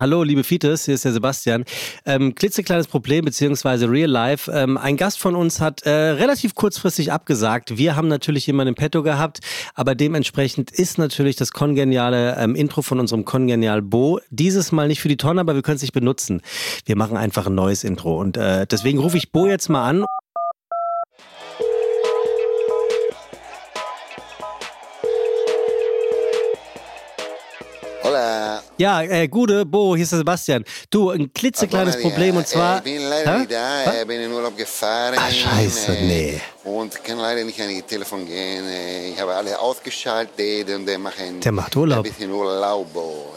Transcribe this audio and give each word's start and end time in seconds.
Hallo, 0.00 0.22
liebe 0.22 0.44
Fites, 0.44 0.84
hier 0.84 0.94
ist 0.94 1.04
der 1.04 1.12
Sebastian. 1.12 1.64
Ähm, 2.06 2.36
klitzekleines 2.36 2.86
Problem, 2.86 3.24
beziehungsweise 3.24 3.90
Real 3.90 4.08
Life. 4.08 4.48
Ähm, 4.48 4.78
ein 4.78 4.96
Gast 4.96 5.18
von 5.18 5.34
uns 5.34 5.60
hat 5.60 5.82
äh, 5.82 5.90
relativ 5.90 6.54
kurzfristig 6.54 7.10
abgesagt. 7.10 7.78
Wir 7.78 7.96
haben 7.96 8.06
natürlich 8.06 8.46
jemanden 8.46 8.68
im 8.68 8.74
Petto 8.76 9.02
gehabt, 9.02 9.40
aber 9.74 9.96
dementsprechend 9.96 10.70
ist 10.70 10.98
natürlich 10.98 11.34
das 11.34 11.50
kongeniale 11.50 12.36
ähm, 12.38 12.54
Intro 12.54 12.82
von 12.82 13.00
unserem 13.00 13.24
Kongenial 13.24 13.82
Bo 13.82 14.20
dieses 14.30 14.70
Mal 14.70 14.86
nicht 14.86 15.00
für 15.00 15.08
die 15.08 15.16
Tonne, 15.16 15.40
aber 15.40 15.56
wir 15.56 15.62
können 15.62 15.78
es 15.78 15.82
nicht 15.82 15.94
benutzen. 15.94 16.42
Wir 16.84 16.94
machen 16.94 17.16
einfach 17.16 17.48
ein 17.48 17.56
neues 17.56 17.82
Intro 17.82 18.20
und 18.20 18.36
äh, 18.36 18.68
deswegen 18.68 19.00
rufe 19.00 19.16
ich 19.16 19.32
Bo 19.32 19.48
jetzt 19.48 19.68
mal 19.68 19.84
an. 19.84 20.04
Hola. 28.28 28.62
Ja, 28.76 29.02
äh, 29.02 29.26
Gude, 29.28 29.64
Bo, 29.64 29.94
hier 29.96 30.02
ist 30.04 30.12
der 30.12 30.18
Sebastian. 30.18 30.64
Du, 30.90 31.10
ein 31.10 31.32
klitzekleines 31.32 31.96
Buona 31.96 32.08
Problem 32.10 32.36
und 32.36 32.46
zwar. 32.46 32.78
Ich 32.78 32.82
bin 32.84 33.02
leider 33.08 33.32
Hä? 33.32 33.38
nicht 33.38 33.52
da, 33.52 34.00
ich 34.00 34.06
bin 34.06 34.20
in 34.20 34.32
Urlaub 34.32 34.56
gefahren. 34.56 35.14
Ah, 35.18 35.30
scheiße, 35.30 35.96
äh, 35.96 36.02
nee. 36.02 36.40
Und 36.64 37.02
kann 37.02 37.18
leider 37.18 37.42
nicht 37.44 37.60
an 37.60 37.68
die 37.68 37.82
Telefon 37.82 38.26
gehen. 38.26 38.64
Äh, 38.68 39.10
Ich 39.10 39.20
habe 39.20 39.34
alle 39.34 39.58
ausgeschaltet 39.58 40.68
und 40.74 40.86
der 40.86 40.98
macht 40.98 41.18
ein, 41.20 41.40
Der 41.40 41.52
macht 41.52 41.74
Urlaub. 41.76 41.98
ein 42.04 42.12
bisschen 42.12 42.30
Urlaub. 42.30 42.88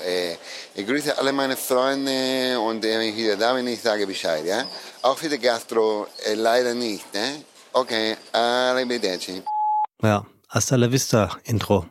Äh, 0.05 0.35
Ich 0.76 0.85
grüße 0.85 1.18
alle 1.18 1.32
meine 1.32 1.55
Freunde 1.55 2.60
und 2.60 2.84
äh, 2.85 2.99
wenn 2.99 3.10
ich 3.10 3.16
wieder 3.18 3.35
da 3.38 3.54
bin, 3.54 3.68
ich 3.68 3.82
sage 3.82 4.05
Bescheid. 4.05 4.44
Ja? 4.46 4.63
Auch 5.02 5.18
für 5.18 5.30
die 5.30 5.40
Gastro 5.40 6.08
äh, 6.26 6.34
leider 6.34 6.73
nicht. 6.73 7.05
Ne? 7.13 7.44
Okay, 7.73 8.18
arrivederci. 8.34 9.41
Ja, 10.04 10.26
hasta 10.52 10.76
la 10.76 10.88
vista, 10.91 11.30
Intro. 11.46 11.86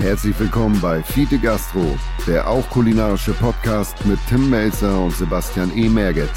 Herzlich 0.00 0.38
willkommen 0.38 0.80
bei 0.80 1.02
Fiete 1.02 1.38
Gastro, 1.38 1.98
der 2.26 2.48
auch 2.48 2.68
kulinarische 2.70 3.32
Podcast 3.34 3.94
mit 4.06 4.18
Tim 4.28 4.48
Melzer 4.48 4.98
und 4.98 5.10
Sebastian 5.12 5.70
E. 5.76 5.88
Merget. 5.88 6.30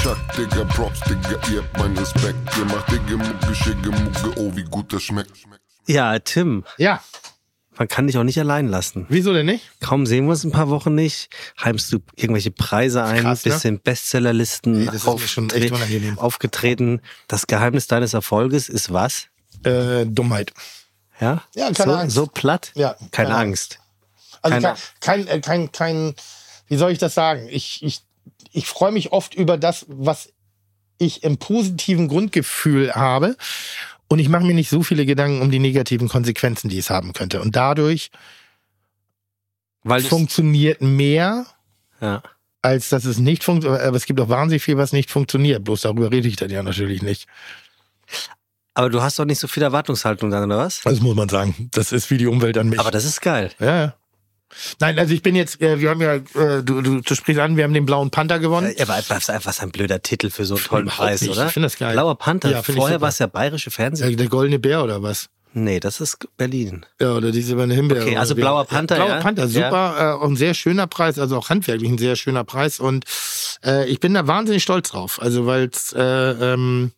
Chuck, 0.00 0.18
Digga, 0.36 0.64
Props, 0.64 1.00
Digga, 1.00 1.40
ihr 1.50 1.62
habt 1.62 1.78
meinen 1.78 1.96
Respekt. 1.96 2.36
Ihr 2.58 2.64
macht 2.66 2.90
Digga, 2.92 3.16
Mucke, 3.16 3.54
Schicke, 3.54 3.90
Mucke, 3.90 4.38
oh, 4.40 4.54
wie 4.54 4.64
gut 4.64 4.92
das 4.92 5.02
schmeckt. 5.02 5.32
Ja, 5.86 6.18
Tim, 6.18 6.64
Ja, 6.76 7.00
man 7.76 7.88
kann 7.88 8.06
dich 8.06 8.16
auch 8.18 8.22
nicht 8.24 8.38
allein 8.38 8.68
lassen. 8.68 9.06
wieso 9.08 9.32
denn 9.32 9.46
nicht? 9.46 9.64
Kaum 9.80 10.06
sehen 10.06 10.24
wir 10.26 10.30
uns 10.32 10.44
ein 10.44 10.52
paar 10.52 10.68
Wochen 10.70 10.94
nicht, 10.94 11.28
heimst 11.62 11.92
du 11.92 11.98
irgendwelche 12.16 12.50
Preise 12.50 13.02
ein, 13.04 13.22
Krass, 13.22 13.44
ne? 13.44 13.52
bist 13.52 13.64
in 13.64 13.80
Bestsellerlisten 13.80 14.80
Nee, 14.80 14.84
das 14.86 14.94
ist 14.96 15.06
mir 15.06 15.18
schon 15.20 15.50
echt 15.50 15.72
auftre- 15.72 15.76
unangenehm. 15.76 16.18
aufgetreten. 16.18 17.00
Das 17.28 17.46
Geheimnis 17.46 17.86
deines 17.86 18.14
Erfolges 18.14 18.68
ist 18.68 18.92
was? 18.92 19.26
Äh, 19.64 20.04
Dummheit. 20.06 20.52
Ja, 21.20 21.42
Ja, 21.54 21.70
keine 21.72 21.92
so, 21.92 21.96
Angst. 21.98 22.14
so 22.16 22.26
platt? 22.26 22.72
Ja, 22.74 22.94
keine, 23.10 23.28
keine 23.28 23.34
Angst. 23.36 23.78
Also 24.42 24.54
Keine- 24.60 24.76
kein, 25.00 25.26
kein, 25.26 25.28
äh, 25.28 25.40
kein, 25.40 25.72
kein, 25.72 26.14
wie 26.68 26.76
soll 26.76 26.90
ich 26.90 26.98
das 26.98 27.14
sagen? 27.14 27.48
Ich, 27.50 27.82
ich, 27.82 28.02
ich 28.52 28.66
freue 28.66 28.92
mich 28.92 29.12
oft 29.12 29.34
über 29.34 29.56
das, 29.56 29.86
was 29.88 30.28
ich 30.98 31.22
im 31.24 31.38
positiven 31.38 32.08
Grundgefühl 32.08 32.94
habe. 32.94 33.36
Und 34.08 34.18
ich 34.18 34.28
mache 34.28 34.44
mir 34.44 34.54
nicht 34.54 34.70
so 34.70 34.82
viele 34.82 35.06
Gedanken 35.06 35.40
um 35.40 35.50
die 35.50 35.58
negativen 35.58 36.08
Konsequenzen, 36.08 36.68
die 36.68 36.78
es 36.78 36.90
haben 36.90 37.12
könnte. 37.12 37.40
Und 37.40 37.56
dadurch 37.56 38.10
Weil 39.82 40.02
funktioniert 40.02 40.80
mehr, 40.82 41.46
ja. 42.00 42.22
als 42.62 42.90
dass 42.90 43.04
es 43.04 43.18
nicht 43.18 43.44
funktioniert. 43.44 43.82
Aber 43.82 43.96
es 43.96 44.06
gibt 44.06 44.20
auch 44.20 44.28
wahnsinnig 44.28 44.62
viel, 44.62 44.76
was 44.76 44.92
nicht 44.92 45.10
funktioniert. 45.10 45.64
Bloß 45.64 45.82
darüber 45.82 46.10
rede 46.10 46.28
ich 46.28 46.36
dann 46.36 46.50
ja 46.50 46.62
natürlich 46.62 47.02
nicht. 47.02 47.26
Aber 48.74 48.90
du 48.90 49.02
hast 49.02 49.18
doch 49.18 49.24
nicht 49.24 49.38
so 49.38 49.46
viel 49.46 49.62
Erwartungshaltung 49.62 50.30
dann, 50.30 50.44
oder 50.44 50.58
was? 50.58 50.80
Das 50.82 51.00
muss 51.00 51.14
man 51.14 51.28
sagen. 51.28 51.70
Das 51.72 51.92
ist 51.92 52.10
wie 52.10 52.18
die 52.18 52.26
Umwelt 52.26 52.58
an 52.58 52.68
mich. 52.68 52.80
Aber 52.80 52.90
das 52.90 53.04
ist 53.04 53.20
geil. 53.20 53.52
Ja, 53.60 53.76
ja. 53.76 53.94
Nein, 54.80 54.98
also 54.98 55.14
ich 55.14 55.22
bin 55.22 55.34
jetzt, 55.34 55.60
äh, 55.60 55.80
wir 55.80 55.90
haben 55.90 56.00
ja, 56.00 56.14
äh, 56.14 56.62
du, 56.62 56.80
du, 56.82 57.00
du 57.00 57.14
sprichst 57.14 57.40
an, 57.40 57.56
wir 57.56 57.64
haben 57.64 57.74
den 57.74 57.86
blauen 57.86 58.10
Panther 58.10 58.38
gewonnen. 58.38 58.72
Ja, 58.76 58.84
aber 58.88 59.02
was 59.08 59.28
was 59.28 59.60
ein 59.60 59.70
blöder 59.70 60.02
Titel 60.02 60.30
für 60.30 60.44
so 60.44 60.54
einen 60.56 60.64
tollen 60.64 60.82
Überhaupt 60.84 61.00
Preis, 61.00 61.22
nicht. 61.22 61.30
oder? 61.30 61.46
Ich 61.46 61.52
finde 61.52 61.66
das 61.66 61.78
geil. 61.78 61.92
Blauer 61.92 62.16
Panther. 62.16 62.50
Ja, 62.50 62.62
Vorher 62.62 63.00
war 63.00 63.08
es 63.08 63.18
ja 63.18 63.26
bayerische 63.26 63.70
Fernsehen. 63.70 64.12
Äh, 64.12 64.16
der 64.16 64.28
goldene 64.28 64.58
Bär 64.58 64.82
oder 64.84 65.02
was? 65.02 65.28
Nee, 65.56 65.78
das 65.78 66.00
ist 66.00 66.26
Berlin. 66.36 66.84
Ja, 67.00 67.12
oder 67.12 67.30
diese 67.30 67.60
eine 67.60 67.74
Himbeere. 67.74 68.02
Okay, 68.02 68.16
also 68.16 68.34
blauer 68.34 68.64
Panther, 68.64 68.96
Ja, 68.96 69.04
blauer 69.04 69.16
ja? 69.16 69.22
Panther, 69.22 69.48
super, 69.48 70.18
äh, 70.20 70.26
ein 70.26 70.34
sehr 70.36 70.52
schöner 70.52 70.88
Preis, 70.88 71.16
also 71.16 71.36
auch 71.38 71.48
handwerklich 71.48 71.88
ein 71.88 71.98
sehr 71.98 72.16
schöner 72.16 72.42
Preis 72.42 72.80
und 72.80 73.04
äh, 73.64 73.88
ich 73.88 74.00
bin 74.00 74.14
da 74.14 74.26
wahnsinnig 74.26 74.64
stolz 74.64 74.90
drauf, 74.90 75.22
also 75.22 75.46
weil 75.46 75.68
es 75.72 75.92
äh, 75.92 76.02
ähm, 76.02 76.90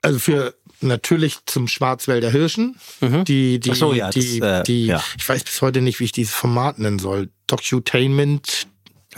also 0.00 0.20
für 0.20 0.54
natürlich 0.80 1.38
zum 1.46 1.68
Schwarzwälder 1.68 2.30
Hirschen, 2.30 2.76
Mhm. 3.00 3.24
die 3.24 3.60
die 3.60 3.74
so, 3.74 3.92
ja, 3.92 4.10
die, 4.10 4.40
das, 4.40 4.60
äh, 4.60 4.62
die 4.64 4.86
ja. 4.86 5.02
ich 5.18 5.28
weiß 5.28 5.44
bis 5.44 5.62
heute 5.62 5.80
nicht, 5.80 6.00
wie 6.00 6.04
ich 6.04 6.12
dieses 6.12 6.34
Format 6.34 6.78
nennen 6.78 6.98
soll. 6.98 7.30
Docutainment. 7.46 8.66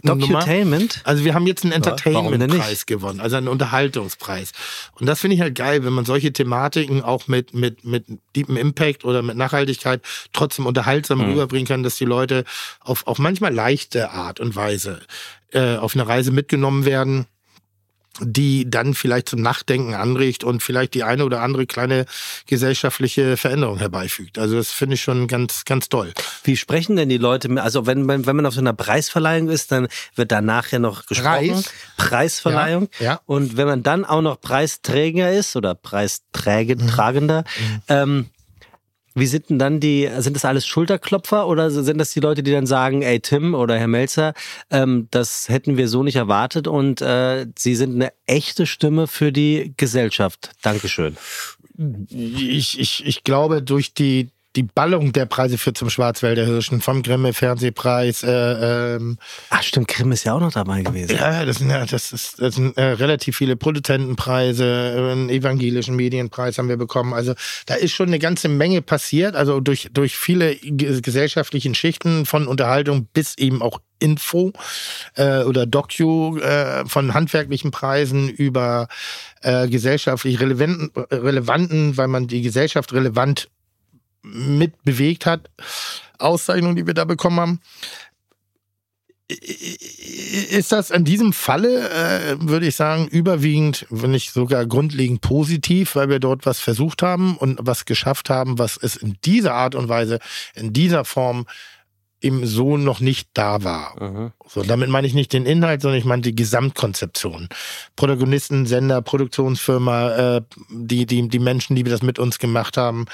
Docutainment? 0.05 1.01
Also 1.05 1.25
wir 1.25 1.35
haben 1.35 1.47
jetzt 1.49 1.65
einen? 1.65 1.73
Entertainment-Preis 1.73 2.87
gewonnen, 2.87 3.19
also 3.21 3.37
einen 3.37 3.49
Unterhaltungspreis. 3.49 4.53
Und 4.99 5.07
das 5.07 5.21
finde 5.21 5.35
ich 5.35 5.41
halt 5.41 5.57
geil, 5.57 5.85
wenn 5.85 5.93
man 5.93 6.05
solche 6.05 6.33
Thematiken 6.33 7.03
auch 7.03 7.27
mit, 7.27 7.53
mit, 7.53 7.85
mit 7.85 8.07
deepem 8.37 8.57
Impact 8.57 9.05
oder 9.05 9.23
mit 9.23 9.37
Nachhaltigkeit 9.37 10.01
trotzdem 10.33 10.67
unterhaltsam 10.67 11.19
Mhm. 11.19 11.25
rüberbringen 11.31 11.67
kann, 11.67 11.83
dass 11.83 11.97
die 11.97 12.05
Leute 12.05 12.45
auf, 12.81 13.07
auf 13.09 13.19
manchmal 13.19 13.53
leichte 13.53 14.11
Art 14.11 14.39
und 14.39 14.55
Weise 14.55 15.01
äh, 15.53 15.77
auf 15.77 15.95
eine 15.95 16.07
Reise 16.07 16.31
mitgenommen 16.31 16.85
werden 16.85 17.27
die 18.21 18.69
dann 18.71 18.95
vielleicht 18.95 19.29
zum 19.29 19.41
Nachdenken 19.43 19.95
anregt 19.95 20.45
und 20.45 20.63
vielleicht 20.63 20.95
die 20.95 21.05
eine 21.05 21.25
oder 21.25 21.41
andere 21.43 21.67
kleine 21.67 22.05
gesellschaftliche 22.47 23.37
Veränderung 23.37 23.79
herbeifügt. 23.79 24.39
Also 24.39 24.57
das 24.57 24.71
finde 24.73 24.95
ich 24.95 25.03
schon 25.03 25.27
ganz, 25.29 25.65
ganz 25.65 25.89
toll. 25.89 26.13
Wie 26.45 26.57
sprechen 26.57 26.97
denn 26.97 27.09
die 27.09 27.19
Leute? 27.19 27.49
mit- 27.49 27.63
Also 27.63 27.87
wenn, 27.87 28.07
wenn, 28.09 28.27
wenn 28.27 28.37
man 28.37 28.47
auf 28.47 28.55
so 28.55 28.61
einer 28.61 28.73
Preisverleihung 28.73 29.49
ist, 29.49 29.71
dann 29.73 29.89
wird 30.15 30.33
danach 30.33 30.71
ja 30.73 30.79
noch 30.79 31.07
gesprochen. 31.07 31.53
Preis? 31.53 31.71
Preisverleihung. 31.97 32.89
Ja, 32.99 33.05
ja. 33.05 33.21
Und 33.27 33.57
wenn 33.57 33.67
man 33.67 33.83
dann 33.83 34.05
auch 34.05 34.23
noch 34.23 34.41
Preisträger 34.41 35.33
ist 35.33 35.55
oder 35.57 35.75
Preisträgender, 35.75 37.45
Mhm. 37.59 37.83
ähm, 37.89 38.27
wie 39.19 39.27
sind 39.27 39.51
denn 39.51 39.59
dann 39.59 39.81
die, 39.81 40.09
sind 40.19 40.37
das 40.37 40.45
alles 40.45 40.67
Schulterklopfer 40.67 41.47
oder 41.47 41.71
sind 41.71 41.99
das 41.99 42.13
die 42.13 42.21
Leute, 42.21 42.43
die 42.43 42.53
dann 42.53 42.67
sagen, 42.67 43.03
ey 43.03 43.21
Tim 43.21 43.55
oder 43.55 43.79
Herr 43.79 43.89
Melzer, 43.89 44.35
ähm, 44.71 45.09
das 45.11 45.49
hätten 45.49 45.77
wir 45.77 45.89
so 45.89 46.03
nicht 46.03 46.17
erwartet 46.17 46.67
und 46.67 47.01
äh, 47.01 47.47
Sie 47.57 47.75
sind 47.75 47.95
eine 47.95 48.13
echte 48.27 48.67
Stimme 48.67 49.07
für 49.07 49.33
die 49.33 49.75
Gesellschaft. 49.77 50.51
Dankeschön. 50.63 51.17
Ich, 52.11 52.79
ich, 52.81 53.07
ich 53.07 53.25
glaube, 53.25 53.63
durch 53.63 53.95
die, 53.95 54.31
die 54.57 54.63
Ballung 54.63 55.13
der 55.13 55.27
Preise 55.27 55.59
für 55.59 55.73
zum 55.73 55.91
Schwarzwälder 55.91 56.45
Hirschen, 56.45 56.81
vom 56.81 57.03
Grimme 57.03 57.33
Fernsehpreis, 57.33 58.23
äh, 58.23 58.97
ähm, 58.97 59.19
Ach 59.51 59.63
stimmt, 59.63 59.89
Grimm 59.89 60.11
ist 60.11 60.25
ja 60.25 60.33
auch 60.35 60.41
noch 60.41 60.53
dabei 60.53 60.83
gewesen. 60.83 61.15
ja, 61.15 61.45
das 61.45 61.59
sind, 61.59 61.71
ja, 61.71 61.85
das 61.85 62.13
ist, 62.13 62.41
das 62.41 62.55
sind 62.55 62.77
äh, 62.77 62.83
relativ 62.83 63.37
viele 63.37 63.57
Produzentenpreise, 63.57 64.65
äh, 64.65 65.13
einen 65.13 65.29
evangelischen 65.29 65.95
Medienpreis 65.97 66.59
haben 66.59 66.69
wir 66.69 66.77
bekommen. 66.79 67.13
Also 67.13 67.35
da 67.67 67.75
ist 67.75 67.93
schon 67.93 68.09
eine 68.09 68.19
ganze 68.19 68.49
Menge 68.49 68.83
passiert, 68.83 69.37
also 69.37 69.61
durch, 69.61 69.91
durch 69.93 70.17
viele 70.17 70.57
ge- 70.57 71.01
gesellschaftlichen 71.03 71.75
Schichten 71.75 72.27
von 72.27 72.47
Unterhaltung 72.49 73.07
bis 73.13 73.37
eben 73.37 73.63
auch 73.63 73.81
Info 74.01 74.53
äh, 75.17 75.43
oder 75.43 75.67
Docu 75.67 76.39
äh, 76.39 76.87
von 76.87 77.15
handwerklichen 77.15 77.71
Preisen 77.71 78.29
über 78.29 78.89
äh, 79.43 79.69
gesellschaftlich 79.69 80.41
relevanten, 80.41 80.91
relevanten, 81.13 81.97
weil 81.97 82.09
man 82.09 82.29
die 82.29 82.43
Gesellschaft 82.43 82.93
relevant 82.93 83.49
mit 84.23 84.83
bewegt 84.83 85.27
hat. 85.27 85.51
Auszeichnungen, 86.19 86.77
die 86.77 86.87
wir 86.87 86.95
da 86.95 87.05
bekommen 87.05 87.41
haben. 87.41 87.61
Ist 89.29 90.73
das 90.73 90.91
in 90.91 91.05
diesem 91.05 91.35
Falle, 91.35 91.91
äh, 91.91 92.37
würde 92.41 92.67
ich 92.67 92.77
sagen, 92.77 93.09
überwiegend, 93.09 93.87
wenn 93.91 94.13
nicht 94.13 94.33
sogar 94.33 94.65
grundlegend 94.65 95.21
positiv, 95.21 95.97
weil 95.97 96.09
wir 96.09 96.19
dort 96.19 96.47
was 96.47 96.61
versucht 96.61 97.03
haben 97.03 97.37
und 97.37 97.59
was 97.61 97.85
geschafft 97.85 98.31
haben, 98.31 98.59
was 98.59 98.79
es 98.79 98.97
in 98.97 99.19
dieser 99.25 99.53
Art 99.53 99.75
und 99.75 99.91
Weise, 99.91 100.19
in 100.55 100.73
dieser 100.73 101.05
Form 101.05 101.45
eben 102.21 102.47
so 102.47 102.77
noch 102.77 103.01
nicht 103.01 103.29
da 103.35 103.63
war. 103.63 104.03
Mhm. 104.03 104.33
So, 104.47 104.63
damit 104.63 104.89
meine 104.89 105.07
ich 105.07 105.15
nicht 105.15 105.33
den 105.33 105.47
Inhalt, 105.47 105.83
sondern 105.83 105.99
ich 105.99 106.05
meine 106.05 106.23
die 106.23 106.35
Gesamtkonzeption. 106.35 107.49
Protagonisten, 107.97 108.67
Sender, 108.67 109.03
Produktionsfirma, 109.03 110.37
äh, 110.37 110.41
die, 110.71 111.07
die, 111.07 111.29
die 111.29 111.39
Menschen, 111.39 111.77
die 111.77 111.85
wir 111.85 111.93
das 111.93 112.03
mit 112.03 112.19
uns 112.19 112.39
gemacht 112.39 112.77
haben, 112.77 113.07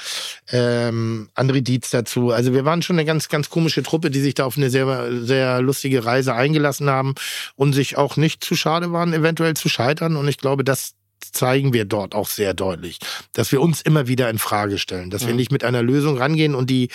ähm, 0.51 1.29
André 1.35 1.61
Dietz 1.61 1.91
dazu. 1.91 2.31
Also 2.31 2.53
wir 2.53 2.65
waren 2.65 2.81
schon 2.81 2.95
eine 2.95 3.05
ganz, 3.05 3.29
ganz 3.29 3.49
komische 3.49 3.83
Truppe, 3.83 4.09
die 4.09 4.21
sich 4.21 4.33
da 4.33 4.45
auf 4.45 4.57
eine 4.57 4.69
sehr, 4.69 5.09
sehr 5.23 5.61
lustige 5.61 6.05
Reise 6.05 6.33
eingelassen 6.33 6.89
haben 6.89 7.15
und 7.55 7.73
sich 7.73 7.97
auch 7.97 8.17
nicht 8.17 8.43
zu 8.43 8.55
schade 8.55 8.91
waren, 8.91 9.13
eventuell 9.13 9.55
zu 9.55 9.69
scheitern. 9.69 10.15
Und 10.15 10.27
ich 10.27 10.37
glaube, 10.37 10.63
das 10.63 10.95
zeigen 11.19 11.73
wir 11.73 11.85
dort 11.85 12.15
auch 12.15 12.27
sehr 12.27 12.53
deutlich, 12.53 12.99
dass 13.33 13.51
wir 13.51 13.61
uns 13.61 13.81
immer 13.81 14.07
wieder 14.07 14.29
in 14.29 14.39
Frage 14.39 14.77
stellen, 14.77 15.09
dass 15.09 15.27
wir 15.27 15.33
nicht 15.33 15.51
mit 15.51 15.63
einer 15.63 15.83
Lösung 15.83 16.17
rangehen 16.17 16.55
und 16.55 16.69
die 16.69 16.89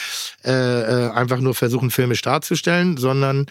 äh, 0.44 0.50
äh, 0.50 1.11
einfach 1.11 1.40
nur 1.40 1.55
versuchen, 1.55 1.90
filmisch 1.90 2.22
darzustellen, 2.22 2.96
sondern 2.96 3.46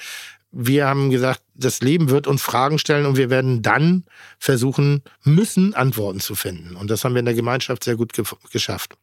wir 0.51 0.88
haben 0.88 1.12
gesagt, 1.12 1.42
das 1.54 1.81
Leben 1.81 2.10
wird 2.10 2.25
uns 2.25 2.42
Fragen 2.42 2.80
stellen 2.80 3.06
und 3.06 3.18
wir 3.18 3.30
werden 3.30 3.62
dann 3.62 4.04
versuchen 4.39 5.04
müssen, 5.24 5.75
Antworten 5.75 6.19
zu 6.19 6.33
finden. 6.33 6.75
Und 6.75 6.89
das 6.89 7.04
haben 7.04 7.13
wir 7.13 7.19
in 7.19 7.25
der 7.25 7.36
Gemeinschaft 7.36 7.83
sehr 7.83 7.95
gut 7.95 8.13
ge 8.13 8.25
geschafft. 8.51 8.95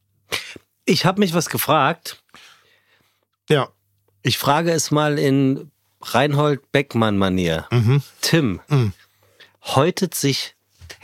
Ich 0.85 1.05
habe 1.05 1.21
mich 1.21 1.35
was 1.35 1.49
gefragt. 1.49 2.23
Ja. 3.49 3.69
Ich 4.23 4.39
frage 4.39 4.73
es 4.73 4.91
mal 4.91 5.21
in 5.21 5.71
Reinhold 6.01 6.73
Beckmann-Manier. 6.73 7.69
Mhm. 7.71 8.03
Tim, 8.21 8.61
häutet 9.63 10.15
sich 10.17 10.56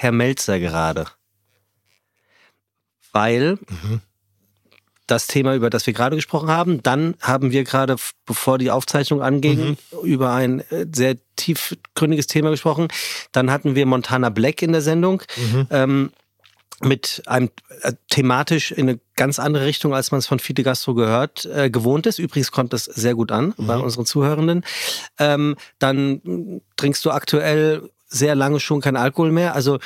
Herr 0.03 0.13
Melzer 0.13 0.59
gerade? 0.59 1.07
Weil 3.13 3.53
Mhm. 3.69 4.01
das 5.07 5.27
Thema, 5.27 5.55
über 5.55 5.69
das 5.71 5.87
wir 5.87 5.93
gerade 5.95 6.17
gesprochen 6.17 6.49
haben, 6.49 6.83
dann 6.83 7.15
haben 7.21 7.53
wir 7.53 7.65
gerade, 7.65 7.97
bevor 8.27 8.59
die 8.59 8.71
Aufzeichnung 8.71 9.23
anging, 9.23 9.71
Mhm. 9.71 9.77
über 10.03 10.33
ein 10.33 10.61
äh, 10.71 10.87
sehr 10.93 11.17
tiefgründiges 11.37 12.27
Thema 12.27 12.51
gesprochen. 12.51 12.89
Dann 13.33 13.51
hatten 13.51 13.75
wir 13.75 13.85
Montana 13.87 14.31
Black 14.31 14.63
in 14.63 14.73
der 14.73 14.83
Sendung. 14.83 15.23
Mhm. 15.37 15.67
Ähm, 15.71 16.13
mit 16.85 17.23
einem 17.27 17.49
äh, 17.83 17.93
thematisch 18.11 18.73
in 18.73 18.89
eine 18.89 18.99
ganz 19.15 19.39
andere 19.39 19.67
Richtung, 19.67 19.95
als 19.95 20.11
man 20.11 20.19
es 20.19 20.27
von 20.27 20.41
Fide 20.41 20.65
Gastro 20.65 20.95
gehört, 20.95 21.45
äh, 21.45 21.71
gewohnt 21.71 22.07
ist. 22.07 22.19
Übrigens 22.19 22.51
kommt 22.51 22.73
das 22.73 22.87
sehr 22.87 23.15
gut 23.15 23.31
an 23.31 23.55
bei 23.57 23.77
unseren 23.77 24.05
Zuhörenden. 24.05 24.65
Ähm, 25.19 25.55
dann 25.79 26.61
trinkst 26.77 27.05
du 27.05 27.13
aktuell 27.13 27.89
sehr 28.13 28.35
lange 28.35 28.61
schon 28.61 28.81
kein 28.81 28.97
Alkohol 28.97 29.33
mehr. 29.33 29.55
Also 29.55 29.79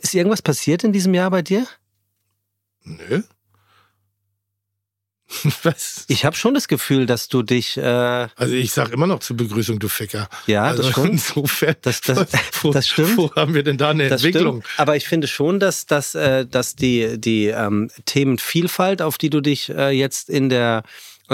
ist 0.00 0.14
irgendwas 0.14 0.42
passiert 0.42 0.84
in 0.84 0.92
diesem 0.92 1.14
Jahr 1.14 1.30
bei 1.30 1.42
dir? 1.42 1.66
Nö. 2.84 3.22
Was? 5.62 6.04
Ich 6.08 6.24
habe 6.24 6.36
schon 6.36 6.54
das 6.54 6.68
Gefühl, 6.68 7.06
dass 7.06 7.28
du 7.28 7.42
dich, 7.42 7.76
äh, 7.76 7.82
Also 8.36 8.54
ich 8.54 8.72
sag 8.72 8.92
immer 8.92 9.06
noch 9.06 9.20
zur 9.20 9.36
Begrüßung, 9.36 9.78
du 9.78 9.88
Ficker. 9.88 10.28
ja, 10.46 10.64
also 10.64 10.82
das 10.82 10.92
stimmt. 10.92 11.08
Insofern, 11.12 11.74
Das- 11.82 12.00
das- 12.02 12.28
wo, 12.62 12.70
das 12.72 12.86
stimmt. 12.88 13.16
Wo 13.16 13.34
haben 13.34 13.54
wir 13.54 13.62
denn 13.62 13.78
da 13.78 13.90
eine 13.90 14.08
Das 14.08 14.22
Entwicklung? 14.22 14.60
stimmt. 14.62 14.78
Aber 14.78 14.96
ich 14.96 15.08
finde 15.08 15.26
schon, 15.26 15.58
dass, 15.58 15.86
dass, 15.86 16.14
äh, 16.14 16.46
dass 16.46 16.76
die, 16.76 17.18
die 17.18 17.46
ähm, 17.46 17.90
Themenvielfalt, 18.04 19.00
auf 19.02 19.16
die 19.18 19.30
du 19.30 19.40
dich 19.40 19.70
äh, 19.70 19.90
jetzt 19.90 20.28
in 20.28 20.50
der 20.50 20.82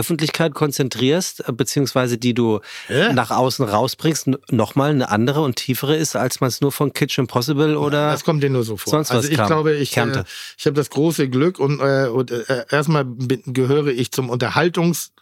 Öffentlichkeit 0.00 0.54
konzentrierst, 0.54 1.48
äh, 1.48 1.52
beziehungsweise 1.52 2.18
die 2.18 2.34
du 2.34 2.60
Ja. 2.88 3.12
nach 3.12 3.30
außen 3.30 3.64
rausbringst, 3.64 4.30
nochmal 4.50 4.90
eine 4.90 5.10
andere 5.10 5.42
und 5.42 5.56
tiefere 5.56 5.94
ist, 5.96 6.16
als 6.16 6.40
man 6.40 6.48
es 6.48 6.60
nur 6.60 6.72
von 6.72 6.92
Kitchen 6.92 7.22
Impossible 7.24 7.76
oder 7.76 8.10
das 8.10 8.24
kommt 8.24 8.42
dir 8.42 8.50
nur 8.50 8.64
so 8.64 8.76
vor. 8.76 8.90
sonst 8.90 9.10
was 9.10 9.16
also 9.18 9.28
ich 9.30 9.36
kam. 9.36 9.46
glaube, 9.46 9.74
ich, 9.74 9.96
äh, 9.96 10.24
ich 10.58 10.66
habe 10.66 10.74
das 10.74 10.90
große 10.90 11.28
Glück 11.28 11.58
und, 11.58 11.80
äh, 11.80 12.08
und 12.08 12.30
äh, 12.30 12.64
erstmal 12.70 13.04
gehöre 13.46 13.88
ich 13.88 14.10
zum 14.10 14.30
Unterhaltungs 14.30 15.12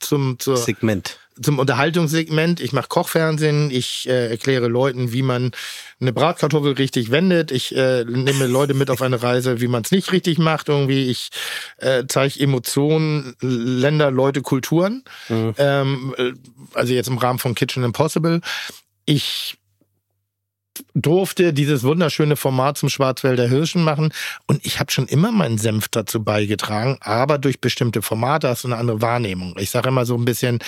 zum 0.00 0.38
zur, 0.38 0.56
Segment. 0.56 1.18
Zum 1.42 1.58
Unterhaltungssegment. 1.58 2.60
Ich 2.60 2.72
mache 2.72 2.88
Kochfernsehen. 2.88 3.70
Ich 3.70 4.08
äh, 4.08 4.30
erkläre 4.30 4.68
Leuten, 4.68 5.12
wie 5.12 5.22
man 5.22 5.52
eine 6.00 6.12
Bratkartoffel 6.12 6.72
richtig 6.72 7.10
wendet. 7.10 7.50
Ich 7.50 7.74
äh, 7.76 8.04
nehme 8.04 8.46
Leute 8.46 8.74
mit 8.74 8.90
auf 8.90 9.02
eine 9.02 9.22
Reise, 9.22 9.60
wie 9.60 9.68
man 9.68 9.82
es 9.82 9.90
nicht 9.90 10.12
richtig 10.12 10.38
macht. 10.38 10.68
Irgendwie. 10.68 11.08
Ich 11.08 11.30
äh, 11.78 12.04
zeige 12.08 12.40
Emotionen, 12.40 13.34
Länder, 13.40 14.10
Leute, 14.10 14.42
Kulturen. 14.42 15.04
Ähm, 15.58 16.14
äh, 16.16 16.32
also 16.74 16.92
jetzt 16.92 17.08
im 17.08 17.18
Rahmen 17.18 17.38
von 17.38 17.54
Kitchen 17.54 17.84
Impossible. 17.84 18.40
Ich 19.04 19.59
durfte 20.94 21.52
dieses 21.52 21.82
wunderschöne 21.82 22.36
Format 22.36 22.78
zum 22.78 22.88
Schwarzwälder 22.88 23.48
Hirschen 23.48 23.84
machen 23.84 24.12
und 24.46 24.64
ich 24.64 24.80
habe 24.80 24.90
schon 24.90 25.06
immer 25.06 25.32
meinen 25.32 25.58
Senf 25.58 25.88
dazu 25.88 26.22
beigetragen, 26.22 26.98
aber 27.00 27.38
durch 27.38 27.60
bestimmte 27.60 28.02
Formate 28.02 28.48
hast 28.48 28.64
du 28.64 28.68
eine 28.68 28.76
andere 28.76 29.00
Wahrnehmung. 29.00 29.54
Ich 29.58 29.70
sage 29.70 29.88
immer 29.88 30.06
so 30.06 30.16
ein 30.16 30.24
bisschen, 30.24 30.58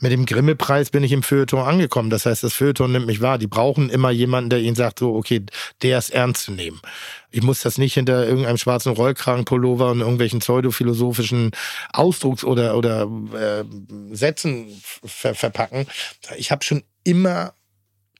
mit 0.00 0.12
dem 0.12 0.26
Grimme-Preis 0.26 0.90
bin 0.90 1.04
ich 1.04 1.12
im 1.12 1.22
Feuilleton 1.22 1.60
angekommen. 1.60 2.10
Das 2.10 2.26
heißt, 2.26 2.42
das 2.42 2.54
Feuilleton 2.54 2.92
nimmt 2.92 3.06
mich 3.06 3.20
wahr. 3.20 3.38
Die 3.38 3.46
brauchen 3.46 3.90
immer 3.90 4.10
jemanden, 4.10 4.50
der 4.50 4.60
ihnen 4.60 4.76
sagt, 4.76 4.98
so, 4.98 5.14
okay, 5.14 5.44
der 5.82 5.98
ist 5.98 6.10
ernst 6.10 6.44
zu 6.44 6.52
nehmen. 6.52 6.80
Ich 7.30 7.42
muss 7.42 7.60
das 7.60 7.78
nicht 7.78 7.94
hinter 7.94 8.26
irgendeinem 8.26 8.56
schwarzen 8.56 8.92
Rollkragenpullover 8.92 9.90
und 9.90 10.00
irgendwelchen 10.00 10.40
pseudophilosophischen 10.40 11.52
Ausdrucks- 11.92 12.44
oder, 12.44 12.76
oder 12.76 13.08
äh, 13.34 13.64
Sätzen 14.14 14.66
ver 15.04 15.34
verpacken. 15.34 15.86
Ich 16.36 16.50
habe 16.50 16.64
schon 16.64 16.82
immer 17.04 17.54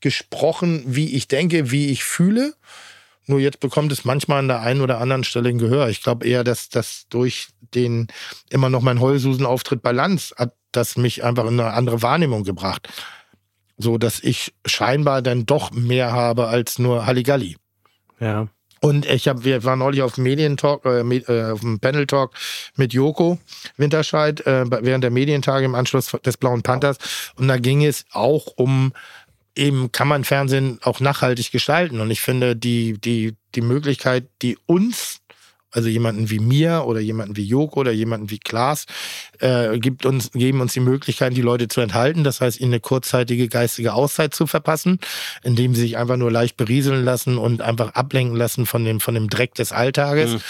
gesprochen, 0.01 0.83
wie 0.87 1.15
ich 1.15 1.29
denke, 1.29 1.71
wie 1.71 1.91
ich 1.91 2.05
fühle. 2.05 2.55
Nur 3.27 3.41
jetzt 3.41 3.61
bekommt 3.61 3.93
es 3.93 4.05
manchmal 4.05 4.41
an 4.41 4.49
der 4.49 4.61
einen 4.61 4.81
oder 4.81 4.99
anderen 4.99 5.25
Stelle 5.25 5.51
ein 5.51 5.59
Gehör. 5.59 5.89
Ich 5.89 6.03
glaube 6.03 6.27
eher, 6.27 6.43
dass 6.43 6.69
das 6.69 7.07
durch 7.11 7.49
den 7.75 8.09
immer 8.49 8.71
noch 8.71 8.83
mein 8.83 9.01
Heulsusen-Auftritt 9.01 9.83
bei 9.83 9.93
Lanz 9.93 10.35
hat 10.37 10.55
das 10.73 10.97
mich 10.97 11.25
einfach 11.25 11.45
in 11.45 11.59
eine 11.61 11.73
andere 11.73 12.03
Wahrnehmung 12.03 12.45
gebracht. 12.45 12.89
So 13.77 13.99
dass 13.99 14.21
ich 14.21 14.53
scheinbar 14.67 15.23
dann 15.23 15.47
doch 15.47 15.71
mehr 15.71 16.13
habe 16.13 16.49
als 16.49 16.79
nur 16.79 17.07
Halligalli. 17.07 17.57
Ja. 18.19 18.49
Und 18.81 19.05
ich 19.05 19.29
habe, 19.29 19.45
wir 19.45 19.63
waren 19.65 19.79
neulich 19.79 20.01
auf 20.01 20.15
dem 20.15 20.25
Medientalk, 20.25 20.85
äh, 20.87 21.01
äh, 21.01 21.51
auf 21.53 21.61
dem 21.61 21.81
Panel-Talk 21.81 22.33
mit 22.77 22.95
Joko 22.95 23.39
Winterscheid 23.77 24.41
äh, 24.47 24.65
während 24.83 25.05
der 25.05 25.11
Medientage 25.11 25.67
im 25.67 25.75
Anschluss 25.75 26.17
des 26.25 26.39
Blauen 26.39 26.63
Panthers. 26.63 26.97
Und 27.37 27.49
da 27.49 27.59
ging 27.59 27.85
es 27.85 28.07
auch 28.13 28.47
um 28.57 28.93
eben 29.57 29.93
kann 29.93 30.09
man 30.09 30.25
Fernsehen 30.25 30.79
auch 30.83 31.01
nachhaltig 31.01 31.51
gestalten. 31.51 32.01
Und 32.01 32.11
ich 32.11 32.21
finde, 32.21 32.57
die, 32.57 32.99
die, 33.01 33.37
die 33.55 33.61
Möglichkeit, 33.61 34.29
die 34.43 34.59
uns, 34.67 35.21
also 35.73 35.89
jemanden 35.89 36.31
wie 36.31 36.41
mir 36.41 36.85
oder 36.87 37.01
jemanden 37.01 37.37
wie 37.37 37.45
Joko 37.45 37.81
oder 37.81 37.93
jemanden 37.93 38.31
wie 38.31 38.39
Klaas, 38.39 38.87
äh, 39.39 39.79
gibt 39.79 40.05
uns, 40.05 40.33
geben 40.33 40.61
uns 40.61 40.73
die 40.73 40.81
Möglichkeit, 40.81 41.37
die 41.37 41.43
Leute 41.43 41.69
zu 41.69 41.81
enthalten. 41.81 42.25
Das 42.25 42.41
heißt, 42.41 42.61
ihnen 42.61 42.73
eine 42.73 42.81
kurzzeitige 42.81 43.49
geistige 43.49 43.95
Auszeit 43.95 44.35
zu 44.35 44.47
verpassen, 44.47 44.99
indem 45.43 45.75
sie 45.75 45.83
sich 45.83 45.97
einfach 45.97 46.17
nur 46.17 46.31
leicht 46.31 46.57
berieseln 46.57 47.05
lassen 47.05 47.39
und 47.39 47.63
einfach 47.63 47.95
ablenken 47.95 48.37
lassen 48.37 48.67
von 48.67 48.85
dem, 48.85 49.01
von 49.01 49.15
dem 49.15 49.29
Dreck 49.29 49.55
des 49.55 49.73
Alltages. 49.73 50.41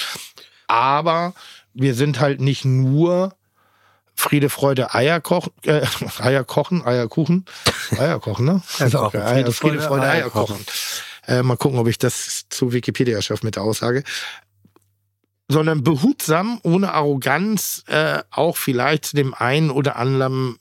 Aber 0.69 1.35
wir 1.75 1.95
sind 1.95 2.21
halt 2.21 2.41
nicht 2.41 2.65
nur 2.65 3.35
Friede, 4.21 4.51
Freude, 4.51 4.95
Eier 4.95 5.21
kochen, 5.21 5.53
äh, 5.65 5.83
Eier 6.19 6.45
kochen, 6.45 6.85
Eierkuchen, 6.85 7.45
Eier 7.99 8.21
kochen, 8.21 8.45
ne? 8.45 8.63
Eier 8.79 8.91
kochen. 8.91 9.21
Eier, 9.21 9.29
Friede, 9.35 9.53
Friede, 9.53 9.81
Freude, 9.81 10.03
Eier 10.03 10.25
Eier 10.25 10.31
kochen. 10.31 10.65
Äh, 11.27 11.43
mal 11.43 11.57
gucken, 11.57 11.79
ob 11.79 11.89
ich 11.89 11.99
das 11.99 12.47
zu 12.49 12.73
Wikipedia 12.73 13.21
schaffe 13.23 13.45
mit 13.45 13.57
der 13.57 13.63
Aussage. 13.63 14.05
Sondern 15.49 15.83
behutsam, 15.83 16.61
ohne 16.63 16.93
Arroganz, 16.93 17.83
äh, 17.89 18.23
auch 18.31 18.57
vielleicht 18.57 19.07
zu 19.07 19.17
dem 19.17 19.35
einen 19.35 19.71
oder 19.71 19.97
anderen 19.97 20.57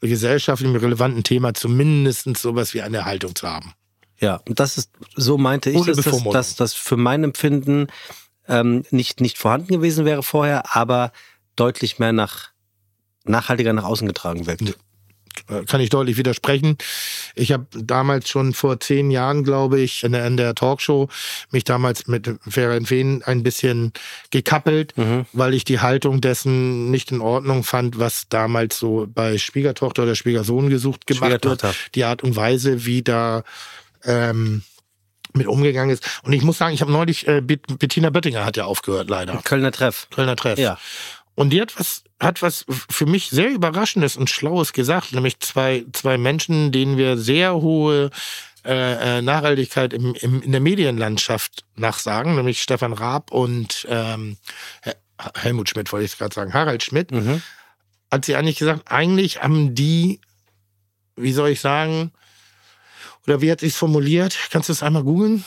gesellschaftlich 0.00 0.74
relevanten 0.80 1.24
Thema 1.24 1.54
zumindest 1.54 2.36
sowas 2.36 2.74
wie 2.74 2.82
eine 2.82 3.04
Haltung 3.04 3.34
zu 3.34 3.48
haben. 3.48 3.74
Ja, 4.20 4.40
das 4.46 4.78
ist, 4.78 4.90
so 5.14 5.38
meinte 5.38 5.70
ich, 5.70 5.76
dass 5.76 5.96
das, 5.96 5.96
Bevormundung. 5.96 6.32
dass 6.32 6.56
das 6.56 6.74
für 6.74 6.96
mein 6.96 7.24
Empfinden 7.24 7.88
ähm, 8.48 8.84
nicht, 8.90 9.20
nicht 9.20 9.38
vorhanden 9.38 9.68
gewesen 9.68 10.04
wäre 10.04 10.22
vorher, 10.22 10.74
aber 10.76 11.12
deutlich 11.58 11.98
mehr 11.98 12.12
nach 12.12 12.48
nachhaltiger 13.24 13.72
nach 13.72 13.84
außen 13.84 14.06
getragen 14.06 14.46
wirkt. 14.46 14.62
Äh, 15.48 15.64
kann 15.66 15.80
ich 15.80 15.90
deutlich 15.90 16.16
widersprechen. 16.16 16.78
Ich 17.34 17.52
habe 17.52 17.66
damals 17.72 18.28
schon 18.28 18.54
vor 18.54 18.80
zehn 18.80 19.10
Jahren, 19.10 19.44
glaube 19.44 19.78
ich, 19.80 20.02
in 20.02 20.12
der, 20.12 20.26
in 20.26 20.36
der 20.36 20.54
Talkshow 20.54 21.08
mich 21.50 21.62
damals 21.64 22.06
mit 22.08 22.28
Ferenc 22.48 22.90
Wen 22.90 23.22
ein 23.22 23.42
bisschen 23.42 23.92
gekappelt, 24.30 24.94
weil 25.32 25.54
ich 25.54 25.64
die 25.64 25.78
Haltung 25.80 26.20
dessen 26.20 26.90
nicht 26.90 27.12
in 27.12 27.20
Ordnung 27.20 27.62
fand, 27.64 27.98
was 27.98 28.28
damals 28.28 28.78
so 28.78 29.06
bei 29.12 29.38
Schwiegertochter 29.38 30.02
oder 30.04 30.14
Schwiegersohn 30.16 30.70
gesucht 30.70 31.06
gemacht 31.06 31.30
wird. 31.50 31.62
Die 31.94 32.04
Art 32.04 32.22
und 32.24 32.34
Weise, 32.34 32.84
wie 32.86 33.02
da 33.02 33.44
ähm, 34.04 34.62
mit 35.34 35.46
umgegangen 35.46 35.90
ist. 35.90 36.04
Und 36.22 36.32
ich 36.32 36.42
muss 36.42 36.58
sagen, 36.58 36.74
ich 36.74 36.80
habe 36.80 36.90
neulich, 36.90 37.28
äh, 37.28 37.42
Bet- 37.42 37.78
Bettina 37.78 38.10
Böttinger 38.10 38.44
hat 38.44 38.56
ja 38.56 38.64
aufgehört, 38.64 39.10
leider. 39.10 39.36
Kölner 39.44 39.70
Treff. 39.70 40.08
Kölner 40.10 40.34
Treff. 40.36 40.58
Ja. 40.58 40.78
Und 41.38 41.50
die 41.50 41.60
hat 41.60 41.78
was, 41.78 42.02
hat 42.20 42.42
was 42.42 42.64
für 42.68 43.06
mich 43.06 43.30
sehr 43.30 43.50
Überraschendes 43.50 44.16
und 44.16 44.28
Schlaues 44.28 44.72
gesagt, 44.72 45.12
nämlich 45.12 45.38
zwei, 45.38 45.84
zwei 45.92 46.18
Menschen, 46.18 46.72
denen 46.72 46.96
wir 46.96 47.16
sehr 47.16 47.54
hohe 47.54 48.10
äh, 48.64 49.18
äh, 49.18 49.22
Nachhaltigkeit 49.22 49.92
im, 49.92 50.16
im, 50.16 50.42
in 50.42 50.50
der 50.50 50.60
Medienlandschaft 50.60 51.64
nachsagen, 51.76 52.34
nämlich 52.34 52.60
Stefan 52.60 52.92
Raab 52.92 53.30
und 53.30 53.86
ähm, 53.88 54.36
Hel- 54.82 54.96
Helmut 55.36 55.68
Schmidt, 55.68 55.92
wollte 55.92 56.06
ich 56.06 56.18
gerade 56.18 56.34
sagen, 56.34 56.52
Harald 56.54 56.82
Schmidt, 56.82 57.12
Mhm. 57.12 57.40
hat 58.10 58.24
sie 58.24 58.34
eigentlich 58.34 58.58
gesagt, 58.58 58.90
eigentlich 58.90 59.40
haben 59.40 59.76
die, 59.76 60.20
wie 61.14 61.32
soll 61.32 61.50
ich 61.50 61.60
sagen, 61.60 62.10
oder 63.28 63.40
wie 63.40 63.52
hat 63.52 63.60
sie 63.60 63.66
es 63.68 63.76
formuliert? 63.76 64.36
Kannst 64.50 64.70
du 64.70 64.72
es 64.72 64.82
einmal 64.82 65.04
googeln? 65.04 65.44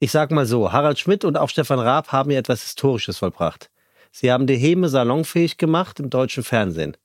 Ich 0.00 0.12
sag 0.12 0.30
mal 0.30 0.46
so, 0.46 0.72
Harald 0.72 0.98
Schmidt 0.98 1.24
und 1.24 1.36
auch 1.36 1.48
Stefan 1.48 1.80
Raab 1.80 2.12
haben 2.12 2.30
ja 2.30 2.38
etwas 2.38 2.62
Historisches 2.62 3.18
vollbracht. 3.18 3.70
Sie 4.12 4.32
haben 4.32 4.46
die 4.46 4.56
Heme 4.56 4.88
salonfähig 4.88 5.58
gemacht 5.58 6.00
im 6.00 6.10
deutschen 6.10 6.44
Fernsehen. 6.44 6.96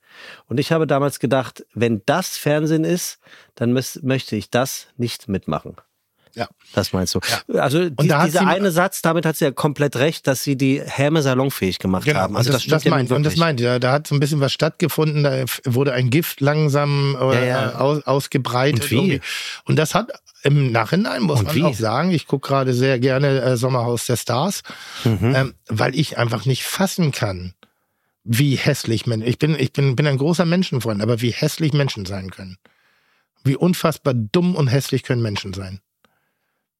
Und 0.47 0.59
ich 0.59 0.71
habe 0.71 0.87
damals 0.87 1.19
gedacht, 1.19 1.65
wenn 1.73 2.01
das 2.05 2.37
Fernsehen 2.37 2.83
ist, 2.83 3.19
dann 3.55 3.73
möchte 3.73 4.35
ich 4.35 4.51
das 4.51 4.87
nicht 4.97 5.27
mitmachen. 5.27 5.75
Ja. 6.35 6.47
Das 6.73 6.93
meinst 6.93 7.13
du? 7.13 7.19
Also 7.53 7.89
die, 7.89 8.07
dieser 8.07 8.47
eine 8.47 8.71
Satz, 8.71 9.03
damit 9.03 9.25
hat 9.25 9.35
sie 9.35 9.45
ja 9.45 9.51
komplett 9.51 9.95
recht, 9.97 10.25
dass 10.25 10.43
sie 10.43 10.55
die 10.55 10.81
Häme 10.83 11.21
salonfähig 11.21 11.77
gemacht 11.77 12.11
haben. 12.11 12.35
Also 12.35 12.51
das, 12.51 12.65
das, 12.65 12.83
ja 12.83 12.89
nun 12.89 12.99
meint, 12.99 13.11
und 13.11 13.23
das 13.23 13.35
meint, 13.35 13.59
ja, 13.59 13.77
da 13.77 13.91
hat 13.91 14.07
so 14.07 14.15
ein 14.15 14.19
bisschen 14.19 14.39
was 14.39 14.51
stattgefunden, 14.51 15.23
da 15.23 15.43
wurde 15.65 15.93
ein 15.93 16.09
Gift 16.09 16.41
langsam 16.41 17.15
äh, 17.19 17.35
Ja, 17.35 17.43
ja. 17.43 17.75
Aus, 17.75 18.03
ausgebreitet. 18.07 18.91
Und. 18.91 19.21
Und 19.65 19.75
das 19.77 19.93
hat 19.93 20.11
im 20.43 20.71
Nachhinein, 20.71 21.23
muss 21.23 21.39
Und 21.39 21.45
man 21.47 21.55
wie? 21.55 21.63
auch 21.63 21.73
sagen, 21.73 22.11
ich 22.11 22.27
gucke 22.27 22.47
gerade 22.49 22.73
sehr 22.73 22.99
gerne 22.99 23.41
äh, 23.41 23.57
Sommerhaus 23.57 24.05
der 24.05 24.17
Stars, 24.17 24.61
Mhm. 25.03 25.33
ähm, 25.35 25.53
weil 25.67 25.95
ich 25.95 26.17
einfach 26.17 26.45
nicht 26.45 26.63
fassen 26.63 27.11
kann, 27.11 27.53
wie 28.23 28.55
hässlich 28.55 29.05
Menschen, 29.05 29.27
ich 29.27 29.37
bin, 29.39 29.55
ich 29.59 29.73
bin, 29.73 29.95
bin 29.95 30.07
ein 30.07 30.17
großer 30.17 30.45
Menschenfreund, 30.45 31.01
aber 31.01 31.21
wie 31.21 31.31
hässlich 31.31 31.73
Menschen 31.73 32.05
sein 32.05 32.29
können. 32.31 32.57
Wie 33.43 33.57
unfassbar 33.57 34.13
dumm 34.13 34.55
und 34.55 34.67
hässlich 34.67 35.03
können 35.03 35.21
Menschen 35.21 35.53
sein. 35.53 35.81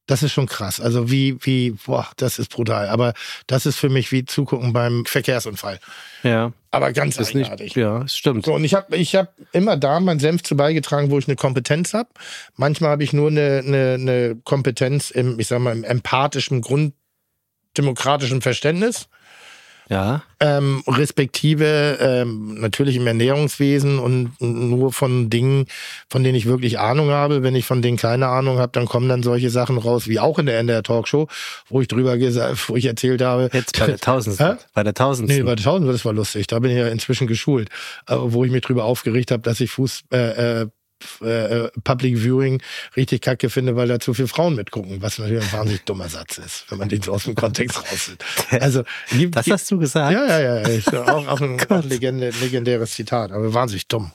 Das 0.06 0.24
ist 0.24 0.32
schon 0.34 0.48
krass. 0.48 0.80
Also 0.80 1.10
wie, 1.12 1.38
wie, 1.42 1.72
boah, 1.72 2.08
das 2.18 2.40
ist 2.40 2.50
brutal. 2.50 2.88
Aber 2.90 3.14
das 3.48 3.66
ist 3.66 3.78
für 3.78 3.90
mich 3.90 4.12
wie 4.12 4.26
zugucken 4.26 4.74
beim 4.74 5.06
Verkehrsunfall. 5.06 5.80
Ja. 6.24 6.52
Aber 6.74 6.92
ganz 6.92 7.20
Ist 7.20 7.36
eigenartig. 7.36 7.76
nicht, 7.76 7.76
ja, 7.76 8.08
stimmt. 8.08 8.48
So, 8.48 8.56
und 8.56 8.64
ich 8.64 8.74
habe 8.74 8.98
ich 8.98 9.16
hab 9.16 9.36
immer 9.52 9.78
da 9.78 10.00
meinen 10.00 10.20
Senf 10.20 10.42
zu 10.42 10.58
beigetragen, 10.58 11.12
wo 11.12 11.20
ich 11.20 11.28
eine 11.28 11.36
Kompetenz 11.36 11.94
habe. 11.94 12.10
Manchmal 12.56 12.90
habe 12.90 13.04
ich 13.04 13.14
nur 13.14 13.30
eine, 13.30 13.62
eine, 13.64 13.94
eine 13.94 14.36
Kompetenz 14.44 15.12
im, 15.12 15.40
ich 15.40 15.46
sag 15.46 15.60
mal, 15.60 15.72
im 15.72 15.84
empathischen, 15.84 16.62
grunddemokratischen 16.62 18.42
Verständnis. 18.42 19.08
Ja. 19.94 20.24
Ähm, 20.40 20.84
respektive 20.88 22.00
ähm, 22.02 22.56
natürlich 22.60 22.96
im 22.96 23.06
Ernährungswesen 23.06 24.00
und 24.00 24.32
nur 24.42 24.92
von 24.92 25.30
Dingen, 25.30 25.68
von 26.10 26.24
denen 26.24 26.36
ich 26.36 26.48
wirklich 26.48 26.80
Ahnung 26.80 27.12
habe. 27.12 27.44
Wenn 27.44 27.56
ich 27.56 27.66
von 27.66 27.84
denen 27.84 27.98
keine 27.98 28.28
Ahnung 28.28 28.58
habe, 28.58 28.72
dann 28.72 28.88
kommen 28.88 29.08
dann 29.08 29.22
solche 29.22 29.52
Sachen 29.52 29.78
raus, 29.78 30.08
wie 30.08 30.20
auch 30.20 30.40
in 30.40 30.48
der 30.48 30.58
NDR 30.58 30.82
Talkshow, 30.82 31.28
wo 31.70 31.80
ich 31.80 31.88
drüber 31.88 32.18
gesagt, 32.18 32.70
wo 32.70 32.76
ich 32.76 32.86
erzählt 32.86 33.22
habe. 33.22 33.52
Jetzt 33.54 33.80
bei 33.80 33.86
der 33.86 34.00
Tausendsten. 34.00 34.48
Hä? 34.48 34.56
Bei 34.74 34.84
der 34.84 34.96
Tausendsten. 34.96 35.44
Nee, 35.44 35.46
bei 35.48 35.56
der 35.56 35.64
Tausend, 35.64 35.88
das 35.88 36.04
war 36.04 36.14
lustig. 36.14 36.48
Da 36.48 36.58
bin 36.58 36.72
ich 36.72 36.78
ja 36.78 36.88
inzwischen 36.88 37.28
geschult. 37.28 37.70
Aber 38.08 38.34
wo 38.34 38.44
ich 38.44 38.52
mich 38.52 38.62
drüber 38.62 38.86
aufgeregt 38.86 39.30
habe, 39.30 39.44
dass 39.44 39.60
ich 39.60 39.70
Fuß, 39.70 40.06
äh, 40.12 40.62
äh, 40.62 40.68
äh, 41.22 41.70
Public 41.84 42.18
Viewing 42.18 42.62
richtig 42.96 43.22
kacke 43.22 43.50
finde, 43.50 43.76
weil 43.76 43.88
da 43.88 44.00
zu 44.00 44.14
viele 44.14 44.28
Frauen 44.28 44.56
mitgucken, 44.56 45.02
was 45.02 45.20
natürlich 45.20 45.44
ein 45.44 45.52
wahnsinnig 45.54 45.84
dummer 45.84 46.10
Satz 46.10 46.38
ist, 46.38 46.66
wenn 46.70 46.78
man 46.80 46.90
den 46.90 47.02
so 47.02 47.14
aus 47.14 47.24
dem 47.26 47.36
Kontext 47.36 47.78
rauszieht. 47.80 48.24
Also, 48.52 48.84
das 49.30 49.48
hast 49.48 49.72
du 49.72 49.78
gesagt? 49.80 50.14
ja, 50.14 50.26
ja, 50.26 50.40
ja, 50.40 50.58
ist 50.68 50.94
auch, 50.94 51.28
auch 51.28 51.42
ein, 51.42 51.60
auch 51.70 51.84
ein 51.84 51.90
legendäres 51.90 52.92
Zitat, 52.92 53.32
aber 53.32 53.54
wahnsinnig 53.54 53.88
dumm. 53.88 54.12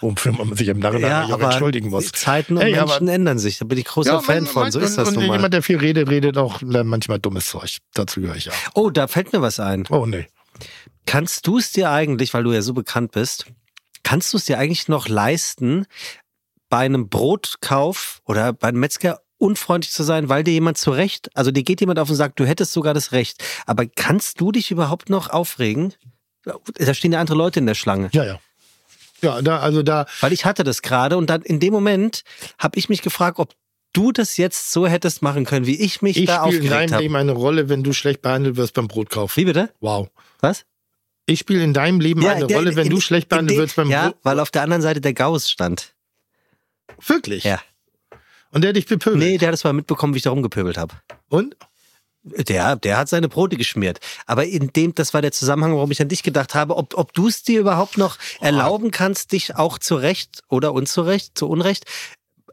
Wofür 0.00 0.32
man 0.32 0.54
sich 0.56 0.66
im 0.68 0.80
Nachhinein 0.80 1.28
Ja, 1.28 1.28
aber 1.34 1.50
entschuldigen 1.52 1.90
muss. 1.90 2.06
die 2.06 2.12
Zeiten 2.12 2.56
und 2.56 2.62
Ey, 2.62 2.76
aber- 2.76 2.90
Menschen 2.94 3.08
ändern 3.08 3.38
sich. 3.38 3.58
Da 3.58 3.64
bin 3.64 3.78
ich 3.78 3.84
großer 3.84 4.14
Ja, 4.14 4.20
Fan 4.20 4.44
man- 4.44 4.52
von. 4.52 4.72
So 4.72 4.80
ist 4.80 4.98
das 4.98 5.08
und 5.08 5.14
nun 5.14 5.26
mal. 5.28 5.36
Jemand, 5.36 5.54
der 5.54 5.62
viel 5.62 5.78
redet, 5.78 6.08
redet 6.10 6.36
auch 6.36 6.60
äh, 6.62 6.82
manchmal 6.82 7.20
dummes 7.20 7.46
Zeug. 7.46 7.78
Dazu 7.94 8.20
gehöre 8.20 8.34
ich 8.36 8.50
auch. 8.50 8.54
Oh, 8.74 8.90
da 8.90 9.06
fällt 9.06 9.32
mir 9.32 9.40
was 9.40 9.60
ein. 9.60 9.84
Oh, 9.90 10.04
nee. 10.04 10.26
Kannst 11.06 11.46
du 11.46 11.58
es 11.58 11.70
dir 11.70 11.90
eigentlich, 11.90 12.34
weil 12.34 12.42
du 12.42 12.52
ja 12.52 12.60
so 12.60 12.74
bekannt 12.74 13.12
bist, 13.12 13.46
kannst 14.02 14.32
du 14.32 14.36
es 14.36 14.46
dir 14.46 14.58
eigentlich 14.58 14.88
noch 14.88 15.08
leisten, 15.08 15.86
bei 16.68 16.78
einem 16.78 17.08
Brotkauf 17.08 18.20
oder 18.24 18.52
bei 18.52 18.68
einem 18.68 18.80
Metzger 18.80 19.20
unfreundlich 19.38 19.92
zu 19.92 20.02
sein, 20.02 20.28
weil 20.28 20.42
dir 20.44 20.52
jemand 20.52 20.78
zurecht, 20.78 21.30
also 21.34 21.50
dir 21.50 21.62
geht 21.62 21.80
jemand 21.80 21.98
auf 21.98 22.10
und 22.10 22.16
sagt, 22.16 22.40
du 22.40 22.44
hättest 22.46 22.72
sogar 22.72 22.92
das 22.94 23.12
Recht. 23.12 23.42
Aber 23.66 23.86
kannst 23.86 24.40
du 24.40 24.50
dich 24.52 24.70
überhaupt 24.70 25.10
noch 25.10 25.30
aufregen? 25.30 25.94
Da 26.44 26.94
stehen 26.94 27.12
ja 27.12 27.20
andere 27.20 27.36
Leute 27.36 27.60
in 27.60 27.66
der 27.66 27.74
Schlange. 27.74 28.08
Ja, 28.12 28.24
ja. 28.24 28.40
Ja, 29.20 29.42
da, 29.42 29.58
also 29.58 29.82
da, 29.82 30.06
Weil 30.20 30.32
ich 30.32 30.44
hatte 30.44 30.62
das 30.64 30.82
gerade 30.82 31.16
und 31.16 31.28
dann 31.28 31.42
in 31.42 31.58
dem 31.60 31.72
Moment 31.72 32.22
habe 32.58 32.78
ich 32.78 32.88
mich 32.88 33.02
gefragt, 33.02 33.38
ob 33.38 33.52
du 33.92 34.12
das 34.12 34.36
jetzt 34.36 34.70
so 34.70 34.86
hättest 34.86 35.22
machen 35.22 35.44
können, 35.44 35.66
wie 35.66 35.80
ich 35.80 36.02
mich 36.02 36.16
ich 36.16 36.26
da 36.26 36.42
spiele 36.44 36.56
in 36.56 36.62
aufgeregt 36.62 36.72
deinem 36.72 36.92
habe. 36.92 37.02
Leben 37.02 37.16
eine 37.16 37.32
Rolle, 37.32 37.68
wenn 37.68 37.82
du 37.82 37.92
schlecht 37.92 38.22
behandelt 38.22 38.56
wirst 38.56 38.74
beim 38.74 38.86
Brotkauf. 38.86 39.36
Wie 39.36 39.44
bitte? 39.44 39.70
Wow. 39.80 40.08
Was? 40.40 40.64
Ich 41.26 41.40
spiele 41.40 41.62
in 41.64 41.74
deinem 41.74 42.00
Leben 42.00 42.24
eine 42.24 42.46
der- 42.46 42.56
Rolle, 42.56 42.76
wenn 42.76 42.86
in- 42.86 42.90
du 42.94 43.00
schlecht 43.00 43.28
behandelt 43.28 43.58
wirst 43.58 43.76
beim 43.76 43.90
Ja, 43.90 44.06
Brot. 44.10 44.18
weil 44.22 44.40
auf 44.40 44.50
der 44.50 44.62
anderen 44.62 44.82
Seite 44.82 45.00
der 45.00 45.14
Gauss 45.14 45.50
stand. 45.50 45.94
Wirklich? 47.06 47.44
Ja. 47.44 47.60
Und 48.50 48.64
der 48.64 48.72
dich 48.72 48.86
bepöbelt. 48.86 49.22
Nee, 49.22 49.38
der 49.38 49.48
hat 49.48 49.52
das 49.52 49.64
mal 49.64 49.72
mitbekommen, 49.72 50.14
wie 50.14 50.18
ich 50.18 50.22
da 50.22 50.30
rumgepöbelt 50.30 50.78
habe. 50.78 50.94
Und? 51.28 51.56
Der, 52.22 52.76
der 52.76 52.98
hat 52.98 53.08
seine 53.08 53.28
Brote 53.28 53.56
geschmiert. 53.56 54.00
Aber 54.26 54.44
in 54.44 54.72
dem, 54.72 54.94
das 54.94 55.14
war 55.14 55.22
der 55.22 55.32
Zusammenhang, 55.32 55.74
warum 55.74 55.90
ich 55.90 56.02
an 56.02 56.08
dich 56.08 56.22
gedacht 56.22 56.54
habe, 56.54 56.76
ob, 56.76 56.96
ob 56.96 57.12
du 57.14 57.28
es 57.28 57.42
dir 57.42 57.60
überhaupt 57.60 57.96
noch 57.96 58.18
erlauben 58.40 58.90
kannst, 58.90 59.32
dich 59.32 59.56
auch 59.56 59.78
zu 59.78 59.94
Recht 59.96 60.42
oder 60.48 60.72
unzurecht, 60.72 61.38
zu 61.38 61.48
Unrecht, 61.48 61.84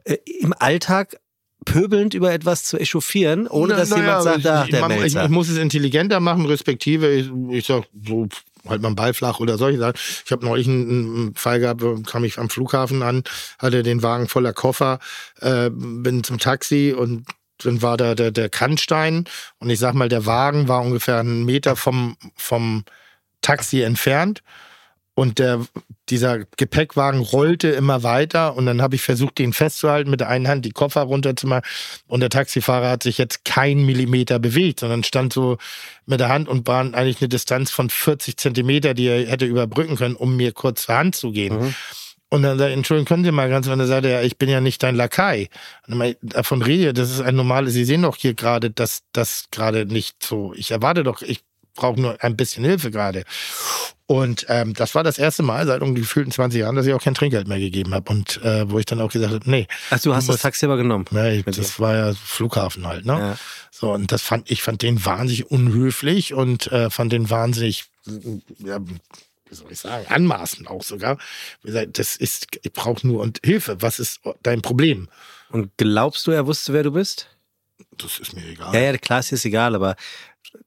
äh, 0.04 0.16
im 0.40 0.54
Alltag 0.58 1.18
pöbelnd 1.64 2.14
über 2.14 2.32
etwas 2.32 2.64
zu 2.64 2.78
echauffieren, 2.78 3.48
ohne 3.48 3.74
dass 3.74 3.90
Na, 3.90 3.96
jemand 3.96 4.24
naja, 4.24 4.40
sagt, 4.40 4.46
ach, 4.46 4.68
der 4.68 4.80
ich, 4.82 4.88
Melzer. 4.88 5.24
ich 5.24 5.30
muss 5.30 5.48
es 5.48 5.58
intelligenter 5.58 6.20
machen, 6.20 6.46
respektive, 6.46 7.12
ich, 7.12 7.28
ich 7.50 7.66
sag 7.66 7.84
so, 8.06 8.28
halt 8.68 8.82
mal 8.82 8.88
einen 8.88 8.96
Ball 8.96 9.14
flach 9.14 9.40
oder 9.40 9.58
solche 9.58 9.78
Sachen. 9.78 9.96
Ich 10.24 10.32
habe 10.32 10.44
neulich 10.44 10.66
einen, 10.68 11.34
Fall 11.34 11.60
gehabt, 11.60 11.82
kam 12.06 12.24
ich 12.24 12.38
am 12.38 12.50
Flughafen 12.50 13.02
an, 13.02 13.24
hatte 13.58 13.82
den 13.82 14.02
Wagen 14.02 14.28
voller 14.28 14.52
Koffer, 14.52 14.98
äh, 15.40 15.70
bin 15.70 16.24
zum 16.24 16.38
Taxi 16.38 16.94
und 16.96 17.26
dann 17.58 17.82
war 17.82 17.96
da 17.96 18.14
der, 18.14 18.30
der 18.30 18.48
Kannstein 18.48 19.24
und 19.58 19.70
ich 19.70 19.78
sag 19.78 19.94
mal, 19.94 20.08
der 20.08 20.26
Wagen 20.26 20.68
war 20.68 20.82
ungefähr 20.82 21.18
einen 21.18 21.44
Meter 21.44 21.76
vom, 21.76 22.16
vom 22.34 22.84
Taxi 23.40 23.82
entfernt 23.82 24.42
und 25.16 25.38
der, 25.38 25.66
dieser 26.10 26.40
Gepäckwagen 26.58 27.20
rollte 27.20 27.68
immer 27.68 28.02
weiter 28.02 28.54
und 28.54 28.66
dann 28.66 28.82
habe 28.82 28.96
ich 28.96 29.02
versucht, 29.02 29.38
den 29.38 29.54
festzuhalten, 29.54 30.10
mit 30.10 30.20
der 30.20 30.28
einen 30.28 30.46
Hand 30.46 30.66
die 30.66 30.72
Koffer 30.72 31.00
runterzumachen 31.00 31.64
und 32.06 32.20
der 32.20 32.28
Taxifahrer 32.28 32.90
hat 32.90 33.02
sich 33.02 33.16
jetzt 33.16 33.44
kein 33.46 33.86
Millimeter 33.86 34.38
bewegt, 34.38 34.80
sondern 34.80 35.04
stand 35.04 35.32
so 35.32 35.56
mit 36.04 36.20
der 36.20 36.28
Hand 36.28 36.48
und 36.48 36.66
war 36.68 36.80
eigentlich 36.80 37.22
eine 37.22 37.30
Distanz 37.30 37.70
von 37.70 37.88
40 37.88 38.36
Zentimeter, 38.36 38.92
die 38.92 39.06
er 39.06 39.26
hätte 39.26 39.46
überbrücken 39.46 39.96
können, 39.96 40.16
um 40.16 40.36
mir 40.36 40.52
kurz 40.52 40.84
zur 40.84 40.96
Hand 40.96 41.16
zu 41.16 41.32
gehen. 41.32 41.74
Und 42.28 42.42
dann 42.42 42.58
sagt 42.58 42.70
er, 42.70 42.74
Entschuldigung, 42.74 43.06
können 43.06 43.24
Sie 43.24 43.32
mal 43.32 43.48
ganz, 43.48 43.66
und 43.68 43.78
dann 43.78 43.88
sagt 43.88 44.04
er, 44.04 44.22
ich 44.22 44.36
bin 44.36 44.50
ja 44.50 44.60
nicht 44.60 44.82
dein 44.82 44.96
Lakai. 44.96 45.48
Ich, 45.86 46.16
davon 46.20 46.60
rede 46.60 46.92
das 46.92 47.10
ist 47.10 47.22
ein 47.22 47.36
normales, 47.36 47.72
Sie 47.72 47.86
sehen 47.86 48.02
doch 48.02 48.16
hier 48.16 48.34
gerade, 48.34 48.70
dass 48.70 49.02
das 49.12 49.44
gerade 49.50 49.86
nicht 49.86 50.22
so, 50.22 50.52
ich 50.54 50.72
erwarte 50.72 51.04
doch, 51.04 51.22
ich 51.22 51.40
brauche 51.74 51.98
nur 51.98 52.22
ein 52.22 52.36
bisschen 52.36 52.64
Hilfe 52.64 52.90
gerade. 52.90 53.24
Und 54.08 54.46
ähm, 54.48 54.72
das 54.74 54.94
war 54.94 55.02
das 55.02 55.18
erste 55.18 55.42
Mal 55.42 55.66
seit 55.66 55.82
ungefähr 55.82 56.02
gefühlten 56.02 56.30
20 56.30 56.60
Jahren, 56.60 56.76
dass 56.76 56.86
ich 56.86 56.94
auch 56.94 57.02
kein 57.02 57.14
Trinkgeld 57.14 57.48
mehr 57.48 57.58
gegeben 57.58 57.92
habe. 57.92 58.08
Und 58.12 58.40
äh, 58.42 58.70
wo 58.70 58.78
ich 58.78 58.86
dann 58.86 59.00
auch 59.00 59.10
gesagt 59.10 59.32
habe, 59.34 59.50
nee, 59.50 59.66
Ach, 59.90 59.90
du 59.90 59.94
hast 59.96 60.04
du 60.04 60.10
das 60.12 60.26
musst- 60.28 60.42
Taxi 60.42 60.64
aber 60.66 60.76
genommen. 60.76 61.06
ja, 61.10 61.26
ich, 61.26 61.44
Mit 61.44 61.56
dir. 61.56 61.62
das 61.62 61.80
war 61.80 61.94
ja 61.96 62.14
Flughafen 62.14 62.86
halt, 62.86 63.04
ne? 63.04 63.12
Ja. 63.18 63.38
So, 63.72 63.92
und 63.92 64.12
das 64.12 64.22
fand 64.22 64.48
ich 64.50 64.62
fand 64.62 64.82
den 64.82 65.04
wahnsinnig 65.04 65.50
unhöflich 65.50 66.34
und 66.34 66.70
äh, 66.70 66.88
fand 66.88 67.12
den 67.12 67.28
wahnsinnig, 67.30 67.84
ja, 68.58 68.78
wie 68.80 69.54
soll 69.54 69.72
ich 69.72 69.80
sagen, 69.80 70.06
anmaßend 70.08 70.68
auch 70.68 70.82
sogar. 70.84 71.18
Das 71.64 72.14
ist, 72.16 72.46
ich 72.62 72.72
brauche 72.72 73.04
nur 73.06 73.20
und 73.22 73.40
Hilfe. 73.44 73.82
Was 73.82 73.98
ist 73.98 74.20
dein 74.42 74.62
Problem? 74.62 75.08
Und 75.50 75.70
glaubst 75.78 76.26
du, 76.26 76.30
er 76.30 76.46
wusste, 76.46 76.72
wer 76.72 76.84
du 76.84 76.92
bist? 76.92 77.28
Das 77.98 78.18
ist 78.18 78.34
mir 78.34 78.44
egal. 78.46 78.72
Ja, 78.74 78.80
ja, 78.80 78.96
klar, 78.98 79.20
es 79.20 79.32
ist 79.32 79.44
egal, 79.44 79.74
aber 79.74 79.96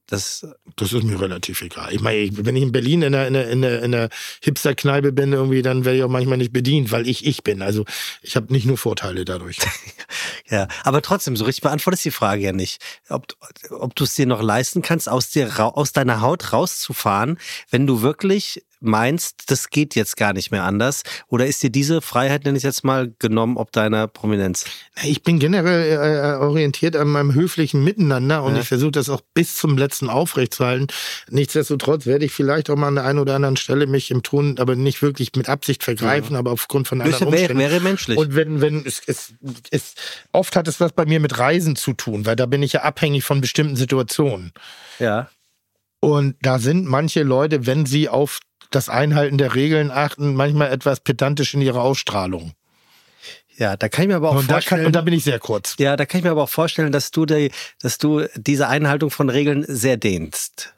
das, 0.06 0.46
Das 0.76 0.92
ist 0.92 1.04
mir 1.04 1.20
relativ 1.20 1.62
egal. 1.62 1.92
Ich 1.92 2.00
meine, 2.00 2.28
wenn 2.32 2.56
ich 2.56 2.62
in 2.62 2.72
Berlin 2.72 3.02
in 3.02 3.14
einer, 3.14 3.26
in 3.26 3.36
einer, 3.36 3.48
in 3.48 3.64
einer, 3.64 3.82
in 3.82 3.94
einer 3.94 4.08
Hipster-Kneipe 4.42 5.12
bin, 5.12 5.32
irgendwie, 5.32 5.62
dann 5.62 5.84
werde 5.84 5.98
ich 5.98 6.04
auch 6.04 6.08
manchmal 6.08 6.38
nicht 6.38 6.52
bedient, 6.52 6.90
weil 6.90 7.08
ich 7.08 7.26
ich 7.26 7.42
bin. 7.42 7.62
Also 7.62 7.84
ich 8.22 8.36
habe 8.36 8.52
nicht 8.52 8.66
nur 8.66 8.78
Vorteile 8.78 9.24
dadurch. 9.24 9.58
ja, 10.50 10.68
aber 10.84 11.02
trotzdem, 11.02 11.36
so 11.36 11.44
richtig 11.44 11.62
beantwortest 11.62 12.04
die 12.04 12.10
Frage 12.10 12.42
ja 12.42 12.52
nicht. 12.52 12.82
Ob, 13.08 13.26
ob 13.70 13.94
du 13.94 14.04
es 14.04 14.14
dir 14.14 14.26
noch 14.26 14.42
leisten 14.42 14.82
kannst, 14.82 15.08
aus 15.08 15.30
dir, 15.30 15.50
aus 15.76 15.92
deiner 15.92 16.20
Haut 16.20 16.52
rauszufahren, 16.52 17.38
wenn 17.70 17.86
du 17.86 18.02
wirklich 18.02 18.62
meinst, 18.80 19.50
das 19.50 19.70
geht 19.70 19.94
jetzt 19.94 20.16
gar 20.16 20.32
nicht 20.32 20.50
mehr 20.50 20.64
anders? 20.64 21.02
Oder 21.28 21.46
ist 21.46 21.62
dir 21.62 21.70
diese 21.70 22.00
Freiheit, 22.00 22.44
nenne 22.44 22.58
ich 22.58 22.64
jetzt 22.64 22.82
mal, 22.84 23.12
genommen, 23.18 23.56
ob 23.56 23.72
deiner 23.72 24.06
Prominenz? 24.08 24.64
Ich 25.04 25.22
bin 25.22 25.38
generell 25.38 25.92
äh, 25.92 26.42
orientiert 26.42 26.96
an 26.96 27.08
meinem 27.08 27.34
höflichen 27.34 27.84
Miteinander 27.84 28.42
und 28.42 28.54
Ja. 28.54 28.60
ich 28.62 28.68
versuche 28.68 28.90
das 28.92 29.08
auch 29.08 29.20
bis 29.34 29.56
zum 29.56 29.76
letzten 29.78 30.08
aufrechtzuerhalten. 30.08 30.88
Nichtsdestotrotz 31.28 32.06
werde 32.06 32.24
ich 32.24 32.32
vielleicht 32.32 32.70
auch 32.70 32.76
mal 32.76 32.88
an 32.88 32.94
der 32.96 33.04
einen 33.04 33.18
oder 33.18 33.34
anderen 33.36 33.56
Stelle 33.56 33.86
mich 33.86 34.10
im 34.10 34.22
Ton, 34.22 34.56
aber 34.58 34.76
nicht 34.76 35.02
wirklich 35.02 35.32
mit 35.36 35.48
Absicht 35.48 35.84
vergreifen, 35.84 36.36
aber 36.36 36.50
aufgrund 36.50 36.88
von 36.88 37.00
anderen 37.00 37.20
Wäre, 37.20 37.30
Umständen. 37.30 37.58
wäre 37.58 37.80
menschlich. 37.80 38.18
Und 38.18 38.34
wenn, 38.34 38.60
wenn 38.60 38.84
es, 38.86 39.02
es, 39.06 39.34
es, 39.70 39.94
oft 40.32 40.56
hat 40.56 40.68
es 40.68 40.80
was 40.80 40.92
bei 40.92 41.04
mir 41.04 41.20
mit 41.20 41.38
Reisen 41.38 41.76
zu 41.76 41.92
tun, 41.92 42.26
weil 42.26 42.36
da 42.36 42.46
bin 42.46 42.62
ich 42.62 42.72
ja 42.72 42.82
abhängig 42.82 43.24
von 43.24 43.40
bestimmten 43.40 43.76
Situationen. 43.76 44.52
ja. 44.98 45.28
Und 46.02 46.36
da 46.40 46.58
sind 46.58 46.86
manche 46.86 47.22
Leute, 47.22 47.66
wenn 47.66 47.84
sie 47.84 48.08
auf 48.08 48.40
das 48.70 48.88
Einhalten 48.88 49.38
der 49.38 49.54
Regeln 49.54 49.90
achten, 49.90 50.34
manchmal 50.34 50.70
etwas 50.72 51.00
pedantisch 51.00 51.54
in 51.54 51.60
ihrer 51.60 51.82
Ausstrahlung. 51.82 52.52
Ja, 53.56 53.76
da 53.76 53.88
kann 53.90 54.04
ich 54.04 54.08
mir 54.08 54.16
aber 54.16 54.30
auch 54.30 54.36
Und 54.36 54.48
da, 54.50 54.54
vorstellen. 54.54 54.80
kann, 54.80 54.86
und 54.86 54.96
da 54.96 55.02
bin 55.02 55.12
ich 55.12 55.24
sehr 55.24 55.38
kurz. 55.38 55.74
ja, 55.78 55.94
da 55.96 56.06
kann 56.06 56.20
ich 56.20 56.24
mir 56.24 56.30
aber 56.30 56.44
auch 56.44 56.48
vorstellen, 56.48 56.92
dass 56.92 57.10
du, 57.10 57.26
die, 57.26 57.50
dass 57.82 57.98
du 57.98 58.26
diese 58.34 58.68
Einhaltung 58.68 59.10
von 59.10 59.28
Regeln 59.28 59.64
sehr 59.68 59.98
dehnst. 59.98 60.72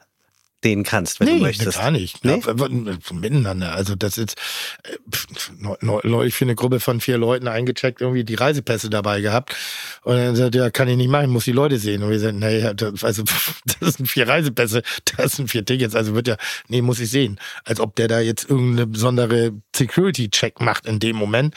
Dehnen 0.63 0.83
kannst, 0.83 1.19
wenn 1.19 1.27
du 1.27 1.35
möchtest. 1.35 1.77
gar 1.77 1.91
nicht. 1.91 2.23
Nee? 2.23 2.41
Ja, 2.45 2.67
miteinander. 3.13 3.73
Also 3.73 3.95
das 3.95 4.17
ist 4.17 4.35
äh, 4.83 5.75
neulich 5.81 6.33
für 6.33 6.45
eine 6.45 6.55
Gruppe 6.55 6.79
von 6.79 7.01
vier 7.01 7.17
Leuten 7.17 7.47
eingecheckt, 7.47 8.01
irgendwie 8.01 8.23
die 8.23 8.35
Reisepässe 8.35 8.89
dabei 8.89 9.21
gehabt. 9.21 9.55
Und 10.03 10.15
dann 10.15 10.35
sagt 10.35 10.55
er, 10.55 10.65
ja, 10.65 10.69
kann 10.69 10.87
ich 10.87 10.97
nicht 10.97 11.09
machen, 11.09 11.29
muss 11.29 11.45
die 11.45 11.51
Leute 11.51 11.77
sehen. 11.77 12.03
Und 12.03 12.09
wir 12.09 12.19
sagen, 12.19 12.39
naja, 12.39 12.73
das, 12.73 13.03
also 13.03 13.23
das 13.79 13.95
sind 13.95 14.07
vier 14.07 14.27
Reisepässe, 14.27 14.81
das 15.17 15.33
sind 15.33 15.49
vier 15.49 15.65
Tickets, 15.65 15.95
also 15.95 16.15
wird 16.15 16.27
ja, 16.27 16.37
nee, 16.67 16.81
muss 16.81 16.99
ich 16.99 17.09
sehen. 17.09 17.39
Als 17.65 17.79
ob 17.79 17.95
der 17.95 18.07
da 18.07 18.19
jetzt 18.19 18.49
irgendeine 18.49 18.87
besondere 18.87 19.53
Security-Check 19.75 20.61
macht 20.61 20.85
in 20.85 20.99
dem 20.99 21.15
Moment. 21.15 21.55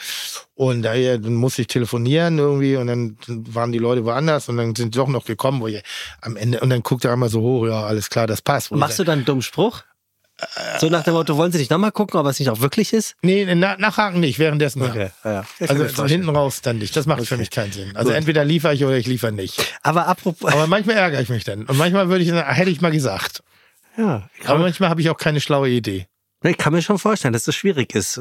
Und 0.57 0.81
daher 0.81 1.19
dann 1.19 1.35
muss 1.35 1.59
ich 1.59 1.67
telefonieren 1.67 2.39
irgendwie 2.39 2.77
und 2.77 2.87
dann 2.87 3.15
waren 3.27 3.71
die 3.71 3.77
Leute 3.77 4.05
woanders 4.05 4.49
und 4.49 4.57
dann 4.57 4.73
sind 4.73 4.95
sie 4.95 4.99
doch 4.99 5.07
noch 5.07 5.25
gekommen, 5.25 5.61
wo 5.61 5.67
ich 5.67 5.83
am 6.21 6.35
Ende, 6.35 6.59
und 6.61 6.71
dann 6.71 6.81
guckt 6.81 7.05
er 7.05 7.13
einmal 7.13 7.29
so 7.29 7.41
hoch, 7.41 7.67
ja, 7.67 7.83
alles 7.83 8.09
klar, 8.09 8.25
das 8.25 8.41
passt. 8.41 8.71
Wo 8.71 8.75
Machst 8.97 9.07
du 9.07 9.11
dann 9.11 9.19
einen 9.19 9.25
dummen 9.25 9.41
Spruch? 9.43 9.83
So 10.79 10.89
nach 10.89 11.03
dem 11.03 11.13
Motto, 11.13 11.37
wollen 11.37 11.51
Sie 11.51 11.59
nicht 11.59 11.69
nochmal 11.69 11.91
gucken, 11.91 12.19
ob 12.19 12.25
es 12.25 12.39
nicht 12.39 12.49
auch 12.49 12.61
wirklich 12.61 12.93
ist? 12.93 13.15
Nee, 13.21 13.45
na, 13.53 13.77
nachhaken 13.77 14.19
nicht, 14.19 14.39
währenddessen. 14.39 14.81
ja. 14.83 15.11
ja. 15.23 15.45
Also 15.67 15.87
so 15.87 16.05
hinten 16.07 16.29
raus 16.29 16.61
dann 16.61 16.79
nicht. 16.79 16.95
Das 16.95 17.05
macht 17.05 17.25
für 17.27 17.37
mich 17.37 17.51
keinen 17.51 17.71
Sinn. 17.71 17.95
Also 17.95 18.09
Gut. 18.09 18.17
entweder 18.17 18.43
liefere 18.43 18.73
ich 18.73 18.83
oder 18.83 18.97
ich 18.97 19.05
liefere 19.05 19.31
nicht. 19.31 19.77
Aber 19.83 20.07
apropos. 20.07 20.51
Aber 20.51 20.65
manchmal 20.65 20.95
ärgere 20.95 21.21
ich 21.21 21.29
mich 21.29 21.43
dann. 21.43 21.65
Und 21.65 21.77
manchmal 21.77 22.09
würde 22.09 22.23
ich 22.23 22.29
sagen, 22.29 22.51
hätte 22.51 22.71
ich 22.71 22.81
mal 22.81 22.91
gesagt. 22.91 23.43
ja, 23.97 24.27
Aber 24.45 24.59
manchmal 24.59 24.89
habe 24.89 25.01
ich 25.01 25.09
auch 25.11 25.17
keine 25.17 25.41
schlaue 25.41 25.69
Idee. 25.69 26.07
ich 26.43 26.57
kann 26.57 26.73
mir 26.73 26.81
schon 26.81 26.97
vorstellen, 26.97 27.33
dass 27.33 27.43
das 27.43 27.55
schwierig 27.55 27.93
ist. 27.93 28.17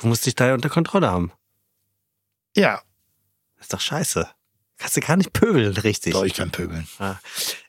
Du 0.00 0.06
musst 0.08 0.26
dich 0.26 0.34
da 0.34 0.48
ja 0.48 0.54
unter 0.54 0.68
Kontrolle 0.68 1.10
haben. 1.10 1.30
Ja, 2.56 2.80
Das 3.56 3.66
ist 3.66 3.72
doch 3.72 3.80
scheiße. 3.80 4.28
Kannst 4.78 4.96
du 4.96 5.00
gar 5.00 5.16
nicht 5.16 5.32
pöbeln, 5.32 5.76
richtig. 5.76 6.12
doch, 6.12 6.24
ich 6.24 6.34
kann 6.34 6.50
pöbeln. 6.50 6.86
Ah. 7.00 7.16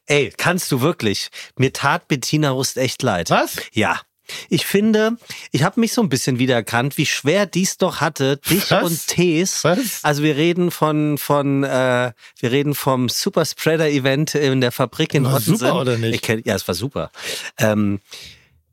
Ey, 0.09 0.33
kannst 0.35 0.71
du 0.71 0.81
wirklich? 0.81 1.29
Mir 1.55 1.71
tat 1.71 2.07
Bettina 2.07 2.49
Rust 2.49 2.77
echt 2.77 3.03
leid. 3.03 3.29
Was? 3.29 3.57
Ja. 3.71 4.01
Ich 4.49 4.65
finde, 4.65 5.17
ich 5.51 5.63
habe 5.63 5.79
mich 5.79 5.93
so 5.93 6.01
ein 6.01 6.09
bisschen 6.09 6.37
wiedererkannt, 6.39 6.97
wie 6.97 7.05
schwer 7.05 7.45
dies 7.45 7.77
doch 7.77 7.99
hatte, 8.01 8.37
dich 8.37 8.69
Was? 8.69 8.83
und 8.83 9.07
Tees. 9.07 9.63
Was? 9.63 10.03
Also 10.03 10.21
wir 10.23 10.35
reden 10.35 10.69
von 10.71 11.17
von 11.17 11.63
äh, 11.63 12.11
wir 12.39 12.51
reden 12.51 12.75
vom 12.75 13.09
Super 13.09 13.45
Spreader 13.45 13.89
Event 13.89 14.35
in 14.35 14.61
der 14.61 14.71
Fabrik 14.71 15.13
in 15.13 15.25
War 15.25 15.33
Ottensen. 15.35 15.57
super, 15.57 15.81
oder 15.81 15.97
nicht? 15.97 16.13
Ich 16.15 16.21
kenn, 16.21 16.41
ja, 16.45 16.55
es 16.55 16.67
war 16.67 16.75
super. 16.75 17.11
Ähm, 17.57 18.01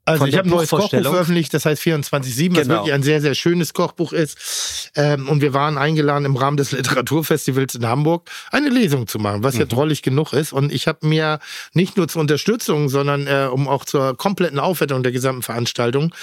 Also 0.07 0.25
ich 0.27 0.37
habe 0.39 0.49
ein 0.49 0.51
neues 0.51 0.71
Kochbuch 0.71 0.89
veröffentlicht, 1.03 1.53
das 1.53 1.67
heißt 1.67 1.83
24-7, 1.83 2.55
was 2.57 2.63
Genau. 2.63 2.75
wirklich 2.77 2.95
ein 2.95 3.03
sehr, 3.03 3.21
sehr 3.21 3.35
schönes 3.35 3.75
Kochbuch 3.75 4.13
ist. 4.13 4.91
Ähm, 4.95 5.29
und 5.29 5.41
wir 5.43 5.53
waren 5.53 5.77
eingeladen, 5.79 6.25
im 6.25 6.37
Rahmen 6.37 6.57
des 6.57 6.71
Literaturfestivals 6.73 7.75
in 7.75 7.87
Hamburg 7.87 8.31
eine 8.53 8.69
Lesung 8.69 9.07
zu 9.09 9.19
machen, 9.19 9.43
was 9.43 9.55
Mhm. 9.55 9.61
ja 9.61 9.67
drollig 9.67 10.03
genug 10.03 10.33
ist. 10.33 10.53
Und 10.53 10.73
ich 10.73 10.87
habe 10.89 11.07
mir 11.07 11.41
nicht 11.75 11.97
nur 11.97 12.09
zur 12.09 12.21
Unterstützung, 12.21 12.89
sondern 12.89 13.27
äh, 13.27 13.49
um 13.53 13.69
auch 13.69 13.85
zur 13.85 14.17
kompletten 14.17 14.59
Aufwertung 14.61 15.03
der 15.03 15.13
gesamten 15.13 15.43
Veranstaltung 15.43 16.15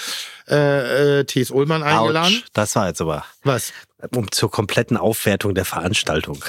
äh, 0.48 1.20
äh, 1.20 1.24
T.S. 1.24 1.50
Ullmann 1.50 1.82
eingeladen. 1.82 2.34
ouch, 2.42 2.48
das 2.52 2.74
war 2.76 2.88
jetzt 2.88 3.00
aber 3.00 3.24
Was? 3.44 3.72
um 4.14 4.30
zur 4.30 4.50
kompletten 4.50 4.96
Aufwertung 4.96 5.54
der 5.54 5.64
Veranstaltung. 5.64 6.42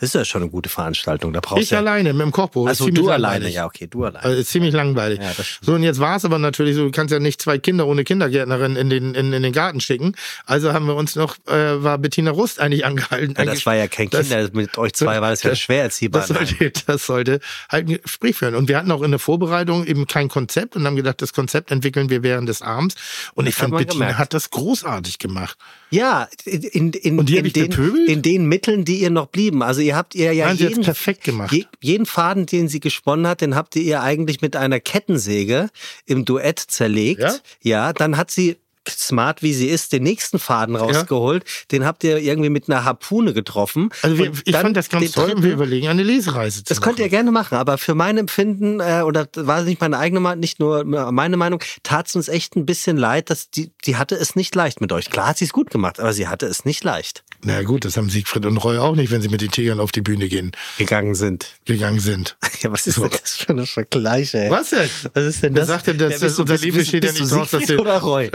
Das 0.00 0.08
ist 0.08 0.14
ja 0.16 0.24
schon 0.24 0.42
eine 0.42 0.50
gute 0.50 0.68
Veranstaltung. 0.68 1.32
Da 1.32 1.38
brauchst 1.40 1.62
Ich 1.62 1.70
ja, 1.70 1.78
alleine 1.78 2.12
mit 2.12 2.22
dem 2.22 2.32
Kochbuch. 2.32 2.66
Also 2.66 2.88
du 2.90 3.10
alleine, 3.10 3.48
ja, 3.48 3.64
okay, 3.64 3.86
du 3.88 4.02
alleine. 4.04 4.24
Also 4.24 4.40
ist 4.40 4.48
ziemlich 4.50 4.74
langweilig. 4.74 5.20
Ja, 5.20 5.32
so, 5.60 5.74
und 5.74 5.84
jetzt 5.84 6.00
war 6.00 6.16
es 6.16 6.24
aber 6.24 6.40
natürlich 6.40 6.74
so, 6.74 6.84
du 6.86 6.90
kannst 6.90 7.12
ja 7.12 7.20
nicht 7.20 7.40
zwei 7.40 7.58
Kinder 7.58 7.86
ohne 7.86 8.02
Kindergärtnerin 8.02 8.74
in 8.74 8.90
den, 8.90 9.14
in, 9.14 9.32
in 9.32 9.42
den 9.44 9.52
Garten 9.52 9.80
schicken. 9.80 10.16
Also 10.46 10.72
haben 10.72 10.86
wir 10.86 10.96
uns 10.96 11.14
noch, 11.14 11.36
äh, 11.46 11.80
war 11.82 11.98
Bettina 11.98 12.32
Rust 12.32 12.58
eigentlich 12.60 12.84
angehalten. 12.84 13.36
Ja, 13.38 13.44
das 13.44 13.64
war 13.66 13.76
ja 13.76 13.86
kein 13.86 14.10
Das- 14.10 14.28
Kinder, 14.28 14.50
mit 14.52 14.76
euch 14.78 14.94
zwei 14.94 15.20
war 15.20 15.30
das 15.30 15.44
ja 15.44 15.50
das- 15.50 15.60
schwer 15.60 15.84
erziehbar. 15.84 16.22
Das 16.26 16.28
sollte, 16.36 16.72
das 16.86 17.06
sollte 17.06 17.38
halt 17.68 17.88
ein 17.88 17.98
Gespräch 18.02 18.34
führen. 18.36 18.56
Und 18.56 18.68
wir 18.68 18.76
hatten 18.78 18.90
auch 18.90 19.02
in 19.02 19.12
der 19.12 19.20
Vorbereitung 19.20 19.86
eben 19.86 20.08
kein 20.08 20.28
Konzept 20.28 20.74
und 20.74 20.84
haben 20.86 20.96
gedacht, 20.96 21.22
das 21.22 21.32
Konzept 21.32 21.70
entwickeln 21.70 22.10
wir 22.10 22.24
während 22.24 22.48
des 22.48 22.62
Abends. 22.62 22.96
Und 23.34 23.46
ich 23.46 23.56
man 23.62 23.70
Bettina 23.70 23.92
gemerkt. 24.06 24.18
hat 24.18 24.34
das 24.34 24.50
großartig 24.50 25.20
gemacht. 25.20 25.56
Ja, 25.90 26.26
in, 26.44 26.62
in, 26.64 26.92
in, 26.92 27.18
in, 27.20 27.52
den, 27.52 28.06
in 28.08 28.22
den 28.22 28.46
Mitteln, 28.46 28.84
die 28.84 28.96
ihr 28.98 29.10
noch 29.10 29.26
blieben. 29.26 29.62
Also 29.62 29.83
ihr 29.84 29.96
habt 29.96 30.14
ihr 30.14 30.32
ja 30.32 30.46
Nein, 30.46 30.56
jeden, 30.56 30.82
perfekt 30.82 31.24
gemacht. 31.24 31.52
je, 31.52 31.64
jeden 31.80 32.06
Faden, 32.06 32.46
den 32.46 32.68
sie 32.68 32.80
gesponnen 32.80 33.26
hat, 33.26 33.40
den 33.40 33.54
habt 33.54 33.76
ihr 33.76 33.82
ihr 33.82 34.02
eigentlich 34.02 34.40
mit 34.42 34.56
einer 34.56 34.80
Kettensäge 34.80 35.68
im 36.06 36.24
Duett 36.24 36.58
zerlegt. 36.58 37.20
Ja? 37.22 37.34
ja 37.62 37.92
dann 37.92 38.16
hat 38.16 38.30
sie 38.30 38.56
smart 38.86 39.42
wie 39.42 39.54
sie 39.54 39.68
ist, 39.68 39.94
den 39.94 40.02
nächsten 40.02 40.38
Faden 40.38 40.76
rausgeholt. 40.76 41.44
Den 41.72 41.86
habt 41.86 42.04
ihr 42.04 42.18
irgendwie 42.18 42.50
mit 42.50 42.68
einer 42.68 42.84
Harpune 42.84 43.32
getroffen. 43.32 43.88
Also 44.02 44.18
wir, 44.18 44.30
ich 44.44 44.54
fand 44.54 44.76
das 44.76 44.90
ganz 44.90 45.12
toll 45.12 45.24
und 45.30 45.36
wir 45.36 45.36
dritten- 45.36 45.52
überlegen, 45.54 45.88
eine 45.88 46.02
Lesereise 46.02 46.58
zu 46.58 46.68
Das 46.68 46.82
könnt 46.82 46.98
ihr 46.98 47.06
machen. 47.06 47.10
gerne 47.10 47.30
machen, 47.30 47.54
aber 47.56 47.78
für 47.78 47.94
mein 47.94 48.18
Empfinden, 48.18 48.80
äh, 48.80 49.00
oder 49.02 49.26
war 49.36 49.60
es 49.60 49.64
nicht 49.64 49.80
meine 49.80 49.98
eigene 49.98 50.20
Meinung, 50.20 50.40
nicht 50.40 50.60
nur 50.60 50.84
meine 50.84 51.38
Meinung, 51.38 51.60
tat 51.82 52.08
es 52.08 52.14
uns 52.16 52.28
echt 52.28 52.56
ein 52.56 52.66
bisschen 52.66 52.98
leid, 52.98 53.30
dass 53.30 53.48
die, 53.50 53.70
die 53.86 53.96
hatte 53.96 54.16
es 54.16 54.36
nicht 54.36 54.54
leicht 54.54 54.82
mit 54.82 54.92
euch. 54.92 55.08
Klar 55.08 55.28
hat 55.28 55.38
sie 55.38 55.46
es 55.46 55.54
gut 55.54 55.70
gemacht, 55.70 55.98
aber 55.98 56.12
sie 56.12 56.28
hatte 56.28 56.44
es 56.44 56.66
nicht 56.66 56.84
leicht 56.84 57.24
Na 57.46 57.62
gut, 57.62 57.84
das 57.84 57.96
haben 57.96 58.08
Siegfried 58.08 58.46
und 58.46 58.56
Roy 58.56 58.78
auch 58.78 58.96
nicht, 58.96 59.10
wenn 59.10 59.20
sie 59.20 59.28
mit 59.28 59.40
den 59.42 59.50
Tigern 59.50 59.78
auf 59.80 59.92
die 59.92 60.00
Bühne 60.00 60.28
gehen, 60.28 60.52
gegangen 60.78 61.14
sind. 61.14 61.46
gegangen 61.64 62.00
sind. 62.00 62.36
Ja, 62.64 62.72
was 62.72 62.86
ist 62.86 62.96
denn 62.96 63.10
das 63.10 63.36
für 63.36 63.52
ein 63.52 63.66
Vergleich, 63.66 64.32
ey? 64.32 64.50
Was 64.50 64.70
denn? 64.70 64.88
Was 65.12 65.24
ist 65.24 65.42
denn 65.42 65.54
Wer 65.54 65.60
das? 65.62 65.68
sagt 65.68 65.86
denn, 65.88 65.98
dass 65.98 66.14
Ja, 66.14 66.18
das, 66.20 66.38
unser 66.38 66.54
bist- 66.56 66.72
besteht 66.74 67.04
ja 67.04 67.12
nicht 67.12 67.30
daraus, 67.30 67.50
dass 67.50 67.60
Siegfried 67.60 67.76
wir- 67.76 67.80
oder 67.82 67.98
Roy? 68.00 68.26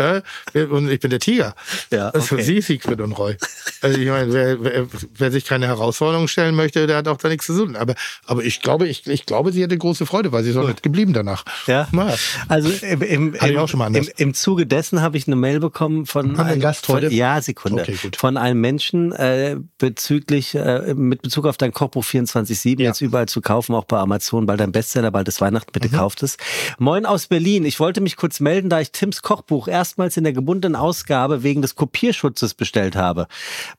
Äh, 0.54 0.65
und 0.65 0.88
ich 0.91 1.00
bin 1.00 1.10
der 1.10 1.19
Tiger. 1.19 1.56
Ja, 1.91 2.12
Das 2.12 2.32
okay. 2.32 2.41
ist 2.41 2.45
sie, 2.48 2.62
Siegfried 2.62 3.02
und 3.02 3.13
Roy. 3.13 3.36
Also 3.82 3.98
ich 4.00 4.08
meine, 4.08 4.32
wer, 4.32 4.63
wer, 4.63 4.88
wer 5.17 5.32
sich 5.32 5.45
keine 5.45 5.65
Herausforderung 5.65 6.28
stellen 6.28 6.54
möchte, 6.54 6.86
der 6.86 6.98
hat 6.98 7.08
auch 7.08 7.17
da 7.17 7.28
nichts 7.30 7.48
zu 7.48 7.58
tun. 7.58 7.76
Aber, 7.76 7.95
aber 8.28 8.43
ich 8.43 8.62
glaube, 8.62 8.88
ich, 8.88 9.08
ich 9.08 9.26
glaube, 9.26 9.52
sie 9.52 9.63
hatte 9.63 9.76
große 9.80 10.06
Freude, 10.06 10.32
weil 10.32 10.43
sie 10.43 10.52
ist 10.52 10.58
auch 10.58 10.67
nicht 10.67 10.84
geblieben 10.84 11.13
danach. 11.13 11.43
Ja. 11.65 11.88
Na, 11.91 12.13
Also 12.50 12.69
im, 12.69 13.02
im, 13.02 13.34
im, 13.34 14.10
im, 14.17 14.34
Zuge 14.36 14.67
dessen 14.67 15.02
habe 15.02 15.17
ich 15.17 15.26
eine 15.26 15.38
Mail 15.38 15.60
bekommen 15.60 16.06
von 16.06 16.39
einem 16.39 16.60
Gast 16.60 16.86
von, 16.86 16.98
heute? 16.98 17.12
Ja, 17.12 17.41
Sekunde. 17.41 17.82
Okay, 17.82 17.98
gut. 18.00 18.15
Von 18.15 18.38
einem 18.38 18.62
Menschen 18.62 18.98
äh, 19.12 19.57
bezüglich 19.77 20.55
äh, 20.55 20.93
mit 20.93 21.21
Bezug 21.21 21.45
auf 21.45 21.57
dein 21.57 21.71
Kochbuch 21.71 22.03
24/7 22.03 22.79
Ja. 22.81 22.89
jetzt 22.89 23.01
überall 23.01 23.27
zu 23.27 23.41
kaufen, 23.41 23.73
auch 23.75 23.85
bei 23.85 23.97
Amazon, 23.97 24.45
bald 24.45 24.62
ein 24.62 24.71
Bestseller, 24.71 25.12
bald 25.12 25.27
ist 25.27 25.41
Weihnachten, 25.41 25.71
bitte 25.71 25.88
Mhm. 25.89 25.93
kauft 25.93 26.23
es. 26.23 26.38
Moin 26.77 27.05
aus 27.05 27.27
Berlin. 27.27 27.65
Ich 27.65 27.79
wollte 27.79 28.01
mich 28.01 28.15
kurz 28.15 28.39
melden, 28.39 28.69
da 28.69 28.79
ich 28.79 28.91
Tims 28.91 29.21
Kochbuch 29.21 29.67
erstmals 29.67 30.17
in 30.17 30.23
der 30.23 30.33
gebundenen 30.33 30.75
Ausgabe 30.75 31.43
wegen 31.43 31.62
des 31.62 31.75
Kopierschutzes 31.75 32.53
bestellt 32.53 32.95
habe. 32.95 33.27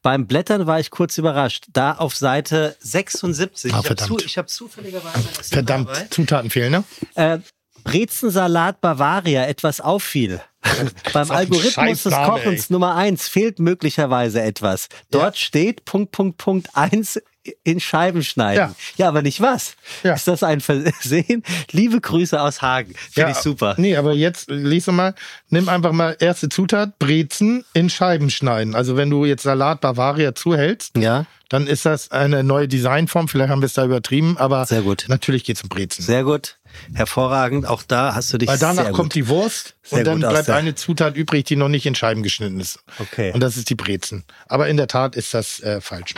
Beim 0.02 0.26
Blättern 0.26 0.66
war 0.66 0.80
ich 0.80 0.90
kurz 0.90 1.18
überrascht. 1.18 1.66
Da 1.72 1.92
auf 1.92 2.16
Seite 2.16 2.76
76. 2.80 3.72
Ah, 3.74 3.80
ich 3.82 3.90
habe 3.90 3.96
zu, 3.96 4.16
hab 4.16 4.48
zufälligerweise 4.48 5.28
verdammt, 5.42 5.90
Zutaten 6.10 6.50
fehlen, 6.50 6.72
ne? 6.72 6.84
äh, 7.14 7.38
Brezensalat 7.84 8.80
Bavaria 8.80 9.46
etwas 9.46 9.80
auffiel. 9.80 10.40
Beim 11.12 11.30
Algorithmus 11.30 12.02
des 12.02 12.12
Kochens 12.14 12.70
Nummer 12.70 12.94
eins 12.94 13.28
fehlt 13.28 13.58
möglicherweise 13.58 14.42
etwas. 14.42 14.88
Dort 15.10 15.38
steht 15.38 15.84
Punkt, 15.86 16.12
Punkt, 16.12 16.36
Punkt 16.38 16.68
eins 16.76 17.18
in 17.64 17.80
Scheiben 17.80 18.22
schneiden. 18.22 18.58
Ja. 18.68 18.74
Ja, 18.96 19.08
aber 19.08 19.22
nicht 19.22 19.40
was. 19.40 19.74
Ja. 20.02 20.12
Ist 20.12 20.28
das 20.28 20.42
ein 20.42 20.60
Versehen? 20.60 21.42
Liebe 21.70 21.98
Grüße 22.00 22.38
aus 22.40 22.60
Hagen. 22.60 22.94
Finde 23.10 23.30
ich 23.30 23.38
super. 23.38 23.74
Nee, 23.78 23.96
aber 23.96 24.12
jetzt 24.12 24.50
lies 24.50 24.84
doch 24.84 24.92
mal, 24.92 25.14
nimm 25.48 25.70
einfach 25.70 25.92
mal 25.92 26.14
erste 26.20 26.50
Zutat, 26.50 26.98
Brezen 26.98 27.64
in 27.72 27.88
Scheiben 27.88 28.28
schneiden. 28.28 28.74
Also 28.74 28.98
wenn 28.98 29.08
du 29.08 29.24
jetzt 29.24 29.44
Salat 29.44 29.80
Bavaria 29.80 30.34
zuhältst, 30.34 30.96
Ja, 30.98 31.24
dann 31.48 31.66
ist 31.66 31.86
das 31.86 32.10
eine 32.10 32.44
neue 32.44 32.68
Designform. 32.68 33.26
Vielleicht 33.26 33.50
haben 33.50 33.62
wir 33.62 33.66
es 33.66 33.72
da 33.74 33.84
übertrieben, 33.86 34.36
aber 34.36 34.66
Sehr 34.66 34.82
gut. 34.82 35.06
natürlich 35.08 35.42
geht's 35.44 35.62
um 35.62 35.70
Brezen. 35.70 36.02
sehr 36.04 36.24
gut. 36.24 36.58
Hervorragend. 36.94 37.66
Auch 37.66 37.82
da 37.82 38.14
hast 38.14 38.32
du 38.32 38.38
dich 38.38 38.48
Weil 38.48 38.58
danach 38.58 38.84
sehr 38.84 38.92
kommt 38.92 39.10
gut. 39.10 39.14
die 39.14 39.28
Wurst 39.28 39.76
und 39.90 40.06
dann 40.06 40.20
bleibt 40.20 40.48
der- 40.48 40.56
eine 40.56 40.74
Zutat 40.74 41.16
übrig, 41.16 41.44
die 41.44 41.56
noch 41.56 41.68
nicht 41.68 41.86
in 41.86 41.94
Scheiben 41.94 42.22
geschnitten 42.22 42.60
ist. 42.60 42.78
Okay. 42.98 43.32
Und 43.32 43.40
das 43.40 43.56
ist 43.56 43.70
die 43.70 43.74
Brezen. 43.74 44.24
Aber 44.48 44.68
in 44.68 44.76
der 44.76 44.88
Tat 44.88 45.16
ist 45.16 45.34
das 45.34 45.60
äh, 45.60 45.80
falsch. 45.80 46.14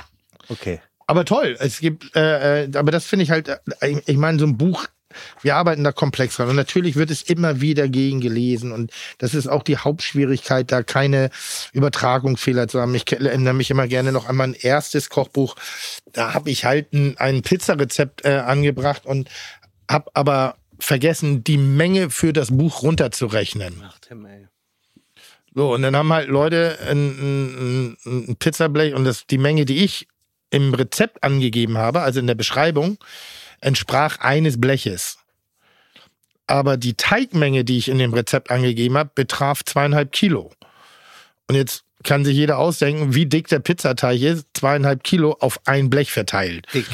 Okay. 0.49 0.81
Aber 1.07 1.25
toll, 1.25 1.57
es 1.59 1.81
gibt, 1.81 2.15
äh, 2.17 2.65
äh, 2.65 2.77
aber 2.77 2.91
das 2.91 3.05
finde 3.05 3.25
ich 3.25 3.31
halt, 3.31 3.49
äh, 3.49 3.97
ich, 4.07 4.17
meine, 4.17 4.39
so 4.39 4.47
ein 4.47 4.57
Buch, 4.57 4.87
wir 5.43 5.57
arbeiten 5.57 5.85
da 5.85 5.93
komplex 5.93 6.37
dran 6.37 6.49
und 6.49 6.57
natürlich 6.57 6.97
wird 6.97 7.11
es 7.11 7.21
immer 7.21 7.61
wieder 7.61 7.87
gegen 7.89 8.21
gelesen 8.23 8.73
und 8.73 8.91
das 9.19 9.35
ist 9.35 9.47
auch 9.47 9.63
die 9.63 9.77
Hauptschwierigkeit, 9.77 10.73
da 10.73 10.83
keine 10.83 11.29
Übertragungsfehler 11.75 12.69
zu 12.69 12.81
haben. 12.81 12.95
Ich 12.95 13.11
erinnere 13.13 13.53
mich 13.55 13.71
immer 13.71 13.87
gerne 13.89 14.13
noch 14.13 14.29
an 14.29 14.37
mein 14.37 14.55
erstes 14.55 15.11
Kochbuch, 15.11 15.57
da 16.13 16.33
habe 16.35 16.51
ich 16.51 16.65
halt 16.65 16.93
ein, 16.93 17.17
ein 17.19 17.43
Pizzarezept 17.43 18.25
äh, 18.25 18.37
angebracht 18.39 19.05
und 19.05 19.29
habe 19.93 20.11
aber 20.15 20.57
vergessen, 20.79 21.45
die 21.45 21.59
Menge 21.59 22.11
für 22.11 22.33
das 22.33 22.57
Buch 22.57 22.83
runterzurechnen. 22.83 23.83
Ach, 23.87 23.99
Tim, 24.01 24.27
ey. 24.27 24.49
So, 25.55 25.75
und 25.75 25.83
dann 25.83 25.95
haben 25.95 26.13
halt 26.13 26.29
Leute 26.29 26.79
ein, 26.89 26.97
ein, 26.97 27.97
ein 28.07 28.37
Pizzablech 28.37 28.95
und 28.95 29.05
das, 29.05 29.27
die 29.27 29.39
Menge, 29.39 29.65
die 29.65 29.85
ich 29.85 30.09
im 30.51 30.75
Rezept 30.75 31.23
angegeben 31.23 31.79
habe, 31.79 32.01
also 32.01 32.21
in 32.21 32.27
der 32.27 32.35
Beschreibung, 32.35 32.99
entsprach 33.61 34.19
eines 34.19 34.61
Bleches. 34.61 35.19
Aber 36.47 36.77
die 36.77 36.95
Teigmenge, 36.95 37.65
die 37.65 37.79
ich 37.79 37.89
in 37.89 37.99
dem 37.99 38.13
Rezept 38.13 38.51
angegeben 38.51 38.97
habe, 38.97 39.11
betraf 39.15 39.65
zweieinhalb 39.65 40.13
Kilo. 40.13 40.53
Und 41.49 41.57
jetzt 41.57 41.85
kann 42.03 42.25
sich 42.25 42.37
jeder 42.37 42.59
ausdenken, 42.59 43.15
wie 43.15 43.27
dick 43.27 43.49
der 43.49 43.61
Pizzateig 43.61 44.21
ist, 44.21 44.47
zweieinhalb 44.55 45.05
Kilo 45.05 45.37
auf 45.41 45.61
ein 45.67 45.89
Blech 45.89 46.11
verteilt. 46.11 46.67
Dick. 46.75 46.87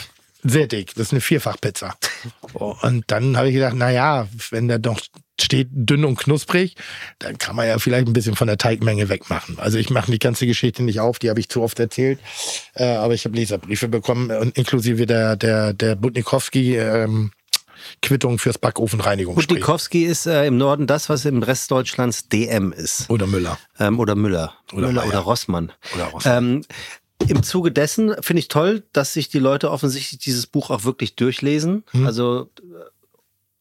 Sehr 0.42 0.66
dick, 0.66 0.94
das 0.94 1.09
ist 1.09 1.12
eine 1.12 1.20
Vierfachpizza. 1.20 1.94
Und 2.53 3.05
dann 3.09 3.37
habe 3.37 3.48
ich 3.48 3.55
gedacht, 3.55 3.74
na 3.77 3.90
ja, 3.90 4.29
wenn 4.51 4.68
da 4.68 4.79
doch 4.79 5.01
steht 5.40 5.68
dünn 5.70 6.05
und 6.05 6.18
knusprig, 6.18 6.74
dann 7.20 7.38
kann 7.38 7.55
man 7.55 7.66
ja 7.66 7.79
vielleicht 7.79 8.09
ein 8.09 8.12
bisschen 8.12 8.35
von 8.35 8.48
der 8.48 8.59
Teigmenge 8.59 9.09
wegmachen. 9.09 9.59
Also 9.61 9.79
ich 9.79 9.88
mache 9.88 10.11
die 10.11 10.18
ganze 10.18 10.46
Geschichte 10.46 10.83
nicht 10.83 11.01
auf, 11.01 11.18
die 11.20 11.31
habe 11.31 11.38
ich 11.38 11.48
zu 11.48 11.62
oft 11.62 11.79
erzählt, 11.79 12.18
äh, 12.74 12.85
aber 12.96 13.14
ich 13.14 13.24
habe 13.24 13.37
Leserbriefe 13.37 13.88
bekommen 13.88 14.31
und 14.33 14.57
inklusive 14.57 15.07
der 15.07 15.37
der 15.37 15.72
der 15.74 15.94
Budnikowski 15.94 16.77
ähm, 16.77 17.31
Quittung 18.03 18.38
fürs 18.38 18.59
Backofenreinigungsspray 18.59 19.46
Budnikowski 19.46 20.05
ist 20.05 20.27
äh, 20.27 20.46
im 20.46 20.57
Norden 20.57 20.87
das, 20.87 21.09
was 21.09 21.24
im 21.24 21.42
Rest 21.42 21.70
Deutschlands 21.70 22.29
DM 22.29 22.72
ist. 22.72 23.09
oder 23.09 23.27
Müller. 23.27 23.59
Ähm, 23.79 23.98
oder 24.01 24.14
Müller. 24.14 24.55
Oder 24.72 24.88
Müller 24.88 25.03
Meier. 25.03 25.09
oder 25.09 25.18
Rossmann. 25.20 25.72
Oder 25.94 26.05
Rossmann. 26.07 26.44
Ähm, 26.44 26.64
Im 27.26 27.42
Zuge 27.42 27.72
dessen 27.72 28.14
finde 28.22 28.40
ich 28.40 28.48
toll, 28.48 28.85
dass 28.92 29.12
sich 29.12 29.28
die 29.28 29.38
Leute 29.40 29.70
offensichtlich 29.70 30.20
dieses 30.20 30.46
Buch 30.46 30.70
auch 30.70 30.85
wirklich 30.85 31.16
durchlesen. 31.16 31.85
Hm. 31.90 32.07
Also 32.07 32.50
äh, 32.61 32.62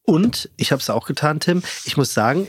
und 0.04 0.50
ich 0.58 0.72
habe 0.72 0.82
es 0.82 0.90
auch 0.90 1.06
getan, 1.06 1.40
Tim. 1.40 1.64
Ich 1.86 1.98
muss 1.98 2.14
sagen, 2.14 2.48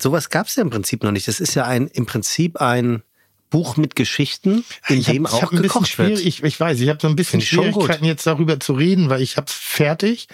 sowas 0.00 0.30
gab 0.30 0.48
es 0.48 0.56
ja 0.56 0.62
im 0.62 0.70
Prinzip 0.70 1.04
noch 1.04 1.12
nicht. 1.12 1.28
Das 1.28 1.38
ist 1.38 1.54
ja 1.54 1.64
ein 1.64 1.86
im 1.88 2.06
Prinzip 2.06 2.60
ein 2.60 3.02
Buch 3.50 3.76
mit 3.76 3.94
Geschichten, 3.94 4.64
in 4.88 4.98
ich 4.98 5.06
dem 5.06 5.24
ich 5.26 5.30
auch 5.30 5.42
hab 5.42 5.50
bisschen 5.50 5.62
gekocht 5.62 5.98
wird. 5.98 6.18
ich, 6.18 6.42
ich 6.42 6.58
weiß, 6.58 6.80
ich 6.80 6.88
habe 6.88 6.98
so 7.00 7.06
ein 7.06 7.14
bisschen. 7.14 7.40
Schwierigkeiten 7.40 8.04
jetzt 8.04 8.26
darüber 8.26 8.58
zu 8.58 8.72
reden, 8.72 9.08
weil 9.10 9.22
ich 9.22 9.36
habe 9.36 9.46
es 9.46 9.52
fertig. 9.52 10.26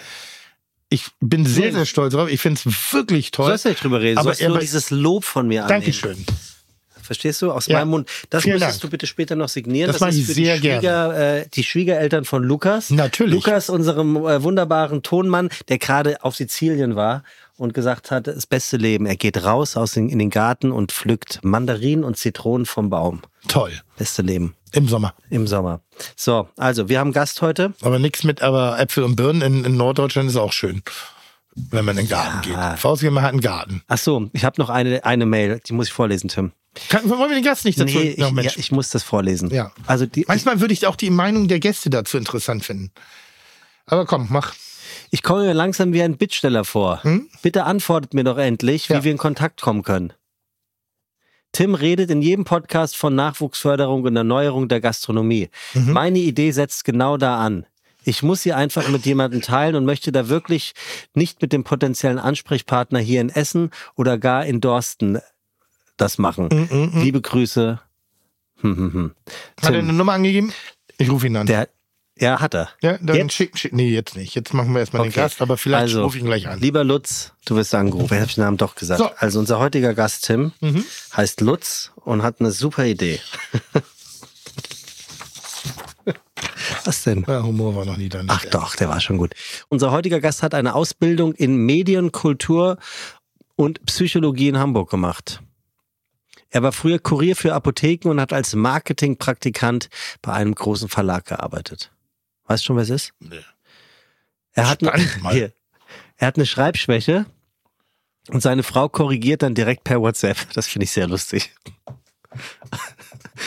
Ich 0.89 1.05
bin 1.19 1.45
sehr, 1.45 1.71
sehr 1.71 1.85
stolz 1.85 2.13
drauf. 2.13 2.29
Ich 2.29 2.41
finde 2.41 2.61
es 2.65 2.93
wirklich 2.93 3.29
Du 3.31 3.37
toll. 3.37 3.47
sollst 3.47 3.65
nicht 3.65 3.83
drüber 3.83 4.01
reden, 4.01 4.15
du 4.15 4.21
Aber 4.21 4.29
sollst 4.29 4.41
nur 4.41 4.51
aber- 4.51 4.59
dieses 4.59 4.89
Lob 4.89 5.23
von 5.25 5.47
mir 5.47 5.65
annehmen. 5.65 5.81
Dankeschön. 5.81 6.25
Verstehst 7.03 7.41
du? 7.41 7.51
Aus 7.51 7.67
Ja. 7.67 7.79
meinem 7.79 7.89
Mund. 7.89 8.09
Das 8.29 8.43
Vielen 8.43 8.55
müsstest 8.55 8.75
Dank. 8.75 8.81
du 8.81 8.89
bitte 8.89 9.07
später 9.07 9.35
noch 9.35 9.49
signieren. 9.49 9.91
Das 9.91 9.99
mache 9.99 10.09
ist 10.11 10.17
ich 10.17 10.25
für 10.25 10.33
sehr 10.33 10.55
die, 10.57 10.69
Schwieger, 10.69 11.37
äh, 11.41 11.45
die 11.53 11.63
Schwiegereltern 11.63 12.25
von 12.25 12.43
Lukas. 12.43 12.89
Natürlich. 12.89 13.33
Lukas, 13.35 13.69
unserem 13.69 14.15
äh, 14.17 14.41
wunderbaren 14.43 15.03
Tonmann, 15.03 15.49
der 15.69 15.77
gerade 15.77 16.23
auf 16.23 16.35
Sizilien 16.35 16.95
war 16.95 17.23
und 17.57 17.73
gesagt 17.73 18.09
hat, 18.11 18.27
das 18.27 18.47
beste 18.47 18.77
Leben. 18.77 19.05
Er 19.05 19.15
geht 19.15 19.43
raus 19.43 19.77
aus 19.77 19.91
den, 19.91 20.09
in 20.09 20.17
den 20.19 20.29
Garten 20.29 20.71
und 20.71 20.91
pflückt 20.91 21.39
Mandarinen 21.43 22.03
und 22.03 22.17
Zitronen 22.17 22.65
vom 22.65 22.89
Baum. 22.89 23.21
Toll. 23.47 23.71
Beste 23.97 24.21
Leben 24.21 24.55
Im 24.71 24.87
Sommer. 24.87 25.13
im 25.29 25.45
Sommer. 25.47 25.81
So, 26.15 26.47
also 26.57 26.89
wir 26.89 26.99
haben 26.99 27.11
Gast 27.11 27.41
heute. 27.41 27.73
Aber 27.81 27.99
nichts 27.99 28.23
mit, 28.23 28.41
aber 28.41 28.79
Äpfel 28.79 29.03
und 29.03 29.15
Birnen 29.15 29.41
in, 29.41 29.65
in 29.65 29.77
Norddeutschland 29.77 30.29
ist 30.29 30.37
auch 30.37 30.51
schön, 30.53 30.81
wenn 31.55 31.85
man 31.85 31.97
in 31.97 32.05
den 32.05 32.09
Garten 32.09 32.49
Ja. 32.49 32.71
geht. 32.71 32.79
Faustgeber 32.79 33.21
hat 33.21 33.31
einen 33.31 33.41
Garten. 33.41 33.83
Ach 33.87 33.97
so, 33.97 34.29
ich 34.33 34.43
habe 34.45 34.59
noch 34.61 34.69
eine, 34.69 35.03
eine 35.05 35.25
Mail, 35.25 35.59
die 35.67 35.73
muss 35.73 35.87
ich 35.87 35.93
vorlesen, 35.93 36.27
Tim. 36.29 36.51
Kann, 36.89 37.07
wollen 37.09 37.29
wir 37.29 37.35
den 37.35 37.43
Gast 37.43 37.65
nicht 37.65 37.79
dazu? 37.79 37.97
Nee, 37.97 38.09
ich, 38.11 38.17
Ja, 38.17 38.29
ja, 38.29 38.51
ich 38.55 38.71
muss 38.71 38.89
das 38.89 39.03
vorlesen. 39.03 39.51
Ja. 39.51 39.71
Also 39.85 40.05
die, 40.07 40.25
Manchmal 40.27 40.59
würde 40.59 40.73
ich 40.73 40.87
auch 40.87 40.95
die 40.95 41.11
Meinung 41.11 41.47
der 41.47 41.59
Gäste 41.59 41.89
dazu 41.91 42.17
interessant 42.17 42.65
finden. 42.65 42.91
Aber 43.85 44.05
komm, 44.05 44.27
mach. 44.31 44.53
Ich 45.11 45.21
komme 45.21 45.43
mir 45.43 45.53
langsam 45.53 45.93
wie 45.93 46.01
ein 46.01 46.17
Bittsteller 46.17 46.65
vor. 46.65 47.01
Bitte 47.43 47.65
antwortet 47.65 48.13
mir 48.15 48.23
doch 48.23 48.37
endlich, 48.39 48.89
wie 48.89 48.93
Hm? 48.93 48.99
Ja. 48.99 49.03
wir 49.03 49.11
in 49.11 49.17
Kontakt 49.19 49.61
kommen 49.61 49.83
können. 49.83 50.13
Tim 51.51 51.75
redet 51.75 52.09
in 52.09 52.23
jedem 52.23 52.45
Podcast 52.45 52.95
von 52.97 53.13
Nachwuchsförderung 53.13 54.03
und 54.03 54.15
Erneuerung 54.15 54.67
der 54.67 54.81
Gastronomie. 54.81 55.49
Mhm. 55.75 55.91
Meine 55.93 56.17
Idee 56.19 56.49
setzt 56.51 56.83
genau 56.83 57.17
da 57.17 57.37
an. 57.37 57.67
Ich 58.05 58.23
muss 58.23 58.41
sie 58.43 58.53
einfach 58.53 58.87
mit 58.89 59.05
jemandem 59.05 59.41
teilen 59.41 59.75
und 59.75 59.85
möchte 59.85 60.11
da 60.11 60.29
wirklich 60.29 60.73
nicht 61.13 61.41
mit 61.41 61.53
dem 61.53 61.63
potenziellen 61.63 62.19
Ansprechpartner 62.19 62.99
hier 62.99 63.21
in 63.21 63.29
Essen 63.29 63.71
oder 63.95 64.17
gar 64.17 64.45
in 64.45 64.61
Dorsten 64.61 65.19
das 65.97 66.17
machen. 66.17 66.49
Mhm, 66.49 67.01
Liebe 67.01 67.21
Grüße. 67.21 67.79
Hm, 68.61 68.77
hm, 68.77 68.93
hm. 68.93 69.11
Hat 69.61 69.73
er 69.73 69.79
eine 69.79 69.93
Nummer 69.93 70.13
angegeben? 70.13 70.53
Ich 70.97 71.09
rufe 71.09 71.27
ihn 71.27 71.35
an. 71.35 71.45
der, 71.47 71.69
ja, 72.17 72.39
hat 72.39 72.53
er. 72.53 72.69
ja, 72.81 72.97
dann 73.01 73.15
Jetzt? 73.15 73.33
schick, 73.33 73.57
schick. 73.57 73.73
Nee, 73.73 73.89
jetzt 73.89 74.15
nicht. 74.15 74.35
Jetzt 74.35 74.53
machen 74.53 74.71
wir 74.73 74.79
erstmal 74.79 75.03
den 75.03 75.09
Okay. 75.09 75.19
Gast, 75.21 75.41
aber 75.41 75.57
vielleicht 75.57 75.81
Also, 75.83 76.03
rufe 76.03 76.17
ich 76.17 76.23
ihn 76.23 76.27
gleich 76.27 76.47
an. 76.47 76.59
Lieber 76.59 76.83
Lutz, 76.83 77.33
du 77.45 77.55
wirst 77.55 77.73
angerufen. 77.75 78.13
Jetzt 78.13 78.21
habe 78.21 78.29
ich 78.29 78.35
den 78.35 78.43
Namen 78.43 78.57
doch 78.57 78.75
gesagt. 78.75 78.99
So. 78.99 79.05
Mhm. 79.05 79.11
Also 79.17 79.39
unser 79.39 79.59
heutiger 79.59 79.93
Gast 79.93 80.25
Tim 80.25 80.51
heißt 81.15 81.41
Lutz 81.41 81.91
und 81.95 82.21
hat 82.23 82.39
eine 82.39 82.51
super 82.51 82.85
Idee. 82.85 83.19
Was 86.85 87.03
denn? 87.03 87.23
Ja, 87.27 87.43
Humor 87.43 87.75
war 87.75 87.85
noch 87.85 87.97
nie 87.97 88.09
da. 88.09 88.23
Ach 88.27 88.45
doch, 88.45 88.75
der 88.75 88.89
war 88.89 88.99
schon 88.99 89.17
gut. 89.17 89.33
Unser 89.69 89.91
heutiger 89.91 90.19
Gast 90.19 90.43
hat 90.43 90.53
eine 90.53 90.75
Ausbildung 90.75 91.33
in 91.33 91.55
Medien, 91.55 92.11
Kultur 92.11 92.77
und 93.55 93.85
Psychologie 93.85 94.49
in 94.49 94.57
Hamburg 94.57 94.89
gemacht. 94.89 95.41
Er 96.49 96.61
war 96.61 96.71
früher 96.71 96.99
Kurier 96.99 97.35
für 97.35 97.53
Apotheken 97.53 98.09
und 98.09 98.19
hat 98.21 98.31
als 98.33 98.53
Marketingpraktikant 98.53 99.89
bei 100.21 100.33
einem 100.33 100.53
großen 100.53 100.89
Verlag 100.89 101.25
gearbeitet. 101.25 101.91
Weißt 102.45 102.63
du 102.63 102.67
schon, 102.67 102.75
wer 102.75 102.83
es 102.83 102.89
ist? 102.89 103.13
Nee. 103.19 103.39
Er 104.51 104.69
hat, 104.69 104.81
Spannend 104.81 105.31
hier, 105.31 105.51
er 106.17 106.27
hat 106.27 106.35
eine 106.35 106.45
Schreibschwäche 106.45 107.25
und 108.29 108.41
seine 108.41 108.63
Frau 108.63 108.87
korrigiert 108.87 109.41
dann 109.41 109.55
direkt 109.55 109.83
per 109.83 109.99
WhatsApp. 110.01 110.37
Das 110.53 110.67
finde 110.67 110.83
ich 110.83 110.91
sehr 110.91 111.07
lustig. 111.07 111.55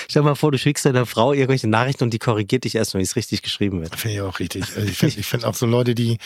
Stell 0.08 0.22
dir 0.22 0.28
mal 0.28 0.34
vor, 0.34 0.52
du 0.52 0.58
schickst 0.58 0.84
deiner 0.84 1.06
Frau 1.06 1.32
irgendwelche 1.32 1.68
Nachrichten 1.68 2.04
und 2.04 2.10
die 2.10 2.18
korrigiert 2.18 2.64
dich 2.64 2.74
erst, 2.74 2.94
wenn 2.94 3.00
es 3.00 3.16
richtig 3.16 3.42
geschrieben 3.42 3.80
wird. 3.80 3.96
Finde 3.96 4.16
ich 4.16 4.20
auch 4.22 4.38
richtig. 4.38 4.64
Also 4.76 4.88
ich 4.88 4.96
finde 4.98 5.22
find 5.22 5.44
auch 5.44 5.54
so 5.54 5.66
Leute, 5.66 5.94
die 5.94 6.18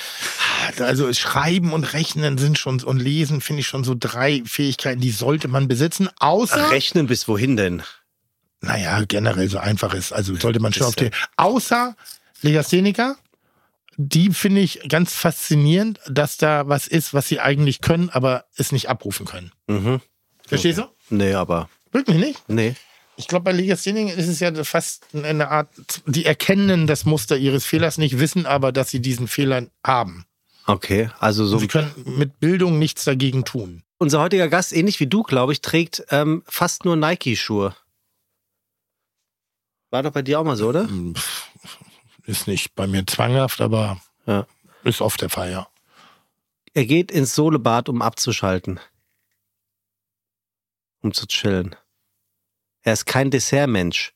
also 0.79 1.13
schreiben 1.13 1.73
und 1.73 1.93
rechnen 1.93 2.39
sind 2.39 2.59
schon 2.59 2.83
und 2.83 2.99
lesen, 2.99 3.41
finde 3.41 3.61
ich 3.61 3.67
schon 3.67 3.85
so 3.85 3.95
drei 3.99 4.43
Fähigkeiten, 4.45 5.01
die 5.01 5.11
sollte 5.11 5.49
man 5.49 5.69
besitzen. 5.69 6.09
Außer, 6.19 6.71
Rechnen 6.71 7.07
bis 7.07 7.29
wohin 7.29 7.57
denn? 7.57 7.83
naja, 8.61 9.03
generell 9.07 9.49
so 9.49 9.59
einfach 9.59 9.95
ist. 9.95 10.13
Also 10.13 10.35
sollte 10.37 10.61
man 10.61 10.73
schon 10.73 10.87
auf 10.87 10.97
die. 10.97 11.11
Außer 11.37 11.97
Legastheniker, 12.43 13.17
die 13.97 14.31
finde 14.31 14.61
ich 14.61 14.89
ganz 14.89 15.15
faszinierend, 15.15 16.01
dass 16.09 16.37
da 16.37 16.69
was 16.69 16.87
ist, 16.87 17.15
was 17.15 17.29
sie 17.29 17.41
eigentlich 17.41 17.81
können, 17.81 18.11
aber 18.11 18.45
es 18.57 18.73
nicht 18.73 18.89
abrufen 18.89 19.27
können. 19.27 19.53
Mhm. 19.67 20.01
Verstehst 20.47 20.79
du? 20.79 20.85
Nee, 21.11 21.35
aber. 21.35 21.69
Wirklich 21.93 22.19
nicht? 22.19 22.49
Nee. 22.49 22.75
Ich 23.21 23.29
glaube, 23.29 23.45
bei 23.45 23.53
Legasthenikern 23.53 24.19
ist 24.19 24.29
es 24.29 24.41
ja 24.41 24.65
fast 24.65 25.07
eine 25.15 25.49
Art, 25.51 25.69
die 26.07 26.25
erkennen 26.25 26.87
das 26.87 27.05
Muster 27.05 27.37
ihres 27.37 27.67
Fehlers 27.67 27.99
nicht, 27.99 28.19
wissen 28.19 28.47
aber, 28.47 28.73
dass 28.73 28.89
sie 28.91 29.01
diesen 29.01 29.29
Fehler 29.29 29.67
haben. 29.85 30.25
Okay, 30.67 31.11
also 31.19 31.45
so. 31.47 31.59
Sie 31.59 31.69
können 31.69 31.93
mit 32.17 32.41
Bildung 32.41 32.79
nichts 32.79 33.05
dagegen 33.05 33.45
tun. 33.45 33.83
Unser 33.99 34.21
heutiger 34.21 34.49
Gast, 34.49 34.73
ähnlich 34.73 35.01
wie 35.01 35.07
du, 35.07 35.23
glaube 35.23 35.53
ich, 35.53 35.61
trägt 35.61 36.03
ähm, 36.09 36.43
fast 36.47 36.87
nur 36.87 36.97
Nike-Schuhe. 36.97 37.77
War 39.91 40.03
doch 40.03 40.13
bei 40.13 40.23
dir 40.23 40.41
auch 40.41 40.45
mal 40.45 40.57
so, 40.57 40.69
oder? 40.69 40.89
Ist 42.25 42.47
nicht 42.47 42.75
bei 42.75 42.87
mir 42.87 43.07
zwanghaft, 43.07 43.61
aber 43.61 44.01
Ja. 44.27 44.47
ist 44.83 45.03
oft 45.03 45.21
der 45.21 45.29
Fall, 45.29 45.51
ja. 45.51 45.69
Er 46.73 46.87
geht 46.87 47.11
ins 47.11 47.35
Sohlebad, 47.35 47.91
um 47.91 48.01
abzuschalten. 48.01 48.81
Um 51.03 51.13
zu 51.13 51.27
chillen. 51.27 51.77
Er 52.83 52.93
ist 52.95 53.07
kein 53.07 53.31
Dessertmensch. 53.31 54.13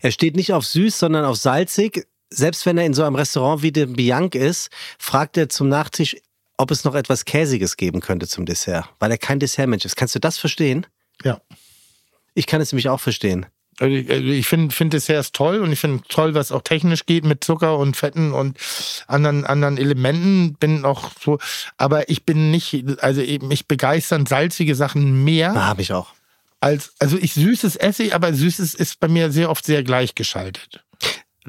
Er 0.00 0.10
steht 0.10 0.36
nicht 0.36 0.52
auf 0.52 0.66
süß, 0.66 0.98
sondern 0.98 1.24
auf 1.24 1.36
salzig. 1.36 2.06
Selbst 2.30 2.66
wenn 2.66 2.78
er 2.78 2.84
in 2.86 2.94
so 2.94 3.02
einem 3.04 3.16
Restaurant 3.16 3.62
wie 3.62 3.72
dem 3.72 3.94
Bianc 3.94 4.34
ist, 4.34 4.70
fragt 4.98 5.36
er 5.36 5.48
zum 5.48 5.68
Nachtisch, 5.68 6.16
ob 6.56 6.70
es 6.70 6.84
noch 6.84 6.94
etwas 6.94 7.24
Käsiges 7.24 7.76
geben 7.76 8.00
könnte 8.00 8.28
zum 8.28 8.46
Dessert, 8.46 8.88
weil 8.98 9.10
er 9.10 9.18
kein 9.18 9.38
Dessertmensch 9.40 9.84
ist. 9.84 9.96
Kannst 9.96 10.14
du 10.14 10.18
das 10.18 10.38
verstehen? 10.38 10.86
Ja. 11.24 11.40
Ich 12.34 12.46
kann 12.46 12.60
es 12.60 12.70
nämlich 12.72 12.88
auch 12.88 13.00
verstehen. 13.00 13.46
Also 13.78 13.94
ich- 13.94 14.10
also 14.10 14.24
ich 14.26 14.46
finde 14.46 14.74
find 14.74 14.92
Desserts 14.92 15.32
toll 15.32 15.60
und 15.60 15.72
ich 15.72 15.80
finde 15.80 16.02
toll, 16.08 16.34
was 16.34 16.52
auch 16.52 16.60
technisch 16.62 17.06
geht 17.06 17.24
mit 17.24 17.42
Zucker 17.42 17.78
und 17.78 17.96
Fetten 17.96 18.32
und 18.32 18.58
anderen, 19.06 19.46
anderen 19.46 19.78
Elementen. 19.78 20.54
Bin 20.60 20.84
auch 20.84 21.10
so, 21.18 21.38
aber 21.78 22.10
ich 22.10 22.24
bin 22.26 22.50
nicht, 22.50 22.84
also 23.02 23.22
mich 23.22 23.66
begeistern 23.66 24.26
salzige 24.26 24.74
Sachen 24.74 25.24
mehr 25.24 25.54
Da 25.54 25.64
habe 25.64 25.80
ich 25.82 25.92
auch. 25.94 26.12
Als, 26.60 26.92
also 26.98 27.16
ich 27.16 27.34
süßes 27.34 27.76
esse 27.76 28.04
ich, 28.04 28.14
aber 28.14 28.32
süßes 28.32 28.74
ist 28.74 29.00
bei 29.00 29.08
mir 29.08 29.32
sehr 29.32 29.50
oft 29.50 29.64
sehr 29.64 29.82
gleichgeschaltet. 29.82 30.84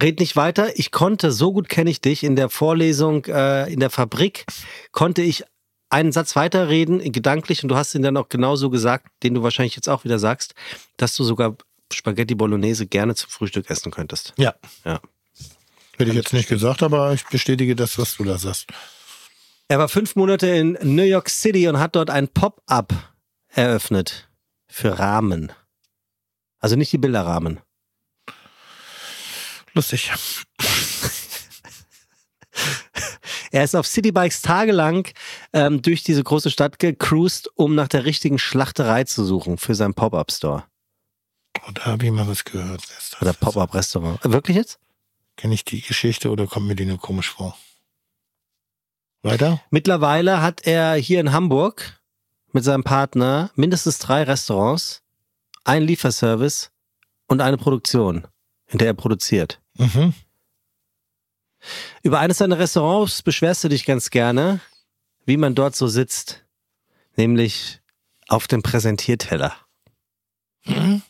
Red 0.01 0.19
nicht 0.19 0.37
weiter. 0.37 0.79
Ich 0.79 0.91
konnte, 0.91 1.31
so 1.31 1.51
gut 1.51 1.67
kenne 1.67 1.89
ich 1.89 1.99
dich, 1.99 2.23
in 2.23 2.37
der 2.37 2.49
Vorlesung 2.49 3.25
äh, 3.25 3.71
in 3.71 3.81
der 3.81 3.89
Fabrik, 3.89 4.45
konnte 4.91 5.21
ich 5.21 5.43
einen 5.89 6.13
Satz 6.13 6.37
weiterreden, 6.37 6.99
gedanklich, 7.11 7.61
und 7.63 7.69
du 7.69 7.75
hast 7.75 7.93
ihn 7.93 8.01
dann 8.01 8.15
auch 8.15 8.29
genauso 8.29 8.69
gesagt, 8.69 9.07
den 9.23 9.33
du 9.33 9.43
wahrscheinlich 9.43 9.75
jetzt 9.75 9.89
auch 9.89 10.05
wieder 10.05 10.17
sagst, 10.17 10.55
dass 10.95 11.15
du 11.15 11.25
sogar 11.25 11.57
Spaghetti 11.91 12.35
Bolognese 12.35 12.87
gerne 12.87 13.13
zum 13.15 13.29
Frühstück 13.29 13.69
essen 13.69 13.91
könntest. 13.91 14.33
Ja. 14.37 14.55
Ja. 14.85 15.01
Hätte 15.97 16.11
ich 16.11 16.15
jetzt 16.15 16.31
nicht 16.31 16.47
gesagt, 16.47 16.81
aber 16.81 17.13
ich 17.13 17.25
bestätige 17.25 17.75
das, 17.75 17.97
was 17.97 18.15
du 18.15 18.23
da 18.23 18.37
sagst. 18.37 18.67
Er 19.67 19.77
war 19.77 19.89
fünf 19.89 20.15
Monate 20.15 20.47
in 20.47 20.77
New 20.81 21.03
York 21.03 21.29
City 21.29 21.67
und 21.67 21.79
hat 21.79 21.97
dort 21.97 22.09
ein 22.09 22.29
Pop-up 22.29 22.93
eröffnet 23.49 24.30
für 24.71 24.97
Rahmen. 24.97 25.51
Also 26.59 26.75
nicht 26.75 26.91
die 26.91 26.97
Bilderrahmen. 26.97 27.59
Lustig. 29.73 30.11
Er 33.53 33.65
ist 33.65 33.75
auf 33.75 33.85
Citybikes 33.85 34.41
tagelang 34.41 35.09
ähm, 35.51 35.81
durch 35.81 36.03
diese 36.03 36.23
große 36.23 36.49
Stadt 36.49 36.79
gecruised, 36.79 37.49
um 37.55 37.75
nach 37.75 37.89
der 37.89 38.05
richtigen 38.05 38.39
Schlachterei 38.39 39.03
zu 39.03 39.25
suchen 39.25 39.57
für 39.57 39.75
seinen 39.75 39.93
Pop-Up-Store. 39.93 40.63
Und 41.67 41.79
da 41.79 41.85
habe 41.87 42.05
ich 42.05 42.11
mal 42.11 42.29
was 42.29 42.45
gehört. 42.45 42.81
Oder 43.19 43.33
Pop-Up-Restaurant. 43.33 44.19
Wirklich 44.23 44.55
jetzt? 44.55 44.79
Kenne 45.35 45.53
ich 45.53 45.65
die 45.65 45.81
Geschichte 45.81 46.29
oder 46.29 46.47
kommt 46.47 46.67
mir 46.67 46.75
die 46.75 46.85
nur 46.85 46.97
komisch 46.97 47.29
vor? 47.29 47.57
Weiter? 49.21 49.61
Mittlerweile 49.69 50.41
hat 50.41 50.65
er 50.65 50.95
hier 50.95 51.19
in 51.19 51.33
Hamburg 51.33 52.00
mit 52.53 52.63
seinem 52.63 52.83
Partner 52.83 53.51
mindestens 53.55 53.99
drei 53.99 54.23
Restaurants, 54.23 55.01
einen 55.63 55.85
Lieferservice 55.85 56.71
und 57.27 57.41
eine 57.41 57.57
Produktion, 57.57 58.27
in 58.67 58.77
der 58.77 58.87
er 58.87 58.93
produziert. 58.93 59.61
Mhm. 59.77 60.13
Über 62.03 62.19
eines 62.19 62.39
seiner 62.39 62.57
Restaurants 62.57 63.21
beschwerst 63.21 63.63
du 63.63 63.69
dich 63.69 63.85
ganz 63.85 64.09
gerne, 64.09 64.59
wie 65.25 65.37
man 65.37 65.55
dort 65.55 65.75
so 65.75 65.87
sitzt. 65.87 66.43
Nämlich 67.15 67.81
auf 68.27 68.47
dem 68.47 68.63
Präsentierteller. 68.63 69.53
Mhm. 70.65 71.01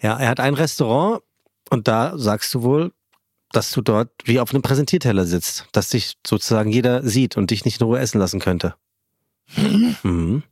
Ja, 0.00 0.18
er 0.18 0.28
hat 0.28 0.40
ein 0.40 0.54
Restaurant 0.54 1.22
und 1.70 1.88
da 1.88 2.16
sagst 2.18 2.54
du 2.54 2.62
wohl, 2.62 2.92
dass 3.52 3.72
du 3.72 3.80
dort 3.80 4.10
wie 4.24 4.38
auf 4.38 4.52
einem 4.52 4.62
Präsentierteller 4.62 5.24
sitzt, 5.24 5.66
dass 5.72 5.88
dich 5.88 6.18
sozusagen 6.24 6.70
jeder 6.70 7.02
sieht 7.02 7.36
und 7.36 7.50
dich 7.50 7.64
nicht 7.64 7.80
in 7.80 7.86
Ruhe 7.86 7.98
essen 7.98 8.18
lassen 8.18 8.40
könnte. 8.40 8.74
Mhm. 9.56 10.42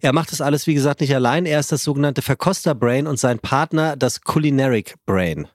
Er 0.00 0.12
macht 0.12 0.32
das 0.32 0.40
alles, 0.40 0.66
wie 0.66 0.74
gesagt, 0.74 1.00
nicht 1.00 1.14
allein. 1.14 1.46
Er 1.46 1.60
ist 1.60 1.72
das 1.72 1.84
sogenannte 1.84 2.22
Verkoster-Brain 2.22 3.06
und 3.06 3.18
sein 3.18 3.38
Partner 3.38 3.96
das 3.96 4.20
Culinaric 4.20 4.96
Brain. 5.06 5.48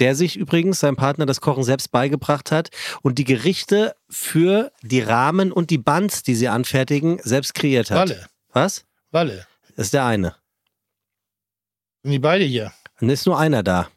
Der 0.00 0.14
sich 0.14 0.36
übrigens, 0.36 0.80
sein 0.80 0.96
Partner, 0.96 1.26
das 1.26 1.42
Kochen 1.42 1.62
selbst 1.62 1.90
beigebracht 1.90 2.50
hat 2.50 2.70
und 3.02 3.18
die 3.18 3.24
Gerichte 3.24 3.94
für 4.08 4.72
die 4.82 5.00
Rahmen 5.00 5.52
und 5.52 5.70
die 5.70 5.78
Buns, 5.78 6.22
die 6.22 6.34
sie 6.34 6.48
anfertigen, 6.48 7.20
selbst 7.22 7.54
kreiert 7.54 7.90
hat. 7.90 7.98
Walle. 7.98 8.26
Was? 8.52 8.84
Walle. 9.10 9.46
Das 9.76 9.86
ist 9.86 9.94
der 9.94 10.06
eine. 10.06 10.36
Sind 12.02 12.12
die 12.12 12.18
beide 12.18 12.44
hier? 12.44 12.72
Und 13.00 13.10
ist 13.10 13.26
nur 13.26 13.38
einer 13.38 13.62
da. 13.62 13.88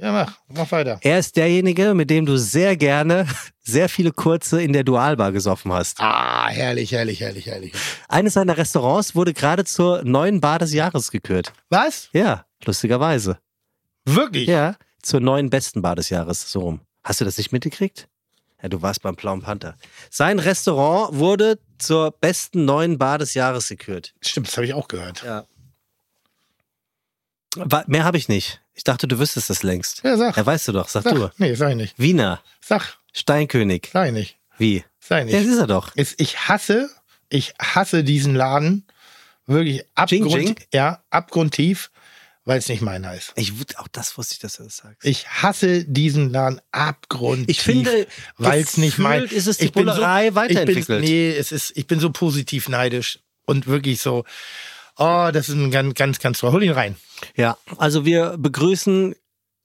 Ja, 0.00 0.12
mach. 0.12 0.38
Mach 0.48 0.72
weiter. 0.72 0.98
Er 1.02 1.18
ist 1.18 1.36
derjenige, 1.36 1.92
mit 1.94 2.08
dem 2.08 2.24
du 2.24 2.38
sehr 2.38 2.76
gerne 2.76 3.26
sehr 3.62 3.88
viele 3.88 4.12
kurze 4.12 4.62
in 4.62 4.72
der 4.72 4.82
Dualbar 4.82 5.30
gesoffen 5.30 5.72
hast. 5.72 6.00
Ah, 6.00 6.48
herrlich, 6.48 6.92
herrlich, 6.92 7.20
herrlich, 7.20 7.46
herrlich. 7.46 7.72
Eines 8.08 8.34
seiner 8.34 8.56
Restaurants 8.56 9.14
wurde 9.14 9.34
gerade 9.34 9.64
zur 9.64 10.02
neuen 10.02 10.40
Bar 10.40 10.58
des 10.58 10.72
Jahres 10.72 11.10
gekürt. 11.10 11.52
Was? 11.68 12.08
Ja, 12.12 12.46
lustigerweise. 12.64 13.38
Wirklich? 14.06 14.48
Ja, 14.48 14.76
zur 15.02 15.20
neuen 15.20 15.50
besten 15.50 15.82
Bar 15.82 15.96
des 15.96 16.08
Jahres, 16.08 16.50
so 16.50 16.60
rum. 16.60 16.80
Hast 17.04 17.20
du 17.20 17.24
das 17.26 17.36
nicht 17.36 17.52
mitgekriegt? 17.52 18.08
Ja, 18.62 18.68
du 18.68 18.80
warst 18.82 19.02
beim 19.02 19.16
Blauen 19.16 19.42
Panther. 19.42 19.76
Sein 20.10 20.38
Restaurant 20.38 21.18
wurde 21.18 21.58
zur 21.78 22.10
besten 22.10 22.64
neuen 22.64 22.98
Bar 22.98 23.18
des 23.18 23.34
Jahres 23.34 23.68
gekürt. 23.68 24.14
Stimmt, 24.22 24.48
das 24.48 24.56
habe 24.56 24.66
ich 24.66 24.74
auch 24.74 24.88
gehört. 24.88 25.22
Ja. 25.24 25.44
Mehr 27.86 28.04
habe 28.04 28.16
ich 28.16 28.28
nicht. 28.28 28.60
Ich 28.80 28.84
dachte, 28.84 29.06
du 29.06 29.18
wüsstest 29.18 29.50
das 29.50 29.62
längst. 29.62 30.00
Ja, 30.04 30.16
sag. 30.16 30.38
Ja, 30.38 30.46
weißt 30.46 30.68
du 30.68 30.72
doch, 30.72 30.88
sag, 30.88 31.02
Sag. 31.02 31.14
du. 31.14 31.30
Nee, 31.36 31.52
sag 31.54 31.68
ich 31.68 31.76
nicht. 31.76 31.98
Wiener, 31.98 32.40
Sag. 32.64 32.96
Steinkönig. 33.12 33.90
Sag 33.92 34.06
ich 34.06 34.14
nicht. 34.14 34.36
Wie? 34.56 34.84
Sag 34.98 35.26
ich 35.26 35.32
Ja, 35.32 35.38
das 35.38 35.46
nicht. 35.46 35.52
ist 35.54 35.60
er 35.60 35.66
doch. 35.66 35.92
Ich 35.96 36.48
hasse, 36.48 36.88
ich 37.28 37.52
hasse 37.60 38.04
diesen 38.04 38.34
Laden. 38.34 38.86
Wirklich 39.46 39.84
Jing 40.08 40.22
abgrund, 40.24 40.32
Jing? 40.42 40.56
Ja, 40.72 41.02
abgrundtief, 41.10 41.90
weil 42.46 42.58
es 42.58 42.70
nicht 42.70 42.80
meiner 42.80 43.14
ist. 43.14 43.32
Ich, 43.36 43.52
auch 43.76 43.88
das 43.88 44.16
wusste 44.16 44.32
ich, 44.36 44.38
dass 44.38 44.56
du 44.56 44.62
das 44.62 44.78
sagst. 44.78 45.04
Ich 45.04 45.28
hasse 45.28 45.84
diesen 45.84 46.30
Laden 46.30 46.62
abgrundtief. 46.72 47.50
Ich 47.50 47.60
finde, 47.60 48.06
weil 48.38 48.62
es 48.62 48.78
nicht 48.78 48.96
mein 48.96 49.24
ist 49.24 49.46
es 49.46 49.58
die 49.58 49.66
ich 49.66 49.72
bin 49.72 49.84
Bullerei 49.84 50.30
so, 50.30 50.36
weiterentwickelt. 50.36 50.78
Ich 50.78 50.86
bin, 50.86 51.00
nee, 51.02 51.36
es 51.36 51.52
ist, 51.52 51.76
ich 51.76 51.86
bin 51.86 52.00
so 52.00 52.08
positiv 52.12 52.70
neidisch 52.70 53.18
und 53.44 53.66
wirklich 53.66 54.00
so, 54.00 54.24
oh, 55.00 55.30
das 55.32 55.48
ist 55.48 55.56
ein 55.56 55.70
ganz, 55.72 55.94
ganz, 55.94 56.18
ganz 56.20 56.38
toll. 56.38 56.52
Hol 56.52 56.62
ihn 56.62 56.70
rein. 56.70 56.94
Ja, 57.36 57.56
also 57.78 58.04
wir 58.04 58.36
begrüßen 58.38 59.14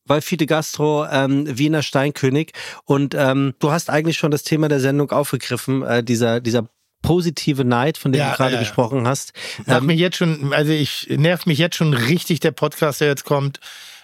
bei 0.08 0.22
Fide 0.22 0.46
Gastro 0.46 1.06
ähm, 1.06 1.46
Wiener 1.58 1.82
Steinkönig 1.84 2.52
und 2.86 3.16
ähm, 3.16 3.54
du 3.60 3.72
hast 3.72 3.90
eigentlich 3.90 4.18
schon 4.18 4.32
das 4.32 4.44
Thema 4.44 4.68
der 4.68 4.80
Sendung 4.80 5.12
aufgegriffen, 5.12 5.84
äh, 5.84 6.04
dieser, 6.04 6.42
dieser 6.42 6.68
positive 7.02 7.64
Neid, 7.66 7.98
von 7.98 8.12
dem 8.12 8.20
Ja, 8.20 8.32
du 8.32 8.38
gerade 8.38 8.52
ja, 8.54 8.58
ja. 8.58 8.64
gesprochen 8.64 9.08
hast. 9.08 9.34
Ähm, 9.68 9.86
mich 9.86 10.00
jetzt 10.00 10.18
schon, 10.18 10.54
also 10.54 10.72
ich 10.72 11.08
nervt 11.10 11.46
mich 11.48 11.58
jetzt 11.60 11.76
schon 11.76 11.94
richtig 11.94 12.40
der 12.40 12.52
Podcast, 12.52 13.02
der 13.02 13.08
jetzt 13.10 13.26
kommt. 13.26 13.60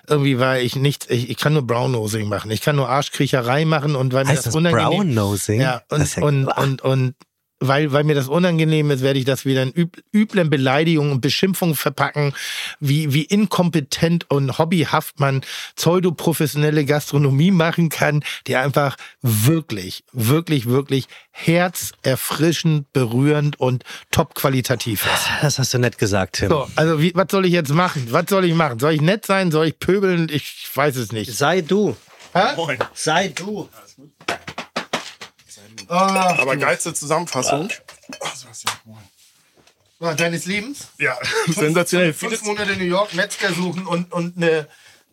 Irgendwie, 0.08 0.40
weil 0.40 0.66
ich 0.66 0.76
nicht, 0.76 1.10
ich, 1.12 1.30
ich 1.30 1.38
kann 1.38 1.54
nur 1.54 1.66
Brown-Nosing 1.66 2.28
machen. 2.28 2.50
Ich 2.50 2.62
kann 2.62 2.76
nur 2.76 2.90
Arschkriecherei 2.90 3.66
machen 3.66 3.96
und 3.96 4.14
weil 4.14 4.24
mir 4.24 4.30
heißt 4.32 4.40
das 4.40 4.46
das 4.46 4.56
unangenehm 4.56 4.88
Brown 4.90 5.14
Nosing? 5.14 5.62
Ja, 5.62 5.84
und, 5.90 6.00
Das 6.00 6.10
ist 6.10 6.16
ja- 6.18 6.24
und, 6.24 6.48
und, 6.48 6.82
und 6.82 7.16
weil, 7.62 7.94
weil 7.94 8.04
mir 8.04 8.16
das 8.16 8.28
unangenehm 8.28 8.92
ist, 8.92 9.02
werde 9.02 9.20
ich 9.20 9.26
das 9.26 9.46
wieder 9.46 9.64
in 9.64 9.72
üb 9.72 10.02
üblen 10.14 10.50
Beleidigungen 10.50 11.12
und 11.12 11.22
Beschimpfungen 11.22 11.76
verpacken, 11.76 12.34
wie, 12.80 13.14
wie 13.14 13.24
inkompetent 13.24 14.30
und 14.30 14.58
hobbyhaft 14.58 15.20
man 15.20 15.42
pseudoprofessionelle 15.76 16.86
Gastronomie 16.86 17.52
machen 17.52 17.90
kann, 17.90 18.24
die 18.48 18.56
einfach 18.56 18.98
wirklich, 19.22 20.04
wirklich, 20.12 20.66
wirklich 20.66 21.08
herzerfrischend, 21.32 22.92
berührend 22.94 23.60
und 23.60 23.84
top-qualitativ 24.10 25.06
ist. 25.06 25.30
Das 25.42 25.60
hast 25.60 25.74
du 25.74 25.80
nett 25.80 25.98
gesagt, 25.98 26.38
Tim. 26.38 26.50
So, 26.50 26.68
also 26.76 27.02
wie, 27.02 27.14
was 27.16 27.28
soll 27.30 27.46
ich 27.46 27.54
jetzt 27.54 27.72
machen? 27.74 28.08
Was 28.10 28.26
soll 28.28 28.46
ich 28.46 28.56
machen? 28.56 28.80
Soll 28.80 28.94
ich 28.94 29.02
nett 29.02 29.26
sein? 29.26 29.52
Soll 29.52 29.68
ich 29.68 29.80
pöbeln? 29.80 30.28
Ich 30.32 30.68
weiß 30.74 30.96
es 30.96 31.12
nicht. 31.12 31.32
Sei 31.32 31.62
du. 31.62 31.96
Hä? 32.34 32.78
Sei 32.94 33.28
du. 33.28 33.70
Ah, 35.92 36.38
Aber 36.40 36.56
geilste 36.56 36.94
Zusammenfassung. 36.94 37.68
Ach, 38.22 38.36
Sebastian, 38.36 38.74
moin. 38.86 39.04
ah, 40.00 40.14
deines 40.14 40.46
Lebens? 40.46 40.88
Ja, 40.98 41.18
sensationell. 41.48 42.14
Fünf 42.14 42.44
Monate 42.44 42.78
New 42.78 42.86
York, 42.86 43.14
Metzger 43.14 43.52
suchen 43.54 43.86
und, 43.86 44.12
und 44.14 44.38
eine, 44.38 44.68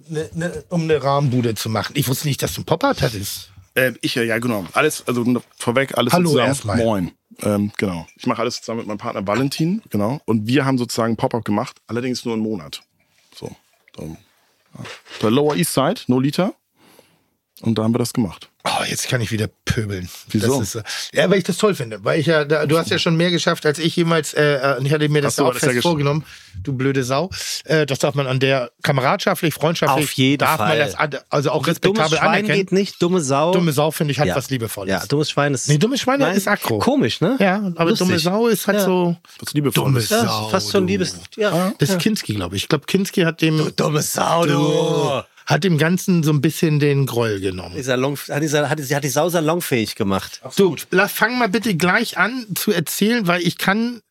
eine, 0.08 0.30
eine, 0.34 0.64
um 0.68 0.82
eine 0.82 1.02
Rahmenbude 1.02 1.56
zu 1.56 1.68
machen. 1.68 1.94
Ich 1.96 2.06
wusste 2.06 2.28
nicht, 2.28 2.40
dass 2.42 2.54
du 2.54 2.60
ein 2.60 2.64
Pop-Art 2.64 3.02
hattest. 3.02 3.50
äh, 3.74 3.92
ich, 4.02 4.14
ja, 4.14 4.22
ja, 4.22 4.38
genau. 4.38 4.66
Alles, 4.72 5.02
also 5.08 5.24
vorweg, 5.56 5.98
alles 5.98 6.12
Hallo 6.12 6.30
zusammen. 6.30 6.48
erstmal. 6.48 6.76
Moin. 6.76 7.12
Ähm, 7.42 7.72
genau. 7.76 8.06
Ich 8.16 8.26
mache 8.26 8.40
alles 8.42 8.60
zusammen 8.60 8.78
mit 8.78 8.86
meinem 8.86 8.98
Partner 8.98 9.26
Valentin, 9.26 9.82
genau. 9.90 10.20
Und 10.26 10.46
wir 10.46 10.64
haben 10.64 10.78
sozusagen 10.78 11.16
Pop-Up 11.16 11.44
gemacht, 11.44 11.76
allerdings 11.88 12.24
nur 12.24 12.34
einen 12.34 12.42
Monat. 12.44 12.82
So. 13.34 13.54
ja. 13.98 14.04
Der 15.22 15.30
Lower 15.32 15.56
East 15.56 15.74
Side, 15.74 16.02
No 16.06 16.20
Liter. 16.20 16.54
Und 17.60 17.76
da 17.76 17.82
haben 17.82 17.92
wir 17.94 17.98
das 17.98 18.12
gemacht. 18.12 18.48
Oh, 18.64 18.84
jetzt 18.88 19.08
kann 19.08 19.20
ich 19.20 19.32
wieder 19.32 19.48
pöbeln. 19.64 20.08
Wieso? 20.30 20.58
Das 20.60 20.74
ist, 20.74 20.74
äh, 20.76 20.82
ja, 21.14 21.30
weil 21.30 21.38
ich 21.38 21.44
das 21.44 21.56
toll 21.56 21.74
finde. 21.74 22.04
Weil 22.04 22.20
ich 22.20 22.26
ja, 22.26 22.44
da, 22.44 22.66
du 22.66 22.76
hast 22.78 22.90
ja 22.90 22.98
schon 22.98 23.16
mehr 23.16 23.30
geschafft 23.30 23.64
als 23.66 23.78
ich 23.78 23.96
jemals. 23.96 24.34
Äh, 24.34 24.76
und 24.78 24.84
ich 24.86 24.92
hatte 24.92 25.08
mir 25.08 25.22
das 25.22 25.36
so, 25.36 25.46
auch 25.46 25.54
ja 25.54 25.60
fest 25.60 25.78
gesch- 25.78 25.82
vorgenommen. 25.82 26.24
Du 26.62 26.72
blöde 26.74 27.02
Sau. 27.02 27.30
Äh, 27.64 27.86
das 27.86 27.98
darf 28.00 28.14
man 28.14 28.26
an 28.26 28.40
der 28.40 28.70
kameradschaftlich, 28.82 29.54
freundschaftlich. 29.54 30.04
Auf 30.04 30.12
jeden 30.12 30.38
darf 30.40 30.56
Fall. 30.58 30.78
man 30.78 31.10
das 31.10 31.22
also 31.30 31.50
auch 31.50 31.54
Dummes 31.62 31.68
respektabel 31.68 32.18
Schwein 32.18 32.28
anerkennen. 32.28 32.58
geht 32.58 32.72
nicht, 32.72 33.00
dumme 33.02 33.20
Sau. 33.22 33.52
Dumme 33.52 33.72
Sau 33.72 33.90
finde 33.90 34.12
ich 34.12 34.18
hat 34.20 34.26
Ja. 34.26 34.36
was 34.36 34.50
liebevolles. 34.50 34.90
Ja, 34.90 35.06
dummes 35.06 35.30
Schwein 35.30 35.54
ist. 35.54 35.68
Nee, 35.68 35.78
dummes 35.78 36.00
Schwein 36.00 36.20
Nein, 36.20 36.36
ist 36.36 36.46
aggro. 36.46 36.78
Komisch, 36.78 37.20
ne? 37.20 37.36
Ja, 37.40 37.56
aber 37.76 37.90
Lustig. 37.90 38.06
dumme 38.06 38.18
Sau 38.18 38.48
ist 38.48 38.66
halt 38.66 38.78
Ja. 38.78 38.84
so. 38.84 39.16
Das 39.40 39.54
liebevoll. 39.54 39.84
Dummes 39.84 40.10
Ja, 40.10 40.26
Sau, 40.26 40.48
fast 40.50 40.70
schon 40.70 40.86
du. 40.86 40.92
Liebes. 40.92 41.16
Ja. 41.36 41.72
Das 41.78 41.90
ist 41.90 41.98
Kinski, 42.00 42.34
glaube 42.34 42.56
ich. 42.56 42.64
Ich 42.64 42.68
glaube, 42.68 42.84
Kinski 42.86 43.22
hat 43.22 43.40
dem, 43.40 43.72
Dumme 43.76 44.02
Sau, 44.02 44.44
du. 44.46 45.22
Hat 45.48 45.64
dem 45.64 45.78
Ganzen 45.78 46.22
so 46.22 46.30
ein 46.30 46.42
bisschen 46.42 46.78
den 46.78 47.06
Groll 47.06 47.40
genommen. 47.40 47.74
Die 47.74 47.82
Salon, 47.82 48.16
hat, 48.16 48.42
die, 48.42 48.50
hat, 48.50 48.78
die, 48.78 48.94
hat 48.94 49.02
die 49.02 49.08
Sau 49.08 49.30
salonfähig 49.30 49.94
gemacht. 49.94 50.42
Du, 50.56 50.76
lass, 50.90 51.10
fang 51.10 51.38
mal 51.38 51.48
bitte 51.48 51.74
gleich 51.74 52.18
an 52.18 52.46
zu 52.54 52.70
erzählen, 52.70 53.26
weil 53.26 53.40
ich 53.40 53.56
kann 53.56 54.02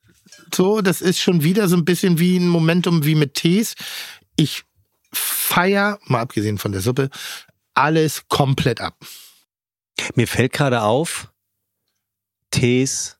so, 0.54 0.82
das 0.82 1.00
ist 1.00 1.19
schon 1.19 1.43
wieder 1.43 1.67
so 1.67 1.76
ein 1.76 1.86
bisschen 1.86 2.17
wie 2.17 2.38
ein 2.38 2.47
Momentum 2.47 3.06
wie 3.06 3.13
mit 3.13 3.36
Tees. 3.36 3.76
Ich 4.36 4.63
feier, 5.13 6.00
mal 6.06 6.21
abgesehen 6.21 6.58
von 6.58 6.71
der 6.71 6.82
Suppe, 6.82 7.12
alles 7.76 8.28
komplett 8.28 8.82
ab. 8.82 8.97
Mir 10.15 10.28
fällt 10.28 10.54
gerade 10.54 10.82
auf, 10.82 11.32
Tees 12.50 13.16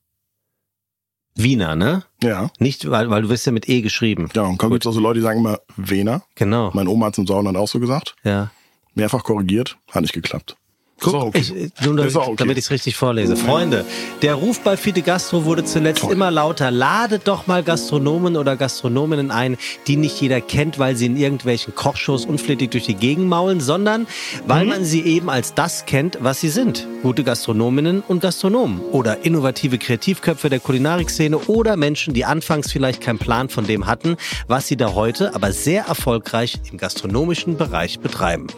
Wiener, 1.38 1.76
ne? 1.76 2.02
Ja. 2.22 2.50
Nicht, 2.58 2.90
weil, 2.90 3.10
weil 3.10 3.22
du 3.22 3.28
wirst 3.28 3.46
ja 3.46 3.52
mit 3.52 3.68
E 3.68 3.80
geschrieben. 3.80 4.28
Ja, 4.34 4.42
und 4.42 4.60
dann 4.62 4.70
gibt 4.70 4.84
es 4.84 4.88
auch 4.88 4.92
so 4.92 5.00
Leute, 5.00 5.20
die 5.20 5.22
sagen 5.22 5.38
immer 5.38 5.60
Wiener. 5.76 6.22
Genau. 6.34 6.70
Meine 6.74 6.90
Oma 6.90 7.06
hat 7.06 7.14
es 7.14 7.18
im 7.18 7.26
Sauerland 7.26 7.56
auch 7.56 7.68
so 7.68 7.78
gesagt. 7.78 8.16
Ja. 8.24 8.50
Mehrfach 8.94 9.22
korrigiert, 9.22 9.78
hat 9.92 10.02
nicht 10.02 10.12
geklappt. 10.12 10.56
Guck, 11.00 11.12
So, 11.12 11.18
okay. 11.20 11.38
Ich, 11.38 11.84
nur 11.86 11.96
damit, 11.96 12.16
okay. 12.16 12.34
damit 12.36 12.58
ich 12.58 12.64
es 12.64 12.70
richtig 12.70 12.96
vorlese. 12.96 13.36
Freunde, 13.36 13.84
der 14.22 14.34
Ruf 14.34 14.60
bei 14.60 14.76
Fide 14.76 15.02
Gastro 15.02 15.44
wurde 15.44 15.64
zuletzt 15.64 16.02
immer 16.04 16.30
lauter. 16.30 16.70
Ladet 16.70 17.28
doch 17.28 17.46
mal 17.46 17.62
Gastronomen 17.62 18.36
oder 18.36 18.56
Gastronominnen 18.56 19.30
ein, 19.30 19.56
die 19.86 19.96
nicht 19.96 20.20
jeder 20.20 20.40
kennt, 20.40 20.78
weil 20.78 20.96
sie 20.96 21.06
in 21.06 21.16
irgendwelchen 21.16 21.74
Kochshows 21.74 22.24
unflätig 22.26 22.70
durch 22.70 22.86
die 22.86 22.94
Gegend 22.94 23.28
maulen, 23.28 23.60
sondern 23.60 24.06
weil 24.46 24.64
Mhm. 24.64 24.70
man 24.70 24.84
sie 24.84 25.02
eben 25.02 25.30
als 25.30 25.54
das 25.54 25.86
kennt, 25.86 26.18
was 26.20 26.40
sie 26.40 26.48
sind. 26.48 26.86
Gute 27.02 27.22
Gastronominnen 27.22 28.02
und 28.06 28.20
Gastronomen 28.20 28.80
oder 28.80 29.24
innovative 29.24 29.78
Kreativköpfe 29.78 30.48
der 30.50 30.58
Kulinarikszene 30.58 31.38
oder 31.38 31.76
Menschen, 31.76 32.12
die 32.12 32.24
anfangs 32.24 32.72
vielleicht 32.72 33.00
keinen 33.00 33.18
Plan 33.18 33.48
von 33.48 33.66
dem 33.66 33.86
hatten, 33.86 34.16
was 34.48 34.66
sie 34.66 34.76
da 34.76 34.94
heute 34.94 35.34
aber 35.36 35.52
sehr 35.52 35.84
erfolgreich 35.84 36.58
im 36.72 36.76
gastronomischen 36.78 37.56
Bereich 37.56 38.00
betreiben. 38.00 38.48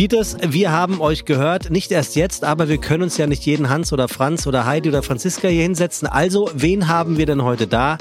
Fites, 0.00 0.38
wir 0.40 0.72
haben 0.72 1.02
euch 1.02 1.26
gehört, 1.26 1.68
nicht 1.68 1.92
erst 1.92 2.16
jetzt, 2.16 2.42
aber 2.42 2.70
wir 2.70 2.78
können 2.78 3.02
uns 3.02 3.18
ja 3.18 3.26
nicht 3.26 3.44
jeden 3.44 3.68
Hans 3.68 3.92
oder 3.92 4.08
Franz 4.08 4.46
oder 4.46 4.64
Heidi 4.64 4.88
oder 4.88 5.02
Franziska 5.02 5.46
hier 5.48 5.60
hinsetzen. 5.60 6.08
Also, 6.08 6.50
wen 6.54 6.88
haben 6.88 7.18
wir 7.18 7.26
denn 7.26 7.42
heute 7.42 7.66
da? 7.66 7.98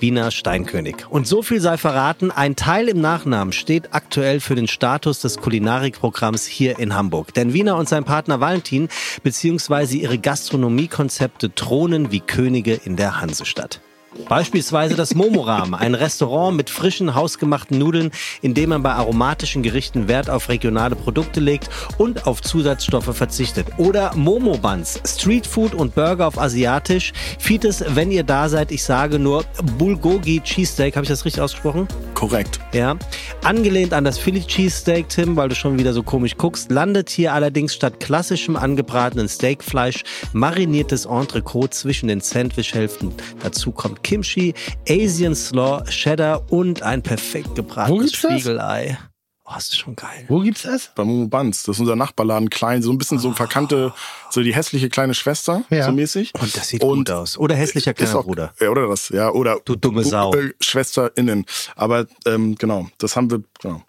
Wiener 0.00 0.32
Steinkönig. 0.32 1.06
Und 1.08 1.26
so 1.26 1.40
viel 1.40 1.62
sei 1.62 1.78
verraten, 1.78 2.30
ein 2.30 2.56
Teil 2.56 2.88
im 2.90 3.00
Nachnamen 3.00 3.54
steht 3.54 3.94
aktuell 3.94 4.40
für 4.40 4.54
den 4.54 4.68
Status 4.68 5.20
des 5.20 5.38
Kulinarikprogramms 5.38 6.44
hier 6.44 6.78
in 6.78 6.94
Hamburg. 6.94 7.32
Denn 7.32 7.54
Wiener 7.54 7.78
und 7.78 7.88
sein 7.88 8.04
Partner 8.04 8.40
Valentin 8.40 8.90
bzw. 9.22 9.96
ihre 9.96 10.18
Gastronomiekonzepte 10.18 11.54
thronen 11.54 12.12
wie 12.12 12.20
Könige 12.20 12.74
in 12.74 12.96
der 12.96 13.18
Hansestadt. 13.18 13.80
Beispielsweise 14.28 14.94
das 14.94 15.14
Momoram, 15.14 15.74
ein 15.74 15.94
Restaurant 15.94 16.56
mit 16.56 16.70
frischen, 16.70 17.14
hausgemachten 17.14 17.78
Nudeln, 17.78 18.10
in 18.42 18.54
dem 18.54 18.70
man 18.70 18.82
bei 18.82 18.92
aromatischen 18.92 19.62
Gerichten 19.62 20.08
Wert 20.08 20.30
auf 20.30 20.48
regionale 20.48 20.96
Produkte 20.96 21.40
legt 21.40 21.68
und 21.98 22.26
auf 22.26 22.42
Zusatzstoffe 22.42 23.14
verzichtet. 23.16 23.66
Oder 23.78 24.14
Momo 24.14 24.56
Buns, 24.58 25.00
Streetfood 25.04 25.74
und 25.74 25.94
Burger 25.94 26.26
auf 26.26 26.38
Asiatisch. 26.38 27.12
Fites, 27.38 27.84
wenn 27.88 28.10
ihr 28.10 28.22
da 28.22 28.48
seid, 28.48 28.70
ich 28.72 28.82
sage 28.82 29.18
nur 29.18 29.44
Bulgogi 29.78 30.40
Cheesesteak, 30.40 30.96
habe 30.96 31.04
ich 31.04 31.10
das 31.10 31.24
richtig 31.24 31.42
ausgesprochen? 31.42 31.88
Korrekt. 32.14 32.60
Ja. 32.72 32.96
Angelehnt 33.42 33.92
an 33.92 34.04
das 34.04 34.18
Philly 34.18 34.40
Cheesesteak, 34.40 35.08
Tim, 35.08 35.36
weil 35.36 35.48
du 35.48 35.54
schon 35.54 35.78
wieder 35.78 35.92
so 35.92 36.02
komisch 36.02 36.36
guckst, 36.36 36.70
landet 36.70 37.10
hier 37.10 37.32
allerdings 37.32 37.74
statt 37.74 38.00
klassischem 38.00 38.56
angebratenen 38.56 39.28
Steakfleisch 39.28 40.04
mariniertes 40.32 41.06
Entrecote 41.06 41.70
zwischen 41.70 42.08
den 42.08 42.20
Sandwichhälften. 42.20 43.12
Dazu 43.42 43.72
kommt 43.72 44.02
Kimchi, 44.14 44.54
Asian 44.88 45.36
Slaw, 45.36 45.84
Cheddar 45.88 46.50
und 46.50 46.82
ein 46.82 47.00
perfekt 47.00 47.54
gebratenes? 47.54 48.12
Spiegelei. 48.12 48.98
Oh, 49.44 49.52
das 49.54 49.68
ist 49.68 49.78
schon 49.78 49.94
geil. 49.94 50.24
Wo 50.26 50.40
gibt's 50.40 50.62
das? 50.62 50.90
Bei 50.96 51.04
Momo 51.04 51.28
Buns. 51.28 51.62
Das 51.62 51.76
ist 51.76 51.80
unser 51.80 51.94
Nachbarladen, 51.94 52.50
klein, 52.50 52.82
so 52.82 52.90
ein 52.90 52.98
bisschen 52.98 53.20
so 53.20 53.30
verkannte, 53.30 53.92
so 54.30 54.42
die 54.42 54.52
hässliche 54.52 54.88
kleine 54.88 55.14
Schwester, 55.14 55.62
Ja. 55.70 55.86
so 55.86 55.92
mäßig. 55.92 56.32
Und 56.40 56.56
das 56.56 56.66
sieht 56.70 56.82
Und 56.82 56.98
gut 56.98 57.10
aus. 57.12 57.38
Oder 57.38 57.54
hässlicher 57.54 57.92
Ist 57.92 57.98
kleiner 57.98 58.16
auch, 58.18 58.24
Bruder. 58.24 58.52
Ja, 58.60 58.70
oder 58.70 58.88
das, 58.88 59.10
ja, 59.10 59.30
oder 59.30 59.60
Du 59.64 59.76
dumme 59.76 60.02
Sau. 60.02 60.34
Äh, 60.34 60.54
SchwesterInnen. 60.60 61.44
Aber 61.76 62.06
ähm, 62.26 62.56
genau, 62.56 62.88
das 62.98 63.14
haben 63.14 63.30
wir, 63.30 63.44
genau. 63.62 63.80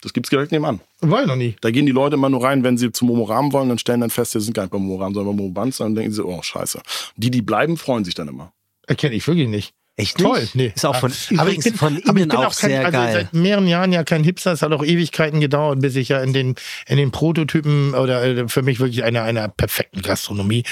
Das 0.00 0.14
gibt's 0.14 0.30
direkt 0.30 0.52
nebenan. 0.52 0.80
War 1.02 1.20
ich 1.20 1.26
noch 1.28 1.36
nie. 1.36 1.54
Da 1.60 1.70
gehen 1.70 1.84
die 1.84 1.92
Leute 1.92 2.14
immer 2.14 2.30
nur 2.30 2.42
rein, 2.42 2.64
wenn 2.64 2.78
sie 2.78 2.92
zu 2.92 3.04
Momoram 3.04 3.52
wollen, 3.52 3.68
dann 3.68 3.76
stellen 3.78 4.00
dann 4.00 4.08
fest, 4.08 4.32
sie 4.32 4.40
sind 4.40 4.54
gar 4.54 4.62
nicht 4.62 4.72
bei 4.72 4.78
Momoram, 4.78 5.12
sondern 5.12 5.36
bei 5.36 5.42
Momo 5.42 5.52
Buns, 5.52 5.76
dann 5.76 5.94
denken 5.94 6.12
sie, 6.14 6.24
oh, 6.24 6.40
scheiße. 6.40 6.80
Die, 7.16 7.30
die 7.30 7.42
bleiben, 7.42 7.76
freuen 7.76 8.06
sich 8.06 8.14
dann 8.14 8.28
immer. 8.28 8.54
Erkenne 8.90 9.14
ich 9.14 9.26
wirklich 9.28 9.46
nicht. 9.46 9.72
Echt 9.96 10.18
Toll, 10.18 10.40
nicht? 10.40 10.54
nee. 10.56 10.72
Ist 10.74 10.84
auch 10.84 10.96
von, 10.96 11.12
aber 11.36 11.50
ich 11.50 11.60
bin, 11.60 11.74
von 11.74 11.96
innen 11.96 12.14
bin 12.14 12.30
auch, 12.32 12.46
auch 12.46 12.56
kein, 12.56 12.70
sehr 12.70 12.86
also 12.86 12.98
geil. 12.98 13.12
seit 13.12 13.34
mehreren 13.34 13.68
Jahren 13.68 13.92
ja 13.92 14.02
kein 14.02 14.24
Hipster. 14.24 14.50
Es 14.50 14.62
hat 14.62 14.72
auch 14.72 14.82
Ewigkeiten 14.82 15.40
gedauert, 15.40 15.80
bis 15.80 15.94
ich 15.94 16.08
ja 16.08 16.20
in 16.20 16.32
den, 16.32 16.56
in 16.88 16.96
den 16.96 17.12
Prototypen 17.12 17.94
oder 17.94 18.24
äh, 18.24 18.48
für 18.48 18.62
mich 18.62 18.80
wirklich 18.80 19.04
einer, 19.04 19.22
einer 19.22 19.48
perfekten 19.48 20.02
Gastronomie 20.02 20.64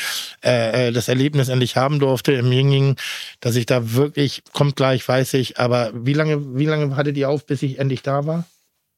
äh, 0.43 0.89
äh, 0.89 0.93
das 0.93 1.09
Erlebnis 1.09 1.49
endlich 1.49 1.77
haben 1.77 2.01
durfte 2.01 2.33
im 2.33 2.51
Yinging, 2.51 2.97
dass 3.41 3.55
ich 3.55 3.67
da 3.67 3.93
wirklich, 3.93 4.43
kommt 4.53 4.75
gleich, 4.75 5.07
weiß 5.07 5.35
ich, 5.35 5.61
aber 5.61 5.93
wie 5.95 6.15
lange, 6.15 6.57
wie 6.59 6.67
lange 6.67 6.97
hattet 6.97 7.17
ihr 7.17 7.29
auf, 7.29 7.47
bis 7.47 7.63
ich 7.63 7.79
endlich 7.79 8.03
da 8.03 8.27
war? 8.27 8.47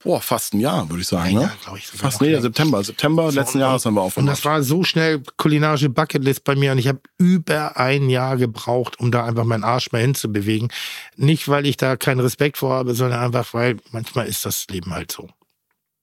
Boah, 0.03 0.21
fast 0.23 0.55
ein 0.55 0.61
Jahr, 0.61 0.89
würde 0.89 1.03
ich 1.03 1.09
sagen. 1.09 1.29
Ein 1.29 1.35
ne? 1.35 1.41
Jahr, 1.43 1.57
glaub 1.63 1.77
ich, 1.77 1.87
fast 1.87 2.23
nee. 2.23 2.39
September. 2.41 2.83
September 2.83 3.31
letzten 3.31 3.59
und- 3.59 3.63
Jahres 3.63 3.85
haben 3.85 3.95
wir 3.95 4.01
Und 4.01 4.07
aufgemacht. 4.07 4.33
das 4.39 4.45
war 4.47 4.63
so 4.63 4.83
schnell 4.83 5.23
kulinarische 5.37 5.91
Bucketlist 5.91 6.43
bei 6.45 6.55
mir 6.55 6.73
und 6.73 6.79
ich 6.79 6.89
habe 6.89 7.01
über 7.19 7.77
ein 7.77 8.09
Jahr 8.09 8.39
gebraucht, 8.39 8.99
um 8.99 9.13
da 9.13 9.25
einfach 9.27 9.45
meinen 9.45 9.63
Arsch 9.65 9.93
mal 9.93 10.01
hinzubewegen. 10.01 10.73
Nicht, 11.17 11.49
weil 11.49 11.67
ich 11.67 11.77
da 11.77 11.97
keinen 11.97 12.21
Respekt 12.21 12.57
vor 12.57 12.75
habe, 12.75 12.95
sondern 12.95 13.21
einfach, 13.21 13.53
weil 13.53 13.77
manchmal 13.93 14.27
ist 14.27 14.47
das 14.47 14.67
Leben 14.69 14.95
halt 14.95 15.13
so. 15.13 15.29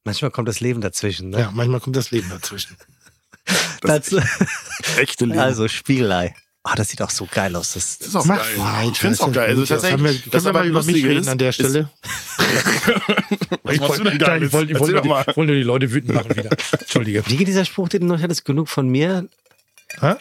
Manchmal 0.03 0.29
kommt 0.31 0.47
das 0.47 0.59
Leben 0.59 0.79
dazwischen. 0.79 1.31
Ne? 1.31 1.39
Ja, 1.39 1.51
manchmal 1.51 1.79
kommt 1.79 1.95
das 1.95 2.11
Leben 2.11 2.29
dazwischen. 2.29 2.77
Dazu, 3.81 4.19
Echte 4.97 5.25
Leben. 5.25 5.39
also 5.39 5.67
Spiegelei. 5.67 6.35
Ah, 6.69 6.75
das 6.75 6.89
sieht 6.89 7.01
auch 7.01 7.09
so 7.09 7.27
geil 7.31 7.55
aus. 7.55 7.73
Das, 7.73 7.97
das 7.97 8.09
ist 8.09 8.15
auch 8.15 8.27
geil. 8.27 8.39
weiter. 8.57 8.89
Ich 8.91 8.99
finde 8.99 9.13
es 9.13 9.21
auch 9.21 9.31
geil. 9.31 9.49
Also 9.49 9.61
Das 9.61 9.69
tatsächlich, 9.69 10.03
wir, 10.03 10.11
das 10.11 10.21
können 10.43 10.43
wir 10.43 10.49
aber 10.49 10.59
mal 10.59 10.67
über 10.67 10.83
mich 10.83 11.05
reden 11.05 11.21
ist, 11.21 11.27
an 11.29 11.37
der 11.37 11.51
Stelle? 11.53 11.73
Denn 11.73 11.87
ich 13.73 13.79
wollte, 13.79 14.03
mal. 15.07 15.25
ich 15.27 15.37
wollte 15.37 15.53
die 15.53 15.63
Leute 15.63 15.91
wütend 15.93 16.13
machen 16.13 16.35
wieder. 16.35 16.49
Entschuldige. 16.77 17.23
wie 17.27 17.37
geht 17.37 17.47
dieser 17.47 17.63
Spruch, 17.63 17.87
den 17.87 18.01
du 18.01 18.07
noch 18.07 18.21
hattest? 18.21 18.43
Genug 18.43 18.67
von 18.67 18.89
mir? 18.89 19.29
Hä? 20.01 20.15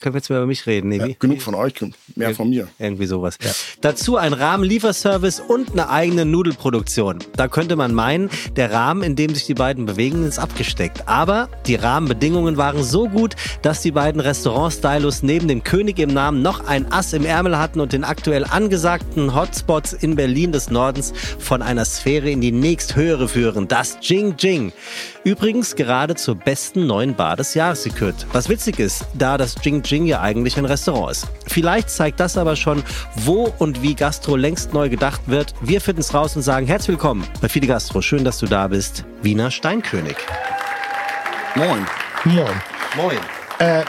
Können 0.00 0.14
wir 0.14 0.18
jetzt 0.18 0.28
mal 0.28 0.36
über 0.36 0.46
mich 0.46 0.66
reden? 0.66 0.88
Nee, 0.90 0.98
Ja, 0.98 1.06
genug 1.18 1.40
von 1.40 1.54
euch, 1.54 1.72
mehr 2.14 2.34
von 2.34 2.50
mir. 2.50 2.68
Irgendwie 2.78 3.06
sowas. 3.06 3.38
Dazu 3.80 4.18
ein 4.18 4.34
Rahmenlieferservice 4.34 5.40
und 5.40 5.72
eine 5.72 5.88
eigene 5.88 6.26
Nudelproduktion. 6.26 7.20
Da 7.36 7.48
könnte 7.48 7.76
man 7.76 7.94
meinen, 7.94 8.28
der 8.56 8.70
Rahmen, 8.70 9.02
in 9.02 9.16
dem 9.16 9.34
sich 9.34 9.46
die 9.46 9.54
beiden 9.54 9.86
bewegen, 9.86 10.26
ist 10.26 10.38
abgesteckt. 10.38 11.08
Aber 11.08 11.48
die 11.66 11.76
Rahmenbedingungen 11.76 12.58
waren 12.58 12.82
so 12.82 13.08
gut, 13.08 13.34
dass 13.62 13.80
die 13.80 13.92
beiden 13.92 14.20
Restaurant-Stylos 14.20 15.22
neben 15.22 15.48
dem 15.48 15.64
König 15.64 15.98
im 15.98 16.12
Namen 16.12 16.42
noch 16.42 16.66
ein 16.66 16.92
Ass 16.92 17.14
im 17.14 17.24
Ärmel 17.24 17.58
hatten 17.58 17.80
und 17.80 17.94
den 17.94 18.04
aktuell 18.04 18.44
angesagten 18.44 19.34
Hotspots 19.34 19.94
in 19.94 20.16
Berlin 20.16 20.52
des 20.52 20.68
Nordens 20.68 21.14
von 21.38 21.62
einer 21.62 21.86
Sphäre 21.86 22.30
in 22.30 22.42
die 22.42 22.52
nächsthöhere 22.52 23.26
führen. 23.26 23.68
Das 23.68 23.96
Jing 24.02 24.34
Jing. 24.38 24.72
Übrigens 25.24 25.76
gerade 25.76 26.14
zur 26.16 26.34
besten 26.34 26.86
neuen 26.86 27.14
Bar 27.14 27.36
des 27.36 27.54
Jahres 27.54 27.84
gekürt. 27.84 28.26
Was 28.32 28.48
witzig 28.48 28.78
ist, 28.80 29.06
da 29.14 29.38
das 29.38 29.54
Jing 29.62 29.82
Jing 29.84 30.06
ja 30.06 30.20
eigentlich 30.20 30.56
ein 30.58 30.64
Restaurant 30.64 31.12
ist. 31.12 31.28
Vielleicht 31.46 31.88
zeigt 31.88 32.18
das 32.18 32.36
aber 32.36 32.56
schon, 32.56 32.82
wo 33.14 33.44
und 33.58 33.80
wie 33.80 33.94
Gastro 33.94 34.34
längst 34.34 34.72
neu 34.72 34.88
gedacht 34.88 35.20
wird. 35.26 35.54
Wir 35.60 35.80
finden 35.80 36.00
es 36.00 36.12
raus 36.12 36.34
und 36.34 36.42
sagen 36.42 36.66
herzlich 36.66 36.88
willkommen 36.88 37.24
bei 37.40 37.48
Fide 37.48 37.68
Gastro. 37.68 38.02
Schön, 38.02 38.24
dass 38.24 38.38
du 38.38 38.46
da 38.46 38.66
bist. 38.68 39.04
Wiener 39.22 39.50
Steinkönig. 39.52 40.16
Moin. 41.54 41.86
Moin. 42.24 42.62
Moin. 42.96 43.18
Äh, 43.58 43.84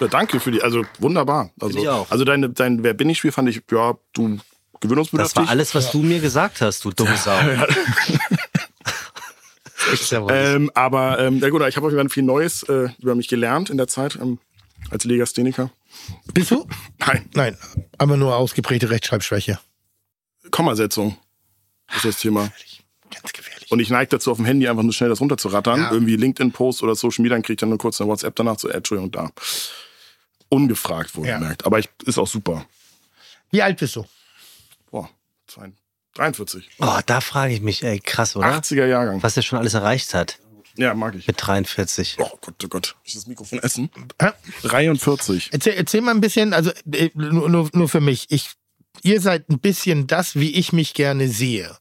Ja, 0.00 0.08
danke 0.08 0.38
für 0.40 0.50
die, 0.50 0.62
also 0.62 0.82
wunderbar. 0.98 1.50
Also, 1.60 1.78
ich 1.78 1.88
auch. 1.88 2.10
also 2.10 2.24
deine, 2.24 2.50
dein 2.50 2.82
Wer 2.82 2.94
bin 2.94 3.08
ich 3.08 3.18
Spiel 3.18 3.32
fand 3.32 3.48
ich, 3.48 3.62
ja, 3.70 3.94
du 4.12 4.38
gewöhnungsbedürftig. 4.80 5.34
Das 5.34 5.44
war 5.44 5.50
alles, 5.50 5.74
was 5.74 5.90
du 5.90 5.98
mir 6.02 6.20
gesagt 6.20 6.60
hast, 6.60 6.84
du 6.84 6.90
dumme 6.92 7.16
Sau. 7.16 7.32
Ja. 10.10 10.26
Ähm, 10.30 10.70
aber 10.74 11.18
ähm, 11.18 11.38
ja 11.40 11.50
gut, 11.50 11.60
ich 11.68 11.76
habe 11.76 11.86
auf 11.86 11.92
jeden 11.92 12.08
Fall 12.08 12.12
viel 12.12 12.22
Neues 12.22 12.62
äh, 12.64 12.88
über 13.02 13.14
mich 13.14 13.28
gelernt 13.28 13.68
in 13.68 13.76
der 13.76 13.86
Zeit 13.86 14.16
ähm, 14.20 14.38
als 14.90 15.04
Legastheniker. 15.04 15.70
bist 16.32 16.50
du? 16.50 16.66
Nein, 16.98 17.28
Nein, 17.34 17.56
aber 17.98 18.16
nur 18.16 18.36
ausgeprägte 18.36 18.90
Rechtschreibschwäche. 18.90 19.58
Kommasetzung 20.50 21.16
ist 21.94 22.04
das 22.04 22.18
Thema. 22.18 22.50
Ganz 23.10 23.32
gefährlich. 23.32 23.70
Und 23.70 23.80
ich 23.80 23.90
neige 23.90 24.10
dazu, 24.10 24.30
auf 24.30 24.38
dem 24.38 24.46
Handy 24.46 24.68
einfach 24.68 24.82
nur 24.82 24.92
schnell 24.92 25.08
das 25.08 25.20
runterzurattern. 25.20 25.80
Ja. 25.80 25.92
Irgendwie 25.92 26.16
LinkedIn-Post 26.16 26.82
oder 26.82 26.94
Social 26.94 27.22
Media, 27.22 27.36
dann 27.36 27.42
kriege 27.42 27.54
ich 27.54 27.60
dann 27.60 27.68
nur 27.68 27.78
kurz 27.78 28.00
eine 28.00 28.08
WhatsApp 28.10 28.34
danach 28.36 28.58
so, 28.58 28.68
äh, 28.68 28.74
Entschuldigung, 28.74 29.10
da. 29.12 29.30
Ungefragt 30.48 31.14
wohlgemerkt. 31.16 31.64
Aber 31.66 31.78
ich, 31.78 31.88
ist 32.04 32.18
auch 32.18 32.26
super. 32.26 32.66
Wie 33.50 33.62
alt 33.62 33.78
bist 33.78 33.96
du? 33.96 34.04
Boah, 34.90 35.08
42, 35.46 35.80
43. 36.14 36.70
Oh, 36.78 36.98
da 37.06 37.20
frage 37.20 37.54
ich 37.54 37.60
mich, 37.60 37.82
ey, 37.82 38.00
krass, 38.00 38.36
oder? 38.36 38.46
80er 38.48 38.86
Jahrgang. 38.86 39.22
Was 39.22 39.36
er 39.36 39.42
schon 39.42 39.58
alles 39.58 39.74
erreicht 39.74 40.14
hat 40.14 40.38
Ja, 40.76 40.94
mag 40.94 41.14
ich. 41.14 41.26
mit 41.26 41.36
43. 41.38 42.16
Oh 42.18 42.30
Gott, 42.40 42.54
oh 42.64 42.68
Gott. 42.68 42.96
Ich 43.04 43.14
das 43.14 43.26
Mikrofon 43.26 43.58
essen. 43.60 43.90
Hä? 44.20 44.30
43. 44.62 45.50
Erzähl, 45.52 45.74
erzähl 45.74 46.00
mal 46.00 46.12
ein 46.12 46.20
bisschen, 46.20 46.52
also 46.52 46.70
äh, 46.92 47.10
nur, 47.14 47.48
nur, 47.48 47.70
nur 47.72 47.88
für 47.88 48.00
mich. 48.00 48.26
Ich, 48.30 48.50
ihr 49.02 49.20
seid 49.20 49.48
ein 49.48 49.60
bisschen 49.60 50.06
das, 50.06 50.34
wie 50.36 50.52
ich 50.54 50.72
mich 50.72 50.94
gerne 50.94 51.28
sehe. 51.28 51.76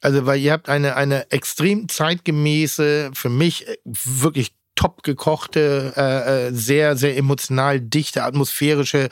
Also, 0.00 0.26
weil 0.26 0.40
ihr 0.40 0.52
habt 0.52 0.68
eine, 0.68 0.94
eine 0.96 1.30
extrem 1.30 1.88
zeitgemäße, 1.88 3.10
für 3.14 3.28
mich 3.28 3.66
äh, 3.66 3.76
wirklich 3.84 4.55
top 4.76 5.02
gekochte, 5.02 5.94
äh, 5.96 6.48
äh, 6.48 6.52
sehr, 6.52 6.96
sehr 6.96 7.16
emotional 7.16 7.80
dichte, 7.80 8.22
atmosphärische 8.22 9.08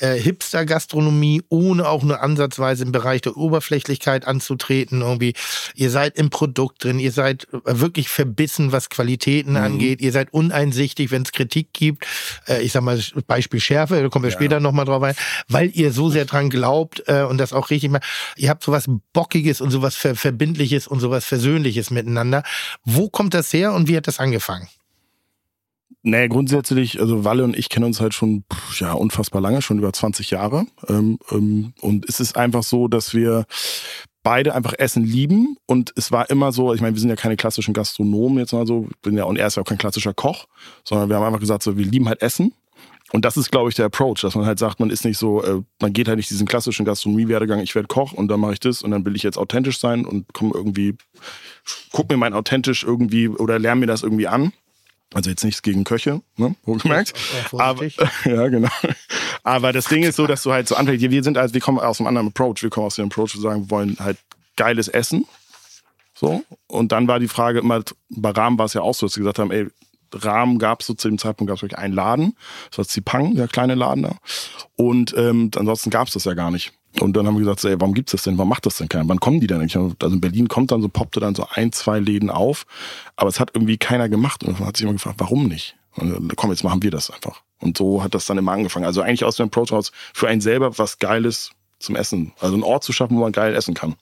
äh, 0.00 0.14
Hipster-Gastronomie, 0.14 1.42
ohne 1.48 1.88
auch 1.88 2.02
nur 2.02 2.20
ansatzweise 2.20 2.84
im 2.84 2.92
Bereich 2.92 3.22
der 3.22 3.36
Oberflächlichkeit 3.36 4.26
anzutreten. 4.26 5.00
Irgendwie, 5.00 5.34
ihr 5.74 5.90
seid 5.90 6.18
im 6.18 6.30
Produkt 6.30 6.84
drin, 6.84 6.98
ihr 6.98 7.12
seid 7.12 7.46
wirklich 7.64 8.08
verbissen, 8.08 8.72
was 8.72 8.90
Qualitäten 8.90 9.56
angeht, 9.56 10.00
ihr 10.00 10.12
seid 10.12 10.34
uneinsichtig, 10.34 11.10
wenn 11.12 11.22
es 11.22 11.32
Kritik 11.32 11.72
gibt. 11.72 12.06
Äh, 12.48 12.62
ich 12.62 12.72
sag 12.72 12.82
mal, 12.82 13.00
Beispiel 13.26 13.60
Schärfe, 13.60 14.02
da 14.02 14.08
kommen 14.08 14.24
wir 14.24 14.32
später 14.32 14.58
nochmal 14.58 14.84
drauf 14.84 15.02
ein, 15.02 15.14
weil 15.48 15.70
ihr 15.74 15.92
so 15.92 16.10
sehr 16.10 16.24
dran 16.26 16.50
glaubt 16.50 17.04
äh, 17.06 17.22
und 17.22 17.38
das 17.38 17.52
auch 17.52 17.70
richtig 17.70 17.90
macht. 17.90 18.04
Ihr 18.36 18.50
habt 18.50 18.64
sowas 18.64 18.86
Bockiges 19.12 19.60
und 19.60 19.70
sowas 19.70 19.94
Ver 19.94 20.16
Verbindliches 20.16 20.88
und 20.88 21.00
sowas 21.00 21.24
Versöhnliches 21.24 21.90
miteinander. 21.90 22.42
Wo 22.84 23.08
kommt 23.08 23.34
das 23.34 23.52
her 23.52 23.72
und 23.72 23.88
wie 23.88 23.96
hat 23.96 24.08
das 24.08 24.18
angefangen? 24.18 24.68
Naja, 26.02 26.26
grundsätzlich, 26.26 27.00
also 27.00 27.24
Walle 27.24 27.44
und 27.44 27.56
ich 27.56 27.68
kennen 27.68 27.86
uns 27.86 28.00
halt 28.00 28.14
schon, 28.14 28.44
ja, 28.78 28.92
unfassbar 28.92 29.40
lange, 29.40 29.62
schon 29.62 29.78
über 29.78 29.92
20 29.92 30.30
Jahre. 30.30 30.66
Ähm, 30.88 31.18
ähm, 31.30 31.72
und 31.80 32.08
es 32.08 32.20
ist 32.20 32.36
einfach 32.36 32.62
so, 32.62 32.88
dass 32.88 33.14
wir 33.14 33.46
beide 34.22 34.54
einfach 34.54 34.74
Essen 34.76 35.04
lieben. 35.04 35.56
Und 35.66 35.92
es 35.96 36.10
war 36.10 36.28
immer 36.30 36.50
so, 36.50 36.74
ich 36.74 36.80
meine, 36.80 36.96
wir 36.96 37.00
sind 37.00 37.10
ja 37.10 37.16
keine 37.16 37.36
klassischen 37.36 37.74
Gastronomen 37.74 38.38
jetzt 38.38 38.52
mal 38.52 38.66
so, 38.66 38.88
bin 39.02 39.16
ja, 39.16 39.24
und 39.24 39.36
er 39.36 39.46
ist 39.46 39.56
ja 39.56 39.62
auch 39.62 39.66
kein 39.66 39.78
klassischer 39.78 40.14
Koch, 40.14 40.46
sondern 40.82 41.08
wir 41.08 41.16
haben 41.16 41.24
einfach 41.24 41.40
gesagt, 41.40 41.62
so, 41.62 41.76
wir 41.76 41.86
lieben 41.86 42.08
halt 42.08 42.22
Essen. 42.22 42.52
Und 43.12 43.24
das 43.24 43.36
ist, 43.36 43.52
glaube 43.52 43.68
ich, 43.68 43.76
der 43.76 43.84
Approach, 43.84 44.22
dass 44.22 44.34
man 44.34 44.44
halt 44.44 44.58
sagt, 44.58 44.80
man 44.80 44.90
ist 44.90 45.04
nicht 45.04 45.18
so, 45.18 45.40
äh, 45.44 45.62
man 45.80 45.92
geht 45.92 46.08
halt 46.08 46.16
nicht 46.16 46.30
diesen 46.30 46.48
klassischen 46.48 46.84
Gastronomie-Werdegang, 46.84 47.60
ich 47.60 47.74
werde 47.76 47.86
Koch 47.86 48.12
und 48.12 48.26
dann 48.26 48.40
mache 48.40 48.54
ich 48.54 48.60
das 48.60 48.82
und 48.82 48.90
dann 48.90 49.04
will 49.04 49.14
ich 49.14 49.22
jetzt 49.22 49.38
authentisch 49.38 49.78
sein 49.78 50.04
und 50.04 50.32
komme 50.32 50.52
irgendwie, 50.52 50.96
guck 51.92 52.10
mir 52.10 52.16
mein 52.16 52.34
authentisch 52.34 52.82
irgendwie 52.82 53.28
oder 53.28 53.60
lerne 53.60 53.82
mir 53.82 53.86
das 53.86 54.02
irgendwie 54.02 54.26
an. 54.26 54.52
Also 55.14 55.30
jetzt 55.30 55.44
nichts 55.44 55.62
gegen 55.62 55.84
Köche, 55.84 56.20
ne? 56.36 56.56
Wohlgemerkt. 56.64 57.14
Ja, 57.52 57.60
Aber, 57.60 57.86
ja, 58.24 58.48
genau. 58.48 58.68
Aber 59.44 59.72
das 59.72 59.86
Ding 59.86 60.02
ist 60.02 60.16
so, 60.16 60.26
dass 60.26 60.42
du 60.42 60.52
halt 60.52 60.66
so 60.68 60.74
anfängst, 60.74 61.08
wir 61.08 61.22
sind 61.22 61.38
also, 61.38 61.54
wir 61.54 61.60
kommen 61.60 61.78
aus 61.78 62.00
einem 62.00 62.08
anderen 62.08 62.28
Approach. 62.28 62.62
Wir 62.62 62.70
kommen 62.70 62.86
aus 62.86 62.96
dem 62.96 63.06
Approach, 63.06 63.34
wir 63.34 63.40
sagen, 63.40 63.62
wir 63.62 63.70
wollen 63.70 63.96
halt 64.00 64.18
geiles 64.56 64.88
Essen. 64.88 65.26
So. 66.14 66.42
Und 66.66 66.92
dann 66.92 67.06
war 67.08 67.20
die 67.20 67.28
Frage 67.28 67.60
immer, 67.60 67.82
bei 68.08 68.30
Rahmen 68.30 68.58
war 68.58 68.66
es 68.66 68.74
ja 68.74 68.82
auch 68.82 68.94
so, 68.94 69.06
dass 69.06 69.14
sie 69.14 69.20
gesagt 69.20 69.38
haben, 69.38 69.52
ey, 69.52 69.68
Rahmen 70.12 70.58
gab 70.58 70.80
es 70.80 70.86
so 70.86 70.94
zu 70.94 71.08
dem 71.08 71.18
Zeitpunkt, 71.18 71.48
gab 71.48 71.56
es 71.56 71.62
wirklich 71.62 71.78
einen 71.78 71.94
Laden. 71.94 72.36
Das 72.70 72.78
war 72.78 72.84
Zipang, 72.86 73.34
der 73.34 73.48
kleine 73.48 73.74
Laden 73.74 74.02
da. 74.02 74.16
Und 74.76 75.14
ähm, 75.16 75.50
ansonsten 75.56 75.90
gab 75.90 76.08
es 76.08 76.14
das 76.14 76.24
ja 76.24 76.34
gar 76.34 76.50
nicht. 76.50 76.72
Und 77.00 77.16
dann 77.16 77.26
haben 77.26 77.34
wir 77.34 77.40
gesagt, 77.40 77.60
so, 77.60 77.68
ey, 77.68 77.80
warum 77.80 77.94
gibt's 77.94 78.12
das 78.12 78.22
denn? 78.22 78.38
Warum 78.38 78.48
macht 78.48 78.66
das 78.66 78.76
denn 78.76 78.88
keiner? 78.88 79.08
Wann 79.08 79.18
kommen 79.20 79.40
die 79.40 79.46
denn 79.46 79.60
eigentlich? 79.60 79.76
Also 79.76 79.94
in 80.06 80.20
Berlin 80.20 80.48
kommt 80.48 80.70
dann 80.70 80.80
so, 80.82 80.88
poppte 80.88 81.20
dann 81.20 81.34
so 81.34 81.46
ein, 81.50 81.72
zwei 81.72 81.98
Läden 81.98 82.30
auf. 82.30 82.66
Aber 83.16 83.28
es 83.28 83.40
hat 83.40 83.50
irgendwie 83.54 83.76
keiner 83.78 84.08
gemacht. 84.08 84.44
Und 84.44 84.58
man 84.60 84.68
hat 84.68 84.76
sich 84.76 84.84
immer 84.84 84.92
gefragt, 84.92 85.16
warum 85.18 85.46
nicht? 85.48 85.76
Und 85.96 86.10
dann, 86.12 86.28
komm, 86.36 86.50
jetzt 86.50 86.62
machen 86.64 86.82
wir 86.82 86.90
das 86.90 87.10
einfach. 87.10 87.42
Und 87.60 87.76
so 87.78 88.02
hat 88.02 88.14
das 88.14 88.26
dann 88.26 88.38
immer 88.38 88.52
angefangen. 88.52 88.84
Also 88.86 89.00
eigentlich 89.02 89.24
aus 89.24 89.36
dem 89.36 89.46
Approach 89.46 89.72
raus 89.72 89.92
für 90.12 90.28
einen 90.28 90.40
selber 90.40 90.76
was 90.78 90.98
Geiles 90.98 91.50
zum 91.78 91.96
Essen. 91.96 92.32
Also 92.40 92.54
einen 92.54 92.62
Ort 92.62 92.84
zu 92.84 92.92
schaffen, 92.92 93.16
wo 93.16 93.20
man 93.22 93.32
geil 93.32 93.54
essen 93.54 93.74
kann. 93.74 93.94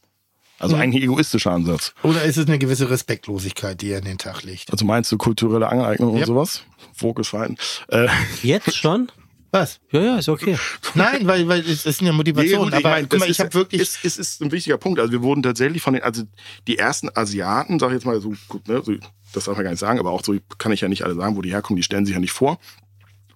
Also 0.59 0.77
eigentlich 0.77 1.03
ein 1.03 1.11
egoistischer 1.11 1.51
Ansatz. 1.51 1.93
Oder 2.05 2.23
ist 2.23 2.37
es 2.37 2.47
eine 2.47 2.59
gewisse 2.59 2.89
Respektlosigkeit, 2.89 3.81
die 3.81 3.91
er 3.91 3.99
an 3.99 4.05
den 4.05 4.19
Tag 4.19 4.45
legt? 4.45 4.71
Also 4.71 4.85
meinst 4.85 5.11
du 5.11 5.19
kulturelle 5.19 5.69
Aneignung 5.69 6.15
Ja. 6.15 6.21
und 6.21 6.27
sowas? 6.27 6.63
Vogelschwein. 6.95 7.57
Äh, 7.89 8.07
Jetzt 8.43 8.77
schon? 8.77 9.11
Was? 9.53 9.81
Ja, 9.91 10.01
ja, 10.01 10.19
ist 10.19 10.29
okay. 10.31 10.59
Nein, 10.95 11.27
weil, 11.27 11.47
weil 11.47 11.61
es 11.61 11.85
ist 11.87 12.01
eine 12.01 12.13
Motivation. 12.13 12.65
gut, 12.71 12.73
aber 12.75 13.01
guck 13.03 13.13
mal, 13.13 13.19
das 13.19 13.23
ich 13.25 13.29
ist- 13.31 13.39
habe 13.41 13.55
wirklich. 13.55 13.81
Es, 13.83 13.99
es 14.03 14.17
ist 14.19 14.43
ein 14.43 14.51
wichtiger 14.51 14.79
Punkt. 14.79 14.99
Also 14.99 15.13
wir 15.13 15.23
wurden 15.23 15.43
tatsächlich 15.43 15.83
von 15.83 15.93
den, 15.93 16.03
also 16.03 16.23
die 16.67 16.79
ersten 16.79 17.11
Asiaten, 17.15 17.79
sag 17.79 17.89
ich 17.89 17.95
jetzt 17.95 18.07
mal 18.07 18.19
so, 18.21 18.33
gut, 18.49 18.67
ne, 18.67 18.83
so, 18.83 18.95
das 19.35 19.45
darf 19.45 19.55
man 19.57 19.63
gar 19.65 19.71
nicht 19.71 19.79
sagen, 19.81 19.99
aber 19.99 20.11
auch 20.11 20.25
so 20.25 20.35
kann 20.59 20.73
ich 20.73 20.81
ja 20.81 20.89
nicht 20.89 21.05
alle 21.05 21.15
sagen, 21.15 21.37
wo 21.37 21.43
die 21.43 21.51
herkommen, 21.51 21.77
die 21.77 21.83
stellen 21.83 22.07
sich 22.07 22.15
ja 22.15 22.21
nicht 22.21 22.33
vor. 22.33 22.59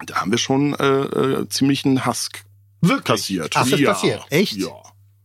Da 0.05 0.15
haben 0.21 0.31
wir 0.31 0.37
schon 0.39 0.73
äh, 0.75 0.85
äh, 0.85 1.49
ziemlich 1.49 1.85
einen 1.85 2.05
Hass 2.05 2.29
wirklich 2.81 3.03
kassiert. 3.05 3.53
Ach, 3.55 3.67
das 3.69 3.79
ja. 3.79 3.91
passiert. 3.93 4.21
Echt? 4.29 4.53
Ja. 4.57 4.67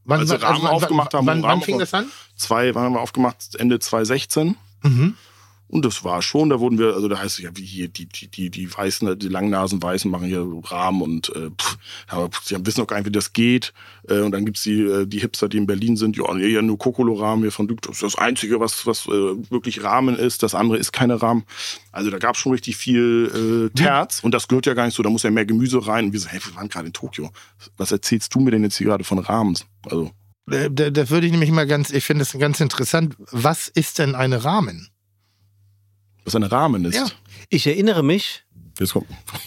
Wann, 0.05 0.20
als 0.20 0.30
wir 0.30 0.40
wann- 0.43 0.57
Rahmen 0.57 0.66
aufgemacht 0.66 1.14
haben, 1.14 1.26
Wann, 1.26 1.43
wann 1.43 1.51
Rahmen 1.51 1.62
fing 1.62 1.78
das 1.78 1.95
an? 1.95 2.07
Zwei 2.36 2.74
waren 2.74 2.93
wir 2.93 3.01
aufgemacht, 3.01 3.55
Ende 3.57 3.78
2016. 3.78 4.57
Mhm. 4.82 5.16
Und 5.72 5.86
das 5.86 6.04
war 6.04 6.20
schon, 6.20 6.50
da 6.50 6.60
wurden 6.60 6.78
wir, 6.78 6.94
also 6.94 7.08
da 7.08 7.18
heißt 7.18 7.38
es 7.38 7.44
ja, 7.44 7.50
wie 7.54 7.64
hier, 7.64 7.88
die, 7.88 8.04
die, 8.04 8.28
die, 8.28 8.50
die 8.50 8.70
Weißen, 8.76 9.18
die 9.18 9.28
Langnasen 9.28 9.82
Weißen 9.82 10.10
machen 10.10 10.26
hier 10.26 10.46
Rahmen 10.64 11.00
und 11.00 11.30
äh, 11.34 11.48
pff, 11.50 11.78
aber 12.08 12.28
sie 12.44 12.54
wissen 12.66 12.82
auch 12.82 12.86
gar 12.86 12.98
nicht, 12.98 13.06
wie 13.06 13.10
das 13.10 13.32
geht. 13.32 13.72
Äh, 14.06 14.20
und 14.20 14.32
dann 14.32 14.44
gibt's 14.44 14.64
die, 14.64 14.82
äh, 14.82 15.06
die 15.06 15.20
Hipster, 15.20 15.48
die 15.48 15.56
in 15.56 15.66
Berlin 15.66 15.96
sind, 15.96 16.18
ja, 16.18 16.34
nee, 16.34 16.48
ja 16.48 16.60
nur 16.60 16.76
Kokolo-Rahmen 16.76 17.42
hier 17.44 17.52
von 17.52 17.68
Duke, 17.68 17.80
das 17.80 17.96
ist 17.96 18.02
das 18.02 18.18
Einzige, 18.18 18.60
was, 18.60 18.86
was 18.86 19.06
äh, 19.06 19.10
wirklich 19.10 19.82
Rahmen 19.82 20.14
ist. 20.18 20.42
Das 20.42 20.54
andere 20.54 20.76
ist 20.76 20.92
keine 20.92 21.22
Rahmen. 21.22 21.44
Also 21.90 22.10
da 22.10 22.18
gab's 22.18 22.38
schon 22.40 22.52
richtig 22.52 22.76
viel 22.76 23.70
äh, 23.72 23.74
Terz 23.74 24.20
und 24.22 24.34
das 24.34 24.48
gehört 24.48 24.66
ja 24.66 24.74
gar 24.74 24.84
nicht 24.84 24.94
so, 24.94 25.02
da 25.02 25.08
muss 25.08 25.22
ja 25.22 25.30
mehr 25.30 25.46
Gemüse 25.46 25.86
rein. 25.86 26.04
Und 26.04 26.12
wir 26.12 26.20
so, 26.20 26.28
hey, 26.28 26.40
wir 26.44 26.54
waren 26.54 26.68
gerade 26.68 26.88
in 26.88 26.92
Tokio. 26.92 27.30
Was 27.78 27.92
erzählst 27.92 28.34
du 28.34 28.40
mir 28.40 28.50
denn 28.50 28.62
jetzt 28.62 28.76
hier 28.76 28.88
gerade 28.88 29.04
von 29.04 29.18
Rahmen? 29.18 29.56
Also, 29.86 30.10
Äh, 30.50 30.68
Da, 30.68 30.90
da 30.90 31.08
würde 31.08 31.26
ich 31.26 31.32
nämlich 31.32 31.50
mal 31.50 31.66
ganz, 31.66 31.90
ich 31.90 32.04
finde 32.04 32.22
es 32.24 32.36
ganz 32.38 32.60
interessant. 32.60 33.16
Was 33.30 33.68
ist 33.68 33.98
denn 33.98 34.14
eine 34.14 34.44
Rahmen? 34.44 34.88
Was 36.24 36.34
ein 36.34 36.42
Rahmen 36.42 36.84
ist. 36.84 36.94
Ja. 36.94 37.06
Ich 37.48 37.66
erinnere 37.66 38.02
mich, 38.02 38.44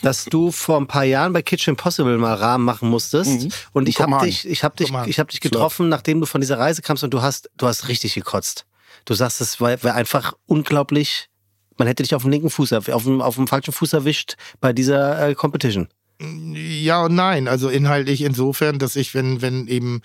dass 0.01 0.25
du 0.25 0.51
vor 0.51 0.77
ein 0.77 0.87
paar 0.87 1.03
Jahren 1.03 1.33
bei 1.33 1.41
Kitchen 1.41 1.75
Possible 1.75 2.17
mal 2.17 2.35
Rahmen 2.35 2.63
machen 2.63 2.89
musstest. 2.89 3.43
Mhm. 3.43 3.49
Und 3.73 3.89
ich 3.89 3.99
habe 3.99 4.25
dich, 4.25 4.47
ich 4.47 4.63
habe 4.63 4.75
dich, 4.75 4.91
ich 5.07 5.19
habe 5.19 5.31
dich 5.31 5.41
getroffen, 5.41 5.89
nachdem 5.89 6.19
du 6.19 6.25
von 6.25 6.41
dieser 6.41 6.59
Reise 6.59 6.81
kamst 6.81 7.03
und 7.03 7.13
du 7.13 7.21
hast, 7.21 7.49
du 7.57 7.67
hast 7.67 7.87
richtig 7.87 8.13
gekotzt. 8.13 8.65
Du 9.05 9.13
sagst, 9.13 9.41
es 9.41 9.59
war, 9.59 9.81
war 9.83 9.95
einfach 9.95 10.33
unglaublich. 10.45 11.29
Man 11.77 11.87
hätte 11.87 12.03
dich 12.03 12.15
auf 12.15 12.23
dem 12.23 12.31
linken 12.31 12.49
Fuß, 12.49 12.73
auf 12.73 13.03
dem, 13.03 13.21
auf 13.21 13.35
dem 13.35 13.47
falschen 13.47 13.73
Fuß 13.73 13.93
erwischt 13.93 14.35
bei 14.61 14.73
dieser 14.73 15.29
äh, 15.29 15.35
Competition. 15.35 15.89
Ja 16.19 17.03
und 17.03 17.15
nein. 17.15 17.47
Also 17.47 17.69
inhaltlich 17.69 18.21
insofern, 18.21 18.79
dass 18.79 18.95
ich, 18.95 19.13
wenn, 19.13 19.41
wenn 19.41 19.67
eben, 19.67 20.01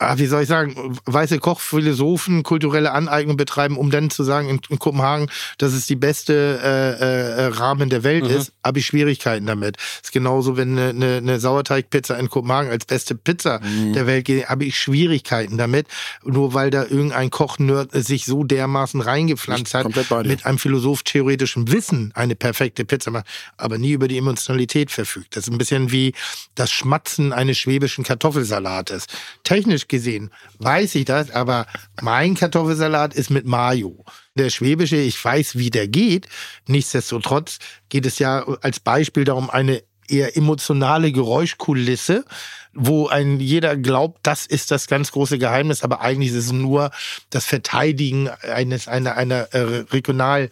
ah, 0.00 0.18
wie 0.18 0.26
soll 0.26 0.42
ich 0.42 0.48
sagen, 0.48 0.98
weiße 1.04 1.38
Kochphilosophen 1.38 2.42
kulturelle 2.42 2.92
Aneignung 2.92 3.36
betreiben, 3.36 3.76
um 3.76 3.90
dann 3.90 4.10
zu 4.10 4.24
sagen 4.24 4.48
in, 4.48 4.60
in 4.68 4.78
Kopenhagen, 4.78 5.30
dass 5.58 5.72
es 5.72 5.86
die 5.86 5.96
beste 5.96 6.58
äh, 6.62 7.44
äh, 7.44 7.46
Rahmen 7.46 7.90
der 7.90 8.02
Welt 8.02 8.26
ist, 8.26 8.52
habe 8.64 8.78
ich 8.78 8.86
Schwierigkeiten 8.86 9.46
damit. 9.46 9.76
ist 10.02 10.12
genauso, 10.12 10.56
wenn 10.56 10.78
eine, 10.78 10.88
eine, 10.90 11.16
eine 11.18 11.40
Sauerteigpizza 11.40 12.16
in 12.16 12.30
Kopenhagen 12.30 12.70
als 12.70 12.86
beste 12.86 13.14
Pizza 13.14 13.60
der 13.94 14.06
Welt 14.06 14.24
geht, 14.24 14.48
habe 14.48 14.64
ich 14.64 14.78
Schwierigkeiten 14.78 15.58
damit, 15.58 15.86
nur 16.24 16.54
weil 16.54 16.70
da 16.70 16.84
irgendein 16.84 17.30
Kochnerd 17.30 17.92
sich 17.92 18.24
so 18.24 18.42
dermaßen 18.42 19.00
reingepflanzt 19.00 19.74
hat, 19.74 19.86
mit 20.24 20.46
einem 20.46 20.58
philosoph-theoretischen 20.58 21.70
Wissen 21.70 22.12
eine 22.14 22.34
perfekte 22.34 22.84
Pizza 22.84 23.10
macht, 23.10 23.26
aber 23.58 23.76
nie 23.76 23.92
über 23.92 24.08
die 24.08 24.16
Emotionalität 24.16 24.90
verfügt. 24.90 25.36
Das 25.36 25.44
ist 25.44 25.52
ein 25.52 25.58
bisschen 25.58 25.92
wie 25.92 26.14
das 26.54 26.70
Schmatzen 26.70 27.32
eines 27.32 27.58
schwäbischen 27.58 28.04
Kartoffelsalates. 28.04 29.06
Technisch 29.44 29.88
gesehen 29.90 30.30
weiß 30.58 30.94
ich 30.94 31.04
das, 31.04 31.30
aber 31.30 31.66
mein 32.00 32.34
Kartoffelsalat 32.34 33.14
ist 33.14 33.28
mit 33.28 33.44
Mayo. 33.44 34.04
Der 34.36 34.48
schwäbische, 34.48 34.96
ich 34.96 35.22
weiß, 35.22 35.58
wie 35.58 35.68
der 35.68 35.88
geht. 35.88 36.28
Nichtsdestotrotz 36.66 37.58
geht 37.90 38.06
es 38.06 38.18
ja 38.18 38.44
als 38.62 38.80
Beispiel 38.80 39.24
darum, 39.24 39.50
eine 39.50 39.82
eher 40.08 40.36
emotionale 40.36 41.12
Geräuschkulisse, 41.12 42.24
wo 42.72 43.08
ein 43.08 43.40
jeder 43.40 43.76
glaubt, 43.76 44.20
das 44.22 44.46
ist 44.46 44.70
das 44.70 44.86
ganz 44.86 45.12
große 45.12 45.38
Geheimnis, 45.38 45.82
aber 45.82 46.00
eigentlich 46.00 46.30
ist 46.30 46.46
es 46.46 46.52
nur 46.52 46.90
das 47.30 47.44
Verteidigen 47.44 48.28
eines 48.28 48.88
einer 48.88 49.16
einer 49.16 49.52
äh, 49.52 49.84
Regional 49.92 50.50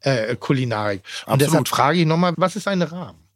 äh. 0.00 0.36
Und 1.26 1.42
deshalb 1.42 1.68
frage 1.68 2.00
ich 2.00 2.06
nochmal, 2.06 2.34
was 2.36 2.56
ist 2.56 2.68
ein 2.68 2.82
Rahmen? 2.82 3.27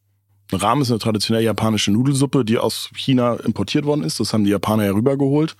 Ein 0.52 0.58
Ramen 0.58 0.82
ist 0.82 0.90
eine 0.90 0.98
traditionelle 0.98 1.44
japanische 1.44 1.90
Nudelsuppe, 1.90 2.44
die 2.44 2.58
aus 2.58 2.90
China 2.94 3.34
importiert 3.36 3.84
worden 3.86 4.04
ist. 4.04 4.20
Das 4.20 4.32
haben 4.32 4.44
die 4.44 4.50
Japaner 4.50 4.84
ja 4.84 4.92
rübergeholt. 4.92 5.56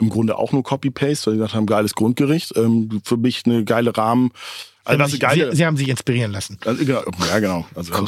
Im 0.00 0.10
Grunde 0.10 0.36
auch 0.36 0.52
nur 0.52 0.64
Copy-Paste, 0.64 1.26
weil 1.26 1.34
die 1.34 1.38
gesagt 1.38 1.54
haben, 1.54 1.66
geiles 1.66 1.94
Grundgericht. 1.94 2.56
Ähm, 2.56 3.00
für 3.04 3.16
mich 3.16 3.42
eine 3.46 3.64
geile 3.64 3.96
Rahmen. 3.96 4.32
Also 4.84 4.98
das 4.98 5.10
Sie, 5.10 5.16
ist 5.16 5.20
geile. 5.20 5.50
Sie, 5.52 5.58
Sie 5.58 5.66
haben 5.66 5.76
sich 5.76 5.88
inspirieren 5.88 6.32
lassen. 6.32 6.58
Also, 6.64 6.82
ja, 6.82 7.38
genau. 7.38 7.66
Also, 7.76 7.92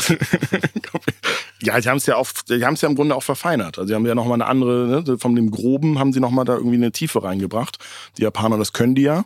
ja, 1.62 1.80
sie 1.80 1.88
haben 1.88 1.98
es 1.98 2.06
ja 2.06 2.16
auch, 2.16 2.26
sie 2.46 2.64
haben 2.64 2.74
es 2.74 2.80
ja 2.80 2.88
im 2.88 2.96
Grunde 2.96 3.14
auch 3.14 3.22
verfeinert. 3.22 3.78
Also 3.78 3.88
sie 3.88 3.94
haben 3.94 4.04
ja 4.06 4.16
nochmal 4.16 4.34
eine 4.34 4.46
andere, 4.46 5.04
ne, 5.06 5.18
von 5.18 5.36
dem 5.36 5.52
Groben 5.52 6.00
haben 6.00 6.12
sie 6.12 6.18
nochmal 6.18 6.44
da 6.44 6.54
irgendwie 6.54 6.76
eine 6.76 6.90
Tiefe 6.90 7.22
reingebracht. 7.22 7.78
Die 8.18 8.22
Japaner, 8.22 8.58
das 8.58 8.72
können 8.72 8.96
die 8.96 9.02
ja. 9.02 9.24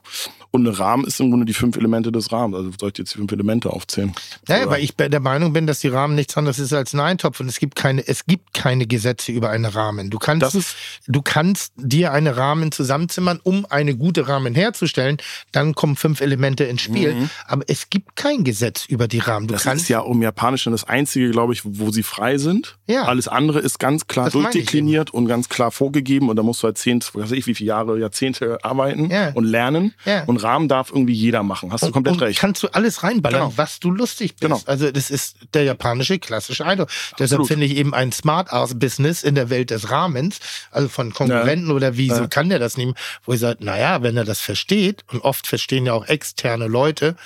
Und 0.51 0.67
ein 0.67 0.73
Rahmen 0.75 1.05
ist 1.07 1.21
im 1.21 1.29
Grunde 1.31 1.45
die 1.45 1.53
fünf 1.53 1.77
Elemente 1.77 2.11
des 2.11 2.33
Rahmens. 2.33 2.57
Also 2.57 2.71
soll 2.81 2.91
ich 2.91 2.99
jetzt 2.99 3.13
die 3.15 3.19
fünf 3.19 3.31
Elemente 3.33 3.71
aufzählen? 3.71 4.15
Ja, 4.49 4.63
Oder- 4.63 4.71
weil 4.71 4.83
ich 4.83 4.95
der 4.97 5.21
Meinung 5.21 5.53
bin, 5.53 5.67
dass 5.67 5.81
die 5.81 5.89
Rahmen 5.89 6.15
nichts 6.15 6.37
anderes 6.39 6.59
ist 6.59 6.73
als 6.73 6.95
ein 6.95 7.01
Eintopf 7.01 7.41
und 7.41 7.49
es 7.49 7.59
gibt 7.59 7.77
keine, 7.77 8.07
es 8.09 8.25
gibt 8.25 8.55
keine 8.55 8.87
Gesetze 8.87 9.31
über 9.31 9.51
einen 9.51 9.67
Rahmen. 9.67 10.09
Du 10.09 10.19
kannst, 10.19 10.55
ist- 10.55 10.75
du 11.07 11.21
kannst 11.21 11.73
dir 11.77 12.13
eine 12.13 12.37
Rahmen 12.39 12.73
zusammenzimmern, 12.73 13.41
um 13.43 13.67
eine 13.69 13.95
gute 13.95 14.27
Rahmen 14.27 14.55
herzustellen. 14.55 15.19
Dann 15.53 15.75
kommen 15.75 15.97
fünf 15.97 16.21
Elemente 16.23 16.65
ins 16.65 16.81
Spiel. 16.81 17.15
Aber 17.47 17.65
es 17.69 17.91
gibt 17.91 18.17
kein 18.17 18.43
Gesetz 18.43 18.87
über 18.87 19.07
die 19.07 19.19
Rahmen. 19.19 19.49
Du 19.49 19.53
Mhm. 19.53 19.57
Das 19.57 19.65
kannst 19.65 19.83
ist 19.85 19.89
ja 19.91 20.01
im 20.03 20.23
Japanischen 20.23 20.73
das 20.73 20.85
einzige, 20.85 21.31
glaube 21.31 21.53
ich, 21.53 21.61
wo 21.65 21.91
sie 21.91 22.03
frei 22.03 22.39
sind. 22.39 22.79
Ja. 22.87 23.03
Alles 23.05 23.29
andere 23.29 23.59
ist 23.61 23.79
ganz 23.79 24.07
klar 24.07 24.27
Das 24.27 24.33
durchdekliniert 24.33 25.13
und 25.13 25.27
ganz 25.27 25.49
klar 25.51 25.71
vorgegeben. 25.71 26.31
Und 26.31 26.37
da 26.37 26.43
musst 26.43 26.63
du 26.63 26.67
halt 26.69 26.79
zehn, 26.79 27.01
weiß 27.13 27.33
ich, 27.33 27.47
wie 27.47 27.55
viele 27.55 27.69
Jahre, 27.69 27.99
Jahrzehnte 27.99 28.59
arbeiten 28.65 29.11
Ja. 29.11 29.31
und 29.35 29.45
lernen. 29.45 29.93
Ja. 30.07 30.25
Und 30.25 30.38
Rahmen 30.39 30.69
darf 30.69 30.91
irgendwie 30.91 31.13
jeder 31.13 31.43
machen. 31.43 31.73
Hast 31.73 31.85
du 31.85 31.91
komplett 31.91 32.15
und 32.15 32.23
recht. 32.23 32.39
kannst 32.41 32.63
du 32.63 32.69
alles 32.69 33.03
reinballern, 33.03 33.41
Genau. 33.51 33.53
was 33.57 33.81
du 33.81 33.91
lustig 33.91 34.33
bist. 34.37 34.41
Genau. 34.41 34.61
Also 34.67 34.91
das 34.91 35.11
ist 35.11 35.37
der 35.55 35.65
japanische 35.65 36.19
klassische 36.19 36.65
Eindruck. 36.65 36.89
Deshalb 37.19 37.47
finde 37.47 37.67
ich 37.67 37.77
eben 37.77 37.93
ein 37.95 38.11
Smart-Ass-Business 38.13 39.23
in 39.23 39.35
der 39.35 39.51
Welt 39.51 39.71
des 39.71 39.91
Rahmens, 39.91 40.41
also 40.71 40.89
von 40.89 41.13
Konkurrenten 41.13 41.71
oder 41.71 41.97
wieso 41.97 42.23
Ja. 42.23 42.27
kann 42.27 42.49
der 42.49 42.59
das 42.59 42.77
nehmen, 42.77 42.95
wo 43.25 43.33
ich 43.35 43.41
sage, 43.41 43.65
naja, 43.65 44.03
wenn 44.03 44.17
er 44.17 44.25
das 44.25 44.41
versteht, 44.41 45.05
und 45.13 45.21
oft 45.25 45.47
verstehen 45.47 45.87
ja 45.87 45.93
auch 45.93 46.07
externe 46.07 46.67
Leute, 46.67 47.17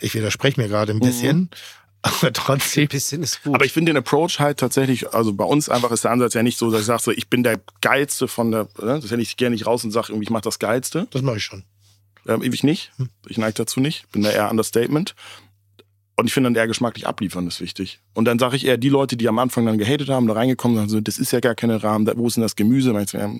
ich 0.00 0.14
widerspreche 0.14 0.60
mir 0.60 0.68
gerade 0.68 0.92
ein 0.92 1.00
bisschen, 1.00 1.50
aber 2.02 2.32
trotzdem. 2.32 2.86
Bisschen 2.88 3.22
ist 3.22 3.42
gut. 3.42 3.54
Aber 3.54 3.64
ich 3.64 3.72
finde 3.72 3.92
den 3.92 3.96
Approach 3.98 4.38
halt 4.38 4.58
tatsächlich, 4.60 5.12
also 5.14 5.32
bei 5.32 5.44
uns 5.44 5.68
einfach 5.68 5.90
ist 5.90 6.04
der 6.04 6.10
Ansatz 6.12 6.34
ja 6.34 6.42
nicht 6.42 6.58
so, 6.58 6.70
dass 6.70 6.80
ich 6.82 6.86
sage, 6.86 7.02
so, 7.02 7.10
ich 7.10 7.28
bin 7.28 7.42
der 7.42 7.58
Geilste 7.80 8.28
von 8.28 8.50
der, 8.52 8.68
ne? 8.80 9.00
das 9.00 9.10
hätte 9.10 9.22
ich 9.22 9.36
gerne 9.36 9.54
nicht 9.54 9.66
raus 9.66 9.82
und 9.84 9.90
sage, 9.90 10.08
irgendwie, 10.10 10.24
ich 10.24 10.30
mache 10.30 10.42
das 10.42 10.58
Geilste. 10.58 11.08
Das 11.10 11.22
mache 11.22 11.38
ich 11.38 11.44
schon. 11.44 11.64
Ähm, 12.26 12.42
ewig 12.42 12.64
nicht. 12.64 12.92
Hm. 12.96 13.08
Ich 13.28 13.38
neige 13.38 13.54
dazu 13.54 13.80
nicht. 13.80 14.10
Bin 14.12 14.22
da 14.22 14.30
eher 14.30 14.50
Understatement. 14.50 15.14
Und 16.18 16.26
ich 16.26 16.32
finde 16.32 16.48
dann 16.48 16.54
eher 16.54 16.66
geschmacklich 16.66 17.06
abliefern 17.06 17.46
ist 17.46 17.60
wichtig. 17.60 18.00
Und 18.14 18.24
dann 18.24 18.38
sage 18.38 18.56
ich 18.56 18.64
eher, 18.64 18.78
die 18.78 18.88
Leute, 18.88 19.18
die 19.18 19.28
am 19.28 19.38
Anfang 19.38 19.66
dann 19.66 19.76
gehatet 19.76 20.08
haben, 20.08 20.26
da 20.26 20.32
reingekommen 20.32 20.78
sind, 20.78 20.88
so, 20.88 21.00
das 21.02 21.18
ist 21.18 21.30
ja 21.30 21.40
gar 21.40 21.54
keine 21.54 21.82
Rahmen, 21.82 22.10
wo 22.16 22.26
ist 22.26 22.36
denn 22.36 22.42
das 22.42 22.56
Gemüse? 22.56 22.94
Meinst 22.94 23.12
du, 23.12 23.18
ja, 23.18 23.30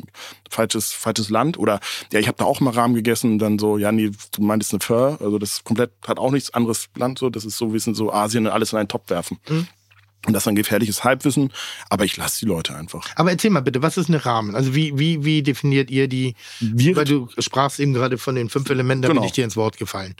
falsches, 0.50 0.92
falsches 0.92 1.30
Land? 1.30 1.58
Oder 1.58 1.80
ja, 2.12 2.20
ich 2.20 2.28
habe 2.28 2.36
da 2.36 2.44
auch 2.44 2.60
mal 2.60 2.72
Rahmen 2.72 2.94
gegessen 2.94 3.32
und 3.32 3.38
dann 3.38 3.58
so, 3.58 3.78
ja, 3.78 3.92
nee, 3.92 4.10
du 4.32 4.42
meintest 4.42 4.74
eine 4.74 4.80
Pho, 4.80 5.16
also 5.18 5.38
das 5.38 5.64
komplett, 5.64 5.90
hat 6.06 6.18
auch 6.18 6.30
nichts 6.30 6.52
anderes 6.52 6.88
Land 6.96 7.18
so, 7.18 7.30
das 7.30 7.46
ist 7.46 7.56
so, 7.56 7.72
wie 7.72 7.78
es 7.78 7.86
in 7.86 7.94
so 7.94 8.12
Asien 8.12 8.46
und 8.46 8.52
alles 8.52 8.74
in 8.74 8.78
einen 8.78 8.88
Topf 8.88 9.08
werfen. 9.08 9.38
Mhm. 9.48 9.66
Und 10.26 10.32
das 10.32 10.42
ist 10.42 10.48
ein 10.48 10.56
gefährliches 10.56 11.04
Halbwissen, 11.04 11.52
aber 11.88 12.04
ich 12.04 12.16
lasse 12.16 12.40
die 12.40 12.46
Leute 12.46 12.74
einfach. 12.74 13.08
Aber 13.16 13.30
erzähl 13.30 13.50
mal 13.50 13.60
bitte, 13.60 13.80
was 13.82 13.96
ist 13.96 14.08
eine 14.08 14.24
Rahmen? 14.26 14.54
Also 14.56 14.74
wie, 14.74 14.98
wie, 14.98 15.24
wie 15.24 15.42
definiert 15.42 15.90
ihr 15.90 16.08
die, 16.08 16.34
Wir- 16.60 16.96
weil 16.96 17.04
du 17.04 17.28
sprachst 17.38 17.78
eben 17.80 17.94
gerade 17.94 18.18
von 18.18 18.34
den 18.34 18.48
fünf 18.50 18.68
Elementen, 18.70 19.02
da 19.02 19.08
bin 19.08 19.16
Genau. 19.16 19.26
ich 19.26 19.32
dir 19.32 19.44
ins 19.44 19.56
Wort 19.56 19.78
gefallen. 19.78 20.14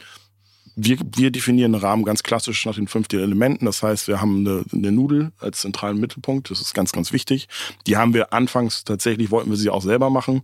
Wir, 0.79 0.97
wir 1.15 1.31
definieren 1.31 1.73
einen 1.73 1.83
Rahmen 1.83 2.03
ganz 2.03 2.21
klassisch 2.21 2.63
nach 2.67 2.75
den 2.75 2.87
fünf 2.87 3.07
Elementen. 3.11 3.65
Das 3.65 3.81
heißt, 3.81 4.07
wir 4.07 4.21
haben 4.21 4.45
eine, 4.45 4.63
eine 4.71 4.91
Nudel 4.91 5.31
als 5.39 5.61
zentralen 5.61 5.99
Mittelpunkt. 5.99 6.51
Das 6.51 6.61
ist 6.61 6.73
ganz, 6.75 6.91
ganz 6.91 7.11
wichtig. 7.11 7.47
Die 7.87 7.97
haben 7.97 8.13
wir 8.13 8.31
anfangs 8.31 8.83
tatsächlich, 8.83 9.31
wollten 9.31 9.49
wir 9.49 9.57
sie 9.57 9.71
auch 9.71 9.81
selber 9.81 10.09
machen, 10.11 10.43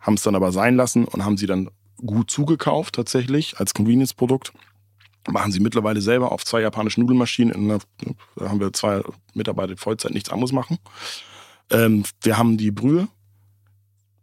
haben 0.00 0.14
es 0.14 0.22
dann 0.22 0.34
aber 0.34 0.52
sein 0.52 0.76
lassen 0.76 1.06
und 1.06 1.24
haben 1.24 1.38
sie 1.38 1.46
dann 1.46 1.70
gut 2.04 2.30
zugekauft 2.30 2.94
tatsächlich 2.94 3.58
als 3.58 3.72
Convenience-Produkt. 3.72 4.52
Machen 5.28 5.52
sie 5.52 5.60
mittlerweile 5.60 6.00
selber 6.00 6.32
auf 6.32 6.44
zwei 6.44 6.60
japanischen 6.60 7.00
Nudelmaschinen. 7.00 7.54
In 7.54 7.70
einer, 7.70 7.80
da 8.36 8.48
haben 8.48 8.60
wir 8.60 8.72
zwei 8.72 9.02
Mitarbeiter 9.32 9.76
Vollzeit 9.76 10.12
nichts 10.12 10.30
anderes 10.30 10.52
machen. 10.52 10.78
Ähm, 11.70 12.04
wir 12.22 12.36
haben 12.36 12.58
die 12.58 12.70
Brühe. 12.70 13.08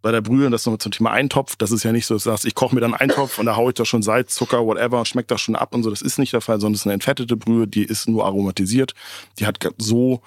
Bei 0.02 0.12
der 0.12 0.22
Brühe, 0.22 0.50
das 0.50 0.62
ist 0.62 0.66
noch 0.66 0.78
zum 0.78 0.92
Thema 0.92 1.12
Eintopf, 1.12 1.56
das 1.56 1.70
ist 1.72 1.84
ja 1.84 1.92
nicht 1.92 2.08
so, 2.08 2.16
dass 2.16 2.24
du 2.24 2.30
sagst, 2.32 2.46
ich 2.46 2.56
koche 2.56 2.74
mir 2.74 2.82
dann 2.82 2.96
einen 2.96 3.12
Eintopf 3.12 3.38
und 3.38 3.46
da 3.46 3.56
haue 3.56 3.70
ich 3.70 3.76
da 3.76 3.86
schon 3.86 4.02
Salz, 4.02 4.34
Zucker, 4.34 4.66
whatever, 4.66 5.06
schmeckt 5.06 5.30
das 5.30 5.42
schon 5.42 5.56
ab 5.56 5.76
und 5.76 5.84
so. 5.84 5.92
Das 5.92 6.02
ist 6.02 6.18
nicht 6.18 6.34
der 6.34 6.42
Fall, 6.42 6.60
sondern 6.60 6.74
es 6.74 6.82
ist 6.82 6.88
eine 6.88 6.96
entfettete 6.96 7.38
Brühe, 7.38 7.68
die 7.68 7.84
ist 7.84 8.08
nur 8.08 8.26
aromatisiert. 8.26 8.94
Die 9.38 9.46
hat 9.46 9.60
so 9.78 10.22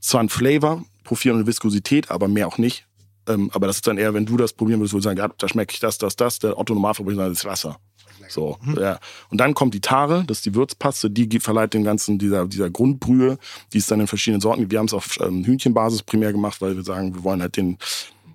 zwar 0.00 0.20
einen 0.20 0.30
Flavor, 0.30 0.84
Profil 1.04 1.32
und 1.32 1.46
Viskosität, 1.46 2.10
aber 2.10 2.26
mehr 2.26 2.48
auch 2.48 2.58
nicht. 2.58 2.86
Ähm, 3.28 3.50
aber 3.52 3.68
das 3.68 3.76
ist 3.76 3.86
dann 3.86 3.98
eher, 3.98 4.14
wenn 4.14 4.26
du 4.26 4.36
das 4.36 4.52
probieren 4.52 4.80
würdest, 4.80 4.94
würdest 4.94 5.06
du 5.06 5.08
sagen, 5.10 5.18
ja, 5.18 5.28
da 5.36 5.48
schmecke 5.48 5.74
ich 5.74 5.80
das, 5.80 5.98
das, 5.98 6.16
das. 6.16 6.40
Der 6.40 6.58
Otto 6.58 6.74
Normalverbraucher 6.74 7.16
sagt, 7.16 7.30
das 7.30 7.38
ist 7.38 7.44
Wasser. 7.44 7.78
So, 8.28 8.58
ja. 8.78 8.98
Und 9.30 9.38
dann 9.38 9.54
kommt 9.54 9.74
die 9.74 9.80
Tare, 9.80 10.24
das 10.26 10.38
ist 10.38 10.46
die 10.46 10.54
Würzpaste, 10.54 11.10
die 11.10 11.40
verleiht 11.40 11.74
dem 11.74 11.84
Ganzen 11.84 12.18
dieser, 12.18 12.46
dieser 12.46 12.70
Grundbrühe, 12.70 13.38
die 13.72 13.78
ist 13.78 13.90
dann 13.90 14.00
in 14.00 14.06
verschiedenen 14.06 14.40
Sorten. 14.40 14.60
gibt. 14.60 14.72
Wir 14.72 14.78
haben 14.78 14.86
es 14.86 14.94
auf 14.94 15.18
ähm, 15.20 15.44
Hühnchenbasis 15.44 16.02
primär 16.02 16.32
gemacht, 16.32 16.60
weil 16.60 16.76
wir 16.76 16.84
sagen, 16.84 17.14
wir 17.14 17.24
wollen 17.24 17.40
halt 17.40 17.56
den, 17.56 17.78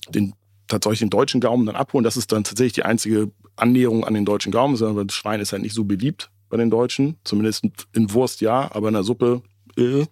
den 0.09 0.33
tatsächlich 0.67 0.99
den 0.99 1.09
deutschen 1.09 1.41
Gaumen 1.41 1.65
dann 1.65 1.75
abholen. 1.75 2.03
Das 2.03 2.17
ist 2.17 2.31
dann 2.31 2.43
tatsächlich 2.43 2.73
die 2.73 2.83
einzige 2.83 3.31
Annäherung 3.55 4.03
an 4.05 4.13
den 4.13 4.25
deutschen 4.25 4.51
Gaumen, 4.51 4.75
sondern 4.75 5.07
das 5.07 5.15
Schwein 5.15 5.39
ist 5.39 5.51
halt 5.51 5.61
nicht 5.61 5.75
so 5.75 5.83
beliebt 5.83 6.29
bei 6.49 6.57
den 6.57 6.69
Deutschen. 6.69 7.17
Zumindest 7.23 7.65
in 7.93 8.13
Wurst 8.13 8.41
ja, 8.41 8.69
aber 8.73 8.88
in 8.89 8.93
der 8.93 9.03
Suppe 9.03 9.41
äh. 9.77 10.05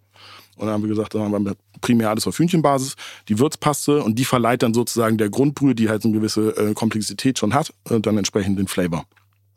Und 0.55 0.67
dann 0.67 0.75
haben 0.75 0.83
wir 0.83 0.89
gesagt, 0.89 1.15
dann 1.15 1.33
haben 1.33 1.45
wir 1.45 1.55
primär 1.81 2.09
alles 2.09 2.27
auf 2.27 2.37
Hühnchenbasis, 2.37 2.95
die 3.27 3.39
Würzpaste 3.39 4.03
und 4.03 4.19
die 4.19 4.25
verleiht 4.25 4.61
dann 4.63 4.73
sozusagen 4.73 5.17
der 5.17 5.29
Grundbrühe, 5.29 5.73
die 5.73 5.89
halt 5.89 6.05
eine 6.05 6.13
gewisse 6.13 6.55
äh, 6.55 6.73
Komplexität 6.73 7.39
schon 7.39 7.53
hat, 7.53 7.73
äh, 7.89 7.99
dann 7.99 8.17
entsprechend 8.17 8.59
den 8.59 8.67
Flavor. 8.67 9.05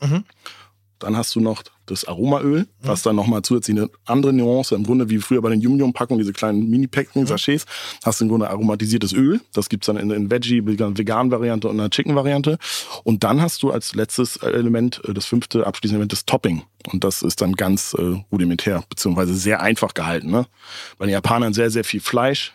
Mhm. 0.00 0.24
Dann 0.98 1.16
hast 1.16 1.34
du 1.34 1.40
noch 1.40 1.62
das 1.84 2.06
Aromaöl, 2.06 2.66
was 2.80 3.02
dann 3.02 3.16
nochmal 3.16 3.42
zusätzlich 3.42 3.76
eine 3.76 3.90
andere 4.06 4.32
Nuance, 4.32 4.74
im 4.74 4.84
Grunde 4.84 5.10
wie 5.10 5.18
früher 5.18 5.42
bei 5.42 5.50
den 5.50 5.60
Yum-Yum-Packungen, 5.60 6.18
diese 6.18 6.32
kleinen 6.32 6.70
Mini-Päckchen, 6.70 7.26
Sachets, 7.26 7.66
hast 8.02 8.20
du 8.20 8.24
im 8.24 8.30
Grunde 8.30 8.48
aromatisiertes 8.48 9.12
Öl. 9.12 9.40
Das 9.52 9.68
gibt's 9.68 9.86
dann 9.86 9.98
in, 9.98 10.10
in 10.10 10.30
Veggie, 10.30 10.64
Vegan-Variante 10.64 11.68
und 11.68 11.78
einer 11.78 11.90
Chicken-Variante. 11.90 12.58
Und 13.04 13.24
dann 13.24 13.42
hast 13.42 13.62
du 13.62 13.70
als 13.70 13.94
letztes 13.94 14.38
Element, 14.38 15.02
äh, 15.04 15.12
das 15.12 15.26
fünfte 15.26 15.66
abschließende 15.66 15.96
Element, 15.96 16.12
das 16.12 16.24
Topping. 16.24 16.62
Und 16.90 17.04
das 17.04 17.22
ist 17.22 17.42
dann 17.42 17.52
ganz 17.52 17.94
äh, 17.94 18.22
rudimentär, 18.32 18.82
beziehungsweise 18.88 19.34
sehr 19.34 19.60
einfach 19.60 19.92
gehalten. 19.92 20.30
Ne? 20.30 20.46
Bei 20.98 21.04
den 21.04 21.12
Japanern 21.12 21.52
sehr, 21.52 21.70
sehr 21.70 21.84
viel 21.84 22.00
Fleisch. 22.00 22.54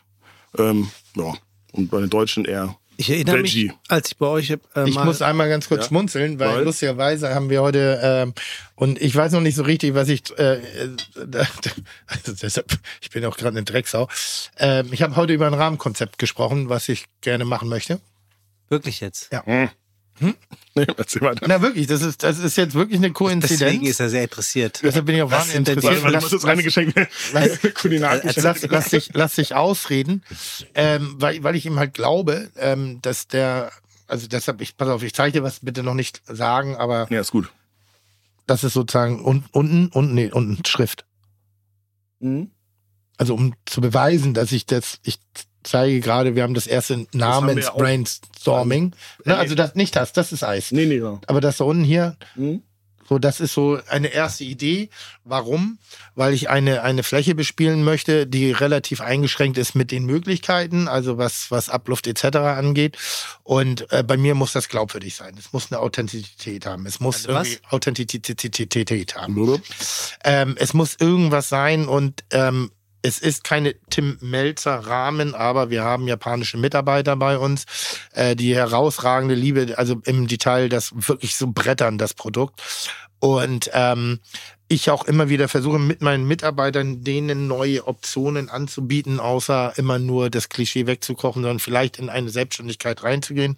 Ähm, 0.58 0.90
ja. 1.16 1.34
Und 1.74 1.90
bei 1.90 2.02
den 2.02 2.10
Deutschen 2.10 2.44
eher 2.44 2.76
Ich 3.02 3.10
erinnere 3.10 3.40
Veggie. 3.40 3.66
mich, 3.70 3.74
als 3.88 4.10
ich 4.12 4.18
bei 4.18 4.28
euch 4.28 4.52
äh, 4.52 4.58
Ich 4.86 4.96
muss 5.04 5.24
einmal 5.24 5.50
ganz 5.50 5.68
kurz 5.68 5.82
Ja. 5.82 5.88
schmunzeln, 5.88 6.38
weil 6.38 6.50
Weil? 6.58 6.64
lustigerweise 6.66 7.34
haben 7.34 7.50
wir 7.50 7.64
heute, 7.64 8.00
ähm, 8.04 8.34
und 8.76 9.02
ich 9.02 9.16
weiß 9.16 9.32
noch 9.32 9.42
nicht 9.42 9.56
so 9.56 9.64
richtig, 9.64 9.96
was 9.96 10.08
ich, 10.08 10.22
äh, 10.38 10.58
äh, 10.58 10.90
also 12.06 12.34
deshalb, 12.42 12.72
ich 13.02 13.10
bin 13.10 13.26
auch 13.26 13.38
gerade 13.38 13.58
eine 13.58 13.64
Drecksau. 13.64 14.08
Ähm, 14.60 14.90
ich 14.92 15.02
habe 15.02 15.16
heute 15.16 15.34
über 15.34 15.48
ein 15.48 15.56
Rahmenkonzept 15.56 16.20
gesprochen, 16.20 16.70
was 16.70 16.90
ich 16.90 17.06
gerne 17.22 17.44
machen 17.44 17.70
möchte. 17.70 18.00
wirklich 18.70 19.00
jetzt. 19.02 19.32
Ja. 19.34 19.44
Nee, 20.74 20.88
erzähl 20.96 21.22
weiter. 21.22 21.46
Na 21.50 21.62
wirklich, 21.62 21.88
das 21.88 22.02
ist, 22.02 22.24
das 22.24 22.40
ist 22.40 22.56
jetzt 22.56 22.76
wirklich 22.76 22.98
eine 23.00 23.12
Koinzidenz. 23.12 23.60
Deswegen 23.60 23.86
ist 23.86 24.00
er 24.00 24.10
sehr 24.10 24.24
interessiert. 24.24 24.80
Deshalb 24.82 25.06
bin 25.06 25.18
ich 25.18 25.22
auch 25.22 25.30
Was 25.30 25.40
wahnsinnig 25.50 25.68
interessiert. 25.68 26.04
Warte, 26.04 26.14
Lass- 26.14 26.30
das 26.30 26.46
eine 26.46 26.64
Geschenk. 26.64 26.94
lass- 27.34 28.36
lass, 28.38 28.62
lass, 28.70 28.90
dich, 28.90 29.10
lass 29.14 29.36
dich 29.36 29.54
ausreden, 29.54 30.24
ähm, 30.74 31.16
weil, 31.18 31.44
weil 31.44 31.58
ich 31.58 31.66
ihm 31.66 31.78
halt 31.78 31.94
glaube, 31.94 32.50
ähm, 32.56 33.00
dass 33.02 33.28
der, 33.28 33.70
also 34.08 34.28
deshalb, 34.28 34.62
ich, 34.62 34.78
pass 34.78 34.88
auf, 34.88 35.04
ich 35.04 35.14
zeige 35.14 35.34
dir 35.40 35.44
was, 35.44 35.60
bitte 35.60 35.84
noch 35.84 35.94
nicht 35.94 36.22
sagen, 36.26 36.78
aber 36.78 37.06
Ja, 37.10 37.20
ist 37.20 37.32
gut. 37.32 37.52
das 38.48 38.64
ist 38.64 38.72
sozusagen 38.72 39.26
un, 39.26 39.44
unten, 39.52 39.88
unten, 39.90 40.14
nee, 40.14 40.32
unten 40.32 40.64
Schrift. 40.64 41.04
Also 43.18 43.36
um 43.36 43.56
zu 43.66 43.82
beweisen, 43.82 44.34
dass 44.34 44.54
ich 44.54 44.66
das, 44.66 45.00
ich 45.04 45.20
zeige 45.64 46.00
gerade, 46.02 46.36
wir 46.36 46.44
haben 46.44 46.54
das 46.54 46.68
erste 46.68 46.96
wir 46.96 47.00
ja. 47.00 47.08
Namens-Brainstorming. 47.14 48.94
Ne, 49.26 49.36
also 49.38 49.56
das 49.56 49.76
nicht 49.76 49.96
das, 49.96 50.14
das 50.14 50.32
ist 50.32 50.44
Eis. 50.44 50.72
Nee, 50.72 50.86
nee, 50.86 50.98
ja. 50.98 51.20
Aber 51.28 51.42
das 51.42 51.58
da 51.58 51.64
unten 51.66 51.84
hier, 51.84 52.18
Mhm. 52.36 52.64
so, 53.08 53.20
das 53.20 53.40
ist 53.42 53.54
so 53.54 53.80
eine 53.90 54.08
erste 54.08 54.44
Idee. 54.46 54.90
Warum? 55.26 55.78
Weil 56.16 56.34
ich 56.34 56.50
eine, 56.50 56.82
eine 56.84 57.04
Fläche 57.04 57.36
bespielen 57.36 57.84
möchte, 57.84 58.26
die 58.26 58.52
relativ 58.52 59.02
eingeschränkt 59.02 59.58
ist 59.58 59.76
mit 59.76 59.92
den 59.92 60.06
Möglichkeiten, 60.06 60.88
also 60.88 61.18
was, 61.18 61.52
was 61.52 61.70
Abluft 61.70 62.08
etc. 62.08 62.38
angeht. 62.38 62.98
Und 63.44 63.92
äh, 63.92 64.04
bei 64.04 64.16
mir 64.18 64.34
muss 64.34 64.54
das 64.54 64.70
glaubwürdig 64.70 65.16
sein. 65.16 65.36
Es 65.38 65.52
muss 65.52 65.72
eine 65.72 65.82
Authentizität 65.82 66.66
haben. 66.66 66.86
Es 66.86 67.00
muss 67.02 67.26
Also 67.28 67.34
was? 67.40 67.48
irgendwie 67.50 67.68
Authentizität 67.70 69.16
haben. 69.16 69.36
Blub. 69.36 69.62
Ähm, 70.24 70.56
es 70.58 70.74
muss 70.74 70.96
irgendwas 71.00 71.50
sein 71.50 71.88
und 71.88 72.24
ähm, 72.32 72.72
es 73.02 73.20
ist 73.20 73.44
keine 73.44 73.76
Tim 73.90 74.18
Melzer 74.22 74.76
Rahmen, 74.76 75.34
aber 75.34 75.70
wir 75.70 75.84
haben 75.84 76.08
japanische 76.08 76.58
Mitarbeiter 76.58 77.16
bei 77.16 77.38
uns, 77.38 77.66
äh, 78.14 78.36
die 78.36 78.56
herausragende 78.56 79.36
Liebe, 79.36 79.78
also 79.78 80.02
im 80.06 80.28
Detail 80.28 80.70
das 80.70 80.92
wirklich 80.96 81.36
so 81.36 81.48
brettern, 81.48 81.98
das 81.98 82.14
Produkt. 82.14 82.62
Und 83.20 83.70
ähm, 83.74 84.20
ich 84.68 84.90
auch 84.90 85.04
immer 85.06 85.30
wieder 85.30 85.48
versuche 85.48 85.78
mit 85.78 86.02
meinen 86.02 86.28
Mitarbeitern 86.28 87.04
denen 87.04 87.48
neue 87.48 87.86
Optionen 87.88 88.50
anzubieten, 88.50 89.20
außer 89.20 89.74
immer 89.76 90.00
nur 90.00 90.30
das 90.30 90.50
Klischee 90.50 90.88
wegzukochen, 90.88 91.44
sondern 91.44 91.60
vielleicht 91.60 92.00
in 92.00 92.10
eine 92.10 92.30
Selbstständigkeit 92.30 93.04
reinzugehen. 93.04 93.58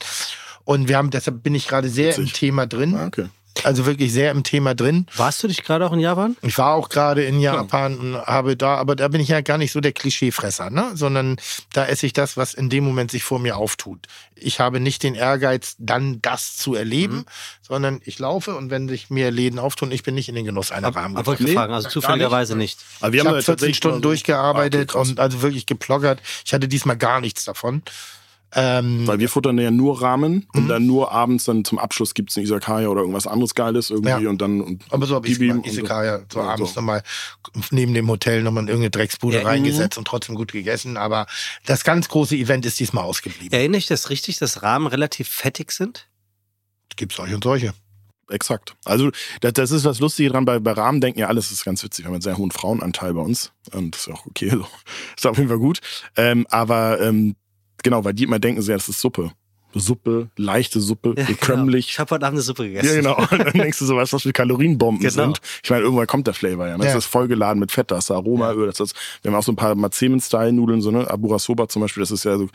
Und 0.66 0.88
wir 0.88 0.98
haben, 0.98 1.12
deshalb 1.12 1.44
bin 1.44 1.56
ich 1.56 1.68
gerade 1.68 1.89
sehr 1.89 2.16
im 2.16 2.24
Witzig. 2.24 2.34
Thema 2.34 2.66
drin. 2.66 2.96
Ah, 2.96 3.08
okay. 3.08 3.28
Also 3.64 3.86
wirklich 3.86 4.12
sehr 4.12 4.32
im 4.32 4.43
Thema 4.43 4.74
drin. 4.74 5.06
Warst 5.16 5.43
du 5.43 5.47
dich 5.47 5.64
gerade 5.64 5.86
auch 5.86 5.93
in 5.93 5.99
Japan? 5.99 6.36
Ich 6.41 6.58
war 6.58 6.74
auch 6.74 6.89
gerade 6.89 7.24
in 7.24 7.39
Japan 7.39 7.97
und 7.97 8.16
habe 8.26 8.58
da, 8.58 8.76
aber 8.76 8.95
da 8.95 9.08
bin 9.08 9.22
ich 9.22 9.28
ja 9.30 9.41
gar 9.41 9.58
nicht 9.60 9.72
so 9.72 9.80
der 9.80 9.91
Klischeefresser, 9.93 10.70
ne? 10.72 10.91
Sondern 10.95 11.38
da 11.72 11.86
esse 11.86 12.06
ich 12.08 12.14
das, 12.14 12.36
was 12.36 12.54
in 12.56 12.70
dem 12.70 12.84
Moment 12.84 13.12
sich 13.12 13.24
vor 13.24 13.38
mir 13.39 13.56
auftut. 13.56 13.99
Ich 14.36 14.60
habe 14.60 14.80
nicht 14.80 15.04
den 15.04 15.14
Ehrgeiz, 15.16 15.76
dann 15.78 16.20
das 16.22 16.58
zu 16.58 16.74
erleben, 16.74 17.18
Mhm. 17.18 17.26
sondern 17.62 18.01
ich 18.04 18.18
laufe 18.20 18.56
und 18.56 18.72
wenn 18.72 18.89
sich 18.89 19.10
mir 19.10 19.30
Läden 19.32 19.60
auftun, 19.60 19.91
ich 19.91 20.04
bin 20.04 20.16
nicht 20.16 20.30
in 20.30 20.36
den 20.36 20.45
Genuss 20.45 20.72
einer 20.72 20.93
Rahmen 20.93 21.16
Aber 21.16 21.28
wollte 21.28 21.43
ich 21.43 21.49
Nee, 21.49 21.56
fragen, 21.56 21.74
also 21.74 21.89
zufälligerweise 21.89 22.56
nicht. 22.58 22.80
Aber 23.01 23.14
wir 23.14 23.20
Ich 23.22 23.22
haben 23.22 23.28
habe 23.28 23.38
ja 23.38 23.41
14 23.43 23.54
tatsächlich 23.54 23.78
Stunden 23.78 24.01
durchgearbeitet 24.01 24.95
Ah, 24.95 24.99
und 24.99 25.20
also 25.20 25.41
wirklich 25.43 25.68
geploggert. 25.68 26.20
Ich 26.43 26.54
hatte 26.54 26.68
diesmal 26.68 26.97
gar 26.97 27.22
nichts 27.22 27.45
davon. 27.45 27.84
Ähm, 28.56 29.08
Weil 29.08 29.20
wir 29.20 29.30
futtern 29.30 29.58
ja 29.58 29.72
nur 29.72 30.01
Rahmen 30.01 30.34
Mhm. 30.34 30.45
und 30.54 30.68
dann 30.68 30.86
nur 30.86 31.12
abends 31.12 31.45
dann 31.45 31.66
zum 31.66 31.80
Abschluss 31.80 32.14
gibt's 32.14 32.38
eine 32.38 32.43
Isakaya 32.45 32.88
oder 32.88 33.01
irgendwas 33.01 33.26
anderes 33.28 33.56
Geiles 33.56 33.89
irgendwie 33.89 34.24
Ja. 34.24 34.30
und 34.30 34.41
dann 34.41 34.62
und 34.62 34.84
aber 34.91 35.06
so 35.06 35.16
habe 35.16 35.28
ich 35.28 35.39
und 35.39 35.66
Isekaya, 35.66 36.22
so 36.32 36.41
abends 36.41 36.74
so. 36.74 36.80
nochmal 36.82 37.04
neben 37.72 37.93
dem 37.93 38.08
Hotel 38.10 38.43
nochmal 38.43 38.64
in 38.64 38.68
irgendeine 38.70 38.91
Drecksbude 38.91 39.38
Ja, 39.38 39.43
reingesetzt 39.43 39.97
und 39.97 40.06
trotzdem 40.08 40.36
gut 40.36 40.51
gegessen. 40.51 40.97
Aber 40.97 41.26
das 41.66 41.84
ganz 41.84 42.10
große 42.10 42.36
Event 42.36 42.66
ist 42.66 42.80
diesmal 42.80 43.04
ausgeblieben. 43.04 43.51
Erinnere 43.51 43.80
ich 43.80 43.88
das 43.88 44.10
richtig, 44.10 44.38
dass 44.38 44.62
Rahmen 44.64 44.88
relativ 44.88 45.28
fettig 45.30 45.72
sind? 45.72 46.08
Gibt's 46.95 47.16
solche 47.16 47.36
und 47.36 47.43
solche. 47.43 47.74
Exakt. 48.30 48.76
Also 48.86 49.12
das, 49.41 49.54
das 49.54 49.72
ist 49.72 49.84
was 49.84 49.99
Lustige 49.99 50.30
dran. 50.30 50.45
Bei, 50.45 50.58
bei 50.60 50.72
Rahmen 50.72 51.01
denken 51.01 51.20
ja 51.20 51.28
alles 51.28 51.51
ist 51.51 51.66
ganz 51.66 51.84
witzig. 51.84 52.06
Wir 52.06 52.08
haben 52.08 52.14
einen 52.16 52.22
sehr 52.22 52.38
hohen 52.38 52.51
Frauenanteil 52.51 53.14
bei 53.14 53.22
uns. 53.22 53.51
Und 53.74 53.93
das 53.95 54.01
ist 54.01 54.08
ja 54.08 54.14
auch 54.14 54.26
okay. 54.26 54.49
So. 54.56 54.66
Ist 55.18 55.28
auf 55.28 55.38
jeden 55.38 55.49
Fall 55.49 55.60
gut. 55.60 55.80
Ähm, 56.16 56.47
aber 56.49 57.01
ähm, 57.01 57.36
genau, 57.84 58.04
weil 58.04 58.14
die 58.14 58.24
immer 58.24 58.40
denken 58.40 58.62
sehr, 58.62 58.78
das 58.78 58.90
ist 58.90 59.00
Suppe. 59.00 59.32
Suppe, 59.76 60.30
leichte 60.38 60.80
Suppe, 60.80 61.16
Ja, 61.18 61.26
bekömmlich. 61.26 61.90
Ich 61.90 61.98
habe 61.98 62.12
heute 62.12 62.28
Abend 62.28 62.36
eine 62.38 62.44
Suppe 62.44 62.68
gegessen. 62.68 62.86
Ja, 62.90 62.94
genau. 62.96 63.18
Und 63.18 63.32
dann 63.40 63.54
denkst 63.54 63.80
du 63.80 63.86
so, 63.86 63.96
was, 63.96 64.14
was 64.14 64.22
für 64.22 64.32
Kalorienbomben 64.32 65.00
Genau. 65.02 65.24
sind. 65.24 65.42
Ich 65.64 65.70
meine, 65.72 65.82
irgendwann 65.82 66.06
kommt 66.06 66.28
der 66.28 66.36
Flavor 66.36 66.68
ja. 66.68 66.78
Ne? 66.78 66.84
Das 66.84 66.94
Ja. 66.94 66.98
ist 67.00 67.08
vollgeladen 67.08 67.60
mit 67.60 67.72
Fett, 67.72 67.90
da 67.90 67.96
hast 67.96 68.12
du 68.12 68.14
Aromaöl. 68.14 68.68
Das 68.68 68.80
ist, 68.80 68.96
wir 69.24 69.32
haben 69.32 69.40
auch 69.40 69.42
so 69.44 69.52
ein 69.52 69.56
paar 69.56 69.74
Mazemen-Style-Nudeln, 69.74 70.80
so, 70.84 70.92
ne? 70.92 71.10
Abura 71.10 71.40
Soba 71.40 71.68
zum 71.70 71.82
Beispiel, 71.82 72.02
das 72.02 72.12
ist 72.12 72.24
ja 72.24 72.38
so 72.38 72.50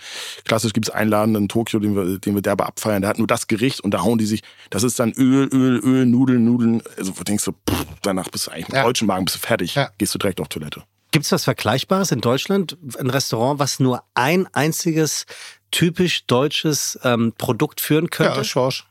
klassisch, 0.45 0.73
gibt's 0.73 0.91
Einladen 0.91 1.35
in 1.35 1.49
Tokio, 1.49 1.81
den 1.81 1.97
wir, 1.97 2.21
den 2.21 2.37
wir 2.37 2.43
derbe 2.43 2.65
abfeiern. 2.67 3.03
Der 3.03 3.09
hat 3.09 3.19
nur 3.19 3.27
das 3.27 3.49
Gericht 3.49 3.81
und 3.81 3.93
da 3.95 4.05
hauen 4.05 4.19
die 4.19 4.27
sich, 4.27 4.43
das 4.71 4.85
ist 4.85 5.01
dann 5.01 5.11
Öl, 5.15 5.49
Öl, 5.53 5.81
Öl, 5.81 6.07
Nudeln, 6.07 6.45
Nudeln. 6.45 6.83
Also 6.99 7.11
du 7.11 7.25
denkst 7.25 7.45
du, 7.47 7.51
pff, 7.51 7.85
danach 8.03 8.29
bist 8.29 8.47
du 8.47 8.53
eigentlich 8.53 8.69
mit 8.69 8.77
Ja. 8.77 8.85
deutschen 8.85 9.09
Magen 9.09 9.25
bist 9.25 9.39
du 9.39 9.41
fertig. 9.41 9.75
Ja. 9.75 9.91
Gehst 9.99 10.15
du 10.15 10.19
direkt 10.21 10.41
auf 10.41 10.47
Toilette. 10.47 10.85
Gibt 11.11 11.25
es 11.25 11.33
was 11.33 11.45
Vergleichbares 11.45 12.13
in 12.13 12.21
Deutschland? 12.21 12.77
Ein 12.99 13.11
Restaurant, 13.11 13.59
was 13.59 13.81
nur 13.81 14.03
ein 14.15 14.47
einziges 14.55 15.25
typisch 15.71 16.27
deutsches 16.27 16.99
ähm, 17.03 17.33
Produkt 17.39 17.81
führen 17.81 18.11
könnte? 18.11 18.39
Ja, 18.39 18.45
Schorsch. 18.45 18.87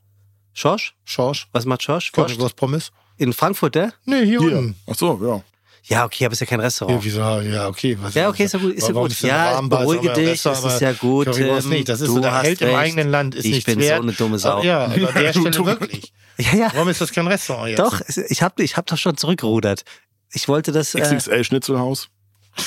Schorsch? 0.53 0.95
Schorsch. 1.05 1.47
Was 1.51 1.65
macht 1.65 1.84
Schorsch? 1.84 2.11
Wurst? 2.15 2.30
Currywurst 2.32 2.55
Pommes. 2.55 2.91
In 3.18 3.34
Frankfurt, 3.34 3.76
der? 3.76 3.93
Nee, 4.05 4.26
hier, 4.26 4.39
Hier. 4.39 4.57
unten. 4.57 4.76
Ach 4.89 4.95
so, 4.95 5.20
ja. 5.24 5.41
Ja, 5.89 6.03
okay, 6.05 6.26
aber 6.26 6.34
ist 6.34 6.41
ja 6.41 6.45
kein 6.47 6.59
Ja, 6.59 6.65
Restaurant. 6.65 7.03
wieso? 7.03 7.20
Ja, 7.22 7.68
okay. 7.70 7.97
Was 8.01 8.13
Ja, 8.13 8.28
okay, 8.28 8.43
ist 8.43 8.53
ja 8.53 8.59
gut, 8.59 8.74
ist 8.74 8.88
ja 8.88 8.93
gut. 8.93 9.22
Ja, 9.22 9.61
beruhige 9.61 10.11
dich, 10.13 10.45
es 10.45 10.63
ist 10.63 10.82
ja 10.82 10.91
gut, 10.91 11.28
Currywurst 11.28 11.61
Tim, 11.61 11.70
nicht. 11.70 11.88
Das 11.88 12.01
ist 12.01 12.09
du 12.09 12.15
so, 12.15 12.20
der 12.20 12.41
Held 12.41 12.61
im 12.61 12.68
recht. 12.68 12.78
eigenen 12.80 13.09
Land 13.09 13.36
ist 13.36 13.45
Ich 13.45 13.51
nichts 13.51 13.65
bin 13.74 13.82
so 13.82 13.93
eine 13.93 14.11
dumme 14.11 14.38
Sau. 14.38 14.49
Aber 14.57 14.63
Ja, 14.65 14.86
aber 14.86 14.93
an 15.15 15.24
der 15.24 15.32
Stelle 15.34 15.65
wirklich. 15.65 16.11
Ja, 16.38 16.55
ja. 16.55 16.72
Warum 16.74 16.89
ist 16.89 16.99
das 16.99 17.11
kein 17.13 17.26
Restaurant 17.28 17.70
jetzt? 17.70 17.80
Doch, 17.80 18.01
es- 18.05 18.18
ich 18.18 18.41
habe 18.41 18.61
ich 18.63 18.76
hab 18.76 18.86
doch 18.88 18.97
schon 18.97 19.15
zurückgerudert. 19.15 19.84
Ich 20.32 20.47
wollte 20.47 20.71
das. 20.71 20.95
Äh, 20.95 21.01
XXL 21.01 21.43
Schnitzelhaus. 21.43 22.09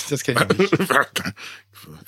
Das 0.08 0.22
kenne 0.22 0.46
ich 0.52 0.58
nicht. 0.58 0.72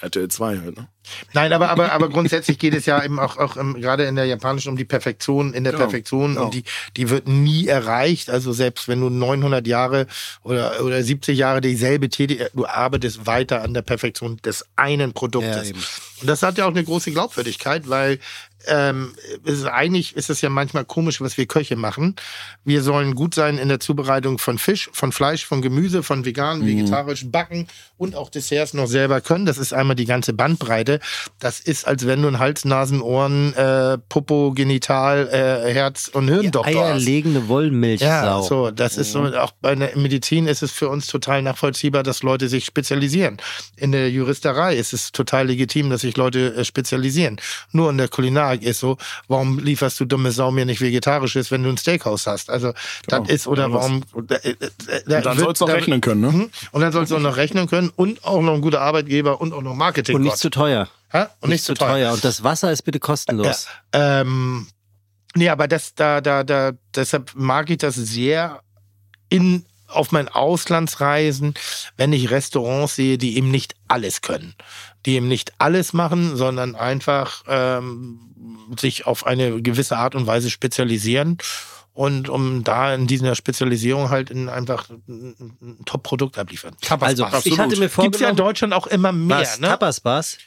RTL 0.00 0.28
2 0.28 0.59
halt, 0.59 0.76
ne? 0.76 0.88
Nein, 1.32 1.53
aber, 1.53 1.70
aber, 1.70 1.92
aber 1.92 2.09
grundsätzlich 2.09 2.59
geht 2.59 2.74
es 2.74 2.86
ja 2.86 3.03
eben 3.03 3.18
auch, 3.18 3.38
auch 3.38 3.57
im, 3.57 3.80
gerade 3.80 4.05
in 4.05 4.16
der 4.16 4.26
japanischen 4.26 4.68
um 4.68 4.76
die 4.76 4.84
Perfektion, 4.84 5.55
in 5.55 5.64
der 5.64 5.72
Genau, 5.72 5.84
Perfektion 5.84 6.34
genau. 6.34 6.44
und 6.44 6.55
die, 6.55 6.64
die 6.96 7.09
wird 7.11 7.26
nie 7.26 7.66
erreicht. 7.66 8.30
Also 8.30 8.53
selbst 8.53 8.88
wenn 8.88 9.00
du 9.00 9.09
900 9.09 9.66
Jahre 9.66 10.07
oder, 10.42 10.82
oder 10.84 11.03
70 11.03 11.38
Jahre 11.38 11.61
dieselbe 11.61 12.09
Tätigkeit, 12.09 12.50
du 12.55 12.66
arbeitest 12.66 13.26
weiter 13.26 13.62
an 13.62 13.74
der 13.74 13.82
Perfektion 13.82 14.36
des 14.38 14.66
einen 14.76 15.12
Produktes. 15.12 15.57
Ja, 15.57 15.70
eben. 15.70 15.80
und 16.20 16.26
das 16.26 16.42
hat 16.42 16.59
ja 16.59 16.66
auch 16.66 16.70
eine 16.70 16.84
große 16.84 17.11
Glaubwürdigkeit, 17.11 17.88
weil 17.88 18.18
ähm, 18.67 19.15
es 19.45 19.59
ist 19.59 19.67
eigentlich 19.67 20.17
ist 20.17 20.31
es 20.31 20.41
ja 20.41 20.49
manchmal 20.49 20.85
komisch, 20.85 21.21
was 21.21 21.37
wir 21.37 21.47
Köche 21.47 21.77
machen. 21.77 22.17
Wir 22.65 22.83
sollen 22.83 23.15
gut 23.15 23.35
sein 23.35 23.59
in 23.59 23.69
der 23.69 23.81
Zubereitung 23.81 24.39
von 24.39 24.59
Fisch, 24.59 24.91
von 24.93 25.13
Fleisch, 25.13 25.45
von 25.47 25.63
Gemüse, 25.63 26.03
von 26.03 26.25
vegan, 26.25 26.67
vegetarisch, 26.67 27.27
backen 27.31 27.67
und 27.97 28.17
auch 28.17 28.31
Desserts 28.31 28.75
noch 28.75 28.87
selber 28.87 29.21
können. 29.21 29.47
Das 29.47 29.59
ist 29.59 29.73
einmal 29.73 29.97
die 29.97 30.07
ganze 30.07 30.33
Bandbreite. 30.33 31.01
Das 31.39 31.61
ist, 31.61 31.87
als 31.87 32.07
wenn 32.07 32.23
du 32.23 32.29
einen 32.29 32.39
Hals, 32.39 32.65
Nasen, 32.65 33.01
Ohren, 33.01 33.55
äh, 33.55 33.99
Popo, 34.09 34.53
Genital, 34.53 35.29
äh, 35.29 35.73
Herz 35.73 36.09
und 36.13 36.29
Hirndoktor 36.29 36.75
hast. 36.75 36.93
Eierlegende 36.93 37.49
Wollmilchsau. 37.49 38.07
Ja, 38.07 38.43
so, 38.43 38.71
das 38.71 38.97
ist 38.97 39.13
so, 39.13 39.25
auch 39.37 39.53
bei 39.61 39.75
der 39.75 39.97
Medizin 39.97 40.47
ist 40.47 40.63
es 40.63 40.73
für 40.73 40.89
uns 40.89 41.07
total 41.07 41.43
nachvollziehbar, 41.43 42.03
dass 42.03 42.23
Leute 42.23 42.49
sich 42.49 42.65
spezialisieren. 42.65 43.37
In 43.77 43.93
der 43.93 44.11
Juristerei 44.11 44.77
ist 44.77 44.93
es 44.93 45.13
total 45.13 45.47
legitim, 45.47 45.91
dass 45.91 46.03
sich 46.03 46.17
Leute 46.17 46.55
äh, 46.55 46.65
spezialisieren. 46.65 47.41
Nur 47.71 47.91
in 47.91 47.99
der 47.99 48.09
Kulinarik 48.09 48.51
ist 48.61 48.80
so, 48.80 48.98
warum 49.28 49.59
lieferst 49.59 49.98
du 50.00 50.05
dumme 50.05 50.32
Sau 50.32 50.50
mir 50.50 50.64
nicht 50.66 50.80
vegetarisches, 50.80 51.50
wenn 51.50 51.62
du 51.62 51.70
ein 51.70 51.78
Steakhouse 51.78 52.26
hast? 52.26 52.50
Also, 52.50 52.72
Genau. 53.07 53.22
das 53.22 53.28
ist, 53.30 53.46
oder 53.46 53.68
Ja, 53.68 53.72
warum, 53.72 54.03
äh, 54.28 54.34
äh, 54.34 54.50
äh, 54.50 55.03
da 55.07 55.16
Und 55.18 55.24
dann 55.26 55.38
sollst 55.38 55.61
du 55.61 55.64
auch 55.64 55.68
da- 55.68 55.74
rechnen 55.74 56.00
können, 56.00 56.20
ne? 56.20 56.30
Mhm. 56.32 56.50
Und 56.72 56.80
dann 56.80 56.92
sollst 56.92 57.12
du 57.12 57.16
auch 57.16 57.20
noch 57.20 57.36
rechnen 57.36 57.68
können 57.68 57.90
und 57.96 58.24
auch 58.24 58.42
noch 58.42 58.55
ein 58.55 58.61
guter 58.61 58.80
Arbeitgeber 58.80 59.40
und 59.40 59.53
auch 59.55 59.62
noch 59.62 59.74
Marketing. 59.74 60.16
Und 60.16 60.22
nicht 60.22 60.36
zu 60.38 60.50
teuer. 60.50 60.88
Hä? 61.11 61.24
und 61.40 61.50
nicht 61.50 61.62
zu 61.64 61.74
teuer. 61.74 62.12
Und 62.12 62.24
das 62.24 62.42
Wasser 62.42 62.72
ist 62.72 62.82
bitte 62.82 62.98
kostenlos. 62.98 63.66
Ja, 63.94 64.20
ähm, 64.22 64.66
nee, 65.34 65.50
aber 65.50 65.68
das, 65.68 65.94
da, 65.94 66.20
da, 66.22 66.42
da, 66.42 66.72
deshalb 66.94 67.32
mag 67.34 67.68
ich 67.68 67.76
das 67.78 67.96
sehr 67.96 68.62
in, 69.28 69.66
auf 69.88 70.11
meinen 70.12 70.28
Auslandsreisen, 70.28 71.53
wenn 71.98 72.14
ich 72.14 72.30
Restaurants 72.30 72.96
sehe, 72.96 73.18
die 73.18 73.36
eben 73.36 73.50
nicht 73.50 73.74
alles 73.88 74.22
können. 74.22 74.55
Die 75.07 75.16
eben 75.16 75.28
nicht 75.28 75.53
alles 75.59 75.92
machen, 75.92 76.36
sondern 76.36 76.74
einfach 76.74 77.42
ähm, 77.48 78.20
sich 78.78 79.07
auf 79.07 79.26
eine 79.26 79.61
gewisse 79.62 79.96
Art 79.96 80.14
und 80.14 80.26
Weise 80.26 80.50
spezialisieren. 80.50 81.38
Und 81.94 82.30
um 82.30 82.64
da 82.64 82.94
in 82.94 83.07
dieser 83.07 83.34
Spezialisierung 83.34 84.09
halt 84.09 84.30
in 84.30 84.48
einfach 84.48 84.88
ein, 84.88 85.78
Top-Produkt 85.84 86.38
abliefern. 86.38 86.74
Tapas 86.80 87.09
Also, 87.11 87.24
Bars. 87.24 87.44
ich 87.44 87.59
hatte 87.59 87.76
mir 87.76 87.88
Gibt's 87.88 87.98
ja 87.98 88.07
in 88.07 88.12
vorgenommen, 88.12 88.36
Deutschland 88.36 88.72
auch 88.72 88.86
immer 88.86 89.12
mehr, 89.12 89.40
was, 89.40 89.61
ne? 89.61 89.66
Tapas-Bars 89.68 90.38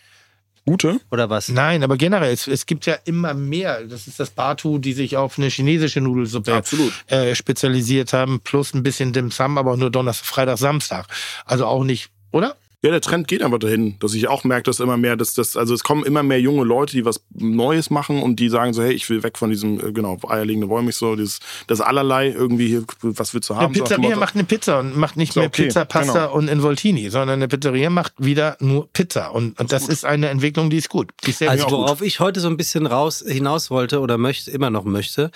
Gute? 0.65 0.99
oder 1.11 1.29
was? 1.29 1.49
Nein, 1.49 1.83
aber 1.83 1.95
generell, 1.95 2.33
es, 2.33 2.47
es 2.47 2.65
gibt 2.65 2.87
ja 2.87 2.95
immer 3.05 3.35
mehr. 3.35 3.83
Das 3.85 4.07
ist 4.07 4.19
das 4.19 4.31
Batu, 4.31 4.79
die 4.79 4.93
sich 4.93 5.15
auf 5.15 5.37
eine 5.37 5.49
chinesische 5.49 6.01
Nudelsuppe 6.01 6.55
Absolut. 6.55 6.91
äh, 7.07 7.35
spezialisiert 7.35 8.13
haben, 8.13 8.39
plus 8.39 8.73
ein 8.73 8.81
bisschen 8.81 9.13
Dim 9.13 9.29
Sum, 9.29 9.59
aber 9.59 9.73
auch 9.73 9.77
nur 9.77 9.91
Donnerstag, 9.91 10.25
Freitag, 10.25 10.57
Samstag. 10.57 11.05
Also 11.45 11.67
auch 11.67 11.83
nicht, 11.83 12.09
oder? 12.31 12.55
Ja, 12.85 12.91
der 12.91 13.01
Trend 13.01 13.27
geht 13.27 13.41
einfach 13.41 13.57
dahin, 13.57 13.95
dass 13.99 14.13
ich 14.13 14.27
auch 14.27 14.43
merke, 14.43 14.65
dass 14.65 14.79
immer 14.79 14.95
mehr, 14.95 15.15
dass 15.15 15.33
das, 15.33 15.57
also 15.57 15.73
es 15.73 15.83
kommen 15.83 16.05
immer 16.05 16.21
mehr 16.21 16.39
junge 16.39 16.63
Leute, 16.63 16.95
die 16.95 17.03
was 17.03 17.19
Neues 17.33 17.89
machen 17.89 18.21
und 18.21 18.39
die 18.39 18.47
sagen 18.47 18.73
so, 18.73 18.83
hey, 18.83 18.93
ich 18.93 19.09
will 19.09 19.23
weg 19.23 19.39
von 19.39 19.49
diesem, 19.49 19.79
äh, 19.79 19.91
genau, 19.91 20.17
eierlegende 20.27 20.69
Wollmilch, 20.69 20.95
so, 20.95 21.15
dieses, 21.15 21.39
das 21.65 21.81
allerlei 21.81 22.29
irgendwie 22.29 22.67
hier, 22.67 22.83
was 23.01 23.33
willst 23.33 23.49
du 23.49 23.55
Eine 23.55 23.63
haben? 23.63 23.73
So 23.73 23.79
dem 23.79 23.83
Pizzeria 23.85 24.09
Motto. 24.09 24.19
macht 24.19 24.35
eine 24.35 24.43
Pizza 24.43 24.79
und 24.79 24.95
macht 24.97 25.17
nicht 25.17 25.33
So, 25.33 25.39
mehr 25.39 25.47
okay, 25.49 25.63
Pizza, 25.63 25.83
Pasta 25.85 26.27
genau. 26.27 26.35
und 26.35 26.47
Involtini, 26.47 27.09
sondern 27.09 27.39
eine 27.39 27.47
Pizzeria 27.47 27.89
macht 27.89 28.13
wieder 28.19 28.55
nur 28.59 28.87
Pizza. 28.93 29.29
Und, 29.33 29.59
und 29.59 29.71
das 29.71 29.87
ist 29.87 30.05
eine 30.05 30.29
Entwicklung, 30.29 30.69
die 30.69 30.77
ist 30.77 30.89
gut. 30.89 31.09
Die 31.25 31.31
ist 31.31 31.39
sehr 31.39 31.49
Also 31.49 31.63
gut. 31.65 31.73
worauf 31.73 32.01
ich 32.03 32.19
heute 32.19 32.39
so 32.39 32.49
ein 32.49 32.55
bisschen 32.57 32.85
raus 32.85 33.23
hinaus 33.27 33.71
wollte 33.71 33.99
oder 33.99 34.19
möchte, 34.19 34.51
immer 34.51 34.69
noch 34.69 34.83
möchte, 34.83 35.31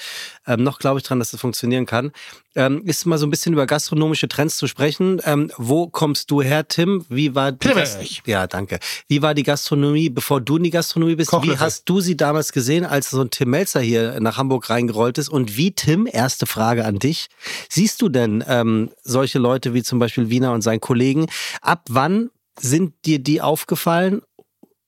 ähm, 0.46 0.62
noch 0.62 0.78
glaube 0.78 1.00
ich 1.00 1.04
dran, 1.04 1.18
dass 1.18 1.32
das 1.32 1.42
funktionieren 1.42 1.88
kann, 1.88 2.12
ähm, 2.56 2.82
ist 2.86 3.06
mal 3.06 3.18
so 3.18 3.26
ein 3.26 3.30
bisschen 3.30 3.54
über 3.54 3.66
gastronomische 3.66 4.28
Trends 4.28 4.58
zu 4.58 4.68
sprechen. 4.68 5.22
Ähm, 5.24 5.52
wo 5.58 5.88
kommst 5.88 6.30
du 6.32 6.42
her, 6.42 6.68
Tim? 6.68 7.06
Wie 7.08 7.36
war 7.40 7.52
die. 7.52 7.68
Gast- 7.70 8.22
Ja, 8.26 8.48
danke. 8.48 8.80
Wie 9.08 9.22
war 9.22 9.34
die 9.34 9.44
Gastronomie, 9.44 10.10
bevor 10.10 10.42
du 10.42 10.58
in 10.58 10.64
die 10.64 10.70
Gastronomie 10.70 11.16
bist? 11.16 11.32
Wie 11.32 11.36
Kochlöffel. 11.36 11.60
hast 11.60 11.88
du 11.90 12.02
sie 12.02 12.16
damals 12.18 12.52
gesehen, 12.52 12.86
als 12.86 13.10
so 13.10 13.22
ein 13.22 13.30
Tim 13.30 13.50
Melzer 13.50 13.80
hier 13.82 14.20
nach 14.20 14.38
Hamburg 14.38 14.70
reingerollt 14.70 15.18
ist? 15.18 15.30
Und 15.30 15.58
wie, 15.58 15.72
Tim, 15.72 16.08
erste 16.12 16.46
Frage 16.46 16.86
an 16.86 17.00
dich, 17.00 17.28
siehst 17.70 18.02
du 18.02 18.10
denn 18.10 18.44
ähm, 18.48 18.92
solche 19.04 19.40
Leute 19.40 19.74
wie 19.74 19.84
zum 19.84 20.00
Beispiel 20.00 20.30
Wiener 20.30 20.52
und 20.54 20.62
seinen 20.62 20.82
Kollegen? 20.82 21.28
Ab 21.62 21.86
wann 21.90 22.30
sind 22.60 22.94
dir 23.06 23.20
die 23.20 23.42
aufgefallen 23.42 24.22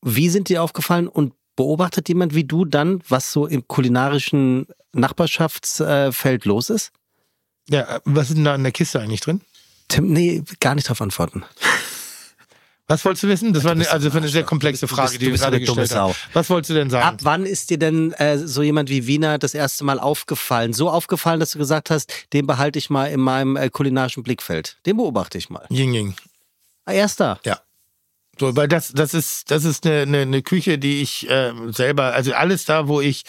wie 0.04 0.30
sind 0.30 0.50
dir 0.50 0.64
aufgefallen 0.64 1.08
und 1.08 1.34
beobachtet 1.56 2.10
jemand 2.10 2.34
wie 2.34 2.44
du 2.44 2.66
dann, 2.66 3.02
was 3.08 3.32
so 3.32 3.46
im 3.46 3.68
kulinarischen 3.68 4.66
Nachbarschaftsfeld 4.94 6.46
los 6.46 6.70
ist? 6.72 6.92
ja, 7.70 8.00
was 8.06 8.30
ist 8.30 8.36
denn 8.38 8.46
da 8.46 8.56
in 8.56 8.64
der 8.64 8.72
Kiste 8.72 9.00
eigentlich 9.00 9.22
drin? 9.22 9.42
Tim, 9.88 10.12
nee, 10.12 10.44
gar 10.60 10.74
nicht 10.76 10.88
darauf 10.88 11.02
antworten. 11.02 11.44
Was 12.92 13.06
wolltest 13.06 13.24
du 13.24 13.28
wissen? 13.30 13.54
Das 13.54 13.64
war 13.64 13.72
eine, 13.72 13.80
bist 13.80 13.92
also 13.92 14.12
eine 14.12 14.28
sehr 14.28 14.44
komplexe 14.44 14.86
Du 14.86 14.88
bist- 14.88 14.96
Frage, 15.00 15.14
du 15.14 15.18
die 15.20 15.26
du 15.26 15.32
bist 15.32 15.44
gerade 15.44 15.56
eine 15.58 15.66
dumme 15.66 15.82
gestellt 15.82 16.02
hast. 16.02 16.20
Was 16.34 16.50
wolltest 16.50 16.70
du 16.70 16.74
denn 16.76 16.90
sagen? 16.90 17.06
Ab 17.08 17.18
wann 17.24 17.46
ist 17.46 17.70
dir 17.70 17.80
denn 17.80 18.12
äh, 18.14 18.38
so 18.38 18.62
jemand 18.62 18.90
wie 18.90 19.08
Wiener 19.08 19.38
das 19.38 19.54
erste 19.54 19.84
Mal 19.84 20.00
aufgefallen? 20.00 20.74
So 20.74 20.90
aufgefallen, 20.90 21.40
dass 21.40 21.52
du 21.52 21.58
gesagt 21.60 21.90
hast, 21.90 22.12
den 22.34 22.46
behalte 22.48 22.78
ich 22.80 22.90
mal 22.90 23.06
in 23.08 23.20
meinem 23.20 23.56
äh, 23.56 23.70
kulinarischen 23.70 24.24
Blickfeld. 24.24 24.78
Den 24.86 24.98
beobachte 24.98 25.38
ich 25.38 25.50
mal. 25.50 25.66
Ying 25.70 25.94
Ying. 25.94 26.16
Ah, 26.86 26.94
Erster. 26.94 27.40
Ja. 27.46 27.60
So, 28.40 28.56
weil 28.56 28.68
das, 28.68 28.92
das 28.94 29.14
ist, 29.14 29.52
das 29.52 29.66
ist 29.66 29.86
eine, 29.86 30.02
eine, 30.02 30.18
eine 30.22 30.42
Küche, 30.42 30.78
die 30.80 31.02
ich 31.02 31.30
äh, 31.30 31.52
selber, 31.72 32.14
also 32.14 32.34
alles 32.34 32.66
da, 32.66 32.88
wo 32.88 33.00
ich 33.02 33.24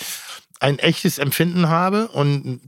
ein 0.62 0.78
echtes 0.78 1.18
Empfinden 1.18 1.68
habe 1.68 2.08
und 2.08 2.60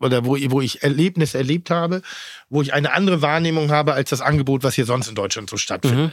oder 0.00 0.24
wo, 0.24 0.36
wo 0.50 0.60
ich 0.60 0.82
Erlebnis 0.82 1.34
erlebt 1.34 1.70
habe, 1.70 2.02
wo 2.48 2.62
ich 2.62 2.72
eine 2.74 2.92
andere 2.92 3.22
Wahrnehmung 3.22 3.70
habe 3.70 3.92
als 3.94 4.10
das 4.10 4.20
Angebot, 4.20 4.62
was 4.62 4.74
hier 4.74 4.84
sonst 4.86 5.08
in 5.08 5.14
Deutschland 5.14 5.48
so 5.50 5.56
stattfindet. 5.56 6.12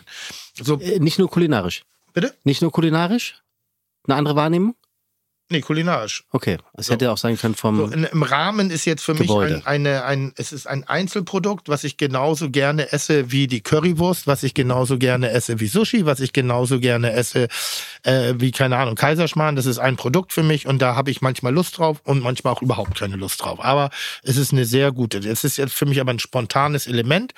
So, 0.61 0.79
Äh, 0.79 0.99
nicht 0.99 1.19
nur 1.19 1.29
kulinarisch. 1.29 1.83
bitte? 2.13 2.35
Nicht 2.43 2.61
nur 2.61 2.71
kulinarisch? 2.71 3.35
Eine 4.07 4.15
andere 4.17 4.35
Wahrnehmung? 4.35 4.75
Nee, 5.51 5.61
kulinarisch. 5.61 6.23
Okay. 6.31 6.57
Es 6.77 6.87
So. 6.87 6.93
hätte 6.93 7.11
auch 7.11 7.17
sein 7.17 7.37
können 7.37 7.55
vom. 7.55 7.75
So, 7.77 7.85
in, 7.87 8.05
Im 8.05 8.23
Rahmen 8.23 8.71
ist 8.71 8.85
jetzt 8.85 9.03
für 9.03 9.13
Gebäude. 9.13 9.55
mich 9.55 9.67
ein, 9.67 9.85
eine, 9.85 10.05
ein, 10.05 10.33
es 10.37 10.53
ist 10.53 10.65
ein 10.65 10.85
Einzelprodukt, 10.85 11.67
was 11.67 11.83
ich 11.83 11.97
genauso 11.97 12.49
gerne 12.49 12.91
esse 12.93 13.31
wie 13.31 13.47
die 13.47 13.59
Currywurst, 13.61 14.27
was 14.27 14.43
ich 14.43 14.53
genauso 14.53 14.97
gerne 14.97 15.29
esse 15.31 15.59
wie 15.59 15.67
Sushi, 15.67 16.05
was 16.05 16.21
ich 16.21 16.31
genauso 16.31 16.79
gerne 16.79 17.11
esse 17.11 17.49
äh, 18.03 18.33
wie, 18.37 18.51
keine 18.51 18.77
Ahnung, 18.77 18.95
Kaiserschmarrn. 18.95 19.57
Das 19.57 19.65
ist 19.65 19.77
ein 19.77 19.97
Produkt 19.97 20.31
für 20.31 20.43
mich 20.43 20.67
und 20.67 20.81
da 20.81 20.95
habe 20.95 21.11
ich 21.11 21.21
manchmal 21.21 21.53
Lust 21.53 21.77
drauf 21.77 21.99
und 22.05 22.23
manchmal 22.23 22.53
auch 22.53 22.61
überhaupt 22.61 22.97
keine 22.97 23.17
Lust 23.17 23.41
drauf. 23.41 23.59
Aber 23.61 23.89
es 24.23 24.37
ist 24.37 24.53
eine 24.53 24.63
sehr 24.63 24.93
gute. 24.93 25.17
Es 25.17 25.43
ist 25.43 25.57
jetzt 25.57 25.73
für 25.73 25.85
mich 25.85 25.99
aber 25.99 26.11
ein 26.11 26.19
spontanes 26.19 26.87
Element 26.87 27.33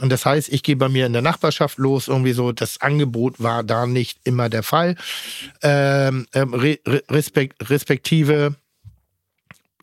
und 0.00 0.10
das 0.10 0.24
heißt, 0.24 0.48
ich 0.50 0.62
gehe 0.62 0.76
bei 0.76 0.88
mir 0.88 1.04
in 1.04 1.12
der 1.12 1.22
Nachbarschaft 1.22 1.76
los, 1.76 2.08
irgendwie 2.08 2.32
so, 2.32 2.52
das 2.52 2.80
Angebot 2.80 3.42
war 3.42 3.62
da 3.62 3.86
nicht 3.86 4.18
immer 4.24 4.48
der 4.48 4.62
Fall. 4.62 4.96
Ähm, 5.62 6.26
ähm, 6.32 6.54
re, 6.54 6.78
re, 6.86 7.02
respekt, 7.10 7.56
respektive 7.62 8.56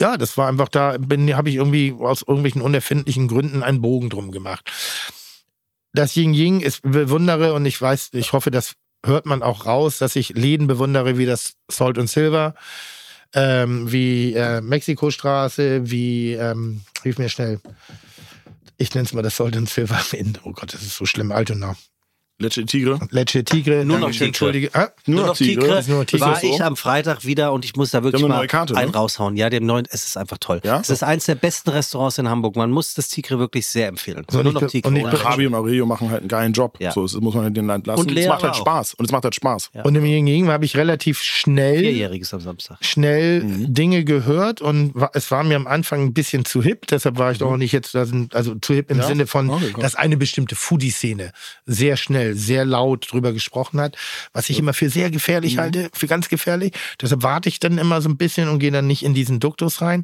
ja, 0.02 0.18
das 0.18 0.38
war 0.38 0.50
einfach 0.50 0.70
da, 0.70 0.98
bin, 0.98 1.34
habe 1.36 1.50
ich 1.50 1.56
irgendwie 1.56 1.96
aus 1.98 2.22
irgendwelchen 2.22 2.62
unerfindlichen 2.62 3.28
Gründen 3.28 3.64
einen 3.64 3.82
Bogen 3.82 4.10
drum 4.10 4.32
gemacht. 4.32 4.70
Das 5.94 6.16
Ying 6.16 6.34
Ying 6.34 6.60
ist 6.60 6.82
bewundere 6.82 7.54
und 7.54 7.66
ich 7.66 7.82
weiß, 7.82 8.10
ich 8.14 8.34
hoffe, 8.34 8.52
das 8.52 8.74
hört 9.06 9.26
man 9.26 9.42
auch 9.42 9.66
raus, 9.66 9.98
dass 9.98 10.16
ich 10.18 10.30
Läden 10.30 10.68
bewundere 10.68 11.18
wie 11.18 11.26
das 11.26 11.54
Salt 11.72 11.98
und 11.98 12.10
Silver, 12.10 12.56
ähm, 13.34 13.90
wie 13.92 14.34
äh, 14.34 14.60
Mexikostraße, 14.60 15.90
wie, 15.90 16.34
ähm, 16.34 16.82
hilf 17.04 17.18
mir 17.18 17.30
schnell. 17.30 17.62
Ich 18.78 18.94
nenne 18.94 19.06
es 19.06 19.14
mal 19.14 19.22
das 19.22 19.38
Salt 19.38 19.56
und 19.56 19.70
Silver 19.70 20.02
in, 20.12 20.38
oh 20.44 20.52
Gott, 20.52 20.74
das 20.74 20.82
ist 20.82 20.98
so 20.98 21.06
schlimm, 21.06 21.32
Altona. 21.32 21.78
Leche 22.38 22.66
Tigre. 22.66 23.00
Leche 23.12 23.46
Tigre, 23.46 23.86
Nur 23.86 23.98
noch 24.00 24.12
Tigre. 24.12 24.26
Entschuldige. 24.26 24.70
Ah, 24.74 24.90
Nur, 25.06 25.20
Nur 25.22 25.28
noch 25.28 25.38
Tigre. 25.38 25.80
Ist 25.80 25.88
nur 25.88 26.06
Tigre. 26.06 26.26
war 26.26 26.44
ich 26.44 26.62
am 26.62 26.76
Freitag 26.76 27.24
wieder 27.24 27.54
und 27.54 27.64
ich 27.64 27.76
muss 27.78 27.92
da 27.92 28.04
wirklich 28.04 28.28
mal 28.28 28.46
Karte, 28.48 28.74
ne? 28.74 28.80
einen 28.80 28.92
raushauen. 28.92 29.38
Ja, 29.38 29.50
dem 29.50 29.66
neuen, 29.66 29.86
es 29.90 30.06
ist 30.06 30.18
einfach 30.18 30.38
toll. 30.40 30.60
Ja? 30.66 30.82
Es 30.82 30.90
ist 30.90 31.02
eins 31.02 31.26
der 31.26 31.36
besten 31.36 31.70
Restaurants 31.70 32.18
in 32.18 32.28
Hamburg. 32.28 32.58
Man 32.58 32.72
muss 32.72 32.94
das 32.94 33.08
Tigre 33.08 33.40
wirklich 33.40 33.68
sehr 33.68 33.88
empfehlen. 33.88 34.26
So, 34.30 34.40
und 34.40 34.44
Nur 34.46 34.54
noch 34.62 34.68
Tigre. 34.68 34.90
und. 34.90 34.98
Rabi 35.06 35.48
und 35.48 35.54
Aurelio 35.56 35.86
machen 35.86 36.10
halt 36.10 36.22
einen 36.22 36.28
geilen 36.28 36.52
Job. 36.52 36.76
Ja. 36.82 36.92
So, 36.92 37.04
das 37.04 37.14
muss 37.14 37.34
man 37.36 37.54
den 37.54 37.68
Land 37.68 37.88
lassen. 37.88 38.02
Und 38.02 38.10
es 38.10 38.16
Lea 38.16 38.28
macht 38.28 38.44
halt 38.44 38.54
auch. 38.54 38.58
Spaß. 38.60 38.96
Und 38.96 39.06
es 39.06 39.12
macht 39.14 39.24
halt 39.24 39.36
Spaß. 39.36 39.70
Ja. 39.74 39.84
Und 39.84 39.96
im 39.96 40.04
Ying 40.04 40.48
habe 40.50 40.66
ich 40.66 40.76
relativ 40.76 41.22
schnell 41.22 41.80
Vierjähriges 41.80 42.34
am 42.34 42.42
Samstag. 42.42 42.78
schnell 42.82 43.44
Mhm. 43.44 43.74
Dinge 43.74 44.04
gehört 44.04 44.62
und 44.62 44.94
es 45.14 45.32
war 45.32 45.44
mir 45.46 45.56
am 45.56 45.68
Anfang 45.68 46.02
ein 46.04 46.14
bisschen 46.14 46.44
zu 46.44 46.62
hip, 46.62 46.88
deshalb 46.88 47.18
war 47.18 47.32
ich 47.32 47.38
doch 47.38 47.52
auch 47.52 47.58
nicht 47.58 47.72
jetzt, 47.72 47.96
also 47.96 48.56
zu 48.56 48.74
hip 48.74 48.92
im 48.92 48.98
Mhm. 48.98 49.04
Sinne 49.04 49.28
von, 49.28 49.52
dass 49.80 49.96
eine 49.96 50.18
bestimmte 50.18 50.56
Foodie-Szene 50.56 51.32
sehr 51.66 51.96
schnell, 51.98 52.25
sehr 52.34 52.66
laut 52.66 53.12
drüber 53.12 53.34
gesprochen 53.34 53.80
hat, 53.80 53.96
was 54.34 54.50
ich 54.50 54.58
immer 54.58 54.74
für 54.74 54.90
sehr 54.90 55.12
gefährlich 55.12 55.56
Mhm. 55.56 55.60
halte, 55.60 55.90
für 55.94 56.08
ganz 56.08 56.30
gefährlich. 56.30 56.74
Deshalb 57.02 57.22
warte 57.24 57.50
ich 57.50 57.60
dann 57.60 57.78
immer 57.78 58.02
so 58.02 58.10
ein 58.10 58.18
bisschen 58.18 58.50
und 58.50 58.60
gehe 58.60 58.72
dann 58.72 58.88
nicht 58.88 59.04
in 59.04 59.14
diesen 59.14 59.40
Duktus 59.40 59.82
rein. 59.82 60.04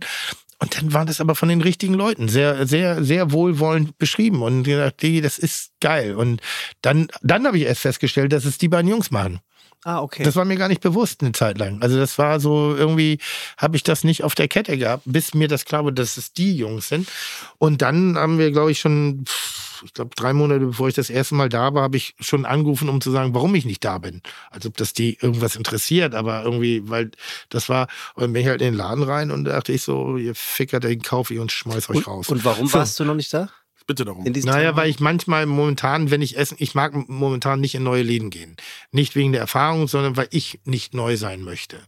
Und 0.60 0.78
dann 0.78 0.94
war 0.94 1.06
das 1.06 1.20
aber 1.20 1.34
von 1.34 1.50
den 1.50 1.62
richtigen 1.62 1.96
Leuten 1.96 2.30
sehr, 2.30 2.68
sehr, 2.68 3.04
sehr 3.04 3.32
wohlwollend 3.32 3.98
beschrieben 3.98 4.44
und 4.44 4.62
gesagt, 4.62 5.02
die, 5.02 5.20
das 5.22 5.40
ist 5.40 5.72
geil. 5.80 6.14
Und 6.16 6.40
dann, 6.84 7.08
dann 7.24 7.48
habe 7.48 7.58
ich 7.58 7.64
erst 7.64 7.82
festgestellt, 7.82 8.32
dass 8.32 8.46
es 8.46 8.60
die 8.60 8.68
beiden 8.68 8.88
Jungs 8.92 9.10
machen. 9.10 9.40
Ah, 9.84 10.00
okay. 10.00 10.22
Das 10.22 10.36
war 10.36 10.46
mir 10.46 10.58
gar 10.58 10.68
nicht 10.68 10.82
bewusst 10.82 11.22
eine 11.24 11.32
Zeit 11.32 11.58
lang. 11.58 11.82
Also 11.82 11.98
das 11.98 12.20
war 12.20 12.40
so 12.40 12.76
irgendwie 12.76 13.18
habe 13.58 13.76
ich 13.76 13.82
das 13.82 14.04
nicht 14.04 14.24
auf 14.24 14.36
der 14.36 14.48
Kette 14.48 14.78
gehabt, 14.78 15.02
bis 15.08 15.34
mir 15.34 15.48
das 15.48 15.66
klar 15.66 15.84
wurde, 15.84 15.96
dass 15.96 16.18
es 16.18 16.34
die 16.34 16.56
Jungs 16.56 16.90
sind. 16.90 17.10
Und 17.58 17.82
dann 17.82 18.16
haben 18.16 18.38
wir, 18.38 18.52
glaube 18.52 18.70
ich, 18.72 18.78
schon 18.80 19.26
pff, 19.28 19.71
ich 19.84 19.94
glaube, 19.94 20.12
drei 20.16 20.34
Monate 20.34 20.66
bevor 20.66 20.88
ich 20.88 20.96
das 20.96 21.10
erste 21.10 21.36
Mal 21.36 21.50
da 21.50 21.74
war, 21.74 21.84
habe 21.84 21.98
ich 21.98 22.16
schon 22.20 22.46
angerufen, 22.46 22.90
um 22.90 23.02
zu 23.02 23.12
sagen, 23.12 23.34
warum 23.34 23.56
ich 23.56 23.66
nicht 23.66 23.84
da 23.84 23.98
bin. 23.98 24.22
Als 24.50 24.66
ob 24.66 24.78
das 24.78 24.94
die 24.94 25.18
irgendwas 25.22 25.56
interessiert, 25.56 26.16
aber 26.16 26.44
irgendwie, 26.44 26.90
weil 26.90 27.12
das 27.50 27.70
war, 27.70 27.88
und 28.16 28.24
dann 28.24 28.34
bin 28.34 28.44
ich 28.44 28.48
halt 28.48 28.62
in 28.62 28.74
den 28.74 28.78
Laden 28.78 29.04
rein 29.04 29.32
und 29.32 29.46
da 29.46 29.54
dachte 29.54 29.74
ich 29.74 29.84
so, 29.84 30.18
ihr 30.18 30.36
Ficker, 30.36 30.80
den 30.80 31.02
kaufe 31.02 31.34
ich 31.34 31.40
und 31.40 31.52
schmeiß 31.52 31.90
euch 31.90 32.08
raus. 32.08 32.30
Und 32.30 32.46
warum 32.46 32.68
So. 32.68 32.80
warst 32.80 33.00
du 33.00 33.06
noch 33.06 33.16
nicht 33.16 33.34
da? 33.34 33.50
Bitte 33.88 34.06
darum. 34.06 34.24
Naja, 34.24 34.76
weil 34.76 34.90
ich 34.90 35.00
manchmal 35.00 35.46
momentan, 35.46 36.12
wenn 36.12 36.22
ich 36.22 36.38
essen, 36.38 36.56
ich 36.60 36.76
mag 36.76 36.94
momentan 37.10 37.60
nicht 37.60 37.76
in 37.76 37.84
neue 37.84 38.04
Läden 38.04 38.30
gehen. 38.30 38.56
Nicht 38.92 39.16
wegen 39.16 39.32
der 39.32 39.42
Erfahrung, 39.42 39.88
sondern 39.88 40.16
weil 40.18 40.28
ich 40.32 40.60
nicht 40.66 40.94
neu 40.94 41.18
sein 41.18 41.42
möchte. 41.42 41.80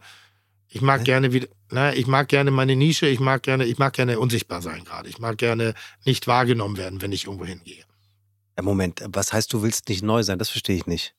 Ich 0.75 0.81
mag 0.81 1.05
gerne 1.05 1.33
wieder, 1.33 1.47
na, 1.69 1.93
ich 1.93 2.07
mag 2.07 2.27
gerne 2.29 2.49
meine 2.49 2.75
Nische, 2.75 3.05
ich 3.05 3.19
mag 3.19 3.43
gerne, 3.43 3.65
ich 3.65 3.77
mag 3.77 3.93
gerne 3.93 4.19
unsichtbar 4.19 4.63
sein 4.63 4.83
gerade. 4.83 5.07
Ich 5.07 5.19
mag 5.19 5.37
gerne 5.37 5.75
nicht 6.03 6.25
wahrgenommen 6.25 6.77
werden, 6.77 6.99
wenn 6.99 7.11
ich 7.11 7.25
irgendwo 7.25 7.45
hingehe. 7.45 7.83
Ja, 8.57 8.63
Moment, 8.63 9.03
was 9.07 9.33
heißt, 9.33 9.53
du 9.53 9.61
willst 9.61 9.87
nicht 9.89 10.01
neu 10.01 10.23
sein? 10.23 10.39
Das 10.39 10.49
verstehe 10.49 10.75
ich 10.75 10.87
nicht. 10.87 11.13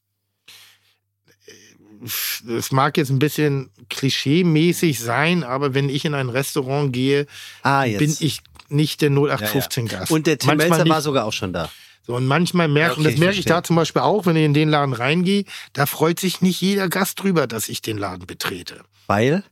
Es 2.48 2.72
mag 2.72 2.96
jetzt 2.96 3.10
ein 3.10 3.20
bisschen 3.20 3.70
klischee-mäßig 3.90 4.98
sein, 4.98 5.44
aber 5.44 5.72
wenn 5.72 5.88
ich 5.88 6.04
in 6.04 6.14
ein 6.14 6.30
Restaurant 6.30 6.92
gehe, 6.92 7.26
Ah, 7.62 7.84
bin 7.84 8.14
ich 8.18 8.40
nicht 8.68 9.02
der 9.02 9.10
0815-Gast. 9.10 10.10
Und 10.10 10.26
der 10.26 10.38
Tim 10.38 10.48
Manchmal 10.48 10.78
Melzer 10.80 10.88
war 10.88 11.00
sogar 11.00 11.24
auch 11.26 11.32
schon 11.32 11.52
da. 11.52 11.70
So, 12.06 12.14
und 12.16 12.26
manchmal 12.26 12.68
Ja, 12.90 12.92
und 12.92 13.00
okay, 13.00 13.10
das 13.10 13.18
merke 13.18 13.38
ich 13.38 13.46
da 13.46 13.62
zum 13.62 13.76
Beispiel 13.76 14.02
auch, 14.02 14.26
wenn 14.26 14.36
ich 14.36 14.44
in 14.44 14.54
den 14.54 14.68
Laden 14.68 14.92
reingehe, 14.92 15.44
da 15.72 15.86
freut 15.86 16.20
sich 16.20 16.42
nicht 16.42 16.60
jeder 16.60 16.88
Gast 16.88 17.22
drüber, 17.22 17.46
dass 17.46 17.68
ich 17.68 17.80
den 17.80 17.96
Laden 17.96 18.26
betrete. 18.26 18.82
Weil? 19.06 19.42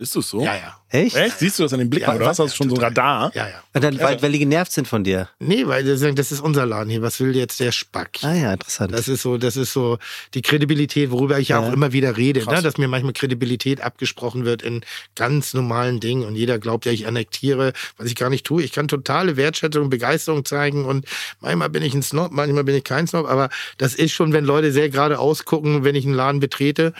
Ist 0.00 0.16
das 0.16 0.30
so? 0.30 0.40
Ja, 0.42 0.54
ja. 0.54 0.76
Echt? 0.88 1.14
Echt? 1.14 1.38
Siehst 1.38 1.58
du 1.58 1.62
das 1.62 1.74
an 1.74 1.78
den 1.78 1.90
Blicken? 1.90 2.08
Ja, 2.08 2.16
oder 2.16 2.26
hast 2.26 2.38
du 2.38 2.44
das 2.44 2.56
schon 2.56 2.70
so 2.70 2.76
ein 2.76 2.80
Radar? 2.80 3.30
Ja, 3.34 3.46
ja. 3.46 3.62
Und 3.74 3.84
dann, 3.84 4.00
weil, 4.00 4.20
weil 4.22 4.32
die 4.32 4.38
genervt 4.38 4.72
sind 4.72 4.88
von 4.88 5.04
dir. 5.04 5.28
Nee, 5.38 5.66
weil 5.66 5.84
die 5.84 5.94
sagen, 5.98 6.16
das 6.16 6.32
ist 6.32 6.40
unser 6.40 6.64
Laden 6.64 6.88
hier. 6.88 7.02
Was 7.02 7.20
will 7.20 7.36
jetzt 7.36 7.60
der 7.60 7.70
Spack? 7.70 8.18
Ah 8.22 8.32
ja, 8.34 8.52
interessant. 8.54 8.94
Das 8.94 9.08
ist 9.08 9.20
so, 9.20 9.36
das 9.36 9.58
ist 9.58 9.74
so 9.74 9.98
die 10.32 10.40
Kredibilität, 10.40 11.10
worüber 11.10 11.38
ich 11.38 11.48
ja, 11.50 11.60
Ja. 11.60 11.68
auch 11.68 11.72
immer 11.74 11.92
wieder 11.92 12.16
rede, 12.16 12.42
ne? 12.46 12.62
dass 12.62 12.78
mir 12.78 12.88
manchmal 12.88 13.12
Kredibilität 13.12 13.82
abgesprochen 13.82 14.46
wird 14.46 14.62
in 14.62 14.80
ganz 15.16 15.52
normalen 15.52 16.00
Dingen 16.00 16.24
und 16.24 16.34
jeder 16.34 16.58
glaubt 16.58 16.86
ja, 16.86 16.92
ich 16.92 17.06
annektiere, 17.06 17.74
was 17.98 18.06
ich 18.06 18.16
gar 18.16 18.30
nicht 18.30 18.46
tue. 18.46 18.62
Ich 18.62 18.72
kann 18.72 18.88
totale 18.88 19.36
Wertschätzung 19.36 19.84
und 19.84 19.90
Begeisterung 19.90 20.46
zeigen 20.46 20.86
und 20.86 21.04
manchmal 21.40 21.68
bin 21.68 21.82
ich 21.82 21.92
ein 21.92 22.02
Snob, 22.02 22.32
manchmal 22.32 22.64
bin 22.64 22.74
ich 22.74 22.84
kein 22.84 23.06
Snob, 23.06 23.28
aber 23.28 23.50
das 23.76 23.94
ist 23.94 24.12
schon, 24.12 24.32
wenn 24.32 24.46
Leute 24.46 24.72
sehr 24.72 24.88
gerade 24.88 25.18
ausgucken, 25.18 25.84
wenn 25.84 25.94
ich 25.94 26.06
einen 26.06 26.14
Laden 26.14 26.40
betrete. 26.40 26.94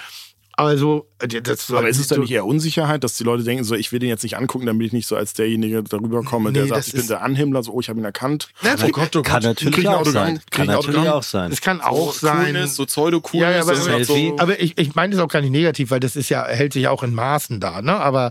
Also, 0.61 1.07
das 1.19 1.71
Aber 1.71 1.89
ist 1.89 1.99
es 1.99 2.09
dann 2.09 2.21
nicht 2.21 2.31
eher 2.31 2.45
Unsicherheit, 2.45 3.03
dass 3.05 3.17
die 3.17 3.25
Leute 3.25 3.45
denken, 3.45 3.65
so, 3.65 3.75
ich 3.75 3.93
will 3.93 3.99
den 3.99 4.09
jetzt 4.09 4.23
nicht 4.23 4.37
angucken, 4.37 4.67
damit 4.67 4.87
ich 4.87 4.93
nicht 4.93 5.07
so 5.07 5.17
als 5.17 5.33
derjenige 5.35 5.83
darüber 5.83 6.23
komme, 6.23 6.53
der 6.53 6.65
Nee, 6.65 6.69
sagt, 6.69 6.79
das 6.79 6.89
ich 6.89 6.95
bin 6.95 7.07
der 7.09 7.23
Anhimmler, 7.23 7.63
so, 7.63 7.73
oh, 7.73 7.81
ich 7.81 7.89
habe 7.89 7.99
ihn 7.99 8.05
erkannt. 8.05 8.49
Na, 8.63 8.75
oh 8.83 8.89
Gott, 8.89 9.17
oh 9.17 9.23
Kann 9.23 9.43
Gott, 9.43 9.63
natürlich 9.65 9.89
auch 9.89 10.07
sein. 10.07 10.41
Kann 10.51 10.67
natürlich 10.67 11.09
auch 11.09 11.23
sein. 11.23 11.51
Das 11.51 11.61
kann 11.61 11.81
auch 11.81 12.13
so 12.13 12.27
sein. 12.27 12.45
Coolness, 12.45 12.77
so 12.77 12.87
Pseudo-Coolness. 12.87 13.51
Ja, 13.51 13.57
ja, 13.57 13.63
aber- 13.63 13.71
das 13.73 13.81
ist 13.81 13.89
halt 13.91 14.07
so. 14.07 14.37
Aber 14.39 14.61
ich, 14.61 14.77
ich 14.79 14.95
meine 14.95 15.15
das 15.15 15.25
auch 15.25 15.29
gar 15.29 15.41
nicht 15.41 15.51
negativ, 15.51 15.91
weil 15.91 16.01
das 16.01 16.17
ist 16.17 16.29
ja, 16.29 16.45
hält 16.47 16.73
sich 16.73 16.83
ja 16.85 16.91
auch 16.91 17.03
in 17.03 17.15
Maßen 17.15 17.61
da, 17.61 17.83
ne? 17.83 17.97
Aber 17.97 18.31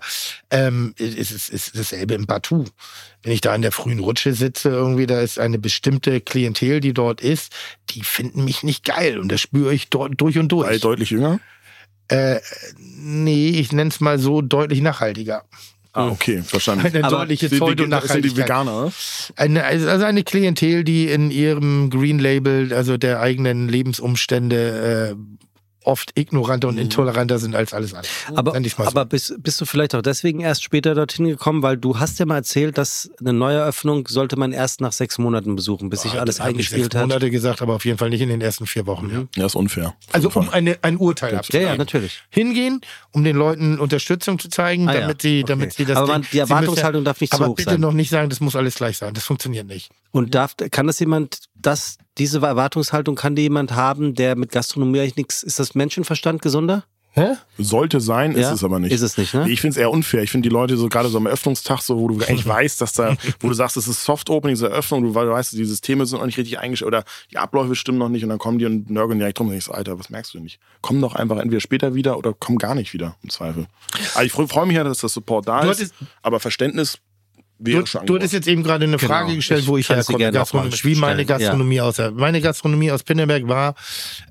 ähm, 0.52 0.94
es 0.98 1.32
ist, 1.32 1.32
es 1.32 1.50
ist 1.50 1.78
dasselbe 1.78 2.14
im 2.14 2.28
Partout. 2.28 2.66
Wenn 3.22 3.34
ich 3.34 3.42
da 3.42 3.54
in 3.54 3.62
der 3.62 3.74
frühen 3.74 4.00
Rutsche 4.00 4.34
sitze, 4.34 4.70
irgendwie, 4.70 5.06
da 5.06 5.20
ist 5.20 5.40
eine 5.40 5.60
bestimmte 5.60 6.22
Klientel, 6.22 6.80
die 6.80 6.94
dort 6.94 7.20
ist, 7.20 7.52
die 7.90 8.02
finden 8.02 8.46
mich 8.46 8.64
nicht 8.64 8.86
geil. 8.86 9.20
Und 9.20 9.30
das 9.30 9.42
spüre 9.42 9.74
ich 9.74 9.90
dort 9.90 10.14
durch 10.22 10.38
und 10.38 10.52
weil 10.54 10.70
durch. 10.70 10.82
deutlich 10.82 11.10
jünger. 11.10 11.40
Äh, 12.10 12.40
nee, 12.78 13.50
ich 13.50 13.72
nenne 13.72 13.90
es 13.90 14.00
mal 14.00 14.20
so 14.20 14.42
deutlich 14.42 14.82
nachhaltiger. 14.82 15.44
Ah, 15.94 16.10
okay, 16.10 16.44
verstanden. 16.44 16.86
Eine 16.86 17.04
Aber 17.04 17.18
deutliche 17.18 17.50
Die, 17.50 17.56
die, 17.56 17.60
das 17.60 17.68
sind 17.70 17.80
die 17.80 17.84
Pseudo-Nachhaltigkeit. 17.84 18.46
Veganer. 18.46 18.92
Eine, 19.36 19.64
also 19.64 20.06
eine 20.06 20.24
Klientel, 20.24 20.84
die 20.84 21.08
in 21.08 21.32
ihrem 21.32 21.90
Green 21.90 22.20
Label, 22.20 22.74
also 22.74 22.98
der 22.98 23.22
eigenen 23.22 23.68
Lebensumstände, 23.68 25.16
äh, 25.16 25.49
oft 25.84 26.12
ignoranter 26.20 26.68
und 26.68 26.78
intoleranter 26.78 27.40
sind 27.40 27.56
als 27.56 27.74
alles 27.74 27.94
andere. 27.94 28.12
Aber, 28.36 28.54
so. 28.62 28.84
aber 28.84 29.06
bist, 29.06 29.36
bist 29.42 29.60
du 29.62 29.66
vielleicht 29.66 29.96
auch 29.96 30.02
deswegen 30.02 30.42
erst 30.42 30.64
später 30.64 30.94
dorthin 30.94 31.26
gekommen, 31.28 31.64
weil 31.64 31.78
du 31.78 32.00
hast 32.00 32.20
ja 32.20 32.26
mal 32.26 32.36
erzählt, 32.36 32.78
dass 32.78 33.10
eine 33.20 33.34
Neueröffnung 33.34 34.08
sollte 34.08 34.36
man 34.36 34.52
erst 34.52 34.82
nach 34.82 34.92
sechs 34.92 35.18
Monaten 35.18 35.56
besuchen, 35.56 35.90
bis 35.90 36.02
sich 36.02 36.14
Ah, 36.16 36.20
alles 36.20 36.40
eingespielt 36.42 36.84
sechs 36.92 36.96
hat. 36.96 37.08
Monate 37.08 37.30
gesagt, 37.32 37.62
aber 37.62 37.76
auf 37.76 37.86
jeden 37.86 37.98
Fall 37.98 38.10
nicht 38.10 38.22
in 38.22 38.30
den 38.30 38.42
ersten 38.42 38.68
vier 38.68 38.86
Wochen. 38.88 39.10
Ja. 39.10 39.24
Ja, 39.42 39.46
ist 39.46 39.56
unfair. 39.56 39.96
Also 40.12 40.30
um 40.34 40.50
eine, 40.50 40.78
ein 40.82 40.98
Urteil 40.98 41.32
Ja, 41.34 41.40
abzugeben. 41.40 41.68
ja, 41.68 41.78
natürlich. 41.78 42.22
Hingehen, 42.30 42.82
um 43.12 43.24
den 43.24 43.36
Leuten 43.38 43.80
Unterstützung 43.80 44.38
zu 44.38 44.50
zeigen, 44.50 44.88
Ah, 44.90 44.94
ja. 44.94 45.00
damit 45.02 45.22
sie, 45.22 45.40
Okay. 45.44 45.48
damit 45.48 45.74
sie 45.74 45.86
das. 45.86 45.98
Aber 45.98 46.08
man- 46.08 46.22
die 46.24 46.28
sie 46.28 46.40
müssen 46.40 46.52
Erwartungshaltung 46.52 47.04
darf 47.06 47.22
nicht 47.22 47.32
zu 47.34 47.40
aber 47.40 47.48
hoch 47.52 47.56
bitte 47.56 47.72
sein. 47.72 47.82
noch 47.82 47.94
nicht 47.94 48.10
sagen, 48.10 48.30
das 48.30 48.40
muss 48.42 48.56
alles 48.56 48.76
gleich 48.76 48.98
sein. 48.98 49.14
Das 49.14 49.24
funktioniert 49.24 49.66
nicht. 49.68 49.90
Und 50.12 50.36
darf, 50.36 50.56
kann 50.72 50.88
das 50.88 51.00
jemand, 51.00 51.40
das, 51.62 51.98
diese 52.18 52.40
Erwartungshaltung 52.42 53.16
kann 53.16 53.36
die 53.36 53.44
jemand 53.44 53.74
haben, 53.74 54.14
der 54.16 54.36
mit 54.36 54.52
Gastronomie 54.52 55.00
eigentlich 55.02 55.16
nichts, 55.18 55.44
ist 55.44 55.60
das 55.60 55.76
Menschenverstand 55.76 56.42
gesunder? 56.42 56.84
Hä? 57.12 57.30
Sollte 57.58 58.02
sein, 58.02 58.34
ist 58.34 58.42
Ja? 58.42 58.54
es 58.54 58.64
aber 58.64 58.78
nicht. 58.78 58.92
Ist 58.92 59.02
es 59.02 59.18
nicht, 59.18 59.34
ne? 59.34 59.50
Ich 59.50 59.62
finde 59.62 59.72
es 59.72 59.78
eher 59.78 59.90
unfair. 59.90 60.22
Ich 60.22 60.30
finde 60.30 60.48
die 60.48 60.54
Leute 60.54 60.78
so 60.78 60.88
gerade 60.90 61.10
so 61.10 61.18
am 61.18 61.26
Öffnungstag, 61.26 61.82
so, 61.82 61.98
wo 62.00 62.08
du 62.08 62.16
eigentlich 62.24 62.46
weißt, 62.48 62.80
dass 62.82 62.94
da, 62.94 63.18
wo 63.40 63.48
du 63.48 63.56
sagst, 63.56 63.78
es 63.78 63.88
ist 63.88 64.04
Soft 64.06 64.30
Opening, 64.30 64.54
diese 64.56 64.70
Eröffnung, 64.70 65.02
du 65.02 65.14
weißt, 65.16 65.54
die 65.54 65.66
Systeme 65.66 66.06
sind 66.06 66.20
noch 66.20 66.28
nicht 66.28 66.38
richtig 66.38 66.60
eingestellt 66.60 66.88
oder 66.88 67.04
die 67.32 67.40
Abläufe 67.40 67.76
stimmen 67.76 67.98
noch 67.98 68.10
nicht 68.10 68.22
und 68.24 68.30
dann 68.30 68.38
kommen 68.38 68.60
die 68.60 68.66
und 68.68 68.92
nörgeln 68.92 69.18
direkt 69.18 69.40
drum 69.40 69.48
und 69.50 69.56
ich 69.56 69.64
so, 69.64 69.72
Alter, 69.72 69.98
was 69.98 70.12
merkst 70.12 70.34
du 70.34 70.38
denn 70.38 70.44
nicht? 70.44 70.60
Komm 70.82 71.02
doch 71.02 71.16
einfach 71.16 71.38
entweder 71.40 71.62
später 71.62 71.96
wieder 71.96 72.16
oder 72.16 72.34
komm 72.38 72.60
gar 72.60 72.76
nicht 72.76 72.94
wieder, 72.94 73.16
im 73.24 73.30
Zweifel. 73.32 73.66
Also 74.14 74.22
ich 74.22 74.32
freue 74.32 74.48
freu 74.48 74.68
mich 74.68 74.76
ja, 74.78 74.84
dass 74.84 75.00
das 75.00 75.12
Support 75.14 75.48
da 75.48 75.62
Du 75.64 75.72
ist, 75.72 75.80
hattest- 75.80 75.96
aber 76.22 76.40
Verständnis 76.40 77.00
Du, 77.62 77.86
schon 77.86 78.06
du 78.06 78.16
hattest 78.16 78.32
jetzt 78.34 78.48
eben 78.48 78.64
gerade 78.64 78.86
eine 78.86 78.96
Genau. 78.96 79.12
Frage 79.12 79.36
gestellt, 79.36 79.62
Ich 79.64 79.68
wo 79.68 79.78
ich 79.78 79.90
herkomme. 79.90 80.32
Gastronomie, 80.32 80.74
wie 80.84 80.96
meine 80.96 81.26
Gastronomie 81.26 81.82
aussah. 81.82 82.12
Meine 82.12 82.40
Gastronomie 82.40 82.90
aus 82.92 83.04
Pinneberg 83.04 83.48
war 83.50 83.76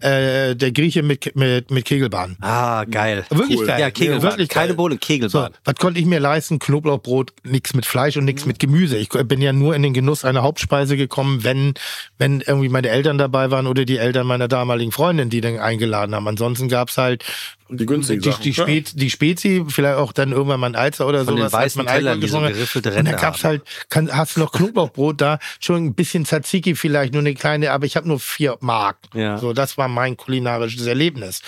äh, 0.01 0.57
der 0.57 0.73
Grieche 0.73 1.03
mit, 1.03 1.37
mit, 1.37 1.71
mit 1.71 1.85
Kegelbahn. 1.85 2.37
Ah, 2.41 2.85
geil. 2.85 3.27
Wirklich 3.29 3.59
Cool. 3.59 3.67
geil. 3.67 3.81
Ja, 3.81 3.91
Kegelbahn. 3.91 4.23
Wirklich 4.33 4.49
Keine. 4.49 4.73
Bohne, 4.75 4.95
So, 4.95 4.99
Kegelbahn. 5.01 5.53
was 5.65 5.75
konnte 5.75 6.01
ich 6.01 6.07
mir 6.07 6.21
leisten? 6.21 6.59
Knoblauchbrot, 6.59 7.33
nichts 7.45 7.75
mit 7.75 7.85
Fleisch 7.85 8.17
und 8.17 8.25
nichts 8.25 8.47
mit 8.47 8.59
Gemüse. 8.61 8.97
Ich 8.97 9.11
bin 9.11 9.43
ja 9.43 9.53
nur 9.53 9.75
in 9.77 9.83
den 9.83 9.93
Genuss 9.93 10.25
einer 10.25 10.43
Hauptspeise 10.43 10.97
gekommen, 10.97 11.45
wenn, 11.45 11.75
wenn 12.17 12.41
irgendwie 12.41 12.71
meine 12.71 12.89
Eltern 12.89 13.19
dabei 13.19 13.51
waren 13.51 13.67
oder 13.67 13.85
die 13.85 13.99
Eltern 13.99 14.27
meiner 14.27 14.49
damaligen 14.49 14.91
Freundin, 14.93 15.29
die 15.29 15.43
dann 15.43 15.59
eingeladen 15.59 16.15
haben. 16.15 16.27
Ansonsten 16.29 16.69
gab's 16.69 16.97
halt 16.97 17.25
Die 17.71 17.87
günstigen 17.87 18.23
die, 18.23 18.31
Sachen. 18.31 18.43
die, 18.43 18.55
Spez, 18.55 18.95
die 18.95 19.11
Spezi, 19.11 19.65
vielleicht 19.69 19.99
auch 19.99 20.13
dann 20.13 20.33
irgendwann 20.33 20.61
mal 20.61 20.69
ein 20.69 20.77
Alzer 20.77 21.07
oder 21.07 21.25
Von 21.25 21.37
den 21.37 21.43
sowas. 21.43 21.53
weißen 21.53 21.79
man 21.79 21.87
Alkohol 21.89 22.03
Tellern, 22.05 22.21
die 22.21 22.29
so 22.29 22.41
hat. 22.41 22.53
geriffelte 22.55 22.89
Und 22.91 22.97
Ränder 22.97 23.13
da 23.13 23.19
gab's 23.19 23.45
halt, 23.45 23.63
kann, 23.91 24.11
hast 24.17 24.37
du 24.37 24.41
noch 24.41 24.53
Knoblauchbrot 24.53 25.21
da, 25.21 25.39
schon 25.61 25.85
ein 25.85 25.95
bisschen 25.95 26.25
Tzatziki 26.25 26.75
vielleicht, 26.75 27.13
nur 27.13 27.21
eine 27.21 27.35
kleine, 27.35 27.73
aber 27.73 27.85
ich 27.87 27.97
habe 27.97 28.09
nur 28.09 28.21
vier 28.21 28.57
Mark. 28.61 28.97
Ja. 29.15 29.39
So, 29.39 29.53
das 29.53 29.77
war 29.77 29.89
mein 29.89 30.17
kulinarisches 30.17 30.87
Erlebnis. 30.87 31.43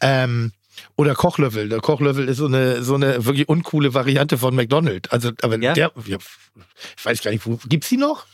Ähm, 0.00 0.52
oder 0.96 1.14
Kochlöffel. 1.14 1.68
Der 1.68 1.80
Kochlöffel 1.80 2.28
ist 2.28 2.36
so 2.36 2.46
eine, 2.46 2.82
so 2.82 2.94
eine 2.94 3.24
wirklich 3.24 3.48
uncoole 3.48 3.94
Variante 3.94 4.38
von 4.38 4.54
McDonald's. 4.54 5.10
Also, 5.10 5.30
aber 5.42 5.58
Ja? 5.60 5.72
der, 5.72 5.92
ja, 6.06 6.18
ich 6.96 7.04
weiß 7.04 7.22
gar 7.22 7.30
nicht, 7.30 7.46
wo, 7.46 7.58
gibt's 7.66 7.88
die 7.88 7.96
noch? 7.96 8.26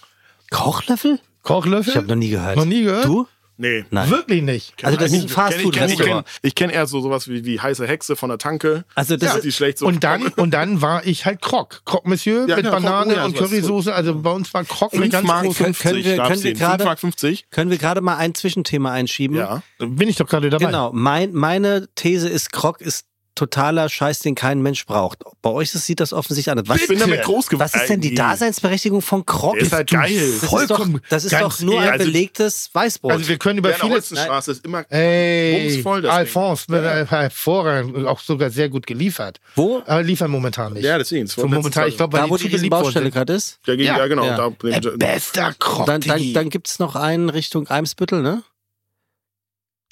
Kochlöffel? 0.50 1.20
Kochlöffel? 1.42 1.90
Ich 1.90 1.96
habe 1.96 2.06
noch 2.08 2.16
nie 2.16 2.30
gehört. 2.30 2.56
Noch 2.56 2.64
nie 2.64 2.82
gehört? 2.82 3.04
Du? 3.06 3.26
Nee. 3.60 3.84
Nein. 3.90 4.08
Wirklich 4.08 4.40
nicht. 4.42 4.72
Also 4.82 4.96
das 4.96 5.12
ist 5.12 5.36
ein 5.36 5.50
Ich 5.60 5.70
kenne 5.72 5.92
ich 5.92 5.98
kenn, 5.98 6.22
ich 6.42 6.54
kenn, 6.54 6.68
kenn 6.68 6.70
eher 6.70 6.86
so 6.86 7.02
sowas 7.02 7.28
wie, 7.28 7.44
wie 7.44 7.60
heiße 7.60 7.86
Hexe 7.86 8.16
von 8.16 8.30
der 8.30 8.38
Tanke. 8.38 8.86
Also 8.94 9.18
das 9.18 9.28
ja, 9.28 9.34
ist- 9.36 9.44
die 9.44 9.52
schlecht 9.52 9.76
so 9.76 9.86
Und 9.86 10.02
dann, 10.02 10.28
und 10.28 10.52
dann 10.54 10.80
war 10.80 11.06
ich 11.06 11.26
halt 11.26 11.42
Croc. 11.42 11.82
Croc 11.84 12.06
Monsieur 12.06 12.48
Ja, 12.48 12.56
mit 12.56 12.64
genau, 12.64 12.70
Banane 12.70 13.04
Croc, 13.04 13.12
oh 13.12 13.16
ja, 13.18 13.24
und 13.26 13.36
sowas. 13.36 13.50
Currysoße. 13.50 13.94
Also 13.94 14.14
bei 14.22 14.30
uns 14.30 14.54
war 14.54 14.64
Croc 14.64 14.92
5 14.92 15.12
ganz 15.12 15.26
Mark 15.26 15.44
große. 15.44 15.64
50 15.64 15.82
können 15.82 16.04
wir- 16.04 16.16
können 16.16 16.28
wir 16.30 16.36
sehen. 16.38 16.56
gerade- 16.58 16.78
5 16.78 16.84
Mark 16.86 16.98
50? 17.00 17.50
Können 17.50 17.70
wir 17.70 17.76
gerade 17.76 18.00
mal 18.00 18.16
ein 18.16 18.34
Zwischenthema 18.34 18.92
einschieben? 18.92 19.36
Ja. 19.36 19.62
Bin 19.78 20.08
ich 20.08 20.16
doch 20.16 20.26
gerade 20.26 20.48
dabei. 20.48 20.64
Genau. 20.64 20.90
Mein, 20.94 21.34
meine 21.34 21.86
These 21.96 22.30
ist, 22.30 22.52
Krog 22.52 22.80
ist 22.80 23.04
totaler 23.40 23.88
Scheiß, 23.88 24.18
den 24.20 24.34
kein 24.34 24.60
Mensch 24.60 24.84
braucht. 24.84 25.22
Bei 25.42 25.50
euch 25.50 25.70
sieht 25.70 25.98
das 26.00 26.12
offensichtlich 26.12 26.50
anders. 26.50 26.68
Was, 26.68 26.82
Ich 26.82 26.88
bin 26.88 26.98
damit 26.98 27.22
groß 27.22 27.46
geworden. 27.48 27.70
was 27.72 27.80
ist 27.80 27.88
denn 27.88 28.00
die 28.00 28.14
Daseinsberechtigung 28.14 29.00
von 29.00 29.24
Krog? 29.24 29.54
Der 29.54 29.62
ist 29.62 29.72
halt 29.72 29.90
Du- 29.90 29.96
geil. 29.96 30.10
Das 30.14 30.22
ist 30.28 30.42
doch, 30.42 30.48
Vollkommen. 30.50 31.00
das 31.08 31.24
ist 31.24 31.30
Ganz 31.30 31.56
doch 31.58 31.62
nur 31.64 31.80
ein 31.80 31.86
ehrlich. 31.86 32.06
belegtes 32.06 32.68
Weißbrot. 32.72 33.12
Also 33.12 33.28
wir 33.28 33.38
können 33.38 33.58
über 33.60 33.70
Ja, 33.70 33.76
vieles. 33.76 33.94
Holzenstraße 34.10 34.50
ist 34.52 34.64
immer 34.64 34.84
Ey, 34.92 35.72
bumsvoll, 35.72 36.02
das 36.02 36.10
Ding. 36.10 36.18
Alphonse, 36.18 36.66
äh, 36.76 37.06
hervorragend, 37.06 38.06
auch 38.06 38.20
sogar 38.20 38.50
sehr 38.50 38.68
gut 38.68 38.86
geliefert. 38.86 39.40
Wo? 39.56 39.82
Aber 39.86 40.02
liefern 40.02 40.30
momentan 40.30 40.74
nicht. 40.74 40.84
Ja, 40.84 40.98
deswegen. 40.98 41.26
So 41.26 41.46
momentan, 41.46 41.88
ich 41.88 41.96
glaube, 41.96 42.12
weil 42.18 42.24
da, 42.24 42.30
wo 42.30 42.36
die 42.36 42.70
worden 42.70 43.10
gerade 43.10 43.32
ist? 43.32 43.58
Ja, 43.66 43.74
ja, 43.74 43.96
Ja. 43.98 44.06
genau. 44.06 44.24
Ja. 44.24 44.36
Da, 44.36 44.90
bester 44.96 45.54
Croc. 45.58 45.86
Dann, 45.86 46.00
dann, 46.02 46.32
dann 46.34 46.50
gibt 46.50 46.68
es 46.68 46.78
noch 46.78 46.94
einen 46.96 47.30
Richtung 47.30 47.66
Eimsbüttel, 47.68 48.20
ne? 48.22 48.42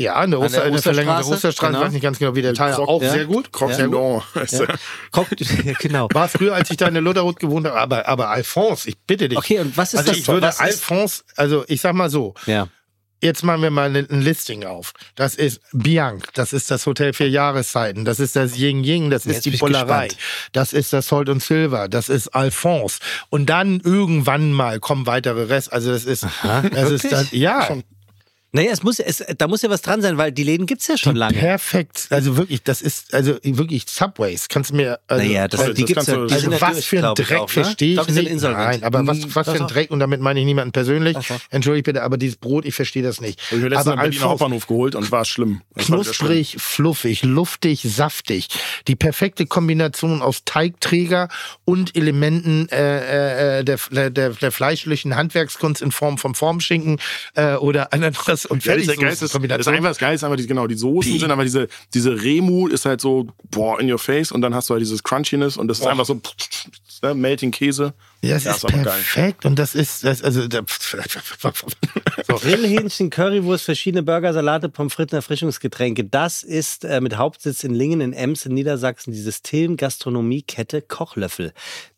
Ja, 0.00 0.14
an 0.14 0.32
Oster, 0.32 0.58
der 0.58 0.66
in 0.66 0.72
der 0.74 0.82
Verlängerung 0.82 1.22
der 1.22 1.28
Osterstraße, 1.28 1.72
genau. 1.72 1.80
ich 1.80 1.86
weiß 1.86 1.92
nicht 1.92 2.02
ganz 2.02 2.18
genau, 2.20 2.34
wie 2.36 2.42
der 2.42 2.54
Teil 2.54 2.72
Croc- 2.72 2.88
auch 2.88 3.02
ja. 3.02 3.10
sehr 3.10 3.24
gut. 3.24 3.52
Croc 3.52 3.70
Ja. 3.70 3.86
Blanc. 3.88 4.22
Ja. 4.50 4.58
Ja, 5.16 5.72
genau. 5.80 6.08
War 6.12 6.28
früher, 6.28 6.54
als 6.54 6.70
ich 6.70 6.76
da 6.76 6.86
in 6.86 6.94
der 6.94 7.02
Lutherhut 7.02 7.40
gewohnt 7.40 7.66
habe, 7.66 7.76
aber, 7.78 8.06
aber 8.06 8.30
Alphonse, 8.30 8.88
ich 8.88 8.96
bitte 9.06 9.28
dich. 9.28 9.36
Okay, 9.36 9.58
und 9.58 9.76
was 9.76 9.94
ist 9.94 10.00
also 10.00 10.10
das? 10.12 10.18
ich 10.20 10.28
würde 10.28 10.46
was 10.46 10.60
Alphonse, 10.60 11.22
also 11.36 11.64
ich 11.66 11.80
sag 11.80 11.94
mal 11.94 12.10
so, 12.10 12.34
ja. 12.46 12.68
Jetzt 13.20 13.42
machen 13.42 13.62
wir 13.62 13.72
mal 13.72 13.94
ein 13.96 14.20
Listing 14.20 14.64
auf. 14.64 14.92
Das 15.16 15.34
ist 15.34 15.60
Bianc, 15.72 16.32
das 16.34 16.52
ist 16.52 16.70
das 16.70 16.86
Hotel 16.86 17.12
vier 17.12 17.28
Jahreszeiten, 17.28 18.04
das 18.04 18.20
ist 18.20 18.36
das 18.36 18.56
Ying 18.56 18.84
Ying, 18.84 19.10
das 19.10 19.26
ist 19.26 19.44
die 19.44 19.50
Bullerei, 19.50 20.06
das 20.52 20.72
ist 20.72 20.92
das 20.92 21.08
Salt 21.08 21.28
und 21.28 21.42
Silver, 21.42 21.88
das 21.88 22.08
ist 22.08 22.28
Alphonse. 22.28 23.00
Und 23.28 23.46
dann 23.46 23.80
irgendwann 23.80 24.52
mal 24.52 24.78
kommen 24.78 25.06
weitere 25.06 25.42
Rest. 25.44 25.72
Also 25.72 25.90
das 25.90 26.04
ist, 26.04 26.26
das 26.70 26.90
ist 26.92 27.10
dann, 27.10 27.26
ja. 27.32 27.68
Naja, 28.52 28.70
es 28.72 28.82
muss, 28.82 28.98
es, 28.98 29.22
da 29.36 29.46
muss 29.46 29.60
ja 29.60 29.68
was 29.68 29.82
dran 29.82 30.00
sein, 30.00 30.16
weil 30.16 30.32
die 30.32 30.42
Läden 30.42 30.66
gibt's 30.66 30.86
ja 30.86 30.96
schon 30.96 31.16
lange. 31.16 31.36
Perfekt. 31.38 32.06
Also 32.08 32.36
wirklich, 32.38 32.62
das 32.62 32.80
ist, 32.80 33.12
also 33.12 33.36
wirklich 33.42 33.84
Subways. 33.88 34.48
Kannst 34.48 34.70
du 34.70 34.76
mir. 34.76 34.98
Also, 35.06 35.24
Naja, 35.24 35.48
das, 35.48 35.60
Also, 35.60 35.72
die 35.74 35.82
das 35.82 35.88
gibt's 35.88 36.06
kannst 36.06 36.08
ja. 36.08 36.26
Die 36.26 36.32
also 36.34 36.50
sind 36.50 36.60
was 36.60 36.84
für 36.84 37.08
ein 37.08 37.14
Dreck 37.14 37.38
auch, 37.38 37.46
ne? 37.48 37.48
verstehe 37.48 37.88
ich 37.90 37.94
glaub, 37.96 38.06
die 38.06 38.12
sind 38.14 38.24
nicht. 38.24 38.32
insolvent. 38.32 38.64
Nein, 38.66 38.84
aber 38.84 39.06
was, 39.06 39.18
Hm, 39.18 39.34
was 39.34 39.46
doch, 39.46 39.52
für 39.52 39.60
ein 39.60 39.66
doch. 39.66 39.74
Dreck 39.74 39.90
und 39.90 40.00
damit 40.00 40.20
meine 40.22 40.40
ich 40.40 40.46
niemanden 40.46 40.72
persönlich. 40.72 41.16
So. 41.26 41.36
Entschuldigt 41.50 41.84
bitte, 41.84 42.02
aber 42.02 42.16
dieses 42.16 42.36
Brot, 42.36 42.64
ich 42.64 42.74
verstehe 42.74 43.02
das 43.02 43.20
nicht. 43.20 43.38
Hab 43.40 43.52
ich 43.52 43.58
mir 43.62 43.68
letztens 43.68 43.86
aber 43.86 44.00
am 44.00 44.08
Berliner 44.08 44.24
Hauptbahnhof 44.30 44.66
geholt 44.66 44.94
und 44.94 45.10
war 45.12 45.24
schlimm. 45.26 45.60
Das 45.74 45.88
wieder 45.88 46.04
schlimm. 46.04 46.28
Knusprig, 46.28 46.56
fluffig, 46.58 47.22
luftig, 47.24 47.82
saftig. 47.82 48.48
Die 48.88 48.96
perfekte 48.96 49.44
Kombination 49.46 50.22
aus 50.22 50.44
Teigträger 50.46 51.28
und 51.66 51.94
Elementen 51.96 52.68
äh, 52.70 53.58
äh, 53.58 53.64
der, 53.64 53.78
der, 53.90 54.10
der, 54.10 54.30
der 54.30 54.52
fleischlichen 54.52 55.16
Handwerkskunst 55.16 55.82
in 55.82 55.92
Form 55.92 56.16
von 56.16 56.34
Formschinken 56.34 56.98
äh, 57.34 57.54
oder 57.56 57.92
Ananas 58.38 58.46
und 58.46 58.64
Ja, 58.64 58.74
das 58.74 58.82
ist, 58.82 58.88
der 58.88 58.96
Geist 58.96 59.22
ist, 59.22 59.34
das 59.34 59.58
ist 59.60 59.68
einfach 59.68 59.90
das 59.90 59.98
Geil 59.98 60.14
ist 60.14 60.24
einfach 60.24 60.36
die, 60.36 60.46
genau 60.46 60.66
die 60.66 60.74
Soßen 60.74 61.18
sind 61.18 61.30
aber 61.30 61.44
diese 61.44 61.68
diese 61.94 62.22
Remu 62.22 62.68
ist 62.68 62.84
halt 62.84 63.00
so 63.00 63.28
boah 63.50 63.80
in 63.80 63.90
your 63.90 63.98
face 63.98 64.32
und 64.32 64.40
dann 64.40 64.54
hast 64.54 64.68
du 64.68 64.74
halt 64.74 64.82
dieses 64.82 65.02
Crunchiness 65.02 65.56
und 65.56 65.68
das 65.68 65.80
ist 65.80 65.86
einfach 65.86 66.04
so 66.04 66.20
ne, 67.02 67.14
melting 67.14 67.50
Käse. 67.50 67.94
Ja, 68.20 68.34
das 68.34 68.44
Ja, 68.44 68.50
ist 68.52 68.66
perfekt 68.66 69.44
und 69.46 69.58
das 69.60 69.76
ist 69.76 70.02
das, 70.04 70.22
also 70.22 70.48
da, 70.48 70.62
so. 72.26 72.34
Grillhähnchen, 72.36 73.10
Currywurst, 73.10 73.64
verschiedene 73.64 74.02
Burger, 74.02 74.32
Salate, 74.32 74.68
Pommes 74.68 74.94
frites, 74.94 75.12
Erfrischungsgetränke. 75.12 76.02
Das 76.04 76.42
ist 76.42 76.84
äh, 76.84 77.00
mit 77.00 77.16
Hauptsitz 77.16 77.62
in 77.62 77.74
Lingen 77.74 78.00
in 78.00 78.12
Ems 78.12 78.44
in 78.44 78.54
Niedersachsen 78.54 79.12
die 79.12 79.20
System-Gastronomie-Kette 79.20 80.82
Kochlöffel. 80.82 81.52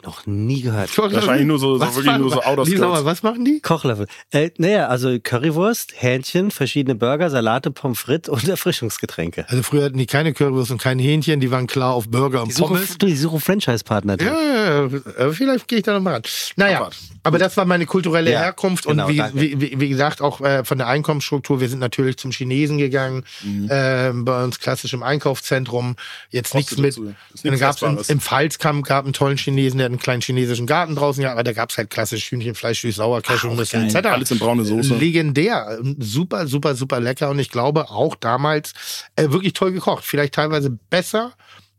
Noch 0.04 0.26
nie 0.26 0.60
gehört. 0.62 0.96
Wahrscheinlich 0.98 1.46
nur 1.46 1.58
so, 1.58 1.76
so 1.76 1.80
Was 1.80 1.88
wirklich 1.94 2.06
machen- 2.06 2.20
nur 2.20 2.30
so 2.32 2.42
out 2.42 2.58
of 2.58 2.68
Lies 2.68 2.78
noch 2.80 2.88
mal, 2.90 2.94
skirts. 2.96 3.06
Was 3.06 3.22
machen 3.22 3.44
die? 3.46 3.60
Kochlöffel. 3.60 4.06
Äh, 4.30 4.50
naja, 4.58 4.88
also 4.88 5.18
Currywurst, 5.22 5.92
Hähnchen, 5.96 6.50
verschiedene 6.50 6.94
Burger, 6.96 7.30
Salate, 7.30 7.70
Pommes 7.70 7.98
frites 8.00 8.28
und 8.28 8.46
Erfrischungsgetränke. 8.46 9.46
Also 9.48 9.62
früher 9.62 9.84
hatten 9.84 9.98
die 9.98 10.06
keine 10.06 10.32
Currywurst 10.34 10.70
und 10.70 10.82
kein 10.82 10.98
Hähnchen, 10.98 11.40
die 11.40 11.50
waren 11.50 11.66
klar 11.66 11.94
auf 11.94 12.08
Burger 12.08 12.42
und 12.42 12.48
Die 12.50 12.54
suchen, 12.54 12.76
Pommes. 12.76 12.98
die 12.98 13.16
suchen 13.16 13.40
Franchise-Partner. 13.40 14.16
Ja, 14.20 14.26
ja, 14.40 14.88
ja, 15.18 15.32
vielleicht 15.32 15.66
gehe 15.68 15.78
ich 15.78 15.84
da 15.84 15.94
nochmal 15.94 16.09
ran. 16.10 16.22
Naja, 16.56 16.78
Abfahrt. 16.82 16.96
aber 17.22 17.38
das 17.38 17.56
war 17.56 17.64
meine 17.64 17.86
kulturelle 17.86 18.30
Ja, 18.32 18.40
Herkunft 18.40 18.86
genau, 18.86 19.06
und 19.06 19.12
wie, 19.14 19.60
wie, 19.60 19.80
wie, 19.80 19.88
gesagt, 19.88 20.20
auch 20.20 20.40
äh, 20.40 20.64
von 20.64 20.78
der 20.78 20.86
Einkommensstruktur. 20.88 21.60
Wir 21.60 21.68
sind 21.68 21.78
natürlich 21.78 22.16
zum 22.18 22.30
Chinesen 22.32 22.78
gegangen, 22.78 23.24
Mhm. 23.42 23.68
äh, 23.70 24.10
bei 24.14 24.44
uns 24.44 24.58
klassisch 24.58 24.92
im 24.92 25.02
Einkaufszentrum. 25.02 25.96
Jetzt 26.30 26.54
nichts 26.54 26.76
mit. 26.76 26.96
Dann 27.42 27.58
gab's 27.58 27.82
im, 27.82 27.98
im 28.08 28.20
Pfalzkamp 28.20 28.84
gab 28.86 29.04
einen 29.04 29.12
tollen 29.12 29.36
Chinesen, 29.38 29.78
der 29.78 29.86
hat 29.86 29.92
einen 29.92 30.00
kleinen 30.00 30.22
chinesischen 30.22 30.66
Garten 30.66 30.94
draußen 30.96 31.22
gehabt, 31.22 31.34
aber 31.38 31.44
da 31.44 31.52
gab's 31.52 31.76
halt 31.78 31.90
klassisch 31.90 32.30
Hühnchen, 32.30 32.54
Fleisch, 32.54 32.80
süß, 32.82 32.96
sauer, 32.96 33.22
Cashewnüsse 33.22 33.76
geil. 33.78 33.86
etc. 33.94 34.08
Alles 34.08 34.30
in 34.30 34.38
braune 34.38 34.64
Soße. 34.64 34.94
Legendär. 34.96 35.78
Super, 35.98 36.46
super, 36.46 36.74
super 36.74 37.00
lecker 37.00 37.30
und 37.30 37.38
ich 37.38 37.50
glaube 37.50 37.90
auch 37.90 38.14
damals 38.16 38.72
äh, 39.16 39.30
wirklich 39.30 39.52
toll 39.52 39.72
gekocht. 39.72 40.04
Vielleicht 40.04 40.34
teilweise 40.34 40.70
besser, 40.70 41.32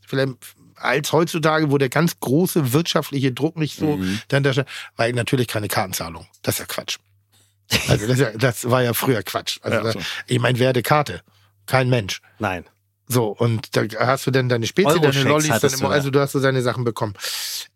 vielleicht 0.05 0.33
als 0.83 1.11
heutzutage, 1.11 1.71
wo 1.71 1.77
der 1.77 1.89
ganz 1.89 2.19
große 2.19 2.73
wirtschaftliche 2.73 3.31
Druck 3.31 3.57
nicht 3.57 3.77
so 3.77 3.97
Mhm. 3.97 4.19
dahinter 4.27 4.53
steht, 4.53 4.67
weil 4.95 5.13
natürlich 5.13 5.47
keine 5.47 5.67
Kartenzahlung. 5.67 6.27
Das 6.41 6.55
ist 6.55 6.59
ja 6.59 6.65
Quatsch. 6.65 6.97
Also 7.87 8.05
das, 8.07 8.19
ja, 8.19 8.31
das 8.31 8.69
war 8.69 8.83
ja 8.83 8.93
früher 8.93 9.23
Quatsch. 9.23 9.59
Also 9.61 9.77
Ja, 9.77 9.83
da, 9.83 9.91
so. 9.93 9.99
ich 10.27 10.39
meine, 10.39 10.59
wer 10.59 10.69
hatte 10.69 10.83
Karte? 10.83 11.21
Kein 11.65 11.89
Mensch. 11.89 12.21
Nein. 12.39 12.65
So, 13.07 13.27
und 13.27 13.75
da 13.75 13.83
hast 13.99 14.25
du 14.27 14.31
dann 14.31 14.49
deine 14.49 14.67
Spezi, 14.67 14.99
deine 14.99 15.23
Lollis, 15.23 15.47
dann 15.59 15.73
immer, 15.73 15.89
da. 15.89 15.95
also 15.95 16.09
du 16.11 16.19
hast 16.19 16.31
so 16.33 16.39
deine 16.41 16.61
Sachen 16.61 16.83
bekommen. 16.83 17.13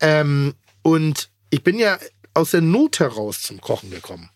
Ähm, 0.01 0.53
und 0.81 1.29
ich 1.49 1.63
bin 1.63 1.77
ja 1.79 1.97
aus 2.33 2.51
der 2.51 2.61
Not 2.61 2.99
heraus 2.99 3.41
zum 3.41 3.59
Kochen 3.61 3.89
gekommen. 3.91 4.29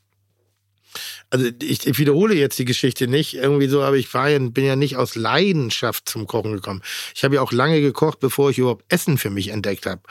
Also 1.31 1.47
ich, 1.61 1.85
ich 1.85 1.99
wiederhole 1.99 2.33
jetzt 2.33 2.57
die 2.57 2.65
Geschichte 2.65 3.07
nicht 3.07 3.35
irgendwie 3.35 3.67
so, 3.67 3.83
aber 3.83 3.97
ich 3.97 4.11
war 4.15 4.29
ja, 4.29 4.39
bin 4.39 4.65
ja 4.65 4.75
nicht 4.75 4.97
aus 4.97 5.15
Leidenschaft 5.15 6.09
zum 6.09 6.25
Kochen 6.25 6.53
gekommen. 6.53 6.81
Ich 7.13 7.23
habe 7.23 7.35
ja 7.35 7.41
auch 7.41 7.51
lange 7.51 7.81
gekocht, 7.81 8.19
bevor 8.19 8.49
ich 8.49 8.57
überhaupt 8.57 8.83
Essen 8.91 9.19
für 9.19 9.29
mich 9.29 9.49
entdeckt 9.49 9.85
habe. 9.85 10.01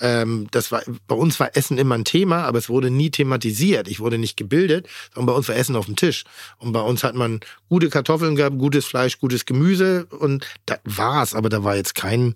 Ähm, 0.00 0.48
das 0.50 0.72
war 0.72 0.82
bei 1.06 1.14
uns 1.14 1.38
war 1.38 1.56
Essen 1.56 1.78
immer 1.78 1.94
ein 1.94 2.04
Thema, 2.04 2.44
aber 2.44 2.58
es 2.58 2.68
wurde 2.68 2.90
nie 2.90 3.10
thematisiert. 3.10 3.86
Ich 3.86 4.00
wurde 4.00 4.18
nicht 4.18 4.36
gebildet, 4.36 4.88
sondern 5.14 5.32
bei 5.32 5.38
uns 5.38 5.48
war 5.48 5.54
Essen 5.54 5.76
auf 5.76 5.86
dem 5.86 5.94
Tisch. 5.94 6.24
Und 6.58 6.72
bei 6.72 6.80
uns 6.80 7.04
hat 7.04 7.14
man 7.14 7.38
gute 7.68 7.88
Kartoffeln 7.88 8.34
gehabt, 8.34 8.58
gutes 8.58 8.84
Fleisch, 8.84 9.20
gutes 9.20 9.46
Gemüse 9.46 10.06
und 10.06 10.44
das 10.66 10.80
war's. 10.84 11.34
Aber 11.34 11.50
da 11.50 11.62
war 11.62 11.76
jetzt 11.76 11.94
kein, 11.94 12.34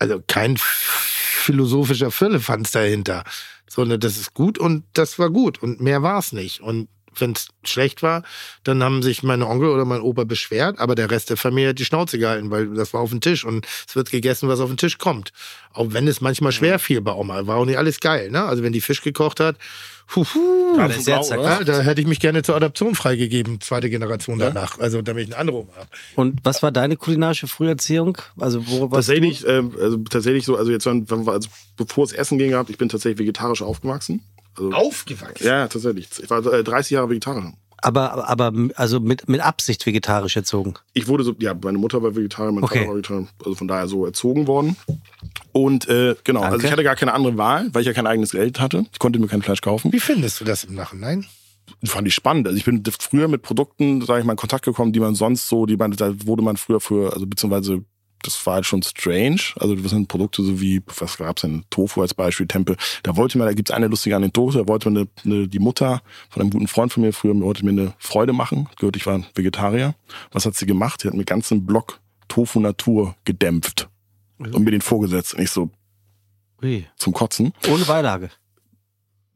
also 0.00 0.20
kein 0.26 0.56
philosophischer 0.58 2.10
Firlefanz 2.10 2.72
dahinter, 2.72 3.22
sondern 3.68 4.00
das 4.00 4.16
ist 4.16 4.34
gut 4.34 4.58
und 4.58 4.84
das 4.92 5.18
war 5.18 5.30
gut 5.30 5.62
und 5.62 5.80
mehr 5.80 6.02
war's 6.02 6.32
nicht. 6.32 6.60
Und 6.60 6.88
wenn 7.20 7.32
es 7.32 7.48
schlecht 7.64 8.02
war, 8.02 8.22
dann 8.64 8.82
haben 8.82 9.02
sich 9.02 9.22
meine 9.22 9.46
Onkel 9.46 9.68
oder 9.68 9.84
mein 9.84 10.00
Opa 10.00 10.24
beschwert, 10.24 10.78
aber 10.78 10.94
der 10.94 11.10
Rest 11.10 11.30
der 11.30 11.36
Familie 11.36 11.70
hat 11.70 11.78
die 11.78 11.84
Schnauze 11.84 12.18
gehalten, 12.18 12.50
weil 12.50 12.68
das 12.74 12.94
war 12.94 13.00
auf 13.00 13.10
dem 13.10 13.20
Tisch 13.20 13.44
und 13.44 13.66
es 13.86 13.96
wird 13.96 14.10
gegessen, 14.10 14.48
was 14.48 14.60
auf 14.60 14.68
den 14.68 14.76
Tisch 14.76 14.98
kommt. 14.98 15.32
Auch 15.72 15.86
wenn 15.90 16.08
es 16.08 16.20
manchmal 16.20 16.52
schwer 16.52 16.78
fiel 16.78 17.00
bei 17.00 17.12
Oma, 17.12 17.46
war 17.46 17.56
auch 17.56 17.64
nicht 17.64 17.78
alles 17.78 18.00
geil. 18.00 18.30
Ne? 18.30 18.42
Also 18.42 18.62
wenn 18.62 18.72
die 18.72 18.80
Fisch 18.80 19.02
gekocht 19.02 19.40
hat, 19.40 19.56
huhu, 20.14 20.78
Ja, 20.78 21.22
ja, 21.22 21.64
da 21.64 21.80
hätte 21.80 22.00
ich 22.00 22.06
mich 22.06 22.20
gerne 22.20 22.42
zur 22.42 22.56
Adoption 22.56 22.94
freigegeben, 22.94 23.60
zweite 23.60 23.90
Generation 23.90 24.38
danach. 24.38 24.78
Also 24.78 25.02
damit 25.02 25.28
ich 25.28 25.36
einen 25.36 25.50
Oma 25.50 25.72
habe. 25.76 25.88
Und 26.16 26.40
was 26.44 26.62
war 26.62 26.72
deine 26.72 26.96
kulinarische 26.96 27.46
Früherziehung? 27.46 28.18
Also 28.38 28.66
wo 28.66 28.90
was 28.90 29.06
Tatsächlich, 29.06 29.46
ähm, 29.46 29.72
also 29.80 29.98
tatsächlich 29.98 30.44
so, 30.44 30.56
also 30.56 30.70
jetzt, 30.70 30.86
wenn, 30.86 31.08
wenn 31.10 31.26
wir, 31.26 31.32
also 31.32 31.48
bevor 31.76 32.04
es 32.04 32.12
Essen 32.12 32.38
ging 32.38 32.50
gehabt, 32.50 32.70
ich 32.70 32.78
bin 32.78 32.88
tatsächlich 32.88 33.18
vegetarisch 33.18 33.62
aufgewachsen. 33.62 34.22
Also, 34.58 34.72
Aufgewachsen. 34.72 35.46
ja, 35.46 35.68
tatsächlich. 35.68 36.08
Ich 36.22 36.30
war 36.30 36.44
äh, 36.46 36.64
30 36.64 36.90
Jahre 36.92 37.10
Vegetarier. 37.10 37.52
Aber, 37.80 38.28
aber 38.28 38.52
also 38.74 38.98
mit, 38.98 39.28
mit 39.28 39.40
Absicht 39.40 39.86
vegetarisch 39.86 40.34
erzogen. 40.36 40.74
Ich 40.94 41.06
wurde 41.06 41.22
so, 41.22 41.34
ja, 41.38 41.54
meine 41.54 41.78
Mutter 41.78 42.02
war 42.02 42.16
Vegetarier, 42.16 42.50
mein 42.50 42.64
Okay. 42.64 42.78
Vater 42.78 42.88
war 42.88 42.96
Vegetarier, 42.96 43.28
also 43.44 43.54
von 43.54 43.68
daher 43.68 43.86
so 43.86 44.04
erzogen 44.04 44.48
worden. 44.48 44.76
Und 45.52 45.88
äh, 45.88 46.16
genau, 46.24 46.40
also 46.40 46.52
Danke. 46.52 46.66
ich 46.66 46.72
hatte 46.72 46.82
gar 46.82 46.96
keine 46.96 47.14
andere 47.14 47.36
Wahl, 47.38 47.68
weil 47.72 47.82
ich 47.82 47.86
ja 47.86 47.92
kein 47.92 48.06
eigenes 48.08 48.32
Geld 48.32 48.58
hatte. 48.58 48.84
Ich 48.92 48.98
konnte 48.98 49.20
mir 49.20 49.28
kein 49.28 49.42
Fleisch 49.42 49.60
kaufen. 49.60 49.92
Wie 49.92 50.00
findest 50.00 50.40
du 50.40 50.44
das 50.44 50.64
im 50.64 50.74
Nachhinein? 50.74 51.26
fand 51.84 52.08
ich 52.08 52.14
spannend. 52.14 52.46
Also 52.46 52.56
ich 52.58 52.64
bin 52.64 52.82
früher 52.98 53.28
mit 53.28 53.42
Produkten, 53.42 54.00
sage 54.02 54.20
ich 54.20 54.26
mal, 54.26 54.32
in 54.32 54.38
Kontakt 54.38 54.64
gekommen, 54.64 54.92
die 54.92 55.00
man 55.00 55.14
sonst 55.14 55.48
so, 55.48 55.66
die 55.66 55.76
man, 55.76 55.92
da 55.92 56.12
wurde 56.26 56.42
man 56.42 56.56
früher 56.56 56.80
für, 56.80 57.12
also 57.12 57.26
beziehungsweise 57.26 57.84
das 58.22 58.44
war 58.46 58.54
halt 58.54 58.66
schon 58.66 58.82
strange. 58.82 59.40
Also 59.56 59.74
das 59.74 59.90
sind 59.90 60.08
Produkte 60.08 60.42
so 60.42 60.60
wie, 60.60 60.82
was 60.98 61.18
gab's 61.18 61.42
denn, 61.42 61.64
Tofu 61.70 62.02
als 62.02 62.14
Beispiel, 62.14 62.46
Tempel. 62.46 62.76
Da 63.02 63.16
wollte 63.16 63.38
man, 63.38 63.46
da 63.46 63.52
gibt's 63.52 63.70
eine 63.70 63.86
lustige 63.86 64.16
Anekdote, 64.16 64.58
da 64.58 64.68
wollte 64.68 64.90
man 64.90 65.08
eine, 65.24 65.34
eine, 65.36 65.48
die 65.48 65.58
Mutter 65.58 66.02
von 66.30 66.42
einem 66.42 66.50
guten 66.50 66.68
Freund 66.68 66.92
von 66.92 67.02
mir 67.02 67.12
früher, 67.12 67.38
wollte 67.40 67.64
mir 67.64 67.70
eine 67.70 67.94
Freude 67.98 68.32
machen. 68.32 68.68
Gehört, 68.78 68.96
ich 68.96 69.06
war 69.06 69.22
Vegetarier. 69.34 69.94
Was 70.32 70.46
hat 70.46 70.54
sie 70.54 70.66
gemacht? 70.66 71.00
Sie 71.00 71.08
hat 71.08 71.14
mir 71.14 71.24
ganzen 71.24 71.66
Block 71.66 72.00
Tofu 72.28 72.60
Natur 72.60 73.16
gedämpft 73.24 73.88
und 74.38 74.60
mir 74.60 74.70
den 74.70 74.80
vorgesetzt. 74.80 75.34
Und 75.34 75.42
ich 75.42 75.50
so 75.50 75.70
Ui. 76.62 76.86
zum 76.96 77.12
Kotzen. 77.12 77.52
Ohne 77.70 77.84
Beilage. 77.84 78.30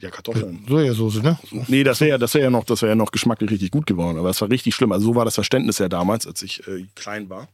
Ja, 0.02 0.10
Kartoffeln. 0.10 0.64
Sojasauce, 0.68 1.22
ne? 1.22 1.38
Nee, 1.68 1.84
das 1.84 2.00
wäre 2.00 2.10
ja, 2.10 2.18
das 2.18 2.34
wäre 2.34 2.44
ja 2.44 2.50
noch, 2.50 2.64
das 2.64 2.82
wäre 2.82 2.90
ja 2.90 2.96
noch 2.96 3.12
geschmacklich 3.12 3.52
richtig 3.52 3.70
gut 3.70 3.86
geworden. 3.86 4.18
Aber 4.18 4.28
das 4.28 4.40
war 4.40 4.50
richtig 4.50 4.74
schlimm. 4.74 4.90
Also 4.90 5.06
so 5.06 5.14
war 5.14 5.24
das 5.24 5.36
Verständnis 5.36 5.78
ja 5.78 5.88
damals, 5.88 6.26
als 6.26 6.42
ich 6.42 6.66
äh, 6.66 6.86
klein 6.96 7.30
war, 7.30 7.48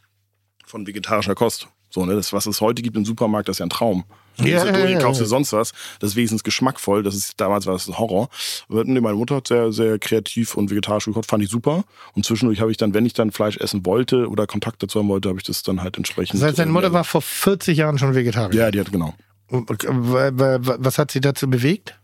von 0.68 0.86
vegetarischer 0.86 1.34
Kost. 1.34 1.68
So, 1.90 2.04
ne, 2.04 2.14
das, 2.14 2.34
was 2.34 2.44
es 2.46 2.60
heute 2.60 2.82
gibt 2.82 2.96
im 2.98 3.06
Supermarkt, 3.06 3.48
das 3.48 3.56
ist 3.56 3.60
ja 3.60 3.66
ein 3.66 3.70
Traum. 3.70 4.04
Du 4.36 4.44
Ja, 4.46 4.62
da 4.64 4.78
ja, 4.78 4.88
ja, 4.90 4.98
kaufst 4.98 5.20
ja. 5.20 5.24
dir 5.24 5.28
sonst 5.28 5.52
was. 5.54 5.72
Das 6.00 6.10
ist 6.10 6.16
wenigstens 6.16 6.44
geschmackvoll. 6.44 7.02
Das 7.02 7.14
ist, 7.14 7.40
damals 7.40 7.64
war 7.66 7.72
das 7.72 7.88
ein 7.88 7.98
Horror. 7.98 8.28
Aber 8.68 8.84
nee, 8.84 9.00
meine 9.00 9.16
Mutter 9.16 9.36
hat 9.36 9.48
sehr, 9.48 9.72
sehr 9.72 9.98
kreativ 9.98 10.54
und 10.54 10.70
vegetarisch 10.70 11.06
gekocht, 11.06 11.26
fand 11.26 11.42
ich 11.42 11.48
super. 11.50 11.84
Und 12.14 12.26
zwischendurch 12.26 12.60
habe 12.60 12.70
ich 12.70 12.76
dann, 12.76 12.92
wenn 12.92 13.06
ich 13.06 13.14
dann 13.14 13.32
Fleisch 13.32 13.56
essen 13.56 13.86
wollte 13.86 14.28
oder 14.28 14.46
Kontakt 14.46 14.82
dazu 14.82 14.98
haben 14.98 15.08
wollte, 15.08 15.30
habe 15.30 15.38
ich 15.38 15.44
das 15.44 15.62
dann 15.62 15.82
halt 15.82 15.96
entsprechend. 15.96 16.40
Das 16.40 16.46
heißt, 16.48 16.58
deine 16.58 16.70
Mutter 16.72 16.88
äh, 16.88 16.92
war 16.92 17.04
vor 17.04 17.22
40 17.22 17.78
Jahren 17.78 17.98
schon 17.98 18.14
Vegetarier. 18.14 18.54
Ja, 18.60 18.70
die 18.70 18.80
hat, 18.80 18.92
genau. 18.92 19.14
Äh, 19.50 19.62
wa- 19.62 20.30
wa- 20.34 20.58
wa- 20.60 20.76
Was 20.78 20.98
hat 20.98 21.10
sie 21.10 21.22
dazu 21.22 21.48
bewegt? 21.48 21.97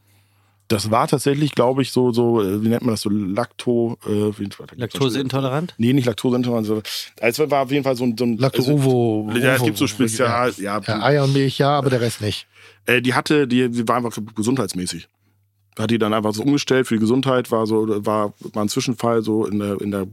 Das 0.69 0.91
war 0.91 1.07
tatsächlich, 1.09 1.53
glaube 1.53 1.83
ich, 1.83 1.91
so, 1.93 2.11
so, 2.13 2.43
äh, 2.43 2.63
wie 2.65 2.69
nennt 2.69 2.83
man 2.83 2.95
das, 2.95 3.03
so 3.03 3.11
Lacto, 3.11 3.99
äh, 4.07 4.33
Laktoseintolerant? 4.77 5.75
Nee, 5.79 5.93
nicht 5.93 6.07
Laktoseintolerant. 6.07 6.67
so- 6.67 6.83
Also 7.21 7.45
es 7.45 7.51
war 7.51 7.63
auf 7.65 7.71
jeden 7.71 7.85
Fall 7.85 7.97
so 7.97 8.05
ein. 8.05 8.17
So 8.19 8.25
ein 8.25 8.39
Lacto-Uvo. 8.39 9.29
Also, 9.29 9.41
ja, 9.47 9.55
es 9.57 9.63
gibt 9.63 9.77
so 9.79 9.87
Spezial. 9.87 10.53
Ja, 10.59 10.81
Ja, 10.87 11.03
Eier 11.03 11.25
und 11.25 11.33
Milch, 11.33 11.59
ja, 11.59 11.77
aber 11.77 11.91
der 11.91 12.01
Rest 12.01 12.21
nicht. 12.23 12.47
äh, 12.87 13.03
die 13.03 13.15
hatte, 13.15 13.47
die, 13.47 13.69
die 13.71 13.87
war 13.89 13.97
einfach 13.97 14.17
gesundheitsmäßig. 14.35 15.09
Hat 15.79 15.91
die 15.91 15.99
dann 15.99 16.15
einfach 16.15 16.33
so 16.33 16.43
umgestellt 16.45 16.87
für 16.87 16.95
die 16.95 17.01
Gesundheit, 17.01 17.51
war 17.51 17.67
so, 17.67 17.87
war, 18.07 18.33
war 18.53 18.63
ein 18.63 18.69
Zwischenfall 18.69 19.23
so 19.23 19.45
in 19.45 19.59
der, 19.59 19.81
in 19.81 19.91
der 19.91 20.07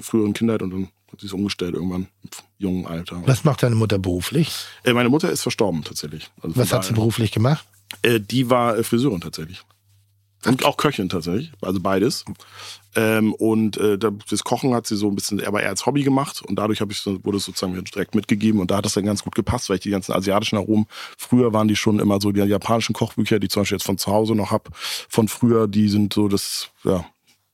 früheren 0.00 0.34
Kindheit 0.34 0.60
und 0.62 0.70
dann 0.70 0.88
hat 1.10 1.20
sie 1.20 1.26
es 1.26 1.32
umgestellt 1.32 1.74
irgendwann 1.74 2.08
im 2.22 2.28
jungen 2.58 2.86
Alter. 2.86 3.22
Was 3.24 3.42
macht 3.42 3.62
deine 3.62 3.74
Mutter 3.74 3.98
beruflich? 3.98 4.54
Äh, 4.84 4.92
meine 4.92 5.08
Mutter 5.08 5.30
ist 5.32 5.40
verstorben 5.42 5.82
tatsächlich. 5.82 6.28
Also 6.42 6.56
Was 6.56 6.72
hat 6.74 6.84
sie 6.84 6.92
beruflich 6.92 7.32
gemacht? 7.32 7.64
Äh, 8.02 8.20
die 8.20 8.50
war 8.50 8.76
äh, 8.76 8.82
Friseurin 8.84 9.22
tatsächlich. 9.22 9.62
Und 10.46 10.64
auch 10.64 10.76
Köchin 10.76 11.08
tatsächlich, 11.08 11.52
also 11.60 11.80
beides. 11.80 12.24
Ähm, 12.94 13.34
und 13.34 13.76
äh, 13.76 13.98
da- 13.98 14.10
das 14.30 14.44
Kochen 14.44 14.72
hat 14.72 14.86
sie 14.86 14.96
so 14.96 15.08
ein 15.08 15.14
bisschen, 15.14 15.44
aber 15.44 15.62
eher 15.62 15.68
als 15.68 15.84
Hobby 15.84 16.02
gemacht 16.04 16.42
und 16.42 16.56
dadurch 16.56 16.80
habe 16.80 16.92
ich 16.92 17.04
wurde 17.06 17.36
es 17.38 17.44
sozusagen 17.44 17.82
direkt 17.84 18.14
mitgegeben 18.14 18.60
und 18.60 18.70
da 18.70 18.78
hat 18.78 18.84
das 18.84 18.94
dann 18.94 19.04
ganz 19.04 19.22
gut 19.22 19.34
gepasst, 19.34 19.68
weil 19.68 19.76
ich 19.76 19.82
die 19.82 19.90
ganzen 19.90 20.12
asiatischen 20.12 20.56
Aromen, 20.56 20.86
früher 21.16 21.52
waren 21.52 21.68
die 21.68 21.76
schon 21.76 21.98
immer 22.00 22.20
so 22.20 22.32
die 22.32 22.40
japanischen 22.40 22.94
Kochbücher, 22.94 23.38
die 23.40 23.46
ich 23.46 23.50
zum 23.50 23.62
Beispiel 23.62 23.76
jetzt 23.76 23.86
von 23.86 23.98
zu 23.98 24.10
Hause 24.12 24.34
noch 24.34 24.50
hab, 24.50 24.68
von 24.74 25.28
früher, 25.28 25.68
die 25.68 25.88
sind 25.88 26.14
so 26.14 26.28
das, 26.28 26.70
ja, 26.84 27.04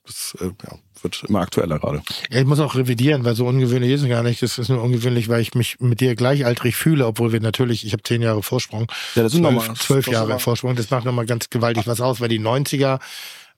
das 0.07 0.37
äh, 0.41 0.47
ja, 0.47 0.79
wird 1.03 1.25
immer 1.29 1.41
aktueller 1.41 1.79
gerade. 1.79 2.03
Ja, 2.31 2.41
ich 2.41 2.47
muss 2.47 2.61
auch 2.61 2.75
revidieren, 2.75 3.25
weil 3.25 3.35
so 3.35 3.47
ungewöhnlich 3.47 3.91
ist 3.93 4.03
es 4.03 4.09
gar 4.09 4.23
nicht. 4.23 4.43
Das 4.43 4.59
ist 4.59 4.69
nur 4.69 4.83
ungewöhnlich, 4.83 5.29
weil 5.29 5.41
ich 5.41 5.55
mich 5.55 5.77
mit 5.81 6.01
dir 6.01 6.15
gleichaltrig 6.15 6.77
fühle, 6.77 7.07
obwohl 7.07 7.33
wir 7.33 7.41
natürlich, 7.41 7.85
ich 7.87 7.93
habe 7.93 8.03
zehn 8.03 8.23
Jahre 8.23 8.43
Vorsprung. 8.43 8.87
Ja, 9.15 9.23
das 9.23 9.33
sind 9.33 9.43
zwölf, 9.43 9.55
nochmal- 9.55 9.77
zwölf 9.77 10.07
Jahre 10.09 10.29
war- 10.31 10.39
Vorsprung. 10.41 10.77
Das 10.77 10.91
macht 10.91 11.05
nochmal 11.05 11.27
ganz 11.27 11.51
gewaltig 11.51 11.87
was 11.87 12.01
aus, 12.01 12.21
weil 12.21 12.29
die 12.29 12.39
90er 12.41 12.99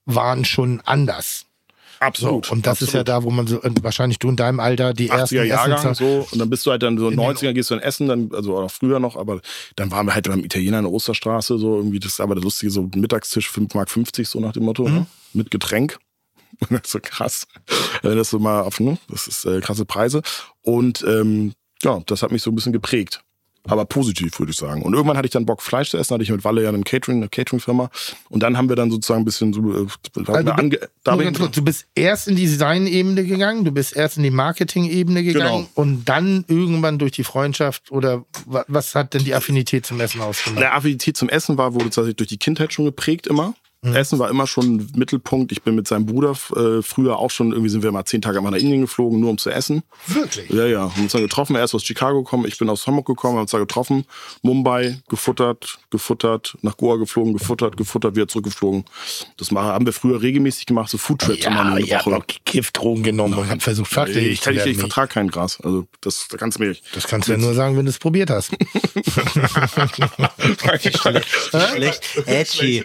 waren 0.04 0.44
schon 0.44 0.80
anders. 0.84 1.46
So, 1.98 2.04
Absolut. 2.06 2.52
und 2.52 2.66
das 2.66 2.82
ist 2.82 2.92
ja 2.92 3.02
da, 3.04 3.22
wo 3.22 3.30
man 3.30 3.46
so, 3.46 3.58
und 3.62 3.82
wahrscheinlich 3.82 4.18
du 4.18 4.28
in 4.28 4.36
deinem 4.36 4.60
Alter 4.60 4.92
die 4.92 5.08
ersten 5.08 5.36
80er 5.38 5.44
Jahrgang 5.44 5.92
Essen- 5.92 5.94
so 5.94 6.28
und 6.30 6.38
dann 6.38 6.50
bist 6.50 6.66
du 6.66 6.70
halt 6.70 6.82
dann 6.82 6.98
so 6.98 7.06
In 7.08 7.12
den- 7.16 7.20
90er 7.20 7.54
gehst 7.54 7.70
du 7.70 7.74
in 7.74 7.80
Essen 7.80 8.06
dann 8.06 8.30
also 8.34 8.58
auch 8.58 8.70
früher 8.70 9.00
noch 9.00 9.16
aber 9.16 9.40
dann 9.76 9.90
waren 9.90 10.04
wir 10.04 10.14
halt 10.14 10.28
beim 10.28 10.44
Italiener 10.44 10.80
in 10.80 10.84
der 10.84 10.92
Osterstraße 10.92 11.56
so 11.56 11.76
irgendwie 11.76 11.98
das 11.98 12.12
ist 12.12 12.20
aber 12.20 12.34
das 12.34 12.44
lustige 12.44 12.70
so 12.70 12.90
Mittagstisch 12.94 13.48
5 13.50 13.72
Mark 13.72 13.88
50 13.90 14.28
so 14.28 14.40
nach 14.40 14.52
dem 14.52 14.64
Motto 14.64 14.86
Mhm. 14.86 14.94
ne? 14.94 15.06
mit 15.32 15.50
Getränk 15.50 15.96
so 16.84 16.98
krass 17.02 17.46
Wenn 18.02 18.16
das 18.16 18.30
so 18.30 18.38
mal 18.38 18.62
auf 18.62 18.80
ne? 18.80 18.98
das 19.08 19.26
ist 19.26 19.44
äh, 19.44 19.60
krasse 19.60 19.84
Preise 19.84 20.22
und 20.62 21.04
ähm, 21.06 21.52
ja 21.82 22.00
das 22.06 22.22
hat 22.22 22.32
mich 22.32 22.42
so 22.42 22.50
ein 22.50 22.54
bisschen 22.54 22.72
geprägt 22.72 23.22
aber 23.68 23.84
positiv, 23.84 24.38
würde 24.38 24.52
ich 24.52 24.56
sagen. 24.58 24.82
Und 24.82 24.92
irgendwann 24.94 25.16
hatte 25.16 25.26
ich 25.26 25.32
dann 25.32 25.44
Bock, 25.44 25.60
Fleisch 25.60 25.90
zu 25.90 25.96
essen, 25.96 26.14
hatte 26.14 26.22
ich 26.22 26.30
mit 26.30 26.44
Walle 26.44 26.62
ja 26.62 26.68
einen 26.68 26.84
Catering, 26.84 27.16
eine 27.16 27.28
Catering-Firma. 27.28 27.90
Und 28.28 28.44
dann 28.44 28.56
haben 28.56 28.68
wir 28.68 28.76
dann 28.76 28.92
sozusagen 28.92 29.22
ein 29.22 29.24
bisschen 29.24 29.52
so, 29.52 29.60
äh, 29.82 29.86
da 30.24 30.34
Also, 30.34 30.50
ange, 30.52 30.78
da 31.02 31.18
ich, 31.18 31.34
kurz, 31.36 31.56
du 31.56 31.62
bist 31.62 31.86
erst 31.96 32.28
in 32.28 32.36
die 32.36 32.44
Design-Ebene 32.44 33.24
gegangen, 33.24 33.64
du 33.64 33.72
bist 33.72 33.96
erst 33.96 34.18
in 34.18 34.22
die 34.22 34.30
Marketing-Ebene 34.30 35.24
gegangen 35.24 35.64
Genau. 35.64 35.68
und 35.74 36.04
dann 36.04 36.44
irgendwann 36.46 37.00
durch 37.00 37.10
die 37.10 37.24
Freundschaft 37.24 37.90
oder 37.90 38.24
wa- 38.44 38.64
was 38.68 38.94
hat 38.94 39.14
denn 39.14 39.24
die 39.24 39.34
Affinität 39.34 39.84
zum 39.84 39.98
Essen 40.00 40.20
ausgemacht? 40.20 40.60
Der 40.62 40.76
Affinität 40.76 41.16
zum 41.16 41.28
Essen 41.28 41.58
war, 41.58 41.74
wurde 41.74 41.86
tatsächlich 41.86 42.14
durch 42.18 42.28
die 42.28 42.38
Kindheit 42.38 42.72
schon 42.72 42.84
geprägt 42.84 43.26
immer. 43.26 43.54
Essen 43.82 44.18
war 44.18 44.28
immer 44.30 44.46
schon 44.48 44.76
ein 44.76 44.92
Mittelpunkt. 44.96 45.52
Ich 45.52 45.62
bin 45.62 45.76
mit 45.76 45.86
seinem 45.86 46.06
Bruder 46.06 46.32
äh, 46.56 46.82
früher 46.82 47.18
auch 47.18 47.30
schon, 47.30 47.52
irgendwie 47.52 47.68
sind 47.70 47.84
wir 47.84 47.92
mal 47.92 48.04
zehn 48.04 48.20
Tage 48.20 48.40
mal 48.40 48.50
nach 48.50 48.58
Indien 48.58 48.80
geflogen, 48.80 49.20
nur 49.20 49.30
um 49.30 49.38
zu 49.38 49.50
essen. 49.50 49.82
Wirklich? 50.08 50.50
Ja, 50.50 50.66
ja. 50.66 50.80
Haben 50.92 51.02
uns 51.04 51.12
dann 51.12 51.22
getroffen. 51.22 51.54
Er 51.54 51.62
ist 51.62 51.74
aus 51.74 51.84
Chicago 51.84 52.24
gekommen, 52.24 52.46
ich 52.48 52.58
bin 52.58 52.68
aus 52.68 52.86
Hamburg 52.88 53.06
gekommen, 53.06 53.34
haben 53.34 53.42
uns 53.42 53.52
da 53.52 53.58
getroffen. 53.58 54.04
Mumbai, 54.42 54.98
gefuttert, 55.08 55.78
gefuttert, 55.90 56.56
nach 56.62 56.76
Goa 56.76 56.96
geflogen, 56.96 57.32
gefuttert, 57.34 57.76
gefuttert, 57.76 58.16
wieder 58.16 58.26
zurückgeflogen. 58.26 58.84
Das 59.36 59.52
machen, 59.52 59.68
haben 59.68 59.86
wir 59.86 59.92
früher 59.92 60.20
regelmäßig 60.20 60.66
gemacht, 60.66 60.90
so 60.90 60.98
Foodtrips 60.98 61.44
immer 61.46 61.54
Ja, 61.56 61.62
eine 61.74 61.80
ihr 61.80 61.96
habt 61.98 62.06
Woche. 62.06 62.16
auch 62.16 62.26
gekifft, 62.26 62.78
Drogen 62.78 63.04
genommen 63.04 63.34
und 63.34 63.48
habt 63.48 63.62
versucht, 63.62 63.86
Ich, 63.88 63.92
schlagfähig 63.94 64.32
ich, 64.32 64.40
zu 64.40 64.50
ich, 64.50 64.56
werden. 64.56 64.72
ich 64.72 64.78
vertrage 64.78 65.08
kein 65.12 65.28
Gras. 65.28 65.60
Also 65.62 65.86
das, 66.00 66.26
das 66.28 66.40
kannst 66.40 66.58
du 66.58 66.62
mir 66.64 66.70
nicht. 66.70 66.82
Das 66.94 67.06
kannst 67.06 67.28
du 67.28 67.32
ja 67.32 67.38
nur 67.38 67.54
sagen, 67.54 67.76
wenn 67.76 67.84
du 67.86 67.90
es 67.90 67.98
probiert 67.98 68.30
hast. 68.30 68.50
Schlecht. 71.74 72.02
Edgy. 72.26 72.84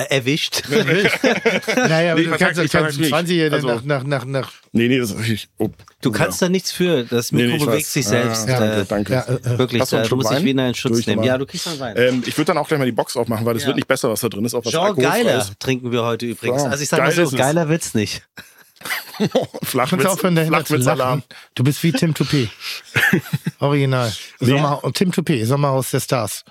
Der, 0.00 0.12
erwischt. 0.12 0.62
naja, 0.68 2.12
aber 2.12 2.20
Nee, 2.20 2.26
du 2.26 2.32
ich 2.32 2.38
kannst, 2.38 2.42
vertrag- 2.42 2.54
du 2.54 2.62
ich 2.62 2.70
kannst 2.72 2.72
vertrag's 2.72 2.96
nicht. 2.98 3.08
20 3.10 3.52
Also- 3.52 3.66
nach, 3.68 3.82
nach, 3.84 4.04
nach, 4.04 4.24
nach 4.24 4.52
Nee, 4.72 4.88
nee, 4.88 4.98
das 4.98 5.12
ich, 5.28 5.48
oh, 5.58 5.68
Du 6.00 6.12
kannst 6.12 6.40
da 6.40 6.48
nichts 6.48 6.70
für. 6.72 7.04
Das 7.04 7.32
Nee, 7.32 7.42
Mikro 7.42 7.50
nee, 7.50 7.56
ich 7.58 7.64
bewegt 7.66 7.78
weiß. 7.86 7.92
sich 7.92 8.06
selbst. 8.06 8.48
Ah, 8.48 8.52
äh, 8.80 8.84
danke, 8.86 8.86
danke. 8.86 9.12
ja, 9.12 9.52
äh, 9.54 9.58
Wirklich, 9.58 9.82
du 9.84 9.96
einen 9.96 10.08
da 10.08 10.16
muss 10.16 10.24
ich 10.26 10.30
Wein? 10.36 10.44
wieder 10.44 10.62
einen 10.64 10.74
Schutz 10.74 11.06
nehmen. 11.06 11.22
Ja, 11.24 11.36
du 11.38 11.44
kriegst 11.46 11.66
einen 11.68 11.80
Wein. 11.80 11.94
Ähm, 11.98 12.22
ich 12.26 12.36
würde 12.38 12.46
dann 12.46 12.58
auch 12.58 12.68
gleich 12.68 12.78
mal 12.78 12.84
die 12.86 12.92
Box 12.92 13.16
aufmachen, 13.16 13.44
weil 13.44 13.54
das 13.54 13.64
Ja. 13.64 13.68
wird 13.68 13.76
nicht 13.76 13.88
besser, 13.88 14.08
was 14.10 14.20
da 14.20 14.28
drin 14.28 14.44
ist. 14.44 14.54
Auch 14.54 14.64
was 14.64 14.72
Jean 14.72 14.94
Geiler 14.96 15.38
ist. 15.38 15.58
trinken 15.58 15.90
wir 15.92 16.04
heute 16.04 16.26
übrigens. 16.26 16.62
Ja, 16.62 16.68
Also 16.70 16.82
ich 16.82 16.88
sag 16.88 17.00
mal 17.00 17.10
so, 17.12 17.22
ist 17.22 17.32
es. 17.32 17.38
geiler 17.38 17.68
wird's 17.68 17.94
nicht. 17.94 18.22
Flachwitz, 19.62 20.18
Flachwitzalarm. 20.20 21.22
Du 21.54 21.64
bist 21.64 21.82
wie 21.82 21.92
Tim 21.92 22.12
Toupé. 22.14 22.48
Original. 23.58 24.10
Sommer, 24.38 24.80
Tim 24.94 25.10
Toupé, 25.10 25.44
Sommerhaus 25.44 25.90
der 25.90 26.00
Stars. 26.00 26.44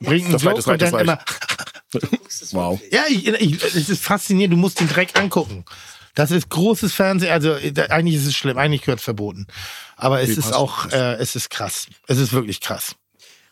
Bringt 0.00 0.26
einen 0.28 0.36
Joke 0.38 0.70
und 0.70 0.82
dann 0.82 0.98
immer... 1.00 1.18
Wow. 2.52 2.80
Ja, 2.90 3.02
ich, 3.08 3.26
ich, 3.28 3.62
es 3.62 3.88
ist 3.88 4.02
faszinierend. 4.02 4.54
Du 4.54 4.58
musst 4.58 4.80
den 4.80 4.88
Dreck 4.88 5.18
angucken. 5.18 5.64
Das 6.14 6.30
ist 6.30 6.48
großes 6.50 6.92
Fernsehen. 6.92 7.32
Also 7.32 7.56
da- 7.72 7.84
eigentlich 7.86 8.16
ist 8.16 8.26
es 8.26 8.36
schlimm. 8.36 8.58
Eigentlich 8.58 8.82
gehört 8.82 9.00
verboten. 9.00 9.46
Aber 9.96 10.20
es 10.20 10.28
Nee, 10.30 10.34
ist 10.34 10.52
auch, 10.52 10.90
äh, 10.90 11.14
es 11.14 11.36
ist 11.36 11.50
krass. 11.50 11.86
Es 12.06 12.18
ist 12.18 12.32
wirklich 12.32 12.60
krass. 12.60 12.94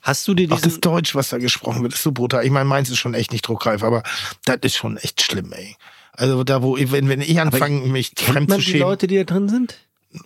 Hast 0.03 0.26
du 0.28 0.34
dir 0.34 0.47
Auch 0.47 0.57
das 0.57 0.62
diesen... 0.62 0.80
Deutsch, 0.80 1.14
was 1.14 1.28
da 1.28 1.38
gesprochen 1.38 1.82
wird, 1.82 1.93
ist 1.95 2.03
so 2.03 2.12
brutal. 2.12 2.45
Ich 2.45 2.51
meine, 2.51 2.64
meins 2.64 2.88
ist 2.91 2.99
schon 2.99 3.14
echt 3.14 3.32
nicht 3.32 3.47
druckreif, 3.47 3.82
aber 3.82 4.03
das 4.47 4.59
ist 4.62 4.76
schon 4.76 4.97
echt 4.97 5.20
schlimm, 5.22 5.53
ey. 5.53 5.76
Also 6.12 6.43
da, 6.45 6.62
wo, 6.62 6.76
wenn, 6.78 7.09
wenn 7.09 7.20
ich 7.20 7.38
anfange, 7.41 7.80
mich 7.86 8.14
Kennt 8.14 8.30
fremd 8.32 8.49
man 8.51 8.59
zu 8.61 8.64
die 8.64 8.70
schämen, 8.72 8.82
Leute, 8.88 9.07
die 9.07 9.16
da 9.16 9.24
drin 9.24 9.49
sind? 9.49 9.76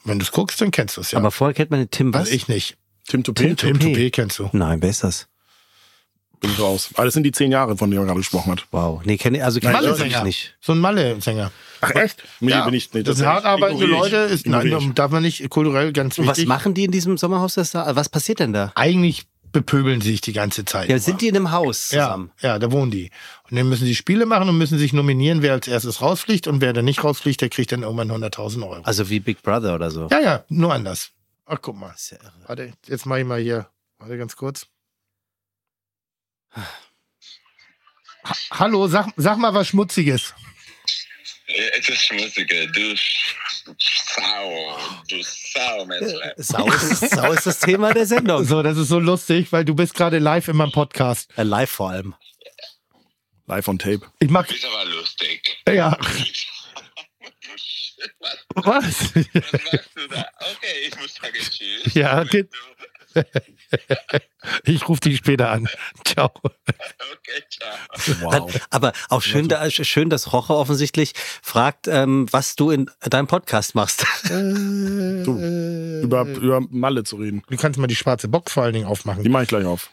wenn 0.04 0.18
du 0.18 0.24
es 0.24 0.32
guckst, 0.32 0.60
dann 0.60 0.70
kennst 0.70 0.96
du 0.96 1.00
es 1.02 1.10
ja. 1.10 1.18
Aber 1.18 1.30
vorher 1.30 1.54
kennt 1.54 1.70
man 1.70 1.80
den 1.80 1.90
Tim 1.90 2.14
was? 2.14 2.22
also 2.22 2.32
ich 2.32 2.48
nicht. 2.48 2.76
Tim 3.06 3.22
Toupé, 3.22 3.54
Tim 3.56 3.76
Toupé. 3.76 3.94
Toupé 3.94 4.10
kennst 4.10 4.38
du. 4.38 4.48
Nein, 4.52 4.80
wer 4.80 4.88
ist 4.90 5.04
das? 5.04 5.26
Bin 6.44 6.52
ich 6.52 6.60
raus. 6.60 6.90
Aber 6.94 7.04
das 7.06 7.14
sind 7.14 7.22
die 7.24 7.32
zehn 7.32 7.50
Jahre, 7.50 7.76
von 7.76 7.90
denen 7.90 8.02
er 8.02 8.06
gerade 8.06 8.20
gesprochen 8.20 8.52
hat. 8.52 8.66
Wow. 8.70 9.00
Nee, 9.04 9.16
kenn, 9.16 9.40
also 9.40 9.60
kenn 9.60 9.74
ich 10.06 10.22
nicht. 10.22 10.56
So 10.60 10.72
ein 10.72 10.78
Malle-Sänger. 10.78 11.50
Ach 11.80 11.90
echt? 11.92 12.22
Nee, 12.40 12.50
Ja. 12.52 12.64
bin 12.64 12.74
ich, 12.74 12.92
nee, 12.92 13.02
das 13.02 13.16
sind 13.18 13.26
hart 13.26 13.44
arbeitende. 13.44 13.86
Leute. 13.86 14.16
Ist, 14.16 14.46
nein, 14.46 14.92
darf 14.94 15.10
man 15.10 15.22
nicht 15.22 15.48
kulturell 15.50 15.92
ganz 15.92 16.18
Und 16.18 16.26
was 16.26 16.36
wichtig. 16.36 16.48
machen 16.48 16.74
die 16.74 16.84
in 16.84 16.90
diesem 16.90 17.16
Sommerhaus? 17.16 17.54
Das 17.54 17.70
da? 17.72 17.94
Was 17.96 18.08
passiert 18.08 18.40
denn 18.40 18.52
da? 18.52 18.72
Eigentlich 18.74 19.24
bepöbeln 19.52 20.00
sie 20.00 20.10
sich 20.12 20.20
die 20.20 20.32
ganze 20.32 20.64
Zeit. 20.64 20.88
Ja, 20.88 20.98
sind 20.98 21.20
die 21.20 21.28
in 21.28 21.36
einem 21.36 21.52
Haus 21.52 21.90
Ja, 21.92 22.04
zusammen? 22.06 22.30
ja, 22.40 22.58
da 22.58 22.72
wohnen 22.72 22.90
die. 22.90 23.10
Und 23.50 23.56
dann 23.56 23.68
müssen 23.68 23.84
sie 23.86 23.94
Spiele 23.94 24.26
machen 24.26 24.48
und 24.48 24.58
müssen 24.58 24.78
sich 24.78 24.92
nominieren, 24.92 25.42
wer 25.42 25.52
als 25.52 25.68
erstes 25.68 26.00
rausfliegt. 26.02 26.46
Und 26.48 26.60
wer 26.60 26.72
dann 26.72 26.84
nicht 26.84 27.04
rausfliegt, 27.04 27.40
der 27.40 27.48
kriegt 27.50 27.70
dann 27.72 27.82
irgendwann 27.82 28.10
100.000 28.10 28.62
Euro. 28.68 28.82
Also 28.82 29.08
wie 29.10 29.20
Big 29.20 29.42
Brother 29.42 29.74
oder 29.74 29.90
so. 29.90 30.08
Ja, 30.10 30.20
ja, 30.20 30.44
nur 30.48 30.72
anders. 30.74 31.10
Ach, 31.46 31.58
guck 31.62 31.78
mal. 31.78 31.94
Ja. 32.10 32.16
Warte, 32.46 32.72
jetzt 32.86 33.06
mache 33.06 33.20
ich 33.20 33.26
mal 33.26 33.40
hier. 33.40 33.68
Warte 33.98 34.18
ganz 34.18 34.34
kurz. 34.36 34.66
Ha 36.54 38.34
Hallo, 38.52 38.86
sag, 38.88 39.08
sag 39.16 39.38
mal 39.38 39.52
was 39.54 39.68
Schmutziges. 39.68 40.34
Es 41.46 41.88
ist 41.88 42.02
schmutziger, 42.06 42.66
du 42.68 42.94
Sau, 44.16 44.78
du 45.08 45.22
Sau, 45.22 45.84
Mensch. 45.86 46.12
Sau 46.38 46.66
ist, 46.72 47.10
Sau 47.10 47.32
ist 47.32 47.46
das 47.46 47.58
Thema 47.60 47.92
der 47.92 48.06
Sendung. 48.06 48.44
So, 48.44 48.62
das 48.62 48.78
ist 48.78 48.88
so 48.88 48.98
lustig, 48.98 49.52
weil 49.52 49.64
du 49.64 49.74
bist 49.74 49.94
gerade 49.94 50.18
live 50.18 50.48
in 50.48 50.56
meinem 50.56 50.72
Podcast. 50.72 51.30
Äh, 51.36 51.42
live 51.42 51.70
vor 51.70 51.90
allem. 51.90 52.14
Live 53.46 53.68
on 53.68 53.78
Tape. 53.78 54.00
Ich 54.20 54.30
mag, 54.30 54.46
Das 54.48 54.56
ist 54.56 54.64
aber 54.64 54.84
lustig. 54.86 55.62
ja, 55.68 55.98
Was, 58.54 58.64
was? 58.66 59.14
machst 59.14 59.90
du 59.94 60.08
da? 60.08 60.28
Okay, 60.38 60.88
ich 60.88 60.96
muss 61.00 61.14
sagen 61.14 61.34
Tschüss. 61.34 61.94
Ja, 61.94 62.22
geht. 62.24 62.48
Ich 64.64 64.86
rufe 64.88 65.00
dich 65.00 65.16
später 65.18 65.50
an. 65.50 65.66
Ciao. 66.04 66.30
Okay, 66.44 67.42
ciao. 67.48 68.20
Wow. 68.20 68.60
Aber 68.70 68.92
auch 69.08 69.22
schön, 69.22 69.48
da, 69.48 69.70
schön, 69.70 70.10
dass 70.10 70.34
Roche 70.34 70.54
offensichtlich 70.54 71.14
fragt, 71.42 71.88
ähm, 71.88 72.26
was 72.30 72.54
du 72.54 72.70
in 72.70 72.90
deinem 73.08 73.26
Podcast 73.26 73.74
machst. 73.74 74.04
Du, 74.28 76.00
über, 76.02 76.26
über 76.26 76.60
Malle 76.68 77.04
zu 77.04 77.16
reden. 77.16 77.42
Du 77.48 77.56
kannst 77.56 77.78
mal 77.78 77.86
die 77.86 77.96
schwarze 77.96 78.28
Box 78.28 78.52
vor 78.52 78.64
allen 78.64 78.74
Dingen 78.74 78.84
Die 78.86 78.90
aufmachen. 78.92 79.30
mache 79.30 79.44
ich 79.44 79.48
gleich 79.48 79.64
auf. 79.64 79.90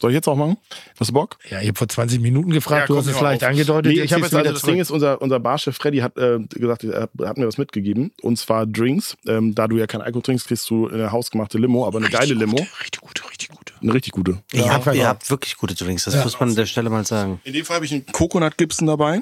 Soll 0.00 0.10
ich 0.12 0.14
jetzt 0.14 0.28
auch 0.28 0.36
machen? 0.36 0.56
Hast 0.98 1.10
du 1.10 1.14
Bock? 1.14 1.36
Ja, 1.50 1.60
ich 1.60 1.68
habe 1.68 1.76
vor 1.78 1.88
20 1.88 2.20
Minuten 2.20 2.50
gefragt, 2.50 2.88
du 2.88 2.94
komm, 2.94 3.02
hast 3.02 3.10
es 3.10 3.16
vielleicht 3.18 3.44
auf. 3.44 3.50
angedeutet. 3.50 3.92
Nee, 3.92 4.00
ich 4.02 4.12
habe 4.12 4.22
jetzt 4.22 4.32
du 4.32 4.38
also 4.38 4.52
das 4.52 4.62
Ding 4.62 4.70
zurück. 4.74 4.80
ist, 4.80 4.90
unser, 4.90 5.20
unser 5.20 5.38
Barchef 5.40 5.76
Freddy 5.76 5.98
hat 5.98 6.16
äh, 6.16 6.38
gesagt, 6.48 6.84
er 6.84 7.08
hat 7.24 7.36
mir 7.36 7.46
was 7.46 7.58
mitgegeben. 7.58 8.12
Und 8.22 8.38
zwar 8.38 8.66
Drinks. 8.66 9.16
Ähm, 9.26 9.54
da 9.54 9.68
du 9.68 9.76
ja 9.76 9.86
kein 9.86 10.00
Alkohol 10.00 10.22
trinkst, 10.22 10.46
kriegst 10.48 10.68
du 10.70 10.88
eine 10.88 11.12
hausgemachte 11.12 11.58
Limo, 11.58 11.86
aber 11.86 11.98
eine 11.98 12.08
geile 12.08 12.32
Limo. 12.34 12.56
Richtig 12.80 13.00
gute, 13.02 13.28
richtig 13.28 13.48
gute. 13.50 13.74
Eine 13.82 13.92
richtig 13.94 14.12
gute. 14.12 14.42
ihr, 14.52 14.60
Ja, 14.60 14.64
habt, 14.68 14.74
einfach 14.74 14.94
ihr 14.94 15.06
habt 15.06 15.28
wirklich 15.30 15.56
gute 15.56 15.74
Drinks, 15.74 16.04
das 16.04 16.16
muss 16.24 16.40
man 16.40 16.48
an 16.50 16.54
der 16.56 16.66
Stelle 16.66 16.88
mal 16.90 17.04
sagen. 17.04 17.40
In 17.44 17.52
dem 17.52 17.64
Fall 17.64 17.76
habe 17.76 17.84
ich 17.86 17.92
einen 17.92 18.06
Coconut 18.06 18.56
Gibson 18.56 18.86
dabei. 18.86 19.20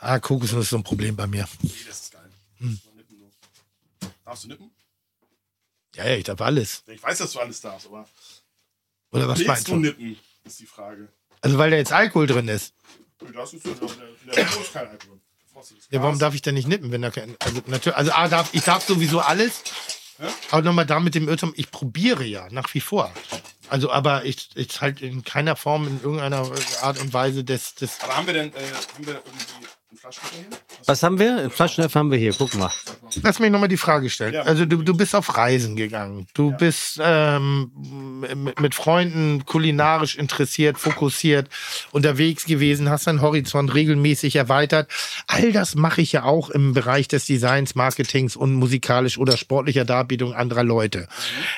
Ah, 0.00 0.18
Kokosnuss 0.18 0.64
ist 0.64 0.70
so 0.70 0.76
ein 0.76 0.82
Problem 0.82 1.14
bei 1.16 1.26
mir. 1.26 1.46
Das 1.86 2.00
ist 2.00 2.12
geil. 2.12 2.22
Darfst 4.24 4.44
du 4.44 4.48
nippen? 4.48 4.70
Ja, 5.94 6.06
ja, 6.08 6.16
ich 6.16 6.24
darf 6.24 6.40
alles. 6.40 6.82
Ich 6.86 7.02
weiß, 7.02 7.18
dass 7.18 7.32
du 7.32 7.38
alles 7.40 7.60
darfst, 7.60 7.86
aber 7.86 8.06
Oder 9.14 9.28
was 9.28 9.44
meinst 9.44 9.68
du? 9.68 9.76
nippen? 9.76 10.16
Ist 10.44 10.60
die 10.60 10.66
Frage. 10.66 11.08
Also 11.40 11.58
weil 11.58 11.70
da 11.70 11.76
jetzt 11.76 11.92
Alkohol 11.92 12.26
drin 12.26 12.48
ist. 12.48 12.74
Das 13.32 13.52
ist 13.54 13.64
in 13.64 13.78
der 13.78 14.44
Limo 14.44 14.60
ist 14.60 14.72
kein 14.72 14.88
Alkohol. 14.88 15.20
Ja, 15.90 16.02
warum 16.02 16.18
darf 16.18 16.34
ich 16.34 16.42
denn 16.42 16.54
nicht 16.54 16.68
nippen, 16.68 16.90
wenn 16.90 17.02
da 17.02 17.10
kein. 17.10 17.36
Also 17.38 17.62
natürlich, 17.66 17.96
also 17.96 18.12
A, 18.12 18.28
darf, 18.28 18.50
ich 18.52 18.64
darf 18.64 18.84
sowieso 18.84 19.20
alles. 19.20 19.62
Aber 20.50 20.62
nochmal 20.62 20.86
da 20.86 21.00
mit 21.00 21.14
dem 21.14 21.28
Irrtum, 21.28 21.52
ich 21.56 21.70
probiere 21.70 22.24
ja 22.24 22.48
nach 22.50 22.72
wie 22.74 22.80
vor. 22.80 23.12
Also, 23.68 23.90
aber 23.90 24.24
ich, 24.24 24.50
ich 24.54 24.80
halt 24.80 25.00
in 25.00 25.24
keiner 25.24 25.56
Form, 25.56 25.86
in 25.86 26.00
irgendeiner 26.02 26.50
Art 26.82 27.00
und 27.00 27.12
Weise 27.12 27.44
des, 27.44 27.74
des 27.74 28.00
Aber 28.00 28.16
haben 28.16 28.26
wir 28.26 28.34
denn 28.34 28.52
äh, 28.52 28.60
haben 28.94 29.06
wir 29.06 29.14
irgendwie 29.14 29.66
Was 30.86 31.02
haben 31.02 31.18
wir? 31.18 31.38
Einen 31.38 31.50
Flaschenöffner 31.50 31.98
haben 31.98 32.10
wir 32.10 32.18
hier. 32.18 32.34
Guck 32.36 32.54
mal. 32.54 32.70
Lass 33.22 33.38
mich 33.38 33.50
nochmal 33.50 33.68
die 33.68 33.76
Frage 33.76 34.10
stellen. 34.10 34.36
Also 34.36 34.66
du, 34.66 34.82
du 34.82 34.94
bist 34.94 35.14
auf 35.14 35.36
Reisen 35.36 35.76
gegangen. 35.76 36.26
Du 36.34 36.52
bist 36.52 37.00
ähm, 37.02 37.70
mit, 38.36 38.60
mit 38.60 38.74
Freunden 38.74 39.44
kulinarisch 39.46 40.16
interessiert, 40.16 40.78
fokussiert, 40.78 41.48
unterwegs 41.92 42.44
gewesen, 42.44 42.90
hast 42.90 43.06
deinen 43.06 43.22
Horizont 43.22 43.72
regelmäßig 43.74 44.36
erweitert. 44.36 44.90
All 45.26 45.52
das 45.52 45.74
mache 45.74 46.02
ich 46.02 46.12
ja 46.12 46.24
auch 46.24 46.50
im 46.50 46.74
Bereich 46.74 47.08
des 47.08 47.24
Designs, 47.26 47.74
Marketings 47.74 48.36
und 48.36 48.54
musikalisch 48.54 49.16
oder 49.16 49.36
sportlicher 49.36 49.84
Darbietung 49.84 50.34
anderer 50.34 50.64
Leute. 50.64 51.08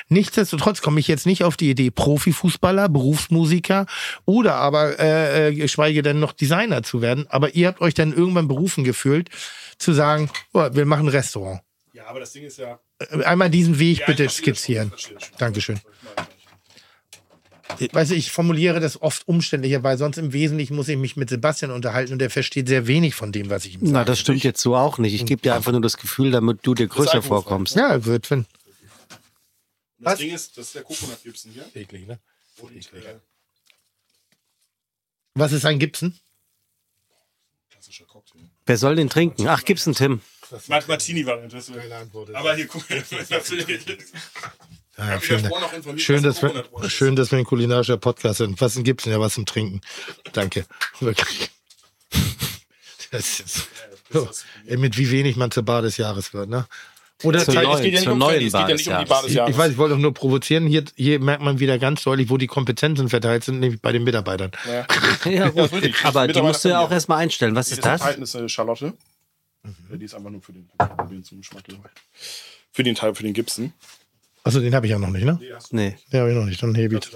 Nichtsdestotrotz 0.09 0.81
komme 0.81 0.99
ich 0.99 1.07
jetzt 1.07 1.25
nicht 1.25 1.43
auf 1.43 1.57
die 1.57 1.71
Idee, 1.71 1.91
Profifußballer, 1.91 2.87
Berufsmusiker 2.87 3.87
oder 4.25 4.55
aber 4.55 4.99
äh, 4.99 5.49
äh, 5.49 5.53
geschweige 5.53 6.01
denn 6.01 6.19
noch 6.19 6.33
Designer 6.33 6.83
zu 6.83 7.01
werden. 7.01 7.25
Aber 7.29 7.55
ihr 7.55 7.67
habt 7.67 7.81
euch 7.81 7.93
dann 7.93 8.13
irgendwann 8.13 8.36
berufen 8.45 8.83
gefühlt, 8.83 9.29
zu 9.77 9.93
sagen, 9.93 10.29
oh, 10.53 10.67
wir 10.71 10.85
machen 10.85 11.05
ein 11.07 11.09
Restaurant. 11.09 11.61
Ja, 11.93 12.05
aber 12.07 12.19
das 12.19 12.31
Ding 12.33 12.43
ist 12.43 12.57
ja. 12.57 12.79
Einmal 13.25 13.49
diesen 13.49 13.79
Weg 13.79 13.99
Ja, 13.99 14.05
bitte 14.07 14.27
skizzieren. 14.29 14.91
schon. 14.95 15.17
Dankeschön. 15.37 15.79
Weißt 17.91 18.11
du, 18.11 18.15
ich 18.15 18.31
formuliere 18.31 18.79
das 18.79 19.01
oft 19.01 19.27
umständlicher, 19.27 19.83
weil 19.83 19.97
sonst 19.97 20.17
im 20.17 20.31
Wesentlichen 20.33 20.75
muss 20.75 20.87
ich 20.87 20.97
mich 20.97 21.15
mit 21.15 21.29
Sebastian 21.29 21.71
unterhalten 21.71 22.13
und 22.13 22.19
der 22.19 22.29
versteht 22.29 22.67
sehr 22.67 22.87
wenig 22.87 23.13
von 23.13 23.31
dem, 23.31 23.49
was 23.49 23.65
ich 23.65 23.75
ihm 23.75 23.81
sage. 23.81 23.91
Na, 23.91 24.03
das 24.03 24.19
stimmt 24.19 24.43
jetzt 24.43 24.61
so 24.61 24.75
auch 24.75 24.97
nicht. 24.99 25.13
Ich 25.13 25.25
gebe 25.25 25.41
dir 25.41 25.53
einfach 25.53 25.71
nur 25.71 25.81
das 25.81 25.97
Gefühl, 25.97 26.31
damit 26.31 26.59
du 26.63 26.73
dir 26.73 26.87
größer 26.87 27.21
vorkommst. 27.21 27.75
Ja, 27.75 28.05
wird 28.05 28.31
wenn. 28.31 28.45
Das 29.99 30.13
Was? 30.13 30.19
Ding 30.19 30.33
ist, 30.33 30.57
das 30.57 30.67
ist 30.67 30.75
der 30.75 30.83
Coconut 30.83 31.21
Gibson 31.23 31.51
hier. 31.51 31.65
Eklig, 31.73 32.07
ne? 32.07 32.19
Und, 32.59 32.71
äh, 32.75 33.15
Was 35.33 35.51
ist 35.51 35.65
ein 35.65 35.77
Gibson? 35.79 36.17
Wer 38.67 38.77
soll 38.77 38.95
den 38.95 39.09
trinken? 39.09 39.47
Ach, 39.47 39.63
gibt's 39.63 39.87
einen 39.87 39.95
Tim. 39.95 40.21
Martini-Variante. 40.67 41.57
Aber 42.33 42.55
hier, 42.55 42.67
guck 42.67 42.89
mal. 42.89 43.03
natürlich. 43.29 43.85
Ja, 44.97 45.21
schön, 45.21 45.49
schön, 45.97 46.23
dass 46.23 46.41
wir, 46.41 46.65
schön, 46.89 47.15
dass 47.15 47.31
wir 47.31 47.37
ein 47.37 47.45
kulinarischer 47.45 47.97
Podcast 47.97 48.39
sind. 48.39 48.59
Was 48.59 48.75
ein 48.75 48.83
Gibson? 48.83 49.11
Ja, 49.11 49.19
was 49.19 49.35
zum 49.35 49.45
Trinken. 49.45 49.81
Danke. 50.33 50.65
Wirklich. 50.99 51.51
Das 53.11 53.39
ist, 53.39 53.69
so, 54.09 54.27
mit 54.65 54.97
wie 54.97 55.11
wenig 55.11 55.35
man 55.35 55.51
zur 55.51 55.63
Bar 55.63 55.81
des 55.81 55.97
Jahres 55.97 56.33
wird, 56.33 56.49
ne? 56.49 56.67
Oder 57.23 57.43
Zur 57.43 57.55
neuen- 57.55 57.69
Es 57.71 57.81
geht 57.81 57.93
ja 57.93 57.99
nicht 58.01 58.09
um 58.09 58.17
neuen 58.19 58.45
es 58.45 58.53
geht 58.53 58.53
ja 58.53 58.67
nicht 58.67 58.87
um 58.89 58.97
die. 58.99 59.05
Bar 59.05 59.21
des 59.23 59.31
Ich, 59.31 59.35
Jahres. 59.37 59.51
ich 59.51 59.57
weiß, 59.57 59.71
ich 59.71 59.77
wollte 59.77 59.95
auch 59.95 59.99
nur 59.99 60.13
provozieren. 60.13 60.67
Hier, 60.67 60.83
hier 60.95 61.19
merkt 61.19 61.41
man 61.41 61.59
wieder 61.59 61.79
ganz 61.79 62.03
deutlich, 62.03 62.29
wo 62.29 62.37
die 62.37 62.45
Kompetenzen 62.47 63.09
verteilt 63.09 63.43
sind, 63.43 63.59
nämlich 63.59 63.81
bei 63.81 63.91
den 63.91 64.03
Mitarbeitern. 64.03 64.51
Ja, 65.25 65.49
gut. 65.49 65.71
wirklich. 65.71 65.95
Aber 66.03 66.27
die 66.27 66.41
musst 66.41 66.63
du 66.63 66.69
ja 66.69 66.79
auch 66.79 66.91
erstmal 66.91 67.17
einstellen. 67.19 67.55
Was 67.55 67.71
ist 67.71 67.83
das? 67.83 68.01
enthalten 68.01 68.21
ist 68.21 68.35
eine 68.35 68.49
Charlotte. 68.49 68.93
Ja, 69.89 69.97
Die 69.97 70.05
ist 70.05 70.13
einfach 70.13 70.29
nur 70.29 70.41
für 70.41 70.53
den, 70.53 70.69
zum 71.23 71.39
Geschmack. 71.39 71.63
Für 72.71 72.83
den 72.83 72.93
Teil, 72.95 73.15
für 73.15 73.23
den 73.23 73.33
Gibson. 73.33 73.73
Achso, 74.43 74.59
den 74.59 74.73
habe 74.75 74.85
ich 74.85 74.91
ja 74.91 74.99
noch 74.99 75.09
nicht, 75.09 75.25
ne? 75.25 75.39
Nee. 75.71 75.95
Den 76.13 76.19
habe 76.19 76.29
ich 76.31 76.35
noch 76.37 76.45
nicht. 76.45 76.61
Dann 76.61 76.75
hebe 76.75 76.97
ich. 76.97 77.09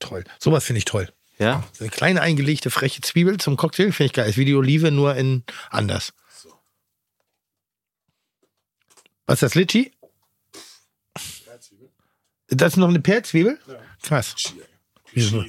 Toll. 0.00 0.24
Sowas 0.38 0.64
finde 0.64 0.78
ich 0.78 0.84
toll. 0.84 1.08
Ja? 1.38 1.62
So 1.72 1.84
eine 1.84 1.90
kleine 1.90 2.20
eingelegte 2.22 2.70
freche 2.70 3.00
Zwiebel 3.02 3.38
zum 3.38 3.56
Cocktail 3.56 3.92
finde 3.92 4.06
ich 4.06 4.12
geil. 4.14 4.28
Ist 4.28 4.36
wie 4.36 4.44
die 4.44 4.54
Olive, 4.54 4.90
nur 4.90 5.14
in 5.14 5.44
anders. 5.70 6.12
Was 9.30 9.36
ist 9.36 9.42
das, 9.42 9.54
Litchi? 9.54 9.92
Das 12.48 12.72
ist 12.72 12.76
noch 12.78 12.88
eine 12.88 12.98
Perlzwiebel? 12.98 13.60
Krass. 14.02 14.34
Wieso? 15.12 15.44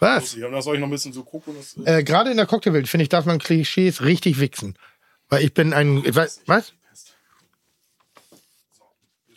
Was? 0.00 0.34
Ja, 0.34 0.46
und 0.46 0.54
da 0.54 0.60
soll 0.60 0.74
ich 0.74 0.80
noch 0.80 0.88
ein 0.88 0.90
bisschen 0.90 1.12
so 1.12 1.22
Kokos. 1.22 1.76
Äh, 1.84 2.02
Gerade 2.02 2.32
in 2.32 2.36
der 2.36 2.46
Cocktailwelt, 2.46 2.88
finde 2.88 3.04
ich, 3.04 3.10
darf 3.10 3.24
man 3.24 3.38
Klischees 3.38 4.02
richtig 4.02 4.40
wichsen. 4.40 4.76
Weil 5.28 5.44
ich 5.44 5.54
bin 5.54 5.72
ein. 5.72 6.04
Ich 6.04 6.16
weiß, 6.16 6.40
was? 6.46 6.72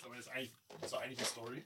Aber 0.03 0.15
jetzt 0.15 0.29
eigentlich, 0.29 0.51
ist 0.81 0.91
doch 0.91 1.01
eigentlich 1.01 1.19
eine 1.19 1.27
Story. 1.27 1.63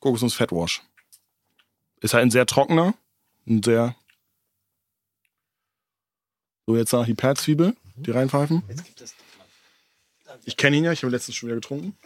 Kokosnuss 0.00 0.34
Fatwash. 0.34 0.82
Ist 2.00 2.12
halt 2.12 2.22
ein 2.22 2.32
sehr 2.32 2.46
trockener, 2.46 2.94
ein 3.46 3.62
sehr. 3.62 3.94
So, 6.68 6.76
jetzt 6.76 6.92
noch 6.92 7.06
die 7.06 7.14
Perlzwiebel, 7.14 7.74
die 7.96 8.10
reinpfeifen. 8.10 8.62
Ich 10.44 10.58
kenne 10.58 10.76
ihn 10.76 10.84
ja, 10.84 10.92
ich 10.92 11.02
habe 11.02 11.10
letztens 11.10 11.34
schon 11.34 11.46
wieder 11.46 11.56
getrunken. 11.56 11.96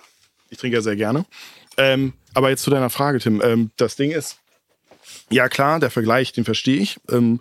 Ich 0.50 0.58
trinke 0.58 0.76
ja 0.76 0.80
sehr 0.80 0.94
gerne. 0.94 1.26
Ähm, 1.76 2.12
aber 2.32 2.48
jetzt 2.50 2.62
zu 2.62 2.70
deiner 2.70 2.88
Frage, 2.88 3.18
Tim. 3.18 3.42
Ähm, 3.42 3.72
das 3.76 3.96
Ding 3.96 4.12
ist, 4.12 4.38
ja 5.30 5.48
klar, 5.48 5.80
der 5.80 5.90
Vergleich, 5.90 6.32
den 6.32 6.44
verstehe 6.44 6.80
ich. 6.80 7.00
Ähm, 7.10 7.40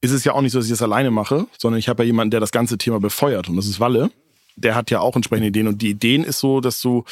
ist 0.00 0.10
es 0.10 0.24
ja 0.24 0.32
auch 0.32 0.40
nicht 0.40 0.50
so, 0.50 0.58
dass 0.58 0.66
ich 0.66 0.72
das 0.72 0.82
alleine 0.82 1.12
mache, 1.12 1.46
sondern 1.58 1.78
ich 1.78 1.88
habe 1.88 2.02
ja 2.02 2.08
jemanden, 2.08 2.32
der 2.32 2.40
das 2.40 2.50
ganze 2.50 2.76
Thema 2.76 2.98
befeuert 2.98 3.48
und 3.48 3.54
das 3.54 3.66
ist 3.66 3.78
Walle. 3.78 4.10
Der 4.56 4.74
hat 4.74 4.90
ja 4.90 4.98
auch 4.98 5.14
entsprechende 5.14 5.46
Ideen 5.46 5.68
und 5.68 5.80
die 5.80 5.90
Ideen 5.90 6.24
ist 6.24 6.40
so, 6.40 6.60
dass 6.60 6.80
du 6.80 7.04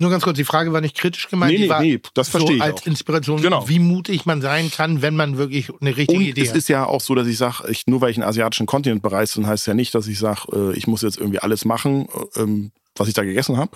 Nur 0.00 0.10
ganz 0.10 0.24
kurz, 0.24 0.36
die 0.36 0.44
Frage 0.44 0.72
war 0.72 0.80
nicht 0.80 0.96
kritisch 0.96 1.28
gemeint. 1.28 1.52
Nee, 1.52 1.58
die 1.58 1.62
nee, 1.64 1.68
war 1.68 1.80
nee, 1.82 2.00
das 2.14 2.28
verstehe 2.30 2.56
so 2.56 2.56
ich 2.56 2.62
als 2.62 2.80
auch. 2.82 2.86
Inspiration, 2.86 3.40
Genau. 3.42 3.68
wie 3.68 3.78
mutig 3.78 4.24
man 4.26 4.40
sein 4.40 4.70
kann, 4.70 5.02
wenn 5.02 5.14
man 5.14 5.36
wirklich 5.36 5.70
eine 5.80 5.96
richtige 5.96 6.18
Und 6.18 6.24
Idee 6.24 6.40
es 6.40 6.48
hat. 6.50 6.56
ist 6.56 6.68
ja 6.68 6.86
auch 6.86 7.00
so, 7.02 7.14
dass 7.14 7.28
ich 7.28 7.36
sage, 7.36 7.68
ich, 7.70 7.86
nur 7.86 8.00
weil 8.00 8.10
ich 8.10 8.16
einen 8.16 8.26
asiatischen 8.28 8.66
Kontinent 8.66 9.02
bereise, 9.02 9.36
dann 9.40 9.46
heißt 9.46 9.62
es 9.62 9.66
ja 9.66 9.74
nicht, 9.74 9.94
dass 9.94 10.06
ich 10.08 10.18
sage, 10.18 10.40
äh, 10.52 10.76
ich 10.76 10.86
muss 10.86 11.02
jetzt 11.02 11.18
irgendwie 11.18 11.38
alles 11.38 11.64
machen, 11.64 12.08
äh, 12.36 12.40
ähm, 12.40 12.72
was 12.96 13.08
ich 13.08 13.14
da 13.14 13.22
gegessen 13.24 13.56
habe. 13.58 13.72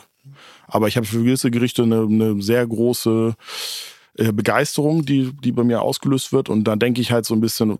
Aber 0.66 0.88
ich 0.88 0.96
habe 0.96 1.06
für 1.06 1.18
gewisse 1.18 1.50
Gerichte 1.50 1.82
eine, 1.82 2.00
eine 2.02 2.42
sehr 2.42 2.66
große 2.66 3.34
äh, 4.16 4.32
Begeisterung, 4.32 5.04
die, 5.04 5.32
die 5.44 5.52
bei 5.52 5.62
mir 5.62 5.82
ausgelöst 5.82 6.32
wird. 6.32 6.48
Und 6.48 6.64
da 6.64 6.76
denke 6.76 7.02
ich 7.02 7.12
halt 7.12 7.26
so 7.26 7.34
ein 7.34 7.40
bisschen, 7.42 7.78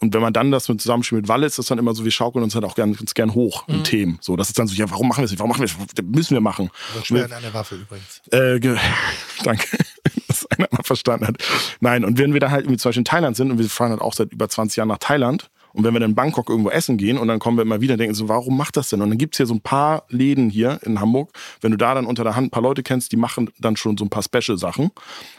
und 0.00 0.12
wenn 0.12 0.20
man 0.20 0.32
dann 0.32 0.50
das 0.50 0.68
mit 0.68 0.80
zusammenspielt 0.80 1.22
mit 1.22 1.28
Walle, 1.28 1.46
ist 1.46 1.58
das 1.58 1.66
dann 1.66 1.78
immer 1.78 1.94
so, 1.94 2.04
wir 2.04 2.10
schaukeln 2.10 2.42
uns 2.42 2.54
halt 2.54 2.64
auch 2.64 2.74
gern, 2.74 2.94
ganz 2.94 3.14
gern 3.14 3.34
hoch 3.34 3.66
in 3.68 3.84
Themen. 3.84 4.18
So, 4.20 4.36
das 4.36 4.48
ist 4.48 4.58
dann 4.58 4.66
so, 4.66 4.74
ja, 4.74 4.90
warum 4.90 5.08
machen 5.08 5.18
wir 5.18 5.22
das 5.22 5.30
nicht? 5.30 5.40
Warum 5.40 5.50
machen 5.50 5.60
wir 5.60 5.68
das? 5.68 5.94
Das 5.94 6.04
müssen 6.04 6.34
wir 6.34 6.40
machen. 6.40 6.70
Schwer 7.02 7.24
an 7.24 7.42
der 7.42 7.54
Waffe 7.54 7.76
übrigens. 7.76 8.20
Äh, 8.30 8.60
danke, 9.44 9.66
dass 10.28 10.46
einer 10.46 10.68
mal 10.70 10.82
verstanden 10.82 11.28
hat. 11.28 11.36
Nein, 11.80 12.04
und 12.04 12.18
wenn 12.18 12.32
wir 12.32 12.40
da 12.40 12.50
halt 12.50 12.62
irgendwie 12.62 12.78
zum 12.78 12.90
Beispiel 12.90 13.00
in 13.00 13.06
Thailand 13.06 13.36
sind 13.36 13.50
und 13.50 13.58
wir 13.58 13.68
fahren 13.68 13.90
halt 13.90 14.00
auch 14.00 14.14
seit 14.14 14.32
über 14.32 14.48
20 14.48 14.76
Jahren 14.76 14.88
nach 14.88 14.98
Thailand 14.98 15.48
und 15.74 15.82
wenn 15.82 15.92
wir 15.92 16.00
dann 16.00 16.10
in 16.10 16.14
Bangkok 16.14 16.48
irgendwo 16.48 16.70
essen 16.70 16.96
gehen 16.96 17.18
und 17.18 17.26
dann 17.26 17.40
kommen 17.40 17.58
wir 17.58 17.62
immer 17.62 17.80
wieder 17.80 17.94
und 17.94 17.98
denken 17.98 18.14
so, 18.14 18.28
warum 18.28 18.56
macht 18.56 18.76
das 18.76 18.90
denn? 18.90 19.02
Und 19.02 19.10
dann 19.10 19.18
gibt's 19.18 19.38
hier 19.38 19.46
so 19.46 19.54
ein 19.54 19.60
paar 19.60 20.04
Läden 20.08 20.48
hier 20.48 20.78
in 20.82 21.00
Hamburg, 21.00 21.30
wenn 21.62 21.72
du 21.72 21.76
da 21.76 21.94
dann 21.94 22.06
unter 22.06 22.22
der 22.22 22.36
Hand 22.36 22.46
ein 22.46 22.50
paar 22.50 22.62
Leute 22.62 22.84
kennst, 22.84 23.10
die 23.10 23.16
machen 23.16 23.50
dann 23.58 23.76
schon 23.76 23.98
so 23.98 24.04
ein 24.04 24.08
paar 24.08 24.22
Special-Sachen. 24.22 24.92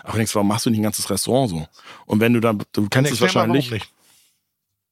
Aber 0.03 0.11
du 0.11 0.17
denkst, 0.17 0.35
warum 0.35 0.49
machst 0.49 0.65
du 0.65 0.69
nicht 0.69 0.79
ein 0.79 0.83
ganzes 0.83 1.09
Restaurant 1.09 1.49
so? 1.49 1.67
Und 2.05 2.19
wenn 2.19 2.33
du 2.33 2.41
dann, 2.41 2.61
du 2.73 2.89
kennst 2.89 3.13
es 3.13 3.21
Erklär 3.21 3.47
mal, 3.47 3.61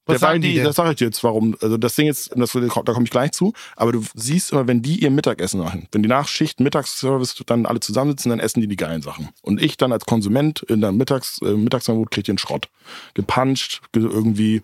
Der 0.08 0.16
Was 0.16 0.22
weil 0.22 0.39
die 0.39 0.56
die, 0.56 0.62
das 0.62 0.76
sage 0.76 0.91
ich 0.91 0.95
dir 0.97 1.06
jetzt, 1.06 1.24
warum. 1.24 1.56
Also 1.62 1.78
das 1.78 1.95
Ding 1.95 2.08
ist, 2.08 2.32
das, 2.36 2.51
da 2.51 2.93
komme 2.93 3.06
ich 3.06 3.10
gleich 3.10 3.32
zu, 3.32 3.54
aber 3.78 3.93
du 3.93 4.04
siehst 4.16 4.51
immer, 4.51 4.68
wenn 4.68 4.82
die 4.82 5.01
ihr 5.01 5.10
Mittagessen 5.10 5.62
machen, 5.62 5.88
wenn 5.93 6.04
die 6.04 6.10
Nachschicht, 6.10 6.60
Mittagsservice 6.60 7.41
dann 7.45 7.66
alle 7.66 7.80
zusammensitzen, 7.80 8.30
dann 8.30 8.41
essen 8.41 8.60
die 8.60 8.68
die 8.68 8.76
geilen 8.76 9.01
Sachen. 9.01 9.30
Und 9.41 9.62
ich 9.62 9.78
dann 9.78 9.93
als 9.93 10.06
Konsument 10.06 10.62
in 10.64 10.82
der 10.82 10.91
Mittags, 10.91 11.41
äh, 11.41 11.54
Mittagsangebot 11.54 12.12
krieg 12.12 12.24
ich 12.24 12.26
den 12.26 12.38
Schrott. 12.38 12.70
Gepuncht, 13.14 13.82
ge 13.93 14.04
irgendwie 14.04 14.62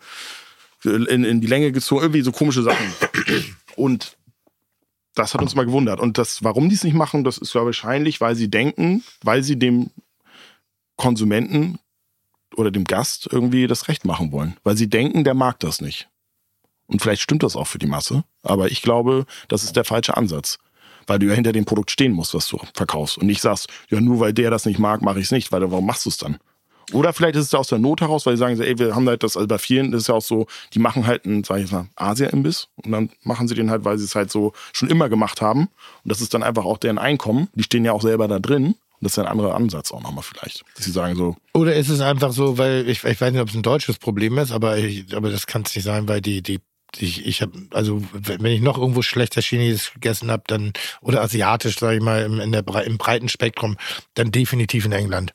in, 0.83 1.23
in 1.23 1.39
die 1.39 1.47
Länge 1.47 1.71
gezogen, 1.71 2.01
irgendwie 2.01 2.21
so 2.21 2.33
komische 2.33 2.63
Sachen. 2.63 2.93
Und 3.77 4.17
das 5.15 5.33
hat 5.33 5.41
uns 5.41 5.55
mal 5.55 5.65
gewundert. 5.65 5.99
Und 5.99 6.17
das, 6.17 6.43
warum 6.43 6.69
die 6.69 6.75
es 6.75 6.83
nicht 6.83 6.95
machen, 6.95 7.23
das 7.23 7.37
ist 7.37 7.53
ja 7.53 7.63
wahrscheinlich, 7.63 8.19
weil 8.19 8.35
sie 8.35 8.49
denken, 8.49 9.03
weil 9.23 9.43
sie 9.43 9.57
dem 9.57 9.89
Konsumenten 10.97 11.79
oder 12.55 12.71
dem 12.71 12.85
Gast 12.85 13.27
irgendwie 13.31 13.67
das 13.67 13.87
Recht 13.87 14.05
machen 14.05 14.31
wollen. 14.31 14.57
Weil 14.63 14.77
sie 14.77 14.89
denken, 14.89 15.23
der 15.23 15.33
mag 15.33 15.59
das 15.59 15.81
nicht. 15.81 16.09
Und 16.87 17.01
vielleicht 17.01 17.21
stimmt 17.21 17.43
das 17.43 17.55
auch 17.55 17.67
für 17.67 17.77
die 17.77 17.87
Masse, 17.87 18.23
aber 18.41 18.71
ich 18.71 18.81
glaube, 18.81 19.25
das 19.47 19.63
ist 19.63 19.75
der 19.75 19.85
falsche 19.85 20.17
Ansatz. 20.17 20.57
Weil 21.05 21.19
du 21.19 21.27
ja 21.27 21.33
hinter 21.33 21.51
dem 21.51 21.65
Produkt 21.65 21.91
stehen 21.91 22.13
musst, 22.13 22.33
was 22.33 22.47
du 22.47 22.59
verkaufst. 22.73 23.17
Und 23.17 23.27
nicht 23.27 23.41
sagst, 23.41 23.67
ja, 23.89 23.99
nur 24.01 24.19
weil 24.19 24.33
der 24.33 24.51
das 24.51 24.65
nicht 24.65 24.79
mag, 24.79 25.01
mache 25.01 25.19
ich 25.19 25.25
es 25.25 25.31
nicht, 25.31 25.51
weil 25.51 25.61
warum 25.61 25.85
machst 25.85 26.05
du 26.05 26.09
es 26.09 26.17
dann? 26.17 26.39
Oder 26.91 27.13
vielleicht 27.13 27.35
ist 27.35 27.45
es 27.45 27.53
aus 27.53 27.67
der 27.67 27.77
Not 27.77 28.01
heraus, 28.01 28.25
weil 28.25 28.33
die 28.33 28.39
sagen, 28.39 28.59
ey, 28.59 28.77
wir 28.79 28.95
haben 28.95 29.07
halt 29.07 29.23
das, 29.23 29.37
also 29.37 29.47
bei 29.47 29.59
vielen 29.59 29.93
ist 29.93 30.03
es 30.03 30.07
ja 30.07 30.15
auch 30.15 30.21
so, 30.21 30.47
die 30.73 30.79
machen 30.79 31.05
halt 31.05 31.25
einen, 31.25 31.43
sag 31.43 31.59
ich 31.59 31.71
mal, 31.71 31.87
Asia-Imbiss 31.95 32.67
und 32.83 32.91
dann 32.91 33.09
machen 33.23 33.47
sie 33.47 33.53
den 33.53 33.69
halt, 33.69 33.85
weil 33.85 33.97
sie 33.97 34.05
es 34.05 34.15
halt 34.15 34.31
so 34.31 34.53
schon 34.73 34.89
immer 34.89 35.09
gemacht 35.09 35.41
haben. 35.41 35.69
Und 36.03 36.11
das 36.11 36.21
ist 36.21 36.33
dann 36.33 36.43
einfach 36.43 36.65
auch 36.65 36.77
deren 36.77 36.97
Einkommen. 36.97 37.49
Die 37.53 37.63
stehen 37.63 37.85
ja 37.85 37.91
auch 37.91 38.01
selber 38.01 38.27
da 38.27 38.39
drin. 38.39 38.75
Das 39.01 39.13
ist 39.13 39.19
ein 39.19 39.27
anderer 39.27 39.55
Ansatz 39.55 39.91
auch 39.91 40.01
nochmal 40.01 40.23
vielleicht. 40.23 40.63
Dass 40.75 40.85
sie 40.85 40.91
sagen 40.91 41.15
so, 41.15 41.35
Oder 41.53 41.75
ist 41.75 41.89
es 41.89 42.01
einfach 42.01 42.31
so, 42.31 42.57
weil 42.57 42.87
ich, 42.87 43.03
ich 43.03 43.21
weiß 43.21 43.31
nicht, 43.31 43.41
ob 43.41 43.49
es 43.49 43.55
ein 43.55 43.61
deutsches 43.61 43.97
Problem 43.97 44.37
ist, 44.37 44.51
aber, 44.51 44.77
ich, 44.77 45.15
aber 45.15 45.29
das 45.29 45.47
kann 45.47 45.63
es 45.65 45.75
nicht 45.75 45.85
sein, 45.85 46.07
weil 46.07 46.21
die, 46.21 46.41
die 46.41 46.59
ich, 46.97 47.25
ich 47.25 47.41
habe, 47.41 47.53
also 47.71 48.03
wenn 48.13 48.45
ich 48.45 48.61
noch 48.61 48.77
irgendwo 48.77 49.01
schlechter 49.01 49.41
Chinesisch 49.41 49.93
gegessen 49.93 50.31
habe, 50.31 50.43
dann 50.47 50.73
oder 51.01 51.21
asiatisch, 51.21 51.77
sage 51.77 51.97
ich 51.97 52.03
mal, 52.03 52.23
im, 52.23 52.39
in 52.39 52.51
der, 52.51 52.65
im 52.85 52.97
breiten 52.97 53.29
Spektrum, 53.29 53.77
dann 54.15 54.31
definitiv 54.31 54.85
in 54.85 54.91
England. 54.91 55.33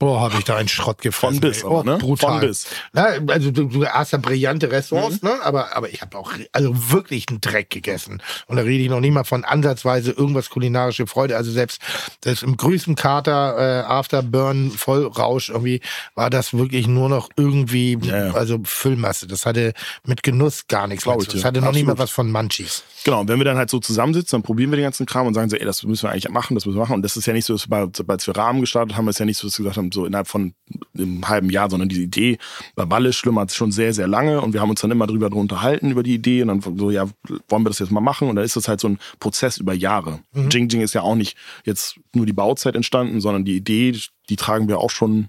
Boah, 0.00 0.22
habe 0.22 0.36
ich 0.38 0.44
da 0.44 0.56
einen 0.56 0.66
Schrott 0.68 1.02
gefressen. 1.02 1.40
Von 1.40 1.50
bis, 1.50 1.62
oh, 1.62 1.82
ne? 1.82 1.98
brutal. 1.98 2.40
Von 2.40 2.48
bis. 2.48 2.66
Na, 2.94 3.08
also 3.28 3.50
du, 3.50 3.64
du 3.64 3.86
hast 3.86 4.12
ja 4.12 4.18
brillante 4.18 4.70
Restaurants, 4.72 5.20
Mhm. 5.22 5.28
ne? 5.28 5.34
Aber, 5.42 5.76
aber 5.76 5.90
ich 5.90 6.00
habe 6.00 6.16
auch 6.18 6.32
also 6.52 6.90
wirklich 6.90 7.28
einen 7.28 7.42
Dreck 7.42 7.68
gegessen. 7.68 8.22
Und 8.46 8.56
da 8.56 8.62
rede 8.62 8.82
ich 8.82 8.88
noch 8.88 9.00
nicht 9.00 9.12
mal 9.12 9.24
von 9.24 9.44
ansatzweise 9.44 10.12
irgendwas 10.12 10.48
kulinarische 10.48 11.06
Freude. 11.06 11.36
Also 11.36 11.50
selbst, 11.52 11.82
selbst 12.24 12.42
im 12.42 12.56
größten 12.56 12.94
Kater, 12.94 13.56
äh, 13.58 13.82
Afterburn, 13.84 14.70
Vollrausch, 14.70 15.50
irgendwie 15.50 15.82
war 16.14 16.30
das 16.30 16.54
wirklich 16.54 16.86
nur 16.86 17.10
noch 17.10 17.28
irgendwie, 17.36 17.98
Ja, 18.00 18.28
ja. 18.28 18.32
also 18.32 18.58
Füllmasse. 18.64 19.26
Das 19.26 19.44
hatte 19.44 19.74
mit 20.06 20.22
Genuss 20.22 20.66
gar 20.66 20.86
nichts 20.86 21.04
mehr 21.04 21.16
Glaub 21.16 21.24
zu 21.24 21.36
ich. 21.36 21.42
Das 21.42 21.44
hatte 21.44 21.60
noch 21.60 21.72
nicht 21.72 21.86
mal 21.86 21.98
was 21.98 22.10
von 22.10 22.32
Munchies. 22.32 22.84
Genau, 23.04 23.20
und 23.20 23.28
wenn 23.28 23.38
wir 23.38 23.44
dann 23.44 23.58
halt 23.58 23.68
so 23.68 23.78
zusammensitzen, 23.80 24.38
dann 24.38 24.42
probieren 24.42 24.70
wir 24.70 24.76
den 24.76 24.84
ganzen 24.84 25.04
Kram 25.04 25.26
und 25.26 25.34
sagen 25.34 25.50
so, 25.50 25.56
ey, 25.56 25.64
das 25.66 25.82
müssen 25.82 26.04
wir 26.04 26.10
eigentlich 26.10 26.28
machen, 26.30 26.54
das 26.54 26.64
müssen 26.64 26.76
wir 26.78 26.82
machen. 26.82 26.94
Und 26.94 27.02
das 27.02 27.18
ist 27.18 27.26
ja 27.26 27.34
nicht 27.34 27.44
so, 27.44 27.52
dass 27.54 27.68
wir, 27.68 27.90
als 28.08 28.26
wir 28.26 28.36
Rahmen 28.36 28.60
gestartet 28.62 28.96
haben, 28.96 29.06
ist 29.08 29.18
ja 29.20 29.26
nicht 29.26 29.36
so, 29.38 29.46
dass 29.46 29.58
wir 29.58 29.64
gesagt 29.64 29.76
haben, 29.76 29.89
so 29.92 30.06
innerhalb 30.06 30.28
von 30.28 30.54
einem 30.96 31.28
halben 31.28 31.50
Jahr, 31.50 31.70
sondern 31.70 31.88
diese 31.88 32.02
Idee 32.02 32.38
bei 32.74 32.88
Walle 32.90 33.12
schlummert 33.12 33.52
schon 33.52 33.72
sehr, 33.72 33.92
sehr 33.92 34.06
lange 34.06 34.40
und 34.40 34.52
wir 34.52 34.60
haben 34.60 34.70
uns 34.70 34.80
dann 34.80 34.90
immer 34.90 35.06
drüber 35.06 35.30
unterhalten, 35.32 35.90
über 35.90 36.02
die 36.02 36.14
Idee 36.14 36.42
und 36.42 36.48
dann 36.48 36.78
so, 36.78 36.90
ja, 36.90 37.06
wollen 37.48 37.62
wir 37.62 37.70
das 37.70 37.78
jetzt 37.78 37.92
mal 37.92 38.00
machen? 38.00 38.28
Und 38.28 38.36
dann 38.36 38.44
ist 38.44 38.56
das 38.56 38.68
halt 38.68 38.80
so 38.80 38.88
ein 38.88 38.98
Prozess 39.18 39.58
über 39.58 39.74
Jahre. 39.74 40.20
Jing 40.50 40.68
Jing 40.68 40.80
ist 40.80 40.94
ja 40.94 41.02
auch 41.02 41.14
nicht 41.14 41.36
jetzt 41.64 41.98
nur 42.14 42.26
die 42.26 42.32
Bauzeit 42.32 42.74
entstanden, 42.74 43.20
sondern 43.20 43.44
die 43.44 43.56
Idee, 43.56 43.98
die 44.28 44.36
tragen 44.36 44.68
wir 44.68 44.78
auch 44.78 44.90
schon 44.90 45.28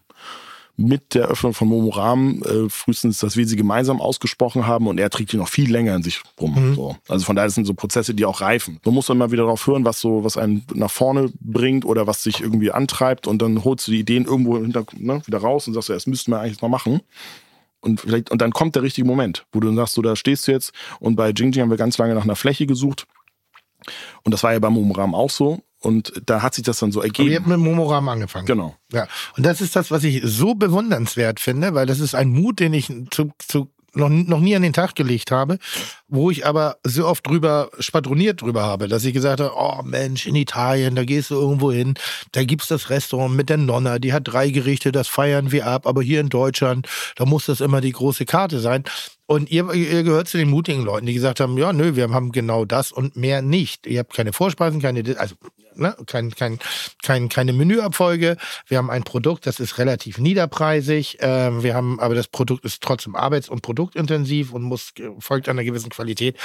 mit 0.78 1.14
der 1.14 1.28
Öffnung 1.28 1.54
von 1.54 1.68
Momo 1.68 1.90
Rahmen 1.90 2.42
äh, 2.44 2.70
frühestens, 2.70 3.20
dass 3.20 3.38
wir 3.38 3.48
sie 3.48 3.56
gemeinsam 3.56 4.02
ausgesprochen 4.02 4.68
haben 4.68 4.88
und 4.88 5.00
er 5.00 5.10
trägt 5.10 5.32
die 5.32 5.38
noch 5.38 5.48
viel 5.48 5.72
länger 5.72 5.96
in 5.96 6.04
sich 6.04 6.22
rum. 6.40 6.74
So. 6.76 6.96
Also 7.08 7.26
von 7.26 7.36
daher 7.36 7.50
sind 7.50 7.66
so 7.66 7.74
Prozesse, 7.74 8.14
die 8.14 8.26
auch 8.26 8.42
reifen. 8.42 8.80
Man 8.86 8.94
muss 8.94 9.10
immer 9.10 9.32
wieder 9.32 9.44
darauf 9.44 9.66
hören, 9.68 9.86
was 9.86 10.00
so, 10.00 10.24
was 10.24 10.38
einen 10.38 10.66
nach 10.74 10.92
vorne 10.92 11.32
bringt 11.40 11.86
oder 11.86 12.08
was 12.08 12.24
sich 12.24 12.42
irgendwie 12.42 12.72
antreibt 12.72 13.28
und 13.28 13.42
dann 13.42 13.64
holst 13.64 13.88
du 13.88 13.92
die 13.92 14.00
Ideen 14.00 14.26
irgendwo 14.26 14.58
hinter, 14.58 14.86
ne, 14.98 15.22
wieder 15.26 15.40
raus 15.40 15.68
und 15.68 15.74
sagst, 15.74 15.90
ja, 15.90 15.96
das 15.96 16.08
müssten 16.08 16.32
wir 16.32 16.40
eigentlich 16.40 16.62
mal 16.62 16.70
machen. 16.70 17.02
Und 17.82 18.02
vielleicht, 18.02 18.30
und 18.30 18.42
dann 18.42 18.52
kommt 18.52 18.76
der 18.76 18.84
richtige 18.84 19.08
Moment, 19.08 19.46
wo 19.52 19.60
du 19.60 19.68
dann 19.68 19.76
sagst, 19.76 19.96
so, 19.96 20.02
da 20.02 20.16
stehst 20.16 20.48
du 20.48 20.52
jetzt. 20.52 20.72
Und 21.00 21.16
bei 21.16 21.30
Jing 21.32 21.52
Jing 21.52 21.64
haben 21.64 21.72
wir 21.72 21.78
ganz 21.78 21.98
lange 21.98 22.14
nach 22.14 22.24
einer 22.24 22.36
Fläche 22.36 22.68
gesucht. 22.68 23.08
Und 24.24 24.32
das 24.34 24.44
war 24.44 24.54
ja 24.54 24.60
beim 24.60 24.74
Momoram 24.74 25.16
auch 25.16 25.32
so. 25.32 25.62
Und 25.82 26.14
da 26.26 26.42
hat 26.42 26.54
sich 26.54 26.64
das 26.64 26.80
dann 26.80 26.92
so 26.92 27.00
Aber 27.00 27.08
ihr 27.08 27.14
ergeben. 27.14 27.36
habt 27.36 27.48
mit 27.48 27.58
Momoram 27.60 28.08
angefangen. 28.08 28.46
Genau. 28.46 28.76
Ja, 28.94 29.08
und 29.36 29.46
das 29.46 29.62
ist 29.62 29.76
das, 29.76 29.90
was 29.92 30.04
ich 30.04 30.22
so 30.24 30.54
bewundernswert 30.54 31.40
finde, 31.40 31.74
weil 31.74 31.88
das 31.88 32.00
ist 32.00 32.14
ein 32.14 32.30
Mut, 32.30 32.60
den 32.60 32.74
ich 32.74 32.94
zu, 33.10 33.32
zu 33.40 33.72
noch, 33.94 34.10
noch 34.10 34.40
nie 34.40 34.56
an 34.56 34.62
den 34.62 34.74
Tag 34.74 34.96
gelegt 34.96 35.32
habe, 35.32 35.58
wo 36.08 36.32
ich 36.32 36.46
aber 36.46 36.78
so 36.84 37.08
oft 37.08 37.28
drüber 37.28 37.70
spadroniert 37.80 38.42
drüber 38.42 38.64
habe, 38.64 38.88
dass 38.88 39.04
ich 39.04 39.14
gesagt 39.14 39.42
habe, 39.42 39.54
oh 39.56 39.82
Mensch, 39.84 40.28
in 40.28 40.36
Italien, 40.36 40.96
da 40.96 41.04
gehst 41.04 41.32
du 41.32 41.36
irgendwo 41.36 41.72
hin, 41.72 41.96
da 42.32 42.44
gibt's 42.44 42.68
das 42.68 42.90
Restaurant 42.90 43.36
mit 43.36 43.50
der 43.50 43.58
Nonna, 43.58 44.00
die 44.00 44.14
hat 44.14 44.28
drei 44.28 44.50
Gerichte, 44.50 44.92
das 44.92 45.08
feiern 45.08 45.52
wir 45.52 45.68
ab, 45.68 45.88
aber 45.88 46.02
hier 46.02 46.22
in 46.22 46.30
Deutschland, 46.30 46.88
da 47.16 47.26
muss 47.26 47.46
das 47.46 47.62
immer 47.62 47.82
die 47.82 47.92
große 47.92 48.26
Karte 48.26 48.60
sein. 48.60 48.84
Und 49.32 49.50
ihr, 49.50 49.72
ihr 49.74 50.04
gehört 50.04 50.28
zu 50.28 50.38
den 50.38 50.50
mutigen 50.50 50.84
Leuten, 50.84 51.06
die 51.06 51.14
gesagt 51.14 51.40
haben, 51.40 51.58
ja, 51.58 51.72
nö, 51.72 51.96
wir 51.96 52.10
haben 52.10 52.34
genau 52.34 52.66
das 52.66 52.92
und 52.92 53.16
mehr 53.16 53.42
nicht. 53.42 53.88
Ihr 53.88 54.00
habt 54.00 54.14
keine 54.14 54.34
Vorspeisen, 54.34 54.82
keine, 54.82 55.18
also 55.18 55.36
ne, 55.76 55.96
kein, 56.06 56.32
kein, 56.32 56.60
kein, 57.02 57.30
keine 57.30 57.54
Menüabfolge. 57.54 58.38
Wir 58.68 58.78
haben 58.78 58.90
ein 58.90 59.04
Produkt, 59.04 59.46
das 59.46 59.60
ist 59.60 59.78
relativ 59.78 60.18
niederpreisig. 60.18 61.18
Ähm, 61.20 61.64
wir 61.64 61.76
haben, 61.76 62.00
aber 62.00 62.16
das 62.16 62.28
Produkt 62.28 62.66
ist 62.66 62.82
trotzdem 62.82 63.16
arbeits- 63.16 63.50
und 63.50 63.62
produktintensiv 63.62 64.54
und 64.54 64.64
muss 64.64 64.94
folgt 65.20 65.50
einer 65.50 65.64
gewissen 65.64 65.90
Qualität. 65.90 66.38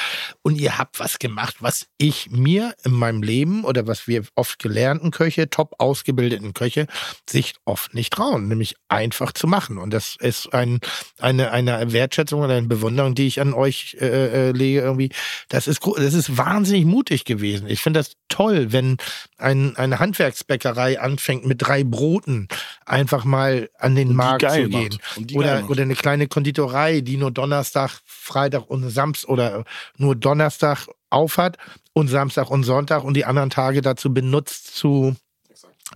Und 0.43 0.57
ihr 0.57 0.79
habt 0.79 1.01
was 1.01 1.19
gemacht, 1.19 1.57
was 1.61 1.87
ich 1.99 2.31
mir 2.31 2.75
in 2.85 2.93
meinem 2.93 3.23
Leben 3.23 3.65
oder 3.65 3.87
was 3.87 4.07
wir 4.07 4.25
oft 4.35 4.59
gelernten 4.59 5.11
Köche, 5.11 5.51
top 5.51 5.75
ausgebildeten 5.79 6.55
Köche, 6.55 6.87
sich 7.29 7.55
oft 7.65 7.95
nicht 7.95 8.13
trauen, 8.13 8.49
nämlich 8.49 8.77
einfach 8.89 9.33
zu 9.33 9.47
machen. 9.47 9.79
Und 9.79 9.93
das 9.93 10.17
ist 10.19 10.53
ein, 10.53 10.81
eine, 11.19 11.51
eine 11.51 11.93
Wertschätzung 11.93 12.41
oder 12.43 12.55
eine 12.55 12.67
Bewunderung, 12.77 13.15
die 13.15 13.27
ich 13.27 13.41
an 13.41 13.53
euch 13.53 13.97
äh, 14.01 14.49
äh, 14.49 14.53
lege 14.53 14.81
irgendwie. 14.81 15.11
Das 15.49 15.67
ist, 15.67 15.81
das 15.97 16.15
ist 16.15 16.37
wahnsinnig 16.37 16.85
mutig 16.85 17.25
gewesen. 17.25 17.69
Ich 17.69 17.81
finde 17.81 18.01
das 18.01 18.13
toll, 18.29 18.73
wenn 18.73 18.97
ein, 19.39 19.77
eine 19.77 19.99
Handwerksbäckerei 19.99 21.01
anfängt 21.01 21.47
mit 21.47 21.63
drei 21.63 21.85
Broten 21.85 22.49
einfach 22.85 23.25
mal 23.25 23.69
an 23.79 23.95
den 23.95 24.11
Und 24.11 24.17
Markt 24.17 24.51
zu 24.51 24.69
gehen. 24.69 24.99
Oder, 25.35 25.69
oder 25.69 25.83
eine 25.83 25.95
kleine 25.95 26.29
Konditorei, 26.29 27.01
die 27.01 27.17
nur 27.17 27.31
Donnerstag, 27.31 28.01
Freitag 28.05 28.69
und 28.69 28.89
Samstag 28.91 29.29
oder 29.29 29.65
nur 29.97 30.17
Donnerstag 30.17 30.89
aufhat 31.11 31.59
und 31.93 32.09
Samstag 32.09 32.51
und 32.51 32.65
Sonntag 32.65 33.05
und 33.05 33.15
die 33.15 33.25
anderen 33.25 33.51
Tage 33.51 33.81
dazu 33.81 34.13
benutzt 34.13 34.77
zu 34.77 35.17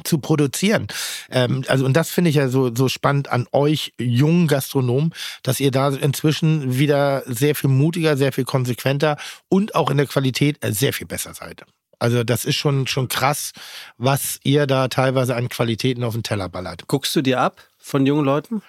zu 0.05 0.19
produzieren. 0.19 0.87
Ähm, 1.31 1.65
also 1.69 1.85
und 1.85 1.95
das 1.95 2.11
finde 2.11 2.31
ich 2.31 2.37
ja 2.37 2.49
so 2.49 2.75
so 2.75 2.89
spannend 2.89 3.29
an 3.29 3.47
euch 3.53 3.93
jungen 3.99 4.47
Gastronomen, 4.47 5.13
dass 5.43 5.61
ihr 5.61 5.71
da 5.71 5.89
inzwischen 5.91 6.79
wieder 6.79 7.23
sehr 7.27 7.55
viel 7.55 7.71
mutiger, 7.71 8.17
sehr 8.17 8.33
viel 8.33 8.45
konsequenter 8.45 9.17
und 9.49 9.75
auch 9.75 9.91
in 9.91 9.97
der 9.97 10.07
Qualität 10.07 10.59
sehr 10.65 10.93
viel 10.93 11.07
besser 11.07 11.35
seid. 11.35 11.65
Also 11.99 12.25
das 12.25 12.45
ist 12.45 12.57
schon 12.57 12.87
schon 12.87 13.09
krass, 13.09 13.53
was 13.99 14.41
ihr 14.43 14.67
da 14.67 14.89
teilweise 14.89 15.37
an 15.37 15.49
Qualitäten 15.49 16.03
auf 16.05 16.15
den 16.15 16.23
Teller 16.23 16.49
ballert. 16.49 16.85
Guckst 16.89 17.15
du 17.15 17.21
dir 17.23 17.41
ab 17.41 17.63
von 17.79 18.07
jungen 18.07 18.25
Leuten? 18.25 18.63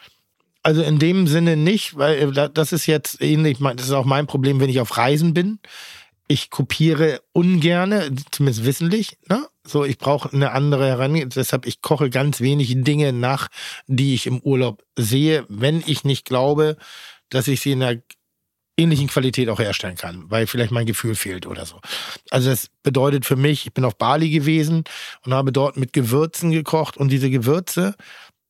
Also 0.63 0.83
in 0.83 0.99
dem 0.99 1.25
Sinne 1.27 1.55
nicht, 1.57 1.97
weil 1.97 2.17
äh, 2.17 2.31
da- 2.31 2.47
das 2.47 2.71
ist 2.71 2.85
jetzt 2.85 3.21
ähnlich, 3.21 3.57
das 3.59 3.87
ist 3.87 3.93
auch 3.93 4.05
mein 4.05 4.27
Problem, 4.27 4.59
wenn 4.59 4.69
ich 4.69 4.79
auf 4.79 4.95
Reisen 4.97 5.33
bin. 5.33 5.59
Ich 6.31 6.49
kopiere 6.49 7.21
ungerne, 7.33 8.09
zumindest 8.31 8.63
wissentlich. 8.63 9.17
Ne? 9.27 9.45
So, 9.67 9.83
ich 9.83 9.97
brauche 9.97 10.31
eine 10.31 10.53
andere 10.53 10.87
Herangehensweise. 10.87 11.41
Deshalb, 11.41 11.65
ich 11.65 11.81
koche 11.81 12.09
ganz 12.09 12.39
wenig 12.39 12.73
Dinge 12.73 13.11
nach, 13.11 13.49
die 13.87 14.13
ich 14.13 14.27
im 14.27 14.39
Urlaub 14.39 14.81
sehe, 14.97 15.45
wenn 15.49 15.83
ich 15.85 16.05
nicht 16.05 16.23
glaube, 16.23 16.77
dass 17.27 17.49
ich 17.49 17.59
sie 17.59 17.73
in 17.73 17.83
einer 17.83 18.01
ähnlichen 18.77 19.09
Qualität 19.09 19.49
auch 19.49 19.59
herstellen 19.59 19.97
kann, 19.97 20.23
weil 20.31 20.47
vielleicht 20.47 20.71
mein 20.71 20.85
Gefühl 20.85 21.15
fehlt 21.15 21.45
oder 21.47 21.65
so. 21.65 21.81
Also 22.29 22.49
das 22.49 22.69
bedeutet 22.81 23.25
für 23.25 23.35
mich, 23.35 23.65
ich 23.65 23.73
bin 23.73 23.83
auf 23.83 23.97
Bali 23.97 24.29
gewesen 24.29 24.85
und 25.25 25.33
habe 25.33 25.51
dort 25.51 25.75
mit 25.75 25.91
Gewürzen 25.91 26.51
gekocht 26.51 26.95
und 26.95 27.09
diese 27.09 27.29
Gewürze 27.29 27.93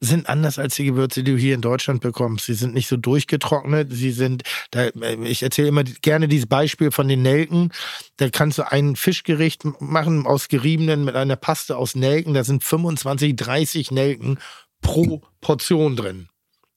sind 0.01 0.27
anders 0.27 0.57
als 0.57 0.75
die 0.75 0.85
Gewürze, 0.85 1.23
die 1.23 1.31
du 1.31 1.37
hier 1.37 1.53
in 1.53 1.61
Deutschland 1.61 2.01
bekommst. 2.01 2.47
Sie 2.47 2.55
sind 2.55 2.73
nicht 2.73 2.87
so 2.87 2.97
durchgetrocknet. 2.97 3.93
Sie 3.93 4.11
sind, 4.11 4.41
da, 4.71 4.85
äh, 4.85 5.15
ich 5.23 5.43
erzähle 5.43 5.67
immer 5.67 5.83
gerne 5.83 6.27
dieses 6.27 6.47
Beispiel 6.47 6.91
von 6.91 7.07
den 7.07 7.21
Nelken. 7.21 7.71
Da 8.17 8.29
kannst 8.29 8.57
du 8.57 8.69
ein 8.69 8.95
Fischgericht 8.95 9.63
machen 9.79 10.25
aus 10.25 10.47
geriebenen 10.47 11.05
mit 11.05 11.15
einer 11.15 11.35
Paste 11.35 11.77
aus 11.77 11.95
Nelken. 11.95 12.33
Da 12.33 12.43
sind 12.43 12.63
25, 12.63 13.35
30 13.35 13.91
Nelken 13.91 14.39
pro 14.81 15.21
Portion 15.39 15.95
drin 15.95 16.27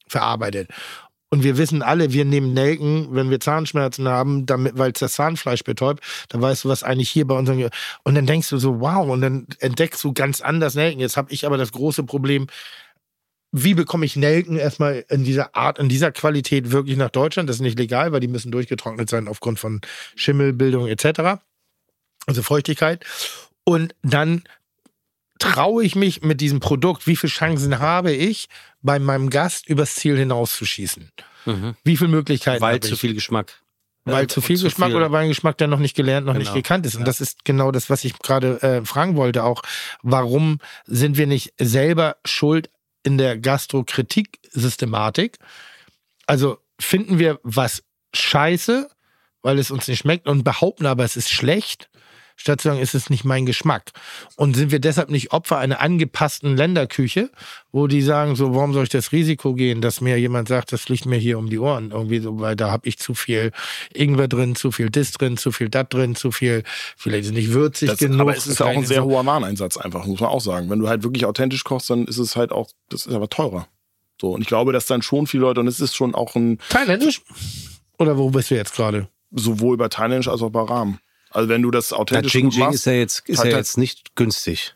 verarbeitet. 0.06 0.68
Und 1.30 1.42
wir 1.42 1.56
wissen 1.56 1.82
alle, 1.82 2.12
wir 2.12 2.24
nehmen 2.24 2.52
Nelken, 2.52 3.08
wenn 3.10 3.30
wir 3.30 3.40
Zahnschmerzen 3.40 4.06
haben, 4.06 4.46
weil 4.48 4.92
es 4.92 5.00
das 5.00 5.14
Zahnfleisch 5.14 5.64
betäubt, 5.64 6.04
dann 6.28 6.40
weißt 6.40 6.62
du, 6.62 6.68
was 6.68 6.84
eigentlich 6.84 7.10
hier 7.10 7.26
bei 7.26 7.36
unseren. 7.36 7.70
Und 8.04 8.14
dann 8.14 8.26
denkst 8.26 8.50
du 8.50 8.58
so, 8.58 8.80
wow, 8.80 9.08
und 9.08 9.20
dann 9.22 9.46
entdeckst 9.58 10.04
du 10.04 10.12
ganz 10.12 10.42
anders 10.42 10.76
Nelken. 10.76 11.00
Jetzt 11.00 11.16
habe 11.16 11.32
ich 11.32 11.44
aber 11.44 11.56
das 11.56 11.72
große 11.72 12.04
Problem, 12.04 12.46
wie 13.56 13.74
bekomme 13.74 14.04
ich 14.04 14.16
Nelken 14.16 14.56
erstmal 14.56 15.04
in 15.08 15.22
dieser 15.22 15.54
Art, 15.54 15.78
in 15.78 15.88
dieser 15.88 16.10
Qualität 16.10 16.72
wirklich 16.72 16.96
nach 16.96 17.10
Deutschland? 17.10 17.48
Das 17.48 17.56
ist 17.56 17.62
nicht 17.62 17.78
legal, 17.78 18.10
weil 18.10 18.18
die 18.18 18.26
müssen 18.26 18.50
durchgetrocknet 18.50 19.08
sein 19.08 19.28
aufgrund 19.28 19.60
von 19.60 19.80
Schimmelbildung 20.16 20.88
etc. 20.88 21.40
Also 22.26 22.42
Feuchtigkeit. 22.42 23.04
Und 23.62 23.94
dann 24.02 24.42
traue 25.38 25.84
ich 25.84 25.94
mich 25.94 26.22
mit 26.22 26.40
diesem 26.40 26.58
Produkt, 26.58 27.06
wie 27.06 27.14
viele 27.14 27.30
Chancen 27.30 27.78
habe 27.78 28.10
ich, 28.10 28.48
bei 28.82 28.98
meinem 28.98 29.30
Gast 29.30 29.68
übers 29.68 29.94
Ziel 29.94 30.16
hinauszuschießen? 30.16 31.12
Wie 31.84 31.96
viele 31.96 32.10
Möglichkeiten 32.10 32.60
Weil 32.60 32.80
zu 32.80 32.96
viel 32.96 33.14
Geschmack. 33.14 33.60
Weil 34.04 34.24
Äh, 34.24 34.26
zu 34.26 34.40
viel 34.40 34.56
zu 34.56 34.64
Geschmack 34.64 34.88
viel- 34.88 34.96
oder 34.96 35.12
weil 35.12 35.22
ein 35.22 35.28
Geschmack, 35.28 35.58
der 35.58 35.68
noch 35.68 35.78
nicht 35.78 35.94
gelernt, 35.94 36.26
noch 36.26 36.34
nicht 36.34 36.46
Genau. 36.46 36.56
gekannt 36.56 36.86
ist. 36.86 36.96
Und 36.96 37.06
das 37.06 37.20
ist 37.20 37.44
genau 37.44 37.70
das, 37.70 37.88
was 37.88 38.04
ich 38.04 38.18
gerade 38.18 38.60
äh, 38.62 38.84
fragen 38.84 39.14
wollte 39.14 39.44
auch. 39.44 39.62
Warum 40.02 40.58
sind 40.86 41.16
wir 41.16 41.26
nicht 41.28 41.54
selber 41.58 42.16
schuld 42.24 42.68
in 43.04 43.18
der 43.18 43.38
Gastrokritik-Systematik? 43.38 45.38
Also 46.26 46.58
finden 46.80 47.18
wir 47.18 47.38
was 47.42 47.84
scheiße, 48.14 48.90
weil 49.42 49.58
es 49.58 49.70
uns 49.70 49.86
nicht 49.86 50.00
schmeckt 50.00 50.26
und 50.26 50.42
behaupten 50.42 50.86
aber, 50.86 51.04
es 51.04 51.16
ist 51.16 51.30
schlecht, 51.30 51.90
statt 52.36 52.60
zu 52.60 52.68
sagen, 52.68 52.80
es 52.80 52.94
ist 52.94 53.10
nicht 53.10 53.24
mein 53.24 53.46
Geschmack. 53.46 53.92
Und 54.36 54.56
sind 54.56 54.70
wir 54.70 54.80
deshalb 54.80 55.10
nicht 55.10 55.32
Opfer 55.32 55.58
einer 55.58 55.80
angepassten 55.80 56.56
Länderküche, 56.56 57.30
wo 57.72 57.86
die 57.86 58.02
sagen, 58.02 58.36
so, 58.36 58.54
warum 58.54 58.72
soll 58.72 58.84
ich 58.84 58.88
das 58.88 59.12
Risiko 59.12 59.54
gehen, 59.54 59.80
dass 59.80 60.00
mir 60.00 60.18
jemand 60.18 60.48
sagt, 60.48 60.72
das 60.72 60.82
fliegt 60.82 61.06
mir 61.06 61.18
hier 61.18 61.38
um 61.38 61.48
die 61.50 61.58
Ohren, 61.58 61.90
irgendwie 61.90 62.18
so, 62.18 62.40
weil 62.40 62.56
da 62.56 62.70
habe 62.70 62.88
ich 62.88 62.98
zu 62.98 63.14
viel 63.14 63.52
Ingwer 63.92 64.28
drin, 64.28 64.56
zu 64.56 64.72
viel 64.72 64.90
Dis 64.90 65.12
drin, 65.12 65.36
zu 65.36 65.52
viel 65.52 65.68
Dat 65.68 65.92
drin, 65.92 66.14
zu 66.16 66.32
viel, 66.32 66.62
vielleicht 66.96 67.26
es 67.26 67.32
nicht 67.32 67.52
würzig 67.52 67.88
Das, 67.88 67.98
genug. 67.98 68.20
aber 68.20 68.36
es 68.36 68.46
ist 68.46 68.60
ja 68.60 68.66
auch 68.66 68.76
ein 68.76 68.86
sehr 68.86 69.04
hoher 69.04 69.24
Wareneinsatz 69.24 69.76
einfach, 69.76 70.06
muss 70.06 70.20
man 70.20 70.30
auch 70.30 70.40
sagen. 70.40 70.70
Wenn 70.70 70.78
du 70.80 70.88
halt 70.88 71.02
wirklich 71.02 71.26
authentisch 71.26 71.64
kochst, 71.64 71.90
dann 71.90 72.06
ist 72.06 72.18
es 72.18 72.36
halt 72.36 72.52
auch, 72.52 72.68
das 72.88 73.06
ist 73.06 73.14
aber 73.14 73.28
teurer. 73.28 73.68
So, 74.20 74.32
und 74.32 74.42
ich 74.42 74.46
glaube, 74.46 74.72
dass 74.72 74.86
dann 74.86 75.02
schon 75.02 75.26
viele 75.26 75.42
Leute, 75.42 75.60
und 75.60 75.66
es 75.66 75.80
ist 75.80 75.94
schon 75.96 76.14
auch 76.14 76.34
ein, 76.34 76.58
Thailändisch? 76.68 77.22
Oder 77.98 78.16
wo 78.18 78.30
bist 78.30 78.50
du 78.50 78.54
jetzt 78.56 78.74
gerade? 78.74 79.08
sowohl 79.36 79.76
bei 79.76 79.88
Thailändisch 79.88 80.28
als 80.28 80.42
auch 80.42 80.50
bei 80.50 80.62
Rahmen. 80.62 80.98
Also 81.34 81.48
wenn 81.48 81.62
du 81.62 81.70
das 81.70 81.92
authentisch 81.92 82.32
Jing 82.34 82.44
gut 82.46 82.54
Jing 82.54 82.64
machst, 82.64 82.74
ist 82.76 82.86
ja 82.86 82.92
jetzt, 82.92 83.28
ist 83.28 83.38
halt 83.38 83.48
ja 83.50 83.54
halt- 83.56 83.66
jetzt 83.66 83.76
nicht 83.76 84.14
günstig. 84.16 84.74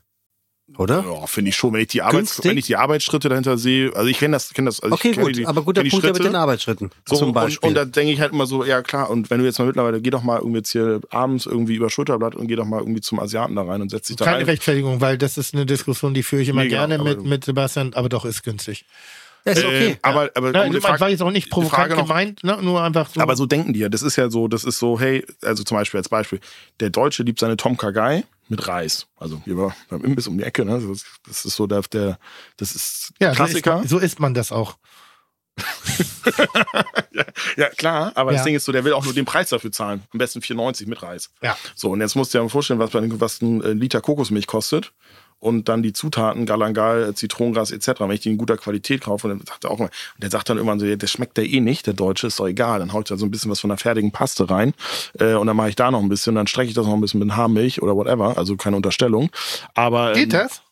oder? 0.77 1.03
Ja, 1.09 1.27
finde 1.27 1.49
ich 1.49 1.57
schon, 1.57 1.73
wenn 1.73 1.81
ich 1.81 1.89
die 1.89 2.03
Arbeits 2.03 2.45
wenn 2.45 2.59
ich 2.59 2.67
die 2.67 2.77
Arbeitsschritte 2.77 3.29
dahinter 3.31 3.57
sehe, 3.57 3.91
also 3.97 4.07
ich 4.07 4.19
kenne 4.19 4.33
das, 4.37 4.53
kenne 4.53 4.67
das. 4.69 4.81
Also 4.81 4.95
Okay, 4.95 5.09
ich 5.11 5.15
kenne 5.15 5.27
gut, 5.29 5.37
die, 5.37 5.47
aber 5.47 5.63
guter 5.63 5.81
kenn 5.83 5.91
Punkt 5.91 6.05
ja 6.05 6.11
mit 6.11 6.17
Schritte. 6.19 6.29
den 6.31 6.37
Arbeitsschritten 6.37 6.91
So, 7.09 7.17
zum 7.17 7.33
Beispiel. 7.33 7.67
Und, 7.71 7.71
und 7.71 7.75
da 7.77 7.85
denke 7.87 8.13
ich 8.13 8.21
halt 8.21 8.33
immer 8.33 8.45
so, 8.47 8.65
ja 8.65 8.83
klar, 8.83 9.09
und 9.09 9.31
wenn 9.31 9.39
du 9.39 9.47
jetzt 9.47 9.59
mal 9.59 9.65
mittlerweile, 9.65 10.03
geh 10.03 10.11
doch 10.11 10.23
mal 10.23 10.37
irgendwie 10.39 10.59
jetzt 10.59 10.73
hier 10.73 11.01
abends 11.11 11.47
irgendwie 11.47 11.75
über 11.77 11.89
Schulterblatt 11.89 12.35
und 12.35 12.49
geh 12.49 12.57
doch 12.57 12.67
mal 12.67 12.81
irgendwie 12.81 13.01
zum 13.01 13.19
Asiaten 13.19 13.57
da 13.57 13.63
rein 13.63 13.81
und 13.81 13.91
setz 13.91 14.09
dich 14.09 14.17
da 14.17 14.27
Keine 14.27 14.39
rein. 14.41 14.45
Rechtfertigung, 14.47 15.01
weil 15.01 15.17
das 15.17 15.39
ist 15.39 15.55
eine 15.55 15.65
Diskussion, 15.65 16.13
die 16.13 16.23
führe 16.23 16.43
ich 16.43 16.49
immer 16.51 16.65
Nee, 16.65 16.69
gerne 16.69 16.99
mit, 16.99 17.25
mit 17.25 17.45
Sebastian, 17.47 17.95
aber 17.95 18.11
doch 18.11 18.27
ist 18.27 18.43
günstig. 18.43 18.85
Ja, 19.45 19.53
ist 19.53 19.65
okay. 19.65 19.91
Äh, 19.93 19.97
aber, 20.03 20.31
aber, 20.35 20.53
Ja, 20.55 20.65
um 20.65 20.73
das 20.73 20.83
Frage- 20.85 21.01
war 21.01 21.09
jetzt 21.11 21.23
auch 21.23 21.31
nicht 21.31 21.51
provokant 21.51 21.91
noch- 21.91 21.99
gemeint, 22.07 22.45
ne? 22.45 22.59
nur 22.63 22.83
einfach 22.83 23.09
so. 23.13 23.21
Aber 23.21 23.37
so 23.37 23.47
denken 23.47 23.73
die 23.73 23.81
ja. 23.81 23.89
Das 23.89 24.03
ist 24.03 24.17
ja 24.17 24.31
so, 24.31 24.49
das 24.49 24.65
ist 24.65 24.79
so, 24.79 24.99
hey, 25.01 25.25
also 25.43 25.63
zum 25.65 25.77
Beispiel 25.77 25.99
als 25.99 26.09
Beispiel, 26.09 26.41
der 26.81 26.91
Deutsche 26.91 27.23
liebt 27.23 27.39
seine 27.41 27.57
Tom 27.57 27.77
Kagai 27.77 28.25
mit 28.49 28.67
Reis. 28.69 29.07
Also 29.17 29.41
hier 29.45 29.57
war 29.57 29.75
beim 29.91 30.05
Imbiss 30.05 30.27
um 30.27 30.39
die 30.39 30.45
Ecke, 30.45 30.65
ne? 30.65 30.81
Das, 30.87 31.05
das 31.27 31.45
ist 31.45 31.57
so 31.57 31.67
der, 31.67 31.83
der 31.93 32.19
das 32.57 32.75
ist 32.75 33.13
ja, 33.21 33.33
Klassiker. 33.33 33.77
So 33.79 33.81
isst, 33.83 33.91
so 33.91 33.99
isst 33.99 34.21
man 34.21 34.35
das 34.35 34.53
auch. 34.53 34.77
Ja, 37.57 37.69
klar, 37.71 38.13
aber 38.15 38.31
das 38.33 38.41
Ja. 38.41 38.45
Ding 38.45 38.55
ist 38.57 38.65
so, 38.65 38.73
der 38.73 38.85
will 38.85 38.93
auch 38.93 39.05
nur 39.05 39.15
den 39.15 39.25
Preis 39.25 39.49
dafür 39.49 39.73
zahlen. 39.73 40.03
Am 40.13 40.19
besten 40.19 40.41
94 40.43 40.87
mit 40.87 41.03
Reis. 41.03 41.31
Ja. 41.43 41.57
So, 41.75 41.91
und 41.91 42.01
jetzt 42.01 42.15
musst 42.15 42.33
du 42.33 42.39
dir 42.39 42.43
mal 42.45 42.49
vorstellen, 42.49 42.79
was, 42.79 42.91
bei- 42.91 43.09
was 43.21 43.41
ein 43.43 43.63
äh, 43.63 43.73
Liter 43.73 44.01
Kokosmilch 44.01 44.47
kostet. 44.47 44.93
Und 45.41 45.69
dann 45.69 45.83
die 45.83 45.93
Zutaten, 45.93 46.47
Galangal, 46.47 47.15
Zitronengras 47.15 47.71
etc. 47.71 48.01
Wenn 48.01 48.11
ich 48.11 48.21
die 48.21 48.31
in 48.31 48.39
guter 48.39 48.57
Qualität 48.57 49.03
kaufe, 49.03 49.29
dann 49.29 49.41
sagt 49.47 49.65
er 49.65 49.71
auch 49.71 49.79
immer, 49.79 49.91
und 50.15 50.23
der 50.23 50.31
sagt 50.31 50.49
dann 50.49 50.57
irgendwann 50.57 50.81
so, 50.81 50.87
ja, 50.87 50.97
das 50.97 51.11
schmeckt 51.13 51.37
der 51.37 51.47
eh 51.47 51.61
nicht, 51.61 51.87
der 51.87 51.95
Deutsche, 51.95 52.27
ist 52.27 52.41
doch 52.41 52.49
egal. 52.49 52.81
Dann 52.81 52.93
haut 52.93 53.05
ich 53.05 53.09
da 53.11 53.17
so 53.17 53.25
ein 53.25 53.31
bisschen 53.31 53.51
was 53.51 53.61
von 53.61 53.69
der 53.69 53.79
fertigen 53.79 54.11
Paste 54.11 54.51
rein. 54.51 54.75
Äh, 55.19 55.35
und 55.35 55.47
dann 55.47 55.57
mache 55.57 55.69
ich 55.69 55.77
da 55.77 55.91
noch 55.91 56.01
ein 56.03 56.09
bisschen, 56.09 56.35
dann 56.35 56.49
strecke 56.49 56.69
ich 56.69 56.75
das 56.75 56.87
noch 56.87 56.95
ein 56.95 57.01
bisschen 57.01 57.21
mit 57.21 57.37
Haarmilch 57.37 57.83
oder 57.83 57.95
whatever. 57.95 58.37
Also 58.37 58.57
keine 58.57 58.77
Unterstellung. 58.77 59.31
Aber 59.75 60.13
Geht 60.13 60.35
ähm, 60.35 60.41
das? 60.41 60.63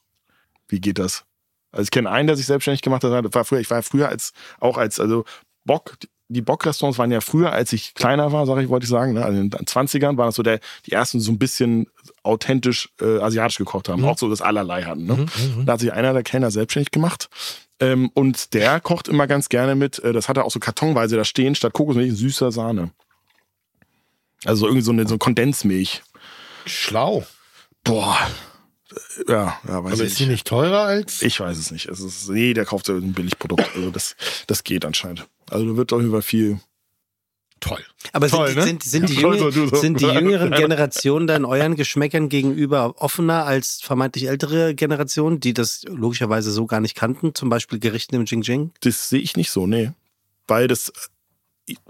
wie 0.69 0.81
geht 0.81 0.99
das? 0.99 1.25
Also 1.73 1.85
ich 1.85 1.91
kenne 1.91 2.11
einen, 2.11 2.27
der 2.27 2.37
sich 2.37 2.47
selbstständig 2.47 2.83
gemacht 2.83 3.05
hat. 3.05 3.35
War 3.35 3.45
früher, 3.45 3.61
ich 3.61 3.71
war 3.71 3.83
früher 3.83 4.09
als 4.09 4.33
auch 4.61 4.79
als 4.79 4.99
also 5.01 5.25
Bock. 5.65 5.97
Die 6.29 6.43
Bockrestaurants 6.43 6.99
waren 6.99 7.13
ja 7.13 7.21
früher, 7.21 7.53
als 7.53 7.73
ich 7.73 7.95
kleiner 7.95 8.33
war, 8.33 8.47
sage 8.47 8.63
ich, 8.63 8.69
wollte 8.69 8.85
ich 8.85 8.91
sagen. 8.91 9.13
Ne? 9.13 9.25
Also 9.25 9.41
in 9.41 9.51
den 9.51 9.61
20ern 9.61 10.17
waren 10.17 10.27
das 10.27 10.35
so 10.35 10.43
der, 10.43 10.59
die 10.87 10.93
ersten 10.93 11.21
so 11.21 11.31
ein 11.31 11.39
bisschen 11.39 11.87
authentisch 12.27 12.91
äh, 13.01 13.19
asiatisch 13.19 13.59
gekocht 13.59 13.89
haben, 13.89 14.05
auch 14.05 14.19
so 14.19 14.29
das 14.29 14.43
allerlei 14.43 14.83
hatten. 14.83 15.07
Ne? 15.07 15.27
Da 15.65 15.75
hat 15.75 15.81
sich 15.81 15.93
einer 15.93 16.13
der 16.13 16.23
Kellner 16.23 16.51
selbstständig 16.51 16.91
gemacht. 16.91 17.29
Ähm, 17.79 18.11
und 18.15 18.55
der 18.55 18.81
kocht 18.81 19.09
immer 19.09 19.27
ganz 19.27 19.49
gerne 19.49 19.75
mit, 19.75 19.99
äh, 19.99 20.13
das 20.13 20.29
hat 20.29 20.37
er 20.37 20.45
auch 20.45 20.51
so 20.51 20.59
kartonweise 20.61 21.17
da 21.17 21.25
stehen, 21.25 21.55
statt 21.55 21.73
Kokosmilch 21.75 22.15
süßer 22.15 22.51
Sahne. 22.51 22.91
Also 24.45 24.61
so 24.61 24.67
irgendwie 24.67 24.83
so 24.83 24.93
eine, 24.93 25.03
so 25.05 25.15
eine 25.15 25.19
Kondensmilch. 25.19 26.03
Schlau. 26.65 27.27
Boah. 27.85 28.19
Ja, 29.29 29.59
ja, 29.67 29.85
weiß 29.85 29.93
Aber 29.93 30.05
ich 30.05 30.11
ist 30.11 30.19
die 30.19 30.27
nicht 30.27 30.47
teurer 30.47 30.83
als? 30.83 31.21
ich 31.23 31.39
weiß 31.41 31.59
es 31.59 31.71
nicht. 31.71 31.87
Es 31.87 32.01
ist, 32.01 32.29
nee, 32.31 32.55
der 32.55 32.65
kauft 32.65 32.87
so 32.87 32.95
ein 32.95 33.13
Billigprodukt. 33.13 33.69
Also 33.75 33.91
das, 33.91 34.17
das 34.47 34.65
geht 34.65 34.85
anscheinend. 34.85 35.27
Also 35.51 35.67
da 35.67 35.77
wird 35.77 35.93
auf 35.93 36.01
jeden 36.01 36.13
Fall 36.13 36.23
viel. 36.23 36.61
Toll. 37.61 37.83
Aber 38.13 38.29
Toll, 38.29 38.49
sind, 38.49 38.57
ne? 38.57 38.63
sind, 38.65 38.83
sind, 38.83 39.09
die 39.09 39.15
jüngeren, 39.15 39.51
so, 39.51 39.77
sind 39.77 40.01
die 40.01 40.07
jüngeren 40.07 40.51
Generationen 40.51 41.27
dann 41.27 41.45
euren 41.45 41.75
Geschmäckern 41.75 42.29
gegenüber 42.29 42.95
offener 42.99 43.47
als 43.47 43.81
vermeintlich 43.81 44.29
ältere 44.29 44.75
Generationen, 44.75 45.41
die 45.41 45.55
das 45.55 45.83
logischerweise 45.89 46.51
so 46.51 46.67
gar 46.67 46.81
nicht 46.81 46.95
kannten? 46.95 47.35
Zum 47.35 47.49
Beispiel 47.49 47.79
Gerichten 47.79 48.15
im 48.15 48.27
Jing 48.27 48.43
Jing? 48.43 48.73
Das 48.81 49.09
sehe 49.09 49.21
ich 49.21 49.37
nicht 49.37 49.51
so, 49.51 49.67
nee. 49.67 49.93
Weil 50.47 50.69
das, 50.69 50.93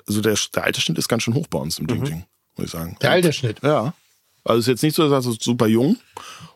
also 0.07 0.21
der, 0.21 0.39
der 0.55 0.65
Altersschnitt 0.65 0.99
ist 0.99 1.09
ganz 1.09 1.25
schön 1.25 1.35
hoch 1.35 1.49
bei 1.49 1.59
uns 1.59 1.79
im 1.81 1.89
Ding 1.89 2.05
Ding, 2.05 2.25
muss 2.57 2.67
ich 2.67 2.73
sagen. 2.73 2.97
Der 3.03 3.11
Altersschnitt. 3.11 3.61
Ja. 3.63 3.93
Also 4.45 4.61
es 4.61 4.65
ist 4.65 4.69
jetzt 4.69 4.83
nicht 4.85 4.95
so, 4.95 5.11
dass 5.11 5.25
das 5.25 5.37
super 5.41 5.67
jung. 5.67 5.97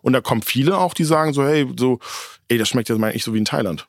Und 0.03 0.13
da 0.13 0.21
kommen 0.21 0.43
viele 0.43 0.79
auch, 0.79 0.95
die 0.95 1.05
sagen 1.05 1.33
so, 1.33 1.43
hey, 1.45 1.69
so, 1.77 1.99
ey, 2.47 2.59
das 2.59 2.69
schmeckt 2.69 2.89
jetzt 2.89 2.99
mal 2.99 3.13
nicht 3.13 3.25
so 3.25 3.35
wie 3.35 3.39
in 3.39 3.45
Thailand. 3.45 3.89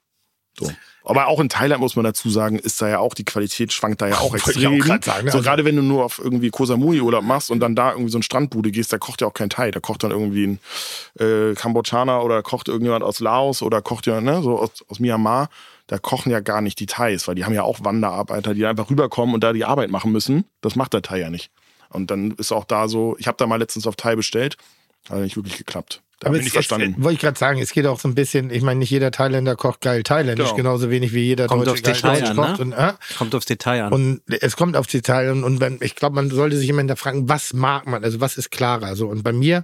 So. 0.57 0.72
Aber 1.03 1.28
auch 1.28 1.40
in 1.40 1.49
Thailand 1.49 1.82
muss 1.82 1.95
man 1.95 2.06
dazu 2.06 2.30
sagen, 2.30 2.60
ist 2.60 2.82
da 2.82 2.88
ja 2.88 2.99
auch, 2.99 3.14
die 3.15 3.26
Qualität 3.26 3.73
schwankt 3.73 4.02
da 4.02 4.07
ja 4.07 4.15
auch 4.19 4.32
Wollte 4.32 4.52
ich 4.60 4.68
auch 4.68 4.72
extrem. 4.72 4.80
grad 4.80 5.03
sagen, 5.06 5.30
so 5.32 5.38
Also- 5.38 5.49
gerade 5.49 5.65
wenn 5.65 5.76
du 5.76 5.82
nur 5.82 6.06
auf 6.06 6.19
irgendwie 6.19 6.49
Koh 6.52 6.65
Samui 6.65 7.02
Urlaub 7.02 7.23
machst 7.23 7.49
und 7.52 7.60
dann 7.60 7.76
da 7.76 7.91
irgendwie 7.91 8.11
so 8.11 8.18
eine 8.18 8.23
Strandbude 8.23 8.72
gehst, 8.72 8.94
da 8.94 8.98
kocht 8.98 9.22
ja 9.22 9.28
auch 9.28 9.34
kein 9.34 9.49
Thai. 9.49 9.72
Da 9.72 9.80
kocht 9.80 10.03
dann 10.03 10.11
irgendwie 10.11 10.45
ein 10.48 10.60
äh, 11.19 11.56
Kambodschaner 11.56 12.23
oder 12.23 12.44
kocht 12.44 12.68
irgendjemand 12.68 13.03
aus 13.03 13.19
Laos 13.19 13.61
oder 13.61 13.82
kocht 13.82 14.06
ja, 14.07 14.22
ne, 14.22 14.41
so 14.44 14.60
aus, 14.60 14.84
aus 14.90 14.99
Myanmar. 14.99 15.49
Da 15.88 15.98
kochen 15.98 16.32
ja 16.32 16.40
gar 16.40 16.61
nicht 16.61 16.80
die 16.80 16.86
Thais, 16.86 17.28
weil 17.28 17.36
die 17.36 17.44
haben 17.45 17.53
ja 17.53 17.64
auch 17.64 17.80
Wanderarbeiter, 17.84 18.53
die 18.53 18.65
einfach 18.65 18.90
rüberkommen 18.90 19.36
und 19.36 19.44
da 19.44 19.52
die 19.53 19.65
Arbeit 19.65 19.90
machen 19.90 20.11
müssen. 20.11 20.45
Das 20.61 20.76
macht 20.76 20.94
der 20.94 21.02
Thai 21.02 21.19
ja 21.19 21.30
nicht. 21.30 21.49
Und 21.90 22.11
dann 22.11 22.32
ist 22.32 22.52
auch 22.53 22.64
da 22.64 22.88
so, 22.88 23.15
ich 23.19 23.28
habe 23.28 23.36
da 23.38 23.45
mal 23.48 23.57
letztens 23.57 23.86
auf 23.88 23.98
Thai 23.98 24.15
bestellt, 24.15 24.56
hat 25.10 25.19
nicht 25.19 25.36
wirklich 25.36 25.57
geklappt. 25.57 26.02
Da 26.22 26.27
Aber 26.27 26.38
bin 26.38 26.45
ich 26.45 26.53
verstanden. 26.53 26.93
Wollte 26.99 27.15
ich 27.15 27.19
gerade 27.19 27.38
sagen, 27.39 27.60
es 27.60 27.72
geht 27.72 27.88
auch 27.88 27.99
so 27.99 28.07
ein 28.07 28.14
bisschen, 28.14 28.52
ich 28.52 28.61
meine, 28.61 28.77
nicht 28.77 28.91
jeder 28.91 29.10
Thailänder 29.10 29.56
kocht 29.56 29.81
geil 29.81 30.03
thailändisch, 30.03 30.45
Genau. 30.49 30.56
genauso 30.56 30.91
wenig 30.91 31.14
wie 31.14 31.23
jeder 31.23 31.48
Kommt 31.48 31.61
Deutsche 31.65 31.72
aufs 31.72 31.81
geil 31.81 31.93
Detail 31.95 32.19
deutsch 32.19 32.30
an, 32.30 32.35
kocht. 32.38 32.60
ne? 32.60 32.65
Und, 32.65 32.72
äh, 32.73 32.93
Kommt 33.18 33.34
aufs 33.35 33.45
Detail 33.48 33.84
an. 33.85 33.91
und 33.93 34.22
es 34.27 34.56
kommt 34.56 34.77
aufs 34.77 34.91
Detail 34.91 35.31
und, 35.31 35.43
und 35.43 35.60
wenn, 35.60 35.80
ich 35.81 35.95
glaube, 35.95 36.14
man 36.15 36.30
sollte 36.30 36.57
sich 36.57 36.69
immer 36.69 36.77
hinterfragen, 36.81 37.27
was 37.27 37.53
mag 37.53 37.88
man, 37.88 38.03
also 38.03 38.22
was 38.22 38.38
ist 38.38 38.52
klarer. 38.52 38.95
So, 38.95 39.07
und 39.07 39.23
bei 39.23 39.34
mir 39.34 39.64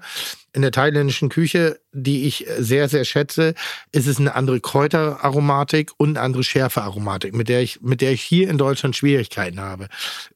in 0.53 0.61
der 0.61 0.71
thailändischen 0.71 1.29
Küche, 1.29 1.79
die 1.91 2.25
ich 2.25 2.45
sehr, 2.57 2.89
sehr 2.89 3.05
schätze, 3.05 3.53
ist 3.91 4.07
es 4.07 4.19
eine 4.19 4.35
andere 4.35 4.59
Kräuteraromatik 4.59 5.91
und 5.97 6.17
eine 6.17 6.21
andere 6.21 6.43
Schärfearomatik, 6.43 7.33
mit 7.35 7.49
der 7.49 7.61
ich, 7.61 7.81
mit 7.81 8.01
der 8.01 8.11
ich 8.11 8.21
hier 8.21 8.49
in 8.49 8.57
Deutschland 8.57 8.95
Schwierigkeiten 8.95 9.59
habe. 9.59 9.87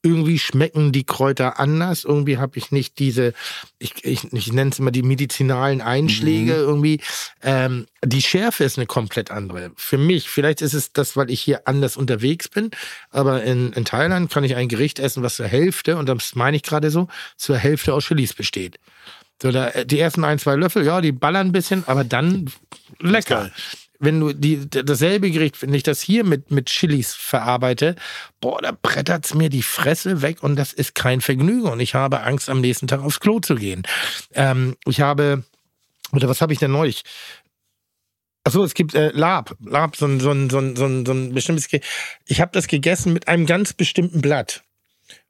Irgendwie 0.03 0.37
schmecken 0.37 0.91
die 0.91 1.05
Kräuter 1.05 1.59
anders, 1.59 2.03
irgendwie 2.03 2.37
habe 2.37 2.57
ich 2.57 2.71
nicht 2.71 2.99
diese, 2.99 3.33
ich, 3.79 4.03
ich, 4.03 4.31
ich 4.33 4.53
nenne 4.53 4.71
es 4.71 4.79
immer 4.79 4.91
die 4.91 5.03
medizinalen 5.03 5.81
Einschläge 5.81 6.53
irgendwie. 6.53 6.99
Ähm, 7.41 7.87
die 8.03 8.21
Schärfe 8.21 8.63
ist 8.63 8.77
eine 8.77 8.87
komplett 8.87 9.31
andere. 9.31 9.71
Für 9.75 9.97
mich, 9.97 10.29
vielleicht 10.29 10.61
ist 10.61 10.73
es 10.73 10.93
das, 10.93 11.15
weil 11.15 11.29
ich 11.31 11.41
hier 11.41 11.67
anders 11.67 11.97
unterwegs 11.97 12.47
bin, 12.47 12.71
aber 13.11 13.43
in, 13.43 13.73
in 13.73 13.85
Thailand 13.85 14.31
kann 14.31 14.43
ich 14.43 14.55
ein 14.55 14.67
Gericht 14.67 14.99
essen, 14.99 15.23
was 15.23 15.35
zur 15.35 15.47
Hälfte, 15.47 15.97
und 15.97 16.09
das 16.09 16.35
meine 16.35 16.57
ich 16.57 16.63
gerade 16.63 16.91
so, 16.91 17.07
zur 17.37 17.57
Hälfte 17.57 17.93
aus 17.93 18.05
Chilis 18.05 18.33
besteht. 18.33 18.79
So, 19.41 19.51
da, 19.51 19.71
die 19.83 19.99
ersten 19.99 20.23
ein, 20.23 20.37
zwei 20.37 20.55
Löffel, 20.55 20.85
ja, 20.85 21.01
die 21.01 21.11
ballern 21.11 21.47
ein 21.47 21.51
bisschen, 21.51 21.83
aber 21.87 22.03
dann 22.03 22.51
lecker. 22.99 23.49
Wenn 23.97 24.19
du 24.19 24.33
die, 24.33 24.69
dasselbe 24.69 25.31
Gericht, 25.31 25.61
wenn 25.61 25.73
ich 25.73 25.83
das 25.83 26.01
hier 26.01 26.23
mit, 26.23 26.51
mit 26.51 26.67
Chilis 26.67 27.13
verarbeite, 27.13 27.95
boah, 28.39 28.61
da 28.61 28.71
brettert's 28.79 29.33
mir 29.33 29.49
die 29.49 29.61
Fresse 29.61 30.21
weg 30.21 30.43
und 30.43 30.55
das 30.55 30.73
ist 30.73 30.95
kein 30.95 31.21
Vergnügen 31.21 31.69
und 31.69 31.79
ich 31.79 31.95
habe 31.95 32.21
Angst, 32.21 32.49
am 32.49 32.61
nächsten 32.61 32.87
Tag 32.87 33.01
aufs 33.01 33.19
Klo 33.19 33.39
zu 33.39 33.55
gehen. 33.55 33.83
Ähm, 34.33 34.75
ich 34.85 35.01
habe, 35.01 35.43
oder 36.11 36.29
was 36.29 36.41
habe 36.41 36.53
ich 36.53 36.59
denn 36.59 36.71
neulich? 36.71 37.03
Achso, 38.43 38.63
es 38.63 38.73
gibt 38.73 38.95
äh, 38.95 39.09
Lab. 39.09 39.55
Lab, 39.63 39.95
so 39.95 40.05
ein, 40.05 40.19
so 40.19 40.31
ein, 40.31 40.49
so 40.49 40.57
ein, 40.57 40.75
so 40.75 40.85
ein, 40.85 41.05
so 41.05 41.13
ein 41.13 41.33
bestimmtes. 41.33 41.67
Ge 41.67 41.81
ich 42.25 42.41
habe 42.41 42.51
das 42.53 42.67
gegessen 42.67 43.13
mit 43.13 43.27
einem 43.27 43.45
ganz 43.45 43.73
bestimmten 43.73 44.21
Blatt, 44.21 44.63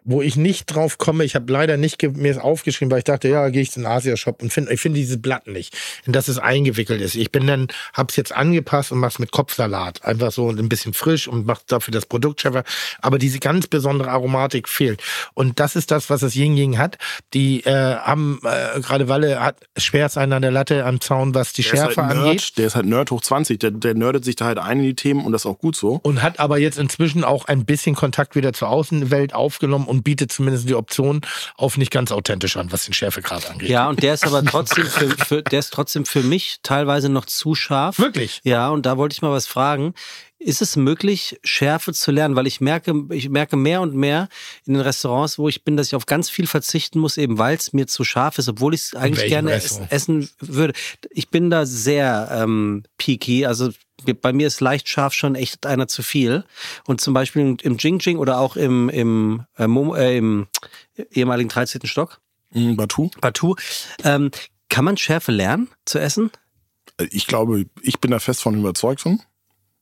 wo 0.04 0.22
ich 0.22 0.36
nicht 0.36 0.66
drauf 0.66 0.98
komme. 0.98 1.24
Ich 1.24 1.36
habe 1.36 1.52
leider 1.52 1.78
nicht 1.78 2.02
mir 2.02 2.32
es 2.32 2.38
aufgeschrieben, 2.38 2.92
weil 2.92 3.00
ich 3.00 3.04
dachte, 3.04 3.28
ja, 3.28 3.50
gehe 3.50 3.62
ich 3.62 3.72
den 3.72 3.86
Asia-Shop 3.86 4.42
und 4.42 4.52
finde 4.52 4.74
ich 4.74 4.82
finde 4.82 5.00
dieses 5.00 5.22
Blatt 5.22 5.48
nicht, 5.48 5.78
in 6.06 6.14
das 6.14 6.28
es 6.28 6.40
eingewickelt 6.40 7.02
ist. 7.02 7.16
Ich 7.16 7.32
bin 7.32 7.48
dann, 7.48 7.68
hab's 7.94 8.16
jetzt 8.16 8.34
angepasst 8.34 8.92
und 8.92 9.00
mach's 9.00 9.20
mit 9.20 9.32
Kopfsalat. 9.32 10.04
Einfach 10.04 10.32
so 10.32 10.50
ein 10.50 10.70
bisschen 10.70 10.94
frisch 10.94 11.28
und 11.28 11.46
mach 11.46 11.62
dafür 11.68 11.92
das 11.92 12.06
Produkt 12.06 12.42
schärfer. 12.42 12.64
Aber 13.02 13.18
diese 13.18 13.40
ganz 13.40 13.68
besondere 13.68 14.10
Aromatik 14.10 14.68
fehlt. 14.68 15.02
Und 15.34 15.60
das 15.60 15.76
ist 15.76 15.92
das, 15.92 16.10
was 16.10 16.22
das 16.22 16.36
Ying 16.36 16.56
Ying 16.58 16.78
hat. 16.78 16.98
Die 17.34 17.64
äh, 17.64 17.72
haben, 17.96 18.40
äh, 18.44 18.80
gerade 18.82 19.08
Walle 19.08 19.40
hat 19.40 19.58
schwer 19.78 20.10
sein 20.10 20.34
an 20.34 20.42
der 20.42 20.52
Latte 20.52 20.86
am 20.86 21.00
Zaun, 21.02 21.36
was 21.36 21.54
die 21.54 21.62
Der 21.62 21.74
ist, 21.74 21.80
Schärfe 21.80 22.08
halt 22.08 22.18
angeht. 22.18 22.34
Nerd, 22.34 22.58
der 22.58 22.68
ist 22.68 22.76
halt 22.76 22.86
Nerd 22.86 23.12
hoch 23.12 23.22
20. 23.22 23.60
Der, 23.60 23.72
der 23.72 23.94
nerdet 23.94 24.26
sich 24.26 24.36
da 24.36 24.46
halt 24.46 24.58
ein 24.58 24.80
in 24.80 24.86
die 24.86 24.96
Themen 24.96 25.26
und 25.26 25.32
das 25.32 25.44
ist 25.44 25.46
auch 25.46 25.60
gut 25.60 25.76
so. 25.76 26.00
und 26.04 26.22
hat 26.24 26.40
aber 26.40 26.58
jetzt 26.58 26.78
inzwischen 26.78 27.24
auch 27.24 27.46
ein 27.46 27.66
bisschen 27.66 27.96
Kontakt 27.96 28.36
wieder 28.36 28.54
zur 28.54 28.70
Außenwelt 28.70 29.34
aufgenommen 29.34 29.88
und 29.92 30.04
bietet 30.04 30.32
zumindest 30.32 30.70
die 30.70 30.76
Option 30.76 31.20
auf 31.58 31.78
nicht 31.78 31.92
ganz 31.92 32.14
authentisch 32.14 32.56
an, 32.56 32.72
was 32.72 32.86
den 32.86 32.94
Schärfegrad 32.94 33.52
angeht. 33.52 33.70
ja, 33.70 33.90
und 33.90 34.02
der 34.02 34.14
ist 34.14 34.26
aber 34.26 34.44
trotzdem 34.44 34.86
für, 34.86 35.10
für, 35.10 35.44
der 35.44 35.60
ist 35.60 35.74
trotzdem 35.74 36.06
für 36.06 36.24
mich 36.24 36.60
teilweise 36.64 37.10
noch 37.10 37.26
zu 37.26 37.56
scharf. 37.56 38.00
Wirklich? 38.00 38.40
Ja, 38.44 38.70
und 38.70 38.86
da 38.86 38.98
wollte 38.98 39.14
ich 39.14 39.22
mal 39.22 39.32
was 39.32 39.48
fragen. 39.48 39.94
Ist 40.40 40.62
es 40.62 40.78
möglich, 40.78 41.40
Schärfe 41.44 41.94
zu 41.94 42.10
lernen? 42.10 42.36
Weil 42.38 42.48
ich 42.48 42.62
merke, 42.62 42.96
ich 43.12 43.30
merke 43.30 43.58
mehr 43.58 43.82
und 43.82 43.94
mehr 43.94 44.30
in 44.66 44.74
den 44.74 44.82
Restaurants, 44.82 45.38
wo 45.38 45.50
ich 45.50 45.64
bin, 45.64 45.76
dass 45.76 45.88
ich 45.88 45.96
auf 45.96 46.06
ganz 46.06 46.30
viel 46.30 46.48
verzichten 46.48 47.00
muss, 47.00 47.18
eben 47.18 47.38
weil 47.38 47.58
es 47.58 47.74
mir 47.74 47.86
zu 47.86 48.04
scharf 48.04 48.38
ist, 48.40 48.48
obwohl 48.48 48.74
ich 48.74 48.82
es 48.82 48.96
eigentlich 48.96 49.28
gerne 49.28 49.52
es, 49.52 49.82
essen 49.90 50.30
würde. 50.40 50.74
Ich 51.12 51.30
bin 51.30 51.50
da 51.50 51.66
sehr 51.66 52.30
ähm, 52.32 52.84
picky. 52.98 53.46
Also 53.46 53.72
bei 54.22 54.34
mir 54.34 54.48
ist 54.48 54.62
leicht 54.62 54.88
scharf 54.88 55.14
schon 55.14 55.36
echt 55.36 55.66
einer 55.66 55.88
zu 55.88 56.04
viel. 56.04 56.44
Und 56.86 57.02
zum 57.02 57.14
Beispiel 57.14 57.58
im, 57.62 57.78
Jing 57.78 58.00
Jing 58.00 58.18
oder 58.18 58.40
auch 58.40 58.56
im, 58.56 58.90
im, 58.90 59.46
äh, 59.58 59.68
Momo, 59.68 59.96
äh, 59.96 60.18
im 60.18 60.48
ehemaligen 61.12 61.50
13. 61.50 61.82
Stock, 61.86 62.22
Mhm, 62.54 62.76
Batu. 62.76 63.10
Batu, 63.20 63.56
ähm, 64.04 64.32
kann 64.70 64.86
man 64.86 64.98
Schärfe 64.98 65.32
lernen 65.32 65.70
zu 65.86 66.00
essen? 66.00 66.32
Ich 67.10 67.28
glaube, 67.28 67.66
ich 67.82 68.00
bin 68.00 68.12
da 68.12 68.20
fest 68.20 68.42
von 68.42 68.58
überzeugt 68.58 69.02
von. 69.02 69.22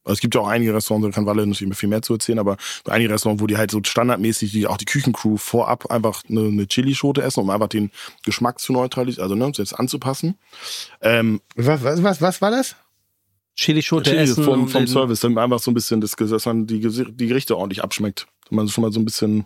Also 0.04 0.14
es 0.14 0.22
gibt 0.22 0.34
ja 0.34 0.42
auch 0.42 0.48
einige 0.48 0.74
Restaurants, 0.74 1.08
da 1.08 1.12
kann 1.12 1.26
Walle 1.26 1.46
natürlich 1.46 1.78
viel 1.78 1.90
mehr 1.90 2.02
zu 2.02 2.14
erzählen, 2.14 2.40
aber 2.40 2.58
einige 2.86 3.14
Restaurants, 3.14 3.42
wo 3.42 3.48
die 3.48 3.58
halt 3.58 3.70
so 3.70 3.82
standardmäßig, 3.84 4.52
die, 4.52 4.66
auch 4.66 4.78
die 4.78 4.86
Küchencrew 4.86 5.38
vorab 5.38 5.92
einfach 5.92 6.24
eine, 6.30 6.48
eine 6.48 6.68
Chilischote 6.68 7.22
essen, 7.22 7.42
um 7.42 7.50
einfach 7.50 7.68
den 7.68 7.92
Geschmack 8.24 8.60
zu 8.60 8.72
neutralisieren, 8.72 9.24
also 9.24 9.36
ne, 9.36 9.52
jetzt 9.56 9.74
anzupassen. 9.78 10.36
Ähm, 11.02 11.42
Was, 11.56 11.84
was, 11.84 12.02
was, 12.02 12.22
was 12.22 12.42
war 12.42 12.50
das? 12.50 12.76
Chilischote 13.60 14.10
Chili 14.12 14.24
essen. 14.24 14.44
vom, 14.44 14.68
vom 14.68 14.88
Service, 14.88 15.20
dann 15.20 15.38
einfach 15.38 15.60
so 15.60 15.72
ein 15.72 15.74
bisschen, 15.74 16.00
das, 16.02 16.16
dass 16.16 16.46
man 16.46 16.66
die, 16.68 16.80
die 16.80 17.28
Gerichte 17.28 17.58
ordentlich 17.58 17.84
abschmeckt. 17.84 18.28
Dass 18.44 18.52
man 18.52 18.68
schon 18.70 18.84
mal 18.84 18.92
so 18.92 19.00
ein 19.00 19.06
bisschen, 19.06 19.46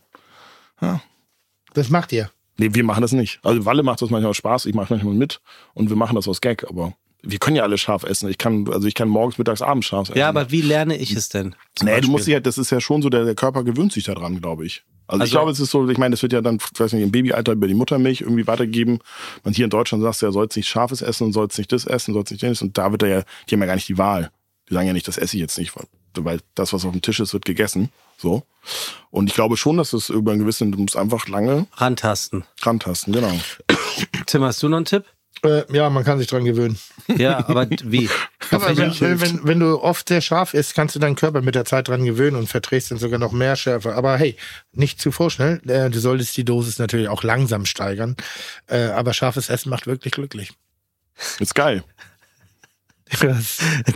Das 1.73 1.89
macht 1.89 2.11
ihr. 2.11 2.29
nee, 2.57 2.69
wir 2.73 2.83
machen 2.83 3.01
das 3.01 3.11
nicht. 3.11 3.39
Also 3.43 3.65
Walle 3.65 3.83
macht 3.83 4.01
das 4.01 4.09
manchmal 4.09 4.29
aus 4.29 4.37
Spaß, 4.37 4.65
ich 4.67 4.75
mache 4.75 4.93
manchmal 4.93 5.13
mit 5.15 5.41
und 5.73 5.89
wir 5.89 5.95
machen 5.95 6.15
das 6.15 6.27
aus 6.27 6.41
Gag, 6.41 6.63
aber 6.69 6.93
wir 7.23 7.39
können 7.39 7.55
ja 7.55 7.63
alle 7.63 7.77
scharf 7.77 8.03
essen. 8.03 8.29
Ich 8.29 8.37
kann, 8.37 8.67
also 8.71 8.85
ich 8.87 8.95
kann 8.95 9.07
morgens, 9.07 9.37
mittags, 9.37 9.61
abends 9.61 9.87
scharf 9.87 10.09
essen. 10.09 10.17
Ja, 10.19 10.29
aber 10.29 10.51
wie 10.51 10.61
lerne 10.61 10.97
ich 10.97 11.15
es 11.15 11.29
denn? 11.29 11.55
Nee, 11.81 11.85
du 11.85 11.85
Beispiel? 11.85 12.09
musst 12.11 12.27
dich 12.27 12.33
halt, 12.33 12.45
das 12.45 12.57
ist 12.57 12.69
ja 12.69 12.81
schon 12.81 13.01
so, 13.01 13.09
der, 13.09 13.23
der 13.25 13.35
Körper 13.35 13.63
gewöhnt 13.63 13.93
sich 13.93 14.03
daran, 14.03 14.39
glaube 14.41 14.65
ich. 14.65 14.83
Also, 15.07 15.21
Also- 15.21 15.23
ich 15.25 15.31
glaube, 15.31 15.51
es 15.51 15.59
ist 15.59 15.71
so, 15.71 15.87
ich 15.89 15.97
meine, 15.97 16.11
das 16.13 16.21
wird 16.21 16.33
ja 16.33 16.41
dann, 16.41 16.57
ich 16.73 16.79
weiß 16.79 16.93
nicht, 16.93 17.03
im 17.03 17.11
Babyalter 17.11 17.51
über 17.53 17.67
die 17.67 17.73
Muttermilch 17.73 18.21
irgendwie 18.21 18.47
weitergeben. 18.47 18.99
Und 19.43 19.55
hier 19.55 19.65
in 19.65 19.69
Deutschland 19.69 20.03
sagst 20.03 20.21
du 20.21 20.25
ja, 20.27 20.31
sollst 20.31 20.55
nicht 20.57 20.67
scharfes 20.69 21.01
essen 21.01 21.25
und 21.25 21.33
sollst 21.33 21.57
nicht 21.57 21.71
das 21.71 21.85
essen, 21.85 22.13
sollst 22.13 22.31
nicht 22.31 22.43
das. 22.43 22.61
Und 22.61 22.77
da 22.77 22.91
wird 22.91 23.03
er 23.03 23.09
ja, 23.09 23.23
die 23.49 23.55
haben 23.55 23.61
ja 23.61 23.67
gar 23.67 23.75
nicht 23.75 23.89
die 23.89 23.97
Wahl. 23.97 24.31
Die 24.69 24.73
sagen 24.73 24.87
ja 24.87 24.93
nicht, 24.93 25.07
das 25.07 25.17
esse 25.17 25.35
ich 25.35 25.41
jetzt 25.41 25.57
nicht, 25.57 25.75
weil, 25.75 25.85
weil 26.23 26.39
das, 26.55 26.71
was 26.71 26.85
auf 26.85 26.91
dem 26.93 27.01
Tisch 27.01 27.19
ist, 27.19 27.33
wird 27.33 27.43
gegessen. 27.45 27.89
So. 28.17 28.43
Und 29.11 29.27
ich 29.29 29.35
glaube 29.35 29.57
schon, 29.57 29.75
dass 29.77 29.91
das 29.91 30.09
über 30.09 30.31
einen 30.31 30.39
gewissen, 30.39 30.71
du 30.71 30.77
musst 30.77 30.95
einfach 30.95 31.27
lange 31.27 31.67
Rantasten. 31.73 32.45
rantasten, 32.61 33.11
genau. 33.13 33.31
Tim, 34.25 34.43
hast 34.43 34.63
du 34.63 34.69
noch 34.69 34.77
einen 34.77 34.85
Tipp? 34.85 35.03
Äh, 35.43 35.63
ja, 35.75 35.89
man 35.89 36.03
kann 36.03 36.19
sich 36.19 36.27
dran 36.27 36.45
gewöhnen. 36.45 36.77
Ja, 37.17 37.39
aber 37.47 37.67
wie? 37.83 38.09
Aber 38.51 38.77
wenn, 38.77 38.99
wenn, 39.01 39.19
wenn, 39.21 39.39
wenn 39.47 39.59
du 39.59 39.81
oft 39.81 40.07
sehr 40.09 40.21
scharf 40.21 40.53
isst, 40.53 40.75
kannst 40.75 40.95
du 40.95 40.99
deinen 40.99 41.15
Körper 41.15 41.41
mit 41.41 41.55
der 41.55 41.65
Zeit 41.65 41.87
dran 41.87 42.05
gewöhnen 42.05 42.35
und 42.35 42.47
verträgst 42.47 42.91
dann 42.91 42.97
sogar 42.99 43.17
noch 43.17 43.31
mehr 43.31 43.55
Schärfe. 43.55 43.95
Aber 43.95 44.17
hey, 44.17 44.35
nicht 44.73 45.01
zu 45.01 45.11
vorschnell. 45.11 45.59
Äh, 45.67 45.89
du 45.89 45.99
solltest 45.99 46.37
die 46.37 46.45
Dosis 46.45 46.77
natürlich 46.77 47.07
auch 47.07 47.23
langsam 47.23 47.65
steigern. 47.65 48.15
Äh, 48.67 48.83
aber 48.89 49.13
scharfes 49.13 49.49
Essen 49.49 49.69
macht 49.69 49.87
wirklich 49.87 50.13
glücklich. 50.13 50.51
Ist 51.39 51.55
geil. 51.55 51.83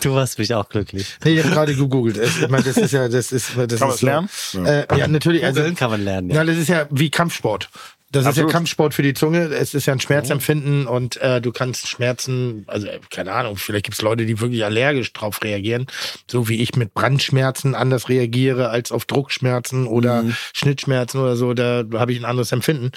Du 0.02 0.14
warst 0.14 0.38
mich 0.38 0.54
auch 0.54 0.70
glücklich. 0.70 1.18
nee, 1.24 1.36
ich 1.38 1.44
habe 1.44 1.54
gerade 1.54 1.76
gegoogelt. 1.76 2.18
Es- 2.18 2.38
Ich 2.42 2.50
meine, 2.50 2.64
das 2.64 2.78
ist 2.78 2.92
ja, 2.92 3.08
das 3.10 3.32
ist, 3.32 3.52
das 3.58 3.80
Kann 3.80 3.90
ist 3.90 4.04
man 4.04 4.28
lernen? 4.54 4.66
Äh, 4.68 4.98
ja, 4.98 5.08
natürlich. 5.08 5.44
Also, 5.44 5.62
Googeln 5.62 5.76
kann 5.76 5.92
man 5.92 6.04
lernen, 6.04 6.30
ja. 6.30 6.38
Ja, 6.38 6.44
das 6.44 6.58
ist 6.58 6.68
ja 6.68 6.88
wie 6.92 7.10
Kampfsport. 7.10 7.70
Das 8.10 8.22
ist 8.22 8.28
Absolut. 8.28 8.52
ja 8.52 8.54
Kampfsport 8.54 8.94
für 8.94 9.04
die 9.04 9.14
Zunge. 9.14 9.48
Es 9.48 9.74
ist 9.74 9.86
ja 9.86 9.94
ein 9.94 10.00
Schmerzempfinden 10.00 10.88
und 10.88 11.18
äh, 11.18 11.42
du 11.42 11.52
kannst 11.52 11.88
Schmerzen, 11.88 12.64
also 12.68 12.88
äh, 12.88 13.00
keine 13.10 13.34
Ahnung, 13.34 13.58
vielleicht 13.58 13.84
gibt 13.84 13.96
es 13.96 14.02
Leute, 14.02 14.26
die 14.26 14.40
wirklich 14.40 14.64
allergisch 14.64 15.12
drauf 15.12 15.44
reagieren, 15.44 15.88
so 16.30 16.48
wie 16.48 16.62
ich 16.62 16.76
mit 16.76 16.94
Brandschmerzen 16.94 17.76
anders 17.76 18.08
reagiere 18.08 18.70
als 18.70 18.94
auf 18.94 19.04
Druckschmerzen 19.06 19.88
oder 19.88 20.24
Schnittschmerzen 20.54 21.20
oder 21.20 21.36
so. 21.36 21.54
Da 21.54 21.84
habe 21.96 22.14
ich 22.14 22.20
ein 22.20 22.26
anderes 22.26 22.54
Empfinden. 22.54 22.92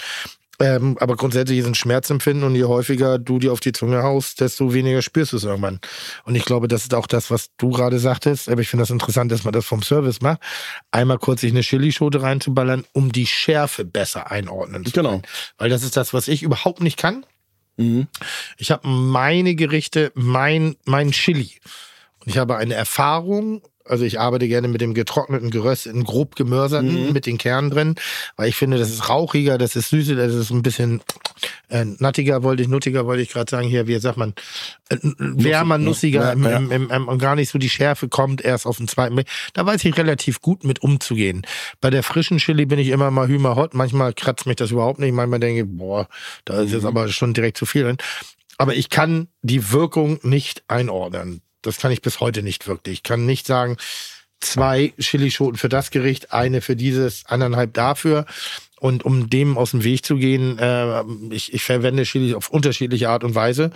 Ähm, 0.61 0.99
aber 1.01 1.17
grundsätzlich 1.17 1.59
ist 1.59 1.67
ein 1.67 1.75
Schmerzempfinden 1.75 2.45
und 2.45 2.55
je 2.55 2.65
häufiger 2.65 3.19
du 3.19 3.39
dir 3.39 3.53
auf 3.53 3.61
die 3.61 3.73
Zunge 3.73 4.03
haust, 4.03 4.41
desto 4.41 4.75
weniger 4.75 5.01
spürst 5.01 5.33
du 5.33 5.39
es 5.39 5.45
irgendwann. 5.45 5.81
Und 6.25 6.35
ich 6.35 6.45
glaube, 6.45 6.69
das 6.69 6.83
ist 6.83 6.95
auch 6.95 7.07
das, 7.07 7.31
was 7.31 7.49
du 7.57 7.71
gerade 7.71 7.99
sagtest. 7.99 8.49
Aber 8.51 8.61
ich 8.61 8.69
finde 8.69 8.83
das 8.83 8.91
interessant, 8.91 9.33
dass 9.33 9.45
man 9.45 9.53
das 9.53 9.65
vom 9.65 9.83
Service 9.83 10.21
macht. 10.21 10.41
Einmal 10.91 11.19
kurz 11.19 11.41
sich 11.41 11.51
eine 11.51 11.63
Chilischote 11.63 12.21
reinzuballern, 12.23 12.85
um 12.93 13.11
die 13.11 13.27
Schärfe 13.27 13.85
besser 13.87 14.31
einordnen 14.31 14.85
zu 14.85 14.93
Genau. 14.93 15.11
können. 15.11 15.23
Weil 15.57 15.71
das 15.71 15.83
ist 15.83 15.97
das, 15.97 16.13
was 16.13 16.29
ich 16.29 16.43
überhaupt 16.43 16.83
nicht 16.83 16.99
kann. 16.99 17.25
Mhm. 17.79 18.09
Ich 18.59 18.71
habe 18.71 18.87
meine 18.87 19.55
Gerichte, 19.55 20.13
mein, 20.15 20.77
mein 20.85 21.13
Chili. 21.13 21.53
Und 22.21 22.29
ich 22.29 22.37
habe 22.37 22.59
eine 22.59 22.75
Erfahrung, 22.75 23.63
also 23.91 24.05
ich 24.05 24.19
arbeite 24.21 24.49
gerne 24.49 24.69
mit 24.69 24.81
dem 24.81 24.95
getrockneten, 24.95 25.51
gerösteten, 25.51 26.05
grob 26.05 26.37
gemörserten, 26.37 27.07
Mhm. 27.09 27.13
mit 27.13 27.27
den 27.27 27.39
Kernen 27.39 27.71
drin, 27.71 27.95
weil 28.37 28.49
ich 28.49 28.57
finde, 28.57 28.79
das 28.79 28.91
ist 28.91 29.09
rauchiger, 29.09 29.59
das 29.59 29.77
ist 29.77 29.91
süßer, 29.91 30.15
das 30.15 30.33
ist 30.35 30.51
ein 30.51 30.63
bisschen 30.63 31.01
äh, 31.69 31.85
nattiger, 31.99 32.43
wollte 32.43 32.63
ich, 32.63 32.69
nuttiger, 32.69 33.07
wollte 33.07 33.23
ich 33.23 33.31
gerade 33.31 33.51
sagen, 33.51 33.69
hier, 33.69 33.87
wie 33.87 33.99
sagt 33.99 34.17
man, 34.17 34.35
äh, 34.89 34.97
wärmer, 35.03 35.79
nussiger 35.79 36.21
Ja, 36.23 36.33
im. 36.33 36.45
Im, 36.45 36.71
im, 36.71 36.91
im, 36.91 37.09
und 37.09 37.19
gar 37.19 37.37
nicht 37.37 37.51
so 37.51 37.59
die 37.59 37.71
Schärfe 37.71 38.09
kommt 38.09 38.41
erst 38.43 38.67
auf 38.67 38.77
den 38.79 38.89
zweiten 38.89 39.15
Blick. 39.15 39.29
Da 39.55 39.65
weiß 39.67 39.85
ich 39.85 39.97
relativ 39.97 40.41
gut 40.41 40.65
mit 40.65 40.83
umzugehen. 40.83 41.43
Bei 41.81 41.91
der 41.91 42.03
frischen 42.03 42.39
Chili 42.39 42.67
bin 42.67 42.79
ich 42.79 42.89
immer 42.89 43.11
mal 43.11 43.29
hümer 43.29 43.57
hot, 43.57 43.75
manchmal 43.75 44.13
kratzt 44.13 44.47
mich 44.47 44.57
das 44.57 44.71
überhaupt 44.71 44.99
nicht, 44.99 45.13
manchmal 45.13 45.41
denke 45.41 45.63
ich, 45.63 45.67
boah, 45.69 46.09
da 46.45 46.61
ist 46.61 46.69
Mhm. 46.71 46.75
jetzt 46.77 46.85
aber 46.85 47.09
schon 47.09 47.35
direkt 47.35 47.57
zu 47.57 47.67
viel 47.67 47.85
drin. 47.85 47.97
Aber 48.59 48.75
ich 48.75 48.91
kann 48.91 49.29
die 49.43 49.73
Wirkung 49.73 50.19
nicht 50.23 50.65
einordnen. 50.69 51.41
Das 51.63 51.79
kann 51.79 51.93
ich 51.93 52.03
bis 52.03 52.21
heute 52.21 52.43
nicht 52.43 52.67
wirklich. 52.67 52.95
Ich 52.95 53.03
kann 53.03 53.27
nicht 53.27 53.47
sagen, 53.47 53.77
zwei 54.41 54.93
Chilischoten 54.99 55.59
für 55.59 55.69
das 55.69 55.91
Gericht, 55.91 56.33
eine 56.33 56.61
für 56.61 56.77
dieses, 56.77 57.27
anderthalb 57.27 57.75
dafür. 57.75 58.27
Und 58.79 59.05
um 59.05 59.29
dem 59.29 59.59
aus 59.59 59.73
dem 59.73 59.85
Weg 59.85 60.05
zu 60.05 60.17
gehen, 60.17 60.59
äh, 60.59 61.03
ich, 61.31 61.53
ich 61.53 61.63
verwende 61.63 62.05
Chili 62.05 62.35
auf 62.35 62.49
unterschiedliche 62.49 63.11
Art 63.11 63.25
und 63.25 63.35
Weise. 63.35 63.71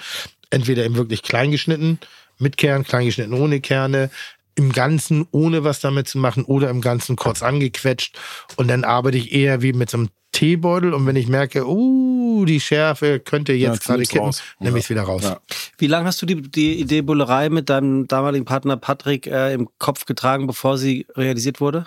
Entweder 0.50 0.84
eben 0.84 0.96
wirklich 0.96 1.22
klein 1.22 1.50
geschnitten, 1.50 1.98
mit 2.38 2.56
Kern, 2.56 2.84
klein 2.84 3.06
geschnitten 3.06 3.34
ohne 3.34 3.60
Kerne, 3.60 4.10
im 4.56 4.72
Ganzen 4.72 5.26
ohne 5.30 5.64
was 5.64 5.80
damit 5.80 6.08
zu 6.08 6.18
machen 6.18 6.44
oder 6.44 6.70
im 6.70 6.80
Ganzen 6.80 7.16
kurz 7.16 7.42
angequetscht. 7.42 8.18
Und 8.56 8.68
dann 8.68 8.84
arbeite 8.84 9.18
ich 9.18 9.32
eher 9.32 9.62
wie 9.62 9.72
mit 9.72 9.90
so 9.90 9.98
einem 9.98 10.08
Teebeutel. 10.32 10.94
Und 10.94 11.06
wenn 11.06 11.16
ich 11.16 11.28
merke, 11.28 11.66
uh, 11.66 12.44
die 12.44 12.60
Schärfe 12.60 13.20
könnte 13.20 13.52
Ja, 13.52 13.72
jetzt 13.72 13.84
gerade 13.84 13.98
nimm's 14.00 14.08
kippen, 14.10 14.26
raus. 14.26 14.42
nehme 14.58 14.72
Ja. 14.72 14.78
ich 14.78 14.84
es 14.84 14.90
wieder 14.90 15.02
raus. 15.02 15.22
Ja. 15.22 15.40
Wie 15.78 15.86
lange 15.86 16.06
hast 16.06 16.20
du 16.22 16.26
die, 16.26 16.42
die 16.42 16.80
Idee 16.80 17.02
Bullerei 17.02 17.48
mit 17.50 17.68
deinem 17.70 18.06
damaligen 18.08 18.44
Partner 18.44 18.76
Patrick 18.76 19.26
äh, 19.26 19.52
im 19.54 19.68
Kopf 19.78 20.04
getragen, 20.06 20.46
bevor 20.46 20.76
sie 20.78 21.06
realisiert 21.16 21.60
wurde? 21.60 21.86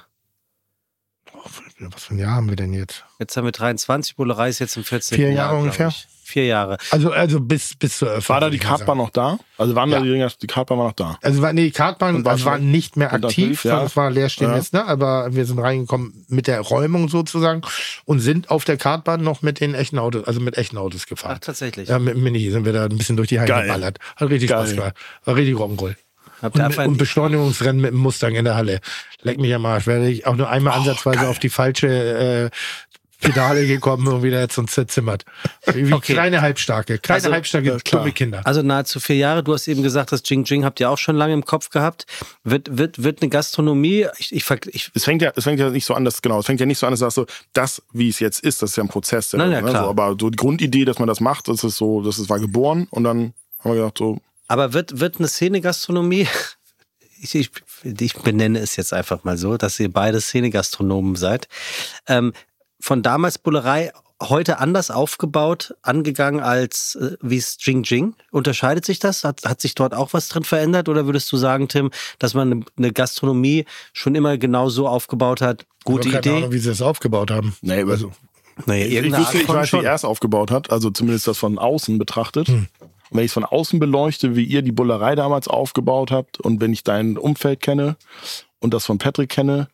Was 1.79 2.05
für 2.05 2.15
ein 2.15 2.17
Jahr 2.19 2.31
haben 2.35 2.49
wir 2.49 2.55
denn 2.55 2.73
jetzt? 2.73 3.05
Jetzt 3.19 3.37
haben 3.37 3.45
wir 3.45 3.51
23, 3.51 4.15
Bullerei 4.15 4.49
ist 4.49 4.59
jetzt 4.59 4.77
im 4.77 4.83
14. 4.83 5.15
Vier 5.15 5.27
Jahr, 5.27 5.35
Jahre 5.35 5.49
glaub 5.51 5.61
ungefähr? 5.63 5.87
ich. 5.89 6.07
Vier 6.29 6.45
Jahre. 6.45 6.77
Also, 6.91 7.11
also 7.11 7.39
bis, 7.39 7.73
bis 7.75 7.99
zur 7.99 8.09
Eröffnung. 8.09 8.33
War 8.35 8.41
da 8.41 8.49
die 8.49 8.57
Kartbahn 8.57 8.85
sagen. 8.87 8.97
noch 8.99 9.09
da? 9.11 9.39
Also 9.57 9.75
waren 9.75 9.89
da 9.89 9.97
Ja. 9.97 10.03
die 10.03 10.09
Dinger, 10.09 10.29
die 10.41 10.47
Kartbahn 10.47 10.77
war 10.77 10.87
noch 10.87 10.93
da. 10.93 11.17
Also 11.21 11.41
war, 11.41 11.53
nee, 11.53 11.63
die 11.63 11.71
Kartbahn 11.71 12.15
Und 12.15 12.25
war 12.25 12.33
also 12.33 12.43
war 12.43 12.57
nicht 12.57 12.97
mehr 12.97 13.13
aktiv, 13.13 13.63
ja. 13.63 13.71
sondern 13.71 13.87
es 13.87 13.95
war 13.95 14.11
leerstehendes, 14.11 14.71
Ja. 14.73 14.79
ne? 14.83 14.87
aber 14.89 15.33
wir 15.33 15.45
sind 15.45 15.57
reingekommen 15.59 16.25
mit 16.27 16.47
der 16.47 16.59
Räumung 16.59 17.07
sozusagen 17.07 17.61
und 18.03 18.19
sind 18.19 18.49
auf 18.49 18.65
der 18.65 18.75
Kartbahn 18.75 19.23
noch 19.23 19.41
mit 19.41 19.61
den 19.61 19.73
echten 19.73 19.99
Autos, 19.99 20.25
also 20.27 20.41
mit 20.41 20.57
echten 20.57 20.77
Autos 20.77 21.03
Ach, 21.05 21.09
gefahren. 21.09 21.37
tatsächlich. 21.39 21.87
Ja, 21.87 21.97
mit 21.97 22.15
dem 22.15 22.23
Mini 22.23 22.51
sind 22.51 22.65
wir 22.65 22.73
da 22.73 22.83
ein 22.83 22.97
bisschen 22.97 23.15
durch 23.15 23.29
die 23.29 23.35
Geil. 23.35 23.63
geballert. 23.63 23.99
Hat 24.17 24.29
richtig 24.29 24.49
Geil. 24.49 24.65
Spaß 24.65 24.75
gemacht. 24.75 24.95
War 25.23 25.35
richtig 25.37 25.55
Rock'n'Roll. 25.55 25.95
Habt 26.39 26.55
ihr 26.55 26.59
Und, 26.59 26.65
einfach 26.67 26.85
und 26.85 26.97
Beschleunigungsrennen 26.97 27.81
mit 27.81 27.91
dem 27.93 27.97
Mustang 27.99 28.35
in 28.35 28.45
der 28.45 28.53
Halle. 28.53 28.79
Leck 29.23 29.39
mich 29.39 29.55
am 29.55 29.65
Arsch. 29.65 29.87
Wäre 29.87 30.07
ich 30.07 30.27
auch 30.27 30.35
nur 30.35 30.47
einmal 30.47 30.73
Oh, 30.75 30.79
ansatzweise 30.81 31.27
auf 31.29 31.39
die 31.39 31.49
falsche 31.49 31.87
äh, 31.87 32.49
Pedale 33.21 33.65
gekommen 33.65 34.07
und 34.07 34.21
wieder 34.23 34.39
jetzt 34.39 34.57
uns 34.57 34.71
zerzimmert. 34.73 35.25
Wie 35.73 35.91
Okay. 35.91 36.13
kleine 36.13 36.41
Halbstarke. 36.41 36.99
Kleine 36.99 37.23
Also, 37.23 37.31
halbstarke, 37.31 37.67
ja, 37.69 37.77
klar. 37.79 38.01
dumme 38.03 38.13
Kinder. 38.13 38.41
Also 38.45 38.61
nahezu 38.61 38.99
vier 38.99 39.15
Jahre. 39.15 39.43
Du 39.43 39.53
hast 39.53 39.67
eben 39.67 39.81
gesagt, 39.81 40.11
das 40.11 40.21
Jing 40.25 40.43
Jing 40.45 40.63
habt 40.63 40.79
ihr 40.79 40.89
auch 40.89 40.97
schon 40.97 41.15
lange 41.15 41.33
im 41.33 41.43
Kopf 41.45 41.69
gehabt. 41.69 42.05
Wird, 42.43 42.77
wird, 42.77 43.03
wird 43.03 43.21
eine 43.21 43.29
Gastronomie, 43.29 44.05
ich, 44.19 44.33
ich, 44.35 44.45
ich 44.67 44.91
Es 44.93 45.03
fängt 45.05 45.21
ja, 45.21 45.31
es 45.35 45.43
fängt 45.45 45.59
ja 45.59 45.69
nicht 45.69 45.85
so 45.85 45.93
an, 45.95 46.05
dass, 46.05 46.21
genau, 46.21 46.39
es 46.39 46.45
fängt 46.45 46.59
ja 46.59 46.65
nicht 46.65 46.77
so 46.77 46.85
an, 46.85 46.91
dass 46.91 46.99
du 46.99 47.05
sagst 47.05 47.15
so, 47.15 47.25
das, 47.53 47.81
wie 47.91 48.09
es 48.09 48.19
jetzt 48.19 48.39
ist, 48.41 48.61
das 48.61 48.71
ist 48.71 48.75
ja 48.75 48.83
ein 48.83 48.89
Prozess. 48.89 49.33
Nein, 49.33 49.51
ja, 49.51 49.61
ne, 49.61 49.69
klar. 49.69 49.83
So, 49.85 49.89
aber 49.89 50.15
so 50.19 50.29
die 50.29 50.37
Grundidee, 50.37 50.85
dass 50.85 50.99
man 50.99 51.07
das 51.07 51.19
macht, 51.19 51.47
das 51.47 51.63
ist 51.63 51.77
so, 51.77 52.01
das 52.01 52.19
ist, 52.19 52.29
war 52.29 52.39
geboren 52.39 52.87
und 52.91 53.03
dann 53.03 53.33
haben 53.59 53.71
wir 53.71 53.75
gedacht 53.75 53.97
so, 53.97 54.19
Aber 54.47 54.73
wird, 54.73 54.99
wird 54.99 55.17
eine 55.17 55.27
Szene-Gastronomie, 55.27 56.27
ich, 57.21 57.33
ich, 57.33 57.49
ich 57.83 58.13
benenne 58.13 58.59
es 58.59 58.75
jetzt 58.75 58.93
einfach 58.93 59.23
mal 59.23 59.37
so, 59.37 59.57
dass 59.57 59.79
ihr 59.79 59.91
beide 59.91 60.21
Szene-Gastronomen 60.21 61.15
seid, 61.15 61.47
ähm, 62.07 62.33
von 62.87 63.03
damals 63.03 63.37
Bullerei 63.37 63.91
heute 64.23 64.59
anders 64.59 64.91
aufgebaut, 64.91 65.75
angegangen 65.81 66.39
als 66.39 66.95
äh, 66.95 67.17
wie 67.21 67.35
es 67.35 67.57
Jing 67.59 67.83
Jing? 67.83 68.15
Unterscheidet 68.31 68.85
sich 68.85 68.99
das? 68.99 69.25
Hat, 69.25 69.43
hat 69.43 69.59
sich 69.59 69.75
dort 69.75 69.93
auch 69.93 70.13
was 70.13 70.29
drin 70.29 70.45
verändert? 70.45 70.87
Oder 70.87 71.05
würdest 71.05 71.29
du 71.33 71.35
sagen, 71.35 71.67
Tim, 71.67 71.91
dass 72.17 72.33
man 72.33 72.63
eine- 72.77 72.93
Gastronomie 72.93 73.65
schon 73.91 74.15
immer 74.15 74.37
genau 74.37 74.69
so 74.69 74.87
aufgebaut 74.87 75.41
hat? 75.41 75.65
Gute 75.83 76.07
keine 76.07 76.19
Idee? 76.19 76.37
Ahnung, 76.37 76.51
wie 76.53 76.59
sie 76.59 76.69
das 76.69 76.81
aufgebaut 76.81 77.29
haben. 77.29 77.57
nee, 77.61 77.81
aber 77.81 77.91
Also, 77.91 78.13
Naja, 78.65 78.85
ich, 78.85 78.93
ich 78.93 79.13
Art 79.13 79.35
ich 79.35 79.49
weiß, 79.49 79.73
wie 79.73 79.83
er 79.85 79.93
es 79.93 80.05
aufgebaut 80.05 80.49
hat, 80.49 80.71
also 80.71 80.89
zumindest 80.89 81.27
das 81.27 81.37
von 81.37 81.59
außen 81.59 81.97
betrachtet. 81.99 82.47
Und 82.47 82.69
wenn 83.11 83.19
ich 83.25 83.31
es 83.31 83.33
von 83.33 83.43
außen 83.43 83.79
beleuchte, 83.79 84.37
wie 84.37 84.45
ihr 84.45 84.61
die 84.61 84.71
Bullerei 84.71 85.13
damals 85.15 85.49
aufgebaut 85.49 86.09
habt 86.11 86.39
und 86.39 86.61
wenn 86.61 86.71
ich 86.71 86.85
dein 86.85 87.17
Umfeld 87.17 87.59
kenne 87.59 87.97
und 88.61 88.73
das 88.73 88.85
von 88.85 88.97
Patrick 88.97 89.29
kenne, 89.29 89.67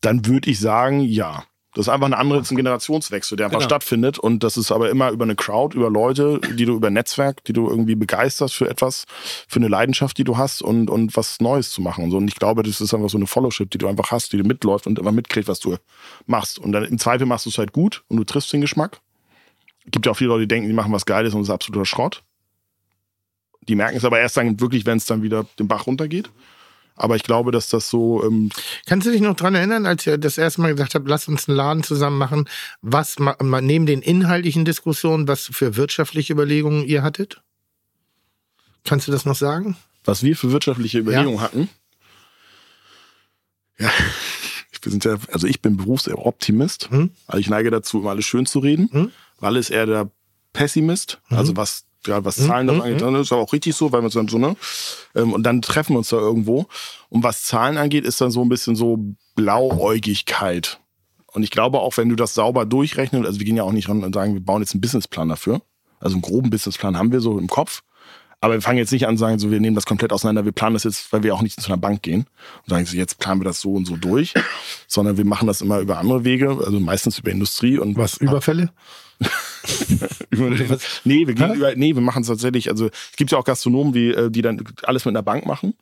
dann 0.00 0.24
würde 0.24 0.48
ich 0.50 0.58
sagen, 0.58 1.00
ja. 1.02 1.44
Das 1.74 1.86
ist 1.86 1.88
einfach 1.88 2.06
ein 2.06 2.14
anderes 2.14 2.50
ein 2.50 2.56
Generationswechsel, 2.56 3.36
der 3.36 3.46
einfach 3.46 3.60
Genau. 3.60 3.68
stattfindet. 3.68 4.18
Und 4.18 4.42
das 4.42 4.56
ist 4.56 4.72
aber 4.72 4.90
immer 4.90 5.10
über 5.10 5.24
eine 5.24 5.36
Crowd, 5.36 5.76
über 5.76 5.88
Leute, 5.88 6.40
die 6.56 6.64
du 6.64 6.74
über 6.74 6.90
Netzwerk, 6.90 7.44
die 7.44 7.52
du 7.52 7.68
irgendwie 7.68 7.94
begeisterst 7.94 8.54
für 8.54 8.68
etwas, 8.68 9.04
für 9.46 9.60
eine 9.60 9.68
Leidenschaft, 9.68 10.18
die 10.18 10.24
du 10.24 10.36
hast 10.36 10.62
und, 10.62 10.90
und 10.90 11.16
was 11.16 11.38
Neues 11.40 11.70
zu 11.70 11.80
machen. 11.80 12.02
Und, 12.04 12.10
so. 12.10 12.16
und 12.16 12.26
ich 12.26 12.34
glaube, 12.34 12.64
das 12.64 12.80
ist 12.80 12.92
einfach 12.92 13.08
so 13.08 13.18
eine 13.18 13.28
Followship, 13.28 13.70
die 13.70 13.78
du 13.78 13.86
einfach 13.86 14.10
hast, 14.10 14.32
die 14.32 14.38
du 14.38 14.44
mitläuft 14.44 14.88
und 14.88 14.98
immer 14.98 15.12
mitkriegst, 15.12 15.48
was 15.48 15.60
du 15.60 15.76
machst. 16.26 16.58
Und 16.58 16.72
dann 16.72 16.84
im 16.84 16.98
Zweifel 16.98 17.26
machst 17.26 17.46
du 17.46 17.50
es 17.50 17.58
halt 17.58 17.72
gut 17.72 18.02
und 18.08 18.16
du 18.16 18.24
triffst 18.24 18.52
den 18.52 18.60
Geschmack. 18.60 19.00
Gibt 19.86 20.06
ja 20.06 20.12
auch 20.12 20.16
viele 20.16 20.28
Leute, 20.28 20.42
die 20.42 20.48
denken, 20.48 20.68
die 20.68 20.74
machen 20.74 20.92
was 20.92 21.06
Geiles 21.06 21.34
und 21.34 21.42
es 21.42 21.48
ist 21.48 21.54
absoluter 21.54 21.86
Schrott. 21.86 22.24
Die 23.68 23.76
merken 23.76 23.96
es 23.96 24.04
aber 24.04 24.18
erst 24.18 24.36
dann 24.36 24.60
wirklich, 24.60 24.86
wenn 24.86 24.98
es 24.98 25.06
dann 25.06 25.22
wieder 25.22 25.46
den 25.58 25.68
Bach 25.68 25.86
runtergeht. 25.86 26.30
Aber 27.00 27.16
ich 27.16 27.22
glaube, 27.22 27.50
dass 27.50 27.68
das 27.68 27.88
so, 27.88 28.22
ähm, 28.24 28.50
Kannst 28.86 29.06
du 29.06 29.10
dich 29.10 29.20
noch 29.20 29.34
dran 29.34 29.54
erinnern, 29.54 29.86
als 29.86 30.06
ihr 30.06 30.18
das 30.18 30.38
erste 30.38 30.60
Mal 30.60 30.72
gesagt 30.72 30.94
habt, 30.94 31.08
lass 31.08 31.28
uns 31.28 31.48
einen 31.48 31.56
Laden 31.56 31.82
zusammen 31.82 32.18
machen, 32.18 32.48
was 32.82 33.16
neben 33.40 33.86
den 33.86 34.02
inhaltlichen 34.02 34.64
Diskussionen, 34.64 35.26
was 35.26 35.46
für 35.52 35.76
wirtschaftliche 35.76 36.32
Überlegungen 36.32 36.84
ihr 36.84 37.02
hattet? 37.02 37.42
Kannst 38.84 39.08
du 39.08 39.12
das 39.12 39.24
noch 39.24 39.34
sagen? 39.34 39.76
was 40.04 40.22
wir 40.22 40.36
für 40.36 40.52
wirtschaftliche 40.52 40.98
Überlegungen 40.98 41.40
hatten. 41.40 41.68
Ja, 43.78 43.90
wir 44.82 44.92
sind 44.92 45.04
ja, 45.04 45.16
also 45.32 45.46
ich 45.46 45.60
bin 45.60 45.76
Berufsoptimist. 45.76 46.90
Mhm. 46.90 47.10
Also 47.26 47.40
ich 47.40 47.48
neige 47.48 47.70
dazu, 47.70 48.00
immer 48.00 48.10
alles 48.10 48.24
schön 48.24 48.46
zu 48.46 48.60
reden. 48.60 48.88
Mhm. 48.92 49.12
Walle 49.38 49.58
ist 49.58 49.70
eher 49.70 49.86
der 49.86 50.10
Pessimist. 50.52 51.20
Also 51.28 51.56
was, 51.56 51.84
ja, 52.06 52.24
was 52.24 52.36
Zahlen 52.36 52.66
das 52.66 52.76
Mhm. 52.76 52.82
angeht, 52.82 53.00
das 53.02 53.20
ist 53.20 53.32
aber 53.32 53.42
auch 53.42 53.52
richtig 53.52 53.74
so, 53.76 53.92
weil 53.92 54.00
wir 54.00 54.06
uns 54.06 54.14
dann 54.14 54.28
so, 54.28 54.38
ne? 54.38 54.56
Ähm, 55.14 55.32
Und 55.32 55.42
dann 55.44 55.60
treffen 55.62 55.94
wir 55.94 55.98
uns 55.98 56.08
da 56.08 56.16
irgendwo. 56.18 56.66
Und 57.08 57.22
was 57.22 57.44
Zahlen 57.44 57.76
angeht, 57.76 58.04
ist 58.04 58.20
dann 58.20 58.30
so 58.30 58.42
ein 58.42 58.48
bisschen 58.48 58.74
so 58.76 58.98
Blauäugigkeit. 59.34 60.78
Und 61.32 61.42
ich 61.42 61.50
glaube 61.50 61.78
auch, 61.80 61.96
wenn 61.96 62.08
du 62.08 62.16
das 62.16 62.34
sauber 62.34 62.66
durchrechnest, 62.66 63.24
also 63.26 63.38
wir 63.38 63.46
gehen 63.46 63.56
ja 63.56 63.62
auch 63.62 63.72
nicht 63.72 63.88
ran 63.88 64.02
und 64.02 64.14
sagen, 64.14 64.34
wir 64.34 64.40
bauen 64.40 64.62
jetzt 64.62 64.72
einen 64.74 64.80
Businessplan 64.80 65.28
dafür. 65.28 65.60
Also 66.00 66.14
einen 66.14 66.22
groben 66.22 66.50
Businessplan 66.50 66.96
haben 66.96 67.12
wir 67.12 67.20
so 67.20 67.38
im 67.38 67.46
Kopf. 67.46 67.82
Aber 68.42 68.54
wir 68.54 68.62
fangen 68.62 68.78
jetzt 68.78 68.90
nicht 68.90 69.06
an 69.06 69.16
zu 69.16 69.20
sagen, 69.20 69.38
so, 69.38 69.50
wir 69.50 69.60
nehmen 69.60 69.74
das 69.76 69.84
komplett 69.84 70.12
auseinander, 70.14 70.46
wir 70.46 70.52
planen 70.52 70.72
das 70.72 70.84
jetzt, 70.84 71.12
weil 71.12 71.22
wir 71.22 71.34
auch 71.34 71.42
nicht 71.42 71.60
zu 71.60 71.66
einer 71.68 71.76
Bank 71.76 72.00
gehen 72.02 72.20
und 72.62 72.70
sagen, 72.70 72.86
so, 72.86 72.96
jetzt 72.96 73.18
planen 73.18 73.42
wir 73.42 73.44
das 73.44 73.60
so 73.60 73.74
und 73.74 73.84
so 73.86 73.96
durch, 73.98 74.32
sondern 74.88 75.18
wir 75.18 75.26
machen 75.26 75.46
das 75.46 75.60
immer 75.60 75.78
über 75.80 75.98
andere 75.98 76.24
Wege, 76.24 76.48
also 76.48 76.80
meistens 76.80 77.18
über 77.18 77.30
Industrie 77.30 77.76
und 77.78 77.98
Was, 77.98 78.16
Überfälle? 78.16 78.70
über, 80.30 80.50
nee, 81.04 81.26
wir 81.26 81.34
gehen 81.34 81.54
über, 81.54 81.74
nee, 81.74 81.94
wir 81.94 82.02
machen 82.02 82.22
es 82.22 82.28
tatsächlich, 82.28 82.70
also 82.70 82.86
es 82.86 83.16
gibt 83.16 83.30
ja 83.30 83.38
auch 83.38 83.44
Gastronomen, 83.44 83.92
die, 83.92 84.08
äh, 84.08 84.30
die 84.30 84.42
dann 84.42 84.62
alles 84.82 85.04
mit 85.04 85.12
einer 85.12 85.22
Bank 85.22 85.46
machen. 85.46 85.74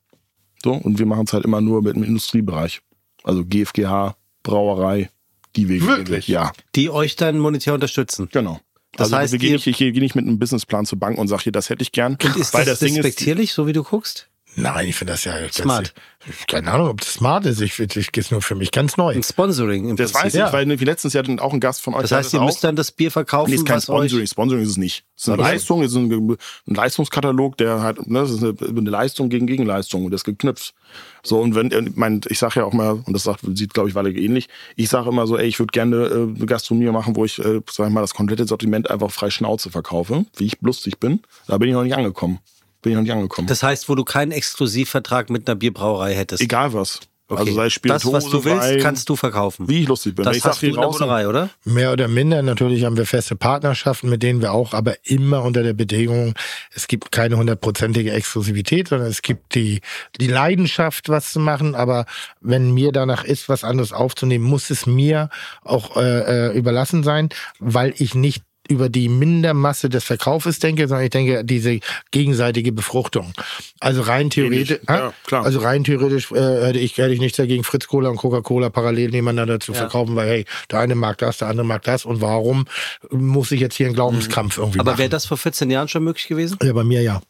So, 0.62 0.72
und 0.72 0.98
wir 0.98 1.06
machen 1.06 1.24
es 1.26 1.32
halt 1.32 1.44
immer 1.44 1.60
nur 1.60 1.82
mit 1.82 1.94
dem 1.94 2.02
Industriebereich. 2.02 2.80
Also 3.22 3.44
GFGH, 3.44 4.16
Brauerei, 4.42 5.10
die 5.56 5.68
Wege. 5.68 5.86
Wirklich? 5.86 6.28
Ja, 6.28 6.52
Die 6.74 6.90
euch 6.90 7.16
dann 7.16 7.38
monetär 7.38 7.74
unterstützen. 7.74 8.28
genau. 8.32 8.60
Das 8.92 9.06
also 9.06 9.16
heißt, 9.16 9.32
wir 9.32 9.38
gehen 9.38 9.52
nicht, 9.52 9.66
ich 9.66 9.76
gehe 9.76 9.92
nicht 9.92 10.16
mit 10.16 10.26
einem 10.26 10.38
Businessplan 10.38 10.86
zur 10.86 10.98
Bank 10.98 11.18
und 11.18 11.28
sage 11.28 11.44
hier, 11.44 11.52
das 11.52 11.70
hätte 11.70 11.82
ich 11.82 11.92
gern. 11.92 12.16
Und 12.22 12.36
ist 12.36 12.52
weil 12.54 12.64
das, 12.64 12.80
Ding 12.80 12.96
ist, 12.96 13.04
respektierlich, 13.04 13.52
so 13.52 13.66
wie 13.68 13.72
du 13.72 13.84
guckst? 13.84 14.28
Nein, 14.56 14.88
ich 14.88 14.96
finde 14.96 15.12
das 15.12 15.22
ja 15.24 15.34
Smart. 15.52 15.94
Das, 16.26 16.46
keine 16.48 16.72
Ahnung, 16.72 16.88
ob 16.88 17.00
das 17.00 17.12
smart 17.14 17.46
ist. 17.46 17.60
Ich, 17.60 17.78
ich 17.78 18.16
ist 18.16 18.32
nur 18.32 18.42
für 18.42 18.56
mich 18.56 18.72
ganz 18.72 18.96
neu. 18.96 19.14
Ein 19.14 19.22
Sponsoring 19.22 19.88
im 19.90 19.96
das 19.96 20.10
Prinzip. 20.10 20.24
weiß 20.26 20.34
ich, 20.34 20.40
ja. 20.40 20.52
weil 20.52 20.80
wie 20.80 20.84
letztens 20.84 21.12
ja 21.12 21.22
dann 21.22 21.38
auch 21.38 21.52
ein 21.52 21.60
Gast 21.60 21.80
von 21.80 21.94
euch 21.94 22.02
Das 22.02 22.10
heißt, 22.12 22.34
ihr 22.34 22.40
auch- 22.42 22.46
müsst 22.46 22.64
dann 22.64 22.74
das 22.74 22.90
Bier 22.90 23.12
verkaufen, 23.12 23.50
Nee, 23.50 23.56
ist 23.56 23.64
kein 23.66 23.76
was 23.76 23.84
Sponsoring. 23.84 24.24
euch... 24.24 24.30
Sponsoring 24.30 24.62
ist 24.64 24.70
es 24.70 24.76
nicht. 24.78 25.04
Es 25.16 25.22
ist 25.22 25.28
eine 25.28 25.40
Okay. 25.42 25.52
Leistung, 25.52 25.82
es 25.84 25.92
ist 25.92 25.96
ein, 25.96 26.10
ein 26.10 26.74
Leistungskatalog, 26.74 27.56
der 27.58 27.82
hat, 27.82 28.04
ne, 28.08 28.18
das 28.20 28.30
ist 28.32 28.42
eine, 28.42 28.54
eine 28.68 28.90
Leistung 28.90 29.28
gegen 29.28 29.46
Gegenleistung 29.46 30.04
und 30.06 30.10
das 30.10 30.24
geknüpft. 30.24 30.74
So, 31.22 31.40
und 31.40 31.54
wenn, 31.54 31.70
ich 31.70 31.94
mein, 31.94 32.20
ich 32.28 32.40
sage 32.40 32.58
ja 32.60 32.64
auch 32.66 32.72
mal, 32.72 32.94
und 33.06 33.12
das 33.12 33.22
sagt, 33.22 33.42
sieht, 33.54 33.74
glaube 33.74 33.88
ich, 33.88 33.94
Walle 33.94 34.10
ähnlich, 34.10 34.48
ich 34.74 34.88
sage 34.88 35.08
immer 35.08 35.28
so, 35.28 35.36
ey, 35.38 35.46
ich 35.46 35.60
würde 35.60 35.70
gerne 35.70 35.96
äh, 36.06 36.14
eine 36.36 36.46
Gastronomie 36.46 36.90
machen, 36.90 37.14
wo 37.14 37.24
ich, 37.24 37.38
äh, 37.38 37.60
sag 37.70 37.86
ich 37.88 37.92
mal, 37.94 38.00
das 38.00 38.14
komplette 38.14 38.44
Sortiment 38.44 38.90
einfach 38.90 39.12
frei 39.12 39.30
Schnauze 39.30 39.70
verkaufe, 39.70 40.24
wie 40.36 40.46
ich 40.46 40.56
lustig 40.62 40.98
bin. 40.98 41.20
Da 41.46 41.58
bin 41.58 41.68
ich 41.68 41.74
noch 41.74 41.84
nicht 41.84 41.94
angekommen. 41.96 42.40
Bin 42.82 42.92
ich 42.92 42.96
noch 42.96 43.02
nicht 43.02 43.12
angekommen. 43.12 43.48
Das 43.48 43.62
heißt, 43.62 43.88
wo 43.88 43.94
du 43.94 44.04
keinen 44.04 44.32
Exklusivvertrag 44.32 45.30
mit 45.30 45.48
einer 45.48 45.56
Bierbrauerei 45.56 46.14
hättest. 46.14 46.42
Egal 46.42 46.72
was. 46.72 47.00
Okay. 47.30 47.40
Also 47.40 47.52
sei 47.52 47.66
es 47.66 47.72
Spirituose, 47.74 48.10
das, 48.10 48.24
was 48.24 48.30
du 48.30 48.44
willst, 48.44 48.68
Wein, 48.68 48.80
kannst 48.80 49.08
du 49.10 49.14
verkaufen. 49.14 49.68
wie 49.68 49.82
ich 49.82 49.88
lustig 49.88 50.14
bin. 50.14 50.24
Das 50.24 50.34
ich 50.34 50.44
hast 50.44 50.62
du 50.62 50.66
in 50.66 50.74
der 50.74 50.88
Bullerei, 50.88 51.28
oder? 51.28 51.50
Mehr 51.64 51.92
oder 51.92 52.08
minder. 52.08 52.40
Natürlich 52.40 52.84
haben 52.84 52.96
wir 52.96 53.04
feste 53.04 53.36
Partnerschaften, 53.36 54.08
mit 54.08 54.22
denen 54.22 54.40
wir 54.40 54.52
auch, 54.52 54.72
aber 54.72 54.94
immer 55.04 55.42
unter 55.42 55.62
der 55.62 55.74
Bedingung, 55.74 56.32
es 56.74 56.88
gibt 56.88 57.12
keine 57.12 57.36
hundertprozentige 57.36 58.12
Exklusivität, 58.12 58.88
sondern 58.88 59.08
es 59.08 59.20
gibt 59.20 59.54
die, 59.54 59.82
die 60.18 60.26
Leidenschaft, 60.26 61.10
was 61.10 61.30
zu 61.30 61.38
machen. 61.38 61.74
Aber 61.74 62.06
wenn 62.40 62.72
mir 62.72 62.92
danach 62.92 63.24
ist, 63.24 63.50
was 63.50 63.62
anderes 63.62 63.92
aufzunehmen, 63.92 64.44
muss 64.44 64.70
es 64.70 64.86
mir 64.86 65.28
auch 65.64 65.98
äh, 65.98 66.46
äh, 66.48 66.56
überlassen 66.56 67.02
sein, 67.02 67.28
weil 67.58 67.92
ich 67.98 68.14
nicht 68.14 68.42
über 68.68 68.88
die 68.88 69.08
Mindermasse 69.08 69.88
des 69.88 70.04
Verkaufes 70.04 70.58
denke, 70.58 70.86
sondern 70.88 71.04
ich 71.04 71.10
denke, 71.10 71.44
diese 71.44 71.80
gegenseitige 72.10 72.70
Befruchtung. 72.72 73.32
Also 73.80 74.02
rein 74.02 74.30
theoretisch. 74.30 74.78
Ja, 74.88 75.12
klar. 75.26 75.44
also 75.44 75.58
rein 75.60 75.84
theoretisch 75.84 76.30
äh, 76.32 76.66
hätte 76.66 76.78
ich 76.78 76.96
hätte 76.98 77.12
ich 77.14 77.20
nichts 77.20 77.36
dagegen, 77.38 77.64
Fritz 77.64 77.86
Cola 77.86 78.08
und 78.10 78.16
Coca-Cola 78.16 78.70
parallel 78.70 79.10
nebeneinander 79.10 79.58
zu 79.60 79.72
Ja. 79.72 79.78
verkaufen, 79.78 80.14
weil 80.16 80.28
hey, 80.28 80.44
der 80.70 80.80
eine 80.80 80.94
mag 80.94 81.18
das, 81.18 81.38
der 81.38 81.48
andere 81.48 81.66
mag 81.66 81.82
das 81.84 82.04
und 82.04 82.20
warum 82.20 82.66
muss 83.10 83.50
ich 83.52 83.60
jetzt 83.60 83.74
hier 83.76 83.86
einen 83.86 83.94
Glaubenskampf 83.94 84.58
irgendwie 84.58 84.80
Aber 84.80 84.90
machen? 84.92 84.98
wäre 84.98 85.08
das 85.10 85.26
vor 85.26 85.36
14 85.38 85.70
Jahren 85.70 85.88
schon 85.88 86.04
möglich 86.04 86.28
gewesen? 86.28 86.58
ja, 86.62 86.72
bei 86.72 86.84
mir 86.84 87.02
ja. 87.02 87.20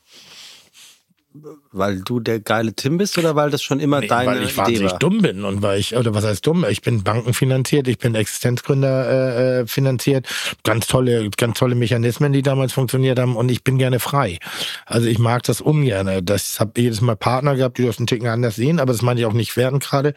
Weil 1.73 2.01
du 2.01 2.21
der 2.21 2.41
geile 2.41 2.75
Tim 2.75 2.97
bist 2.97 3.19
oder 3.19 3.37
weil 3.37 3.51
das 3.51 3.63
schon 3.63 3.81
immer 3.81 4.01
deine 4.01 4.31
weil 4.31 4.43
ich 4.43 4.57
wahnsinnig 4.57 4.93
war? 4.93 4.99
dumm 4.99 5.19
bin 5.19 5.45
und 5.45 5.63
weil 5.63 5.79
ich, 5.79 5.95
oder 5.95 6.15
was 6.15 6.25
heißt 6.25 6.47
dumm? 6.47 6.65
Ich 6.69 6.81
bin 6.81 7.05
bankenfinanziert, 7.05 7.87
ich 7.87 7.99
bin 7.99 8.15
Existenzgründer 8.15 9.09
äh, 9.09 9.61
äh, 9.61 9.67
finanziert, 9.67 10.27
ganz 10.65 10.87
tolle, 10.87 11.29
ganz 11.37 11.59
tolle 11.59 11.75
Mechanismen, 11.75 12.33
die 12.33 12.43
damals 12.43 12.73
funktioniert 12.73 13.19
haben 13.19 13.37
und 13.37 13.51
ich 13.51 13.63
bin 13.63 13.77
gerne 13.77 14.01
frei. 14.01 14.39
Also 14.87 15.07
ich 15.07 15.19
mag 15.19 15.43
das 15.43 15.61
ungern. 15.61 16.25
Das 16.25 16.61
habe 16.61 16.81
jedes 16.81 17.03
Mal 17.03 17.17
Partner 17.17 17.57
gehabt, 17.57 17.77
die 17.77 17.85
das 17.85 17.99
einen 17.99 18.07
Ticken 18.07 18.29
anders 18.29 18.57
sehen, 18.57 18.81
aber 18.81 18.93
das 18.93 19.03
meine 19.03 19.21
ich 19.21 19.27
auch 19.27 19.35
nicht 19.35 19.57
werten 19.57 19.81
gerade. 19.81 20.15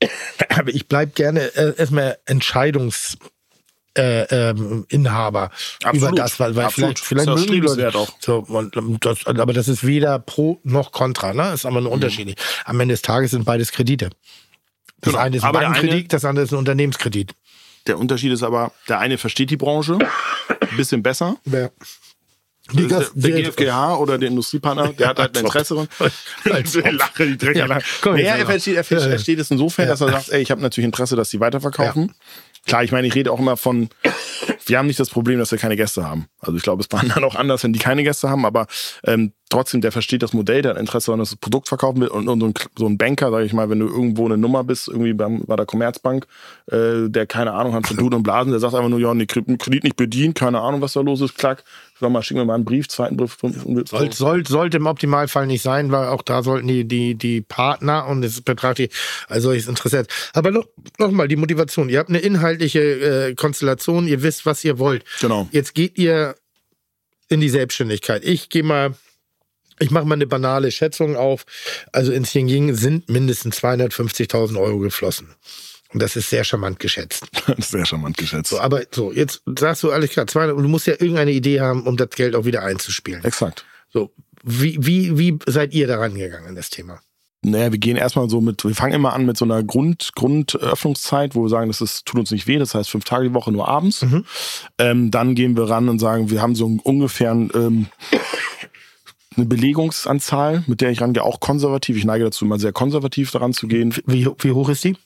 Aber 0.48 0.70
ich 0.74 0.88
bleib 0.88 1.14
gerne 1.14 1.40
äh, 1.54 1.74
erstmal 1.76 2.18
Entscheidungs 2.26 3.16
äh, 3.96 4.22
ähm, 4.50 4.84
Inhaber 4.88 5.50
Absolut. 5.82 6.08
über 6.12 6.16
das, 6.22 6.40
weil, 6.40 6.56
weil 6.56 6.64
Absolut. 6.66 6.98
vielleicht, 6.98 7.26
vielleicht 7.26 7.28
ja 7.28 7.34
mögen 7.34 7.52
die 7.52 7.82
Leute 7.82 7.98
auch. 7.98 8.08
so, 8.20 8.38
und 8.48 8.74
das, 9.04 9.26
aber 9.26 9.52
das 9.52 9.68
ist 9.68 9.86
weder 9.86 10.18
pro 10.18 10.60
noch 10.64 10.90
contra, 10.92 11.32
ne? 11.32 11.52
Ist 11.54 11.64
aber 11.66 11.80
nur 11.80 11.90
Mhm. 11.90 11.94
unterschiedlich. 11.94 12.36
Am 12.64 12.80
Ende 12.80 12.94
des 12.94 13.02
Tages 13.02 13.30
sind 13.32 13.44
beides 13.44 13.70
Kredite. 13.72 14.10
Das 15.00 15.12
Genau. 15.12 15.18
eine 15.22 15.36
ist 15.36 15.42
ein 15.42 15.48
Aber 15.48 15.60
der 15.60 15.66
Bankenkredit, 15.66 15.98
eine- 16.04 16.08
das 16.08 16.24
andere 16.24 16.44
ist 16.44 16.52
ein 16.52 16.58
Unternehmenskredit. 16.58 17.32
Der 17.86 17.98
Unterschied 17.98 18.32
ist 18.32 18.42
aber, 18.42 18.72
der 18.88 18.98
eine 18.98 19.18
versteht 19.18 19.50
die 19.50 19.56
Branche 19.58 19.98
ein 20.48 20.76
bisschen 20.76 21.02
besser. 21.02 21.36
Ja. 21.44 21.68
Die 22.72 22.86
der, 22.88 23.00
der 23.14 23.36
die- 23.36 23.42
GfGH 23.42 23.96
oder 23.98 24.16
der 24.16 24.30
Industriepartner, 24.30 24.94
der 24.94 25.08
hat 25.08 25.18
halt 25.18 25.36
ein 25.36 25.44
Interesse 25.44 25.74
dran. 25.74 25.88
Lache, 26.96 27.26
die 27.26 27.36
dreckige 27.36 27.66
Ja, 27.68 27.78
komm, 28.00 28.14
Nee, 28.14 28.22
er, 28.22 28.46
versteht, 28.46 28.76
er, 28.76 28.84
versteht, 28.84 29.26
Ja, 29.28 29.32
ja. 29.34 29.36
er 29.36 29.40
es 29.42 29.50
insofern, 29.50 29.86
dass 29.88 30.00
er 30.00 30.08
sagt, 30.10 30.30
ey, 30.30 30.40
ich 30.40 30.50
habe 30.50 30.62
natürlich 30.62 30.86
Interesse, 30.86 31.14
dass 31.14 31.28
sie 31.28 31.40
weiterverkaufen. 31.40 32.14
Klar, 32.66 32.84
ich 32.84 32.92
meine, 32.92 33.06
ich 33.06 33.14
rede 33.14 33.30
auch 33.30 33.38
immer 33.38 33.56
von, 33.56 33.88
wir 34.66 34.78
haben 34.78 34.86
nicht 34.86 35.00
das 35.00 35.10
Problem, 35.10 35.38
dass 35.38 35.50
wir 35.50 35.58
keine 35.58 35.76
Gäste 35.76 36.04
haben. 36.04 36.26
Also 36.40 36.56
ich 36.56 36.62
glaube, 36.62 36.82
es 36.82 36.90
war 36.92 37.04
dann 37.14 37.24
auch 37.24 37.34
anders, 37.34 37.62
wenn 37.64 37.72
die 37.72 37.78
keine 37.78 38.02
Gäste 38.02 38.28
haben, 38.28 38.46
aber 38.46 38.66
ähm, 39.04 39.32
trotzdem, 39.54 39.80
der 39.80 39.92
versteht 39.92 40.22
das 40.22 40.32
Modell, 40.32 40.62
der 40.62 40.72
hat 40.72 40.80
Interesse 40.80 41.06
daran, 41.06 41.20
dass 41.20 41.30
das 41.30 41.38
Produkt 41.38 41.68
verkaufen 41.68 42.00
will 42.00 42.08
und, 42.08 42.28
und 42.28 42.40
so, 42.40 42.46
ein, 42.46 42.54
so 42.76 42.86
ein 42.86 42.98
Banker, 42.98 43.30
sage 43.30 43.44
ich 43.44 43.52
mal, 43.52 43.70
wenn 43.70 43.78
du 43.78 43.86
irgendwo 43.86 44.26
eine 44.26 44.36
Nummer 44.36 44.64
bist, 44.64 44.88
irgendwie 44.88 45.12
beim, 45.12 45.44
bei 45.46 45.54
der 45.54 45.64
Commerzbank, 45.64 46.26
äh, 46.66 47.08
der 47.08 47.26
keine 47.26 47.52
Ahnung 47.52 47.72
hat 47.72 47.86
von 47.86 47.96
Tun 47.96 48.14
und 48.14 48.24
Blasen, 48.24 48.50
der 48.50 48.58
sagt 48.58 48.74
einfach 48.74 48.88
nur, 48.88 48.98
ja, 48.98 49.14
nee, 49.14 49.26
Kredit 49.26 49.84
nicht 49.84 49.96
bedient, 49.96 50.34
keine 50.34 50.60
Ahnung, 50.60 50.80
was 50.80 50.94
da 50.94 51.00
los 51.00 51.20
ist, 51.20 51.38
klack, 51.38 51.62
sag 52.00 52.10
mal, 52.10 52.22
schick 52.22 52.36
mir 52.36 52.44
mal 52.44 52.54
einen 52.54 52.64
Brief, 52.64 52.88
zweiten 52.88 53.16
Brief. 53.16 53.36
Soll, 53.86 54.12
soll, 54.12 54.46
sollte 54.46 54.78
im 54.78 54.86
Optimalfall 54.86 55.46
nicht 55.46 55.62
sein, 55.62 55.92
weil 55.92 56.08
auch 56.08 56.22
da 56.22 56.42
sollten 56.42 56.66
die, 56.66 56.84
die, 56.84 57.14
die 57.14 57.40
Partner 57.40 58.06
und 58.08 58.24
es 58.24 58.40
betrachtet 58.40 58.92
als 59.28 59.44
solches 59.44 59.68
interessiert. 59.68 60.08
Aber 60.32 60.50
noch, 60.50 60.66
noch 60.98 61.12
mal 61.12 61.28
die 61.28 61.36
Motivation. 61.36 61.88
Ihr 61.88 62.00
habt 62.00 62.08
eine 62.08 62.18
inhaltliche 62.18 62.80
äh, 62.80 63.34
Konstellation, 63.34 64.08
ihr 64.08 64.22
wisst, 64.22 64.46
was 64.46 64.64
ihr 64.64 64.80
wollt. 64.80 65.04
Genau. 65.20 65.48
Jetzt 65.52 65.74
geht 65.74 65.96
ihr 65.96 66.34
in 67.28 67.40
die 67.40 67.48
Selbstständigkeit. 67.48 68.24
Ich 68.24 68.48
gehe 68.48 68.64
mal, 68.64 68.94
ich 69.78 69.90
mache 69.90 70.04
mal 70.04 70.14
eine 70.14 70.26
banale 70.26 70.70
Schätzung 70.70 71.16
auf. 71.16 71.44
Also 71.92 72.12
in 72.12 72.24
Xinjiang 72.24 72.74
sind 72.74 73.08
mindestens 73.08 73.58
250.000 73.62 74.60
Euro 74.60 74.78
geflossen. 74.78 75.34
Und 75.92 76.02
das 76.02 76.16
ist 76.16 76.28
sehr 76.28 76.42
charmant 76.42 76.80
geschätzt. 76.80 77.24
Sehr 77.58 77.86
charmant 77.86 78.16
geschätzt. 78.16 78.50
So, 78.50 78.58
aber 78.58 78.82
so, 78.90 79.12
jetzt 79.12 79.42
sagst 79.56 79.84
du 79.84 79.92
alles 79.92 80.10
klar, 80.10 80.26
200, 80.26 80.58
du 80.58 80.68
musst 80.68 80.88
ja 80.88 80.94
irgendeine 80.94 81.30
Idee 81.30 81.60
haben, 81.60 81.86
um 81.86 81.96
das 81.96 82.10
Geld 82.10 82.34
auch 82.34 82.44
wieder 82.44 82.64
einzuspielen. 82.64 83.22
Exakt. 83.22 83.64
So, 83.92 84.12
wie, 84.42 84.76
wie, 84.84 85.16
wie 85.16 85.38
seid 85.46 85.72
ihr 85.72 85.86
daran 85.86 86.16
gegangen 86.16 86.48
an 86.48 86.56
das 86.56 86.68
Thema? 86.68 87.00
Naja, 87.44 87.70
wir 87.70 87.78
gehen 87.78 87.96
erstmal 87.96 88.28
so 88.28 88.40
mit, 88.40 88.64
wir 88.64 88.74
fangen 88.74 88.94
immer 88.94 89.12
an 89.12 89.26
mit 89.26 89.36
so 89.36 89.44
einer 89.44 89.62
Grund, 89.62 90.12
Grundöffnungszeit, 90.14 91.34
wo 91.34 91.42
wir 91.42 91.48
sagen, 91.48 91.68
das 91.68 91.80
ist, 91.80 92.06
tut 92.06 92.18
uns 92.18 92.30
nicht 92.30 92.46
weh, 92.46 92.58
das 92.58 92.74
heißt 92.74 92.90
fünf 92.90 93.04
Tage 93.04 93.28
die 93.28 93.34
Woche 93.34 93.52
nur 93.52 93.68
abends. 93.68 94.02
Mhm. 94.02 94.24
Ähm, 94.78 95.10
dann 95.10 95.34
gehen 95.34 95.56
wir 95.56 95.68
ran 95.68 95.88
und 95.88 95.98
sagen, 95.98 96.30
wir 96.30 96.40
haben 96.40 96.54
so 96.54 96.66
einen 96.66 96.80
ungefähren 96.80 97.50
ähm, 97.54 97.86
eine 99.36 99.46
Belegungsanzahl, 99.46 100.64
mit 100.66 100.80
der 100.80 100.90
ich 100.90 101.00
rangehe, 101.00 101.22
auch 101.22 101.40
konservativ. 101.40 101.96
Ich 101.96 102.04
neige 102.04 102.24
dazu, 102.24 102.44
immer 102.44 102.58
sehr 102.58 102.72
konservativ 102.72 103.30
daran 103.30 103.52
zu 103.52 103.66
gehen. 103.68 103.94
Wie, 104.06 104.26
wie 104.38 104.50
hoch 104.52 104.68
ist 104.68 104.84
die? 104.84 104.96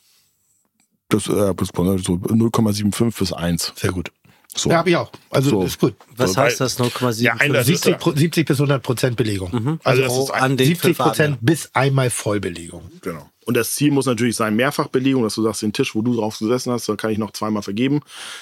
Das, 1.09 1.27
äh, 1.27 1.55
das 1.55 1.69
so 1.69 2.15
0,75 2.15 3.19
bis 3.19 3.33
1. 3.33 3.73
Sehr 3.77 3.93
gut. 3.93 4.11
So. 4.55 4.71
Ja, 4.71 4.79
hab 4.79 4.87
ich 4.87 4.97
auch. 4.97 5.11
Also 5.31 5.51
So. 5.51 5.63
ist 5.63 5.79
gut. 5.79 5.95
Was 6.17 6.33
So, 6.33 6.41
heißt 6.41 6.61
das 6.61 6.79
0,7? 6.79 7.23
Ja, 7.23 7.35
ein- 7.35 7.53
das 7.53 7.69
ist 7.69 7.85
70, 7.85 7.99
Pro- 7.99 8.13
70 8.15 8.47
bis 8.47 8.59
100 8.59 8.83
Prozent 8.83 9.17
Belegung. 9.17 9.51
Mhm. 9.53 9.81
Also 9.85 10.33
ein- 10.33 10.41
an 10.43 10.57
den 10.57 10.67
70 10.67 10.81
fünf 10.83 11.01
Abenden. 11.01 11.15
Prozent 11.17 11.39
bis 11.43 11.71
einmal 11.75 12.11
Vollbelegung. 12.11 12.91
Genau. 13.03 13.29
Und 13.49 13.57
das 13.57 13.75
Ziel 13.75 13.93
muss 13.93 14.05
natürlich 14.05 14.37
sein, 14.37 14.57
Mehrfachbelegung, 14.57 15.23
dass 15.23 15.37
du 15.37 15.43
sagst, 15.43 15.63
den 15.63 15.73
Tisch, 15.73 15.95
wo 15.95 16.03
du 16.03 16.15
drauf 16.15 16.39
gesessen 16.39 16.71
hast, 16.71 16.87
da 16.87 16.97
kann 16.97 17.13
ich 17.13 17.17
noch 17.17 17.31
zweimal 17.31 17.63
vergeben. 17.63 18.01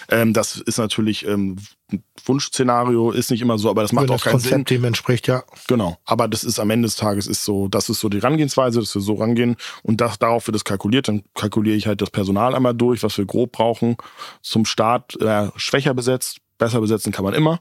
Ähm, 0.08 0.32
das 0.32 0.56
ist 0.56 0.78
natürlich 0.78 1.24
ähm, 1.28 1.58
ein 1.92 2.02
Wunschszenario, 2.24 3.12
ist 3.12 3.30
nicht 3.30 3.40
immer 3.40 3.56
so, 3.56 3.70
aber 3.70 3.82
das 3.82 3.92
macht 3.92 4.08
Wenn 4.08 4.10
auch 4.10 4.14
das 4.14 4.24
keinen 4.24 4.32
Konzept 4.32 4.68
Sinn. 4.68 4.78
dem 4.78 4.84
entspricht, 4.84 5.28
ja. 5.28 5.44
Genau. 5.68 5.96
Aber 6.06 6.26
das 6.26 6.42
ist 6.42 6.58
am 6.58 6.70
Ende 6.70 6.88
des 6.88 6.96
Tages 6.96 7.28
ist 7.28 7.44
so, 7.44 7.68
das 7.68 7.88
ist 7.88 8.00
so 8.00 8.08
die 8.08 8.16
Herangehensweise, 8.16 8.80
dass 8.80 8.96
wir 8.96 9.00
so 9.00 9.14
rangehen 9.14 9.54
und 9.84 10.00
das, 10.00 10.18
darauf 10.18 10.48
wird 10.48 10.56
es 10.56 10.64
kalkuliert. 10.64 11.06
Dann 11.06 11.22
kalkuliere 11.34 11.76
ich 11.76 11.86
halt 11.86 12.02
das 12.02 12.10
Personal 12.10 12.56
einmal 12.56 12.74
durch, 12.74 13.04
was 13.04 13.16
wir 13.16 13.26
grob 13.26 13.52
brauchen. 13.52 13.96
Zum 14.42 14.64
Start 14.64 15.14
äh, 15.22 15.50
schwächer 15.54 15.94
besetzt, 15.94 16.38
besser 16.58 16.80
besetzen 16.80 17.12
kann 17.12 17.24
man 17.24 17.34
immer, 17.34 17.60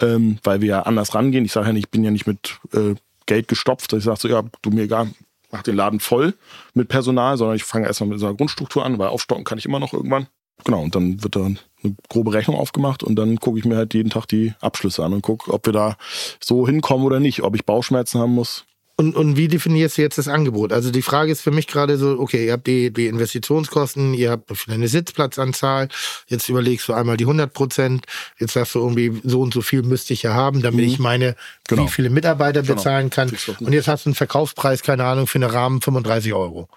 ähm, 0.00 0.38
weil 0.44 0.60
wir 0.60 0.68
ja 0.68 0.82
anders 0.82 1.12
rangehen. 1.16 1.44
Ich 1.44 1.50
sage 1.50 1.66
ja 1.66 1.72
nicht, 1.72 1.86
ich 1.86 1.90
bin 1.90 2.04
ja 2.04 2.12
nicht 2.12 2.28
mit 2.28 2.60
äh, 2.72 2.94
Geld 3.26 3.48
gestopft. 3.48 3.92
Ich 3.94 4.04
sage 4.04 4.20
so, 4.20 4.28
ja, 4.28 4.44
du 4.62 4.70
mir 4.70 4.82
egal, 4.82 5.08
mach 5.50 5.62
den 5.62 5.76
Laden 5.76 6.00
voll 6.00 6.34
mit 6.74 6.88
Personal, 6.88 7.36
sondern 7.36 7.56
ich 7.56 7.64
fange 7.64 7.86
erstmal 7.86 8.10
mit 8.10 8.20
so 8.20 8.26
einer 8.26 8.36
Grundstruktur 8.36 8.84
an, 8.84 8.98
weil 8.98 9.08
aufstocken 9.08 9.44
kann 9.44 9.58
ich 9.58 9.66
immer 9.66 9.80
noch 9.80 9.92
irgendwann. 9.92 10.28
Genau, 10.64 10.82
und 10.82 10.94
dann 10.94 11.22
wird 11.22 11.36
da 11.36 11.44
eine 11.44 11.96
grobe 12.08 12.32
Rechnung 12.32 12.56
aufgemacht 12.56 13.02
und 13.02 13.16
dann 13.16 13.38
gucke 13.38 13.58
ich 13.58 13.64
mir 13.64 13.76
halt 13.76 13.94
jeden 13.94 14.10
Tag 14.10 14.26
die 14.26 14.54
Abschlüsse 14.60 15.04
an 15.04 15.12
und 15.12 15.22
gucke, 15.22 15.52
ob 15.52 15.66
wir 15.66 15.72
da 15.72 15.96
so 16.40 16.66
hinkommen 16.66 17.06
oder 17.06 17.20
nicht, 17.20 17.42
ob 17.42 17.54
ich 17.54 17.64
Bauchschmerzen 17.64 18.20
haben 18.20 18.34
muss. 18.34 18.64
Und, 19.00 19.14
und 19.14 19.36
wie 19.36 19.46
definierst 19.46 19.96
du 19.96 20.02
jetzt 20.02 20.18
das 20.18 20.26
Angebot? 20.26 20.72
Also 20.72 20.90
die 20.90 21.02
Frage 21.02 21.30
ist 21.30 21.40
für 21.40 21.52
mich 21.52 21.68
gerade 21.68 21.96
so, 21.98 22.18
okay, 22.18 22.46
ihr 22.46 22.52
habt 22.54 22.66
die, 22.66 22.92
die 22.92 23.06
Investitionskosten, 23.06 24.12
ihr 24.12 24.32
habt 24.32 24.50
eine 24.68 24.88
Sitzplatzanzahl, 24.88 25.88
jetzt 26.26 26.48
überlegst 26.48 26.88
du 26.88 26.94
einmal 26.94 27.16
die 27.16 27.22
100 27.24 27.52
Prozent, 27.52 28.06
jetzt 28.40 28.54
sagst 28.54 28.74
du 28.74 28.80
irgendwie, 28.80 29.20
so 29.22 29.40
und 29.40 29.54
so 29.54 29.62
viel 29.62 29.82
müsste 29.84 30.14
ich 30.14 30.24
ja 30.24 30.34
haben, 30.34 30.62
damit 30.62 30.84
ich 30.84 30.98
meine, 30.98 31.36
Genau. 31.68 31.84
wie 31.84 31.88
viele 31.88 32.10
Mitarbeiter 32.10 32.62
Genau. 32.62 32.74
bezahlen 32.74 33.08
kann. 33.10 33.30
Und 33.60 33.72
jetzt 33.72 33.86
hast 33.86 34.04
du 34.04 34.08
einen 34.10 34.14
Verkaufspreis, 34.16 34.82
keine 34.82 35.04
Ahnung, 35.04 35.28
für 35.28 35.38
einen 35.38 35.48
Rahmen 35.50 35.80
35 35.80 36.32
Euro. 36.34 36.68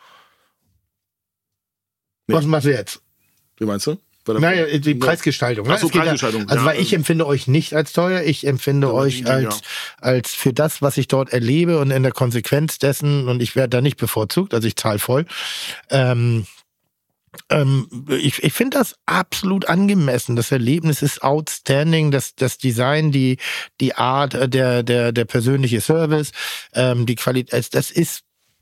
Nee. 2.28 2.36
Was 2.36 2.46
machst 2.46 2.68
du 2.68 2.72
jetzt? 2.72 3.02
Wie 3.58 3.66
meinst 3.66 3.88
du? 3.88 3.98
Naja, 4.40 4.78
die 4.78 4.96
Preisgestaltung. 4.96 5.68
ne? 5.68 5.74
Ach 5.74 5.80
so, 5.80 5.88
Es 5.88 5.92
geht 5.92 6.00
ja- 6.00 6.08
Preisgestaltung, 6.12 6.48
Also, 6.50 6.64
ja, 6.64 6.72
weil 6.72 6.80
ich 6.80 6.94
empfinde 6.94 7.28
euch 7.28 7.48
nicht 7.48 7.74
als 7.74 7.92
teuer, 7.92 8.22
ich 8.24 8.48
empfinde 8.48 8.88
Ja, 8.88 8.94
euch 8.94 9.20
ja. 9.22 9.28
als, 9.28 9.62
als 10.00 10.34
für 10.34 10.54
das, 10.54 10.82
was 10.82 10.98
ich 10.98 11.08
dort 11.08 11.34
erlebe 11.34 11.80
und 11.80 11.92
in 11.92 12.04
der 12.04 12.12
Konsequenz 12.14 12.80
dessen, 12.80 13.28
und 13.28 13.42
ich 13.42 13.56
werde 13.56 13.70
da 13.70 13.82
nicht 13.82 13.98
bevorzugt, 13.98 14.54
also 14.54 14.68
ich 14.68 14.76
zahle 14.76 15.00
voll. 15.00 15.26
Ähm, 15.90 16.46
ähm, 17.50 17.88
ich 18.10 18.44
ich 18.44 18.52
finde 18.54 18.78
das 18.78 18.96
absolut 19.06 19.68
angemessen. 19.70 20.36
Das 20.36 20.52
Erlebnis 20.52 21.02
ist 21.02 21.24
outstanding. 21.24 22.12
Das, 22.12 22.36
das 22.36 22.58
Design, 22.58 23.12
die, 23.12 23.38
die 23.80 23.96
Art, 23.96 24.34
äh, 24.34 24.50
der, 24.50 24.84
der, 24.84 25.12
der 25.14 25.26
persönliche 25.26 25.80
Service, 25.80 26.32
ähm, 26.74 27.06
die 27.06 27.16
Qualität, 27.16 27.74
das 27.74 27.90
ist 27.90 28.22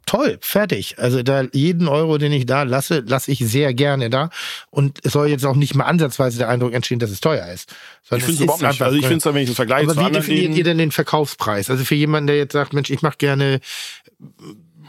toll, 0.09 0.39
fertig. 0.41 0.95
Also 0.97 1.21
da 1.21 1.43
jeden 1.53 1.87
Euro, 1.87 2.17
den 2.17 2.31
ich 2.31 2.47
da 2.47 2.63
lasse, 2.63 3.03
lasse 3.05 3.31
ich 3.31 3.39
sehr 3.39 3.75
gerne 3.75 4.09
da. 4.09 4.31
Und 4.71 4.97
es 5.03 5.13
soll 5.13 5.27
jetzt 5.27 5.45
auch 5.45 5.55
nicht 5.55 5.75
mal 5.75 5.83
ansatzweise 5.83 6.39
der 6.39 6.49
Eindruck 6.49 6.73
entstehen, 6.73 6.97
dass 6.97 7.11
es 7.11 7.21
teuer 7.21 7.45
ist. 7.47 7.69
Ich 8.03 8.09
Sondern 8.09 8.25
finde 8.25 8.37
es 8.37 8.43
überhaupt 8.43 8.63
nicht. 8.63 8.81
Also 8.81 8.97
ich 8.97 9.05
finde 9.05 9.17
es, 9.17 9.25
wenn 9.25 9.37
ich 9.37 9.49
das 9.49 9.55
vergleiche 9.55 9.91
aber 9.91 10.07
wie 10.07 10.11
definiert 10.11 10.41
Läden, 10.41 10.55
ihr 10.55 10.63
denn 10.63 10.79
den 10.79 10.91
Verkaufspreis? 10.91 11.69
Also 11.69 11.85
für 11.85 11.93
jemanden, 11.93 12.25
der 12.25 12.37
jetzt 12.37 12.53
sagt, 12.53 12.73
Mensch, 12.73 12.89
ich 12.89 13.03
mache 13.03 13.17
gerne 13.19 13.59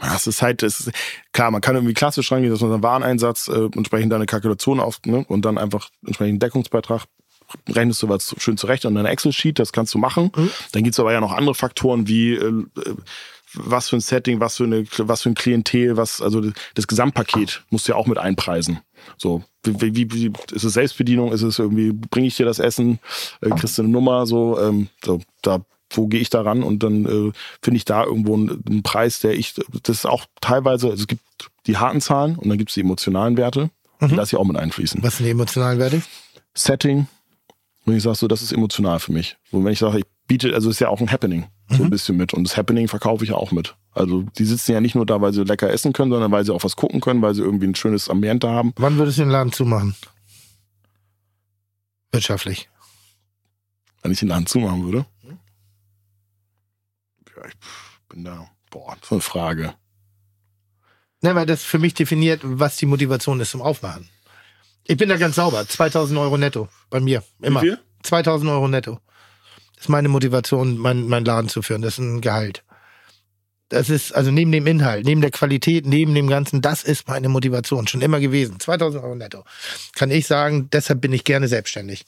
Ja, 0.01 0.15
es 0.15 0.25
ist 0.25 0.41
halt, 0.41 0.63
es 0.63 0.79
ist, 0.79 0.91
klar, 1.33 1.51
man 1.51 1.61
kann 1.61 1.75
irgendwie 1.75 1.93
klassisch 1.93 2.31
rangehen, 2.31 2.51
dass 2.51 2.61
man 2.61 2.73
einen 2.73 2.81
Wareneinsatz 2.81 3.47
äh, 3.47 3.69
entsprechend 3.75 4.11
deine 4.11 4.25
Kalkulation 4.25 4.79
auf 4.79 5.01
ne, 5.05 5.23
und 5.27 5.45
dann 5.45 5.59
einfach 5.59 5.89
entsprechend 6.03 6.31
einen 6.31 6.39
Deckungsbeitrag 6.39 7.03
rechnest 7.69 8.01
du 8.01 8.09
was 8.09 8.33
schön 8.37 8.57
zurecht 8.57 8.85
an 8.85 8.95
deiner 8.95 9.09
Excel-Sheet, 9.09 9.59
das 9.59 9.73
kannst 9.73 9.93
du 9.93 9.97
machen. 9.97 10.31
Dann 10.71 10.83
gibt's 10.83 10.99
aber 10.99 11.11
ja 11.11 11.19
noch 11.19 11.33
andere 11.33 11.53
Faktoren 11.53 12.07
wie 12.07 12.33
äh, 12.33 12.47
äh, 12.47 12.95
was 13.53 13.89
für 13.89 13.97
ein 13.97 14.01
Setting, 14.01 14.39
was 14.39 14.57
für 14.57 14.63
eine, 14.63 14.85
was 14.97 15.23
für 15.23 15.29
ein 15.29 15.35
Klientel, 15.35 15.97
was, 15.97 16.21
also 16.21 16.41
das 16.75 16.87
Gesamtpaket 16.87 17.63
musst 17.69 17.87
du 17.87 17.93
ja 17.93 17.97
auch 17.97 18.07
mit 18.07 18.17
einpreisen. 18.17 18.79
So, 19.17 19.43
wie, 19.63 19.95
wie, 19.95 20.11
wie 20.13 20.33
ist 20.51 20.63
es 20.63 20.73
Selbstbedienung, 20.73 21.31
ist 21.31 21.41
es 21.41 21.59
irgendwie, 21.59 21.91
bringe 21.91 22.27
ich 22.27 22.37
dir 22.37 22.45
das 22.45 22.59
Essen, 22.59 22.99
äh, 23.41 23.49
kriegst 23.49 23.77
du 23.77 23.83
eine 23.83 23.91
Nummer, 23.91 24.25
so, 24.25 24.59
ähm, 24.59 24.87
so 25.03 25.21
da 25.41 25.61
wo 25.93 26.07
gehe 26.07 26.21
ich 26.21 26.29
da 26.29 26.41
ran 26.41 26.63
und 26.63 26.83
dann 26.83 27.05
äh, 27.05 27.31
finde 27.61 27.77
ich 27.77 27.83
da 27.83 28.05
irgendwo 28.05 28.33
einen, 28.33 28.63
einen 28.65 28.83
Preis, 28.83 29.19
der 29.19 29.37
ich, 29.37 29.55
das 29.83 29.97
ist 29.97 30.05
auch 30.05 30.25
teilweise, 30.39 30.89
also 30.89 31.01
es 31.01 31.07
gibt 31.07 31.21
die 31.67 31.77
harten 31.77 31.99
Zahlen 31.99 32.37
und 32.37 32.47
dann 32.47 32.57
gibt 32.57 32.71
es 32.71 32.75
die 32.75 32.81
emotionalen 32.81 33.35
Werte, 33.35 33.69
die 33.99 34.15
lasse 34.15 34.35
ich 34.35 34.39
auch 34.39 34.45
mit 34.45 34.57
einfließen. 34.57 35.03
was 35.03 35.17
sind 35.17 35.25
die 35.25 35.31
emotionalen 35.31 35.79
Werte? 35.79 36.01
Setting, 36.53 37.07
wenn 37.85 37.97
ich 37.97 38.03
sage 38.03 38.15
so, 38.15 38.27
das 38.27 38.41
ist 38.41 38.51
emotional 38.51 38.99
für 38.99 39.11
mich. 39.11 39.37
Und 39.51 39.65
wenn 39.65 39.73
ich 39.73 39.79
sage, 39.79 39.99
ich 39.99 40.05
biete, 40.27 40.53
also 40.53 40.69
ist 40.69 40.79
ja 40.79 40.89
auch 40.89 41.01
ein 41.01 41.11
Happening 41.11 41.45
so 41.71 41.83
ein 41.83 41.89
bisschen 41.89 42.17
mit 42.17 42.33
und 42.33 42.43
das 42.43 42.57
Happening 42.57 42.87
verkaufe 42.87 43.23
ich 43.23 43.29
ja 43.31 43.35
auch 43.35 43.51
mit. 43.51 43.75
Also 43.93 44.23
die 44.37 44.45
sitzen 44.45 44.71
ja 44.71 44.81
nicht 44.81 44.95
nur 44.95 45.05
da, 45.05 45.21
weil 45.21 45.33
sie 45.33 45.43
lecker 45.43 45.69
essen 45.69 45.93
können, 45.93 46.11
sondern 46.11 46.31
weil 46.31 46.45
sie 46.45 46.53
auch 46.53 46.63
was 46.63 46.75
gucken 46.75 47.01
können, 47.01 47.21
weil 47.21 47.33
sie 47.33 47.41
irgendwie 47.41 47.67
ein 47.67 47.75
schönes 47.75 48.09
Ambiente 48.09 48.49
haben. 48.49 48.73
Wann 48.77 48.97
würdest 48.97 49.17
du 49.17 49.23
den 49.23 49.31
Laden 49.31 49.51
zumachen? 49.51 49.95
Wirtschaftlich. 52.11 52.69
Wenn 54.01 54.11
ich 54.11 54.19
den 54.19 54.29
Laden 54.29 54.45
zumachen 54.45 54.83
würde. 54.83 55.05
Ja, 57.35 57.45
ich 57.47 57.55
bin 58.09 58.23
da, 58.23 58.47
boah, 58.69 58.97
so 59.01 59.15
eine 59.15 59.21
Frage. 59.21 59.73
Ne, 61.21 61.35
weil 61.35 61.45
das 61.45 61.63
für 61.63 61.79
mich 61.79 61.93
definiert, 61.93 62.41
was 62.43 62.77
die 62.77 62.87
Motivation 62.87 63.39
ist 63.39 63.51
zum 63.51 63.61
Aufmachen. 63.61 64.09
Ich 64.85 64.97
bin 64.97 65.09
da 65.09 65.17
ganz 65.17 65.35
sauber. 65.35 65.67
2000 65.67 66.19
Euro 66.19 66.37
netto. 66.37 66.67
Bei 66.89 66.99
mir. 66.99 67.23
Immer. 67.41 67.61
Wie 67.61 67.67
viel? 67.67 67.79
2000 68.03 68.49
Euro 68.49 68.67
netto. 68.67 68.99
Ist 69.81 69.89
meine 69.89 70.09
Motivation, 70.09 70.77
mein, 70.77 71.07
mein 71.07 71.25
Laden 71.25 71.49
zu 71.49 71.63
führen. 71.63 71.81
Das 71.81 71.93
ist 71.93 71.97
ein 71.97 72.21
Gehalt. 72.21 72.63
Das 73.69 73.89
ist, 73.89 74.11
also 74.13 74.29
neben 74.29 74.51
dem 74.51 74.67
Inhalt, 74.67 75.05
neben 75.05 75.21
der 75.21 75.31
Qualität, 75.31 75.87
neben 75.87 76.13
dem 76.13 76.27
Ganzen, 76.27 76.61
das 76.61 76.83
ist 76.83 77.07
meine 77.07 77.29
Motivation. 77.29 77.87
Schon 77.87 78.01
immer 78.01 78.19
gewesen. 78.19 78.59
2000 78.59 79.03
Euro 79.03 79.15
netto. 79.15 79.43
Kann 79.95 80.11
ich 80.11 80.27
sagen, 80.27 80.69
deshalb 80.71 81.01
bin 81.01 81.13
ich 81.13 81.23
gerne 81.23 81.47
selbstständig. 81.47 82.05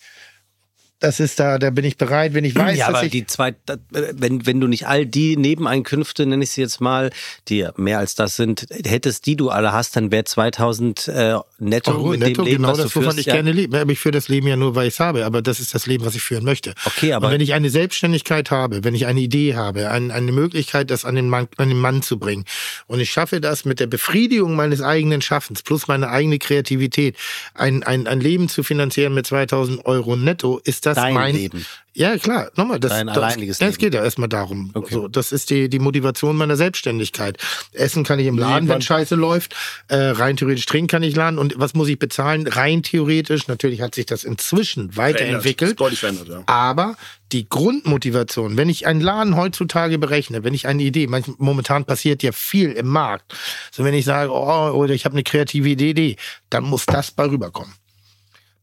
Das 1.03 1.19
ist 1.19 1.37
da, 1.37 1.59
da 1.59 1.69
bin 1.69 1.83
ich 1.83 1.97
bereit, 1.97 2.33
wenn 2.33 2.45
ich 2.45 2.55
weiß, 2.55 2.77
ja, 2.77 2.87
dass 2.87 2.95
aber 2.95 3.05
ich. 3.05 3.11
die 3.11 3.25
zwei, 3.25 3.53
wenn, 3.91 4.45
wenn 4.45 4.61
du 4.61 4.67
nicht 4.67 4.87
all 4.87 5.05
die 5.05 5.35
Nebeneinkünfte, 5.35 6.25
nenne 6.25 6.45
ich 6.45 6.51
sie 6.51 6.61
jetzt 6.61 6.79
mal, 6.79 7.09
die 7.49 7.67
mehr 7.75 7.99
als 7.99 8.15
das 8.15 8.37
sind, 8.37 8.67
hättest, 8.85 9.25
die 9.25 9.35
du 9.35 9.49
alle 9.49 9.73
hast, 9.73 9.97
dann 9.97 10.13
wäre 10.13 10.23
2000 10.23 11.09
äh, 11.09 11.35
netto 11.59 11.91
Euro 11.91 12.07
mit 12.11 12.21
netto, 12.21 12.43
dem 12.43 12.45
Leben, 12.45 12.57
genau 12.63 12.69
was 12.69 12.77
du 12.77 12.83
das, 12.83 12.95
wovon 12.95 13.03
führst. 13.03 13.19
ich 13.19 13.25
ja. 13.25 13.33
gerne 13.33 13.51
lebe. 13.51 13.81
Aber 13.81 13.91
ich 13.91 13.99
führe 13.99 14.13
das 14.13 14.29
Leben 14.29 14.47
ja 14.47 14.55
nur, 14.55 14.75
weil 14.75 14.87
ich 14.87 14.93
es 14.93 15.01
habe. 15.01 15.25
Aber 15.25 15.41
das 15.41 15.59
ist 15.59 15.75
das 15.75 15.87
Leben, 15.87 16.05
was 16.05 16.15
ich 16.15 16.21
führen 16.21 16.45
möchte. 16.45 16.73
Okay, 16.85 17.11
aber- 17.11 17.27
Und 17.27 17.33
wenn 17.33 17.41
ich 17.41 17.53
eine 17.53 17.69
Selbstständigkeit 17.69 18.49
habe, 18.49 18.85
wenn 18.85 18.95
ich 18.95 19.05
eine 19.05 19.19
Idee 19.19 19.55
habe, 19.55 19.89
ein, 19.91 20.09
eine 20.09 20.31
Möglichkeit, 20.31 20.89
das 20.89 21.03
an 21.03 21.15
den, 21.15 21.27
Mann, 21.27 21.49
an 21.57 21.67
den 21.67 21.79
Mann 21.79 22.01
zu 22.01 22.17
bringen, 22.17 22.45
und 22.87 23.01
ich 23.01 23.11
schaffe 23.11 23.41
das 23.41 23.65
mit 23.65 23.81
der 23.81 23.87
Befriedigung 23.87 24.55
meines 24.55 24.81
eigenen 24.81 25.21
Schaffens 25.21 25.63
plus 25.63 25.89
meine 25.89 26.07
eigene 26.07 26.39
Kreativität, 26.39 27.17
ein, 27.55 27.83
ein, 27.83 28.07
ein 28.07 28.21
Leben 28.21 28.47
zu 28.47 28.63
finanzieren 28.63 29.13
mit 29.13 29.27
2000 29.27 29.85
Euro 29.85 30.15
netto, 30.15 30.61
ist 30.63 30.85
das 30.85 30.92
Dein 30.95 31.13
mein 31.13 31.35
Leben. 31.35 31.65
Ja, 31.95 32.17
klar. 32.17 32.49
Nochmal, 32.55 32.79
das, 32.79 32.91
Dein 32.91 33.05
das, 33.05 33.17
alleiniges 33.17 33.57
das 33.59 33.67
Leben. 33.67 33.77
geht 33.79 33.93
ja 33.93 34.03
erstmal 34.03 34.27
darum. 34.27 34.71
Okay. 34.73 34.93
So, 34.95 35.07
das 35.07 35.31
ist 35.31 35.51
die, 35.51 35.69
die 35.69 35.77
Motivation 35.77 36.35
meiner 36.35 36.55
Selbstständigkeit. 36.55 37.37
Essen 37.71 38.03
kann 38.03 38.17
ich 38.17 38.25
im 38.25 38.37
Laden, 38.39 38.67
wenn 38.67 38.75
wann- 38.75 38.81
Scheiße 38.81 39.13
läuft. 39.13 39.53
Äh, 39.89 39.97
rein 39.97 40.35
theoretisch 40.35 40.65
trinken 40.65 40.87
kann 40.87 41.03
ich 41.03 41.15
laden. 41.15 41.37
Und 41.37 41.53
was 41.57 41.75
muss 41.75 41.87
ich 41.89 41.99
bezahlen? 41.99 42.47
Rein 42.47 42.81
theoretisch. 42.81 43.47
Natürlich 43.47 43.81
hat 43.81 43.93
sich 43.93 44.07
das 44.07 44.23
inzwischen 44.23 44.97
weiterentwickelt. 44.97 45.79
Deutlich 45.79 45.99
verändert, 45.99 46.29
ja. 46.29 46.43
Aber 46.47 46.95
die 47.31 47.47
Grundmotivation, 47.47 48.57
wenn 48.57 48.69
ich 48.69 48.87
einen 48.87 49.01
Laden 49.01 49.35
heutzutage 49.35 49.99
berechne, 49.99 50.43
wenn 50.43 50.53
ich 50.55 50.65
eine 50.67 50.81
Idee, 50.83 51.05
manch, 51.07 51.25
momentan 51.37 51.85
passiert 51.85 52.23
ja 52.23 52.31
viel 52.31 52.71
im 52.71 52.87
Markt. 52.87 53.35
So 53.71 53.83
wenn 53.83 53.93
ich 53.93 54.05
sage, 54.05 54.31
oh, 54.31 54.71
oder 54.71 54.93
ich 54.95 55.05
habe 55.05 55.13
eine 55.13 55.23
kreative 55.23 55.69
Idee, 55.69 56.15
dann 56.49 56.63
muss 56.63 56.85
das 56.87 57.11
bei 57.11 57.25
rüberkommen. 57.25 57.73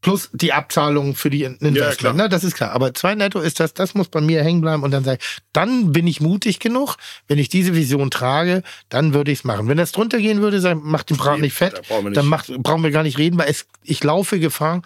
Plus 0.02 0.30
die 0.32 0.52
Abzahlung 0.54 1.14
für 1.14 1.28
die 1.28 1.40
klar. 1.40 1.56
Investment, 1.60 2.16
ne? 2.16 2.28
das 2.30 2.42
ist 2.42 2.54
klar. 2.54 2.72
Aber 2.72 2.94
zwei 2.94 3.14
Netto 3.14 3.38
ist 3.40 3.60
das, 3.60 3.74
das 3.74 3.94
muss 3.94 4.08
bei 4.08 4.20
mir 4.22 4.42
hängen 4.42 4.62
bleiben 4.62 4.82
und 4.82 4.90
dann 4.92 5.04
sage 5.04 5.18
ich, 5.20 5.38
dann 5.52 5.92
bin 5.92 6.06
ich 6.06 6.20
mutig 6.22 6.58
genug, 6.58 6.96
wenn 7.28 7.38
ich 7.38 7.48
diese 7.50 7.74
Vision 7.74 8.10
trage, 8.10 8.62
dann 8.88 9.12
würde 9.12 9.30
ich 9.30 9.40
es 9.40 9.44
machen. 9.44 9.68
Wenn 9.68 9.76
das 9.76 9.92
drunter 9.92 10.18
gehen 10.18 10.40
würde, 10.40 10.60
sag, 10.60 10.82
macht 10.82 11.10
den 11.10 11.18
Braten 11.18 11.42
nicht 11.42 11.52
fett, 11.54 11.82
nicht. 12.02 12.16
dann 12.16 12.26
macht, 12.26 12.48
brauchen 12.62 12.82
wir 12.82 12.90
gar 12.92 13.02
nicht 13.02 13.18
reden, 13.18 13.38
weil 13.38 13.50
es, 13.50 13.66
ich 13.82 14.02
laufe 14.02 14.40
Gefahr, 14.40 14.80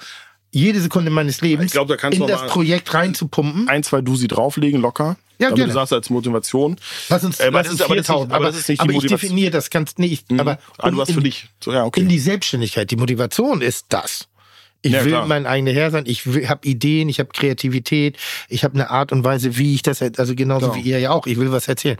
jede 0.50 0.80
Sekunde 0.80 1.10
meines 1.10 1.40
Lebens 1.40 1.66
Ich 1.66 1.72
glaub, 1.72 1.86
da 1.88 1.96
kannst 1.96 2.18
in 2.18 2.26
das 2.26 2.46
Projekt 2.46 2.92
reinzupumpen. 2.94 3.68
Ein, 3.68 3.82
zwei 3.84 4.00
Dusi 4.00 4.26
drauflegen, 4.28 4.80
locker. 4.80 5.16
Ja, 5.38 5.46
damit 5.48 5.56
gerne. 5.56 5.72
du 5.72 5.74
sagst 5.74 5.92
als 5.92 6.10
Motivation. 6.10 6.76
Lass 7.08 7.24
uns, 7.24 7.40
Äh, 7.40 7.50
lass 7.50 7.64
das 7.64 7.72
uns 7.72 7.80
ist- 7.80 7.86
aber 7.86 7.96
das 7.96 8.04
ist 8.06 8.08
nicht- 8.08 8.08
4000. 8.08 8.32
aber 8.32 8.36
Aber, 8.36 8.46
das 8.46 8.56
ist 8.60 8.68
nicht 8.68 8.80
die 8.80 8.88
aber 8.88 8.92
ich 8.92 9.06
definiere 9.06 9.50
das 9.50 9.70
ganz 9.70 9.98
nicht. 9.98 10.26
Aber 10.38 10.58
Ah, 10.78 10.90
du 10.90 10.94
um 10.96 11.00
hast 11.00 11.12
für 11.12 11.20
dich. 11.22 11.48
So, 11.60 11.72
ja, 11.72 11.84
okay. 11.84 12.00
in 12.00 12.08
die 12.08 12.20
Selbstständigkeit, 12.20 12.88
die 12.90 12.96
Motivation 12.96 13.60
ist 13.60 13.86
das. 13.88 14.28
Ich 14.84 14.92
Ja, 14.92 15.02
will 15.02 15.12
klar. 15.12 15.26
mein 15.26 15.46
eigener 15.46 15.72
Herr 15.72 15.90
sein. 15.90 16.04
Ich 16.06 16.26
habe 16.26 16.68
Ideen, 16.68 17.08
ich 17.08 17.18
habe 17.18 17.30
Kreativität, 17.32 18.18
ich 18.50 18.64
habe 18.64 18.74
eine 18.74 18.90
Art 18.90 19.12
und 19.12 19.24
Weise, 19.24 19.56
wie 19.56 19.74
ich 19.74 19.80
das, 19.80 20.02
also 20.02 20.34
genauso 20.34 20.70
Genau. 20.72 20.84
wie 20.84 20.90
ihr 20.90 20.98
ja 20.98 21.10
auch. 21.10 21.26
Ich 21.26 21.38
will 21.38 21.50
was 21.50 21.68
erzählen. 21.68 21.96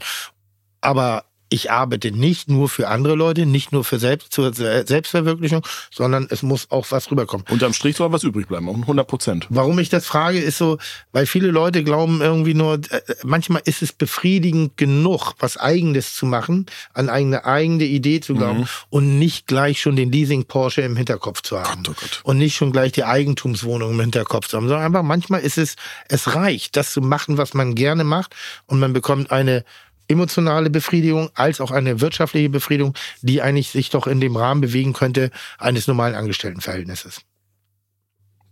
Aber 0.81 1.25
ich 1.55 1.71
arbeite 1.71 2.11
nicht 2.11 2.49
nur 2.49 2.67
für 2.69 2.87
andere 2.89 3.15
Leute, 3.15 3.45
nicht 3.45 3.71
nur 3.71 3.83
für 3.83 3.97
Selbst, 3.97 4.33
zur 4.33 4.53
Se- 4.53 4.83
Selbstverwirklichung, 4.85 5.65
sondern 5.91 6.27
es 6.29 6.43
muss 6.43 6.69
auch 6.69 6.85
was 6.91 7.09
rüberkommen. 7.09 7.45
Unterm 7.49 7.73
Strich 7.73 7.95
soll 7.95 8.11
was 8.11 8.23
übrig 8.23 8.47
bleiben, 8.47 8.67
um 8.67 8.81
100 8.81 9.07
Prozent. 9.07 9.47
Warum 9.49 9.79
ich 9.79 9.89
das 9.89 10.05
frage, 10.05 10.39
ist 10.39 10.57
so, 10.57 10.77
weil 11.13 11.25
viele 11.25 11.47
Leute 11.49 11.83
glauben 11.83 12.21
irgendwie 12.21 12.53
nur, 12.53 12.75
äh, 12.75 13.01
manchmal 13.23 13.61
ist 13.65 13.81
es 13.81 13.93
befriedigend 13.93 14.75
genug, 14.77 15.33
was 15.39 15.57
Eigenes 15.57 16.13
zu 16.13 16.25
machen, 16.25 16.65
an 16.93 17.09
eine 17.09 17.45
eigene 17.45 17.85
Idee 17.85 18.19
zu 18.19 18.35
glauben 18.35 18.67
und 18.89 19.17
nicht 19.17 19.47
gleich 19.47 19.81
schon 19.81 19.95
den 19.95 20.11
Leasing 20.11 20.45
Porsche 20.45 20.81
im 20.81 20.97
Hinterkopf 20.97 21.41
zu 21.41 21.57
haben. 21.59 21.83
Gott, 21.83 21.95
oh 21.97 22.01
Gott. 22.01 22.21
Und 22.23 22.37
nicht 22.37 22.55
schon 22.55 22.71
gleich 22.71 22.91
die 22.91 23.05
Eigentumswohnung 23.05 23.91
im 23.91 23.99
Hinterkopf 24.01 24.47
zu 24.47 24.57
haben, 24.57 24.67
sondern 24.67 24.85
einfach 24.85 25.03
manchmal 25.03 25.39
ist 25.41 25.57
es, 25.57 25.75
es 26.09 26.35
reicht, 26.35 26.75
das 26.75 26.91
zu 26.91 27.01
machen, 27.01 27.37
was 27.37 27.53
man 27.53 27.75
gerne 27.75 28.03
macht 28.03 28.35
und 28.65 28.79
man 28.79 28.91
bekommt 28.93 29.31
eine 29.31 29.63
emotionale 30.07 30.69
Befriedigung 30.69 31.29
als 31.33 31.61
auch 31.61 31.71
eine 31.71 32.01
wirtschaftliche 32.01 32.49
Befriedigung, 32.49 32.93
die 33.21 33.41
eigentlich 33.41 33.69
sich 33.69 33.89
doch 33.89 34.07
in 34.07 34.19
dem 34.21 34.35
Rahmen 34.35 34.61
bewegen 34.61 34.93
könnte 34.93 35.31
eines 35.57 35.87
normalen 35.87 36.15
Angestelltenverhältnisses. 36.15 37.21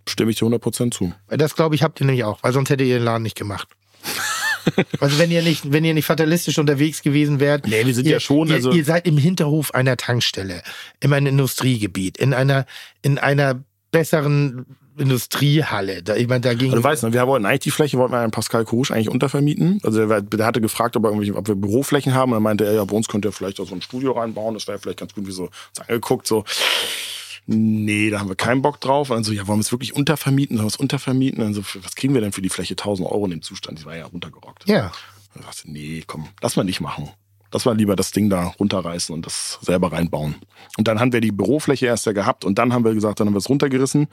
Stimme 0.07 0.31
ich 0.31 0.37
dir 0.37 0.43
100 0.45 0.61
Prozent 0.61 0.93
zu. 0.93 1.13
Weil 1.27 1.37
Das 1.37 1.55
glaube 1.55 1.75
ich 1.75 1.83
habt 1.83 1.99
ihr 2.01 2.05
nämlich 2.05 2.23
auch, 2.25 2.43
weil 2.43 2.51
sonst 2.53 2.69
hättet 2.69 2.87
ihr 2.87 2.97
den 2.99 3.05
Laden 3.05 3.23
nicht 3.23 3.37
gemacht. 3.37 3.67
Also 5.01 5.19
wenn 5.19 5.29
ihr 5.29 5.41
nicht, 5.41 5.73
wenn 5.73 5.83
ihr 5.83 5.93
nicht 5.93 6.05
fatalistisch 6.05 6.57
unterwegs 6.57 7.01
gewesen 7.01 7.41
wärt, 7.41 7.67
Nee, 7.67 7.85
wir 7.85 7.93
sind 7.93 8.05
ihr, 8.05 8.13
ja 8.13 8.19
schon, 8.21 8.47
ihr, 8.47 8.55
also- 8.55 8.71
ihr 8.71 8.85
seid 8.85 9.05
im 9.05 9.17
Hinterhof 9.17 9.73
einer 9.73 9.97
Tankstelle, 9.97 10.63
in 11.01 11.11
einem 11.11 11.27
Industriegebiet, 11.27 12.17
in 12.17 12.33
einer, 12.33 12.65
in 13.01 13.17
einer 13.17 13.61
besseren 13.91 14.65
Industriehalle. 14.97 16.03
Da, 16.03 16.15
ich 16.15 16.27
meine, 16.27 16.41
dagegen. 16.41 16.71
Also 16.71 16.81
du 16.81 16.83
weißt, 16.83 17.03
ne, 17.03 17.13
wir 17.13 17.25
wollten 17.27 17.45
eigentlich 17.45 17.61
die 17.61 17.71
Fläche, 17.71 17.97
wollten 17.97 18.13
wir 18.13 18.19
an 18.19 18.31
Pascal 18.31 18.65
Kurusch 18.65 18.91
eigentlich 18.91 19.09
untervermieten. 19.09 19.79
Also 19.83 20.05
der, 20.07 20.21
der 20.21 20.45
hatte 20.45 20.61
gefragt, 20.61 20.95
ob, 20.97 21.05
ob 21.05 21.47
wir 21.47 21.55
Büroflächen 21.55 22.13
haben. 22.13 22.31
Und 22.31 22.37
dann 22.37 22.43
meinte 22.43 22.65
er, 22.65 22.73
ja, 22.73 22.83
bei 22.85 22.95
uns 22.95 23.07
könnt 23.07 23.25
ihr 23.25 23.31
vielleicht 23.31 23.59
auch 23.59 23.67
so 23.67 23.75
ein 23.75 23.81
Studio 23.81 24.11
reinbauen. 24.13 24.53
Das 24.53 24.67
wäre 24.67 24.79
vielleicht 24.79 24.99
ganz 24.99 25.13
gut, 25.13 25.27
wie 25.27 25.31
so 25.31 25.49
angeguckt, 25.87 26.27
so. 26.27 26.43
Nee, 27.45 28.09
da 28.09 28.19
haben 28.19 28.29
wir 28.29 28.35
keinen 28.35 28.61
Bock 28.61 28.79
drauf. 28.79 29.09
Und 29.09 29.17
dann 29.17 29.23
so, 29.25 29.33
ja, 29.33 29.45
wollen 29.47 29.59
wir 29.59 29.63
es 29.63 29.71
wirklich 29.71 29.93
untervermieten? 29.95 30.55
Sollen 30.57 30.65
wir 30.65 30.69
es 30.73 30.77
untervermieten? 30.77 31.39
Und 31.39 31.47
dann 31.47 31.53
so, 31.53 31.61
für- 31.61 31.83
was 31.83 31.95
kriegen 31.95 32.13
wir 32.13 32.21
denn 32.21 32.31
für 32.31 32.41
die 32.41 32.49
Fläche? 32.49 32.73
1000 32.73 33.07
Euro 33.09 33.25
in 33.25 33.31
dem 33.31 33.41
Zustand. 33.41 33.79
Die 33.79 33.85
war 33.85 33.95
ja 33.97 34.05
runtergerockt. 34.05 34.67
ja. 34.69 34.91
Dann 35.35 35.43
sagst 35.45 35.63
du, 35.65 35.71
nee, 35.71 36.03
komm, 36.05 36.27
lass 36.43 36.55
mal 36.57 36.63
nicht 36.63 36.79
machen. 36.79 37.09
Lass 37.51 37.65
mal 37.65 37.75
lieber 37.75 37.95
das 37.95 38.11
Ding 38.11 38.29
da 38.29 38.53
runterreißen 38.59 39.15
und 39.15 39.25
das 39.25 39.57
selber 39.63 39.91
reinbauen. 39.91 40.35
Und 40.77 40.87
dann 40.87 40.99
haben 40.99 41.11
wir 41.11 41.21
die 41.21 41.31
Bürofläche 41.31 41.87
erst 41.87 42.05
ja 42.05 42.11
gehabt 42.11 42.45
und 42.45 42.59
dann 42.59 42.71
haben 42.71 42.85
wir 42.85 42.93
gesagt, 42.93 43.19
dann 43.19 43.25
haben 43.27 43.33
wir 43.33 43.39
es 43.39 43.49
runtergerissen. 43.49 44.07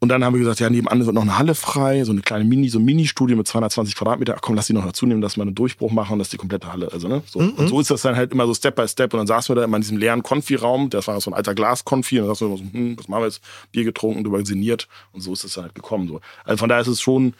Und 0.00 0.10
dann 0.10 0.24
haben 0.24 0.34
wir 0.34 0.38
gesagt, 0.38 0.60
ja, 0.60 0.70
nebenan 0.70 1.04
wird 1.04 1.14
noch 1.14 1.22
eine 1.22 1.38
Halle 1.38 1.56
frei, 1.56 2.04
so 2.04 2.12
eine 2.12 2.20
kleine 2.20 2.44
Mini, 2.44 2.68
so 2.68 2.78
ein 2.78 2.84
Mini-Studio 2.84 3.36
mit 3.36 3.48
220 3.48 3.96
Quadratmeter. 3.96 4.34
Ach 4.36 4.40
komm, 4.40 4.54
lass 4.54 4.68
die 4.68 4.72
noch 4.72 4.86
dazu 4.86 5.06
nehmen, 5.06 5.20
dass 5.20 5.36
wir 5.36 5.42
einen 5.42 5.56
Durchbruch 5.56 5.90
machen, 5.90 6.20
dass 6.20 6.28
die 6.28 6.36
komplette 6.36 6.72
Halle, 6.72 6.92
also, 6.92 7.08
ne? 7.08 7.22
So. 7.26 7.40
Und 7.40 7.68
so 7.68 7.80
ist 7.80 7.90
das 7.90 8.02
dann 8.02 8.14
halt 8.14 8.30
immer 8.32 8.46
so 8.46 8.54
Step 8.54 8.76
by 8.76 8.86
Step. 8.86 9.12
Und 9.12 9.18
dann 9.18 9.26
saßen 9.26 9.54
wir 9.54 9.60
da 9.60 9.64
immer 9.64 9.76
in 9.76 9.82
diesem 9.82 9.96
leeren 9.96 10.22
Konfi-Raum. 10.22 10.90
Das 10.90 11.08
war 11.08 11.20
so 11.20 11.30
ein 11.30 11.34
alter 11.34 11.54
Glas-Konfi. 11.54 12.20
Und 12.20 12.26
dann 12.26 12.34
saßen 12.34 12.48
wir 12.48 12.54
immer 12.54 12.64
so, 12.64 12.72
hm, 12.72 12.98
was 12.98 13.08
machen 13.08 13.22
wir 13.22 13.26
jetzt? 13.26 13.40
Bier 13.72 13.84
getrunken, 13.84 14.22
drüber 14.22 14.44
sinniert. 14.46 14.86
Und 15.12 15.22
so 15.22 15.32
ist 15.32 15.42
es 15.42 15.54
dann 15.54 15.64
halt 15.64 15.74
gekommen, 15.74 16.06
so. 16.06 16.20
Also 16.44 16.58
von 16.58 16.68
daher 16.68 16.82
ist 16.82 16.88
es 16.88 17.00
schon, 17.00 17.34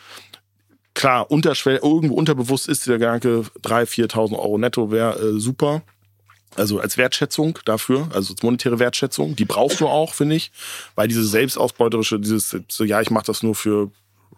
klar, 0.94 1.30
unterschwell, 1.30 1.78
irgendwo 1.80 2.14
unterbewusst 2.14 2.68
ist 2.68 2.88
der 2.88 2.98
Gedanke, 2.98 3.44
3.000, 3.62 4.10
4.000 4.10 4.32
Euro 4.36 4.58
netto 4.58 4.90
wäre 4.90 5.16
äh, 5.16 5.38
super. 5.38 5.82
Also 6.56 6.80
als 6.80 6.96
Wertschätzung 6.96 7.58
dafür, 7.64 8.08
also 8.12 8.32
als 8.32 8.42
monetäre 8.42 8.78
Wertschätzung, 8.78 9.36
die 9.36 9.44
brauchst 9.44 9.80
du 9.80 9.86
auch, 9.86 10.14
finde 10.14 10.36
ich, 10.36 10.50
weil 10.94 11.06
diese 11.06 11.24
selbstausbeuterische, 11.24 12.18
dieses, 12.18 12.56
so, 12.68 12.84
ja, 12.84 13.00
ich 13.00 13.10
mache 13.10 13.26
das 13.26 13.42
nur 13.42 13.54
für 13.54 13.90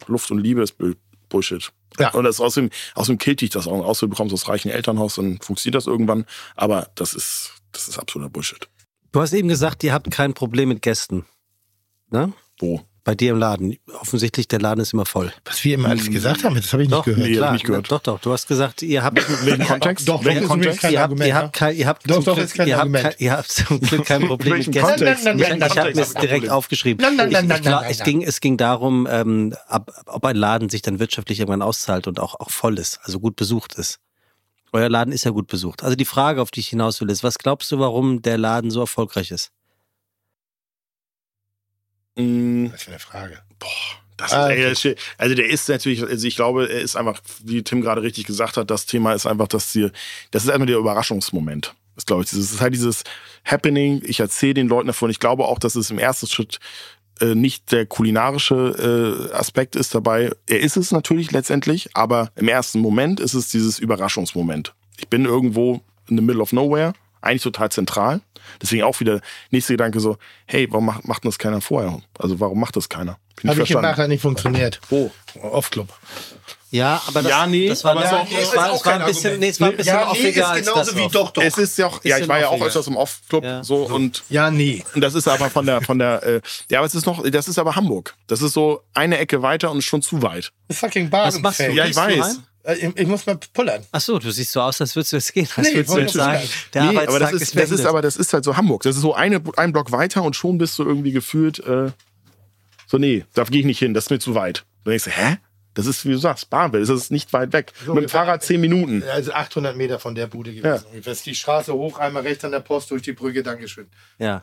Luft 0.06 0.30
und 0.30 0.38
Liebe, 0.38 0.62
ist 0.62 0.76
Bull- 0.76 0.96
Bullshit. 1.28 1.72
Ja. 1.98 2.10
Und 2.10 2.24
das 2.24 2.40
außerdem, 2.40 2.70
außerdem 2.94 3.18
killt 3.18 3.40
dich 3.40 3.50
das 3.50 3.66
auch. 3.66 3.84
Außerdem 3.84 4.10
bekommst 4.10 4.32
du 4.32 4.34
aus 4.34 4.48
reichen 4.48 4.70
Elternhaus, 4.70 5.14
dann 5.14 5.40
funktioniert 5.40 5.76
das 5.76 5.86
irgendwann. 5.86 6.26
Aber 6.56 6.90
das 6.94 7.14
ist, 7.14 7.54
das 7.72 7.88
ist 7.88 7.98
absoluter 7.98 8.30
Bullshit. 8.30 8.68
Du 9.12 9.20
hast 9.20 9.32
eben 9.32 9.48
gesagt, 9.48 9.82
ihr 9.82 9.92
habt 9.92 10.10
kein 10.10 10.34
Problem 10.34 10.68
mit 10.68 10.82
Gästen. 10.82 11.24
Ne? 12.10 12.32
Wo? 12.58 12.82
Bei 13.02 13.14
dir 13.14 13.32
im 13.32 13.39
Laden. 13.39 13.77
Offensichtlich, 14.01 14.47
der 14.47 14.60
Laden 14.60 14.81
ist 14.81 14.93
immer 14.93 15.06
voll. 15.06 15.32
Was 15.47 15.64
wir 15.64 15.74
immer 15.74 15.89
alles 15.89 16.10
gesagt 16.10 16.44
haben, 16.44 16.55
das 16.55 16.72
habe 16.72 16.82
ich 16.82 16.90
nicht 16.90 16.98
Doch, 16.98 17.05
gehört. 17.05 17.27
Nee, 17.27 17.36
klar. 17.36 17.52
nicht 17.52 17.64
gehört. 17.64 17.90
Doch, 17.90 18.01
doch. 18.01 18.20
Du 18.20 18.31
hast 18.31 18.47
gesagt, 18.47 18.82
ihr 18.82 19.02
habt. 19.02 19.16
Welchen 19.47 19.64
Kontext? 19.66 20.09
Doch, 20.09 20.24
ist 20.24 20.47
Kontext? 20.47 20.82
ihr 20.85 20.89
habt, 20.90 20.98
Argument, 20.98 21.27
ihr 21.27 21.28
ja. 21.28 21.35
habt 21.36 21.52
kein, 21.55 21.77
ihr 21.77 21.86
habt 21.86 22.10
Doch, 22.10 22.14
zum 22.16 22.24
doch, 22.24 22.35
Glück, 22.35 22.47
ist 22.47 22.55
kein 22.55 22.68
ihr 22.68 22.74
habt, 22.74 22.82
Argument. 22.82 23.05
kein, 23.05 23.14
ihr 23.18 23.32
habt 23.32 23.51
zum 23.51 23.81
Glück 23.81 24.05
kein 24.05 24.20
Problem 24.27 24.59
mit 24.59 24.72
Gästen. 24.72 25.05
Nein, 25.05 25.18
nein, 25.24 25.36
nein, 25.59 25.70
ich 25.70 25.78
habe 25.78 25.94
mir 25.94 26.02
es 26.02 26.14
direkt 26.14 26.51
aufgeschrieben. 26.51 27.02
Nein, 27.02 27.31
nein, 27.31 27.47
nein, 27.47 27.60
nein, 27.64 27.85
es, 27.89 28.02
ging, 28.02 28.22
es 28.22 28.40
ging 28.40 28.56
darum, 28.59 29.09
ähm, 29.10 29.55
ab, 29.66 29.90
ob 30.06 30.24
ein 30.27 30.36
Laden 30.36 30.68
sich 30.68 30.82
dann 30.82 30.98
wirtschaftlich 30.98 31.40
irgendwann 31.40 31.62
auszahlt 31.62 32.06
und 32.06 32.20
auch, 32.20 32.39
auch 32.39 32.51
voll 32.51 32.78
ist, 32.78 33.01
also 33.02 33.18
gut 33.18 33.36
besucht 33.36 33.74
ist. 33.74 33.98
Euer 34.72 34.89
Laden 34.89 35.12
ist 35.12 35.24
ja 35.24 35.31
gut 35.31 35.48
besucht. 35.48 35.82
Also 35.82 35.97
die 35.97 36.05
Frage, 36.05 36.43
auf 36.43 36.51
die 36.51 36.60
ich 36.60 36.68
hinaus 36.68 37.01
will, 37.01 37.10
ist, 37.10 37.24
was 37.24 37.39
glaubst 37.39 37.72
du, 37.72 37.78
warum 37.78 38.22
der 38.22 38.39
Laden 38.39 38.70
so 38.70 38.81
erfolgreich 38.81 39.31
ist? 39.31 39.51
Mm, 42.20 42.72
Was 42.72 42.82
für 42.82 42.90
eine 42.90 42.98
Frage. 42.98 43.38
Das 44.16 44.32
Ah, 44.32 44.51
ey, 44.51 44.66
okay. 44.66 44.74
shit. 44.76 44.98
also 45.16 45.34
der 45.34 45.48
ist 45.48 45.68
natürlich, 45.68 46.02
also 46.02 46.26
ich 46.26 46.36
glaube, 46.36 46.68
er 46.70 46.80
ist 46.80 46.97
einfach, 46.97 47.20
wie 47.42 47.62
Tim 47.62 47.80
gerade 47.80 48.02
richtig 48.02 48.26
gesagt 48.26 48.56
hat, 48.59 48.70
das 48.70 48.84
Thema 48.86 49.14
ist 49.14 49.26
einfach, 49.26 49.48
dass 49.48 49.72
die, 49.72 49.90
das 50.30 50.44
ist 50.44 50.51
einmal 50.51 50.66
der 50.66 50.76
Überraschungsmoment. 50.76 51.74
Das 51.97 52.06
glaube 52.06 52.22
ich. 52.22 52.30
Das 52.30 52.38
ist 52.38 52.60
halt 52.60 52.74
dieses 52.74 53.02
Happening. 53.44 54.02
Ich 54.05 54.20
erzähle 54.20 54.55
den 54.55 54.68
Leuten 54.68 54.86
davon. 54.86 55.10
Ich 55.10 55.18
glaube 55.20 55.44
auch, 55.47 55.59
dass 55.59 55.74
es 55.74 55.90
im 55.90 55.98
ersten 55.98 56.26
Schritt 56.26 56.59
äh, 57.20 57.34
nicht 57.34 57.72
der 57.72 57.86
kulinarische 57.86 59.28
äh, 59.32 59.34
Aspekt 59.34 59.76
ist 59.76 59.94
dabei. 59.94 60.30
Er 60.47 60.60
ist 60.60 60.76
es 60.76 60.92
natürlich 60.92 61.30
letztendlich, 61.32 61.90
aber 61.94 62.30
im 62.36 62.48
ersten 62.48 62.80
Moment 62.80 63.20
ist 63.20 63.34
es 63.34 63.48
dieses 63.48 63.78
Überraschungsmoment. 63.78 64.74
Ich 64.98 65.09
bin 65.09 65.24
irgendwo 65.24 65.80
in 66.09 66.16
the 66.16 66.22
middle 66.22 66.42
of 66.42 66.52
nowhere, 66.52 66.92
eigentlich 67.20 67.42
total 67.42 67.70
zentral. 67.70 68.20
Deswegen 68.60 68.82
auch 68.82 68.98
wieder 69.01 69.20
nächster 69.51 69.74
Gedanke 69.74 70.01
so, 70.01 70.16
hey, 70.47 70.66
warum 70.70 70.86
macht, 70.86 71.06
macht 71.06 71.24
das 71.24 71.38
keiner 71.38 71.60
vorher? 71.60 72.01
Also 72.18 72.40
warum 72.40 72.59
macht 72.59 72.76
das 72.76 72.88
keiner? 72.88 73.18
Habe 73.47 73.62
ich 73.62 73.68
gemacht, 73.70 73.97
hat 73.97 74.09
nicht 74.09 74.20
funktioniert. 74.22 74.80
Wo? 74.90 75.10
Off-Club. 75.40 75.88
Ja, 76.72 77.02
aber 77.06 77.22
das, 77.22 77.30
Ja, 77.30 77.47
nee, 77.47 77.68
das 77.68 77.82
war, 77.82 77.92
aber 77.92 78.02
das 78.02 78.12
es 78.12 78.55
war, 78.56 78.66
es 78.74 78.84
war 78.84 78.92
kein 78.92 79.01
ein 79.02 79.06
bisschen, 79.09 79.40
nee, 79.40 79.48
es 79.48 79.60
war 79.60 79.70
ein 79.70 79.76
bisschen 79.76 79.94
ja, 79.94 80.05
nee, 80.05 80.10
offiger 80.10 80.42
ist 80.42 80.47
als 80.48 80.66
genauso 80.68 80.92
das. 80.92 81.01
wie 81.01 81.09
doch, 81.09 81.30
doch. 81.32 81.42
Es 81.42 81.59
ist 81.59 81.78
ja 81.78 81.86
auch, 81.88 82.05
ja, 82.05 82.18
ich 82.18 82.28
war 82.28 82.38
ja 82.38 82.48
auch 82.48 82.62
öfters 82.62 82.86
im 82.86 82.97
Off-Club 82.97 83.42
Ja. 83.44 83.64
so 83.64 83.86
und 83.86 84.22
Ja, 84.28 84.51
nee. 84.52 84.84
und 84.94 85.01
das 85.01 85.14
ist 85.14 85.26
aber 85.26 85.51
von 85.51 85.66
der, 85.66 85.80
von 85.80 85.98
der, 85.98 86.22
äh, 86.22 86.40
ja, 86.70 86.78
aber 86.78 86.86
es 86.86 86.94
ist 86.94 87.06
noch, 87.06 87.28
das 87.28 87.48
ist 87.48 87.59
aber 87.59 87.74
Hamburg. 87.74 88.14
Das 88.28 88.40
ist 88.40 88.52
so 88.52 88.82
eine 88.94 89.18
Ecke 89.18 89.42
weiter 89.42 89.70
und 89.72 89.82
schon 89.82 90.01
zu 90.02 90.22
weit. 90.22 90.52
Das 90.68 90.78
fucking 90.78 91.10
Bar 91.10 91.26
Was 91.26 91.36
im 91.36 91.42
machst 91.42 91.59
du? 91.60 91.72
Ja, 91.72 91.86
ich 91.86 91.97
weiß. 91.97 92.40
Äh, 92.62 92.74
Ich, 92.74 92.96
ich 92.96 93.06
muss 93.06 93.26
mal 93.26 93.38
pullern. 93.52 93.84
Ach 93.92 94.00
so, 94.00 94.18
du 94.18 94.30
siehst 94.30 94.52
so 94.52 94.60
aus, 94.60 94.80
als 94.80 94.94
würdest 94.96 95.12
du 95.12 95.16
jetzt 95.16 95.32
gehen. 95.32 95.48
Als 95.56 95.68
Nee, 95.68 95.74
würdest 95.76 95.94
du 95.94 95.98
jetzt 96.00 96.12
sagen, 96.14 96.48
der 96.74 96.84
nee, 96.84 96.98
aber 96.98 97.18
das 97.18 97.32
ist, 97.32 97.56
das 97.56 97.70
ist 97.70 97.86
aber 97.86 98.02
das 98.02 98.16
ist 98.16 98.32
halt 98.32 98.44
so 98.44 98.56
Hamburg. 98.56 98.82
Das 98.82 98.96
ist 98.96 99.02
so 99.02 99.14
eine, 99.14 99.42
ein 99.56 99.72
Block 99.72 99.92
weiter 99.92 100.22
und 100.22 100.36
schon 100.36 100.58
bist 100.58 100.78
du 100.78 100.84
irgendwie 100.84 101.12
gefühlt, 101.12 101.58
äh, 101.60 101.90
so, 102.86 102.98
nee, 102.98 103.24
da 103.34 103.44
gehe 103.44 103.60
ich 103.60 103.66
nicht 103.66 103.78
hin, 103.78 103.94
das 103.94 104.04
ist 104.06 104.10
mir 104.10 104.18
zu 104.18 104.34
weit. 104.34 104.64
Dann 104.84 104.92
denkst 104.92 105.04
du, 105.04 105.10
hä? 105.10 105.36
Das 105.74 105.86
ist, 105.86 106.04
wie 106.04 106.10
du 106.10 106.18
sagst, 106.18 106.50
Barnwell, 106.50 106.80
das 106.80 106.90
ist 106.90 107.12
nicht 107.12 107.32
weit 107.32 107.52
weg. 107.52 107.72
So, 107.86 107.94
Mit 107.94 108.02
dem 108.04 108.08
Fahrrad 108.08 108.42
zehn 108.42 108.60
Minuten. 108.60 109.04
Also 109.04 109.32
800 109.32 109.76
Meter 109.76 110.00
von 110.00 110.16
der 110.16 110.26
Bude 110.26 110.52
gewesen. 110.52 110.84
Ist 110.92 111.26
die 111.26 111.34
Straße 111.36 111.72
hoch, 111.72 111.98
einmal 112.00 112.24
rechts 112.24 112.44
an 112.44 112.50
der 112.50 112.58
Post 112.60 112.90
durch 112.90 113.02
die 113.02 113.12
Brücke, 113.12 113.44
Dankeschön. 113.44 113.86
Ja. 114.18 114.42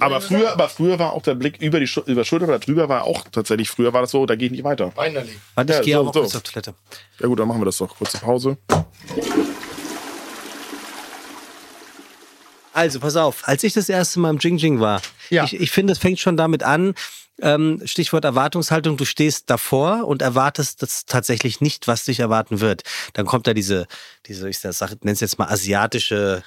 Aber 0.00 0.20
früher, 0.22 0.50
aber 0.52 0.68
früher 0.68 0.98
war 0.98 1.12
auch 1.12 1.22
der 1.22 1.34
Blick 1.34 1.60
über 1.60 1.78
die 1.78 1.86
Schu 1.86 2.00
über 2.06 2.24
Schulter 2.24 2.46
oder 2.48 2.58
drüber 2.58 2.88
war 2.88 3.04
auch 3.04 3.24
tatsächlich, 3.30 3.68
früher 3.68 3.92
war 3.92 4.00
das 4.00 4.12
so, 4.12 4.24
da 4.24 4.34
gehe 4.34 4.46
ich 4.46 4.52
nicht 4.52 4.64
weiter. 4.64 4.92
Weinerlich. 4.96 5.36
Warte, 5.54 5.72
ich 5.72 5.78
Ja, 5.80 5.84
gehe 5.84 5.94
so, 5.94 6.00
auch 6.08 6.14
so. 6.14 6.20
kurz 6.20 6.36
auf 6.36 6.42
Toilette. 6.42 6.74
Ja 7.20 7.26
gut, 7.26 7.38
dann 7.38 7.48
machen 7.48 7.60
wir 7.60 7.66
das 7.66 7.76
doch. 7.76 7.94
Kurze 7.96 8.16
Pause. 8.18 8.56
Also, 12.72 13.00
pass 13.00 13.16
auf, 13.16 13.46
als 13.48 13.64
ich 13.64 13.72
das 13.72 13.88
erste 13.88 14.20
Mal 14.20 14.30
im 14.30 14.38
Jing 14.38 14.56
Jing 14.56 14.80
war, 14.80 15.02
Ja. 15.30 15.44
ich, 15.44 15.54
ich 15.60 15.70
finde, 15.70 15.92
es 15.92 15.98
fängt 15.98 16.20
schon 16.20 16.36
damit 16.36 16.62
an, 16.62 16.94
ähm, 17.40 17.80
Stichwort 17.84 18.24
Erwartungshaltung, 18.24 18.96
du 18.96 19.04
stehst 19.04 19.48
davor 19.50 20.06
und 20.06 20.22
erwartest 20.22 20.82
das 20.82 21.04
tatsächlich 21.06 21.60
nicht, 21.60 21.86
was 21.88 22.04
dich 22.04 22.20
erwarten 22.20 22.60
wird. 22.60 22.82
Dann 23.12 23.26
kommt 23.26 23.46
da 23.46 23.54
diese, 23.54 23.86
diese 24.26 24.48
ich 24.48 24.62
nenne 24.62 25.12
es 25.12 25.20
jetzt 25.20 25.38
mal 25.38 25.46
asiatische 25.48 26.42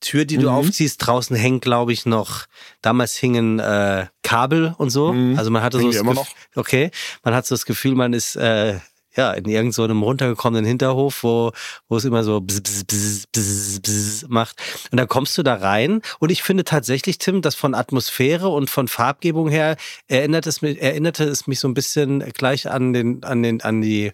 Tür, 0.00 0.24
die 0.24 0.38
du 0.38 0.48
aufziehst. 0.50 1.04
Draußen 1.06 1.34
hängt, 1.36 1.62
glaube 1.62 1.92
ich, 1.92 2.06
noch, 2.06 2.46
damals 2.82 3.16
hingen 3.16 3.58
äh, 3.58 4.06
Kabel 4.22 4.74
und 4.78 4.90
so. 4.90 5.12
Also 5.36 5.50
man 5.50 5.62
hatte 5.62 5.78
so 5.78 5.82
Hängen 5.82 5.92
das 5.92 6.02
die 6.02 6.08
immer 6.08 6.20
Gef- 6.20 6.26
Okay, 6.56 6.90
man 7.24 7.34
hat 7.34 7.46
so 7.46 7.54
das 7.54 7.64
Gefühl, 7.66 7.94
man 7.94 8.12
ist 8.12 8.36
äh, 8.36 8.78
ja 9.16 9.32
in 9.32 9.46
irgendeinem 9.46 9.72
so 9.72 9.82
einem 9.82 10.02
runtergekommenen 10.02 10.64
Hinterhof, 10.64 11.24
wo, 11.24 11.50
wo 11.88 11.96
es 11.96 12.04
immer 12.04 12.22
so 12.22 12.40
bzz, 12.40 12.60
bzz, 12.60 12.84
bzz, 12.84 13.26
bzz, 13.32 13.80
bzz 13.80 14.24
macht. 14.28 14.56
Und 14.92 14.98
dann 14.98 15.08
kommst 15.08 15.36
du 15.36 15.42
da 15.42 15.54
rein 15.54 16.02
und 16.20 16.30
ich 16.30 16.42
finde 16.44 16.62
tatsächlich, 16.62 17.18
Tim, 17.18 17.42
dass 17.42 17.56
von 17.56 17.74
Atmosphäre 17.74 18.48
und 18.48 18.70
von 18.70 18.86
Farbgebung 18.86 19.48
her 19.48 19.76
erinnert 20.06 20.46
es 20.46 20.62
mich, 20.62 20.80
erinnerte 20.80 21.24
es 21.24 21.48
mich 21.48 21.58
so 21.58 21.66
ein 21.66 21.74
bisschen 21.74 22.20
gleich 22.32 22.70
an 22.70 22.92
den, 22.92 23.24
an 23.24 23.42
den, 23.42 23.60
an 23.62 23.80
die, 23.80 24.12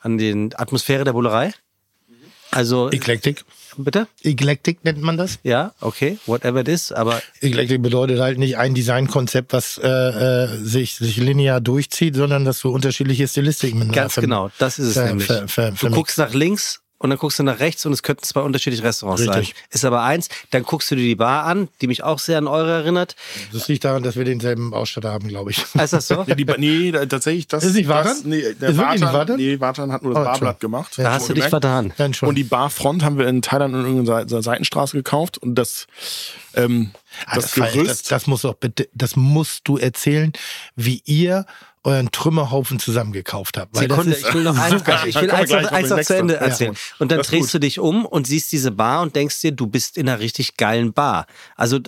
an 0.00 0.18
den 0.18 0.52
Atmosphäre 0.58 1.04
der 1.04 1.12
Bullerei. 1.12 1.54
Also, 2.50 2.90
Eklektik. 2.90 3.44
Bitte? 3.78 4.06
Eklektik 4.22 4.84
nennt 4.84 5.00
man 5.00 5.16
das. 5.16 5.38
Ja, 5.42 5.72
okay, 5.80 6.18
whatever 6.26 6.60
it 6.60 6.68
is, 6.68 6.92
aber 6.92 7.22
Eklektik 7.40 7.82
bedeutet 7.82 8.20
halt 8.20 8.38
nicht 8.38 8.58
ein 8.58 8.74
Designkonzept, 8.74 9.52
was 9.52 9.78
äh, 9.82 9.88
äh, 9.88 10.48
sich, 10.62 10.96
sich 10.96 11.16
linear 11.16 11.60
durchzieht, 11.60 12.14
sondern 12.16 12.44
dass 12.44 12.60
du 12.60 12.70
unterschiedliche 12.70 13.26
Stilistiken 13.26 13.78
miteinander 13.78 14.02
ganz 14.02 14.14
genau, 14.16 14.50
das 14.58 14.78
ist 14.78 14.96
es 14.96 14.96
nämlich. 14.96 15.26
ver- 15.26 15.48
ver- 15.48 15.70
du 15.72 15.90
guckst 15.90 16.18
nach 16.18 16.34
links 16.34 16.80
und 17.02 17.10
dann 17.10 17.18
guckst 17.18 17.38
du 17.38 17.42
nach 17.42 17.58
rechts 17.60 17.84
und 17.84 17.92
es 17.92 18.02
könnten 18.02 18.22
zwei 18.22 18.40
unterschiedliche 18.40 18.82
Restaurants 18.84 19.22
Richtig. 19.22 19.48
sein. 19.48 19.54
Ist 19.70 19.84
aber 19.84 20.02
eins, 20.02 20.28
dann 20.50 20.62
guckst 20.62 20.90
du 20.90 20.94
dir 20.96 21.02
die 21.02 21.14
Bar 21.16 21.44
an, 21.44 21.68
die 21.80 21.86
mich 21.88 22.02
auch 22.02 22.18
sehr 22.18 22.38
an 22.38 22.46
eure 22.46 22.70
erinnert. 22.72 23.16
Das 23.52 23.68
liegt 23.68 23.84
daran, 23.84 24.02
dass 24.02 24.16
wir 24.16 24.24
denselben 24.24 24.72
Ausstatter 24.72 25.10
haben, 25.12 25.28
glaube 25.28 25.50
ich. 25.50 25.64
Ist 25.74 25.92
das 25.92 26.08
so? 26.08 26.24
Nee, 26.32 26.34
die, 26.36 26.44
nee, 26.58 26.92
tatsächlich, 27.06 27.46
das 27.48 27.64
Ist 27.64 27.74
nicht 27.74 27.88
das, 27.88 28.06
Wartan? 28.06 28.16
Nee, 28.24 28.40
der 28.40 28.50
Ist 28.50 28.76
wirklich 28.76 28.76
nicht 28.78 28.78
Wartan, 29.02 29.12
Wartan? 29.12 29.36
nee, 29.36 29.60
Wartan 29.60 29.92
hat 29.92 30.02
nur 30.02 30.14
das 30.14 30.22
Oh, 30.22 30.24
Barblatt 30.24 30.60
gemacht. 30.60 30.92
Da 30.96 31.12
hast 31.12 31.28
du 31.28 31.34
dich 31.34 31.44
vertan. 31.44 31.92
Dann 31.96 32.14
schon. 32.14 32.28
Und 32.30 32.36
die 32.36 32.44
Barfront 32.44 33.02
haben 33.02 33.18
wir 33.18 33.26
in 33.26 33.42
Thailand 33.42 33.74
in 33.74 33.80
irgendeiner 33.84 34.28
Se- 34.28 34.40
Seitenstraße 34.42 34.96
gekauft 34.96 35.38
und 35.38 35.56
das, 35.56 35.86
ähm, 36.54 36.92
Ah, 37.26 37.34
das, 37.34 37.58
war- 37.58 37.68
Gerüst. 37.68 37.90
das, 37.90 38.02
das 38.04 38.26
muss 38.26 38.42
doch 38.42 38.54
bitte, 38.54 38.88
das 38.94 39.16
musst 39.16 39.68
du 39.68 39.76
erzählen, 39.76 40.32
wie 40.76 41.02
ihr 41.04 41.44
euren 41.84 42.10
Trümmerhaufen 42.12 42.78
zusammengekauft 42.78 43.58
habt. 43.58 43.74
Weil 43.74 43.88
Sekunde, 43.88 44.10
das 44.10 44.20
ist, 44.20 44.28
ich 44.28 44.34
will 44.34 44.42
noch 44.44 44.56
eins, 44.58 44.82
ich 45.06 45.14
will 45.16 45.30
eins, 45.30 45.48
gleich 45.50 45.62
noch, 45.64 45.72
eins 45.72 45.90
noch 45.90 46.00
zu 46.02 46.16
Ende 46.16 46.36
erzählen. 46.36 46.76
Und 46.98 47.10
dann 47.10 47.18
Das 47.18 47.26
ist 47.26 47.32
drehst 47.32 47.42
gut. 47.48 47.54
du 47.54 47.60
dich 47.60 47.78
um 47.80 48.06
und 48.06 48.26
siehst 48.26 48.52
diese 48.52 48.70
Bar 48.70 49.02
und 49.02 49.16
denkst 49.16 49.40
dir, 49.40 49.52
du 49.52 49.66
bist 49.66 49.98
in 49.98 50.08
einer 50.08 50.20
richtig 50.20 50.56
geilen 50.56 50.92
Bar. 50.92 51.26
Also 51.56 51.80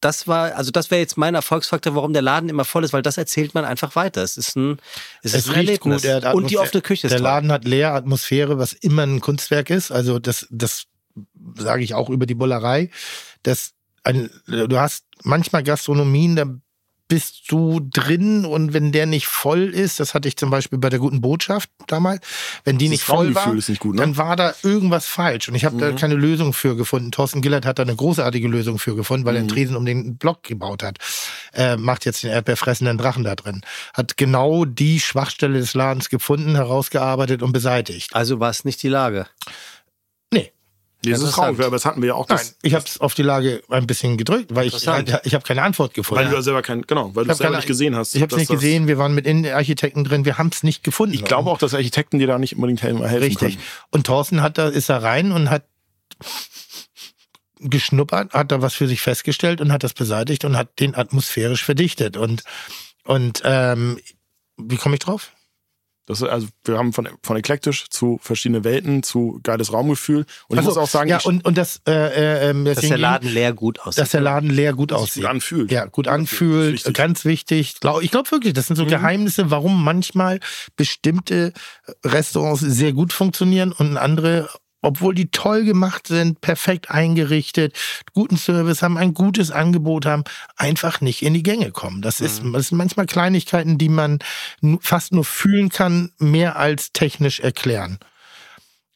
das 0.00 0.28
war, 0.28 0.54
also 0.54 0.70
das 0.70 0.90
wäre 0.90 1.00
jetzt 1.00 1.16
mein 1.16 1.34
Erfolgsfaktor, 1.34 1.94
warum 1.94 2.12
der 2.12 2.22
Laden 2.22 2.48
immer 2.50 2.64
voll 2.64 2.84
ist, 2.84 2.92
weil 2.92 3.02
das 3.02 3.16
erzählt 3.16 3.54
man 3.54 3.64
einfach 3.64 3.96
weiter. 3.96 4.22
Es 4.22 4.36
ist 4.36 4.54
ein, 4.54 4.78
es 5.22 5.32
ist 5.34 5.40
es 5.40 5.48
ein 5.48 5.54
riecht 5.54 5.84
Erlebnis. 5.84 6.02
gut. 6.02 6.34
und 6.34 6.50
die 6.50 6.58
offene 6.58 6.82
Küche 6.82 7.06
ist 7.06 7.12
Der 7.12 7.18
toll. 7.18 7.24
Laden 7.24 7.50
hat 7.50 7.64
leer 7.64 7.94
Atmosphäre, 7.94 8.58
was 8.58 8.74
immer 8.74 9.02
ein 9.04 9.20
Kunstwerk 9.20 9.70
ist. 9.70 9.90
Also 9.90 10.18
das, 10.18 10.46
das 10.50 10.84
sage 11.56 11.82
ich 11.82 11.94
auch 11.94 12.10
über 12.10 12.26
die 12.26 12.34
Bullerei. 12.34 12.90
Das 13.42 13.72
ein, 14.04 14.30
du 14.46 14.78
hast 14.78 15.04
manchmal 15.24 15.62
Gastronomien, 15.64 16.36
da 16.36 16.46
bist 17.08 17.50
du 17.50 17.80
drin 17.80 18.44
und 18.44 18.74
wenn 18.74 18.92
der 18.92 19.06
nicht 19.06 19.26
voll 19.26 19.64
ist, 19.64 19.98
das 19.98 20.14
hatte 20.14 20.28
ich 20.28 20.36
zum 20.36 20.50
Beispiel 20.50 20.78
bei 20.78 20.90
der 20.90 20.98
guten 20.98 21.20
Botschaft 21.22 21.70
damals, 21.86 22.20
wenn 22.64 22.76
die 22.78 22.84
Das 22.86 22.90
nicht 22.92 23.02
voll 23.04 23.34
war, 23.34 23.52
nicht 23.54 23.80
gut, 23.80 23.94
ne? 23.96 24.02
dann 24.02 24.16
war 24.18 24.36
da 24.36 24.54
irgendwas 24.62 25.06
falsch 25.06 25.48
und 25.48 25.54
ich 25.54 25.64
habe 25.64 25.76
Mhm. 25.76 25.80
da 25.80 25.92
keine 25.92 26.14
Lösung 26.14 26.52
für 26.52 26.76
gefunden. 26.76 27.10
Thorsten 27.10 27.40
Gillert 27.40 27.64
hat 27.66 27.78
da 27.78 27.82
eine 27.82 27.96
großartige 27.96 28.46
Lösung 28.46 28.78
für 28.78 28.94
gefunden, 28.94 29.24
weil 29.26 29.36
er 29.36 29.42
Mhm. 29.42 29.48
einen 29.48 29.54
Tresen 29.56 29.76
um 29.76 29.86
den 29.86 30.16
Block 30.18 30.42
gebaut 30.42 30.82
hat. 30.82 30.98
Äh, 31.54 31.76
macht 31.76 32.04
jetzt 32.04 32.22
den 32.22 32.30
erdbeerfressenden 32.30 32.98
Drachen 32.98 33.24
da 33.24 33.34
drin. 33.34 33.62
Hat 33.94 34.16
genau 34.16 34.64
die 34.66 35.00
Schwachstelle 35.00 35.58
des 35.58 35.74
Ladens 35.74 36.10
gefunden, 36.10 36.54
herausgearbeitet 36.56 37.42
und 37.42 37.52
beseitigt. 37.52 38.14
Also 38.14 38.38
war 38.40 38.50
es 38.50 38.64
nicht 38.64 38.82
die 38.82 38.88
Lage. 38.88 39.26
Das 41.04 41.30
traurig, 41.30 41.60
aber 41.60 41.70
das 41.70 41.84
hatten 41.84 42.02
wir 42.02 42.08
ja 42.08 42.14
auch. 42.14 42.26
Das, 42.26 42.56
ich 42.62 42.74
habe 42.74 42.84
es 42.84 43.00
auf 43.00 43.14
die 43.14 43.22
Lage 43.22 43.62
ein 43.68 43.86
bisschen 43.86 44.16
gedrückt, 44.16 44.52
weil 44.54 44.66
ich, 44.66 44.74
Interessant. 44.74 45.20
ich 45.24 45.32
habe 45.34 45.44
keine 45.44 45.62
Antwort 45.62 45.94
gefunden. 45.94 46.24
weil 46.24 46.30
du 46.30 46.34
ja 46.36 46.42
selber 46.42 46.60
kein, 46.62 46.82
genau, 46.82 47.14
weil 47.14 47.24
du 47.24 47.30
es 47.30 47.38
selber 47.38 47.50
keine- 47.52 47.58
nicht 47.58 47.68
gesehen 47.68 47.94
hast. 47.94 48.16
ich 48.16 48.22
habe 48.22 48.34
es 48.34 48.38
nicht 48.40 48.50
gesehen, 48.50 48.88
wir 48.88 48.98
waren 48.98 49.14
mit 49.14 49.24
Innenarchitekten 49.24 50.02
drin, 50.02 50.24
wir 50.24 50.38
haben 50.38 50.50
es 50.52 50.64
nicht 50.64 50.82
gefunden. 50.82 51.14
Ich 51.14 51.24
glaube 51.24 51.50
auch, 51.50 51.58
dass 51.58 51.72
Architekten 51.74 52.18
dir 52.18 52.26
da 52.26 52.38
nicht 52.38 52.56
unbedingt 52.56 52.82
helfen, 52.82 53.04
helfen 53.04 53.18
Richtig. 53.22 53.38
können. 53.54 53.62
Und 53.90 54.06
Thorsten 54.08 54.42
hat 54.42 54.58
da, 54.58 54.68
ist 54.68 54.88
da 54.88 54.98
rein 54.98 55.30
und 55.30 55.50
hat 55.50 55.64
geschnuppert, 57.60 58.32
hat 58.34 58.52
da 58.52 58.62
was 58.62 58.74
für 58.74 58.88
sich 58.88 59.00
festgestellt 59.00 59.60
und 59.60 59.72
hat 59.72 59.82
das 59.84 59.94
beseitigt 59.94 60.44
und 60.44 60.56
hat 60.56 60.78
den 60.80 60.94
atmosphärisch 60.94 61.64
verdichtet. 61.64 62.16
Und, 62.16 62.44
und 63.04 63.42
ähm, 63.44 63.98
wie 64.56 64.76
komme 64.76 64.94
ich 64.96 65.00
drauf? 65.00 65.30
Das 66.08 66.22
ist, 66.22 66.28
also 66.28 66.48
wir 66.64 66.78
haben 66.78 66.92
von, 66.94 67.06
von 67.22 67.36
eklektisch 67.36 67.88
zu 67.90 68.18
verschiedene 68.22 68.64
Welten, 68.64 69.02
zu 69.02 69.40
geiles 69.42 69.72
Raumgefühl. 69.72 70.24
Und 70.48 70.56
ich 70.56 70.58
Ach 70.58 70.62
so, 70.62 70.68
muss 70.70 70.76
auch 70.78 70.88
sagen, 70.88 71.10
ja, 71.10 71.18
ich, 71.18 71.26
und, 71.26 71.44
und 71.44 71.58
das, 71.58 71.82
äh, 71.86 71.92
äh, 71.92 72.50
ähm, 72.50 72.64
Dass 72.64 72.80
der 72.80 72.96
Laden 72.96 73.28
leer 73.30 73.52
gut 73.52 73.78
aussieht. 73.80 74.00
dass 74.00 74.10
der 74.12 74.22
Laden 74.22 74.48
leer 74.48 74.72
gut 74.72 74.92
aussieht. 74.92 75.22
gut 75.22 75.30
anfühlt. 75.30 75.70
Ja, 75.70 75.84
gut 75.84 76.08
anfühlt, 76.08 76.72
wichtig. 76.72 76.94
ganz 76.94 77.24
wichtig. 77.26 77.74
Glaub- 77.80 78.02
Ich 78.02 78.10
glaube 78.10 78.30
wirklich, 78.30 78.54
das 78.54 78.66
sind 78.68 78.76
so 78.76 78.84
Mhm. 78.84 78.88
Geheimnisse, 78.88 79.50
warum 79.50 79.84
manchmal 79.84 80.40
bestimmte 80.76 81.52
Restaurants 82.04 82.60
sehr 82.62 82.92
gut 82.94 83.12
funktionieren 83.12 83.72
und 83.72 83.96
andere, 83.98 84.48
obwohl 84.80 85.14
die 85.14 85.30
toll 85.30 85.64
gemacht 85.64 86.06
sind, 86.06 86.40
perfekt 86.40 86.90
eingerichtet, 86.90 87.74
guten 88.14 88.36
Service 88.36 88.82
haben, 88.82 88.96
ein 88.96 89.14
gutes 89.14 89.50
Angebot 89.50 90.06
haben, 90.06 90.24
einfach 90.56 91.00
nicht 91.00 91.22
in 91.22 91.34
die 91.34 91.42
Gänge 91.42 91.70
kommen. 91.72 92.00
Das, 92.02 92.20
ist, 92.20 92.42
Mhm. 92.44 92.52
das 92.52 92.68
sind 92.68 92.78
manchmal 92.78 93.06
Kleinigkeiten, 93.06 93.78
die 93.78 93.88
man 93.88 94.18
fast 94.80 95.12
nur 95.12 95.24
fühlen 95.24 95.68
kann, 95.68 96.12
mehr 96.18 96.56
als 96.56 96.92
technisch 96.92 97.40
erklären. 97.40 97.98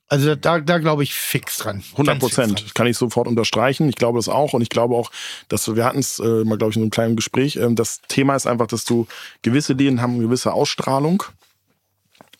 Also 0.08 0.34
da, 0.34 0.60
da 0.60 0.76
glaube 0.76 1.02
ich 1.04 1.14
fix 1.14 1.56
dran. 1.56 1.82
100 1.92 2.20
Ganz 2.20 2.24
fix 2.24 2.36
dran. 2.36 2.48
Prozent 2.54 2.74
kann 2.74 2.86
ich 2.86 2.98
sofort 2.98 3.26
unterstreichen. 3.26 3.88
Ich 3.88 3.94
glaube 3.96 4.18
das 4.18 4.28
auch 4.28 4.52
und 4.52 4.60
ich 4.60 4.68
glaube 4.68 4.94
auch, 4.94 5.10
dass 5.48 5.74
wir 5.74 5.84
hatten 5.86 6.00
es 6.00 6.18
äh, 6.18 6.44
mal, 6.44 6.58
glaube 6.58 6.70
ich, 6.72 6.76
in 6.76 6.82
einem 6.82 6.90
kleinen 6.90 7.16
Gespräch. 7.16 7.56
Ähm, 7.56 7.76
das 7.76 8.02
Thema 8.08 8.36
ist 8.36 8.46
einfach, 8.46 8.66
dass 8.66 8.84
du 8.84 9.06
gewisse 9.40 9.72
Läden 9.72 10.02
haben 10.02 10.12
eine 10.14 10.24
gewisse 10.24 10.52
Ausstrahlung 10.52 11.22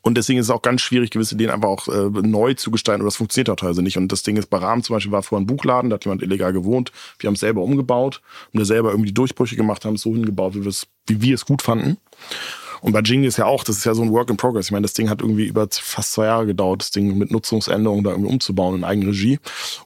und 0.02 0.16
deswegen 0.16 0.38
ist 0.38 0.46
es 0.46 0.50
auch 0.50 0.62
ganz 0.62 0.80
schwierig, 0.82 1.10
gewisse 1.10 1.36
Läden 1.36 1.50
einfach 1.52 1.68
auch 1.68 1.88
äh, 1.88 2.08
neu 2.22 2.54
zu 2.54 2.70
gestalten 2.70 3.02
oder 3.02 3.06
das 3.08 3.16
funktioniert 3.16 3.50
auch 3.50 3.56
teilweise 3.56 3.82
nicht. 3.82 3.96
Und 3.96 4.10
das 4.10 4.22
Ding 4.22 4.36
ist, 4.36 4.50
bei 4.50 4.58
Rahmen 4.58 4.82
zum 4.82 4.94
Beispiel 4.96 5.12
war 5.12 5.22
vorher 5.22 5.42
ein 5.42 5.46
Buchladen, 5.46 5.90
da 5.90 5.94
hat 5.94 6.04
jemand 6.04 6.22
illegal 6.22 6.52
gewohnt. 6.52 6.92
Wir 7.18 7.28
haben 7.28 7.34
es 7.34 7.40
selber 7.40 7.62
umgebaut 7.62 8.20
und 8.52 8.58
wir 8.58 8.66
selber 8.66 8.90
irgendwie 8.90 9.12
Durchbrüche 9.12 9.56
gemacht, 9.56 9.84
haben 9.84 9.94
es 9.94 10.02
so 10.02 10.12
hingebaut, 10.12 10.54
wie, 10.54 10.60
wir 10.62 10.68
es- 10.68 10.86
wie 11.06 11.22
wir 11.22 11.34
es 11.34 11.46
gut 11.46 11.62
fanden. 11.62 11.96
Und 12.80 12.92
bei 12.92 13.00
Jing 13.00 13.22
ist 13.22 13.36
ja 13.36 13.46
auch, 13.46 13.62
das 13.62 13.76
ist 13.76 13.84
ja 13.84 13.94
so 13.94 14.02
ein 14.02 14.10
Work 14.10 14.28
in 14.30 14.36
Progress. 14.36 14.66
Ich 14.66 14.72
meine, 14.72 14.82
das 14.82 14.92
Ding 14.92 15.08
hat 15.08 15.20
irgendwie 15.20 15.46
über 15.46 15.68
fast 15.70 16.14
zwei 16.14 16.24
Jahre 16.26 16.46
gedauert, 16.46 16.82
das 16.82 16.90
Ding 16.90 17.16
mit 17.16 17.30
Nutzungsänderungen 17.30 18.02
da 18.02 18.10
irgendwie 18.10 18.32
umzubauen 18.32 18.74
in 18.74 18.82
Eigenregie. 18.84 19.38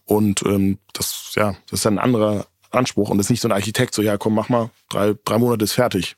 Und 0.06 0.42
ähm, 0.46 0.78
das, 0.94 1.32
ja, 1.36 1.56
das 1.68 1.80
ist 1.80 1.84
ja 1.84 1.90
ein 1.90 1.98
anderer 1.98 2.46
Anspruch. 2.70 3.10
Und 3.10 3.18
das 3.18 3.26
ist 3.26 3.30
nicht 3.32 3.42
so 3.42 3.48
ein 3.48 3.52
Architekt, 3.52 3.94
so, 3.94 4.00
ja, 4.00 4.16
komm, 4.16 4.34
mach 4.34 4.48
mal, 4.48 4.70
drei, 4.88 5.14
drei 5.26 5.36
Monate 5.38 5.64
ist 5.64 5.72
fertig. 5.72 6.16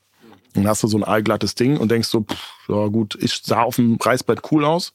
Und 0.55 0.63
dann 0.63 0.67
hast 0.67 0.83
du 0.83 0.87
so 0.87 0.97
ein 0.97 1.03
allglattes 1.03 1.55
Ding 1.55 1.77
und 1.77 1.91
denkst 1.91 2.07
so, 2.07 2.21
pff, 2.21 2.69
ja 2.69 2.87
gut, 2.87 3.17
ich 3.21 3.41
sah 3.43 3.63
auf 3.63 3.75
dem 3.75 3.97
Reißbrett 4.01 4.51
cool 4.51 4.65
aus. 4.65 4.93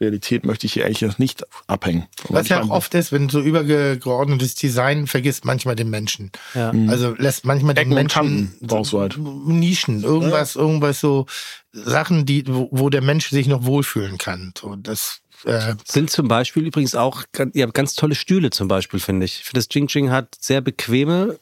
Realität 0.00 0.46
möchte 0.46 0.66
ich 0.66 0.74
hier 0.74 0.86
eigentlich 0.86 1.18
nicht 1.18 1.44
abhängen. 1.66 2.06
Was 2.28 2.48
ja 2.48 2.62
auch 2.62 2.70
oft 2.70 2.94
ist, 2.94 3.10
wenn 3.10 3.28
so 3.28 3.40
übergeordnetes 3.40 4.54
Design 4.54 5.08
vergisst 5.08 5.44
manchmal 5.44 5.74
den 5.74 5.90
Menschen. 5.90 6.30
Ja. 6.54 6.72
Also 6.86 7.16
lässt 7.18 7.44
manchmal 7.44 7.74
den 7.74 7.80
Ecken 7.82 7.92
und 7.92 7.96
Menschen 7.96 8.54
du 8.60 9.00
halt. 9.00 9.18
Nischen, 9.18 10.04
irgendwas, 10.04 10.54
irgendwas 10.54 11.00
so 11.00 11.26
Sachen, 11.72 12.26
die, 12.26 12.44
wo, 12.46 12.68
wo 12.70 12.90
der 12.90 13.02
Mensch 13.02 13.30
sich 13.30 13.48
noch 13.48 13.64
wohlfühlen 13.64 14.18
kann. 14.18 14.54
So, 14.56 14.76
das 14.76 15.20
äh, 15.44 15.74
Sind 15.84 16.10
zum 16.10 16.28
Beispiel 16.28 16.66
übrigens 16.66 16.94
auch, 16.94 17.24
ihr 17.52 17.64
habt 17.64 17.74
ganz 17.74 17.94
tolle 17.94 18.14
Stühle 18.14 18.50
zum 18.50 18.68
Beispiel, 18.68 19.00
finde 19.00 19.26
ich. 19.26 19.40
Ich 19.40 19.44
finde, 19.46 19.58
das 19.60 19.68
Jing 19.72 19.88
Jing 19.88 20.10
hat 20.10 20.36
sehr 20.40 20.60
bequeme, 20.60 21.38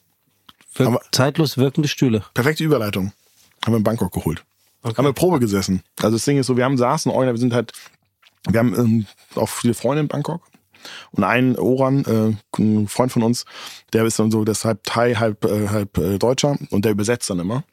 wirk 0.74 0.88
Aber- 0.88 1.00
zeitlos 1.12 1.58
wirkende 1.58 1.88
Stühle. 1.88 2.24
Perfekte 2.32 2.64
Überleitung. 2.64 3.12
Haben 3.64 3.72
wir 3.72 3.78
in 3.78 3.84
Bangkok 3.84 4.12
geholt. 4.12 4.44
Haben 4.84 5.04
wir 5.04 5.12
Probe 5.12 5.40
gesessen. 5.40 5.82
Also 6.00 6.16
das 6.16 6.24
Ding 6.24 6.38
ist 6.38 6.46
so, 6.46 6.56
wir 6.56 6.64
haben 6.64 6.78
saßen, 6.78 7.12
wir 7.12 7.36
sind 7.36 7.52
halt, 7.52 7.72
wir 8.48 8.60
haben 8.60 8.74
ähm, 8.78 9.06
auch 9.34 9.48
viele 9.48 9.74
Freunde 9.74 10.02
in 10.02 10.08
Bangkok. 10.08 10.42
Und 11.10 11.24
ein 11.24 11.58
Oran, 11.58 12.04
äh, 12.04 12.60
ein 12.60 12.86
Freund 12.86 13.10
von 13.10 13.24
uns, 13.24 13.44
der 13.92 14.04
ist 14.04 14.18
dann 14.18 14.30
so, 14.30 14.44
der 14.44 14.52
ist 14.52 14.64
halb 14.64 14.84
Thai, 14.84 15.14
halb, 15.14 15.44
äh, 15.44 15.68
halb 15.68 15.98
äh, 15.98 16.18
Deutscher 16.18 16.56
und 16.70 16.84
der 16.84 16.92
übersetzt 16.92 17.28
dann 17.28 17.40
immer. 17.40 17.64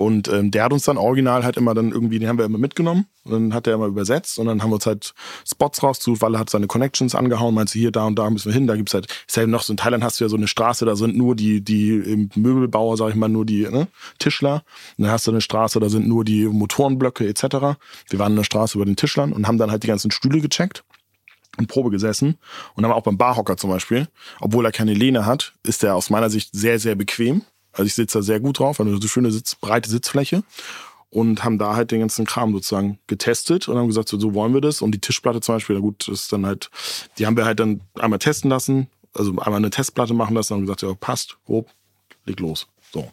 Und 0.00 0.28
ähm, 0.28 0.50
der 0.50 0.64
hat 0.64 0.72
uns 0.72 0.84
dann 0.84 0.96
original 0.96 1.44
halt 1.44 1.58
immer 1.58 1.74
dann 1.74 1.92
irgendwie, 1.92 2.18
den 2.18 2.26
haben 2.26 2.38
wir 2.38 2.46
immer 2.46 2.56
mitgenommen 2.56 3.04
und 3.24 3.32
dann 3.32 3.52
hat 3.52 3.66
er 3.66 3.74
immer 3.74 3.84
übersetzt 3.84 4.38
und 4.38 4.46
dann 4.46 4.62
haben 4.62 4.70
wir 4.70 4.76
uns 4.76 4.86
halt 4.86 5.12
Spots 5.46 5.82
rausgesucht, 5.82 6.22
weil 6.22 6.36
er 6.36 6.38
hat 6.38 6.48
seine 6.48 6.68
Connections 6.68 7.14
angehauen, 7.14 7.54
meinte 7.54 7.78
hier, 7.78 7.90
da 7.90 8.06
und 8.06 8.18
da 8.18 8.30
müssen 8.30 8.46
wir 8.46 8.54
hin, 8.54 8.66
da 8.66 8.76
gibt's 8.76 8.94
halt, 8.94 9.08
ist 9.28 9.36
ja 9.36 9.46
noch 9.46 9.62
so 9.62 9.74
in 9.74 9.76
Thailand 9.76 10.02
hast 10.02 10.18
du 10.18 10.24
ja 10.24 10.30
so 10.30 10.38
eine 10.38 10.48
Straße, 10.48 10.86
da 10.86 10.96
sind 10.96 11.18
nur 11.18 11.36
die, 11.36 11.60
die 11.60 11.90
ähm, 11.90 12.30
Möbelbauer, 12.34 12.96
sag 12.96 13.10
ich 13.10 13.14
mal, 13.14 13.28
nur 13.28 13.44
die 13.44 13.68
ne, 13.68 13.88
Tischler. 14.18 14.62
Und 14.96 15.04
dann 15.04 15.12
hast 15.12 15.26
du 15.26 15.32
eine 15.32 15.42
Straße, 15.42 15.78
da 15.80 15.90
sind 15.90 16.08
nur 16.08 16.24
die 16.24 16.46
Motorenblöcke 16.46 17.28
etc. 17.28 17.42
Wir 18.08 18.18
waren 18.18 18.32
in 18.32 18.36
der 18.36 18.44
Straße 18.44 18.78
über 18.78 18.86
den 18.86 18.96
Tischlern 18.96 19.34
und 19.34 19.46
haben 19.46 19.58
dann 19.58 19.70
halt 19.70 19.82
die 19.82 19.88
ganzen 19.88 20.10
Stühle 20.10 20.40
gecheckt 20.40 20.82
in 21.58 21.66
Probe 21.66 21.90
gesessen 21.90 22.38
und 22.74 22.84
haben 22.84 22.92
auch 22.92 23.02
beim 23.02 23.18
Barhocker 23.18 23.58
zum 23.58 23.68
Beispiel, 23.68 24.08
obwohl 24.40 24.64
er 24.64 24.72
keine 24.72 24.94
Lehne 24.94 25.26
hat, 25.26 25.52
ist 25.62 25.84
er 25.84 25.94
aus 25.94 26.08
meiner 26.08 26.30
Sicht 26.30 26.54
sehr, 26.54 26.78
sehr 26.78 26.94
bequem. 26.94 27.42
Also 27.72 27.84
ich 27.84 27.94
sitze 27.94 28.18
da 28.18 28.22
sehr 28.22 28.40
gut 28.40 28.58
drauf, 28.58 28.80
eine 28.80 28.96
so 29.00 29.08
schöne 29.08 29.30
Sitz, 29.30 29.54
breite 29.54 29.88
Sitzfläche 29.88 30.42
und 31.10 31.44
haben 31.44 31.58
da 31.58 31.74
halt 31.74 31.90
den 31.90 32.00
ganzen 32.00 32.24
Kram 32.26 32.52
sozusagen 32.52 32.98
getestet 33.06 33.68
und 33.68 33.76
haben 33.76 33.88
gesagt, 33.88 34.08
so, 34.08 34.18
so 34.18 34.34
wollen 34.34 34.54
wir 34.54 34.60
das. 34.60 34.82
Und 34.82 34.92
die 34.92 35.00
Tischplatte 35.00 35.40
zum 35.40 35.56
Beispiel, 35.56 35.76
na 35.76 35.80
gut, 35.82 36.06
das 36.08 36.22
ist 36.22 36.32
dann 36.32 36.46
halt, 36.46 36.70
die 37.18 37.26
haben 37.26 37.36
wir 37.36 37.44
halt 37.44 37.60
dann 37.60 37.80
einmal 37.98 38.18
testen 38.18 38.50
lassen, 38.50 38.88
also 39.12 39.30
einmal 39.30 39.56
eine 39.56 39.70
Testplatte 39.70 40.14
machen 40.14 40.34
lassen 40.34 40.52
und 40.52 40.58
haben 40.60 40.66
gesagt, 40.66 40.82
ja, 40.82 40.94
passt, 40.94 41.36
grob, 41.46 41.68
leg 42.26 42.38
los. 42.40 42.66
So. 42.92 43.10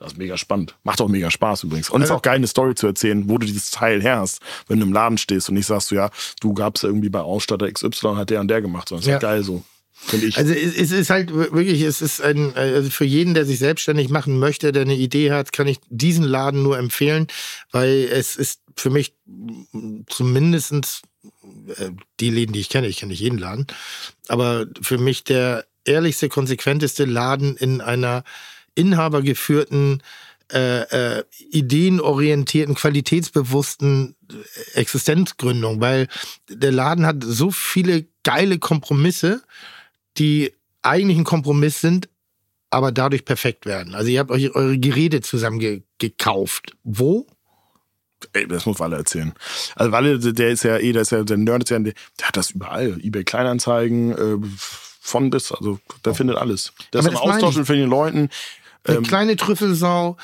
Das 0.00 0.12
ist 0.12 0.18
mega 0.18 0.36
spannend. 0.36 0.76
Macht 0.82 1.00
auch 1.00 1.08
mega 1.08 1.30
Spaß 1.30 1.64
übrigens. 1.64 1.88
Und 1.88 2.02
es 2.02 2.10
ist 2.10 2.14
auch 2.14 2.20
geil, 2.20 2.34
eine 2.34 2.46
Story 2.46 2.74
zu 2.74 2.86
erzählen, 2.86 3.28
wo 3.28 3.38
du 3.38 3.46
dieses 3.46 3.70
Teil 3.70 4.02
her 4.02 4.18
hast, 4.18 4.40
wenn 4.68 4.80
du 4.80 4.86
im 4.86 4.92
Laden 4.92 5.16
stehst 5.18 5.48
und 5.48 5.54
nicht 5.54 5.66
sagst 5.66 5.90
du, 5.90 5.94
ja, 5.94 6.10
du 6.40 6.52
gab's 6.52 6.82
ja 6.82 6.88
irgendwie 6.88 7.08
bei 7.08 7.20
Ausstatter 7.20 7.70
XY, 7.70 8.16
hat 8.16 8.28
der 8.30 8.40
und 8.40 8.48
der 8.48 8.60
gemacht. 8.60 8.88
Sondern 8.88 9.08
Ja. 9.08 9.16
ist 9.16 9.22
geil 9.22 9.42
so. 9.42 9.62
Finde 10.06 10.26
ich. 10.26 10.36
Also 10.36 10.52
es, 10.52 10.90
ist 10.90 11.10
halt 11.10 11.32
wirklich, 11.32 11.80
es 11.82 12.02
ist 12.02 12.20
ein, 12.20 12.54
also 12.54 12.90
für 12.90 13.04
jeden, 13.04 13.34
der 13.34 13.44
sich 13.44 13.58
selbstständig 13.58 14.08
machen 14.10 14.38
möchte, 14.38 14.72
der 14.72 14.82
eine 14.82 14.96
Idee 14.96 15.32
hat, 15.32 15.52
kann 15.52 15.66
ich 15.66 15.78
diesen 15.88 16.24
Laden 16.24 16.62
nur 16.62 16.78
empfehlen, 16.78 17.26
weil 17.70 18.08
es 18.10 18.36
ist 18.36 18.60
für 18.76 18.90
mich 18.90 19.14
zumindestens 20.08 21.02
äh, 21.76 21.90
die 22.20 22.30
Läden, 22.30 22.52
die 22.52 22.60
ich 22.60 22.68
kenne, 22.68 22.86
ich 22.86 22.98
kenne 22.98 23.10
nicht 23.10 23.20
jeden 23.20 23.38
Laden, 23.38 23.66
aber 24.28 24.66
für 24.82 24.98
mich 24.98 25.24
der 25.24 25.64
ehrlichste, 25.84 26.28
konsequenteste 26.28 27.04
Laden 27.04 27.56
in 27.56 27.80
einer 27.80 28.24
inhabergeführten 28.74 30.02
äh, 30.52 30.82
äh, 31.18 31.24
ideenorientierten, 31.50 32.74
qualitätsbewussten 32.74 34.14
äh, 34.30 34.78
Existenzgründung, 34.78 35.80
weil 35.80 36.08
der 36.48 36.72
Laden 36.72 37.06
hat 37.06 37.24
so 37.24 37.50
viele 37.50 38.06
geile 38.24 38.58
Kompromisse, 38.58 39.42
die 40.18 40.52
eigentlich 40.82 41.18
ein 41.18 41.24
Kompromiss 41.24 41.80
sind, 41.80 42.08
aber 42.70 42.92
dadurch 42.92 43.24
perfekt 43.24 43.66
werden. 43.66 43.94
Also 43.94 44.10
ihr 44.10 44.20
habt 44.20 44.30
euch 44.30 44.54
eure 44.54 44.78
Geräte 44.78 45.20
zusammen 45.20 45.58
ge 45.58 45.82
gekauft. 45.98 46.76
Wo? 46.82 47.26
Ey, 48.32 48.48
das 48.48 48.66
muss 48.66 48.80
Walle 48.80 48.96
erzählen. 48.96 49.32
Also 49.76 49.92
Walle, 49.92 50.18
der 50.18 50.50
ist 50.50 50.64
ja 50.64 50.78
eh, 50.78 50.92
der 50.92 51.02
ist 51.02 51.12
ja, 51.12 51.22
der 51.22 51.36
Nerd 51.36 51.64
ist 51.64 51.70
ja, 51.70 51.78
der 51.78 51.94
hat 52.22 52.36
das 52.36 52.52
überall. 52.52 52.98
Ebay 53.00 53.24
Kleinanzeigen, 53.24 54.12
äh, 54.12 54.48
von 55.00 55.30
bis, 55.30 55.52
also 55.52 55.78
der 56.04 56.14
findet 56.14 56.36
alles. 56.36 56.72
Der 56.92 57.00
Aber 57.00 57.12
ist 57.12 57.18
Austauschen 57.18 57.62
ich. 57.62 57.66
für 57.66 57.76
den 57.76 57.90
Leuten. 57.90 58.30
Eine 58.84 58.98
Ähm, 58.98 59.02
kleine 59.02 59.36
Trüffelsau 59.36 60.16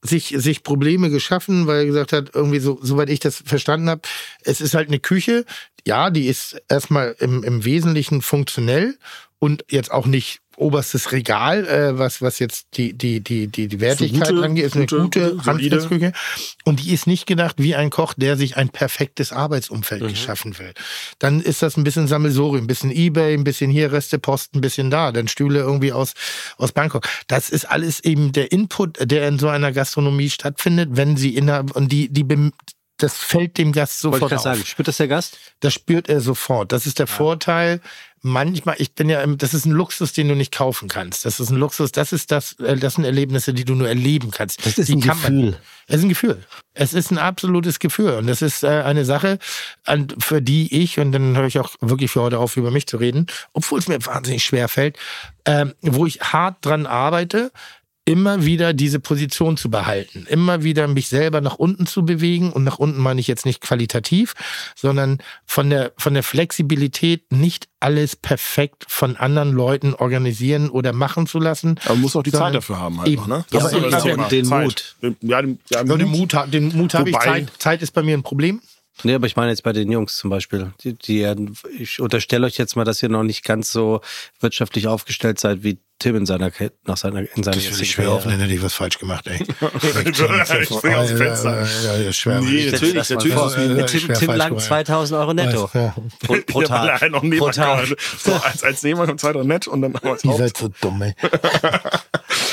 sich, 0.00 0.34
sich 0.36 0.62
Probleme 0.62 1.10
geschaffen, 1.10 1.66
weil 1.66 1.78
er 1.78 1.86
gesagt 1.86 2.12
hat, 2.12 2.30
irgendwie 2.34 2.60
so, 2.60 2.78
soweit 2.80 3.10
ich 3.10 3.18
das 3.18 3.42
verstanden 3.44 3.90
habe, 3.90 4.02
es 4.42 4.60
ist 4.60 4.74
halt 4.74 4.88
eine 4.88 5.00
Küche, 5.00 5.44
ja, 5.84 6.10
die 6.10 6.26
ist 6.26 6.60
erstmal 6.68 7.16
im, 7.18 7.42
im 7.42 7.64
Wesentlichen 7.64 8.22
funktionell 8.22 8.96
und 9.38 9.64
jetzt 9.70 9.90
auch 9.90 10.06
nicht 10.06 10.40
oberstes 10.56 11.12
Regal, 11.12 11.68
äh, 11.68 11.98
was, 11.98 12.20
was 12.20 12.40
jetzt 12.40 12.66
die, 12.74 12.92
die, 12.92 13.20
die, 13.20 13.46
die, 13.46 13.68
die 13.68 13.78
Wertigkeit 13.80 14.30
gute- 14.30 14.42
angeht, 14.44 14.64
ist 14.64 14.74
eine 14.74 14.86
gute, 14.86 15.34
gute. 15.34 15.46
Handwerksküche. 15.46 16.12
Und 16.64 16.80
die 16.80 16.92
ist 16.92 17.06
nicht 17.06 17.26
gedacht 17.26 17.54
wie 17.58 17.76
ein 17.76 17.90
Koch, 17.90 18.14
der 18.16 18.36
sich 18.36 18.56
ein 18.56 18.68
perfektes 18.68 19.30
Arbeitsumfeld 19.32 20.02
Mhm. 20.02 20.08
geschaffen 20.08 20.58
will. 20.58 20.72
Dann 21.20 21.40
ist 21.40 21.62
das 21.62 21.76
ein 21.76 21.84
bisschen 21.84 22.08
Sammelsurium, 22.08 22.64
ein 22.64 22.66
bisschen 22.66 22.90
Ebay, 22.90 23.34
ein 23.34 23.44
bisschen 23.44 23.70
hier, 23.70 23.92
Restepost, 23.92 24.56
ein 24.56 24.60
bisschen 24.60 24.90
da, 24.90 25.12
dann 25.12 25.28
Stühle 25.28 25.60
irgendwie 25.60 25.92
aus, 25.92 26.14
aus 26.56 26.72
Bangkok. 26.72 27.06
Das 27.28 27.50
ist 27.50 27.64
alles 27.70 28.00
eben 28.00 28.32
der 28.32 28.50
Input, 28.50 28.98
der 29.00 29.28
in 29.28 29.38
so 29.38 29.48
einer 29.48 29.70
Gastronomie 29.70 30.28
stattfindet, 30.30 30.88
wenn 30.94 31.16
sie 31.16 31.36
innerhalb, 31.36 31.76
und 31.76 31.92
die, 31.92 32.08
die, 32.08 32.26
das 33.00 33.16
fällt 33.16 33.58
dem 33.58 33.70
Gast 33.70 34.02
Wollte 34.02 34.16
ich 34.16 34.20
sofort 34.22 34.32
auf. 34.34 34.42
sagen, 34.42 34.66
spürt 34.66 34.88
das 34.88 34.96
der 34.96 35.06
Gast? 35.06 35.38
Das 35.60 35.72
spürt 35.72 36.08
er 36.08 36.20
sofort. 36.20 36.72
Das 36.72 36.84
ist 36.84 36.98
der 36.98 37.06
Vorteil. 37.06 37.80
Manchmal, 38.22 38.76
ich 38.78 38.92
bin 38.94 39.08
ja, 39.08 39.24
das 39.26 39.54
ist 39.54 39.64
ein 39.64 39.72
Luxus, 39.72 40.12
den 40.12 40.28
du 40.28 40.34
nicht 40.34 40.52
kaufen 40.52 40.88
kannst. 40.88 41.24
Das 41.24 41.40
ist 41.40 41.50
ein 41.50 41.56
Luxus, 41.56 41.92
das 41.92 42.12
ist 42.12 42.30
das, 42.32 42.54
äh, 42.60 42.76
das 42.76 42.94
sind 42.94 43.04
Erlebnisse, 43.04 43.52
die 43.54 43.64
du 43.64 43.74
nur 43.74 43.88
erleben 43.88 44.30
kannst. 44.30 44.64
Das 44.66 44.78
ist 44.78 44.88
die 44.88 44.94
ein 44.94 45.00
kann 45.00 45.20
man- 45.22 45.36
Gefühl. 45.36 45.58
es 45.86 45.96
ist 45.96 46.02
ein 46.04 46.08
Gefühl. 46.08 46.44
Es 46.74 46.94
ist 46.94 47.10
ein 47.10 47.18
absolutes 47.18 47.78
Gefühl. 47.78 48.12
Und 48.12 48.26
das 48.26 48.42
ist 48.42 48.62
äh, 48.64 48.68
eine 48.68 49.04
Sache, 49.04 49.38
für 50.18 50.42
die 50.42 50.82
ich, 50.82 50.98
und 50.98 51.12
dann 51.12 51.36
höre 51.36 51.46
ich 51.46 51.58
auch 51.58 51.70
wirklich 51.80 52.10
für 52.10 52.22
heute 52.22 52.38
auf, 52.38 52.56
über 52.56 52.70
mich 52.70 52.86
zu 52.86 52.96
reden, 52.98 53.26
obwohl 53.52 53.78
es 53.78 53.88
mir 53.88 54.04
wahnsinnig 54.04 54.44
schwer 54.44 54.68
fällt, 54.68 54.96
ähm, 55.44 55.74
wo 55.80 56.06
ich 56.06 56.20
hart 56.20 56.64
dran 56.64 56.86
arbeite, 56.86 57.50
immer 58.08 58.46
wieder 58.46 58.72
diese 58.72 59.00
Position 59.00 59.58
zu 59.58 59.68
behalten, 59.70 60.26
immer 60.30 60.62
wieder 60.62 60.88
mich 60.88 61.08
selber 61.08 61.42
nach 61.42 61.56
unten 61.56 61.86
zu 61.86 62.06
bewegen 62.06 62.50
und 62.50 62.64
nach 62.64 62.78
unten 62.78 62.98
meine 62.98 63.20
ich 63.20 63.26
jetzt 63.26 63.44
nicht 63.44 63.60
qualitativ, 63.60 64.34
sondern 64.74 65.18
von 65.44 65.68
der 65.68 65.92
von 65.98 66.14
der 66.14 66.22
Flexibilität 66.22 67.30
nicht 67.30 67.68
alles 67.80 68.16
perfekt 68.16 68.86
von 68.88 69.16
anderen 69.16 69.52
Leuten 69.52 69.92
organisieren 69.92 70.70
oder 70.70 70.94
machen 70.94 71.26
zu 71.26 71.38
lassen. 71.38 71.78
aber 71.84 71.94
man 71.94 72.00
muss 72.00 72.16
auch 72.16 72.22
die 72.22 72.32
Zeit 72.32 72.54
dafür 72.54 72.78
haben 72.80 72.98
halt 72.98 73.08
eben. 73.08 73.20
noch, 73.20 73.28
ne? 73.28 73.44
Ja, 73.52 73.66
ist 73.66 73.74
ich 73.74 73.90
das 73.90 74.02
Thema. 74.02 74.28
den 74.28 74.44
Zeit. 74.46 74.64
Mut. 74.64 75.16
Ja, 75.20 75.42
den, 75.42 75.58
ja, 75.68 75.84
den 75.84 76.08
Mut, 76.08 76.34
den 76.50 76.76
Mut 76.76 76.94
habe 76.94 77.10
ich. 77.10 77.18
Zeit, 77.18 77.52
Zeit 77.58 77.82
ist 77.82 77.92
bei 77.92 78.02
mir 78.02 78.16
ein 78.16 78.22
Problem. 78.22 78.62
Nee, 79.04 79.14
aber 79.14 79.26
ich 79.26 79.36
meine 79.36 79.50
jetzt 79.50 79.62
bei 79.62 79.72
den 79.72 79.90
Jungs 79.92 80.16
zum 80.16 80.30
Beispiel. 80.30 80.72
Die, 80.82 80.94
die, 80.94 81.26
ich 81.78 82.00
unterstelle 82.00 82.46
euch 82.46 82.56
jetzt 82.58 82.74
mal, 82.76 82.84
dass 82.84 83.02
ihr 83.02 83.08
noch 83.08 83.22
nicht 83.22 83.44
ganz 83.44 83.70
so 83.72 84.00
wirtschaftlich 84.40 84.88
aufgestellt 84.88 85.38
seid 85.38 85.62
wie 85.62 85.78
Tim 86.00 86.14
in 86.16 86.26
seiner, 86.26 86.52
nach 86.86 86.96
seiner, 86.96 87.20
in 87.36 87.42
seiner 87.42 87.56
Das 87.56 87.72
will 87.74 87.82
ich 87.82 87.90
schwer 87.90 88.12
offen, 88.12 88.30
hätte 88.30 88.52
ich 88.52 88.62
was 88.62 88.74
falsch 88.74 88.98
gemacht, 88.98 89.26
ey. 89.26 89.38
Ich 90.10 90.16
springe 90.68 90.96
aus 90.98 91.08
dem 91.08 91.16
Fenster. 91.16 91.62
Ja, 91.62 91.96
ja, 91.96 92.00
ja, 92.02 92.12
schwer. 92.12 92.40
Nee, 92.40 92.66
Ich- 92.66 92.72
natürlich, 92.72 92.94
Das 93.08 93.08
vor. 93.32 93.56
mir- 93.58 93.86
Tim, 93.86 94.14
Tim 94.14 94.32
lang 94.34 94.48
gemacht. 94.50 94.64
2000 94.64 95.20
Euro 95.20 95.34
netto. 95.34 95.68
Ja. 95.74 95.94
Pro, 96.24 96.36
pro 96.46 96.60
Ja, 96.62 96.68
Tag. 96.68 97.00
halt 97.00 97.12
noch 97.12 97.22
pro 97.22 97.50
Tag. 97.50 97.86
so, 98.18 98.32
als, 98.34 98.62
als 98.62 98.82
Nebenmann 98.84 99.10
und 99.10 99.20
zweiter 99.20 99.42
nett 99.42 99.66
und 99.66 99.82
dann 99.82 99.94
Ihr 100.22 100.32
seid 100.36 100.56
so 100.56 100.68
dumm, 100.80 101.02
ey. 101.02 101.14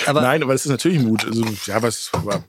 Aber 0.08 0.22
Nein, 0.22 0.42
aber 0.44 0.54
es 0.54 0.66
ist 0.66 0.72
natürlich 0.72 1.00
Mut. 1.00 1.26
Also, 1.26 1.46
ja, 1.68 1.82
was, 1.82 2.10
aber 2.14 2.44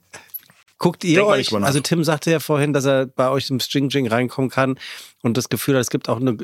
Guckt 0.78 1.04
ihr 1.04 1.16
Denk 1.20 1.28
euch, 1.28 1.52
also 1.54 1.80
Tim 1.80 2.04
sagte 2.04 2.30
ja 2.30 2.38
vorhin, 2.38 2.74
dass 2.74 2.84
er 2.84 3.06
bei 3.06 3.30
euch 3.30 3.48
im 3.48 3.60
String 3.60 3.88
Jing 3.88 4.06
reinkommen 4.08 4.50
kann 4.50 4.78
und 5.22 5.36
das 5.38 5.48
Gefühl 5.48 5.74
hat, 5.74 5.80
es 5.80 5.88
gibt 5.90 6.08
auch 6.10 6.20
eine, 6.20 6.36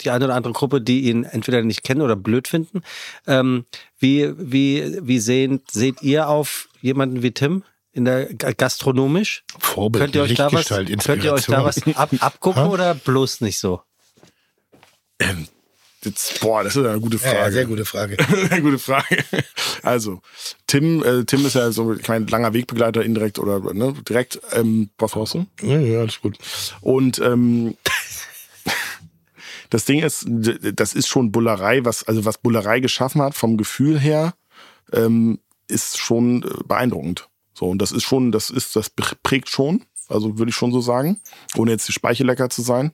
die 0.00 0.10
eine 0.10 0.24
oder 0.24 0.34
andere 0.34 0.52
Gruppe, 0.52 0.80
die 0.80 1.02
ihn 1.08 1.22
entweder 1.22 1.62
nicht 1.62 1.84
kennen 1.84 2.00
oder 2.02 2.16
blöd 2.16 2.48
finden. 2.48 2.82
Ähm, 3.28 3.66
wie 3.98 4.32
wie, 4.36 4.98
wie 5.00 5.20
sehen, 5.20 5.60
seht 5.70 6.02
ihr 6.02 6.28
auf 6.28 6.68
jemanden 6.80 7.22
wie 7.22 7.30
Tim 7.30 7.62
in 7.92 8.04
der 8.04 8.34
Ga- 8.34 8.50
gastronomisch? 8.52 9.44
Vorbild, 9.60 10.02
Könnt 10.06 10.14
ihr 10.16 10.22
euch 10.22 10.34
da 10.34 10.52
was, 10.52 10.66
könnt 10.66 11.22
ihr 11.24 11.32
euch 11.32 11.46
da 11.46 11.64
was 11.64 11.80
ab, 11.96 12.10
abgucken 12.18 12.66
oder 12.66 12.94
bloß 12.96 13.42
nicht 13.42 13.58
so? 13.60 13.82
Jetzt, 16.08 16.40
boah, 16.40 16.64
das 16.64 16.76
ist 16.76 16.84
eine 16.84 17.00
gute 17.00 17.18
Frage. 17.18 17.36
Ja, 17.36 17.44
ja, 17.44 17.52
sehr 17.52 17.66
gute 17.66 17.84
Frage. 17.84 18.16
Sehr 18.48 18.60
gute 18.60 18.78
Frage. 18.78 19.24
Also, 19.82 20.20
Tim, 20.66 21.02
äh, 21.02 21.24
Tim 21.24 21.46
ist 21.46 21.54
ja 21.54 21.70
so, 21.70 21.94
ich 21.94 22.08
meine, 22.08 22.26
langer 22.26 22.52
Wegbegleiter 22.52 23.04
indirekt 23.04 23.38
oder 23.38 23.60
ne, 23.72 23.94
direkt. 24.08 24.40
Ähm, 24.52 24.90
was 24.98 25.12
brauchst 25.12 25.34
du? 25.34 25.46
Ja, 25.62 25.78
ja, 25.78 26.00
alles 26.00 26.20
gut. 26.20 26.38
Und 26.80 27.18
ähm, 27.20 27.76
das 29.70 29.84
Ding 29.84 30.02
ist, 30.02 30.26
das 30.28 30.94
ist 30.94 31.08
schon 31.08 31.32
Bullerei, 31.32 31.84
was, 31.84 32.04
also 32.04 32.24
was 32.24 32.38
Bullerei 32.38 32.80
geschaffen 32.80 33.22
hat, 33.22 33.34
vom 33.34 33.56
Gefühl 33.56 33.98
her, 33.98 34.34
ähm, 34.92 35.38
ist 35.68 35.98
schon 35.98 36.42
äh, 36.42 36.64
beeindruckend. 36.66 37.28
So, 37.54 37.66
und 37.66 37.82
das 37.82 37.92
ist 37.92 38.04
schon, 38.04 38.32
das 38.32 38.50
ist, 38.50 38.76
das 38.76 38.90
prägt 38.90 39.48
schon, 39.48 39.84
also 40.08 40.38
würde 40.38 40.50
ich 40.50 40.56
schon 40.56 40.72
so 40.72 40.80
sagen, 40.80 41.20
ohne 41.56 41.72
jetzt 41.72 41.88
die 41.88 41.92
Speichellecker 41.92 42.48
zu 42.50 42.62
sein. 42.62 42.92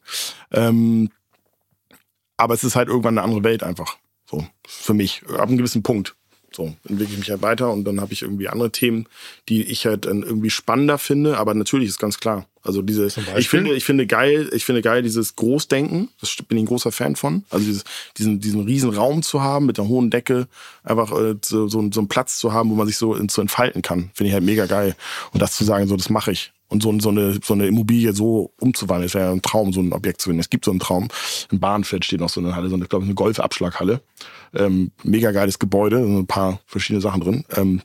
Ähm, 0.53 1.11
aber 2.37 2.55
es 2.55 2.65
ist 2.65 2.77
halt 2.77 2.89
irgendwann 2.89 3.19
eine 3.19 3.25
andere 3.25 3.45
Welt 3.45 3.63
einfach. 3.63 3.97
So, 4.31 4.47
für 4.67 4.95
mich, 4.95 5.23
ab 5.29 5.49
einem 5.49 5.59
gewissen 5.59 5.83
Punkt. 5.83 6.15
So, 6.55 6.73
entwickle 6.89 7.15
ich 7.15 7.19
mich 7.19 7.31
halt 7.31 7.43
weiter 7.43 7.73
und 7.73 7.83
dann 7.85 8.01
habe 8.01 8.13
ich 8.13 8.23
irgendwie 8.23 8.49
andere 8.49 8.71
Themen, 8.71 9.07
die 9.49 9.65
ich 9.65 9.87
halt 9.87 10.07
irgendwie 10.07 10.51
spannender 10.51 10.99
finde, 10.99 11.37
aber 11.37 11.53
natürlich 11.53 11.89
ist 11.89 11.99
ganz 11.99 12.21
klar. 12.21 12.47
Also 12.63 12.81
diese, 12.81 13.09
ich 13.37 13.49
finde, 13.49 13.75
ich 13.75 13.85
finde 13.85 14.07
geil, 14.07 14.49
ich 14.53 14.65
finde 14.65 14.81
geil 14.81 15.03
dieses 15.03 15.35
Großdenken, 15.35 16.11
das 16.21 16.37
bin 16.49 16.57
ich 16.57 16.63
ein 16.63 16.69
großer 16.69 16.93
Fan 16.93 17.17
von. 17.17 17.45
Also 17.51 17.67
dieses, 17.67 17.85
diesen, 18.17 18.41
diesen 18.41 18.61
riesen 18.61 18.91
Raum 18.91 19.25
zu 19.25 19.43
haben 19.43 19.67
mit 19.67 19.81
einer 19.81 19.89
hohen 19.89 20.11
Decke, 20.11 20.47
einfach 20.85 21.11
äh, 21.13 21.35
so, 21.45 21.67
so, 21.67 21.91
so 21.91 22.01
einen 22.01 22.09
Platz 22.09 22.39
zu 22.39 22.53
haben, 22.53 22.71
wo 22.71 22.77
man 22.77 22.87
sich 22.87 22.99
so, 22.99 23.19
so 23.29 23.43
entfalten 23.43 23.83
kann, 23.83 24.11
finde 24.15 24.29
ich 24.29 24.35
halt 24.35 24.45
mega 24.45 24.67
geil. 24.67 24.95
Und 25.33 25.43
das 25.43 25.57
zu 25.57 25.65
sagen, 25.65 25.89
so, 25.89 25.97
das 25.97 26.09
mache 26.09 26.31
ich. 26.31 26.53
Und 26.69 26.83
so, 26.83 26.99
so, 26.99 27.11
eine, 27.11 27.39
so 27.43 27.55
eine 27.55 27.67
Immobilie 27.67 28.13
so 28.13 28.53
umzuwandeln, 28.59 29.07
das 29.07 29.15
wäre 29.15 29.27
ja 29.27 29.33
ein 29.33 29.43
Traum, 29.43 29.73
so 29.73 29.81
ein 29.81 29.93
Objekt 29.93 30.21
zu 30.21 30.31
finden. 30.31 30.41
Es 30.41 30.51
gibt 30.51 30.65
so 30.65 30.71
einen 30.71 30.81
Traum. 30.81 31.09
In 31.53 31.61
Bahnfeld 31.61 32.05
steht 32.05 32.21
noch 32.21 32.31
so 32.31 32.41
eine 32.41 32.57
Halle, 32.57 32.69
so 32.69 32.75
eine, 32.75 32.85
ich 32.85 32.91
glaube, 32.91 33.05
eine 33.05 33.15
Golfabschlaghalle. 33.15 34.01
Ähm, 34.55 34.91
mega 35.03 35.31
geiles 35.31 35.59
Gebäude, 35.59 35.99
so 35.99 36.19
ein 36.19 36.27
paar 36.27 36.61
verschiedene 36.67 37.01
Sachen 37.01 37.21
drin. 37.21 37.45
Ähm, 37.57 37.83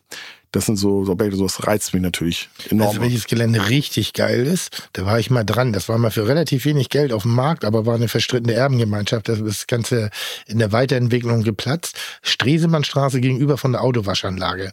das 0.52 0.66
sind 0.66 0.78
so, 0.78 1.06
so 1.06 1.12
Objekte, 1.12 1.38
so 1.38 1.44
das 1.44 1.68
reizt 1.68 1.94
mich 1.94 2.02
natürlich 2.02 2.50
enorm. 2.70 2.90
Also 2.90 3.02
welches 3.02 3.28
Gelände 3.28 3.70
richtig 3.70 4.14
geil 4.14 4.48
ist, 4.48 4.90
da 4.94 5.06
war 5.06 5.20
ich 5.20 5.30
mal 5.30 5.44
dran. 5.44 5.74
Das 5.74 5.90
war 5.90 5.98
mal 6.00 6.10
für 6.10 6.28
relativ 6.28 6.66
wenig 6.66 6.90
Geld 6.90 7.14
auf 7.14 7.22
dem 7.24 7.36
Markt, 7.36 7.66
aber 7.66 7.86
war 7.86 7.96
eine 7.96 8.08
verstrittene 8.08 8.54
Erbengemeinschaft. 8.54 9.30
Das 9.30 9.40
ist 9.40 9.48
das 9.48 9.68
Ganze 9.68 10.10
in 10.48 10.58
der 10.58 10.72
Weiterentwicklung 10.72 11.44
geplatzt. 11.44 12.00
Stresemannstraße 12.24 13.22
gegenüber 13.22 13.58
von 13.58 13.74
der 13.74 13.84
Autowaschanlage. 13.84 14.72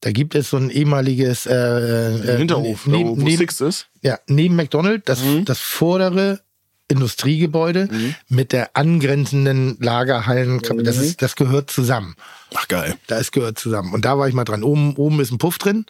Da 0.00 0.12
gibt 0.12 0.34
es 0.34 0.50
so 0.50 0.56
ein 0.56 0.70
ehemaliges 0.70 1.46
äh, 1.46 1.54
äh, 1.54 2.38
Hinterhof, 2.38 2.82
da 2.84 2.90
neben, 2.90 3.10
wo, 3.10 3.14
neben, 3.16 3.36
Six 3.36 3.60
ist. 3.60 3.88
ja, 4.02 4.18
neben 4.28 4.54
McDonald's, 4.54 5.04
das, 5.06 5.20
das 5.44 5.58
vordere 5.58 6.40
Industriegebäude 6.90 7.88
mit 8.28 8.52
der 8.52 8.70
angrenzenden 8.74 9.76
Lagerhallen, 9.78 10.62
das, 10.84 10.96
ist, 10.96 11.20
das 11.20 11.36
gehört 11.36 11.70
zusammen. 11.70 12.14
Ach 12.54 12.66
geil. 12.66 12.94
Da 13.08 13.18
ist 13.18 13.32
gehört 13.32 13.58
zusammen. 13.58 13.92
Und 13.92 14.06
da 14.06 14.18
war 14.18 14.26
ich 14.26 14.34
mal 14.34 14.44
dran. 14.44 14.62
Oben, 14.62 14.96
oben 14.96 15.20
ist 15.20 15.30
ein 15.30 15.36
Puff 15.36 15.58
drin, 15.58 15.84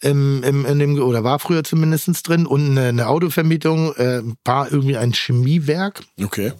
im, 0.00 0.42
im, 0.42 0.66
in 0.66 0.78
dem, 0.80 0.98
oder 1.00 1.22
war 1.22 1.38
früher 1.38 1.62
zumindest 1.62 2.26
drin, 2.28 2.46
und 2.46 2.70
eine, 2.70 2.88
eine 2.88 3.06
Autovermietung, 3.06 3.94
äh, 3.94 4.22
war 4.44 4.72
irgendwie 4.72 4.96
ein 4.96 5.12
Chemiewerk 5.12 6.02
Okay. 6.20 6.52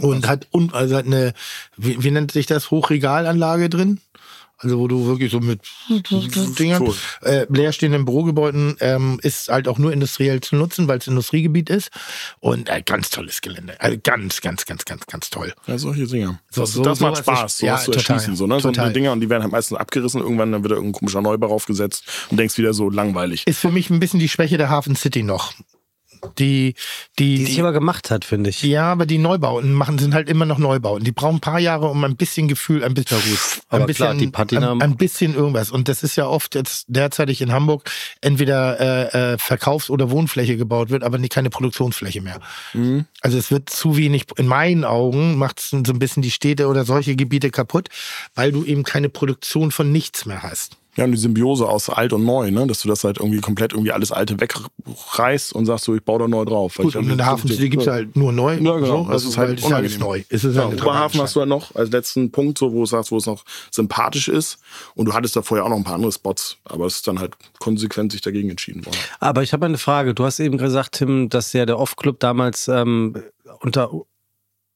und 0.00 0.26
hat, 0.26 0.48
und, 0.50 0.74
also 0.74 0.96
hat 0.96 1.06
eine, 1.06 1.32
wie, 1.76 2.02
wie 2.02 2.10
nennt 2.10 2.32
sich 2.32 2.46
das, 2.46 2.72
Hochregalanlage 2.72 3.68
drin? 3.68 4.00
Also 4.60 4.78
wo 4.80 4.88
du 4.88 5.06
wirklich 5.06 5.30
so 5.30 5.38
mit 5.38 5.60
Dingern, 6.58 6.92
äh, 7.22 7.46
leerstehenden 7.48 8.04
Bürogebäuden 8.04 8.76
ähm, 8.80 9.20
ist 9.22 9.48
halt 9.48 9.68
auch 9.68 9.78
nur 9.78 9.92
industriell 9.92 10.40
zu 10.40 10.56
nutzen, 10.56 10.88
weil 10.88 10.98
es 10.98 11.06
Industriegebiet 11.06 11.70
ist. 11.70 11.90
Und 12.40 12.68
äh, 12.68 12.82
ganz 12.82 13.10
tolles 13.10 13.40
Gelände. 13.40 13.80
Also 13.80 13.96
ganz, 14.02 14.40
ganz, 14.40 14.66
ganz, 14.66 14.84
ganz, 14.84 15.06
ganz 15.06 15.30
toll. 15.30 15.54
Ja, 15.66 15.78
solche 15.78 16.06
Dinger. 16.06 16.40
So- 16.50 16.62
das 16.62 16.72
so- 16.72 16.82
das 16.82 16.98
macht 17.00 17.18
Spaß, 17.18 17.58
sowas 17.58 17.60
ja, 17.62 17.76
zu 17.78 17.92
total. 17.92 18.16
erschließen. 18.16 18.36
So, 18.36 18.46
ne? 18.46 18.58
so 18.60 18.70
Dinger 18.72 19.12
und 19.12 19.20
die 19.20 19.30
werden 19.30 19.42
halt 19.44 19.52
meistens 19.52 19.78
abgerissen. 19.78 20.20
Irgendwann 20.20 20.50
dann 20.52 20.62
wird 20.64 20.72
da 20.72 20.76
irgendein 20.76 20.98
komischer 20.98 21.22
Neubau 21.22 21.48
aufgesetzt 21.54 22.04
und 22.30 22.38
denkst 22.38 22.58
wieder 22.58 22.74
so 22.74 22.90
langweilig. 22.90 23.46
Ist 23.46 23.60
für 23.60 23.70
mich 23.70 23.90
ein 23.90 24.00
bisschen 24.00 24.18
die 24.20 24.28
Schwäche 24.28 24.58
der 24.58 24.70
Hafen 24.70 24.96
City 24.96 25.22
noch. 25.22 25.52
Die, 26.38 26.74
die, 27.18 27.36
Die 27.36 27.44
sich 27.46 27.60
aber 27.60 27.72
gemacht 27.72 28.10
hat, 28.10 28.24
finde 28.24 28.50
ich. 28.50 28.62
ja, 28.62 28.92
aber 28.92 29.06
die 29.06 29.18
Neubauten 29.18 29.72
machen 29.72 29.98
sind 29.98 30.14
halt 30.14 30.28
immer 30.28 30.44
noch 30.44 30.58
Neubauten. 30.58 31.04
Die 31.04 31.12
brauchen 31.12 31.36
ein 31.36 31.40
paar 31.40 31.58
Jahre, 31.58 31.88
um 31.88 32.02
ein 32.04 32.16
bisschen 32.16 32.48
Gefühl, 32.48 32.84
ein 32.84 32.94
bisschen, 32.94 33.18
ein 33.68 33.86
bisschen, 33.86 33.94
klar, 33.94 34.14
die 34.14 34.26
Patina- 34.28 34.72
ein, 34.72 34.82
ein 34.82 34.96
bisschen 34.96 35.34
irgendwas. 35.34 35.70
Und 35.70 35.88
das 35.88 36.02
ist 36.02 36.16
ja 36.16 36.26
oft 36.26 36.54
jetzt 36.54 36.86
derzeitig 36.88 37.40
in 37.40 37.52
Hamburg 37.52 37.90
entweder 38.20 38.80
äh, 39.14 39.32
äh, 39.34 39.38
Verkaufs- 39.38 39.90
oder 39.90 40.10
Wohnfläche 40.10 40.56
gebaut 40.56 40.90
wird, 40.90 41.02
aber 41.02 41.18
nicht 41.18 41.32
keine 41.32 41.50
Produktionsfläche 41.50 42.20
mehr. 42.20 42.40
Mhm. 42.74 43.06
Also 43.20 43.38
es 43.38 43.50
wird 43.50 43.70
zu 43.70 43.96
wenig, 43.96 44.26
in 44.36 44.46
meinen 44.46 44.84
Augen 44.84 45.36
macht 45.36 45.60
es 45.60 45.70
so 45.70 45.76
ein 45.76 45.98
bisschen 45.98 46.22
die 46.22 46.30
Städte 46.30 46.66
oder 46.68 46.84
solche 46.84 47.16
Gebiete 47.16 47.50
kaputt, 47.50 47.88
weil 48.34 48.52
du 48.52 48.64
eben 48.64 48.82
keine 48.84 49.08
Produktion 49.08 49.70
von 49.70 49.90
nichts 49.92 50.26
mehr 50.26 50.42
hast. 50.42 50.76
Ja, 50.98 51.04
und 51.04 51.12
die 51.12 51.16
Symbiose 51.18 51.66
aus 51.68 51.88
alt 51.88 52.12
und 52.12 52.24
neu, 52.24 52.50
ne? 52.50 52.66
dass 52.66 52.82
du 52.82 52.88
das 52.88 53.04
halt 53.04 53.18
irgendwie 53.18 53.40
komplett 53.40 53.72
irgendwie 53.72 53.92
alles 53.92 54.10
Alte 54.10 54.38
wegreißt 54.40 55.52
und 55.52 55.64
sagst 55.66 55.84
so, 55.84 55.94
ich 55.94 56.02
baue 56.02 56.18
da 56.18 56.26
neu 56.28 56.44
drauf. 56.44 56.76
Weil 56.76 56.86
Gut, 56.86 56.94
ich 56.96 57.00
und 57.00 57.08
in 57.08 57.16
der 57.18 57.26
Hafencity 57.26 57.68
gibt 57.68 57.82
es 57.84 57.88
halt 57.88 58.16
nur 58.16 58.32
neu. 58.32 58.54
Ja, 58.54 58.78
genau. 58.78 58.86
So, 58.86 59.02
Das 59.04 59.12
also, 59.12 59.28
ist 59.28 59.38
halt 59.38 59.58
es 59.58 59.60
ist 59.60 59.66
unangenehm. 59.66 59.98
neu. 60.00 60.22
Es 60.28 60.42
ist 60.42 60.56
Ja, 60.56 60.64
halt 60.68 60.82
Oberhafen 60.82 61.20
hast 61.20 61.36
du 61.36 61.40
ja 61.40 61.46
noch 61.46 61.74
als 61.76 61.90
letzten 61.90 62.32
Punkt, 62.32 62.58
so, 62.58 62.72
wo 62.72 62.80
du 62.80 62.86
sagst, 62.86 63.12
wo 63.12 63.16
es 63.16 63.26
noch 63.26 63.44
sympathisch 63.70 64.26
ist. 64.26 64.58
Und 64.96 65.06
du 65.06 65.12
hattest 65.14 65.36
da 65.36 65.42
vorher 65.42 65.64
auch 65.64 65.70
noch 65.70 65.76
ein 65.76 65.84
paar 65.84 65.94
andere 65.94 66.10
Spots, 66.10 66.56
aber 66.64 66.86
es 66.86 66.96
ist 66.96 67.06
dann 67.06 67.20
halt 67.20 67.34
konsequent 67.60 68.10
sich 68.10 68.20
dagegen 68.20 68.50
entschieden 68.50 68.84
worden. 68.84 68.98
Aber 69.20 69.44
ich 69.44 69.52
habe 69.52 69.66
eine 69.66 69.78
Frage. 69.78 70.14
Du 70.14 70.24
hast 70.24 70.40
eben 70.40 70.58
gesagt, 70.58 70.96
Tim, 70.96 71.28
dass 71.28 71.52
ja 71.52 71.64
der 71.64 71.78
Off-Club 71.78 72.18
damals 72.18 72.66
ähm, 72.66 73.22
unter, 73.60 73.92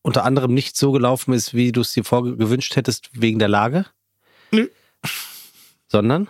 unter 0.02 0.24
anderem 0.24 0.54
nicht 0.54 0.76
so 0.76 0.92
gelaufen 0.92 1.32
ist, 1.34 1.52
wie 1.52 1.72
du 1.72 1.80
es 1.80 1.92
dir 1.92 2.04
vorgewünscht 2.04 2.76
hättest, 2.76 3.10
wegen 3.12 3.40
der 3.40 3.48
Lage? 3.48 3.86
Nö. 4.52 4.68
Sondern? 5.92 6.28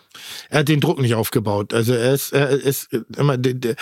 Er 0.51 0.59
hat 0.60 0.68
den 0.68 0.80
Druck 0.80 1.01
nicht 1.01 1.14
aufgebaut. 1.14 1.72
Also 1.72 1.94
er 1.94 2.12
ist, 2.12 2.32
er 2.32 2.51
ist 2.51 2.93
immer 3.16 3.39
der, 3.39 3.55
der, 3.55 3.76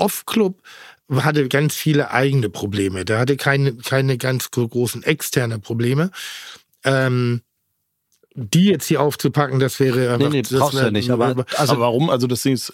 Off-Club 0.00 0.60
hatte 1.08 1.48
ganz 1.48 1.74
viele 1.76 2.10
eigene 2.10 2.50
Probleme. 2.50 3.04
Der 3.04 3.18
hatte 3.20 3.36
keine, 3.36 3.74
keine 3.76 4.18
ganz 4.18 4.48
so 4.52 4.66
großen 4.66 5.04
externe 5.04 5.60
Probleme. 5.60 6.10
Ähm, 6.84 7.42
die 8.34 8.64
jetzt 8.66 8.86
hier 8.86 9.00
aufzupacken, 9.02 9.60
das 9.60 9.78
wäre 9.80 10.14
einfach. 10.14 10.30
nee, 10.30 10.42
das 10.42 10.50
brauchst 10.52 10.74
du 10.78 10.82
ja 10.82 10.90
nicht, 10.90 11.10
aber- 11.10 11.44
Also- 11.56 11.72
aber 11.74 11.80
warum? 11.82 12.10
Also 12.10 12.26
das 12.26 12.42
Ding 12.42 12.54
ist 12.54 12.72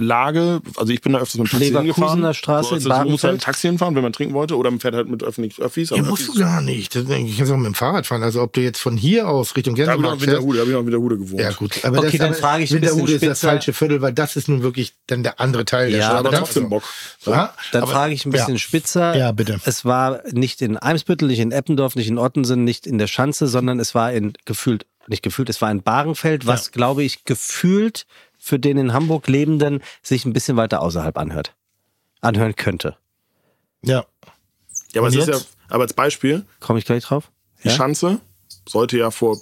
Lage, 0.00 0.60
also 0.76 0.92
ich 0.92 1.00
bin 1.00 1.12
da 1.12 1.18
öfters 1.18 1.38
mit 1.40 1.48
dem 1.48 1.58
Taxi 1.58 1.72
hingefahren. 1.72 2.32
Straße 2.32 2.68
so, 2.68 2.74
also, 2.90 3.02
du 3.04 3.10
musst 3.10 3.24
halt 3.24 3.34
ein 3.34 3.40
Taxi 3.40 3.66
hinfahren, 3.66 3.96
wenn 3.96 4.02
man 4.04 4.12
trinken 4.12 4.32
wollte, 4.32 4.56
oder 4.56 4.70
man 4.70 4.78
fährt 4.78 4.94
halt 4.94 5.08
mit 5.08 5.24
öffentlichen 5.24 5.60
Öffis. 5.60 5.90
Ja, 5.90 5.96
musst 6.02 6.22
Öffis- 6.22 6.34
du 6.34 6.40
gar 6.40 6.60
nicht. 6.60 6.94
Das, 6.94 7.02
ich 7.08 7.36
kann 7.36 7.50
auch 7.50 7.56
mit 7.56 7.66
dem 7.66 7.74
Fahrrad 7.74 8.06
fahren. 8.06 8.22
Also 8.22 8.40
ob 8.42 8.52
du 8.52 8.60
jetzt 8.60 8.78
von 8.80 8.96
hier 8.96 9.28
aus 9.28 9.56
Richtung 9.56 9.74
Da 9.74 9.88
habe 9.88 9.96
ich 9.96 10.02
noch 10.02 10.10
Gänsemarkt 10.18 10.22
in 10.22 10.28
fährst. 10.30 10.56
Da 10.56 10.60
habe 10.60 10.68
ich 10.70 10.74
noch 10.74 10.80
in 10.80 10.86
Winterhude 10.86 11.18
gewohnt. 11.18 11.40
Ja 11.42 11.50
gut, 11.50 11.84
aber 11.84 11.98
Okay, 11.98 12.10
das, 12.10 12.18
dann 12.18 12.28
aber 12.28 12.36
frage 12.36 12.62
ich 12.62 12.70
ein 12.70 12.80
bisschen 12.80 12.96
Winterhude 12.98 13.12
ist 13.14 13.26
das 13.26 13.40
falsche 13.40 13.72
Viertel, 13.72 14.00
weil 14.00 14.12
das 14.12 14.36
ist 14.36 14.48
nun 14.48 14.62
wirklich 14.62 14.92
dann 15.08 15.24
der 15.24 15.40
andere 15.40 15.64
Teil 15.64 15.90
der 15.90 15.98
Ja, 15.98 16.06
Stadt. 16.10 16.26
aber 16.26 16.30
trotzdem 16.36 16.68
Bock. 16.68 16.84
Ja, 17.26 17.52
Dann 17.72 17.82
aber- 17.82 17.90
frage 17.90 18.14
ich 18.14 18.24
ein 18.24 18.30
bisschen 18.30 18.54
ja. 18.54 18.58
spitzer. 18.58 19.16
Ja, 19.16 19.32
bitte. 19.32 19.60
Es 19.64 19.84
war 19.84 20.20
nicht 20.30 20.62
in 20.62 20.76
Eimsbüttel, 20.76 21.26
nicht 21.26 21.40
in 21.40 21.50
Eppendorf, 21.50 21.96
nicht 21.96 22.08
in 22.08 22.18
Ottensen, 22.18 22.62
nicht 22.62 22.86
in 22.86 22.98
der 22.98 23.08
Schanze, 23.08 23.48
sondern 23.48 23.80
es 23.80 23.96
war 23.96 24.12
in 24.12 24.32
gefühlt, 24.44 24.86
nicht 25.08 25.22
gefühlt, 25.24 25.48
es 25.50 25.60
war 25.60 25.70
in 25.72 25.82
Barenfeld, 25.82 26.46
was, 26.46 26.70
glaube 26.70 27.02
ich, 27.02 27.24
gefühlt 27.24 28.06
für 28.48 28.58
den 28.58 28.78
in 28.78 28.92
Hamburg 28.94 29.28
Lebenden 29.28 29.82
sich 30.02 30.24
ein 30.24 30.32
bisschen 30.32 30.56
weiter 30.56 30.80
außerhalb 30.82 31.16
anhört. 31.18 31.54
Anhören 32.20 32.56
könnte. 32.56 32.96
Ja. 33.82 34.04
Ja, 34.92 35.00
aber, 35.02 35.08
es 35.08 35.14
ist 35.14 35.28
ja, 35.28 35.34
jetzt? 35.34 35.48
aber 35.68 35.82
als 35.82 35.92
Beispiel, 35.92 36.44
Komme 36.60 36.78
ich 36.78 36.84
gleich 36.86 37.04
drauf? 37.04 37.30
die 37.62 37.68
Ja? 37.68 37.74
Schanze 37.74 38.20
sollte 38.66 38.96
ja 38.98 39.10
vor 39.10 39.38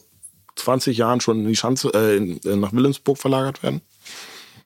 20 0.57 0.97
Jahren 0.99 1.21
schon 1.21 1.39
in 1.41 1.47
die 1.49 1.57
Schanze, 1.57 1.91
äh, 1.95 2.17
in, 2.17 2.41
äh, 2.45 2.57
nach 2.57 2.73
Wilhelmsburg 2.73 3.17
verlagert 3.19 3.63
werden. 3.63 3.81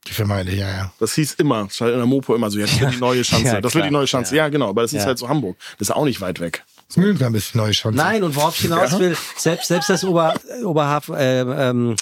Die 0.07 0.13
Vermeide, 0.13 0.53
ja, 0.55 0.69
ja. 0.69 0.93
Das 0.99 1.15
hieß 1.15 1.35
immer, 1.35 1.65
das 1.65 1.79
war 1.83 1.91
in 1.91 1.97
der 1.99 2.07
Mopo 2.07 2.35
immer 2.35 2.51
so, 2.51 2.59
ja, 2.59 2.65
das 2.67 2.81
wird 2.81 2.95
die 2.95 2.97
neue 3.01 3.23
Schanze, 3.23 3.47
Ja, 3.47 3.61
das 3.61 3.75
wird 3.75 3.85
die 3.85 3.91
neue 3.91 4.07
Schanze. 4.07 4.35
Ja, 4.37 4.49
genau, 4.49 4.71
aber 4.71 4.83
das 4.83 4.93
ist 4.95 5.01
Ja. 5.03 5.07
halt 5.09 5.19
so 5.19 5.29
Hamburg. 5.29 5.57
Das 5.79 5.89
ist 5.91 5.95
auch 5.95 6.05
nicht 6.07 6.21
weit 6.23 6.41
weg. 6.41 6.65
Hm, 6.95 7.19
da 7.19 7.29
bist 7.29 7.55
du 7.55 7.59
neue 7.59 7.73
Chance. 7.73 7.97
Nein, 7.99 8.25
und 8.25 8.35
worauf 8.35 8.55
ich 8.57 8.63
hinaus 8.63 8.99
will, 8.99 9.17
selbst, 9.37 9.69
selbst 9.69 9.91
das 9.91 10.03
Ober, 10.03 10.35
Oberhafen, 10.65 11.15
äh, 11.15 11.41
ähm, 11.43 11.95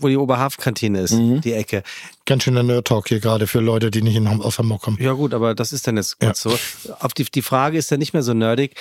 wo 0.00 0.08
die 0.08 0.16
Oberhafenkantine 0.16 1.00
ist, 1.00 1.12
Mhm. 1.12 1.40
die 1.40 1.52
Ecke. 1.52 1.82
Ganz 2.26 2.44
schöner 2.44 2.62
Nerd-Talk 2.62 3.08
hier 3.08 3.20
gerade 3.20 3.46
für 3.46 3.60
Leute, 3.60 3.90
die 3.90 4.02
nicht 4.02 4.16
in, 4.16 4.26
aus 4.26 4.58
Hamburg 4.58 4.82
kommen. 4.82 4.98
Ja 5.00 5.12
gut, 5.12 5.34
aber 5.34 5.54
das 5.54 5.72
ist 5.72 5.86
dann 5.86 5.96
jetzt 5.96 6.18
kurz 6.20 6.40
so. 6.42 6.56
Auf 7.00 7.14
die, 7.14 7.24
die 7.24 7.42
Frage 7.42 7.78
ist 7.78 7.90
dann 7.90 7.98
nicht 7.98 8.12
mehr 8.12 8.22
so 8.22 8.34
nerdig. 8.34 8.74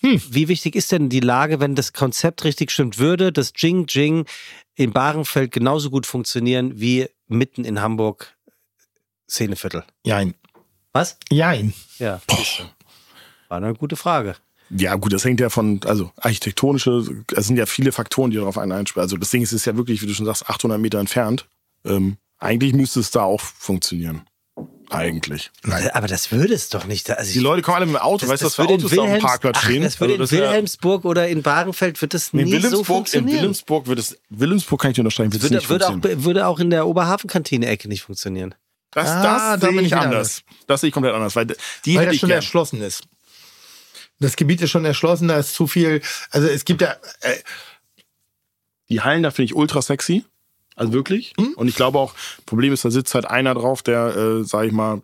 Hm. 0.00 0.22
Wie 0.30 0.46
wichtig 0.48 0.76
ist 0.76 0.92
denn 0.92 1.08
die 1.08 1.20
Lage, 1.20 1.58
wenn 1.60 1.74
das 1.74 1.92
Konzept 1.92 2.44
richtig 2.44 2.70
stimmt? 2.70 2.98
Würde 2.98 3.32
das 3.32 3.52
Jing 3.56 3.86
Jing 3.88 4.26
in 4.76 4.92
Barenfeld 4.92 5.50
genauso 5.50 5.90
gut 5.90 6.06
funktionieren 6.06 6.80
wie 6.80 7.08
mitten 7.26 7.64
in 7.64 7.80
Hamburg 7.80 8.36
Szeneviertel? 9.28 9.84
Jein. 10.04 10.34
Was? 10.92 11.18
Jein. 11.30 11.74
Ja. 11.98 12.20
du. 12.28 12.34
War 13.48 13.56
eine 13.58 13.74
gute 13.74 13.96
Frage. 13.96 14.36
Ja, 14.70 14.94
gut, 14.96 15.12
das 15.12 15.24
hängt 15.24 15.40
ja 15.40 15.48
von, 15.50 15.80
also 15.86 16.10
architektonische, 16.20 17.24
es 17.34 17.46
sind 17.46 17.56
ja 17.56 17.66
viele 17.66 17.92
Faktoren, 17.92 18.30
die 18.30 18.36
darauf 18.36 18.58
einen 18.58 18.72
einspielen. 18.72 19.02
Also 19.02 19.16
das 19.16 19.30
Ding 19.30 19.42
ist, 19.42 19.50
es 19.52 19.60
ist 19.62 19.66
ja 19.66 19.76
wirklich, 19.76 20.02
wie 20.02 20.06
du 20.06 20.14
schon 20.14 20.26
sagst, 20.26 20.48
800 20.48 20.78
Meter 20.80 20.98
entfernt. 20.98 21.46
Ähm, 21.84 22.16
eigentlich 22.38 22.72
müsste 22.74 23.00
es 23.00 23.10
da 23.10 23.22
auch 23.22 23.40
funktionieren. 23.40 24.22
Eigentlich. 24.90 25.50
Aber 25.92 26.06
das 26.06 26.32
würde 26.32 26.54
es 26.54 26.70
doch 26.70 26.86
nicht. 26.86 27.10
Also 27.10 27.32
Die 27.32 27.40
Leute 27.40 27.60
kommen 27.62 27.76
alle 27.76 27.86
mit 27.86 27.94
dem 27.96 28.00
Auto, 28.00 28.26
weißt 28.26 28.42
du, 28.42 28.46
was 28.46 28.54
für 28.54 28.62
würde 28.62 28.74
in 28.74 28.80
Autos 28.80 28.90
da 28.90 29.02
auf 29.02 29.06
dem 29.06 29.12
Wilhelms- 29.12 29.22
Parkplatz 29.24 29.56
Ach, 29.58 29.64
stehen? 29.64 29.82
Das 29.82 30.00
würde 30.00 30.18
Also 30.18 30.34
in 30.36 30.40
wär- 30.42 30.48
Wilhelmsburg 30.50 31.04
oder 31.04 31.28
in 31.28 31.42
Barenfeld 31.42 32.00
wird 32.00 32.14
das 32.14 32.32
Nee, 32.32 32.44
nie 32.44 32.50
so 32.50 32.56
Wilhelmsburg, 32.56 32.78
in 32.80 32.84
funktionieren. 32.86 33.36
Wilhelmsburg 33.36 33.86
wird 33.86 33.98
es, 33.98 34.18
Wilhelmsburg 34.30 34.80
kann 34.80 34.90
ich 34.90 34.94
dir 34.94 35.02
unterstreichen, 35.02 35.32
wird 35.32 35.42
es 35.42 35.50
würde, 35.50 35.56
nicht 35.56 35.68
würde, 35.70 35.84
funktionieren. 35.84 36.20
auch, 36.20 36.24
würde 36.24 36.46
auch 36.46 36.58
in 36.58 36.70
der 36.70 36.86
Oberhafenkantine-Ecke 36.86 37.86
nicht 37.88 38.02
funktionieren. 38.02 38.54
das, 38.92 39.08
Ah, 39.08 39.22
das 39.52 39.60
da 39.60 39.66
sehe 39.66 39.76
bin 39.76 39.84
ich 39.84 39.90
wieder 39.92 40.00
anders. 40.00 40.42
Das 40.66 40.80
sehe 40.80 40.88
ich 40.88 40.94
komplett 40.94 41.14
anders, 41.14 41.36
weil 41.36 41.44
die 41.46 41.54
Weil 41.54 41.94
hätte 41.96 42.06
das 42.06 42.14
ich 42.14 42.20
schon 42.20 42.28
gern. 42.28 42.36
erschlossen 42.38 42.80
ist. 42.80 43.04
Das 44.20 44.36
Gebiet 44.36 44.60
ist 44.62 44.70
schon 44.70 44.84
erschlossen, 44.84 45.28
da 45.28 45.38
ist 45.38 45.54
zu 45.54 45.66
viel. 45.66 46.00
Also 46.30 46.48
es 46.48 46.64
gibt 46.64 46.80
ja. 46.82 46.96
Äh, 47.20 47.36
Die 48.88 49.00
Hallen, 49.00 49.22
da 49.22 49.30
finde 49.30 49.46
ich 49.46 49.54
ultra 49.54 49.82
sexy. 49.82 50.24
Also 50.74 50.92
wirklich. 50.92 51.34
Hm? 51.38 51.54
Und 51.56 51.68
ich 51.68 51.74
glaube 51.74 51.98
auch, 51.98 52.14
Problem 52.46 52.72
ist, 52.72 52.84
da 52.84 52.90
sitzt 52.90 53.14
halt 53.14 53.26
einer 53.26 53.54
drauf, 53.54 53.82
der, 53.82 54.16
äh, 54.16 54.44
sag 54.44 54.66
ich 54.66 54.72
mal, 54.72 55.02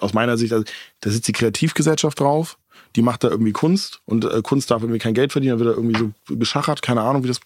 aus 0.00 0.12
meiner 0.12 0.36
Sicht, 0.36 0.52
also, 0.52 0.64
da 1.00 1.10
sitzt 1.10 1.26
die 1.28 1.32
Kreativgesellschaft 1.32 2.20
drauf, 2.20 2.58
die 2.96 3.02
macht 3.02 3.24
da 3.24 3.28
irgendwie 3.28 3.52
Kunst 3.52 4.00
und 4.04 4.24
äh, 4.26 4.42
Kunst 4.42 4.70
darf 4.70 4.82
irgendwie 4.82 4.98
kein 4.98 5.14
Geld 5.14 5.32
verdienen, 5.32 5.58
dann 5.58 5.66
wird 5.66 5.74
da 5.74 5.80
irgendwie 5.80 5.98
so 6.28 6.36
geschachert, 6.36 6.82
keine 6.82 7.00
Ahnung, 7.02 7.24
wie 7.24 7.28
das. 7.28 7.40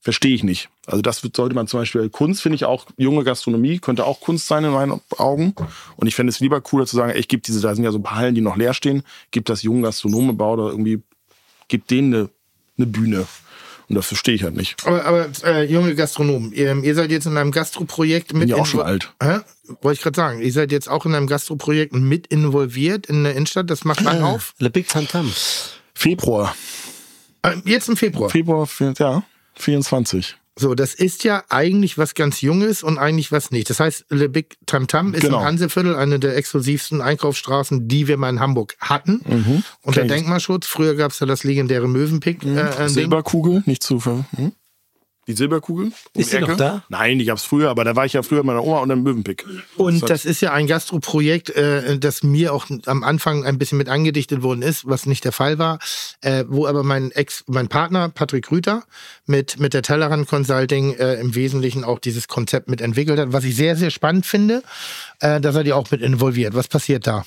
Verstehe 0.00 0.34
ich 0.34 0.44
nicht. 0.44 0.68
Also 0.86 1.02
das 1.02 1.20
sollte 1.34 1.54
man 1.54 1.66
zum 1.66 1.80
Beispiel, 1.80 2.08
Kunst 2.08 2.40
finde 2.40 2.56
ich 2.56 2.64
auch, 2.64 2.86
junge 2.96 3.24
Gastronomie 3.24 3.78
könnte 3.78 4.06
auch 4.06 4.20
Kunst 4.20 4.46
sein 4.46 4.64
in 4.64 4.70
meinen 4.70 5.00
Augen. 5.16 5.54
Und 5.96 6.06
ich 6.06 6.14
fände 6.14 6.30
es 6.30 6.38
lieber 6.38 6.60
cooler 6.60 6.86
zu 6.86 6.96
sagen, 6.96 7.10
ey, 7.10 7.18
ich 7.18 7.28
gebe 7.28 7.42
diese, 7.42 7.60
da 7.60 7.74
sind 7.74 7.84
ja 7.84 7.90
so 7.90 7.98
ein 7.98 8.02
paar 8.04 8.16
Hallen, 8.16 8.34
die 8.34 8.40
noch 8.40 8.56
leer 8.56 8.74
stehen, 8.74 9.02
gibt 9.32 9.48
das 9.48 9.62
jungen 9.62 9.82
Gastronomen 9.82 10.36
bau 10.36 10.52
oder 10.52 10.68
irgendwie, 10.68 11.02
gibt 11.66 11.90
denen 11.90 12.14
eine, 12.14 12.30
eine 12.76 12.86
Bühne. 12.86 13.26
Und 13.88 13.94
das 13.94 14.06
verstehe 14.06 14.34
ich 14.34 14.44
halt 14.44 14.54
nicht. 14.54 14.86
aber 14.86 15.04
aber 15.04 15.28
äh, 15.44 15.64
junge 15.64 15.94
Gastronomen, 15.94 16.52
ihr, 16.52 16.76
ihr 16.82 16.94
seid 16.94 17.10
jetzt 17.10 17.26
in 17.26 17.36
einem 17.36 17.50
Gastroprojekt 17.50 18.34
mit. 18.34 18.42
Bin 18.42 18.48
ja 18.50 18.56
auch 18.56 18.66
schon 18.66 18.82
alt. 18.82 19.12
Hä? 19.22 19.38
Wollte 19.80 19.98
ich 19.98 20.02
gerade 20.02 20.16
sagen. 20.16 20.42
Ihr 20.42 20.52
seid 20.52 20.72
jetzt 20.72 20.88
auch 20.90 21.06
in 21.06 21.14
einem 21.14 21.26
Gastroprojekt 21.26 21.94
mit 21.94 22.26
involviert 22.26 23.06
in 23.06 23.24
der 23.24 23.32
Innenstadt. 23.32 23.70
Das 23.70 23.84
macht 23.84 24.02
man 24.02 24.22
auf. 24.22 24.54
Le 24.58 24.68
Big 24.68 24.88
Tantam. 24.88 25.32
Februar. 25.94 26.54
Äh, 27.42 27.56
jetzt 27.64 27.88
im 27.88 27.96
Februar. 27.96 28.28
Februar, 28.28 28.68
ja, 28.98 29.22
24. 29.58 30.36
So, 30.60 30.74
das 30.74 30.92
ist 30.92 31.22
ja 31.22 31.44
eigentlich 31.50 31.98
was 31.98 32.14
ganz 32.14 32.40
Junges 32.40 32.82
und 32.82 32.98
eigentlich 32.98 33.30
was 33.30 33.52
nicht. 33.52 33.70
Das 33.70 33.78
heißt, 33.78 34.06
Le 34.08 34.28
Big 34.28 34.56
Tam 34.66 34.88
Tam 34.88 35.14
ist 35.14 35.20
Genau. 35.22 35.38
im 35.38 35.44
Hanseviertel 35.44 35.94
eine 35.94 36.18
der 36.18 36.36
exklusivsten 36.36 37.00
Einkaufsstraßen, 37.00 37.86
die 37.86 38.08
wir 38.08 38.16
mal 38.16 38.28
in 38.30 38.40
Hamburg 38.40 38.74
hatten. 38.80 39.20
Mhm. 39.24 39.62
Unter. 39.82 40.04
Denkmalschutz. 40.04 40.66
Früher 40.66 40.96
gab 40.96 41.12
es 41.12 41.20
ja 41.20 41.26
das 41.28 41.44
legendäre 41.44 41.86
Möwenpick. 41.88 42.44
Äh, 42.44 42.58
äh, 42.58 42.76
Ding. 42.76 42.88
Silberkugel, 42.88 43.62
nicht 43.66 43.84
zu 43.84 44.00
ver. 44.00 44.24
Die 45.28 45.34
Silberkugel? 45.34 45.92
um 46.14 46.20
Ist 46.20 46.32
die 46.32 46.38
noch 46.38 46.48
Ecke? 46.48 46.56
da? 46.56 46.82
Nein, 46.88 47.18
die 47.18 47.26
gab's 47.26 47.44
früher, 47.44 47.68
aber 47.68 47.84
da 47.84 47.94
war 47.94 48.06
ich 48.06 48.14
ja 48.14 48.22
früher 48.22 48.38
mit 48.38 48.46
meiner 48.46 48.64
Oma 48.64 48.78
und 48.80 48.90
einem 48.90 49.02
Möwenpick. 49.02 49.44
Und 49.76 50.08
das 50.08 50.24
ist 50.24 50.40
ja 50.40 50.52
ein 50.52 50.66
Gastroprojekt, 50.66 51.50
äh, 51.50 51.98
das 51.98 52.22
mir 52.22 52.54
auch 52.54 52.66
am 52.86 53.04
Anfang 53.04 53.44
ein 53.44 53.58
bisschen 53.58 53.76
mit 53.76 53.90
angedichtet 53.90 54.42
worden 54.42 54.62
ist, 54.62 54.88
was 54.88 55.04
nicht 55.04 55.24
der 55.24 55.32
Fall 55.32 55.58
war, 55.58 55.78
äh, 56.22 56.44
wo 56.48 56.66
aber 56.66 56.82
mein 56.82 57.12
Ex, 57.12 57.44
mein 57.46 57.68
Partner 57.68 58.08
Patrick 58.08 58.50
Rüter 58.50 58.84
mit 59.26 59.60
mit 59.60 59.74
der 59.74 59.82
Tellerrand 59.82 60.26
Consulting 60.26 60.94
äh, 60.94 61.14
im 61.20 61.34
Wesentlichen 61.34 61.84
auch 61.84 61.98
dieses 61.98 62.26
Konzept 62.26 62.70
mit 62.70 62.80
entwickelt 62.80 63.18
hat, 63.18 63.32
was 63.32 63.44
ich 63.44 63.54
sehr 63.54 63.76
sehr 63.76 63.90
spannend 63.90 64.24
finde. 64.24 64.62
Äh, 65.20 65.40
da 65.42 65.52
seid 65.52 65.66
ihr 65.66 65.76
auch 65.76 65.90
mit 65.90 66.00
involviert. 66.00 66.54
Was 66.54 66.68
passiert 66.68 67.06
da? 67.06 67.26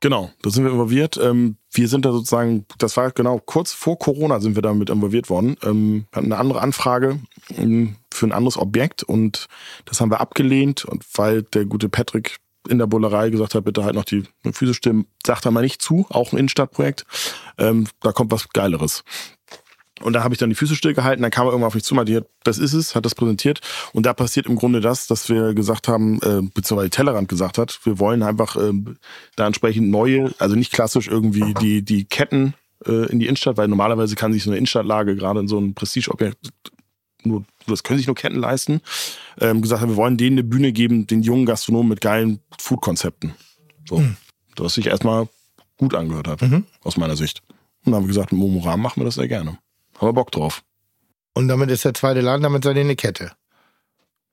Genau, 0.00 0.30
da 0.42 0.50
sind 0.50 0.64
wir 0.64 0.72
involviert. 0.72 1.16
Ähm, 1.16 1.56
wir 1.72 1.88
sind 1.88 2.04
da 2.04 2.12
sozusagen, 2.12 2.66
das 2.78 2.96
war 2.96 3.10
genau 3.10 3.38
kurz 3.38 3.72
vor 3.72 3.98
Corona 3.98 4.40
sind 4.40 4.54
wir 4.54 4.62
damit 4.62 4.90
involviert 4.90 5.30
worden. 5.30 5.56
Ähm, 5.62 6.06
hatten 6.12 6.26
eine 6.26 6.38
andere 6.38 6.60
Anfrage 6.60 7.20
ähm, 7.56 7.96
für 8.12 8.26
ein 8.26 8.32
anderes 8.32 8.58
Objekt 8.58 9.02
und 9.02 9.46
das 9.86 10.00
haben 10.00 10.10
wir 10.10 10.20
abgelehnt 10.20 10.84
und 10.84 11.04
weil 11.16 11.42
der 11.42 11.64
gute 11.64 11.88
Patrick 11.88 12.38
in 12.68 12.78
der 12.78 12.86
Bullerei 12.86 13.30
gesagt 13.30 13.54
hat, 13.54 13.64
bitte 13.64 13.84
halt 13.84 13.94
noch 13.94 14.04
die 14.04 14.24
Füße 14.50 14.74
stimmen, 14.74 15.06
sagt 15.26 15.44
er 15.44 15.50
mal 15.50 15.62
nicht 15.62 15.82
zu, 15.82 16.06
auch 16.08 16.32
ein 16.32 16.38
Innenstadtprojekt. 16.38 17.04
Ähm, 17.58 17.86
da 18.00 18.12
kommt 18.12 18.32
was 18.32 18.48
Geileres. 18.50 19.04
Und 20.02 20.12
da 20.12 20.24
habe 20.24 20.34
ich 20.34 20.38
dann 20.38 20.48
die 20.48 20.56
Füße 20.56 20.74
stillgehalten, 20.74 21.22
dann 21.22 21.30
kam 21.30 21.46
er 21.46 21.50
irgendwann 21.50 21.68
auf 21.68 21.74
mich 21.74 21.84
zu, 21.84 21.94
meinte, 21.94 22.26
das 22.42 22.58
ist 22.58 22.72
es, 22.72 22.96
hat 22.96 23.04
das 23.04 23.14
präsentiert. 23.14 23.60
Und 23.92 24.06
da 24.06 24.12
passiert 24.12 24.46
im 24.46 24.56
Grunde 24.56 24.80
das, 24.80 25.06
dass 25.06 25.28
wir 25.28 25.54
gesagt 25.54 25.86
haben, 25.86 26.16
äh, 26.22 26.42
beziehungsweise 26.52 26.90
Tellerrand 26.90 27.28
gesagt 27.28 27.58
hat, 27.58 27.78
wir 27.84 28.00
wollen 28.00 28.22
einfach 28.22 28.56
äh, 28.56 28.72
da 29.36 29.46
entsprechend 29.46 29.90
neue, 29.90 30.34
also 30.38 30.56
nicht 30.56 30.72
klassisch 30.72 31.06
irgendwie 31.06 31.54
die, 31.54 31.84
die 31.84 32.06
Ketten 32.06 32.54
äh, 32.86 33.06
in 33.10 33.20
die 33.20 33.26
Innenstadt, 33.26 33.56
weil 33.56 33.68
normalerweise 33.68 34.16
kann 34.16 34.32
sich 34.32 34.42
so 34.42 34.50
eine 34.50 34.58
Innenstadtlage, 34.58 35.14
gerade 35.14 35.40
in 35.40 35.48
so 35.48 35.58
einem 35.58 35.74
Prestigeobjekt, 35.74 36.38
nur, 37.22 37.44
das 37.68 37.84
können 37.84 37.98
sich 37.98 38.08
nur 38.08 38.16
Ketten 38.16 38.38
leisten, 38.38 38.80
ähm, 39.40 39.62
gesagt 39.62 39.80
haben, 39.80 39.90
wir 39.90 39.96
wollen 39.96 40.16
denen 40.16 40.38
eine 40.38 40.44
Bühne 40.44 40.72
geben, 40.72 41.06
den 41.06 41.22
jungen 41.22 41.46
Gastronomen 41.46 41.88
mit 41.88 42.00
geilen 42.00 42.40
Food-Konzepten. 42.58 43.34
So. 43.88 44.04
Was 44.56 44.74
sich 44.74 44.86
erstmal 44.86 45.28
gut 45.78 45.94
angehört 45.94 46.28
hat, 46.28 46.40
aus 46.82 46.96
meiner 46.96 47.16
Sicht. 47.16 47.42
Und 47.84 47.92
dann 47.92 47.94
haben 47.94 48.04
wir 48.04 48.08
gesagt, 48.08 48.32
mit 48.32 48.40
Momo 48.40 48.60
Rahmen 48.60 48.82
machen 48.82 49.00
wir 49.00 49.04
das 49.04 49.16
sehr 49.16 49.28
gerne. 49.28 49.58
Haben 50.04 50.10
wir 50.10 50.12
Bock 50.20 50.30
drauf. 50.32 50.62
Und 51.34 51.48
damit 51.48 51.70
ist 51.70 51.84
der 51.84 51.94
zweite 51.94 52.20
Laden, 52.20 52.42
damit 52.42 52.62
seid 52.62 52.76
ihr 52.76 52.82
eine 52.82 52.94
Kette. 52.96 53.32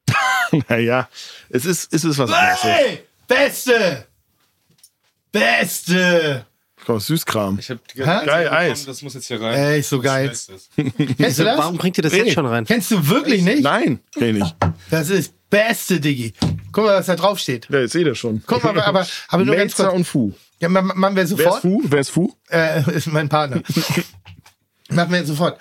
naja, 0.70 1.08
es 1.50 1.66
ist, 1.66 1.94
es 1.94 2.04
ist 2.04 2.18
was 2.18 2.30
anderes. 2.32 3.00
Beste! 3.28 4.08
Beste! 5.32 6.46
Komm, 6.86 7.00
Süßkram. 7.00 7.60
Ich 7.60 7.70
hab 7.70 7.88
die 7.90 8.00
Hä? 8.00 8.04
ganze 8.06 8.26
Geil, 8.26 8.48
Zeit 8.50 8.54
Eis. 8.58 8.86
Das 8.86 9.02
muss 9.04 9.14
jetzt 9.14 9.28
hier 9.28 9.40
rein. 9.40 9.54
Ey, 9.56 9.80
ist 9.80 9.90
so 9.90 9.98
Das 10.02 10.06
geil. 10.06 10.28
Kennst 11.18 11.40
du 11.40 11.44
das? 11.44 11.58
Warum 11.58 11.78
bringt 11.78 11.98
ihr 11.98 12.02
das 12.04 12.12
Nee. 12.12 12.20
jetzt 12.24 12.34
schon 12.34 12.46
rein? 12.48 12.66
Kennst 12.66 12.90
du 12.92 13.08
wirklich 13.08 13.44
nicht? 13.44 13.62
Nein, 13.64 14.00
kenn 14.14 14.36
ich 14.36 14.44
nicht. 14.44 14.56
Das 14.90 15.10
ist 15.10 15.34
Beste, 15.50 16.00
Diggi. 16.00 16.34
Guck 16.72 16.86
mal, 16.86 16.96
was 16.98 17.06
da 17.06 17.16
drauf 17.16 17.38
steht. 17.40 17.68
Ja, 17.70 17.80
jetzt 17.80 17.92
seht 17.94 18.08
ihr 18.08 18.16
schon. 18.16 18.42
Guck 18.48 18.64
mal, 18.64 18.72
aber, 18.72 18.88
aber, 18.88 19.08
aber 19.28 19.46
nur 19.46 19.56
ganz 19.56 19.72
Melzer 19.78 19.84
kurz. 19.86 19.96
und 19.96 20.06
Fu. 20.06 20.34
Ja, 20.60 20.70
ma- 20.70 20.82
ma- 20.82 20.94
machen 20.96 21.16
wir 21.16 21.18
Wer 21.18 21.24
ist 21.24 21.30
sofort. 21.30 21.62
Fu? 21.62 21.82
Wer 21.86 22.00
ist 22.00 22.10
Fu? 22.10 22.34
Äh, 22.50 22.90
ist 22.96 23.08
mein 23.08 23.30
Partner. 23.30 23.62
Machen 24.92 25.12
wir 25.12 25.26
sofort. 25.26 25.60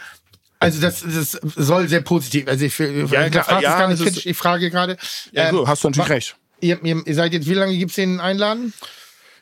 Also 0.58 0.80
das, 0.80 1.02
das 1.02 1.38
soll 1.56 1.88
sehr 1.88 2.02
positiv. 2.02 2.46
Also 2.46 2.66
ich, 2.66 2.78
Ja, 2.78 3.24
ich 3.24 3.32
klar, 3.32 3.44
frage 3.44 3.64
ja, 3.64 3.78
gar 3.78 3.88
nicht 3.88 4.00
es 4.00 4.06
kritisch, 4.06 4.26
ich 4.26 4.36
frage 4.36 4.70
gerade. 4.70 4.98
Ja, 5.32 5.48
ähm, 5.48 5.56
so, 5.56 5.68
hast 5.68 5.82
du 5.82 5.88
natürlich 5.88 6.10
recht. 6.10 6.36
Ihr, 6.60 6.84
ihr, 6.84 7.02
ihr 7.06 7.14
seid 7.14 7.32
jetzt, 7.32 7.48
wie 7.48 7.54
lange 7.54 7.76
gibt's 7.78 7.94
den 7.94 8.20
Einladen? 8.20 8.74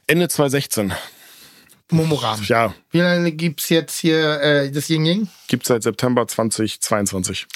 Ende 0.06 0.28
2016. 0.28 0.93
Momoram. 1.90 2.40
Ja, 2.44 2.74
Wie 2.90 3.01
lange 3.01 3.32
gibt's 3.32 3.70
jetzt 3.70 3.98
hier 3.98 4.40
äh, 4.43 4.70
das 4.70 4.90
Yin 4.90 5.06
Yang? 5.06 5.28
gibt 5.48 5.66
seit 5.66 5.82
September 5.82 6.27
2022. 6.28 7.47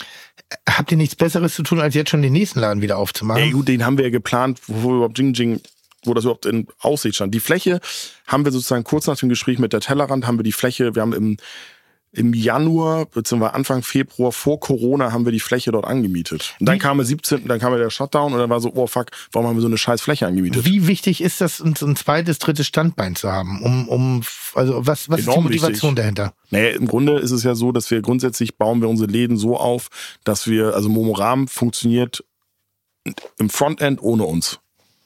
Habt 0.68 0.90
ihr 0.90 0.96
nichts 0.96 1.14
Besseres 1.16 1.54
zu 1.54 1.62
tun, 1.62 1.80
als 1.80 1.94
jetzt 1.94 2.10
schon 2.10 2.22
den 2.22 2.32
nächsten 2.32 2.60
Laden 2.60 2.82
wieder 2.82 2.96
aufzumachen? 2.96 3.42
Ey, 3.42 3.50
gut, 3.50 3.68
den 3.68 3.84
haben 3.84 3.98
wir 3.98 4.04
ja 4.06 4.10
geplant, 4.10 4.60
wo 4.66 4.88
wir 4.88 4.96
überhaupt 4.96 5.18
Jing 5.18 5.34
Jing, 5.34 5.60
wo 6.04 6.14
das 6.14 6.24
überhaupt 6.24 6.46
in 6.46 6.66
Aussicht 6.80 7.16
stand. 7.16 7.34
Die 7.34 7.40
Fläche 7.40 7.80
haben 8.26 8.44
wir 8.44 8.52
sozusagen 8.52 8.84
kurz 8.84 9.06
nach 9.06 9.18
dem 9.18 9.28
Gespräch 9.28 9.58
mit 9.58 9.72
der 9.74 9.80
Tellerrand, 9.80 10.26
haben 10.26 10.38
wir 10.38 10.44
die 10.44 10.52
Fläche, 10.52 10.94
wir 10.94 11.02
haben 11.02 11.12
im, 11.12 11.36
im 12.14 12.34
Januar, 12.34 13.06
beziehungsweise 13.06 13.54
Anfang 13.54 13.82
Februar 13.82 14.32
vor 14.32 14.60
Corona 14.60 15.12
haben 15.12 15.24
wir 15.24 15.32
die 15.32 15.40
Fläche 15.40 15.72
dort 15.72 15.86
angemietet. 15.86 16.54
Und 16.60 16.66
dann 16.66 16.78
kam 16.78 16.98
der 16.98 17.06
17., 17.06 17.48
dann 17.48 17.58
kam 17.58 17.74
der 17.76 17.88
Shutdown 17.88 18.34
und 18.34 18.38
dann 18.38 18.50
war 18.50 18.60
so, 18.60 18.70
oh 18.74 18.86
fuck, 18.86 19.06
warum 19.32 19.48
haben 19.48 19.56
wir 19.56 19.62
so 19.62 19.66
eine 19.66 19.78
scheiß 19.78 20.02
Fläche 20.02 20.26
angemietet? 20.26 20.66
Wie 20.66 20.86
wichtig 20.86 21.22
ist 21.22 21.40
das, 21.40 21.60
ein, 21.60 21.74
so 21.74 21.86
ein 21.86 21.96
zweites, 21.96 22.38
drittes 22.38 22.66
Standbein 22.66 23.16
zu 23.16 23.32
haben? 23.32 23.62
Um, 23.62 23.88
um, 23.88 24.22
also 24.54 24.86
was, 24.86 25.08
was 25.08 25.20
ist 25.20 25.32
die 25.32 25.40
Motivation 25.40 25.92
wichtig. 25.92 25.94
dahinter? 25.94 26.34
Naja, 26.50 26.70
im 26.70 26.86
Grunde 26.86 27.18
ist 27.18 27.30
es 27.30 27.44
ja 27.44 27.54
so, 27.54 27.72
dass 27.72 27.90
wir 27.90 28.02
grundsätzlich 28.02 28.56
bauen 28.56 28.82
wir 28.82 28.90
unsere 28.90 29.10
Läden 29.10 29.38
so 29.38 29.56
auf, 29.56 29.88
dass 30.22 30.46
wir, 30.46 30.74
also 30.74 30.90
Momoram 30.90 31.48
funktioniert 31.48 32.24
im 33.38 33.48
Frontend 33.48 34.02
ohne 34.02 34.24
uns. 34.24 34.60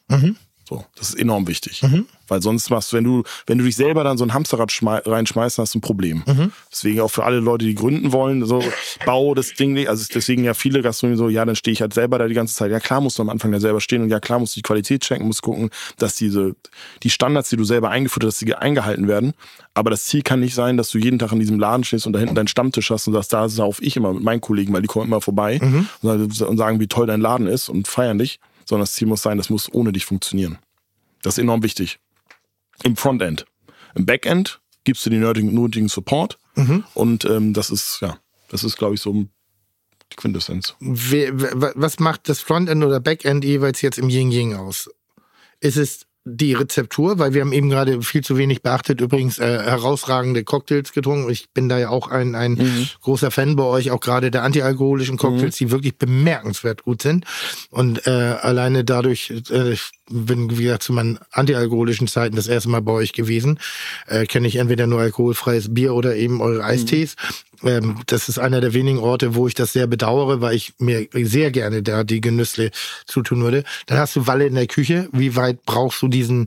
Mhm. 0.08 0.36
So, 0.68 0.84
das 0.96 1.10
ist 1.10 1.20
enorm 1.20 1.46
wichtig. 1.46 1.82
Weil 2.28 2.43
sonst 2.43 2.70
machst 2.70 2.93
du, 2.93 2.97
wenn 2.97 3.05
du, 3.05 3.23
wenn 3.47 3.59
du 3.59 3.65
dich 3.65 3.77
selber 3.77 4.05
dann 4.05 4.19
so 4.19 4.24
ein 4.24 4.35
Hamsterrad 4.35 4.70
schmei- 4.70 5.03
reinschmeißt, 5.07 5.59
hast 5.59 5.74
du 5.74 5.78
ein 5.78 5.81
Problem. 5.81 6.23
Mhm. 6.27 6.53
Deswegen 6.70 7.01
auch 7.01 7.11
für 7.11 7.24
alle 7.24 7.40
Leute, 7.40 7.65
die 7.65 7.74
gründen 7.74 8.12
wollen, 8.12 8.44
so 8.44 8.62
bau 9.05 9.35
das 9.35 9.55
Ding 9.55 9.73
nicht. 9.74 9.89
Also 9.89 10.07
deswegen 10.12 10.44
ja 10.44 10.55
viele 10.55 10.82
Gastronomen 10.82 11.19
so, 11.19 11.28
ja, 11.28 11.44
dann 11.44 11.57
stehe 11.57 11.73
ich 11.73 11.81
halt 11.81 11.94
selber 11.94 12.19
da 12.19 12.27
die 12.27 12.35
ganze 12.35 12.55
Zeit. 12.55 12.70
Ja, 12.70 12.81
klar 12.81 13.01
musst 13.01 13.19
du 13.19 13.23
am 13.23 13.28
Anfang 13.28 13.53
ja 13.53 13.61
selber 13.61 13.81
stehen 13.81 14.03
und 14.03 14.11
ja, 14.11 14.20
klar 14.20 14.39
musst 14.39 14.57
du 14.57 14.59
die 14.59 14.62
Qualität 14.62 15.03
checken, 15.03 15.27
musst 15.27 15.43
gucken, 15.43 15.70
dass 15.98 16.16
diese, 16.16 16.55
die 17.03 17.11
Standards, 17.11 17.51
die 17.51 17.57
du 17.57 17.65
selber 17.65 17.90
eingeführt 17.90 18.24
hast, 18.24 18.40
dass 18.40 18.47
die 18.47 18.55
eingehalten 18.55 19.09
werden. 19.09 19.32
Aber 19.74 19.90
das 19.90 20.07
Ziel 20.07 20.23
kann 20.23 20.40
nicht 20.40 20.55
sein, 20.55 20.77
dass 20.77 20.90
du 20.90 20.98
jeden 20.98 21.19
Tag 21.19 21.32
in 21.32 21.39
diesem 21.39 21.59
Laden 21.59 21.85
stehst 21.85 22.07
und 22.07 22.12
da 22.12 22.19
hinten 22.19 22.35
deinen 22.35 22.48
Stammtisch 22.48 22.90
hast 22.90 23.07
und 23.07 23.12
sagst, 23.12 23.32
da 23.32 23.48
sauf 23.48 23.81
ich 23.82 23.97
immer 23.97 24.15
mit 24.15 24.23
meinen 24.23 24.40
Kollegen, 24.40 24.73
weil 24.73 24.82
die 24.82 24.89
kommen 24.89 25.07
immer 25.07 25.20
vorbei 25.20 25.61
und 26.03 26.57
sagen, 26.57 26.81
wie 26.81 26.86
toll 26.86 27.07
dein 27.07 27.20
Laden 27.20 27.47
ist 27.47 27.69
und 27.69 27.86
feiern 27.86 28.19
dich. 28.19 28.40
Sondern 28.65 28.82
das 28.82 28.94
Ziel 28.94 29.07
muss 29.07 29.23
sein, 29.23 29.39
das 29.39 29.48
muss 29.48 29.73
ohne 29.73 29.93
dich 29.93 30.05
funktionieren. 30.07 30.59
Das 31.23 31.39
ist 31.39 31.43
enorm 31.43 31.62
wichtig. 31.62 31.98
Im 32.82 32.97
Frontend. 32.97 33.47
Im 33.94 34.07
Backend 34.07 34.61
gibst 34.85 35.05
du 35.07 35.11
den 35.11 35.20
nötigen, 35.20 35.89
Support. 35.89 36.39
Und 36.94 37.24
ähm, 37.24 37.53
das 37.53 37.70
ist, 37.70 37.98
ja, 38.01 38.19
das 38.48 38.65
ist, 38.65 38.77
glaube 38.77 38.94
ich, 38.94 39.01
so 39.01 39.12
die 39.12 40.16
Quintessenz. 40.16 40.74
Was 40.81 41.98
macht 41.98 42.28
das 42.28 42.40
Frontend 42.40 42.85
oder 42.85 43.01
Backend 43.01 43.44
jeweils 43.44 43.82
jetzt 43.82 43.98
im 43.98 44.09
Yin 44.09 44.31
Yang 44.31 44.55
aus? 44.55 44.90
Ist 45.61 45.77
es 45.77 46.05
die 46.28 46.55
Rezeptur, 46.55 47.20
weil 47.20 47.35
wir 47.35 47.40
haben 47.43 47.53
eben 47.53 47.70
gerade 47.70 48.03
viel 48.03 48.23
zu 48.24 48.36
wenig 48.36 48.61
beachtet, 48.61 49.01
übrigens 49.01 49.39
äh, 49.39 49.44
herausragende 49.62 50.43
Cocktails 50.43 50.93
getrunken. 50.93 51.31
Ich 51.31 51.51
bin 51.51 51.69
da 51.69 51.78
ja 51.78 51.89
auch 51.90 52.09
ein, 52.09 52.35
ein 52.35 52.55
Mhm. 52.55 52.89
großer 53.03 53.31
Fan 53.31 53.55
bei 53.55 53.62
euch, 53.62 53.93
auch 53.93 54.01
gerade 54.01 54.32
der 54.32 54.43
antialkoholischen 54.43 55.19
Cocktails, 55.19 55.57
die 55.57 55.70
wirklich 55.70 55.97
bemerkenswert 55.97 56.82
gut 56.82 57.01
sind. 57.01 57.24
Und 57.70 58.07
äh, 58.09 58.11
alleine 58.11 58.82
dadurch, 58.82 59.32
äh, 59.51 59.73
ich 59.73 59.93
bin 60.11 60.59
wie 60.59 60.65
gesagt 60.65 60.82
zu 60.82 60.93
meinen 60.93 61.19
antialkoholischen 61.31 62.09
Zeiten 62.09 62.35
das 62.35 62.48
erste 62.48 62.70
Mal 62.70 62.82
bei 62.82 62.93
euch 62.93 63.12
gewesen, 63.12 63.61
äh, 64.09 64.27
kenne 64.27 64.48
ich 64.48 64.57
entweder 64.57 64.89
nur 64.89 65.01
alkoholfreies 65.01 65.73
Bier 65.74 65.94
oder 65.94 66.16
eben 66.16 66.40
eure 66.40 66.65
Eistees. 66.65 67.15
Ähm, 67.62 68.00
das 68.06 68.28
ist 68.28 68.38
einer 68.38 68.60
der 68.60 68.74
wenigen 68.74 68.98
Orte, 68.98 69.34
wo 69.34 69.46
ich 69.46 69.54
das 69.54 69.72
sehr 69.72 69.86
bedauere, 69.86 70.40
weil 70.40 70.54
ich 70.54 70.74
mir 70.78 71.08
sehr 71.12 71.50
gerne 71.50 71.82
da 71.82 72.04
die 72.04 72.20
Genüssle 72.20 72.70
zutun 73.06 73.42
würde. 73.42 73.64
Dann 73.86 73.98
hast 73.98 74.16
du 74.16 74.26
Walle 74.26 74.46
in 74.46 74.54
der 74.54 74.66
Küche. 74.66 75.08
Wie 75.12 75.36
weit 75.36 75.64
brauchst 75.64 76.02
du 76.02 76.08
diesen 76.08 76.46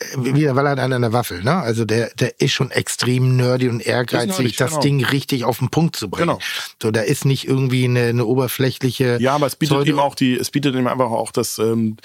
äh, 0.00 0.04
wie 0.16 0.40
der 0.40 0.56
Walle 0.56 0.70
an 0.70 0.92
einer 0.92 1.12
Waffel, 1.12 1.42
ne? 1.44 1.54
Also 1.54 1.84
der, 1.84 2.10
der 2.14 2.40
ist 2.40 2.52
schon 2.52 2.70
extrem 2.70 3.36
nerdy 3.36 3.68
und 3.68 3.80
ehrgeizig, 3.80 4.38
nerdig, 4.38 4.56
das 4.56 4.70
genau. 4.70 4.82
Ding 4.82 5.04
richtig 5.04 5.44
auf 5.44 5.58
den 5.58 5.68
Punkt 5.68 5.96
zu 5.96 6.08
bringen. 6.08 6.28
Genau. 6.28 6.40
So, 6.82 6.90
da 6.90 7.02
ist 7.02 7.24
nicht 7.24 7.46
irgendwie 7.46 7.84
eine, 7.84 8.06
eine 8.06 8.26
oberflächliche. 8.26 9.18
Ja, 9.20 9.34
aber 9.34 9.46
es 9.46 9.56
bietet 9.56 9.76
Pseudo- 9.76 9.90
ihm 9.90 9.98
auch 10.00 10.14
die, 10.14 10.34
es 10.34 10.50
bietet 10.50 10.74
ihm 10.74 10.86
einfach 10.86 11.10
auch 11.10 11.30
das, 11.30 11.58
ähm, 11.58 11.96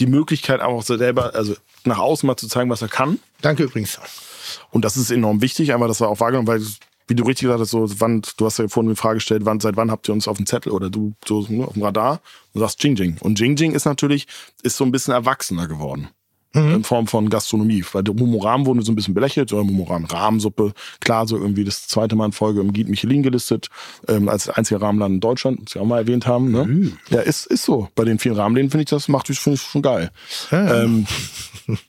die 0.00 0.06
Möglichkeit, 0.06 0.60
auch 0.60 0.82
selber, 0.82 1.34
also 1.34 1.54
nach 1.84 1.98
außen 1.98 2.26
mal 2.26 2.36
zu 2.36 2.48
zeigen, 2.48 2.70
was 2.70 2.82
er 2.82 2.88
kann. 2.88 3.18
Danke 3.40 3.64
übrigens. 3.64 4.00
Und 4.70 4.84
das 4.84 4.96
ist 4.96 5.10
enorm 5.10 5.42
wichtig, 5.42 5.72
einfach, 5.72 5.88
dass 5.88 6.00
er 6.00 6.08
auch 6.08 6.20
wahrgenommen, 6.20 6.48
weil, 6.48 6.62
wie 7.08 7.14
du 7.14 7.24
richtig 7.24 7.42
gesagt 7.42 7.60
hast, 7.60 7.70
so, 7.70 7.88
wann, 8.00 8.22
du 8.36 8.46
hast 8.46 8.58
ja 8.58 8.68
vorhin 8.68 8.90
die 8.90 8.96
Frage 8.96 9.16
gestellt, 9.16 9.44
wann, 9.44 9.60
seit 9.60 9.76
wann 9.76 9.90
habt 9.90 10.08
ihr 10.08 10.14
uns 10.14 10.28
auf 10.28 10.36
dem 10.36 10.46
Zettel 10.46 10.72
oder 10.72 10.90
du 10.90 11.14
so 11.24 11.46
ne, 11.48 11.66
auf 11.66 11.74
dem 11.74 11.82
Radar 11.82 12.20
und 12.52 12.60
sagst 12.60 12.82
Jing 12.82 12.96
Jing. 12.96 13.16
Und 13.20 13.38
Jing 13.38 13.56
Jing 13.56 13.72
ist 13.72 13.84
natürlich, 13.84 14.26
ist 14.62 14.76
so 14.76 14.84
ein 14.84 14.92
bisschen 14.92 15.14
erwachsener 15.14 15.66
geworden. 15.66 16.08
In 16.54 16.84
Form 16.84 17.06
von 17.06 17.30
Gastronomie. 17.30 17.84
Weil 17.92 18.02
der 18.02 18.14
Momoram 18.14 18.66
wurde 18.66 18.82
so 18.82 18.92
ein 18.92 18.94
bisschen 18.94 19.14
belächelt, 19.14 19.52
oder 19.52 19.64
Momoram 19.64 20.04
Rahmensuppe. 20.04 20.72
Klar, 21.00 21.26
so 21.26 21.36
irgendwie 21.36 21.64
das 21.64 21.86
zweite 21.88 22.14
Mal 22.16 22.26
in 22.26 22.32
Folge 22.32 22.60
im 22.60 22.72
Guide 22.72 22.90
Michelin 22.90 23.22
gelistet, 23.22 23.68
ähm, 24.08 24.28
als 24.28 24.48
einziger 24.48 24.82
Rahmenladen 24.82 25.16
in 25.16 25.20
Deutschland, 25.20 25.60
was 25.64 25.74
wir 25.74 25.82
auch 25.82 25.86
mal 25.86 25.98
erwähnt 25.98 26.26
haben. 26.26 26.50
Ne? 26.50 26.92
Ja, 27.10 27.20
ist, 27.20 27.46
ist 27.46 27.64
so. 27.64 27.88
Bei 27.94 28.04
den 28.04 28.18
vielen 28.18 28.36
Rahmenläden 28.36 28.70
finde 28.70 28.82
ich 28.82 28.90
das, 28.90 29.08
macht 29.08 29.30
ich, 29.30 29.38
finde 29.40 29.56
ich 29.56 29.62
schon 29.62 29.82
geil. 29.82 30.10
Ähm, 30.50 31.06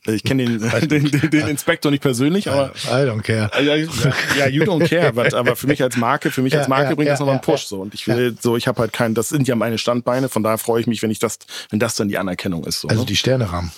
ich 0.06 0.23
kenne 0.23 0.45
den, 0.45 0.60
den, 0.90 1.11
den, 1.11 1.30
den 1.30 1.48
Inspektor 1.48 1.91
nicht 1.91 2.02
persönlich, 2.02 2.49
aber 2.49 2.72
I 2.85 3.07
don't 3.07 3.22
care. 3.22 3.49
ja, 3.64 3.76
ja, 3.76 4.48
you 4.48 4.64
don't 4.64 4.88
care, 4.88 5.14
but, 5.14 5.34
aber 5.34 5.56
für 5.56 5.68
mich 5.68 5.81
als 5.84 5.98
Marke, 5.98 6.31
für 6.31 6.41
mich 6.41 6.53
Ja, 6.53 6.60
als 6.60 6.68
Marke 6.68 6.95
bringt 6.95 7.10
das 7.10 7.19
nochmal 7.19 7.35
einen 7.35 7.41
Push 7.41 7.65
so. 7.65 7.81
Und 7.81 7.94
ich 7.94 8.07
will 8.07 8.35
so, 8.40 8.56
ich 8.56 8.68
habe 8.68 8.80
halt 8.80 8.94
keinen, 8.94 9.15
das 9.15 9.30
sind 9.30 9.48
ja 9.48 9.56
meine 9.56 9.77
Standbeine, 9.77 10.30
von 10.30 10.44
daher 10.44 10.57
freue 10.57 10.81
ich 10.81 10.88
mich, 10.88 11.02
wenn 11.03 11.11
ich 11.11 11.19
das, 11.19 11.40
wenn 11.69 11.80
das 11.80 11.95
dann 11.95 12.07
die 12.07 12.18
Anerkennung 12.18 12.64
ist. 12.65 12.81
So, 12.81 12.88
Also 12.88 13.02
ne? 13.02 13.07
die 13.07 13.15
Sternerahmen. 13.15 13.72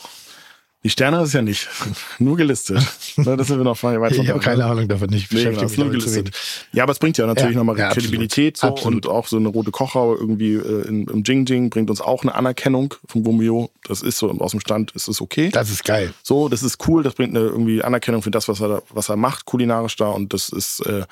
Die 0.86 0.92
Sterne 0.92 1.20
ist 1.24 1.34
ja 1.34 1.42
nicht, 1.42 1.68
nur 2.20 2.38
gelistet. 2.38 2.78
ne, 3.18 3.36
das 3.36 3.48
sind 3.48 3.58
wir 3.58 3.64
noch 3.64 3.82
weiter 3.82 4.12
Ich 4.12 4.30
habe 4.30 4.40
keine 4.40 4.66
Ahnung 4.66 4.88
davon. 4.88 5.12
Ich 5.14 5.32
Nee, 5.32 5.44
beschäftige 5.44 5.52
genau, 5.56 5.66
ist 5.66 5.72
mich 5.72 5.80
nur 5.80 5.90
gelistet. 5.90 6.32
Ja, 6.74 6.84
aber 6.84 6.92
es 6.92 7.00
bringt 7.00 7.18
ja 7.18 7.26
natürlich 7.26 7.54
Ja, 7.56 7.58
nochmal 7.58 7.80
ja. 7.80 7.90
Kredibilität 7.90 8.56
so 8.56 8.68
Absolut. 8.68 9.08
und 9.08 9.12
auch 9.12 9.26
so 9.28 9.38
eine 9.38 9.48
rote 9.50 9.72
Kochau 9.72 10.16
irgendwie 10.16 10.54
äh, 10.54 10.88
in, 10.88 11.08
im 11.08 11.24
Jing 11.24 11.48
Jing 11.48 11.72
bringt 11.72 11.90
uns 11.90 12.02
auch 12.02 12.22
eine 12.22 12.36
Anerkennung 12.36 12.94
von 13.08 13.24
Gomio. 13.24 13.72
Das 13.88 14.04
ist 14.04 14.20
so 14.20 14.30
aus 14.30 14.52
dem 14.52 14.60
Stand, 14.60 14.92
ist 14.92 15.08
es 15.08 15.22
okay. 15.22 15.50
Das 15.50 15.72
ist 15.72 15.84
geil. 15.84 16.14
So, 16.22 16.50
das 16.50 16.62
ist 16.62 16.88
cool, 16.88 17.02
das 17.02 17.16
bringt 17.16 17.36
eine 17.36 17.44
irgendwie 17.48 17.84
Anerkennung 17.84 18.22
für 18.22 18.30
das, 18.32 18.48
was 18.48 18.62
er, 18.62 18.84
was 18.92 19.10
er 19.10 19.16
macht, 19.16 19.46
kulinarisch 19.46 19.96
da. 19.96 20.10
Und 20.10 20.34
das 20.34 20.50
ist, 20.50 20.82
äh, 20.86 21.06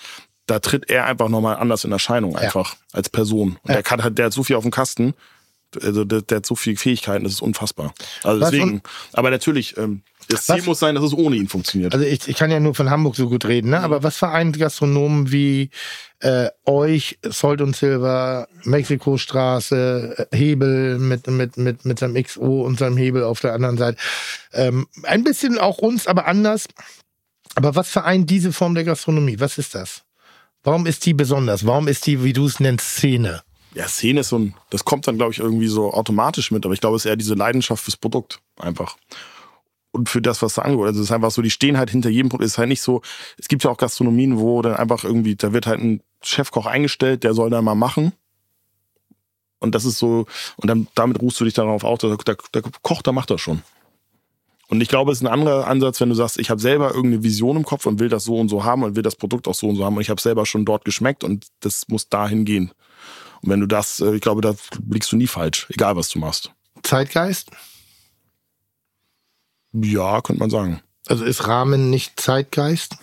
da 0.46 0.60
tritt 0.60 0.90
er 0.92 1.06
einfach 1.08 1.30
nochmal 1.30 1.56
anders 1.56 1.84
in 1.84 1.92
Erscheinung, 1.92 2.36
einfach 2.38 2.76
als 2.92 3.10
Person. 3.10 3.58
Und 3.64 3.70
Ja. 3.70 3.74
der, 3.74 3.84
kann, 3.84 4.14
der 4.16 4.26
hat 4.28 4.34
so 4.34 4.44
viel 4.44 4.56
auf 4.56 4.64
dem 4.64 4.72
Kasten, 4.72 5.16
also 5.82 6.04
der, 6.06 6.22
der 6.22 6.38
hat 6.38 6.46
so 6.46 6.56
viele 6.56 6.78
Fähigkeiten, 6.78 7.24
das 7.24 7.34
ist 7.34 7.42
unfassbar. 7.42 7.94
Also 8.24 8.42
Was 8.42 8.52
deswegen, 8.52 8.82
aber 9.14 9.32
natürlich, 9.32 9.78
ähm, 9.78 10.02
das 10.30 10.46
Ziel 10.46 10.60
Was- 10.60 10.66
muss 10.66 10.80
sein, 10.80 10.96
dass 10.96 11.04
es 11.04 11.14
ohne 11.14 11.36
ihn 11.36 11.50
funktioniert. 11.50 11.94
Also 11.94 12.06
ich, 12.06 12.28
ich 12.28 12.36
kann 12.38 12.50
ja 12.52 12.60
nur 12.60 12.74
von 12.76 12.90
Hamburg 12.90 13.16
so 13.16 13.28
gut 13.30 13.46
reden, 13.46 13.70
ne? 13.72 13.80
Mhm. 13.80 13.84
aber 13.84 14.04
was 14.04 14.18
vereint 14.18 14.58
Gastronomen 14.58 15.32
wie 15.32 15.70
äh, 16.20 16.48
euch, 16.66 17.20
Salt 17.24 17.60
und 17.62 17.76
Silver, 17.76 18.48
Mexikostraße, 18.64 20.28
äh, 20.32 20.36
Hebel 20.38 20.98
mit, 20.98 21.28
mit, 21.28 21.58
mit, 21.58 21.86
mit 21.86 22.00
seinem 22.00 22.22
XO 22.24 22.62
und 22.62 22.80
seinem 22.80 22.98
Hebel 22.98 23.24
auf 23.24 23.40
der 23.42 23.54
anderen 23.54 23.78
Seite. 23.78 23.98
Ähm, 24.54 24.88
ein 25.04 25.24
bisschen 25.24 25.58
auch 25.60 25.78
uns, 25.80 26.08
aber 26.08 26.26
anders. 26.28 26.68
Aber 27.56 27.76
was 27.76 27.90
vereint 27.90 28.30
diese 28.30 28.52
Form 28.54 28.74
der 28.76 28.84
Gastronomie? 28.84 29.40
Was 29.40 29.58
ist 29.58 29.76
das? 29.76 30.04
Warum 30.64 30.86
ist 30.88 31.06
die 31.06 31.14
besonders? 31.14 31.66
Warum 31.68 31.88
ist 31.88 32.06
die, 32.08 32.24
wie 32.24 32.34
du 32.34 32.46
es 32.46 32.60
nennst, 32.60 32.96
Szene? 32.98 33.42
Ja, 33.76 33.88
Szene 33.88 34.20
ist 34.22 34.30
so 34.30 34.38
ein, 34.38 34.56
das 34.70 34.86
kommt 34.86 35.08
dann, 35.08 35.18
glaube 35.18 35.32
ich, 35.32 35.40
irgendwie 35.40 35.68
so 35.68 35.94
automatisch 35.94 36.52
mit, 36.52 36.66
aber 36.66 36.74
ich 36.74 36.82
glaube, 36.82 36.96
es 36.96 37.06
ist 37.06 37.10
eher 37.10 37.16
diese 37.16 37.34
Leidenschaft 37.34 37.84
fürs 37.84 37.98
Produkt 37.98 38.40
einfach. 38.60 38.98
Und 39.92 40.10
für 40.10 40.22
das, 40.22 40.42
was 40.42 40.56
da 40.56 40.64
angehört. 40.64 40.90
Also 40.90 41.02
es 41.02 41.08
ist 41.08 41.12
einfach 41.12 41.32
so, 41.32 41.42
die 41.42 41.52
stehen 41.52 41.78
halt 41.78 41.92
hinter 41.92 42.10
jedem 42.10 42.30
Produkt. 42.30 42.46
Es 42.46 42.54
ist 42.54 42.58
halt 42.58 42.70
nicht 42.70 42.82
so, 42.82 43.02
es 43.38 43.48
gibt 43.48 43.64
ja 43.64 43.70
auch 43.70 43.78
Gastronomien, 43.78 44.40
wo 44.40 44.62
dann 44.62 44.76
einfach 44.76 45.04
irgendwie, 45.04 45.36
da 45.36 45.54
wird 45.54 45.68
halt 45.68 45.82
ein 45.82 46.02
Chefkoch 46.24 46.66
eingestellt, 46.66 47.24
der 47.24 47.34
soll 47.34 47.50
dann 47.50 47.64
mal 47.64 47.76
machen. 47.76 48.14
Und 49.60 49.76
das 49.76 49.86
ist 49.86 49.98
so, 49.98 50.26
und 50.58 50.70
dann 50.70 50.88
damit 50.96 51.22
ruhst 51.22 51.40
du 51.40 51.46
dich 51.46 51.54
darauf 51.54 51.84
auf, 51.84 52.00
der, 52.00 52.18
der, 52.18 52.38
der 52.54 52.64
Koch, 52.82 53.02
der 53.02 53.14
macht 53.14 53.30
das 53.30 53.40
schon. 53.40 53.62
Und 54.68 54.82
ich 54.82 54.90
glaube, 54.90 55.12
es 55.12 55.20
ist 55.20 55.24
ein 55.24 55.32
anderer 55.32 55.68
Ansatz, 55.68 56.02
wenn 56.02 56.10
du 56.10 56.16
sagst, 56.16 56.40
ich 56.40 56.50
habe 56.50 56.60
selber 56.60 56.88
irgendeine 56.96 57.24
Vision 57.24 57.58
im 57.58 57.64
Kopf 57.64 57.86
und 57.86 58.00
will 58.00 58.10
das 58.10 58.24
so 58.24 58.40
und 58.40 58.50
so 58.50 58.64
haben 58.64 58.84
und 58.84 58.96
will 58.96 59.04
das 59.04 59.16
Produkt 59.16 59.48
auch 59.48 59.54
so 59.54 59.68
und 59.68 59.76
so 59.76 59.86
haben 59.86 59.96
und 59.96 60.02
ich 60.02 60.10
habe 60.10 60.20
selber 60.20 60.46
schon 60.46 60.66
dort 60.66 60.84
geschmeckt 60.84 61.24
und 61.24 61.46
das 61.60 61.88
muss 61.90 62.10
dahin 62.10 62.44
gehen. 62.44 62.72
Und 63.44 63.50
wenn 63.50 63.60
du 63.60 63.68
das, 63.68 64.00
äh, 64.00 64.16
ich 64.16 64.22
glaube, 64.22 64.42
da 64.42 64.56
liegst 64.90 65.12
du 65.12 65.18
nie 65.18 65.28
falsch, 65.28 65.68
egal 65.70 65.96
was 65.96 66.10
du 66.10 66.20
machst. 66.20 66.52
Zeitgeist? 66.82 67.52
Ja, 69.74 70.22
könnte 70.22 70.40
man 70.40 70.50
sagen. 70.50 70.82
Also 71.08 71.26
ist 71.26 71.48
Rahmen 71.48 71.90
nicht 71.90 72.20
Zeitgeist? 72.20 72.96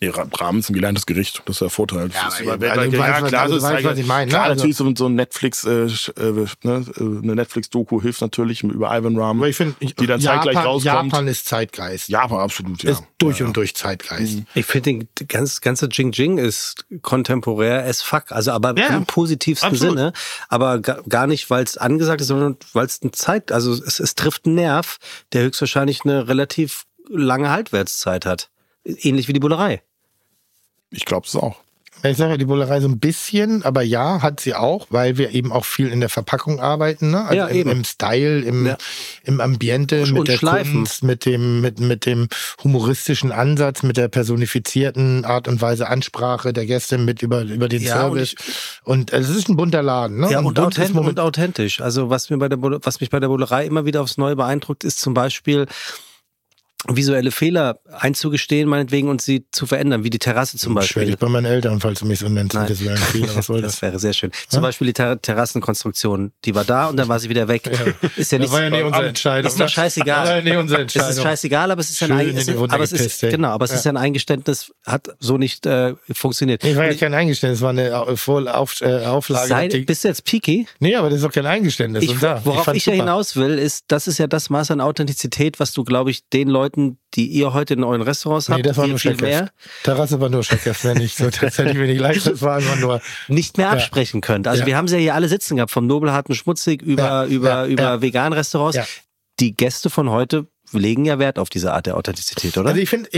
Rahmen 0.00 0.60
ist 0.60 0.70
ein 0.70 0.74
gelerntes 0.74 1.06
Gericht. 1.06 1.42
Das 1.46 1.56
ist 1.56 1.60
der 1.60 1.70
Vorteil. 1.70 2.10
Ja, 2.14 2.24
Das 2.26 2.40
ist 2.40 2.46
aber 2.48 2.70
also 2.70 2.90
du 2.90 2.98
weißt, 2.98 3.26
klar, 3.26 3.42
also 3.42 3.54
das 3.56 3.64
weißt, 3.64 3.84
was 3.84 3.98
ich 3.98 4.06
meine, 4.06 4.26
ne? 4.26 4.30
Klar, 4.30 4.44
Also- 4.44 4.54
natürlich 4.56 4.76
so, 4.76 4.92
so 4.96 5.06
ein 5.06 5.14
Netflix, 5.16 5.64
äh, 5.64 5.70
äh, 5.70 6.46
ne, 6.62 6.84
äh, 6.96 7.00
eine 7.00 7.34
Netflix-Doku 7.34 8.00
hilft 8.00 8.20
natürlich 8.20 8.62
über 8.62 8.96
Ivan 8.96 9.16
Rahm. 9.18 9.38
Aber 9.38 9.48
ich 9.48 9.56
finde, 9.56 9.74
die 9.80 10.06
dann 10.06 10.20
zeitgleich 10.20 10.54
Japan, 10.54 10.66
rauskommt. 10.70 11.12
Japan 11.12 11.28
ist 11.28 11.46
Zeitgeist. 11.46 12.08
Japan, 12.08 12.38
absolut, 12.40 12.82
ja. 12.82 12.92
Ist 12.92 13.02
durch 13.18 13.40
ja, 13.40 13.46
und 13.46 13.56
durch 13.56 13.74
Zeitgeist. 13.74 14.38
Ich 14.54 14.66
finde, 14.66 15.06
die 15.18 15.26
ganz, 15.26 15.60
ganze 15.60 15.86
Jing 15.90 16.12
Jing 16.12 16.38
ist 16.38 16.86
kontemporär 17.02 17.84
as 17.84 18.00
fuck. 18.02 18.30
Also 18.30 18.52
aber 18.52 18.78
Ja, 18.78 18.88
im 18.96 19.06
positivsten 19.06 19.70
absolut. 19.70 19.96
Sinne. 19.96 20.12
Aber 20.48 20.78
ga, 20.80 21.00
gar 21.08 21.26
nicht, 21.26 21.50
weil 21.50 21.64
es 21.64 21.76
angesagt 21.76 22.20
ist, 22.20 22.28
sondern 22.28 22.56
weil 22.72 22.86
es 22.86 23.00
eine 23.02 23.10
Zeit, 23.12 23.50
also 23.50 23.72
es, 23.72 23.98
es 23.98 24.14
trifft 24.14 24.46
einen 24.46 24.54
Nerv, 24.54 24.98
der 25.32 25.42
höchstwahrscheinlich 25.42 26.04
eine 26.04 26.28
relativ 26.28 26.84
lange 27.08 27.50
Haltwertszeit 27.50 28.26
hat. 28.26 28.50
Ähnlich 28.84 29.28
wie 29.28 29.32
die 29.32 29.40
Bullerei. 29.40 29.82
Ich 30.90 31.04
glaube 31.04 31.26
es 31.26 31.36
auch. 31.36 31.56
Ich 32.04 32.16
sage 32.16 32.30
ja, 32.30 32.36
die 32.36 32.44
Bullerei 32.44 32.80
so 32.80 32.86
ein 32.86 33.00
bisschen, 33.00 33.64
aber 33.64 33.82
ja, 33.82 34.22
hat 34.22 34.38
sie 34.38 34.54
auch, 34.54 34.86
weil 34.90 35.18
wir 35.18 35.30
eben 35.30 35.50
auch 35.50 35.64
viel 35.64 35.88
in 35.88 35.98
der 35.98 36.08
Verpackung 36.08 36.60
arbeiten, 36.60 37.10
ne? 37.10 37.22
Also 37.24 37.34
Ja, 37.34 37.46
im, 37.48 37.56
eben. 37.56 37.70
im 37.70 37.84
Style, 37.84 38.40
im, 38.42 38.66
Ja. 38.66 38.78
im 39.24 39.40
Ambiente, 39.40 40.02
Und 40.04 40.12
mit 40.12 40.28
der 40.28 40.36
Schleifen. 40.36 40.74
Kunst, 40.74 41.02
mit 41.02 41.24
dem, 41.26 41.60
mit, 41.60 41.80
mit 41.80 42.06
dem 42.06 42.28
humoristischen 42.62 43.32
Ansatz, 43.32 43.82
mit 43.82 43.96
der 43.96 44.06
personifizierten 44.06 45.24
Art 45.24 45.48
und 45.48 45.60
Weise 45.60 45.88
Ansprache 45.88 46.52
der 46.52 46.66
Gäste, 46.66 46.98
mit 46.98 47.20
über, 47.22 47.42
über 47.42 47.68
den 47.68 47.82
Ja, 47.82 48.06
und 48.06 48.14
Service. 48.14 48.34
Und, 48.84 49.12
es 49.12 49.28
ist 49.28 49.48
ein 49.48 49.56
bunter 49.56 49.82
Laden, 49.82 50.20
ne? 50.20 50.30
Ja, 50.30 50.38
und, 50.38 50.56
authent 50.60 50.94
und 50.94 51.18
authentisch. 51.18 51.80
Also 51.80 52.10
was, 52.10 52.30
mir 52.30 52.38
bei 52.38 52.48
der, 52.48 52.58
Bulle- 52.58 52.78
was 52.84 53.00
mich 53.00 53.10
bei 53.10 53.18
der 53.18 53.26
Bullerei 53.26 53.66
immer 53.66 53.86
wieder 53.86 54.02
aufs 54.02 54.18
Neue 54.18 54.36
beeindruckt, 54.36 54.84
ist 54.84 55.00
zum 55.00 55.14
Beispiel 55.14 55.66
visuelle 56.86 57.32
Fehler 57.32 57.80
einzugestehen, 57.90 58.68
meinetwegen, 58.68 59.08
und 59.08 59.20
sie 59.20 59.44
zu 59.50 59.66
verändern, 59.66 60.04
wie 60.04 60.10
die 60.10 60.20
Terrasse 60.20 60.58
zum 60.58 60.74
Beispiel. 60.74 61.06
dich 61.06 61.18
bei 61.18 61.28
meinen 61.28 61.44
Eltern, 61.46 61.80
falls 61.80 61.98
du 62.00 62.06
mich 62.06 62.20
so 62.20 62.28
nennst. 62.28 62.54
Nein. 62.54 62.68
Das 62.68 62.80
wäre 62.84 62.92
ein 62.94 62.98
Fehler. 62.98 63.34
Was 63.34 63.46
soll 63.46 63.60
das? 63.62 63.72
Das 63.72 63.82
wäre 63.82 63.98
sehr 63.98 64.12
schön. 64.12 64.30
Zum 64.48 64.62
Beispiel 64.62 64.86
die 64.86 64.92
Ter 64.92 65.20
Terrassenkonstruktion, 65.20 66.32
die 66.44 66.54
war 66.54 66.64
da 66.64 66.86
und 66.86 66.96
dann 66.96 67.08
war 67.08 67.18
sie 67.18 67.28
wieder 67.28 67.48
weg. 67.48 67.66
Ist 68.16 68.32
ja 68.32 68.38
nicht, 68.38 68.48
Das 68.48 68.52
war 68.52 68.62
ja 68.62 68.70
nie 68.70 68.82
unsere 68.82 69.06
Entscheidung. 69.08 69.50
ist 69.50 69.60
doch 69.60 69.68
scheißegal. 69.68 70.20
Das 70.24 70.28
war 70.28 70.36
ja 70.36 70.42
nie 70.42 70.56
unsere 70.56 70.78
Es 70.80 70.82
Entscheidung. 70.94 71.10
ist 71.10 71.22
scheißegal, 71.22 71.70
aber 71.72 71.80
es 71.80 71.90
ist 71.90 72.02
ein, 72.02 72.36
es 72.36 72.48
Runde 72.54 72.74
aber 72.74 72.84
es 72.84 72.92
ist 72.92 72.98
gepisst, 73.02 73.22
ey. 73.24 73.30
genau, 73.32 73.48
aber 73.48 73.64
es 73.64 73.72
ist 73.72 73.84
ja 73.84 73.92
ein 73.92 73.96
Eingeständnis, 73.96 74.72
hat 74.86 75.08
so 75.18 75.36
nicht 75.36 75.66
äh, 75.66 75.94
funktioniert. 76.12 76.62
Nee, 76.62 76.76
war 76.76 76.86
ja 76.86 76.94
kein 76.94 77.12
Eingeständnis, 77.14 77.58
es 77.58 77.62
war 77.62 77.70
eine 77.70 77.96
Au- 77.98 78.14
Voll- 78.16 78.48
Auf, 78.48 78.80
äh, 78.82 79.04
Auflage. 79.04 79.48
sei, 79.48 79.68
bist 79.68 80.04
du 80.04 80.08
jetzt 80.08 80.24
peaky? 80.24 80.66
nee, 80.78 80.94
aber 80.94 81.08
das 81.10 81.18
ist 81.18 81.24
doch 81.24 81.32
kein 81.32 81.46
Eingeständnis. 81.46 82.04
Ich, 82.04 82.10
und 82.10 82.22
da, 82.22 82.40
worauf 82.44 82.64
fand's 82.66 82.78
ich, 82.78 82.86
ja 82.86 82.92
hinaus 82.94 83.34
will, 83.36 83.58
ist, 83.58 83.84
das 83.88 84.06
ist 84.06 84.18
ja 84.18 84.26
das 84.28 84.48
Maß 84.48 84.70
an 84.70 84.80
Authentizität, 84.80 85.58
was 85.60 85.72
du, 85.72 85.82
glaube 85.84 86.10
ich, 86.10 86.28
den 86.28 86.48
Leuten, 86.48 86.67
die 86.76 87.26
ihr 87.26 87.52
heute 87.52 87.74
in 87.74 87.84
euren 87.84 88.02
Restaurants 88.02 88.48
habt, 88.48 88.58
Nee, 88.58 88.62
das 88.62 88.76
war 88.76 88.86
nur 88.86 88.98
mehr, 89.20 89.50
Terrasse 89.82 90.20
war 90.20 90.28
nur 90.28 90.42
Schreckhaft, 90.42 90.84
wenn 90.84 90.98
nicht 90.98 91.16
so. 91.16 91.28
Ich 91.28 91.40
mir 91.40 91.74
nicht 91.86 92.00
leicht, 92.00 92.26
das 92.26 92.42
war 92.42 92.56
einfach 92.56 92.76
nur. 92.78 93.00
nicht 93.28 93.56
mehr 93.58 93.70
absprechen 93.70 94.20
könnt. 94.20 94.46
Also 94.48 94.60
Ja. 94.60 94.66
wir 94.66 94.76
haben 94.76 94.88
sie 94.88 94.96
ja 94.96 95.00
hier 95.00 95.14
alle 95.14 95.28
sitzen 95.28 95.56
gehabt, 95.56 95.70
vom 95.72 95.86
Nobelharten 95.86 96.34
Schmutzig 96.34 96.82
über, 96.82 97.02
Ja, 97.02 97.26
über, 97.26 97.48
ja, 97.48 97.66
über 97.66 97.82
ja. 97.82 98.02
Vegan-Restaurants. 98.02 98.76
Ja. 98.76 98.84
Die 99.40 99.54
Gäste 99.54 99.88
von 99.90 100.10
heute 100.10 100.46
legen 100.72 101.04
ja 101.04 101.18
Wert 101.18 101.38
auf 101.38 101.48
diese 101.48 101.72
Art 101.72 101.86
der 101.86 101.96
Authentizität, 101.96 102.56
oder? 102.58 102.68
Also 102.70 102.80
ich 102.80 102.88
finde, 102.90 103.08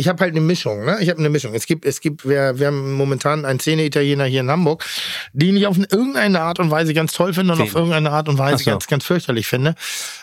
ich, 0.00 0.08
habe 0.08 0.20
halt 0.22 0.32
eine 0.32 0.40
Mischung, 0.40 0.84
ne? 0.84 0.98
Ich 1.00 1.08
habe 1.08 1.18
eine 1.18 1.28
Mischung. 1.28 1.54
Es 1.54 1.66
gibt, 1.66 1.84
es 1.84 2.00
gibt, 2.00 2.28
wir, 2.28 2.58
wir 2.58 2.68
haben 2.68 2.92
momentan 2.94 3.44
einen 3.44 3.60
Szene-Italiener 3.60 4.24
hier 4.24 4.40
in 4.40 4.50
Hamburg, 4.50 4.84
den 5.32 5.56
ich 5.56 5.66
auf 5.66 5.78
irgendeine 5.78 6.40
Art 6.40 6.58
und 6.58 6.70
Weise 6.70 6.94
ganz 6.94 7.12
toll 7.12 7.34
finde 7.34 7.54
und 7.54 7.60
auf 7.60 7.74
irgendeine 7.74 8.10
Art 8.10 8.28
und 8.28 8.38
Weise 8.38 8.64
so. 8.64 8.70
ganz, 8.70 8.86
ganz 8.86 9.04
fürchterlich 9.04 9.46
finde. 9.46 9.74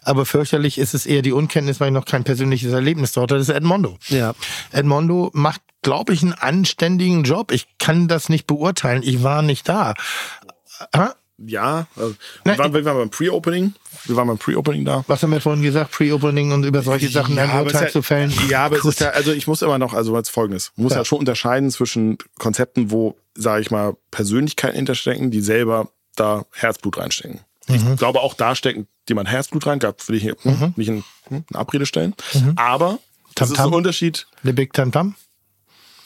Aber 0.03 0.25
fürchterlich 0.25 0.77
ist 0.77 0.93
es 0.93 1.05
eher 1.05 1.21
die 1.21 1.31
Unkenntnis, 1.31 1.79
weil 1.79 1.87
ich 1.87 1.93
noch 1.93 2.05
kein 2.05 2.23
persönliches 2.23 2.73
Erlebnis 2.73 3.11
dort 3.13 3.31
hatte. 3.31 3.39
Das 3.39 3.49
ist 3.49 3.55
Edmondo. 3.55 3.97
Ja. 4.09 4.33
Edmondo 4.71 5.31
macht, 5.33 5.61
glaube 5.81 6.13
ich, 6.13 6.23
einen 6.23 6.33
anständigen 6.33 7.23
Job. 7.23 7.51
Ich 7.51 7.67
kann 7.79 8.07
das 8.07 8.29
nicht 8.29 8.47
beurteilen. 8.47 9.01
Ich 9.03 9.23
war 9.23 9.41
nicht 9.41 9.69
da. 9.69 9.93
Ah, 10.91 11.13
Ja, 11.39 11.85
also, 11.95 12.15
Nein, 12.45 12.57
wir, 12.57 12.63
waren, 12.63 12.73
wir 12.73 12.85
waren 12.85 12.97
beim 12.97 13.09
Pre-Opening. 13.11 13.73
Wir 14.05 14.15
waren 14.15 14.27
beim 14.27 14.37
Pre-Opening 14.39 14.85
da. 14.85 15.03
Was 15.07 15.21
haben 15.21 15.31
wir 15.31 15.39
vorhin 15.41 15.61
gesagt? 15.61 15.91
Pre-Opening 15.91 16.51
und 16.51 16.63
über 16.63 16.81
solche 16.81 17.09
Sachen 17.09 17.37
ein 17.37 17.49
aber 17.49 17.65
Urteil 17.65 17.87
es 17.87 17.93
zu 17.93 17.99
ist 17.99 18.07
fällen? 18.07 18.33
Ja, 18.49 18.65
aber 18.65 18.77
es 18.77 18.85
ist 18.85 18.99
ja, 19.01 19.09
also 19.09 19.31
ich 19.33 19.45
muss 19.45 19.61
immer 19.61 19.77
noch, 19.77 19.93
also 19.93 20.15
als 20.15 20.29
folgendes, 20.29 20.71
man 20.75 20.85
muss 20.85 20.93
Ja. 20.93 20.99
ja. 20.99 21.05
schon 21.05 21.19
unterscheiden 21.19 21.69
zwischen 21.69 22.17
Konzepten, 22.39 22.89
wo, 22.89 23.17
sage 23.35 23.61
ich 23.61 23.69
mal, 23.69 23.95
Persönlichkeiten 24.09 24.77
hinterstecken, 24.77 25.29
die 25.29 25.41
selber 25.41 25.89
da 26.15 26.45
Herzblut 26.53 26.97
reinstecken. 26.97 27.41
Mhm. 27.67 27.91
Ich 27.91 27.97
glaube, 27.97 28.21
auch 28.21 28.33
da 28.33 28.55
steckt 28.55 28.87
jemand 29.07 29.29
Herzblut 29.29 29.67
rein, 29.67 29.77
da 29.79 29.93
will 30.07 30.15
ich 30.15 30.23
hier 30.23 30.35
hm, 30.41 30.73
nicht 30.75 30.87
in, 30.87 31.03
hm, 31.27 31.43
eine 31.51 31.59
Abrede 31.59 31.85
stellen. 31.85 32.15
Aber 32.55 32.97
das 33.35 33.49
ist 33.49 33.53
Mhm. 33.53 33.55
Tamtam? 33.57 33.73
ein 33.73 33.77
Unterschied, 33.77 34.25
The 34.43 34.53
Big 34.53 34.73
Tam 34.73 34.91
Tam? 34.91 35.15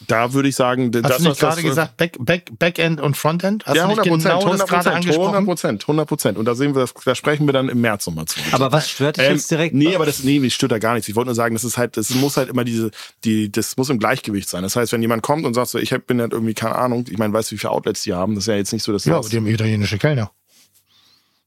Da 0.07 0.33
würde 0.33 0.49
ich 0.49 0.55
sagen, 0.55 0.91
Hast 0.93 1.03
das, 1.03 1.17
du 1.17 1.29
nicht 1.29 1.39
gerade 1.39 1.61
gesagt, 1.61 1.97
Back, 1.97 2.17
Back, 2.19 2.51
Backend 2.57 3.01
und 3.01 3.15
Frontend? 3.15 3.65
Hast 3.65 3.75
ja, 3.75 3.83
du 3.83 3.89
nicht 3.89 3.99
100 3.99 4.09
Prozent, 4.09 4.41
genau 4.41 4.51
das 4.51 4.67
gerade 4.67 4.89
100 4.89 4.95
angesprochen? 4.95 5.45
Prozent, 5.45 5.83
100 5.83 6.07
Prozent. 6.07 6.37
Und 6.37 6.45
da 6.45 6.55
sehen 6.55 6.75
wir, 6.75 6.81
das, 6.81 6.93
da 6.93 7.15
sprechen 7.15 7.45
wir 7.45 7.53
dann 7.53 7.69
im 7.69 7.81
März 7.81 8.07
nochmal 8.07 8.25
zu. 8.25 8.39
Aber 8.51 8.71
was 8.71 8.89
stört 8.89 9.17
dich 9.17 9.25
Ähm, 9.25 9.33
jetzt 9.33 9.51
direkt? 9.51 9.75
Nee, 9.75 9.95
aber 9.95 10.05
das, 10.05 10.23
nee, 10.23 10.39
mich 10.39 10.53
stört 10.53 10.71
da 10.71 10.79
gar 10.79 10.93
nichts. 10.93 11.07
Ich 11.07 11.15
wollte 11.15 11.27
nur 11.27 11.35
sagen, 11.35 11.55
das 11.55 11.63
ist 11.63 11.77
halt, 11.77 11.97
das 11.97 12.09
muss 12.11 12.37
halt 12.37 12.49
immer 12.49 12.63
diese, 12.63 12.91
die, 13.23 13.51
das 13.51 13.77
muss 13.77 13.89
im 13.89 13.99
Gleichgewicht 13.99 14.49
sein. 14.49 14.63
Das 14.63 14.75
heißt, 14.75 14.91
wenn 14.91 15.01
jemand 15.01 15.23
kommt 15.23 15.45
und 15.45 15.53
sagt 15.53 15.69
so, 15.69 15.77
ich 15.77 15.91
bin 16.05 16.21
halt 16.21 16.33
irgendwie, 16.33 16.53
keine 16.53 16.75
Ahnung, 16.75 17.05
ich 17.09 17.17
meine, 17.17 17.33
weißt 17.33 17.51
du, 17.51 17.55
wie 17.55 17.59
viele 17.59 17.71
Outlets 17.71 18.03
die 18.03 18.13
haben? 18.13 18.35
Das 18.35 18.45
ist 18.45 18.47
ja 18.47 18.55
jetzt 18.55 18.73
nicht 18.73 18.83
so, 18.83 18.91
dass 18.91 19.05
Ja, 19.05 19.17
das, 19.17 19.25
aber 19.25 19.29
die 19.29 19.37
haben 19.37 19.47
italienische 19.47 19.97
Kellner. 19.97 20.31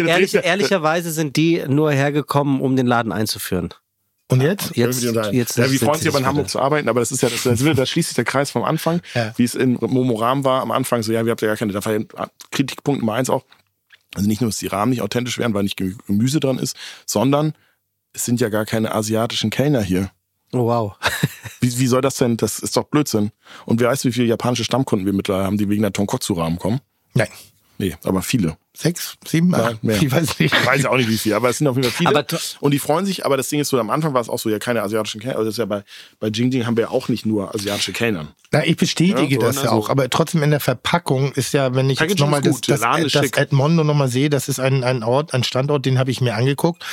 ehrlicherweise 0.43 1.11
sind 1.11 1.37
die 1.37 1.63
nur 1.67 1.91
hergekommen, 1.91 2.59
um 2.59 2.75
den 2.75 2.87
Laden 2.87 3.11
einzuführen. 3.11 3.69
Und 4.29 4.41
jetzt? 4.41 4.75
Jetzt, 4.75 4.77
Irgendwie 4.77 5.07
unterhalten. 5.09 5.37
jetzt 5.37 5.57
ja, 5.57 5.69
wir 5.71 5.79
freuen 5.79 5.99
sich 5.99 6.07
aber 6.07 6.17
in 6.17 6.23
das 6.23 6.29
Hamburg 6.29 6.49
zu 6.49 6.59
arbeiten, 6.59 6.89
aber 6.89 6.99
das 7.01 7.11
ist 7.11 7.21
ja, 7.21 7.29
das, 7.29 7.43
das 7.43 7.59
wird, 7.63 7.77
da 7.77 7.85
schließt 7.85 8.09
sich 8.09 8.15
der 8.15 8.23
Kreis 8.25 8.49
vom 8.51 8.63
Anfang, 8.63 9.01
Ja. 9.13 9.33
wie 9.37 9.43
es 9.43 9.53
in 9.53 9.73
Momoram 9.79 10.43
war 10.43 10.61
am 10.61 10.71
Anfang, 10.71 11.03
so, 11.03 11.11
ja, 11.11 11.25
wir 11.25 11.31
habt 11.31 11.41
ja 11.41 11.47
gar 11.47 11.57
keine, 11.57 11.73
da 11.73 11.83
war 11.85 11.93
ja 11.93 11.99
Kritikpunkt 12.51 13.01
Nummer 13.01 13.13
eins 13.13 13.29
auch, 13.29 13.43
also 14.15 14.27
nicht 14.27 14.41
nur, 14.41 14.49
dass 14.49 14.57
die 14.57 14.67
Rahmen 14.67 14.91
nicht 14.91 15.01
authentisch 15.01 15.37
wären, 15.37 15.53
weil 15.53 15.63
nicht 15.63 15.77
Gemü- 15.77 15.97
Gemüse 16.07 16.39
dran 16.39 16.57
ist, 16.57 16.75
sondern 17.05 17.53
es 18.13 18.25
sind 18.25 18.39
ja 18.39 18.49
gar 18.49 18.65
keine 18.65 18.93
asiatischen 18.95 19.49
Kellner 19.49 19.81
hier. 19.81 20.09
Oh, 20.51 20.65
wow. 20.67 20.93
Wie, 21.61 21.79
wie 21.79 21.87
soll 21.87 22.01
das 22.01 22.15
denn? 22.17 22.37
Das 22.37 22.59
ist 22.59 22.77
doch 22.77 22.83
Blödsinn. 22.83 23.31
Und 23.65 23.79
wer 23.79 23.89
weiß, 23.89 24.03
wie 24.05 24.11
viele 24.11 24.27
japanische 24.27 24.63
Stammkunden 24.65 25.05
wir 25.05 25.13
mittlerweile 25.13 25.45
haben, 25.45 25.57
die 25.57 25.67
wegen 25.69 25.81
der 25.81 25.93
Tonkotsu-Rahmen 25.93 26.59
kommen? 26.59 26.79
Nein. 27.13 27.29
Nee, 27.79 27.95
aber 28.03 28.21
viele. 28.21 28.57
Sechs, 28.75 29.15
sieben, 29.27 29.53
acht? 29.53 29.63
Nein, 29.63 29.79
mehr. 29.83 30.01
Ich 30.01 30.11
weiß 30.11 30.39
nicht. 30.39 30.53
Ich 30.53 30.65
weiß 30.65 30.85
auch 30.85 30.97
nicht, 30.97 31.07
wie 31.07 31.17
viele, 31.17 31.35
aber 31.35 31.49
es 31.49 31.59
sind 31.59 31.67
auf 31.67 31.75
jeden 31.75 31.89
Fall 31.89 31.95
viele. 31.95 32.09
Aber 32.09 32.25
und 32.59 32.71
die 32.71 32.79
freuen 32.79 33.05
sich, 33.05 33.23
aber 33.23 33.37
das 33.37 33.47
Ding 33.49 33.59
ist 33.59 33.69
so, 33.69 33.79
am 33.79 33.91
Anfang 33.91 34.15
war 34.15 34.21
es 34.21 34.29
auch 34.29 34.39
so, 34.39 34.49
ja, 34.49 34.57
keine 34.57 34.81
asiatischen 34.81 35.21
Kellner. 35.21 35.37
Also 35.37 35.49
das 35.49 35.53
ist 35.53 35.59
ja 35.59 35.65
bei, 35.65 35.83
bei 36.19 36.29
Jing 36.29 36.51
Jing 36.51 36.65
haben 36.65 36.75
wir 36.75 36.85
ja 36.85 36.89
auch 36.89 37.07
nicht 37.07 37.25
nur 37.25 37.53
asiatische 37.53 37.93
Kellner. 37.93 38.27
Na, 38.51 38.63
ich 38.65 38.77
bestätige 38.77 39.35
Ja, 39.35 39.41
so, 39.41 39.47
das 39.47 39.55
ja 39.57 39.61
so. 39.63 39.69
auch, 39.69 39.89
aber 39.89 40.09
trotzdem 40.09 40.43
in 40.43 40.51
der 40.51 40.59
Verpackung 40.59 41.31
ist 41.33 41.53
ja, 41.53 41.73
wenn 41.73 41.89
ich 41.89 41.99
jetzt 41.99 42.19
nochmal 42.19 42.41
das, 42.41 42.61
das, 42.61 42.81
das. 42.81 43.31
Edmondo 43.31 43.83
nochmal 43.83 44.09
sehe, 44.09 44.29
das 44.29 44.47
ist 44.47 44.59
ein, 44.59 44.83
ein 44.83 45.01
Ort, 45.01 45.33
ein 45.33 45.43
Standort, 45.43 45.87
den 45.87 45.97
habe 45.97 46.11
ich 46.11 46.21
mir 46.21 46.35
angeguckt 46.35 46.83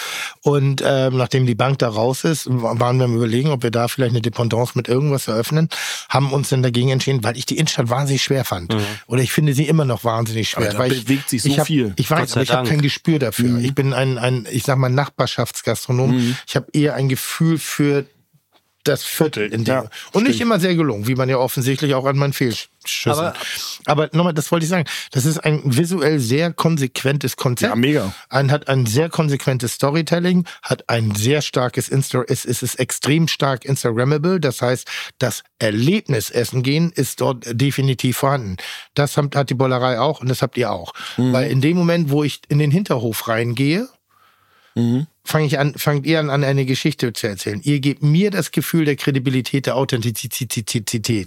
und 0.42 0.82
ähm, 0.84 1.18
nachdem 1.18 1.44
die 1.44 1.54
Bank 1.54 1.78
da 1.78 1.88
raus 1.88 2.24
ist, 2.24 2.46
waren 2.50 2.96
wir 2.96 3.04
am 3.04 3.14
überlegen, 3.14 3.50
ob 3.50 3.62
wir 3.62 3.70
da 3.70 3.88
vielleicht 3.88 4.12
eine 4.12 4.22
Dependance 4.22 4.72
mit 4.74 4.88
irgendwas 4.88 5.28
eröffnen, 5.28 5.68
haben 6.08 6.32
uns 6.32 6.48
dann 6.48 6.62
dagegen 6.62 6.90
entschieden, 6.90 7.22
weil 7.24 7.36
ich 7.36 7.44
die 7.44 7.58
Innenstadt 7.58 7.90
wahnsinnig 7.90 8.22
schwer 8.22 8.46
fand 8.46 8.74
oder 9.06 9.22
ich 9.22 9.32
finde 9.32 9.52
sie 9.52 9.68
immer 9.68 9.84
noch 9.84 10.02
wahnsinnig 10.02 10.50
schwer. 10.50 10.64
Aber 10.64 10.72
da 10.72 10.78
weil 10.78 10.92
ich, 10.92 11.04
bewegt 11.04 11.28
sich 11.28 11.42
so 11.42 11.48
ich 11.50 11.58
hab, 11.58 11.69
viel. 11.70 11.92
Ich 11.96 12.10
weiß, 12.10 12.32
aber 12.32 12.42
ich 12.42 12.52
habe 12.52 12.68
kein 12.68 12.82
Gespür 12.82 13.18
dafür. 13.18 13.48
Mhm. 13.48 13.64
Ich 13.64 13.74
bin 13.74 13.92
ein, 13.92 14.18
ein, 14.18 14.46
ich 14.50 14.64
sag 14.64 14.76
mal, 14.78 14.88
Nachbarschaftsgastronom. 14.88 16.36
Ich 16.46 16.56
habe 16.56 16.66
eher 16.72 16.94
ein 16.94 17.08
Gefühl 17.08 17.58
für 17.58 18.06
das 18.84 19.04
Viertel 19.04 19.52
in 19.52 19.64
dem. 19.64 19.74
Ja, 19.74 19.90
und 20.12 20.24
nicht 20.24 20.36
stimmt. 20.36 20.48
immer 20.48 20.60
sehr 20.60 20.74
gelungen, 20.74 21.06
wie 21.06 21.14
man 21.14 21.28
ja 21.28 21.38
offensichtlich 21.38 21.94
auch 21.94 22.06
an 22.06 22.16
meinen 22.16 22.32
Fehlschüssen. 22.82 23.12
Aber- 23.12 23.34
Aber, 23.86 24.08
nochmal, 24.12 24.34
das 24.34 24.50
wollte 24.52 24.64
ich 24.64 24.70
sagen. 24.70 24.84
Das 25.12 25.24
ist 25.24 25.38
ein 25.38 25.60
visuell 25.64 26.18
sehr 26.18 26.52
konsequentes 26.52 27.36
Konzept. 27.36 27.70
Ja, 27.70 27.76
mega. 27.76 28.12
Ein, 28.28 28.50
hat 28.50 28.68
ein 28.68 28.86
sehr 28.86 29.08
konsequentes 29.08 29.74
Storytelling, 29.74 30.46
hat 30.62 30.88
ein 30.88 31.14
sehr 31.14 31.42
starkes 31.42 31.88
Insta, 31.88 32.22
es, 32.28 32.44
es 32.44 32.62
ist 32.62 32.76
extrem 32.76 33.28
stark 33.28 33.64
Instagrammable. 33.64 34.40
Das 34.40 34.62
heißt, 34.62 34.88
das 35.18 35.42
Erlebnis 35.58 36.30
Essen 36.30 36.62
gehen 36.62 36.90
ist 36.94 37.20
dort 37.20 37.44
definitiv 37.50 38.18
vorhanden. 38.18 38.56
Das 38.94 39.16
hat, 39.16 39.34
hat 39.36 39.50
die 39.50 39.54
Bollerei 39.54 39.98
auch 40.00 40.20
und 40.20 40.28
das 40.28 40.42
habt 40.42 40.56
ihr 40.56 40.70
auch. 40.70 40.92
Mhm. 41.16 41.32
Weil 41.32 41.50
in 41.50 41.60
dem 41.60 41.76
Moment, 41.76 42.10
wo 42.10 42.24
ich 42.24 42.40
in 42.48 42.58
den 42.58 42.70
Hinterhof 42.70 43.28
reingehe, 43.28 43.88
Mhm. 44.74 45.06
fange 45.24 45.46
ich 45.46 45.58
an, 45.58 45.74
fangt 45.76 46.06
ihr 46.06 46.18
an, 46.20 46.30
an 46.30 46.42
eine 46.44 46.64
Geschichte 46.64 47.12
zu 47.12 47.26
erzählen. 47.26 47.60
Ihr 47.62 47.80
gebt 47.80 48.02
mir 48.02 48.30
das 48.30 48.50
Gefühl 48.52 48.84
der 48.84 48.96
Kredibilität, 48.96 49.66
der 49.66 49.76
Authentizität, 49.76 51.26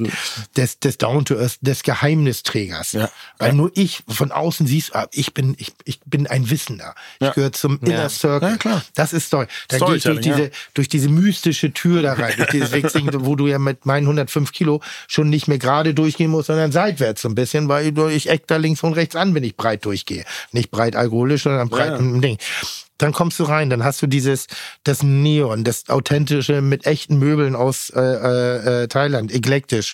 des, 0.57 0.80
des 0.80 0.98
Down 0.98 1.26
to 1.26 1.38
Earth, 1.38 1.57
des 1.61 1.84
Geheimnisträgers. 1.84 2.94
Ja. 2.94 3.10
Weil 3.38 3.53
nur 3.53 3.72
ich 3.76 4.03
von 4.07 4.32
außen 4.32 4.68
siehst, 4.68 4.95
ah, 4.95 5.07
ich 5.11 5.34
bin, 5.34 5.56
ich, 5.57 5.74
ich 5.86 5.99
bin 6.06 6.28
ein 6.28 6.49
Wissender. 6.49 6.95
Ich 7.20 7.28
Ja. 7.28 7.34
gehöre 7.34 7.52
zum 7.53 7.80
Inner 7.82 8.10
Circle. 8.10 8.49
Ja, 8.52 8.57
klar. 8.57 8.84
Das 8.95 9.14
ist 9.14 9.28
Story. 9.28 9.48
Da 9.68 9.78
gehe 9.80 9.95
ich 9.95 10.03
durch 10.03 10.22
diese, 10.22 10.44
ja. 10.44 10.49
durch 10.74 10.88
diese 10.90 11.10
mystische 11.10 11.72
Tür 11.74 12.02
da 12.02 12.14
rein, 12.14 12.34
durch 12.38 12.49
dieses 12.49 12.72
Wechseln, 12.72 13.10
wo 13.26 13.36
du 13.36 13.48
ja 13.48 13.60
mit 13.60 13.86
meinen 13.86 14.06
105 14.06 14.52
Kilo 14.52 14.82
schon 15.07 15.30
nicht 15.30 15.48
mehr 15.48 15.60
gerade 15.60 15.94
durchgehen 15.94 16.32
musst, 16.32 16.48
sondern 16.48 16.72
seitwärts 16.72 17.22
so 17.22 17.30
ein 17.30 17.36
bisschen, 17.36 17.68
weil 17.70 17.94
ich 18.11 18.30
eck 18.30 18.48
da 18.48 18.57
links 18.57 18.84
und 18.84 18.94
rechts 18.94 19.15
an, 19.15 19.34
wenn 19.36 19.44
ich 19.44 19.56
breit 19.56 19.86
durchgehe. 19.86 20.26
Nicht 20.52 20.72
breit 20.72 20.95
alkoholisch, 20.95 21.44
sondern 21.44 21.70
breit 21.70 21.99
im 21.99 22.22
Ding. 22.22 22.38
Dann 23.04 23.12
kommst 23.12 23.38
du 23.38 23.44
rein, 23.44 23.70
dann 23.70 23.84
hast 23.84 24.02
du 24.02 24.08
dieses, 24.08 24.48
das 24.86 25.04
Neon, 25.04 25.66
das 25.66 25.90
authentische 25.90 26.62
mit 26.62 26.86
echten 26.86 27.18
Möbeln 27.20 27.54
aus 27.54 27.90
äh, 27.90 28.00
äh, 28.00 28.84
äh, 28.84 28.88
Thailand, 28.88 29.30
eklektisch, 29.34 29.94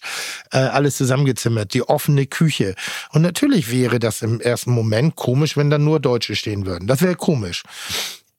äh, 0.52 0.60
alles 0.60 0.98
zusammengezimmert, 0.98 1.74
die 1.74 1.82
offene 1.82 2.28
Küche. 2.28 2.76
Und 3.12 3.24
natürlich 3.24 3.72
wäre 3.72 3.98
das 3.98 4.22
im 4.22 4.40
ersten 4.40 4.70
Moment 4.74 5.16
komisch, 5.16 5.58
wenn 5.58 5.72
da 5.72 5.80
nur 5.80 6.00
Deutsche 6.00 6.36
stehen 6.36 6.68
würden. 6.68 6.86
Das 6.86 7.02
wäre 7.02 7.16
komisch. 7.16 7.64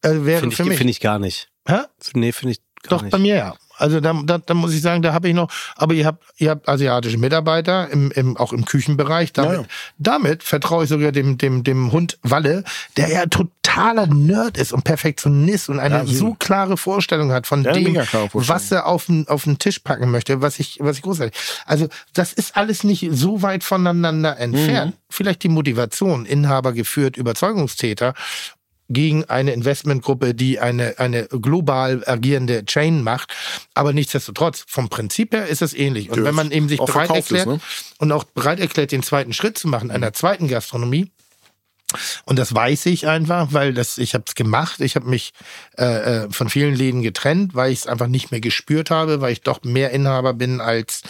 Äh, 0.03 0.11
wäre 0.21 0.43
Finde 0.43 0.55
für 0.55 0.63
ich, 0.63 0.69
mich. 0.69 0.79
find 0.79 0.91
ich 0.91 1.01
gar 1.01 1.19
nicht. 1.19 1.49
Hä? 1.67 1.81
Nee, 2.15 2.31
finde 2.31 2.53
ich 2.53 2.61
gar 2.85 2.91
Doch, 2.99 3.03
nicht. 3.03 3.11
bei 3.11 3.19
mir 3.19 3.35
ja. 3.35 3.55
Also 3.81 4.01
da, 4.01 4.13
da, 4.25 4.39
da 4.39 4.55
muss 4.55 4.75
ich 4.75 4.83
sagen, 4.83 5.03
da 5.03 5.13
habe 5.13 5.29
ich 5.29 5.35
noch, 5.35 5.51
aber 5.77 5.95
ihr 5.95 6.07
habt, 6.07 6.25
ihr 6.37 6.51
habt 6.51 6.69
asiatische 6.69 7.19
Mitarbeiter, 7.19 7.89
im, 7.91 8.11
im, 8.11 8.37
auch 8.37 8.53
im 8.53 8.65
Küchenbereich. 8.65 9.33
Damit, 9.33 9.53
Ja, 9.53 9.61
ja. 9.61 9.67
damit 9.99 10.43
vertraue 10.43 10.85
ich 10.85 10.91
sogar 10.91 11.13
dem, 11.13 11.39
dem, 11.39 11.65
dem 11.65 11.93
Hund 11.93 12.19
Walle, 12.23 12.65
der 12.97 13.09
ja 13.09 13.27
totaler 13.27 14.07
Nerd 14.07 14.59
ist 14.59 14.73
und 14.73 14.85
Perfektionist 14.85 15.69
und 15.69 15.81
eine 15.81 15.99
Ja, 15.99 16.07
so 16.07 16.35
klare 16.39 16.77
Vorstellung 16.77 17.33
hat 17.33 17.47
von 17.47 17.63
dem, 17.63 17.97
was 18.33 18.71
er 18.71 18.87
auf 18.87 19.07
den, 19.07 19.27
auf 19.29 19.45
den 19.45 19.59
Tisch 19.59 19.79
packen 19.79 20.11
möchte, 20.11 20.43
was 20.43 20.59
ich, 20.59 20.79
was 20.81 20.97
ich 20.97 21.03
großartig. 21.03 21.39
Also 21.67 21.89
das 22.13 22.33
ist 22.33 22.57
alles 22.57 22.85
nicht 22.85 23.09
so 23.13 23.43
weit 23.43 23.65
voneinander 23.65 24.39
entfernt. 24.39 24.95
Mhm. 24.95 25.01
Vielleicht 25.09 25.43
die 25.43 25.49
Motivation, 25.49 26.27
Inhaber 26.27 26.73
geführt, 26.73 27.17
Überzeugungstäter 27.17 28.15
gegen 28.91 29.25
eine 29.25 29.53
Investmentgruppe, 29.53 30.35
die 30.35 30.61
eine, 30.61 30.99
eine 30.99 31.27
global 31.29 32.03
agierende 32.07 32.65
Chain 32.67 33.03
macht. 33.03 33.33
Aber 33.75 33.93
nichtsdestotrotz, 33.93 34.65
vom 34.69 34.89
Prinzip 34.89 35.33
her 35.33 35.47
ist 35.47 35.63
es 35.63 35.73
ähnlich. 35.73 36.11
Und 36.11 36.19
Ja, 36.19 36.25
wenn 36.25 36.35
man 36.35 36.51
eben 36.51 36.69
sich 36.69 36.79
bereit 36.79 37.11
erklärt 37.11 37.47
ist, 37.47 37.47
ne? 37.47 37.61
und 37.99 38.13
auch 38.13 38.25
bereit 38.25 38.61
erklärt, 38.61 38.93
den 38.93 39.03
zweiten 39.03 39.33
Schritt 39.33 39.57
zu 39.57 39.69
machen, 39.69 39.91
einer 39.91 40.13
zweiten 40.13 40.49
Gastronomie, 40.49 41.11
und 42.25 42.39
das 42.39 42.55
weiß 42.55 42.87
ich 42.87 43.09
einfach, 43.09 43.49
weil 43.51 43.75
das, 43.75 43.99
ich 43.99 44.15
habe 44.15 44.23
es 44.27 44.37
gemacht. 44.37 44.81
Ich 44.81 44.95
habe 44.95 45.09
mich 45.09 45.33
äh, 45.77 45.85
äh, 46.25 46.31
von 46.31 46.49
vielen 46.49 46.75
Läden 46.75 47.03
getrennt, 47.03 47.57
weil 47.57 47.73
ich 47.73 47.81
es 47.81 47.87
einfach 47.89 48.07
nicht 48.07 48.31
mehr 48.31 48.41
gespürt 48.41 48.91
habe, 48.91 49.21
weil 49.21 49.33
ich 49.33 49.41
doch 49.41 49.65
mehr 49.65 49.91
Inhaber 49.91 50.35
bin 50.35 50.61
als 50.61 51.03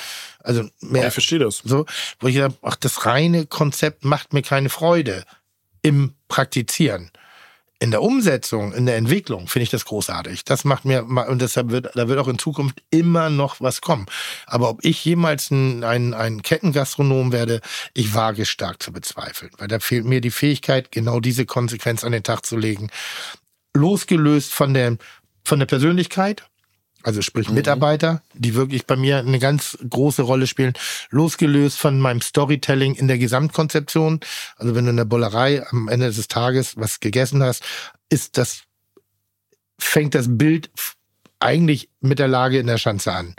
also 0.42 0.64
mehr. 0.80 1.08
Ich 1.08 1.12
verstehe 1.12 1.38
das. 1.38 1.58
So, 1.58 1.84
wo 2.18 2.28
ich 2.28 2.36
sage, 2.36 2.54
ach, 2.62 2.76
das 2.76 3.04
reine 3.04 3.46
Konzept 3.46 4.04
macht 4.04 4.32
mir 4.32 4.42
keine 4.42 4.70
Freude 4.70 5.24
im 5.82 6.14
Praktizieren. 6.28 7.10
In 7.82 7.90
der 7.90 8.02
Umsetzung, 8.02 8.74
in 8.74 8.84
der 8.84 8.96
Entwicklung 8.96 9.48
finde 9.48 9.62
ich 9.62 9.70
das 9.70 9.86
großartig. 9.86 10.44
Das 10.44 10.64
macht 10.64 10.84
mir, 10.84 11.04
und 11.04 11.40
deshalb 11.40 11.70
wird, 11.70 11.88
da 11.94 12.08
wird 12.08 12.18
auch 12.18 12.28
in 12.28 12.38
Zukunft 12.38 12.82
immer 12.90 13.30
noch 13.30 13.62
was 13.62 13.80
kommen. 13.80 14.04
Aber 14.46 14.68
ob 14.68 14.84
ich 14.84 15.02
jemals 15.02 15.50
ein, 15.50 15.82
ein, 15.82 16.12
ein 16.12 16.42
Kettengastronom 16.42 17.32
werde, 17.32 17.62
ich 17.94 18.14
wage 18.14 18.44
stark 18.44 18.82
zu 18.82 18.92
bezweifeln. 18.92 19.50
Weil 19.56 19.68
da 19.68 19.78
fehlt 19.78 20.04
mir 20.04 20.20
die 20.20 20.30
Fähigkeit, 20.30 20.92
genau 20.92 21.20
diese 21.20 21.46
Konsequenz 21.46 22.04
an 22.04 22.12
den 22.12 22.22
Tag 22.22 22.44
zu 22.44 22.58
legen. 22.58 22.90
Losgelöst 23.74 24.52
von 24.52 24.74
der, 24.74 24.98
von 25.42 25.58
der 25.58 25.66
Persönlichkeit, 25.66 26.44
also 27.02 27.22
sprich 27.22 27.48
Mitarbeiter, 27.48 28.22
die 28.34 28.54
wirklich 28.54 28.86
bei 28.86 28.96
mir 28.96 29.18
eine 29.18 29.38
ganz 29.38 29.78
große 29.88 30.22
Rolle 30.22 30.46
spielen, 30.46 30.74
losgelöst 31.10 31.78
von 31.78 31.98
meinem 31.98 32.20
Storytelling 32.20 32.94
in 32.94 33.08
der 33.08 33.18
Gesamtkonzeption. 33.18 34.20
Also 34.56 34.74
wenn 34.74 34.84
du 34.84 34.90
in 34.90 34.96
der 34.96 35.04
Bollerei 35.04 35.66
am 35.70 35.88
Ende 35.88 36.12
des 36.12 36.28
Tages 36.28 36.76
was 36.76 37.00
gegessen 37.00 37.42
hast, 37.42 37.64
ist 38.10 38.36
das, 38.36 38.62
fängt 39.78 40.14
das 40.14 40.26
Bild 40.28 40.70
eigentlich 41.38 41.88
mit 42.00 42.18
der 42.18 42.28
Lage 42.28 42.58
in 42.58 42.66
der 42.66 42.78
Schanze 42.78 43.12
an. 43.12 43.34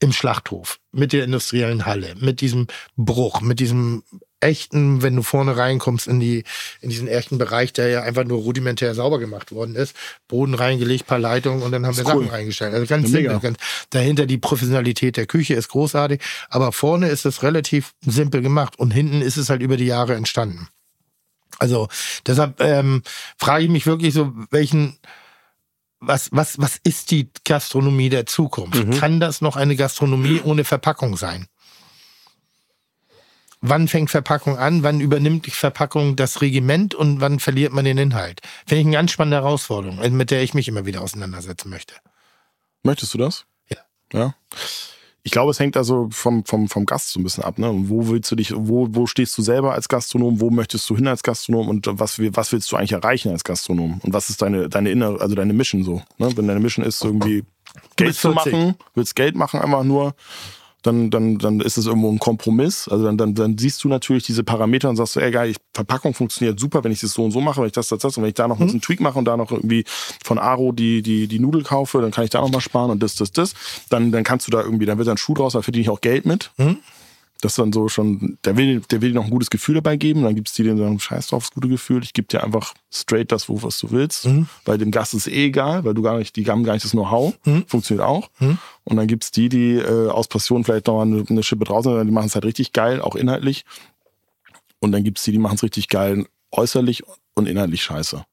Im 0.00 0.12
Schlachthof, 0.12 0.80
mit 0.92 1.12
der 1.12 1.24
industriellen 1.24 1.86
Halle, 1.86 2.14
mit 2.18 2.40
diesem 2.40 2.66
Bruch, 2.96 3.40
mit 3.42 3.60
diesem 3.60 4.02
echten, 4.40 5.02
wenn 5.02 5.16
du 5.16 5.22
vorne 5.22 5.56
reinkommst 5.56 6.08
in 6.08 6.18
die, 6.18 6.44
in 6.80 6.88
diesen 6.88 7.08
echten 7.08 7.38
Bereich, 7.38 7.72
der 7.72 7.88
ja 7.88 8.02
einfach 8.02 8.24
nur 8.24 8.38
rudimentär 8.38 8.94
sauber 8.94 9.18
gemacht 9.18 9.52
worden 9.52 9.76
ist, 9.76 9.94
Boden 10.28 10.54
reingelegt, 10.54 11.06
paar 11.06 11.18
Leitungen 11.18 11.62
und 11.62 11.72
dann 11.72 11.86
haben 11.86 11.96
wir 11.96 12.06
cool. 12.06 12.24
Sachen 12.24 12.34
reingestellt. 12.34 12.74
Also 12.74 12.86
ganz 12.86 13.10
simpel. 13.10 13.38
Ganz, 13.40 13.58
dahinter 13.90 14.26
die 14.26 14.38
Professionalität 14.38 15.16
der 15.16 15.26
Küche 15.26 15.54
ist 15.54 15.68
großartig, 15.68 16.20
aber 16.48 16.72
vorne 16.72 17.08
ist 17.08 17.26
es 17.26 17.42
relativ 17.42 17.92
simpel 18.00 18.40
gemacht 18.40 18.78
und 18.78 18.90
hinten 18.90 19.20
ist 19.20 19.36
es 19.36 19.50
halt 19.50 19.62
über 19.62 19.76
die 19.76 19.86
Jahre 19.86 20.14
entstanden. 20.14 20.68
Also 21.58 21.88
deshalb 22.26 22.60
ähm, 22.60 23.02
frage 23.36 23.64
ich 23.64 23.70
mich 23.70 23.86
wirklich 23.86 24.14
so, 24.14 24.32
welchen, 24.50 24.98
was, 26.00 26.30
was, 26.32 26.58
was 26.58 26.78
ist 26.82 27.10
die 27.10 27.30
Gastronomie 27.44 28.08
der 28.08 28.26
Zukunft? 28.26 28.98
Kann 28.98 29.20
das 29.20 29.40
noch 29.40 29.56
eine 29.56 29.76
Gastronomie 29.76 30.40
ohne 30.42 30.64
Verpackung 30.64 31.16
sein? 31.16 31.46
Wann 33.60 33.88
fängt 33.88 34.10
Verpackung 34.10 34.56
an? 34.56 34.82
Wann 34.82 35.00
übernimmt 35.00 35.44
die 35.44 35.50
Verpackung 35.50 36.16
das 36.16 36.40
Regiment 36.40 36.94
und 36.94 37.20
wann 37.20 37.38
verliert 37.40 37.74
man 37.74 37.84
den 37.84 37.98
Inhalt? 37.98 38.40
Finde 38.66 38.80
ich 38.80 38.86
eine 38.86 38.96
ganz 38.96 39.10
spannende 39.10 39.36
Herausforderung, 39.36 40.16
mit 40.16 40.30
der 40.30 40.42
ich 40.42 40.54
mich 40.54 40.66
immer 40.66 40.86
wieder 40.86 41.02
auseinandersetzen 41.02 41.68
möchte. 41.68 41.94
Möchtest 42.82 43.12
du 43.12 43.18
das? 43.18 43.44
Ja. 43.68 43.78
Ja. 44.14 44.34
Ich 45.22 45.32
glaube, 45.32 45.50
es 45.50 45.60
hängt 45.60 45.76
also 45.76 46.08
vom, 46.10 46.44
vom, 46.44 46.68
vom 46.68 46.86
Gast 46.86 47.10
so 47.12 47.20
ein 47.20 47.24
bisschen 47.24 47.44
ab. 47.44 47.58
Ne? 47.58 47.68
Und 47.68 47.90
wo 47.90 48.08
willst 48.08 48.30
du 48.30 48.36
dich, 48.36 48.52
wo, 48.56 48.88
wo 48.90 49.06
stehst 49.06 49.36
du 49.36 49.42
selber 49.42 49.74
als 49.74 49.88
Gastronom, 49.88 50.40
wo 50.40 50.50
möchtest 50.50 50.88
du 50.88 50.96
hin 50.96 51.08
als 51.08 51.22
Gastronom 51.22 51.68
und 51.68 51.86
was, 51.90 52.18
was 52.18 52.52
willst 52.52 52.72
du 52.72 52.76
eigentlich 52.76 52.92
erreichen 52.92 53.30
als 53.30 53.44
Gastronom? 53.44 54.00
Und 54.02 54.12
was 54.12 54.30
ist 54.30 54.40
deine, 54.40 54.68
deine 54.68 54.90
innere, 54.90 55.20
also 55.20 55.34
deine 55.34 55.52
Mission 55.52 55.84
so? 55.84 56.02
Ne? 56.18 56.34
Wenn 56.36 56.46
deine 56.46 56.60
Mission 56.60 56.84
ist, 56.84 57.04
irgendwie 57.04 57.44
Geld 57.96 58.14
zu 58.14 58.32
40. 58.32 58.52
machen, 58.52 58.74
willst 58.94 59.14
Geld 59.14 59.36
machen 59.36 59.60
einfach 59.60 59.84
nur, 59.84 60.14
dann, 60.82 61.10
dann, 61.10 61.38
dann 61.38 61.60
ist 61.60 61.76
es 61.76 61.86
irgendwo 61.86 62.10
ein 62.10 62.18
Kompromiss. 62.18 62.88
Also 62.88 63.04
dann, 63.04 63.16
dann, 63.16 63.34
dann 63.34 63.58
siehst 63.58 63.82
du 63.84 63.88
natürlich 63.88 64.24
diese 64.24 64.44
Parameter 64.44 64.88
und 64.88 64.96
sagst 64.96 65.16
ey 65.16 65.30
geil, 65.30 65.50
ich, 65.50 65.56
Verpackung 65.74 66.14
funktioniert 66.14 66.58
super, 66.58 66.82
wenn 66.84 66.92
ich 66.92 67.00
das 67.00 67.12
so 67.12 67.24
und 67.24 67.30
so 67.32 67.40
mache, 67.40 67.60
wenn 67.60 67.66
ich 67.66 67.72
das, 67.72 67.88
das, 67.88 68.00
das 68.00 68.16
und 68.16 68.22
wenn 68.22 68.30
ich 68.30 68.34
da 68.34 68.48
noch 68.48 68.60
einen 68.60 68.80
Tweak 68.80 69.00
mache 69.00 69.18
und 69.18 69.24
da 69.26 69.36
noch 69.36 69.50
irgendwie 69.50 69.84
von 70.24 70.38
Aro 70.38 70.72
die, 70.72 71.02
die, 71.02 71.28
die 71.28 71.38
Nudel 71.38 71.62
kaufe, 71.62 72.00
dann 72.00 72.10
kann 72.10 72.24
ich 72.24 72.30
da 72.30 72.40
noch 72.40 72.50
mal 72.50 72.60
sparen 72.60 72.90
und 72.90 73.02
das, 73.02 73.14
das, 73.16 73.32
das. 73.32 73.54
Dann, 73.88 74.12
dann 74.12 74.24
kannst 74.24 74.46
du 74.46 74.50
da 74.50 74.62
irgendwie, 74.62 74.86
dann 74.86 74.98
wird 74.98 75.08
da 75.08 75.12
ein 75.12 75.18
Schuh 75.18 75.34
draus, 75.34 75.52
da 75.52 75.62
verdiene 75.62 75.82
ich 75.82 75.90
auch 75.90 76.00
Geld 76.00 76.26
mit. 76.26 76.50
Das 77.42 77.52
ist 77.52 77.58
dann 77.58 77.72
so 77.72 77.88
schon, 77.88 78.36
der 78.44 78.58
will, 78.58 78.82
der 78.90 79.00
will 79.00 79.12
dir 79.12 79.14
noch 79.14 79.24
ein 79.24 79.30
gutes 79.30 79.48
Gefühl 79.48 79.76
dabei 79.76 79.96
geben. 79.96 80.24
Dann 80.24 80.34
gibt's 80.34 80.52
die, 80.52 80.62
die 80.62 80.76
sagen, 80.76 81.00
scheiß 81.00 81.28
drauf, 81.28 81.44
das 81.44 81.54
gute 81.54 81.68
Gefühl. 81.68 82.02
Ich 82.02 82.12
gebe 82.12 82.28
dir 82.28 82.44
einfach 82.44 82.74
straight 82.92 83.32
das, 83.32 83.48
wo, 83.48 83.62
was 83.62 83.78
du 83.78 83.90
willst. 83.90 84.26
Weil 84.66 84.76
dem 84.76 84.90
Gast 84.90 85.14
ist 85.14 85.26
eh 85.26 85.46
egal, 85.46 85.84
weil 85.84 85.94
du 85.94 86.02
gar 86.02 86.18
nicht, 86.18 86.36
die 86.36 86.46
haben 86.46 86.64
gar 86.64 86.74
nicht 86.74 86.84
das 86.84 86.90
Know-how. 86.92 87.34
Funktioniert 87.66 88.06
auch. 88.06 88.28
Und 88.90 88.96
dann 88.96 89.06
gibt's 89.06 89.30
die, 89.30 89.48
die 89.48 89.74
äh, 89.76 90.08
aus 90.10 90.28
Passion 90.28 90.64
vielleicht 90.64 90.88
noch 90.88 91.00
eine, 91.00 91.24
eine 91.28 91.42
Schippe 91.42 91.64
draußen, 91.64 91.94
sind, 91.96 92.06
die 92.06 92.12
machen 92.12 92.26
es 92.26 92.34
halt 92.34 92.44
richtig 92.44 92.72
geil, 92.72 93.00
auch 93.00 93.14
inhaltlich. 93.16 93.64
Und 94.80 94.92
dann 94.92 95.04
gibt's 95.04 95.22
die, 95.22 95.32
die 95.32 95.38
machen 95.38 95.54
es 95.54 95.62
richtig 95.62 95.88
geil, 95.88 96.26
äußerlich 96.52 97.02
und 97.34 97.46
inhaltlich 97.46 97.82
scheiße. 97.82 98.24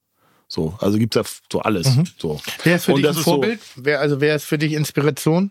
So, 0.48 0.74
also 0.80 0.98
gibt's 0.98 1.14
ja 1.16 1.22
so 1.52 1.60
alles. 1.60 1.88
So. 2.18 2.40
Wer 2.64 2.76
ist 2.76 2.86
für 2.86 2.92
Und 2.92 2.98
dich 2.98 3.06
das 3.06 3.16
ein 3.16 3.20
ist 3.20 3.24
so- 3.24 3.30
Vorbild? 3.32 3.60
Wer, 3.76 4.00
also 4.00 4.20
wer 4.20 4.34
ist 4.34 4.44
für 4.44 4.58
dich 4.58 4.72
Inspiration? 4.72 5.50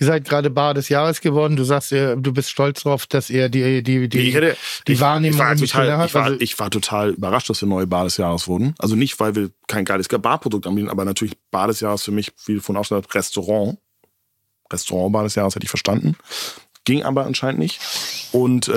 Ihr 0.00 0.06
seid 0.06 0.24
gerade 0.26 0.48
Bar 0.50 0.74
des 0.74 0.88
Jahres 0.90 1.20
geworden. 1.20 1.56
Du 1.56 1.64
sagst, 1.64 1.90
du 1.90 2.14
bist 2.32 2.50
stolz 2.50 2.82
drauf, 2.84 3.06
dass 3.08 3.30
ihr 3.30 3.48
die, 3.48 3.82
die, 3.82 4.08
die, 4.08 4.30
hätte, 4.32 4.56
die 4.86 4.92
ich, 4.92 5.00
Wahrnehmung 5.00 5.34
ich 5.34 5.38
war, 5.40 5.56
total, 5.56 5.86
Michelin 5.86 6.06
ich, 6.06 6.14
war, 6.14 6.24
Also, 6.24 6.40
ich 6.40 6.58
war 6.60 6.70
total 6.70 7.10
überrascht, 7.14 7.50
dass 7.50 7.62
wir 7.62 7.68
neue 7.68 7.88
Bar 7.88 8.04
des 8.04 8.16
Jahres 8.16 8.46
wurden. 8.46 8.74
Also 8.78 8.94
nicht, 8.94 9.18
weil 9.18 9.34
wir 9.34 9.50
kein 9.66 9.84
geiles 9.84 10.06
Barprodukt 10.06 10.68
anbieten, 10.68 10.88
aber 10.88 11.04
natürlich 11.04 11.36
Bar 11.50 11.66
des 11.66 11.80
Jahres 11.80 12.04
für 12.04 12.12
mich, 12.12 12.30
wie 12.46 12.60
von 12.60 12.76
außen 12.76 12.96
Restaurant. 12.96 13.14
Restaurant 13.14 13.78
Bar 14.68 15.24
des 15.24 15.34
Jahres 15.34 15.54
hätte 15.54 15.64
ich 15.64 15.70
verstanden. 15.70 16.16
Ging 16.84 17.02
aber 17.02 17.26
anscheinend 17.26 17.58
nicht. 17.58 17.80
Und 18.32 18.68
äh, 18.68 18.76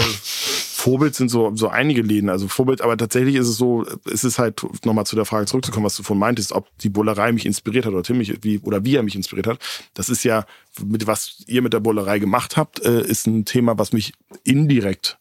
Vorbild 0.81 1.13
sind 1.13 1.29
so, 1.29 1.55
so 1.55 1.69
einige 1.69 2.01
Läden. 2.01 2.29
Also 2.29 2.47
Vorbild, 2.47 2.81
aber 2.81 2.97
tatsächlich 2.97 3.35
ist 3.35 3.47
es 3.47 3.57
so, 3.57 3.85
es 4.11 4.23
ist 4.23 4.39
halt, 4.39 4.65
nochmal 4.83 5.05
zu 5.05 5.15
der 5.15 5.25
Frage 5.25 5.45
zurückzukommen, 5.45 5.85
was 5.85 5.95
du 5.95 6.03
vorhin 6.03 6.19
meintest, 6.19 6.51
ob 6.53 6.75
die 6.79 6.89
Bullerei 6.89 7.31
mich 7.31 7.45
inspiriert 7.45 7.85
hat 7.85 7.93
oder 7.93 8.03
Tim 8.03 8.17
mich, 8.17 8.43
wie, 8.43 8.59
oder 8.59 8.83
wie 8.83 8.95
er 8.95 9.03
mich 9.03 9.15
inspiriert 9.15 9.47
hat. 9.47 9.59
Das 9.93 10.09
ist 10.09 10.23
ja, 10.23 10.45
mit 10.83 11.05
was 11.05 11.43
ihr 11.45 11.61
mit 11.61 11.73
der 11.73 11.81
Bullerei 11.81 12.17
gemacht 12.17 12.57
habt, 12.57 12.83
äh, 12.83 13.01
ist 13.01 13.27
ein 13.27 13.45
Thema, 13.45 13.77
was 13.77 13.93
mich 13.93 14.13
indirekt 14.43 15.19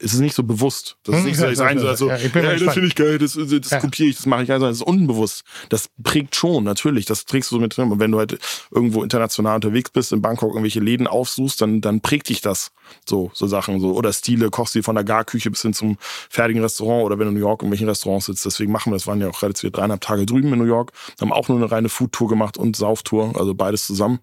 es 0.00 0.14
ist 0.14 0.20
nicht 0.20 0.34
so 0.34 0.42
bewusst. 0.42 0.96
Das 1.04 1.16
ist 1.16 1.20
Hm, 1.22 1.28
nicht 1.28 1.38
so, 1.38 1.48
ich 1.48 1.58
sagen 1.58 1.78
so, 1.78 1.88
also, 1.88 2.08
ja, 2.08 2.16
ich 2.16 2.32
bin 2.32 2.44
ja, 2.44 2.54
das 2.56 2.72
finde 2.74 2.88
ich 2.88 2.94
geil, 2.94 3.18
das, 3.18 3.32
das 3.34 3.70
Ja. 3.70 3.78
kopiere 3.80 4.08
ich, 4.08 4.16
das 4.16 4.26
mache 4.26 4.42
ich, 4.42 4.52
also, 4.52 4.66
das 4.66 4.76
ist 4.78 4.82
unbewusst. 4.82 5.42
Das 5.68 5.88
prägt 6.02 6.34
schon, 6.36 6.64
natürlich, 6.64 7.06
das 7.06 7.24
trägst 7.24 7.50
du 7.50 7.56
so 7.56 7.60
mit 7.60 7.76
drin. 7.76 7.90
Und 7.90 7.98
wenn 8.00 8.10
du 8.12 8.18
halt 8.18 8.38
irgendwo 8.70 9.02
international 9.02 9.56
unterwegs 9.56 9.90
bist, 9.90 10.12
in 10.12 10.22
Bangkok 10.22 10.50
irgendwelche 10.50 10.80
Läden 10.80 11.06
aufsuchst, 11.06 11.60
dann, 11.60 11.80
dann 11.80 12.00
prägt 12.00 12.28
dich 12.28 12.40
das. 12.40 12.70
So, 13.06 13.30
so 13.34 13.46
Sachen, 13.46 13.80
so, 13.80 13.92
oder 13.92 14.12
Stile, 14.12 14.50
Kochstil 14.50 14.82
von 14.82 14.94
der 14.94 15.04
Garküche 15.04 15.50
bis 15.50 15.62
hin 15.62 15.74
zum 15.74 15.98
fertigen 16.30 16.62
Restaurant 16.62 17.04
oder 17.04 17.18
wenn 17.18 17.26
du 17.26 17.32
in 17.32 17.34
New 17.34 17.40
York 17.46 17.62
in 17.62 17.66
irgendwelchen 17.66 17.88
Restaurants 17.88 18.26
sitzt. 18.26 18.46
Deswegen 18.46 18.72
machen 18.72 18.92
wir 18.92 18.96
das, 18.96 19.06
waren 19.06 19.20
ja 19.20 19.28
auch 19.28 19.42
relativ 19.42 19.70
dreieinhalb 19.72 20.00
Tage 20.00 20.24
drüben 20.26 20.52
in 20.52 20.58
New 20.58 20.64
York, 20.64 20.92
haben 21.20 21.32
auch 21.32 21.48
nur 21.48 21.58
eine 21.58 21.70
reine 21.70 21.88
Foodtour 21.88 22.28
gemacht 22.28 22.56
und 22.56 22.76
Sauftour, 22.76 23.32
also 23.38 23.54
beides 23.54 23.86
zusammen 23.86 24.20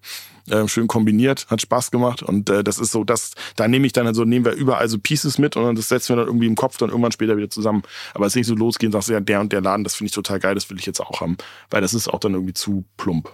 äh, 0.50 0.66
schön 0.68 0.86
kombiniert, 0.86 1.46
hat 1.48 1.60
Spaß 1.60 1.90
gemacht 1.90 2.22
und 2.22 2.48
äh, 2.50 2.62
das 2.62 2.78
ist 2.78 2.92
so, 2.92 3.04
das, 3.04 3.32
da 3.56 3.68
nehme 3.68 3.86
ich 3.86 3.92
dann 3.92 4.06
also 4.06 4.24
nehmen 4.24 4.44
wir 4.44 4.52
überall 4.52 4.88
so 4.88 4.98
Pieces 4.98 5.38
mit 5.38 5.56
und 5.56 5.64
dann 5.64 5.76
das 5.76 5.88
setzen 5.88 6.10
wir 6.10 6.16
dann 6.16 6.26
irgendwie 6.26 6.46
im 6.46 6.54
Kopf 6.54 6.78
dann 6.78 6.90
irgendwann 6.90 7.12
später 7.12 7.36
wieder 7.36 7.50
zusammen. 7.50 7.82
Aber 8.14 8.26
es 8.26 8.32
ist 8.32 8.36
nicht 8.36 8.46
so 8.46 8.54
losgehen, 8.54 8.92
sagst 8.92 9.08
du 9.08 9.12
ja, 9.12 9.20
der 9.20 9.40
und 9.40 9.52
der 9.52 9.60
Laden, 9.60 9.84
das 9.84 9.94
finde 9.94 10.08
ich 10.08 10.14
total 10.14 10.38
geil, 10.38 10.54
das 10.54 10.70
will 10.70 10.78
ich 10.78 10.86
jetzt 10.86 11.00
auch 11.00 11.20
haben, 11.20 11.36
weil 11.70 11.80
das 11.80 11.94
ist 11.94 12.08
auch 12.08 12.20
dann 12.20 12.34
irgendwie 12.34 12.54
zu 12.54 12.84
plump. 12.96 13.30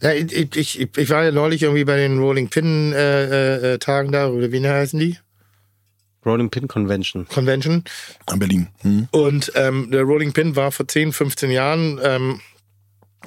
Ja, 0.00 0.12
ich, 0.12 0.56
ich, 0.56 0.80
ich, 0.80 1.10
war 1.10 1.24
ja 1.24 1.32
neulich 1.32 1.62
irgendwie 1.62 1.84
bei 1.84 1.96
den 1.96 2.18
Rolling 2.18 2.48
Pin 2.48 2.92
äh, 2.92 3.74
äh, 3.74 3.78
Tagen 3.78 4.12
da, 4.12 4.28
oder 4.28 4.52
wie 4.52 4.66
heißen 4.66 4.98
die? 4.98 5.18
Rolling 6.24 6.50
Pin 6.50 6.68
Convention. 6.68 7.26
Convention. 7.28 7.84
In 8.30 8.38
Berlin. 8.38 8.68
Hm. 8.82 9.08
Und 9.10 9.52
ähm, 9.54 9.90
der 9.90 10.02
Rolling 10.02 10.32
Pin 10.32 10.54
war 10.54 10.70
vor 10.70 10.86
10, 10.86 11.12
15 11.12 11.50
Jahren 11.50 11.98
ähm, 12.02 12.40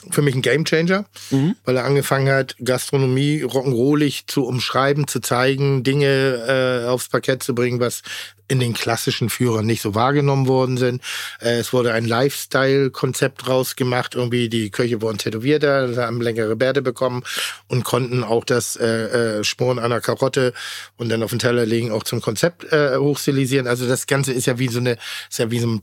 für 0.10 0.22
mich 0.22 0.36
ein 0.36 0.42
Gamechanger, 0.42 1.06
weil 1.66 1.78
er 1.78 1.86
angefangen 1.86 2.34
hat, 2.34 2.56
Gastronomie 2.64 3.44
rock'n'rollig 3.44 4.24
zu 4.28 4.46
umschreiben, 4.46 5.08
zu 5.08 5.20
zeigen, 5.20 5.84
Dinge 5.84 6.84
äh, 6.84 6.88
aufs 6.88 7.10
Parkett 7.10 7.44
zu 7.44 7.54
bringen, 7.54 7.80
was 7.80 8.02
in 8.48 8.60
den 8.60 8.74
klassischen 8.74 9.30
Führern 9.30 9.66
nicht 9.66 9.82
so 9.82 9.96
wahrgenommen 9.96 10.48
worden 10.48 10.78
sind. 10.78 11.02
Äh, 11.42 11.60
es 11.60 11.74
wurde 11.74 11.94
ein 11.94 12.06
Lifestyle-Konzept 12.06 13.48
rausgemacht. 13.48 14.16
Irgendwie 14.16 14.50
die 14.50 14.70
Köche 14.70 15.02
wurden 15.02 15.18
tätowierter, 15.18 15.96
haben 15.96 16.22
längere 16.22 16.56
Bärte 16.56 16.82
bekommen 16.82 17.24
und 17.68 17.84
konnten 17.84 18.24
auch 18.24 18.44
das 18.46 18.76
äh, 18.76 19.40
äh, 19.40 19.44
einer 19.80 20.02
Karotte 20.02 20.54
und 20.98 21.10
dann 21.10 21.24
auf 21.24 21.30
den 21.30 21.40
Teller 21.40 21.66
legen 21.66 21.92
auch 21.92 22.04
zum 22.04 22.22
Konzept 22.22 22.66
äh, 22.72 22.98
hochstilisieren. 22.98 23.68
Also 23.68 23.88
das 23.88 24.08
Ganze 24.08 24.34
ist 24.34 24.46
ja 24.46 24.60
wie 24.60 24.68
so 24.68 24.80
eine, 24.80 24.98
ist 25.30 25.40
ja 25.40 25.50
wie 25.50 25.60
so 25.60 25.68
ein 25.68 25.82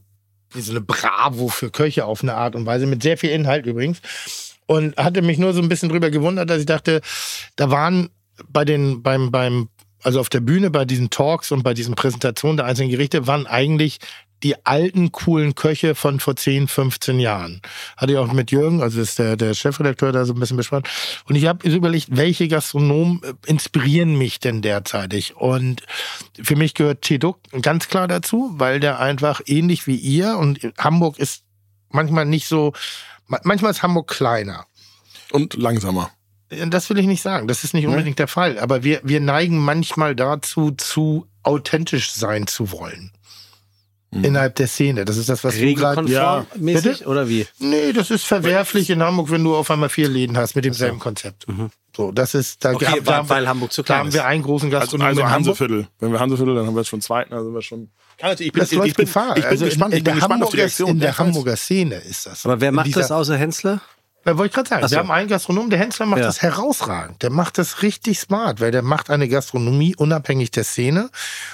wie 0.52 0.60
so 0.60 0.72
eine 0.72 0.80
Bravo 0.80 1.48
für 1.48 1.70
Köche 1.70 2.04
auf 2.04 2.22
eine 2.22 2.34
Art 2.34 2.54
und 2.54 2.66
Weise, 2.66 2.86
mit 2.86 3.02
sehr 3.02 3.18
viel 3.18 3.30
Inhalt 3.30 3.66
übrigens. 3.66 4.00
Und 4.66 4.96
hatte 4.96 5.22
mich 5.22 5.38
nur 5.38 5.52
so 5.52 5.60
ein 5.60 5.68
bisschen 5.68 5.88
drüber 5.88 6.10
gewundert, 6.10 6.48
dass 6.50 6.60
ich 6.60 6.66
dachte, 6.66 7.00
da 7.56 7.70
waren 7.70 8.10
bei 8.48 8.64
den, 8.64 9.02
beim, 9.02 9.30
beim, 9.30 9.68
also 10.02 10.20
auf 10.20 10.28
der 10.28 10.40
Bühne, 10.40 10.70
bei 10.70 10.84
diesen 10.84 11.10
Talks 11.10 11.50
und 11.50 11.62
bei 11.62 11.74
diesen 11.74 11.94
Präsentationen 11.94 12.56
der 12.56 12.66
einzelnen 12.66 12.90
Gerichte, 12.90 13.26
waren 13.26 13.46
eigentlich 13.46 13.98
die 14.42 14.64
alten, 14.64 15.12
coolen 15.12 15.54
Köche 15.54 15.94
von 15.94 16.18
vor 16.20 16.34
10, 16.36 16.68
15 16.68 17.20
Jahren. 17.20 17.60
Hatte 17.96 18.12
ich 18.12 18.18
auch 18.18 18.32
mit 18.32 18.50
Jürgen, 18.50 18.82
also 18.82 19.00
ist 19.00 19.18
der, 19.18 19.36
der 19.36 19.54
Chefredakteur 19.54 20.12
da 20.12 20.24
so 20.24 20.32
ein 20.32 20.40
bisschen 20.40 20.56
besprochen. 20.56 20.84
Und 21.28 21.36
ich 21.36 21.46
habe 21.46 21.68
überlegt, 21.68 22.08
welche 22.16 22.48
Gastronomen 22.48 23.20
äh, 23.22 23.34
inspirieren 23.46 24.16
mich 24.16 24.40
denn 24.40 24.62
derzeitig? 24.62 25.36
Und 25.36 25.82
für 26.42 26.56
mich 26.56 26.74
gehört 26.74 27.02
Cheduk 27.04 27.38
ganz 27.62 27.88
klar 27.88 28.08
dazu, 28.08 28.50
weil 28.54 28.80
der 28.80 28.98
einfach 29.00 29.40
ähnlich 29.46 29.86
wie 29.86 29.96
ihr 29.96 30.36
und 30.38 30.60
Hamburg 30.78 31.18
ist 31.18 31.44
manchmal 31.90 32.24
nicht 32.24 32.46
so, 32.46 32.72
ma- 33.26 33.40
manchmal 33.44 33.72
ist 33.72 33.82
Hamburg 33.82 34.08
kleiner. 34.08 34.66
Und 35.32 35.54
langsamer. 35.54 36.10
Das 36.68 36.90
will 36.90 36.98
ich 36.98 37.06
nicht 37.06 37.22
sagen. 37.22 37.46
Das 37.46 37.62
ist 37.62 37.74
nicht 37.74 37.86
unbedingt 37.86 38.18
der 38.18 38.26
Fall. 38.26 38.58
Aber 38.58 38.82
wir, 38.82 39.00
wir 39.04 39.20
neigen 39.20 39.58
manchmal 39.58 40.16
dazu, 40.16 40.72
zu 40.72 41.26
authentisch 41.44 42.10
sein 42.12 42.48
zu 42.48 42.72
wollen. 42.72 43.12
Innerhalb 44.12 44.56
der 44.56 44.66
Szene. 44.66 45.04
Das 45.04 45.16
ist 45.16 45.28
das, 45.28 45.44
was 45.44 45.54
du 45.56 45.60
gerade. 45.74 46.00
Regelkonform 46.02 46.46
mäßig 46.56 46.98
Bitte? 46.98 47.06
oder 47.08 47.28
wie? 47.28 47.46
Nee, 47.60 47.92
das 47.92 48.10
ist 48.10 48.24
verwerflich 48.26 48.90
in 48.90 49.02
Hamburg, 49.02 49.30
wenn 49.30 49.44
du 49.44 49.54
auf 49.54 49.70
einmal 49.70 49.88
vier 49.88 50.08
Läden 50.08 50.36
hast 50.36 50.56
mit 50.56 50.64
demselben 50.64 50.98
Konzept. 50.98 51.46
So, 51.96 52.10
das 52.10 52.34
ist, 52.34 52.64
da, 52.64 52.72
Okay, 52.72 52.86
da, 52.86 52.92
weil- 52.92 53.00
da, 53.02 53.28
weil 53.28 53.48
Hamburg 53.48 53.72
zu 53.72 53.82
da 53.82 53.86
klein 53.86 53.98
haben 54.00 54.08
ist. 54.08 54.14
wir 54.14 54.24
einen 54.26 54.42
großen 54.42 54.66
Also, 54.68 54.78
Gastronomen 54.80 55.08
also 55.10 55.22
Hamburg. 55.24 55.36
Hanseviertel. 55.60 55.88
Wenn 56.00 56.12
wir 56.12 56.18
Hanseviertel, 56.20 56.54
dann 56.56 56.66
haben 56.66 56.74
wir 56.74 56.80
jetzt 56.80 56.88
schon 56.88 57.00
zweiten, 57.00 57.32
also 57.34 57.44
sind 57.46 57.54
wir 57.54 57.62
schon. 57.62 57.88
Kann 58.18 58.30
natürlich, 58.30 58.48
ich 58.48 58.52
bin, 58.52 58.60
Das 58.60 58.72
läuft 58.72 58.88
ich 58.88 58.94
bin, 58.96 59.04
Gefahr. 59.06 59.28
Ich 59.36 59.42
bin 59.42 59.44
also 59.44 59.64
gespannt, 59.66 59.92
in, 59.94 59.96
in 59.96 59.98
ich 59.98 60.04
bin 60.04 60.04
der 60.04 60.14
gespannt 60.14 60.42
auf 60.42 60.50
die 60.50 60.56
Hamburger, 60.56 60.62
Reaktion. 60.62 60.88
in 60.90 60.98
der 60.98 61.06
Ja, 61.08 61.12
ich. 61.12 61.18
Hamburger 61.18 61.56
Szene 61.56 61.94
ist 61.96 62.26
das. 62.26 62.44
Aber 62.44 62.60
wer 62.60 62.72
macht 62.72 62.86
dieser- 62.88 63.00
das 63.00 63.12
außer 63.12 63.36
Hensler? 63.36 63.80
Ja, 64.26 64.36
wollte 64.36 64.50
ich 64.50 64.54
gerade 64.54 64.68
sagen. 64.68 64.82
Ach 64.84 64.88
so. 64.88 64.94
Wir 64.96 64.98
haben 65.00 65.10
einen 65.10 65.28
Gastronom, 65.28 65.70
der 65.70 65.78
Hensler 65.78 66.04
macht 66.06 66.20
Ja. 66.20 66.26
das 66.26 66.42
herausragend. 66.42 67.22
Der 67.22 67.30
macht 67.30 67.56
das 67.56 67.82
richtig 67.82 68.18
smart, 68.20 68.60
weil 68.60 68.70
der 68.70 68.82
macht 68.82 69.08
eine 69.08 69.28
Gastronomie 69.28 69.96
unabhängig 69.96 70.50
der 70.50 70.64
Szene 70.64 71.08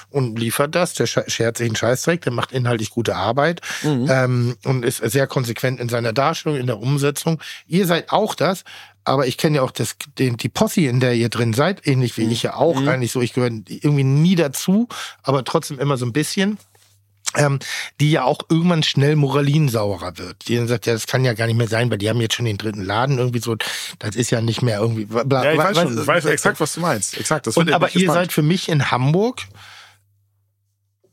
und 0.09 0.37
liefert 0.37 0.75
das. 0.75 0.93
Der 0.93 1.07
sche- 1.07 1.29
schert 1.29 1.57
sich 1.57 1.67
einen 1.67 1.75
Scheißdreck, 1.77 2.21
der 2.21 2.33
macht 2.33 2.51
inhaltlich 2.51 2.89
gute 2.89 3.15
Arbeit 3.15 3.61
ähm, 3.83 4.57
und 4.65 4.83
ist 4.83 4.97
sehr 4.97 5.27
konsequent 5.27 5.79
in 5.79 5.87
seiner 5.89 6.11
Darstellung, 6.13 6.57
in 6.59 6.67
der 6.67 6.79
Umsetzung. 6.79 7.39
Ihr 7.67 7.85
seid 7.87 8.11
auch 8.11 8.35
das, 8.35 8.63
aber 9.05 9.25
ich 9.27 9.37
kenne 9.37 9.57
ja 9.57 9.61
auch 9.61 9.71
das, 9.71 9.95
den, 10.19 10.35
die 10.35 10.49
Posse, 10.49 10.81
in 10.81 10.99
der 10.99 11.13
ihr 11.13 11.29
drin 11.29 11.53
seid, 11.53 11.87
ähnlich 11.87 12.17
wie 12.17 12.25
ich 12.29 12.43
ja 12.43 12.55
auch 12.55 12.85
eigentlich 12.85 13.13
so. 13.13 13.21
Ich 13.21 13.31
gehöre 13.33 13.51
irgendwie 13.69 14.03
nie 14.03 14.35
dazu, 14.35 14.89
aber 15.23 15.45
trotzdem 15.45 15.79
immer 15.79 15.95
so 15.95 16.05
ein 16.05 16.11
bisschen 16.11 16.57
ähm, 17.35 17.59
die 17.99 18.11
ja 18.11 18.23
auch 18.23 18.39
irgendwann 18.49 18.83
schnell 18.83 19.15
moralinsaurer 19.15 20.17
wird. 20.17 20.47
Die 20.47 20.55
dann 20.55 20.67
sagt, 20.67 20.85
ja, 20.85 20.93
das 20.93 21.07
kann 21.07 21.25
ja 21.25 21.33
gar 21.33 21.47
nicht 21.47 21.57
mehr 21.57 21.67
sein, 21.67 21.89
weil 21.91 21.97
die 21.97 22.09
haben 22.09 22.21
jetzt 22.21 22.35
schon 22.35 22.45
den 22.45 22.57
dritten 22.57 22.83
Laden 22.83 23.17
irgendwie 23.17 23.39
so, 23.39 23.55
das 23.99 24.15
ist 24.15 24.31
ja 24.31 24.41
nicht 24.41 24.61
mehr 24.61 24.79
irgendwie. 24.79 25.05
Bla, 25.05 25.43
Ja, 25.43 25.51
ich 25.53 25.57
weiß 25.57 25.77
schon, 25.77 25.99
ich 25.99 26.07
weiß 26.07 26.25
exakt, 26.25 26.59
was 26.59 26.73
du 26.73 26.79
meinst. 26.81 27.17
Exakt, 27.17 27.47
das 27.47 27.57
Und, 27.57 27.71
aber 27.71 27.87
ihr 27.89 27.93
gespannt. 27.93 28.13
seid 28.15 28.33
für 28.33 28.41
mich 28.41 28.69
in 28.69 28.91
Hamburg 28.91 29.43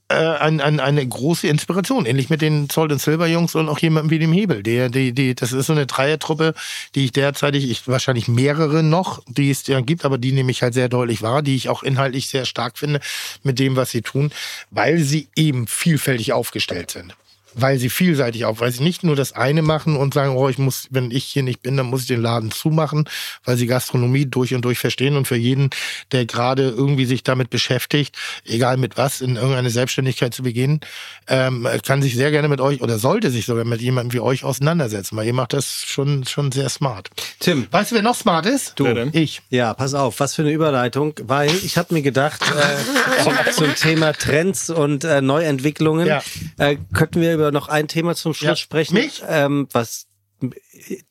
äh, 0.09 0.15
ein, 0.15 0.61
ein, 0.61 0.81
eine 0.81 1.07
große 1.07 1.47
Inspiration, 1.47 2.05
ähnlich 2.05 2.29
mit 2.29 2.43
den 2.43 2.69
Salt 2.71 2.93
and 2.93 3.01
Silver 3.01 3.27
Jungs 3.27 3.55
und 3.55 3.69
auch 3.69 3.79
jemandem 3.79 4.11
wie 4.11 4.19
dem 4.19 4.33
Hebel. 4.33 4.63
Der, 4.63 4.89
die, 4.89 5.13
die, 5.13 5.35
das 5.35 5.53
ist 5.53 5.67
so 5.67 5.73
eine 5.73 5.87
Dreiertruppe, 5.87 6.55
die 6.95 7.07
ich 7.07 7.13
derzeitig, 7.13 7.71
ich 7.71 7.89
wahrscheinlich 7.89 8.29
mehrere 8.29 8.83
noch, 8.83 9.23
die 9.27 9.51
es 9.51 9.67
ja 9.67 9.81
gibt, 9.81 10.05
aber 10.05 10.19
die 10.19 10.33
nehme 10.33 10.51
ich 10.51 10.63
halt 10.63 10.75
sehr 10.75 10.89
deutlich 10.89 11.23
wahr, 11.23 11.43
die 11.43 11.57
ich 11.57 11.69
auch 11.69 11.83
inhaltlich 11.83 12.29
sehr 12.29 12.45
stark 12.45 12.77
finde 12.77 13.01
mit 13.43 13.59
dem, 13.59 13.77
was 13.77 13.91
sie 13.91 14.03
tun, 14.03 14.31
weil 14.71 14.99
sie 14.99 15.29
eben 15.37 15.67
vielfältig 15.67 16.33
aufgestellt 16.33 16.91
sind. 16.91 17.15
Weil 17.57 17.79
sie 17.79 17.91
vielseitig 17.91 18.45
auf, 18.45 18.61
weil 18.61 18.73
sie 18.73 18.83
nicht 18.83 19.05
nur 19.05 19.17
das 19.17 19.33
eine 19.33 19.63
machen 19.63 19.97
und 19.97 20.15
sagen, 20.15 20.35
oh, 20.37 20.49
ich 20.49 20.59
muss, 20.59 20.89
wenn 20.91 21.11
ich 21.11 21.25
hier 21.25 21.43
nicht 21.43 21.63
bin, 21.63 21.77
dann 21.77 21.87
muss 21.87 22.03
ich 22.03 22.07
den 22.09 22.21
Laden 22.23 22.51
zumachen, 22.51 23.09
weil 23.45 23.57
sie 23.57 23.67
Gastronomie 23.67 24.27
durch 24.27 24.55
und 24.55 24.63
durch 24.65 24.79
verstehen 24.79 25.17
und 25.17 25.27
für 25.27 25.37
jeden, 25.37 25.71
der 26.13 26.27
gerade 26.27 26.69
irgendwie 26.71 27.05
sich 27.05 27.23
damit 27.23 27.51
beschäftigt, 27.51 28.17
egal 28.45 28.77
mit 28.77 28.97
was, 28.97 29.21
in 29.21 29.37
irgendeine 29.37 29.71
Selbstständigkeit 29.71 30.35
zu 30.35 30.43
beginnen, 30.43 30.81
ähm, 31.29 31.67
kann 31.87 32.03
sich 32.03 32.15
sehr 32.15 32.31
gerne 32.31 32.49
mit 32.49 32.61
euch 32.61 32.83
oder 32.83 32.99
sollte 32.99 33.31
sich 33.31 33.47
sogar 33.47 33.65
mit 33.65 33.81
jemandem 33.81 34.13
wie 34.13 34.21
euch 34.21 34.45
auseinandersetzen, 34.45 35.17
weil 35.17 35.27
ihr 35.27 35.33
macht 35.33 35.53
das 35.53 35.83
schon, 35.87 36.25
schon 36.25 36.53
sehr 36.53 36.69
smart. 36.69 37.11
Tim. 37.41 37.67
Weißt 37.71 37.91
du, 37.91 37.95
wer 37.97 38.03
noch 38.03 38.15
smart 38.17 38.47
ist? 38.47 38.73
Du. 38.77 38.85
Wer 38.85 38.95
denn? 38.95 39.11
Ich. 39.13 39.43
Ja, 39.51 39.75
pass 39.75 39.95
auf, 39.95 40.21
was 40.21 40.35
für 40.35 40.43
eine 40.43 40.53
Überleitung, 40.53 41.15
weil 41.23 41.51
ich 41.51 41.77
habe 41.79 41.95
mir 41.95 42.03
gedacht, 42.03 42.41
äh, 42.43 43.23
zum, 43.23 43.35
zum 43.53 43.75
Thema 43.75 44.13
Trends 44.13 44.71
und 44.71 45.05
äh, 45.05 45.21
Neuentwicklungen 45.21 46.07
Ja. 46.07 46.23
äh, 46.59 46.77
könnten 46.93 47.21
wir 47.21 47.35
über 47.35 47.44
noch 47.53 47.69
ein 47.69 47.89
Thema 47.89 48.15
zum 48.15 48.35
Schluss 48.35 48.49
Ja. 48.49 48.57
sprechen, 48.57 48.95
Mich? 48.95 49.23
Ähm, 49.29 49.69
was 49.73 50.07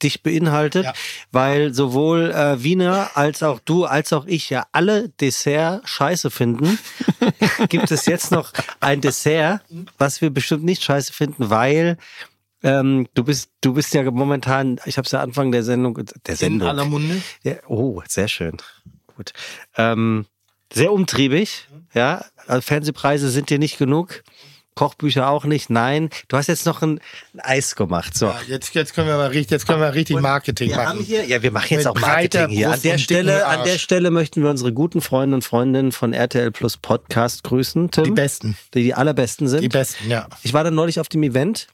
dich 0.03 0.21
beinhaltet, 0.21 0.83
Ja. 0.85 0.93
weil 1.31 1.73
sowohl 1.73 2.29
äh, 2.31 2.61
Wiener 2.63 3.11
als 3.15 3.41
auch 3.41 3.59
du 3.59 3.85
als 3.85 4.13
auch 4.13 4.25
ich 4.27 4.49
ja 4.51 4.67
alle 4.73 5.09
Dessert 5.09 5.87
scheiße 5.89 6.29
finden. 6.29 6.77
Gibt 7.69 7.89
es 7.89 8.05
jetzt 8.05 8.31
noch 8.31 8.51
ein 8.79 9.01
Dessert, 9.01 9.61
was 9.97 10.21
wir 10.21 10.29
bestimmt 10.29 10.63
nicht 10.65 10.83
scheiße 10.83 11.13
finden, 11.13 11.49
weil 11.49 11.97
ähm, 12.61 13.07
du 13.15 13.23
bist 13.23 13.49
du 13.61 13.73
bist 13.73 13.93
ja 13.95 14.09
momentan, 14.11 14.79
ich 14.85 14.97
habe 14.97 15.05
es 15.05 15.11
ja 15.11 15.21
Anfang 15.21 15.51
der 15.51 15.63
Sendung 15.63 15.95
der 15.95 16.05
In 16.33 16.35
Sendung 16.35 16.69
aller 16.69 16.85
Munde. 16.85 17.21
ja, 17.43 17.55
oh, 17.67 18.01
sehr 18.07 18.27
schön. 18.27 18.57
Gut. 19.15 19.33
Ähm, 19.77 20.25
sehr 20.71 20.91
umtriebig, 20.91 21.67
ja. 21.93 22.23
Also 22.45 22.61
Fernsehpreise 22.61 23.29
sind 23.29 23.49
dir 23.49 23.57
nicht 23.59 23.77
genug. 23.79 24.23
Kochbücher 24.75 25.27
auch 25.29 25.45
nicht. 25.45 25.69
Nein, 25.69 26.09
du 26.27 26.37
hast 26.37 26.47
jetzt 26.47 26.65
noch 26.65 26.81
ein, 26.81 26.99
ein 27.33 27.39
Eis 27.39 27.75
gemacht. 27.75 28.17
So. 28.17 28.27
Ja, 28.27 28.39
jetzt, 28.47 28.73
jetzt 28.73 28.93
können 28.93 29.07
wir 29.07 29.17
mal 29.17 29.27
richtig, 29.27 29.51
jetzt 29.51 29.67
können 29.67 29.81
wir 29.81 29.93
richtig 29.93 30.19
Marketing 30.19 30.69
Wir 30.69 30.77
machen. 30.77 30.99
hier, 30.99 31.25
ja, 31.25 31.41
wir 31.41 31.51
machen 31.51 31.67
jetzt 31.69 31.85
Mit 31.85 31.87
auch 31.87 31.99
Marketing 31.99 32.49
hier. 32.49 32.71
An 32.71 32.81
der 32.81 32.97
Stelle, 32.97 33.45
an 33.47 33.63
der. 33.63 33.77
Stelle 33.77 34.11
möchten 34.11 34.41
wir 34.43 34.49
unsere 34.49 34.73
guten 34.73 35.01
Freunde 35.01 35.35
und 35.35 35.43
Freundinnen 35.43 35.91
von 35.91 36.13
RTL 36.13 36.51
Plus 36.51 36.77
Podcast 36.77 37.43
grüßen, 37.43 37.91
Tim. 37.91 38.03
Die 38.05 38.11
Besten. 38.11 38.57
Die, 38.73 38.83
die 38.83 38.93
allerbesten 38.93 39.47
sind. 39.47 39.61
Die 39.61 39.69
Besten, 39.69 40.09
ja. 40.09 40.27
Ich 40.43 40.53
war 40.53 40.63
dann 40.63 40.75
neulich 40.75 40.99
auf 40.99 41.09
dem 41.09 41.23
Event. 41.23 41.67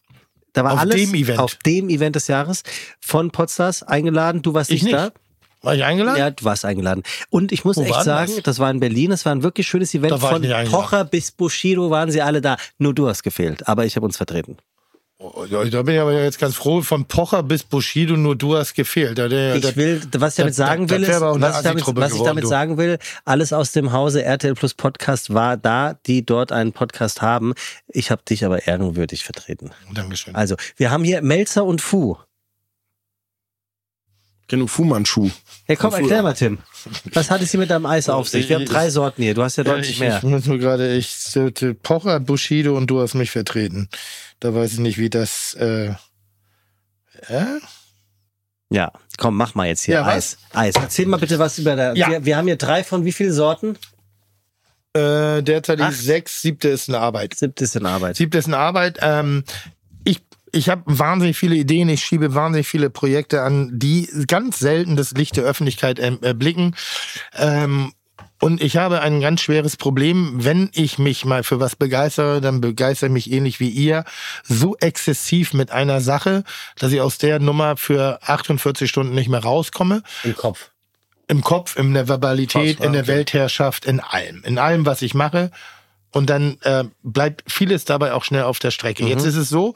Da 0.54 0.64
war 0.64 0.74
Auf 0.74 0.80
alles 0.80 0.96
dem 0.96 1.14
Event? 1.14 1.38
auf 1.40 1.56
dem 1.56 1.90
Event 1.90 2.16
des 2.16 2.28
Jahres 2.28 2.64
von 3.00 3.30
Podstars 3.30 3.84
eingeladen. 3.84 4.42
Du 4.42 4.54
warst 4.56 4.72
Ich 4.72 4.82
nicht, 4.84 4.94
nicht. 4.94 5.06
da. 5.06 5.12
War 5.62 5.76
ich 5.76 5.84
eingeladen? 5.84 6.18
Ja, 6.20 6.30
du 6.32 6.44
warst 6.46 6.64
eingeladen. 6.66 7.04
Und 7.30 7.52
ich 7.52 7.66
muss 7.66 7.76
Wo 7.78 7.82
echt 7.84 8.04
sagen, 8.04 8.32
das? 8.36 8.44
das? 8.44 8.60
war 8.60 8.72
in 8.72 8.80
Berlin, 8.80 9.12
es 9.12 9.26
war 9.26 9.34
ein 9.34 9.44
wirklich 9.44 9.68
schönes 9.68 9.94
Event. 9.94 10.12
Da 10.14 10.18
Von. 10.18 10.42
Pocher 10.70 11.04
bis 11.06 11.32
Bushido 11.32 11.90
waren 11.90 12.12
sie 12.12 12.22
alle 12.22 12.42
da. 12.42 12.58
Nur 12.78 12.94
du 12.94 13.08
hast 13.10 13.24
gefehlt, 13.24 13.68
aber 13.68 13.86
ich 13.86 13.96
habe 13.96 14.06
uns 14.06 14.18
vertreten. 14.18 14.58
Oh, 15.22 15.46
da 15.50 15.82
bin 15.82 15.96
ich 15.96 16.00
aber 16.00 16.14
jetzt 16.14 16.40
ganz 16.40 16.56
froh. 16.56 16.82
Von 16.82 17.04
Pocher 17.04 17.44
bis 17.44 17.64
Bushido, 17.64 18.16
nur 18.16 18.38
du 18.38 18.56
hast 18.56 18.74
gefehlt. 18.74 19.18
Da, 19.18 19.28
der, 19.28 19.58
Ich 19.58 19.76
will, 19.76 20.02
was 20.18 20.36
ich 20.36 20.38
damit 20.38 20.52
das- 20.52 20.56
sagen 20.56 20.88
das 20.88 20.98
will, 20.98 21.04
ist, 21.04 21.20
was 21.20 21.58
ich 21.58 21.64
damit, 21.64 21.98
was 21.98 22.14
ich 22.14 22.22
damit 22.22 22.48
sagen 22.48 22.78
will, 22.78 22.98
alles 23.26 23.52
aus 23.52 23.74
dem 23.74 23.92
Hause 23.92 24.24
RTL 24.24 24.54
Plus 24.54 24.74
Podcast 24.76 25.34
war 25.34 25.58
da, 25.58 25.96
die 26.08 26.26
dort 26.26 26.54
einen 26.54 26.72
Podcast 26.72 27.22
haben. 27.22 27.54
Ich 27.90 28.12
habe 28.12 28.22
dich 28.24 28.46
aber 28.46 28.66
ehrenwürdig 28.66 29.26
vertreten. 29.26 29.72
Dankeschön. 29.94 30.36
Also, 30.36 30.56
wir 30.78 30.90
haben 30.90 31.04
hier 31.04 31.22
Melzer 31.22 31.66
und 31.66 31.82
Fu. 31.82 32.16
Genug 34.50 34.70
Fu-Manchu. 34.72 35.30
Ja, 35.68 35.76
komm, 35.76 35.94
erklär 35.94 36.24
mal, 36.24 36.34
Tim. 36.34 36.58
Was 37.14 37.30
hat 37.30 37.42
es 37.42 37.52
hier 37.52 37.60
mit 37.60 37.70
deinem 37.70 37.86
Eis 37.86 38.10
auf 38.10 38.28
sich? 38.28 38.50
Wir 38.50 38.56
haben 38.56 38.66
drei 38.66 38.90
Sorten 38.90 39.22
hier. 39.22 39.36
Du 39.36 39.44
hast 39.44 39.58
ja 39.58 39.64
Ja, 39.64 39.74
deutlich 39.74 39.92
ich, 39.92 40.00
mehr. 40.00 40.18
ich 40.18 40.24
muss 40.24 40.46
nur 40.48 40.58
gerade, 40.58 40.96
ich 40.96 41.14
sollte 41.14 41.76
Pocher, 41.76 42.20
Bushido 42.20 42.76
und 42.76 42.88
du 42.88 43.00
hast 43.00 43.14
mich 43.14 43.30
vertreten. 43.30 43.90
Da 44.40 44.54
weiß 44.56 44.74
ich 44.74 44.80
nicht, 44.80 44.98
wie 44.98 45.12
das. 45.12 45.54
Äh, 45.54 45.94
äh? 47.28 47.46
Ja, 48.72 48.92
komm, 49.18 49.38
mach 49.38 49.54
mal 49.54 49.68
jetzt 49.68 49.84
hier 49.84 49.96
Ja, 49.96 50.06
was? 50.08 50.38
Eis. 50.52 50.76
Eis. 50.76 50.84
Erzähl 50.84 51.06
mal 51.06 51.18
bitte 51.18 51.38
was 51.38 51.60
über 51.60 51.76
der. 51.76 51.96
Ja. 51.96 52.10
Wir, 52.10 52.26
wir 52.26 52.38
haben 52.38 52.48
hier 52.48 52.58
drei 52.58 52.84
von 52.84 53.06
wie 53.06 53.12
vielen 53.12 53.34
Sorten? 53.34 53.78
Äh, 54.94 55.44
derzeit 55.44 55.80
Acht. 55.80 55.92
ist 55.92 56.04
sechs, 56.06 56.42
siebte 56.42 56.70
ist 56.70 56.90
eine 56.90 57.00
Arbeit. 57.00 57.36
Siebte 57.36 57.64
ist 57.64 57.76
in 57.76 57.86
Arbeit. 57.86 58.16
Siebte 58.16 58.40
ist 58.40 58.48
eine 58.48 58.58
Arbeit. 58.58 58.98
Ähm, 59.02 59.44
ich 60.52 60.70
habe 60.70 60.84
wahnsinnig 60.86 61.38
viele 61.38 61.56
Ideen, 61.56 61.90
ich 61.90 62.04
schiebe 62.04 62.34
wahnsinnig 62.36 62.68
viele 62.68 62.90
Projekte 62.90 63.42
an, 63.44 63.72
die 63.74 64.10
ganz 64.28 64.60
selten 64.60 64.96
das 64.96 65.12
Licht 65.12 65.38
der 65.38 65.44
Öffentlichkeit 65.44 66.00
ähm, 66.00 66.20
erblicken. 66.22 66.76
Ähm, 67.38 67.94
und 68.42 68.62
ich 68.62 68.78
habe 68.78 69.02
ein 69.02 69.20
ganz 69.20 69.42
schweres 69.42 69.76
Problem, 69.76 70.34
wenn 70.38 70.70
ich 70.74 70.98
mich 70.98 71.26
mal 71.26 71.44
für 71.44 71.60
was 71.60 71.76
begeistere, 71.76 72.40
dann 72.40 72.62
begeistere 72.62 73.08
ich 73.10 73.14
mich 73.14 73.32
ähnlich 73.32 73.60
wie 73.60 73.70
ihr, 73.70 74.06
so 74.44 74.78
exzessiv 74.78 75.54
mit 75.54 75.72
einer 75.72 76.00
Sache, 76.00 76.44
dass 76.78 76.94
ich 76.94 77.02
aus 77.02 77.18
der 77.18 77.40
Nummer 77.40 77.76
für 77.76 78.20
48 78.24 78.90
Stunden 78.90 79.14
nicht 79.14 79.30
mehr 79.30 79.44
rauskomme. 79.44 80.04
Im 80.24 80.36
Kopf. 80.36 80.72
Im 81.28 81.42
Kopf, 81.42 81.76
in 81.76 81.94
der 81.94 82.08
Verbalität, 82.08 82.78
Krass, 82.78 82.86
in 82.86 82.94
der 82.94 83.04
okay. 83.04 83.12
Weltherrschaft, 83.12 83.86
in 83.86 84.00
allem. 84.00 84.44
In 84.46 84.58
allem, 84.58 84.86
was 84.86 85.02
ich 85.02 85.14
mache. 85.14 85.52
Und 86.12 86.30
dann 86.30 86.58
äh, 86.62 86.86
bleibt 87.04 87.44
vieles 87.52 87.86
dabei 87.86 88.14
auch 88.14 88.24
schnell 88.24 88.44
auf 88.44 88.60
der 88.60 88.72
Strecke. 88.72 89.06
Jetzt 89.06 89.26
ist 89.26 89.36
es 89.36 89.50
so, 89.50 89.76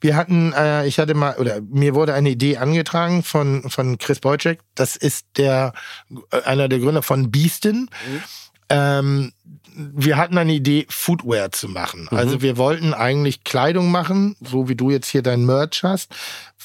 wir 0.00 0.16
hatten, 0.16 0.52
äh, 0.54 0.86
ich 0.86 0.98
hatte 0.98 1.14
mal, 1.14 1.36
oder 1.36 1.60
mir 1.60 1.94
wurde 1.94 2.14
eine 2.14 2.30
Idee 2.30 2.56
angetragen 2.56 3.22
von, 3.22 3.68
von 3.68 3.98
Chris 3.98 4.20
Wojcik. 4.22 4.60
Das 4.74 4.96
ist 4.96 5.26
der, 5.36 5.74
äh, 6.30 6.42
einer 6.42 6.68
der 6.68 6.78
Gründer 6.78 7.02
von 7.02 7.30
Beastin. 7.30 7.90
Ähm, 8.70 9.32
wir 9.76 10.16
hatten 10.16 10.38
eine 10.38 10.52
Idee, 10.52 10.86
Footwear 10.88 11.50
zu 11.50 11.68
machen. 11.68 12.08
Also 12.10 12.42
wir 12.42 12.56
wollten 12.56 12.94
eigentlich 12.94 13.44
Kleidung 13.44 13.90
machen, 13.90 14.36
so 14.40 14.68
wie 14.68 14.76
du 14.76 14.90
jetzt 14.90 15.08
hier 15.08 15.22
dein 15.22 15.44
Merch 15.44 15.82
hast. 15.82 16.14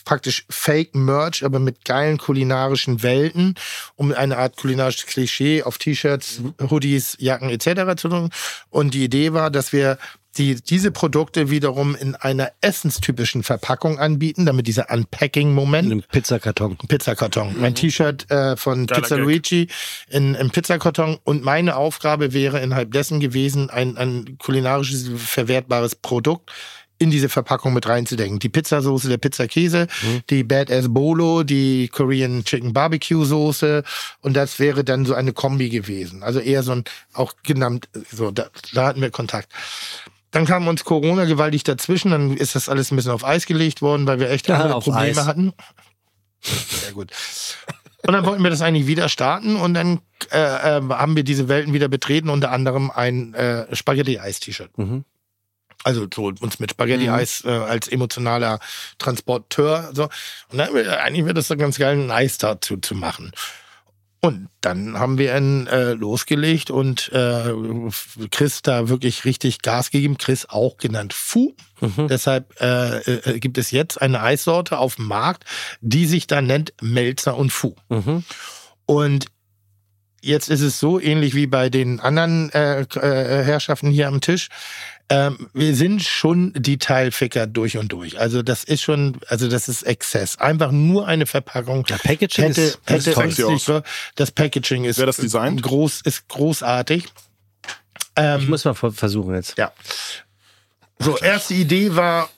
Praktisch 0.06 0.46
Fake 0.50 0.96
Merch, 0.96 1.44
aber 1.44 1.60
mit 1.60 1.86
geilen 1.86 2.18
kulinarischen 2.18 3.04
Welten, 3.04 3.56
um 3.96 4.12
eine 4.12 4.38
Art 4.38 4.58
kulinarisches 4.58 5.06
Klischee 5.06 5.64
auf 5.64 5.78
T-Shirts, 5.78 6.42
Hoodies, 6.70 7.18
Jacken 7.20 7.50
etc. 7.50 8.00
zu 8.00 8.10
tun. 8.10 8.30
Und 8.70 8.94
die 8.94 9.04
Idee 9.04 9.34
war, 9.34 9.50
dass 9.52 9.74
wir 9.74 9.98
die, 10.38 10.56
diese 10.56 10.92
Produkte 10.92 11.50
wiederum 11.50 11.96
in 11.96 12.16
einer 12.16 12.52
essenstypischen 12.62 13.44
Verpackung 13.44 14.00
anbieten, 14.00 14.46
damit 14.46 14.68
dieser 14.68 14.90
Unpacking-Moment 14.92 15.92
Im 15.92 16.04
Pizzakarton. 16.04 16.78
Pizzakarton. 16.88 17.56
Mein 17.60 17.76
T-Shirt 17.76 18.30
äh, 18.30 18.56
von 18.56 18.86
Geiler 18.86 19.02
Pizza 19.02 19.16
Gag. 19.16 19.26
Luigi 19.26 19.68
in, 20.08 20.36
im 20.36 20.52
Pizzakarton. 20.52 21.18
Und 21.24 21.44
meine 21.44 21.76
Aufgabe 21.76 22.34
wäre 22.34 22.60
innerhalb 22.62 22.92
dessen 22.92 23.20
gewesen, 23.20 23.70
ein, 23.70 23.98
ein 23.98 24.38
kulinarisches, 24.38 25.10
verwertbares 25.18 25.96
Produkt 25.96 26.52
in 27.00 27.10
diese 27.10 27.30
Verpackung 27.30 27.74
mit 27.74 27.88
reinzudenken. 27.88 28.40
Die 28.40 28.50
Pizzasauce, 28.50 29.04
der 29.04 29.18
Pizzakäse, 29.18 29.88
die 30.30 30.44
Badass 30.44 30.94
Bolo, 30.94 31.44
die 31.44 31.88
Korean 31.88 32.44
Chicken 32.44 32.74
Barbecue 32.74 33.24
Soße 33.26 33.84
und 34.22 34.36
das 34.36 34.60
wäre 34.60 34.84
dann 34.84 35.06
so 35.06 35.14
eine 35.14 35.34
Kombi 35.34 35.70
gewesen. 35.70 36.22
Also 36.24 36.40
eher 36.40 36.62
so 36.62 36.74
ein, 36.74 36.84
auch 37.14 37.34
genannt, 37.44 37.88
so, 38.12 38.32
da, 38.32 38.50
da 38.74 38.88
hatten 38.88 39.02
wir 39.02 39.10
Kontakt. 39.12 39.52
Dann 40.32 40.46
kam 40.46 40.68
uns 40.68 40.84
Corona 40.84 41.26
gewaltig 41.26 41.64
dazwischen, 41.64 42.12
dann 42.12 42.38
ist 42.38 42.54
das 42.54 42.70
alles 42.70 42.92
ein 42.92 42.98
bisschen 42.98 43.14
auf 43.14 43.26
Eis 43.26 43.46
gelegt 43.48 43.82
worden, 43.82 44.06
weil 44.06 44.20
wir 44.20 44.30
echt 44.30 44.48
Ja, 44.48 44.58
andere 44.58 44.80
Probleme 44.80 45.22
Eis. 45.22 45.26
hatten. 45.26 45.54
Sehr 46.42 46.92
gut. 46.94 47.12
Und 48.06 48.14
dann 48.14 48.26
wollten 48.26 48.44
wir 48.44 48.50
das 48.50 48.62
eigentlich 48.62 48.88
wieder 48.88 49.10
starten 49.10 49.56
und 49.56 49.74
dann 49.74 50.00
äh, 50.32 50.38
äh, 50.38 50.82
haben 50.90 51.16
wir 51.16 51.24
diese 51.24 51.48
Welten 51.48 51.74
wieder 51.74 51.88
betreten, 51.88 52.30
unter 52.30 52.52
anderem 52.52 52.92
ein 52.92 53.34
äh, 53.34 53.74
Spaghetti-Eis-T-Shirt. 53.76 54.78
Mhm. 54.78 55.04
Also 55.84 56.08
so 56.14 56.34
uns 56.42 56.60
mit 56.60 56.72
Spaghetti-Eis 56.72 57.44
äh, 57.46 57.50
als 57.50 57.88
emotionaler 57.88 58.60
Transporteur. 58.98 59.92
So. 59.94 60.10
Und 60.50 60.58
dann 60.58 60.76
eigentlich 60.76 61.26
wäre 61.26 61.34
das 61.34 61.48
doch 61.48 61.58
ganz 61.58 61.78
geil, 61.78 61.98
ein 61.98 62.12
Eis 62.12 62.38
dazu 62.38 62.78
zu 62.78 62.96
machen. 62.96 63.32
Und 64.22 64.50
dann 64.60 65.00
haben 65.00 65.18
wir 65.18 65.36
ihn 65.38 65.68
äh, 65.68 65.94
losgelegt 65.94 66.72
und 66.72 67.10
äh, 67.14 67.54
Chris 68.32 68.62
da 68.62 68.90
wirklich 68.90 69.24
richtig 69.24 69.62
Gas 69.62 69.92
gegeben. 69.92 70.18
Chris 70.18 70.46
auch 70.50 70.76
genannt 70.76 71.14
Fu. 71.14 71.54
Deshalb 72.10 72.60
äh, 72.60 72.98
äh, 72.98 73.40
gibt 73.40 73.58
es 73.58 73.72
jetzt 73.72 74.02
eine 74.02 74.22
Eissorte 74.22 74.78
auf 74.78 74.96
dem 74.96 75.08
Markt, 75.08 75.46
die 75.80 76.06
sich 76.06 76.28
da 76.28 76.42
nennt 76.42 76.74
Melzer 76.82 77.38
und 77.38 77.52
Fu. 77.52 77.76
Mhm. 77.88 78.26
Und 78.86 79.28
jetzt 80.22 80.50
ist 80.50 80.62
es 80.62 80.80
so 80.82 81.00
ähnlich 81.00 81.34
wie 81.34 81.48
bei 81.48 81.70
den 81.70 82.02
anderen 82.02 82.52
äh, 82.52 82.82
äh, 82.82 83.44
Herrschaften 83.46 83.90
hier 83.90 84.10
am 84.10 84.20
Tisch. 84.20 84.50
Ähm, 85.12 85.50
wir 85.54 85.76
sind 85.76 86.04
schon 86.04 86.54
Detailficker 86.54 87.48
durch 87.48 87.78
und 87.78 87.92
durch. 87.92 88.20
Also 88.20 88.44
das 88.44 88.64
ist 88.64 88.82
schon, 88.84 89.18
also 89.28 89.48
das 89.50 89.68
ist 89.68 89.82
Exzess. 89.84 90.38
Einfach 90.38 90.72
nur 90.72 91.08
eine 91.08 91.26
Verpackung. 91.26 91.84
Ja, 91.90 91.98
Packaging 91.98 92.46
hätte, 92.46 92.62
ist, 92.62 92.80
hätte 92.86 93.32
so- 93.58 93.82
das 94.16 94.32
Packaging 94.32 94.84
ist 94.86 95.00
Wer 95.00 95.08
das 95.08 95.18
designt? 95.18 95.64
groß, 95.64 96.02
ist 96.02 96.28
großartig. 96.28 97.06
Ähm, 98.16 98.42
Ich 98.42 98.48
muss 98.50 98.66
mal 98.66 98.76
ver- 98.76 98.92
versuchen 98.92 99.34
jetzt. 99.36 99.58
ja. 99.58 99.72
So, 101.00 101.18
erste 101.18 101.54
Idee 101.56 101.96
war 101.96 102.30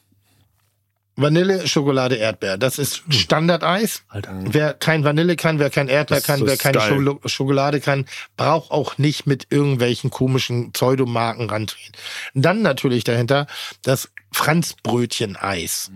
Vanille, 1.18 1.68
Schokolade, 1.68 2.16
Erdbeer. 2.16 2.58
Das 2.58 2.80
ist 2.80 3.04
Standardeis. 3.10 4.04
Alter. 4.08 4.34
Wer 4.46 4.74
kein 4.74 5.04
Vanille 5.04 5.36
kann, 5.36 5.60
wer 5.60 5.70
kein 5.70 5.88
Erdbeer 5.90 6.18
Das- 6.18 6.26
kann, 6.26 6.46
wer 6.46 6.58
keine 6.58 6.78
geil. 6.78 7.18
Schokolade 7.26 7.80
kann, 7.82 8.06
braucht 8.38 8.72
auch 8.72 8.98
nicht 8.98 9.28
mit 9.28 9.48
irgendwelchen 9.50 10.10
komischen 10.10 10.72
Pseudomarken 10.72 11.50
rantreten. 11.50 11.92
Dann 12.34 12.62
natürlich 12.62 13.04
dahinter 13.04 13.48
das 13.84 14.10
Franzbrötchen-Eis. 14.32 15.92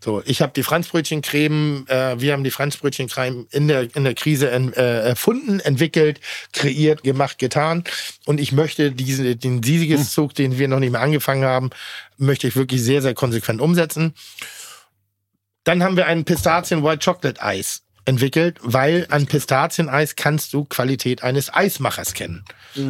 So, 0.00 0.22
ich 0.24 0.42
habe 0.42 0.52
die 0.54 0.62
Franzbrötchencreme, 0.62 1.84
äh, 1.88 2.20
wir 2.20 2.32
haben 2.32 2.44
die 2.44 2.52
Franzbrötchencreme 2.52 3.48
in 3.50 3.66
der 3.66 3.94
in 3.96 4.04
der 4.04 4.14
Krise 4.14 4.48
en, 4.50 4.72
äh, 4.74 5.00
erfunden, 5.00 5.58
entwickelt, 5.58 6.20
kreiert, 6.52 7.02
gemacht, 7.02 7.38
getan. 7.38 7.82
Und 8.24 8.38
ich 8.38 8.52
möchte 8.52 8.92
diese, 8.92 9.34
den 9.34 9.60
Siegeszug, 9.62 10.34
den 10.34 10.56
wir 10.56 10.68
noch 10.68 10.78
nicht 10.78 10.92
mehr 10.92 11.00
angefangen 11.00 11.44
haben, 11.44 11.70
möchte 12.16 12.46
ich 12.46 12.54
wirklich 12.54 12.80
sehr 12.82 13.02
sehr 13.02 13.14
konsequent 13.14 13.60
umsetzen. 13.60 14.14
Dann 15.64 15.82
haben 15.82 15.96
wir 15.96 16.06
ein 16.06 16.24
Pistazien 16.24 16.82
White 16.82 17.04
Chocolate 17.04 17.42
Eis 17.42 17.82
entwickelt, 18.04 18.58
weil 18.62 19.06
an 19.10 19.26
Pistazieneis 19.26 20.16
kannst 20.16 20.54
du 20.54 20.64
Qualität 20.64 21.22
eines 21.22 21.52
Eismachers 21.52 22.14
kennen. 22.14 22.42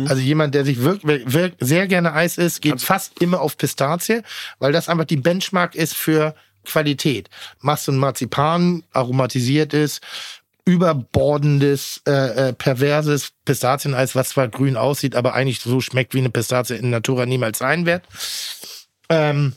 Also 0.08 0.22
jemand, 0.22 0.54
der 0.54 0.64
sich 0.64 0.80
wirklich, 0.80 1.32
wirklich 1.32 1.54
sehr 1.58 1.88
gerne 1.88 2.12
Eis 2.12 2.38
isst, 2.38 2.62
geht 2.62 2.80
fast 2.80 3.20
immer 3.20 3.40
auf 3.40 3.56
Pistazie, 3.56 4.22
weil 4.60 4.70
das 4.70 4.88
einfach 4.88 5.06
die 5.06 5.16
Benchmark 5.16 5.74
ist 5.74 5.94
für 5.94 6.36
Qualität. 6.64 7.30
Machst 7.60 7.88
du 7.88 7.92
ein 7.92 7.98
Marzipan, 7.98 8.84
aromatisiert 8.92 9.74
ist, 9.74 10.02
überbordendes, 10.64 12.02
äh, 12.06 12.48
äh, 12.50 12.52
perverses 12.52 13.32
Pistazieneis, 13.44 14.14
was 14.14 14.28
zwar 14.30 14.48
grün 14.48 14.76
aussieht, 14.76 15.16
aber 15.16 15.34
eigentlich 15.34 15.60
so 15.60 15.80
schmeckt, 15.80 16.14
wie 16.14 16.18
eine 16.18 16.30
Pistazie 16.30 16.76
in 16.76 16.90
Natura 16.90 17.26
niemals 17.26 17.58
sein 17.58 17.86
wird. 17.86 18.04
Ähm, 19.08 19.54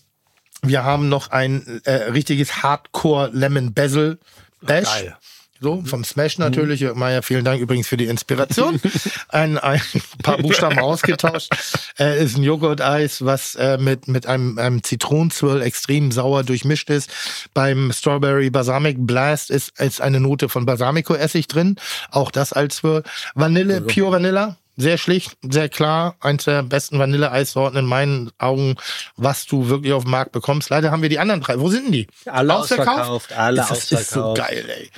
wir 0.62 0.84
haben 0.84 1.10
noch 1.10 1.32
ein 1.32 1.82
äh, 1.86 1.92
richtiges 2.12 2.64
Hardcore 2.64 3.30
Lemon 3.34 3.74
Basil 3.74 4.20
Bash. 4.62 4.86
Geil. 4.86 5.18
So, 5.64 5.84
vom 5.86 6.04
Smash 6.04 6.40
natürlich. 6.40 6.84
Maja, 6.96 7.22
vielen 7.22 7.46
Dank 7.46 7.62
übrigens 7.62 7.88
für 7.88 7.96
die 7.96 8.08
Inspiration. 8.08 8.82
ein, 9.30 9.60
ein 9.60 9.80
paar 10.24 10.40
Buchstaben 10.40 10.80
ausgetauscht. 10.80 11.52
Äh, 12.00 12.24
ist 12.24 12.36
ein 12.36 12.42
Joghurt-Eis, 12.42 13.24
was 13.24 13.54
äh, 13.56 13.78
mit, 13.78 14.08
mit 14.08 14.26
einem, 14.26 14.58
einem 14.58 14.84
Zitronenzwirl 14.84 15.62
extrem 15.62 16.12
sauer 16.12 16.44
durchmischt 16.44 16.90
ist. 16.90 17.12
Beim 17.54 17.92
Strawberry 17.94 18.50
Balsamic 18.50 18.98
Blast 19.06 19.52
ist, 19.52 19.80
ist 19.80 20.02
eine 20.02 20.20
Note 20.20 20.50
von 20.50 20.66
Balsamico-Essig 20.66 21.48
drin. 21.48 21.76
Auch 22.10 22.32
das 22.32 22.54
als 22.54 22.78
Zwirl. 22.78 23.04
Vanille, 23.36 23.82
Pure 23.82 24.14
Vanilla. 24.14 24.58
Sehr 24.78 24.98
schlicht, 24.98 25.38
sehr 25.42 25.70
klar. 25.70 26.16
Eins 26.22 26.46
der 26.46 26.64
besten 26.64 26.98
Vanille-Eissorten 26.98 27.78
in 27.80 27.86
meinen 27.86 28.32
Augen, 28.40 28.76
was 29.18 29.46
du 29.46 29.68
wirklich 29.70 29.94
auf 29.94 30.04
dem 30.04 30.12
Markt 30.12 30.32
bekommst. 30.32 30.70
Leider 30.70 30.92
haben 30.92 31.02
wir 31.02 31.10
die 31.10 31.20
anderen 31.20 31.42
drei. 31.42 31.60
Wo 31.60 31.70
sind 31.70 31.86
denn 31.86 31.92
die? 31.92 32.08
Alle 32.26 32.56
ausverkauft, 32.56 33.34
alle 33.34 33.58
das 33.58 33.72
ist 33.72 33.90
so 33.90 34.24
ausverkauft. 34.24 34.38
geil, 34.50 34.66
ey. 34.70 34.90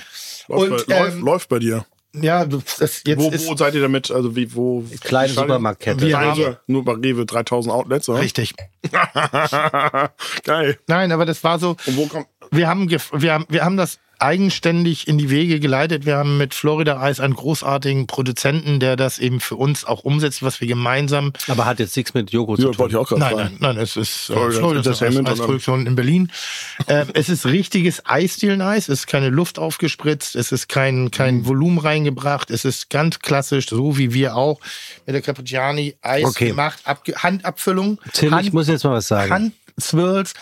Läuft, 0.48 0.70
Und, 0.72 0.86
bei, 0.86 0.98
läuft, 1.00 1.12
ähm, 1.16 1.24
läuft 1.24 1.48
bei 1.48 1.58
dir. 1.58 1.84
Ja, 2.16 2.44
du- 2.44 2.62
das 2.78 3.02
jetzt 3.04 3.18
Wo, 3.18 3.28
ist 3.30 3.46
wo 3.48 3.56
seid 3.56 3.74
ihr 3.74 3.80
damit? 3.82 4.10
Also 4.12 4.36
wie, 4.36 4.54
wo? 4.54 4.84
Kleine 5.00 5.32
Supermarktkette. 5.32 6.00
Wir- 6.06 6.16
Rewe, 6.16 6.60
nur 6.68 6.84
bei 6.84 6.92
Rewe 6.92 7.26
3000 7.26 7.74
Outlets, 7.74 8.08
oder? 8.08 8.20
richtig. 8.20 8.54
Geil. 10.44 10.78
Nein, 10.86 11.12
aber 11.12 11.26
das 11.26 11.42
war 11.44 11.58
so. 11.58 11.70
Und 11.86 11.96
wo 11.96 12.06
kommt, 12.06 12.26
Wir 12.50 12.68
haben, 12.68 12.88
wir 12.90 13.32
haben, 13.32 13.46
wir 13.48 13.64
haben 13.64 13.76
das 13.76 13.98
eigenständig 14.18 15.08
in 15.08 15.18
die 15.18 15.30
Wege 15.30 15.60
geleitet. 15.60 16.06
Wir 16.06 16.16
haben 16.16 16.38
mit 16.38 16.54
Florida 16.54 17.00
Eis 17.00 17.20
einen 17.20 17.34
großartigen 17.34 18.06
Produzenten, 18.06 18.80
der 18.80 18.96
das 18.96 19.18
eben 19.18 19.40
für 19.40 19.56
uns 19.56 19.84
auch 19.84 20.04
umsetzt, 20.04 20.42
was 20.42 20.60
wir 20.60 20.68
gemeinsam 20.68 21.32
Aber 21.48 21.66
hat 21.66 21.78
jetzt 21.78 21.96
nichts 21.96 22.14
mit 22.14 22.30
Joghurt 22.32 22.60
zu 22.60 22.66
ja, 22.66 22.70
tun. 22.72 22.78
wollte 22.78 22.94
ich 22.94 22.98
auch 22.98 23.08
gerade 23.08 23.20
Nein, 23.20 23.34
nein, 23.36 23.56
nein, 23.60 23.76
es 23.78 23.96
ist 23.96 24.30
äh, 24.30 24.50
Florida 24.50 24.90
Eisproduktion 24.90 25.86
in 25.86 25.94
Berlin. 25.96 26.30
äh, 26.86 27.04
es 27.14 27.28
ist 27.28 27.46
richtiges 27.46 28.04
Eisdielen-Eis, 28.06 28.88
es 28.88 29.00
ist 29.00 29.06
keine 29.06 29.28
Luft 29.30 29.58
aufgespritzt, 29.58 30.36
es 30.36 30.52
ist 30.52 30.68
kein, 30.68 31.10
kein 31.10 31.36
Mhm. 31.38 31.46
Volumen 31.46 31.78
reingebracht, 31.78 32.50
es 32.50 32.64
ist 32.64 32.90
ganz 32.90 33.18
klassisch, 33.18 33.68
so 33.68 33.98
wie 33.98 34.12
wir 34.14 34.36
auch 34.36 34.60
mit 35.06 35.14
der 35.14 35.22
Cappuccini 35.22 35.94
Eis 36.02 36.24
Okay. 36.24 36.48
gemacht, 36.48 36.80
Abge 36.84 37.14
Handabfüllung, 37.16 37.98
Tim, 38.12 38.32
Hand, 38.34 38.46
ich 38.46 38.52
muss 38.52 38.68
jetzt 38.68 38.84
mal 38.84 38.92
was 38.94 39.08
sagen. 39.08 39.52
Handswirls, 39.76 40.34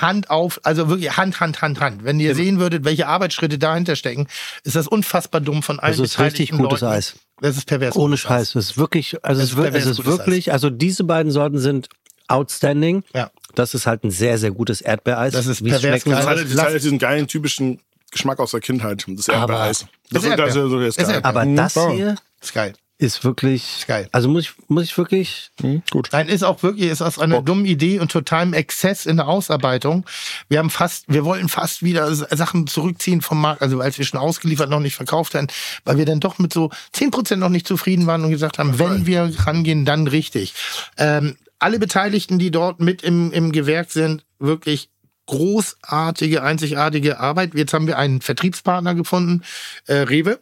Hand 0.00 0.30
auf, 0.30 0.60
also 0.64 0.88
wirklich 0.88 1.16
Hand, 1.16 1.40
Hand, 1.40 1.62
Hand, 1.62 1.80
Hand. 1.80 2.04
Wenn 2.04 2.18
ihr 2.20 2.34
sehen 2.34 2.58
würdet, 2.58 2.84
welche 2.84 3.06
Arbeitsschritte 3.06 3.58
dahinter 3.58 3.96
stecken, 3.96 4.26
ist 4.64 4.76
das 4.76 4.88
unfassbar 4.88 5.40
dumm 5.40 5.62
von 5.62 5.78
allen 5.78 5.90
Also 5.90 6.04
es 6.04 6.12
ist 6.12 6.18
richtig 6.20 6.50
gutes 6.50 6.80
Leuten. 6.80 6.94
Eis. 6.94 7.14
Das 7.40 7.56
ist 7.56 7.66
pervers. 7.66 7.96
Ohne 7.96 8.14
Eis. 8.14 8.20
Scheiß. 8.20 8.54
Es 8.54 8.70
ist 8.70 8.78
wirklich, 8.78 9.24
also 9.24 9.40
Es 9.40 9.48
es, 9.48 9.52
ist 9.52 9.58
es 9.58 9.62
pervers 9.64 9.86
ist 9.86 10.04
wirklich, 10.04 10.52
also 10.52 10.70
diese 10.70 11.04
beiden 11.04 11.30
Sorten 11.32 11.58
sind 11.58 11.88
outstanding. 12.28 13.04
Ja. 13.14 13.30
Das 13.54 13.74
ist 13.74 13.86
halt 13.86 14.04
ein 14.04 14.10
sehr, 14.10 14.38
sehr 14.38 14.50
gutes 14.50 14.80
Erdbeereis. 14.80 15.32
Das 15.32 15.46
ist 15.46 15.64
Wie 15.64 15.70
pervers. 15.70 16.04
Das 16.04 16.26
hat, 16.26 16.38
das 16.38 16.52
hat 16.52 16.66
halt 16.70 16.82
diesen 16.82 16.98
geilen, 16.98 17.28
typischen 17.28 17.80
Geschmack 18.10 18.38
aus 18.40 18.50
der 18.52 18.60
Kindheit. 18.60 19.04
Das 19.08 19.28
Erdbeereis. 19.28 19.86
Das, 20.10 20.22
Ist 20.24 20.28
ist, 20.30 20.38
das 20.38 20.50
ist, 20.50 20.56
Erdbeer. 20.56 20.68
so 20.68 20.80
das 20.80 20.88
Ist 20.88 20.96
geil. 20.96 21.14
Erdbeer. 21.14 21.28
Aber 21.28 21.46
das 21.46 21.74
Ja. 21.74 21.90
hier 21.90 22.14
Ist 22.40 22.54
geil. 22.54 22.72
Ist 23.02 23.24
wirklich, 23.24 23.78
Ist 23.78 23.86
geil. 23.86 24.08
also 24.12 24.28
muss 24.28 24.44
ich, 24.44 24.52
muss 24.68 24.84
ich 24.84 24.96
wirklich, 24.96 25.50
Mhm, 25.60 25.82
Gut. 25.90 26.08
Nein, 26.12 26.28
ist 26.28 26.42
auch 26.42 26.62
wirklich, 26.62 26.88
ist 26.90 27.02
aus 27.02 27.18
einer 27.18 27.42
dummen 27.42 27.64
Idee 27.66 27.98
und 28.00 28.10
totalem 28.10 28.52
Exzess 28.54 29.06
in 29.06 29.16
der 29.16 29.28
Ausarbeitung. 29.28 30.06
Wir 30.48 30.58
haben 30.58 30.70
fast, 30.70 31.04
wir 31.08 31.24
wollten 31.24 31.48
fast 31.48 31.82
wieder 31.82 32.14
Sachen 32.14 32.66
zurückziehen 32.66 33.20
vom 33.20 33.40
Markt, 33.40 33.62
also 33.62 33.80
als 33.80 33.98
wir 33.98 34.04
schon 34.06 34.20
ausgeliefert 34.20 34.70
noch 34.70 34.80
nicht 34.80 34.94
verkauft 34.96 35.34
haben, 35.34 35.48
weil 35.84 35.98
wir 35.98 36.06
dann 36.06 36.20
doch 36.20 36.38
mit 36.38 36.52
so 36.52 36.70
10% 36.94 37.36
noch 37.36 37.48
nicht 37.48 37.66
zufrieden 37.66 38.06
waren 38.06 38.24
und 38.24 38.30
gesagt 38.30 38.58
haben, 38.58 38.78
wenn 38.78 39.06
wir 39.06 39.30
rangehen, 39.46 39.84
dann 39.84 40.06
richtig. 40.06 40.54
Ähm, 40.96 41.36
alle 41.58 41.78
Beteiligten, 41.78 42.38
die 42.38 42.50
dort 42.50 42.80
mit 42.80 43.02
im, 43.02 43.30
im 43.32 43.52
Gewerk 43.52 43.90
sind, 43.92 44.24
wirklich 44.38 44.88
großartige, 45.26 46.42
einzigartige 46.42 47.20
Arbeit. 47.20 47.54
Jetzt 47.54 47.72
haben 47.72 47.86
wir 47.86 47.98
einen 47.98 48.20
Vertriebspartner 48.20 48.94
gefunden, 48.94 49.42
äh, 49.86 49.94
Rewe. 49.98 50.38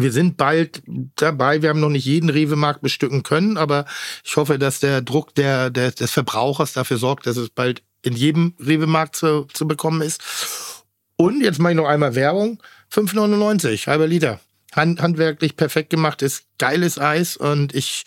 Wir 0.00 0.12
sind 0.12 0.36
bald 0.36 0.82
dabei. 1.16 1.62
Wir 1.62 1.68
haben 1.70 1.80
noch 1.80 1.88
nicht 1.90 2.04
jeden 2.04 2.30
Rewe-Markt 2.30 2.80
bestücken 2.82 3.22
können, 3.22 3.56
aber 3.56 3.84
ich 4.24 4.36
hoffe, 4.36 4.58
dass 4.58 4.80
der 4.80 5.02
Druck 5.02 5.34
der, 5.34 5.70
der, 5.70 5.90
des 5.92 6.10
Verbrauchers 6.10 6.72
dafür 6.72 6.98
sorgt, 6.98 7.26
dass 7.26 7.36
es 7.36 7.50
bald 7.50 7.82
in 8.02 8.14
jedem 8.14 8.54
Rewe-Markt 8.58 9.16
zu, 9.16 9.46
zu 9.52 9.66
bekommen 9.66 10.02
ist. 10.02 10.20
Und 11.16 11.40
jetzt 11.42 11.58
mache 11.58 11.72
ich 11.72 11.76
noch 11.76 11.88
einmal 11.88 12.14
Werbung. 12.14 12.62
5,99, 12.92 13.86
halber 13.86 14.06
Liter. 14.06 14.40
Hand, 14.72 15.00
handwerklich 15.00 15.56
perfekt 15.56 15.90
gemacht 15.90 16.20
ist 16.22 16.44
geiles 16.58 16.98
Eis 16.98 17.36
und 17.36 17.74
ich, 17.74 18.04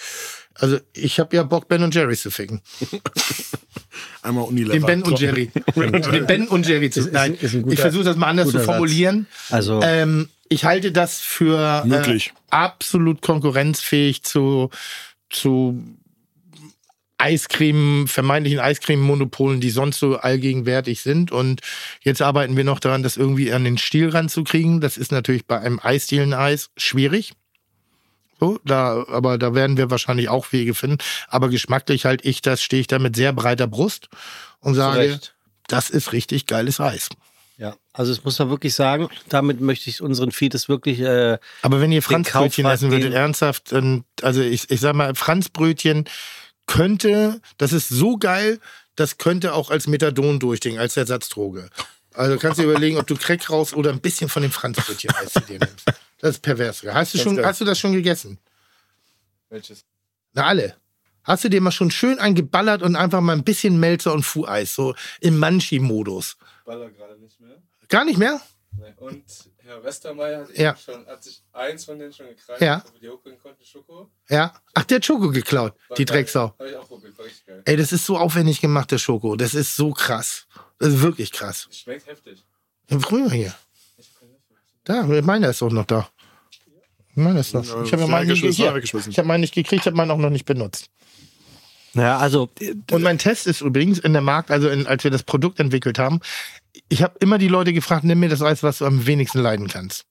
also 0.55 0.77
ich 0.93 1.19
habe 1.19 1.35
ja 1.35 1.43
Bock, 1.43 1.69
Ben 1.69 1.81
und 1.81 1.95
Jerry 1.95 2.17
zu 2.17 2.29
ficken. 2.29 2.61
Einmal 4.21 4.43
Unilever. 4.43 4.73
Den 4.73 4.85
Ben 4.85 5.03
und 5.03 5.19
Jerry. 5.19 5.49
Den 5.75 6.25
Ben 6.27 6.47
und 6.47 6.67
Jerry 6.67 6.89
zu 6.89 7.09
Nein, 7.09 7.35
ist 7.39 7.53
ich 7.53 7.79
versuche 7.79 8.03
das 8.03 8.17
mal 8.17 8.27
anders 8.27 8.47
zu 8.47 8.51
guter 8.53 8.65
Satz. 8.65 8.75
formulieren. 8.75 9.27
also 9.49 9.79
Ähm, 9.81 10.29
ich 10.49 10.65
halte 10.65 10.91
das 10.91 11.19
für 11.19 11.83
äh, 11.85 12.19
absolut 12.49 13.21
konkurrenzfähig 13.21 14.23
zu, 14.23 14.69
zu 15.29 15.83
Eiscreme, 17.17 18.07
vermeintlichen 18.07 18.59
Eiscreme-Monopolen, 18.59 19.59
die 19.59 19.71
sonst 19.71 19.99
so 19.99 20.17
allgegenwärtig 20.17 21.01
sind. 21.01 21.31
Und 21.31 21.61
jetzt 22.01 22.21
arbeiten 22.21 22.55
wir 22.55 22.63
noch 22.63 22.79
daran, 22.79 23.03
das 23.03 23.17
irgendwie 23.17 23.51
an 23.51 23.63
den 23.63 23.77
Stiel 23.77 24.09
ranzukriegen. 24.09 24.81
Das 24.81 24.97
ist 24.97 25.11
natürlich 25.11 25.45
bei 25.45 25.59
einem 25.59 25.79
Eisdielen-Eis 25.81 26.69
schwierig. 26.77 27.33
So, 28.39 28.59
da, 28.63 29.03
aber 29.07 29.39
da 29.39 29.55
werden 29.55 29.77
wir 29.77 29.89
wahrscheinlich 29.89 30.29
auch 30.29 30.51
Wege 30.51 30.75
finden. 30.75 30.99
Aber 31.27 31.49
geschmacklich 31.49 32.05
halt 32.05 32.23
ich, 32.23 32.43
das 32.43 32.61
stehe 32.61 32.81
ich 32.81 32.87
da 32.87 32.99
mit 32.99 33.15
sehr 33.15 33.33
breiter 33.33 33.65
Brust 33.65 34.09
und 34.59 34.75
sage, 34.75 35.19
das 35.67 35.89
ist 35.89 36.13
richtig 36.13 36.45
geiles 36.45 36.79
Eis. 36.79 37.09
Ja, 37.57 37.75
also 37.91 38.13
das 38.13 38.23
muss 38.23 38.37
man 38.37 38.49
wirklich 38.49 38.75
sagen. 38.75 39.09
Damit 39.29 39.61
möchte 39.61 39.89
ich 39.89 40.01
unseren 40.01 40.31
Feed 40.31 40.53
wirklich, 40.69 40.99
äh, 40.99 41.39
Aber 41.63 41.81
wenn 41.81 41.91
ihr 41.91 42.03
Franzbrötchen 42.03 42.65
essen 42.65 42.91
würdet, 42.91 43.13
ernsthaft, 43.13 43.71
dann, 43.71 44.03
also 44.21 44.41
ich, 44.41 44.69
ich 44.69 44.79
sag 44.79 44.95
mal, 44.95 45.15
Franzbrötchen 45.15 46.05
könnte, 46.67 47.41
das 47.57 47.73
ist 47.73 47.89
so 47.89 48.17
geil, 48.17 48.59
das 48.95 49.17
könnte 49.17 49.53
auch 49.53 49.71
als 49.71 49.87
Methadon 49.87 50.39
durchdingen, 50.39 50.79
als 50.79 50.97
Ersatzdroge. 50.97 51.69
Also 52.13 52.37
kannst 52.37 52.59
du 52.59 52.63
dir 52.63 52.69
überlegen, 52.69 52.97
ob 52.97 53.07
du 53.07 53.15
Crack 53.15 53.49
raus 53.49 53.73
oder 53.73 53.91
ein 53.91 54.01
bisschen 54.01 54.29
von 54.29 54.43
dem 54.43 54.51
Franzbrötchen 54.51 55.11
Eis 55.15 55.33
zu 55.33 55.39
dir 55.41 55.59
nimmst. 55.59 55.85
Das 56.19 56.31
ist 56.31 56.41
pervers. 56.41 56.83
Hast 56.83 57.13
du, 57.13 57.17
schon, 57.17 57.43
hast 57.43 57.61
du 57.61 57.65
das 57.65 57.79
schon 57.79 57.93
gegessen? 57.93 58.37
Welches? 59.49 59.83
Na, 60.33 60.45
alle. 60.45 60.75
Hast 61.23 61.43
du 61.43 61.49
dir 61.49 61.61
mal 61.61 61.71
schon 61.71 61.91
schön 61.91 62.19
eingeballert 62.19 62.81
und 62.83 62.95
einfach 62.95 63.21
mal 63.21 63.33
ein 63.33 63.43
bisschen 63.43 63.79
Melzer 63.79 64.13
und 64.13 64.23
Fu-Eis, 64.23 64.73
so 64.73 64.95
im 65.19 65.37
Manchi-Modus? 65.37 66.37
Baller 66.67 66.89
gerade 66.91 67.17
nicht 67.17 67.39
mehr. 67.39 67.57
Gar 67.87 68.05
nicht 68.05 68.17
mehr? 68.19 68.39
Nee. 68.77 68.93
Und 68.97 69.23
Herr 69.59 69.81
Westermeier 69.83 70.41
hat, 70.41 70.57
Ja. 70.57 70.71
eben 70.71 70.77
schon, 70.79 71.07
hat 71.07 71.23
sich 71.23 71.41
eins 71.53 71.85
von 71.85 71.97
denen 71.97 72.11
schon 72.13 72.27
gekreist, 72.27 72.61
Ja. 72.61 72.83
ob 72.85 72.93
wir 72.93 72.99
die 72.99 73.09
hochbringen 73.09 73.39
konnten, 73.41 73.63
Schoko. 73.63 74.11
Ja. 74.29 74.53
Ach, 74.75 74.83
der 74.83 74.97
hat 74.97 75.05
Schoko 75.05 75.29
geklaut, 75.29 75.73
die 75.97 76.05
Drecksau. 76.05 76.53
Habe 76.59 76.69
ich 76.69 76.75
auch 76.75 76.87
probiert, 76.87 77.17
war 77.17 77.25
richtig 77.25 77.45
geil. 77.47 77.63
Ey, 77.65 77.77
das 77.77 77.91
ist 77.93 78.05
so 78.05 78.17
aufwendig 78.17 78.59
gemacht, 78.61 78.91
der 78.91 78.97
Schoko. 78.97 79.35
Das 79.37 79.53
ist 79.55 79.75
so 79.77 79.93
krass. 79.93 80.45
Das 80.77 80.89
ist 80.89 81.01
wirklich 81.01 81.31
krass. 81.31 81.67
Schmeckt 81.71 82.05
heftig. 82.05 82.45
Ja, 82.89 82.99
früher 82.99 83.31
hier. 83.31 83.55
Da, 84.83 85.03
meiner 85.03 85.49
ist 85.49 85.63
auch 85.63 85.71
noch 85.71 85.85
da. 85.85 86.09
Meiner 87.15 87.39
ist 87.39 87.53
noch. 87.53 87.63
Ich 87.63 87.91
habe 87.93 88.03
ja 88.03 88.07
meinen 88.07 88.27
nicht, 88.29 89.17
hab 89.17 89.25
meinen 89.25 89.41
nicht 89.41 89.55
gekriegt, 89.55 89.85
habe 89.87 89.95
meinen 89.95 90.11
auch 90.11 90.17
noch 90.17 90.29
nicht 90.29 90.45
benutzt. 90.45 90.91
Ja, 91.93 92.17
also 92.17 92.49
Und 92.91 93.01
mein 93.01 93.17
Test 93.17 93.47
ist 93.47 93.61
übrigens 93.61 93.99
in 93.99 94.13
der 94.13 94.21
Markt, 94.21 94.51
also 94.51 94.69
in, 94.69 94.87
als 94.87 95.03
wir 95.03 95.11
das 95.11 95.23
Produkt 95.23 95.59
entwickelt 95.59 95.99
haben, 95.99 96.19
ich 96.89 97.03
habe 97.03 97.15
immer 97.19 97.37
die 97.37 97.47
Leute 97.47 97.73
gefragt, 97.73 98.03
nimm 98.03 98.19
mir 98.19 98.29
das 98.29 98.41
Eis, 98.41 98.63
was 98.63 98.79
du 98.79 98.85
am 98.85 99.07
wenigsten 99.07 99.39
leiden 99.39 99.67
kannst. 99.67 100.05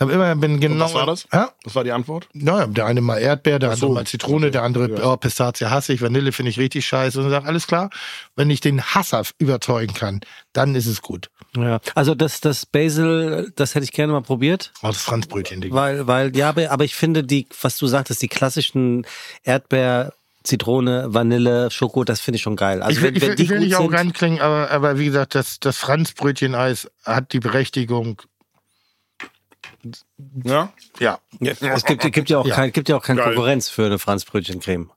Hab 0.00 0.10
immer, 0.10 0.34
bin 0.34 0.58
genau. 0.58 0.86
was 0.86 0.94
war 0.94 1.06
das? 1.06 1.26
Ja? 1.32 1.52
Was 1.62 1.76
war 1.76 1.84
die 1.84 1.92
Antwort? 1.92 2.28
Naja, 2.32 2.66
der 2.66 2.86
eine 2.86 3.00
mal 3.00 3.18
Erdbeer, 3.18 3.60
der 3.60 3.76
so. 3.76 3.86
andere 3.86 4.00
mal 4.00 4.06
Zitrone, 4.06 4.50
der 4.50 4.62
andere 4.62 4.90
Ja. 4.90 5.12
oh, 5.12 5.16
Pistazie 5.16 5.66
hasse 5.66 5.92
ich, 5.92 6.02
Vanille 6.02 6.32
finde 6.32 6.50
ich 6.50 6.58
richtig 6.58 6.84
scheiße. 6.84 7.20
Und 7.20 7.30
sagt, 7.30 7.46
alles 7.46 7.68
klar, 7.68 7.90
wenn 8.34 8.50
ich 8.50 8.60
den 8.60 8.82
Hasser 8.82 9.22
überzeugen 9.38 9.94
kann, 9.94 10.20
dann 10.52 10.74
ist 10.74 10.86
es 10.86 11.00
gut. 11.00 11.30
ja, 11.56 11.78
also 11.94 12.16
das, 12.16 12.40
das 12.40 12.66
Basil, 12.66 13.52
das 13.54 13.76
hätte 13.76 13.84
ich 13.84 13.92
gerne 13.92 14.12
mal 14.12 14.22
probiert. 14.22 14.72
Oh, 14.82 14.88
das 14.88 15.02
Franzbrötchen, 15.02 15.60
Digga. 15.60 15.76
Weil, 15.76 16.06
weil, 16.08 16.36
ja, 16.36 16.48
aber, 16.48 16.72
aber 16.72 16.84
ich 16.84 16.96
finde 16.96 17.22
die, 17.22 17.46
was 17.60 17.78
du 17.78 17.86
sagtest, 17.86 18.20
die 18.20 18.28
klassischen 18.28 19.06
Erdbeer, 19.44 20.12
Zitrone, 20.44 21.06
Vanille, 21.08 21.70
Schoko, 21.70 22.04
das 22.04 22.20
finde 22.20 22.36
ich 22.36 22.42
schon 22.42 22.54
geil. 22.56 22.82
Also 22.82 22.98
ich 22.98 23.02
will, 23.02 23.10
wenn, 23.10 23.14
ich 23.16 23.22
wenn 23.22 23.28
will, 23.30 23.36
die 23.36 23.42
ich 23.44 23.48
will 23.50 23.58
nicht 23.60 23.74
arrogant 23.76 24.14
klingen, 24.14 24.40
aber, 24.40 24.70
aber 24.70 24.98
wie 24.98 25.06
gesagt, 25.06 25.34
das, 25.34 25.58
das 25.58 25.78
Franzbrötchen-Eis 25.78 26.90
hat 27.02 27.32
die 27.32 27.40
Berechtigung. 27.40 28.20
Ja? 30.44 30.72
Ja. 30.98 31.18
es 31.40 31.84
gibt, 31.84 32.02
gibt 32.12 32.30
ja 32.30 32.38
auch 32.38 32.46
Ja. 32.46 32.56
kein, 32.56 32.72
gibt 32.72 32.88
ja 32.88 32.96
auch 32.96 33.02
keine. 33.02 33.22
Konkurrenz 33.22 33.68
für 33.70 33.86
eine 33.86 33.98
Franzbrötchencreme. 33.98 34.90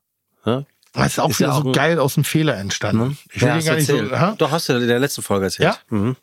Ja? 0.44 0.64
Das 0.94 1.06
ist 1.12 1.18
auch 1.20 1.30
Ist 1.30 1.40
wieder 1.40 1.50
ja 1.50 1.54
auch 1.54 1.64
so 1.64 1.72
geil 1.72 1.98
aus 1.98 2.14
dem 2.14 2.24
Fehler 2.24 2.56
entstanden. 2.56 3.18
Ich 3.32 3.40
will 3.40 3.48
Ja, 3.48 3.60
gar 3.60 3.74
nicht 3.76 3.86
so. 3.86 4.02
Doch, 4.38 4.50
hast 4.50 4.68
du 4.68 4.74
in 4.74 4.88
der 4.88 4.98
letzten 4.98 5.22
Folge 5.22 5.46
erzählt. 5.46 5.78
Ja? 5.90 5.96
Mhm. 5.96 6.16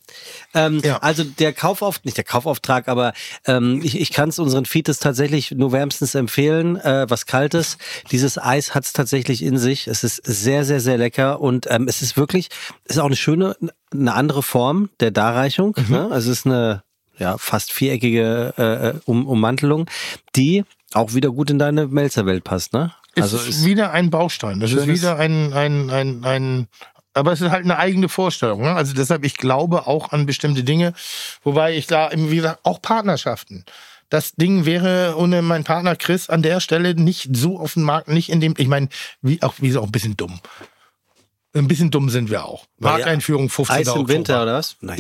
Ähm, 0.53 0.81
Ja. 0.83 0.97
Also 0.97 1.23
der 1.23 1.53
Kaufauftrag, 1.53 2.05
nicht 2.05 2.17
der 2.17 2.23
Kaufauftrag, 2.23 2.87
aber 2.87 3.13
ähm, 3.45 3.81
ich, 3.83 3.99
ich 3.99 4.11
kann 4.11 4.29
es 4.29 4.39
unseren 4.39 4.65
Feeds 4.65 4.99
tatsächlich 4.99 5.51
nur 5.51 5.71
wärmstens 5.71 6.15
empfehlen, 6.15 6.77
äh, 6.77 7.05
was 7.09 7.25
Kaltes. 7.25 7.77
Dieses 8.11 8.37
Eis 8.37 8.75
hat 8.75 8.85
es 8.85 8.93
tatsächlich 8.93 9.43
in 9.43 9.57
sich. 9.57 9.87
Es 9.87 10.03
ist 10.03 10.21
sehr, 10.25 10.65
sehr, 10.65 10.79
sehr 10.79 10.97
lecker 10.97 11.39
und 11.41 11.67
ähm, 11.69 11.87
es 11.87 12.01
ist 12.01 12.17
wirklich, 12.17 12.49
es 12.85 12.95
ist 12.95 13.01
auch 13.01 13.05
eine 13.05 13.15
schöne, 13.15 13.55
eine 13.91 14.13
andere 14.13 14.43
Form 14.43 14.89
der 14.99 15.11
Darreichung. 15.11 15.75
Mhm. 15.77 15.95
Ne? 15.95 16.07
Also 16.11 16.31
es 16.31 16.39
ist 16.39 16.45
eine 16.45 16.83
ja, 17.17 17.37
fast 17.37 17.71
viereckige 17.71 18.53
äh, 18.57 18.99
um 19.05 19.25
Ummantelung, 19.27 19.89
die 20.35 20.65
auch 20.93 21.13
wieder 21.13 21.31
gut 21.31 21.49
in 21.49 21.59
deine 21.59 21.87
Melzerwelt 21.87 22.43
passt. 22.43 22.73
Ne? 22.73 22.93
Also 23.17 23.37
es 23.37 23.47
ist 23.47 23.65
wieder 23.65 23.91
ein 23.91 24.09
Baustein. 24.09 24.59
Das 24.59 24.71
ist 24.71 24.87
wieder 24.87 25.17
ein, 25.17 25.53
ein, 25.53 25.89
ein, 25.89 26.25
ein, 26.25 26.67
aber 27.13 27.31
es 27.31 27.41
ist 27.41 27.51
halt 27.51 27.63
eine 27.63 27.77
eigene 27.77 28.09
Vorstellung. 28.09 28.61
Ne? 28.61 28.75
Also 28.75 28.93
deshalb, 28.93 29.23
ich 29.23 29.37
glaube 29.37 29.87
auch 29.87 30.11
an 30.11 30.25
bestimmte 30.25 30.63
Dinge, 30.63 30.93
wobei 31.43 31.75
ich 31.75 31.87
da, 31.87 32.09
wie 32.13 32.35
gesagt, 32.35 32.59
auch 32.63 32.81
Partnerschaften. 32.81 33.63
Das 34.09 34.33
Ding 34.35 34.65
wäre 34.65 35.15
ohne 35.17 35.41
meinen 35.41 35.63
Partner 35.63 35.95
Chris 35.95 36.29
an 36.29 36.41
der 36.41 36.59
Stelle 36.59 36.93
nicht 36.93 37.35
so 37.35 37.59
auf 37.59 37.73
dem 37.73 37.83
Markt, 37.83 38.07
nicht 38.07 38.29
in 38.29 38.39
dem, 38.39 38.53
ich 38.57 38.67
meine, 38.67 38.89
wie 39.21 39.41
auch, 39.41 39.55
wie 39.59 39.71
so 39.71 39.81
auch 39.81 39.85
ein 39.85 39.91
bisschen 39.91 40.15
dumm. 40.15 40.39
Ein 41.55 41.67
bisschen 41.69 41.89
dumm 41.89 42.09
sind 42.09 42.29
wir 42.29 42.43
auch. 42.45 42.65
Parkeinführung 42.81 43.49
15. 43.49 43.75
Eis 43.75 43.87
im 43.87 43.91
Oktober. 43.93 44.09
Winter 44.09 44.43
oder 44.43 44.53
was? 44.55 44.75
Nein. 44.81 44.99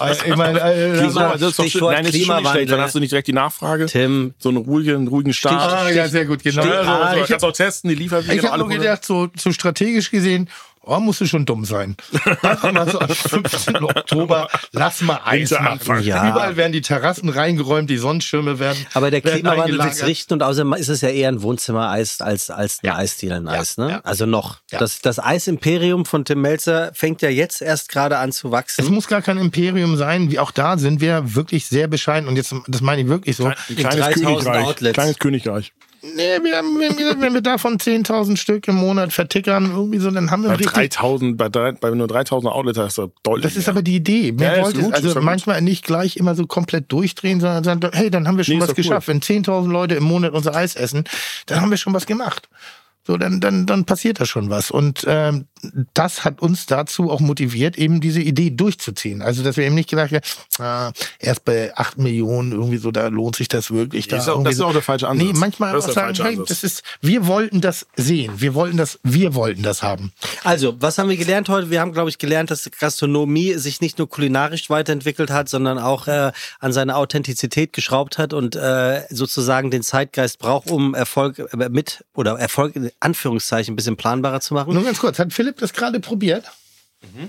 Äh, 0.00 0.30
Ich 0.30 0.36
meine, 0.36 0.60
äh, 0.60 0.92
Wieso? 1.02 1.18
Klima- 1.18 1.32
Das 1.32 1.42
ist 1.42 1.58
doch. 1.58 1.64
Stichwort 1.64 1.94
Nein, 1.94 2.04
das 2.04 2.14
ist 2.14 2.26
schon 2.26 2.36
nicht 2.42 2.50
schlecht. 2.50 2.70
Dann 2.72 2.80
hast 2.80 2.94
du 2.94 3.00
nicht 3.00 3.10
direkt 3.12 3.28
die 3.28 3.32
Nachfrage. 3.32 3.86
Tim, 3.86 4.34
So 4.38 4.50
einen 4.50 4.58
ruhigen, 4.58 5.08
ruhigen 5.08 5.32
Start. 5.32 5.72
Ah, 5.72 5.90
ja, 5.90 6.06
sehr 6.08 6.24
gut, 6.24 6.42
genau. 6.44 6.64
Ja, 6.64 6.80
Also, 6.80 6.86
so, 6.86 7.16
so, 7.16 7.22
ich 7.22 7.28
kannst 7.28 7.44
auch 7.44 7.52
testen, 7.52 7.88
die 7.90 7.96
Lieferwege 7.96 8.34
Ich 8.40 8.44
habe 8.48 8.58
nur 8.58 8.68
gedacht, 8.68 9.04
so, 9.04 9.28
so 9.36 9.50
strategisch 9.52 10.10
gesehen, 10.10 10.48
oh, 10.86 10.98
musst 11.00 11.20
du 11.20 11.26
schon 11.26 11.44
dumm 11.44 11.64
sein. 11.64 11.96
Einfach 12.42 12.72
mal 12.72 12.88
so 12.90 12.98
am 13.00 13.08
15. 13.08 13.76
Oktober, 13.76 14.48
lass 14.72 15.02
mal 15.02 15.20
Eis 15.24 15.50
machen. 15.50 15.66
anfangen. 15.66 16.02
Ja. 16.04 16.30
Überall 16.30 16.56
werden 16.56 16.72
die 16.72 16.80
Terrassen 16.80 17.28
reingeräumt, 17.28 17.90
die 17.90 17.96
Sonnenschirme 17.98 18.58
werden. 18.58 18.78
aber 18.94 19.10
der 19.10 19.22
werden 19.24 19.40
Klimawandel 19.40 19.72
wird 19.74 19.80
eingelagert. 19.82 20.06
richten 20.08 20.34
und 20.34 20.42
außerdem 20.42 20.72
ist 20.74 20.88
es 20.88 21.00
ja 21.00 21.08
eher 21.10 21.28
ein 21.28 21.42
Wohnzimmer-Eis 21.42 22.20
als, 22.20 22.50
als 22.50 22.78
ein 22.82 22.86
Ja. 22.86 22.96
Eisdielen-Eis. 22.96 23.76
Ne? 23.78 23.90
ja. 23.90 24.00
Also 24.04 24.26
noch. 24.26 24.58
Ja. 24.70 24.78
Das, 24.78 25.00
das 25.00 25.18
Eisimperium 25.18 26.04
von 26.06 26.24
Tim 26.24 26.40
Melzer 26.40 26.92
fängt 26.94 27.22
ja 27.22 27.28
jetzt 27.28 27.60
erst 27.62 27.88
gerade 27.90 28.18
an 28.18 28.32
zu 28.32 28.48
Es 28.48 28.52
wachsen. 28.52 28.94
muss 28.94 29.08
gar 29.08 29.22
kein 29.22 29.38
Imperium 29.38 29.96
sein. 29.96 30.30
Wie 30.30 30.38
auch 30.38 30.50
da 30.50 30.78
sind 30.78 31.00
wir 31.00 31.34
wirklich 31.34 31.66
sehr 31.66 31.88
bescheiden. 31.88 32.28
Und 32.28 32.36
jetzt, 32.36 32.54
das 32.68 32.80
meine 32.80 33.02
ich 33.02 33.08
wirklich 33.08 33.36
so. 33.36 33.46
Ein 33.46 33.54
kleines 33.76 34.00
3000 34.20 34.24
Königreich. 34.24 34.76
Kleines 34.94 35.18
Königreich. 35.18 35.72
Nee, 36.14 36.38
wir, 36.42 36.56
haben- 36.58 36.78
wenn, 36.78 36.96
wir, 36.96 37.20
wenn 37.20 37.34
wir 37.34 37.40
davon 37.40 37.78
10.000 37.78 38.36
Stück 38.36 38.68
im 38.68 38.76
Monat 38.76 39.12
vertickern, 39.12 39.70
irgendwie 39.72 39.98
so, 39.98 40.10
dann 40.10 40.30
haben 40.30 40.42
wir 40.42 40.50
Bei 40.50 40.56
richtig 40.56 40.90
3000, 40.90 41.36
bei, 41.36 41.48
drei, 41.48 41.72
bei 41.72 41.90
nur 41.90 42.06
3000 42.06 42.52
Outlets 42.52 42.78
hast 42.78 42.98
du 42.98 43.12
deutlich. 43.22 43.42
Das 43.44 43.56
ist 43.56 43.66
mehr. 43.66 43.74
aber 43.74 43.82
die 43.82 43.96
Idee. 43.96 44.32
Mehr 44.32 44.58
Ja, 44.58 44.62
wollte 44.64 44.80
gut, 44.80 44.94
also 44.94 45.08
ja 45.08 45.14
gut. 45.14 45.22
manchmal 45.22 45.60
nicht 45.62 45.84
gleich 45.84 46.16
immer 46.16 46.34
so 46.34 46.46
komplett 46.46 46.92
durchdrehen, 46.92 47.40
sondern 47.40 47.64
sagen, 47.64 47.80
hey, 47.92 48.10
dann 48.10 48.28
haben 48.28 48.36
wir 48.36 48.44
schon 48.44 48.54
Nee, 48.56 48.60
was 48.60 48.68
doch 48.68 48.74
cool. 48.74 48.82
geschafft. 48.84 49.08
Wenn 49.08 49.20
10.000 49.20 49.68
Leute 49.70 49.94
im 49.96 50.04
Monat 50.04 50.32
unser 50.32 50.54
Eis 50.54 50.76
essen, 50.76 51.04
dann 51.46 51.60
haben 51.60 51.70
wir 51.70 51.76
schon 51.78 51.92
was 51.94 52.06
gemacht. 52.06 52.48
So, 53.06 53.16
dann, 53.16 53.40
dann, 53.40 53.66
dann 53.66 53.84
passiert 53.84 54.20
da 54.20 54.26
schon 54.26 54.50
was. 54.50 54.70
Und 54.72 55.04
ähm, 55.06 55.46
das 55.94 56.24
hat 56.24 56.40
uns 56.42 56.66
dazu 56.66 57.10
auch 57.10 57.20
motiviert, 57.20 57.78
eben 57.78 58.00
diese 58.00 58.20
Idee 58.20 58.50
durchzuziehen. 58.50 59.22
Also, 59.22 59.44
dass 59.44 59.56
wir 59.56 59.64
eben 59.64 59.76
nicht 59.76 59.88
gedacht 59.90 60.10
haben, 60.12 60.22
ah, 60.58 60.92
erst 61.20 61.44
bei 61.44 61.72
8 61.76 61.98
Millionen 61.98 62.50
irgendwie 62.52 62.78
so, 62.78 62.90
da 62.90 63.06
lohnt 63.08 63.36
sich 63.36 63.46
das 63.48 63.70
wirklich. 63.70 64.08
Da 64.08 64.16
ist 64.16 64.28
auch- 64.28 64.42
das 64.42 64.52
ist 64.54 64.58
so. 64.58 64.66
auch 64.66 64.72
der 64.72 64.82
falsche 64.82 65.06
Ansatz. 65.08 65.26
Nee, 65.26 65.32
manchmal 65.38 65.72
Das 65.72 65.84
der 65.84 65.94
sagen, 65.94 66.14
hey, 66.20 66.32
Ansatz. 66.32 66.48
das 66.48 66.64
ist, 66.64 66.82
wir 67.00 67.26
wollten 67.28 67.60
das 67.60 67.86
sehen. 67.94 68.32
Wir 68.38 68.54
wollten 68.54 68.76
das, 68.76 68.98
wir 69.04 69.34
wollten 69.34 69.62
das 69.62 69.82
haben. 69.84 70.12
Also, 70.42 70.74
was 70.80 70.98
haben 70.98 71.08
wir 71.08 71.16
gelernt 71.16 71.48
heute? 71.48 71.70
Wir 71.70 71.80
haben, 71.80 71.92
glaube 71.92 72.10
ich, 72.10 72.18
gelernt, 72.18 72.50
dass 72.50 72.68
Gastronomie 72.78 73.54
sich 73.54 73.80
nicht 73.80 73.98
nur 73.98 74.08
kulinarisch 74.08 74.68
weiterentwickelt 74.68 75.30
hat, 75.30 75.48
sondern 75.48 75.78
auch 75.78 76.08
äh, 76.08 76.32
an 76.58 76.72
seine 76.72 76.96
Authentizität 76.96 77.72
geschraubt 77.72 78.18
hat 78.18 78.32
und 78.32 78.56
äh, 78.56 79.02
sozusagen 79.10 79.70
den 79.70 79.82
Zeitgeist 79.82 80.38
braucht, 80.40 80.70
um 80.72 80.94
Erfolg 80.94 81.38
äh, 81.38 81.68
mit 81.68 82.04
oder 82.14 82.38
Erfolg 82.38 82.74
in 82.74 82.90
Anführungszeichen 83.00 83.72
ein 83.72 83.76
bisschen 83.76 83.96
planbarer 83.96 84.40
zu 84.40 84.54
machen. 84.54 84.74
Nur 84.74 84.84
ganz 84.84 84.98
kurz, 84.98 85.18
hat 85.18 85.32
Philipp 85.32 85.58
das 85.58 85.72
gerade 85.72 86.00
probiert? 86.00 86.44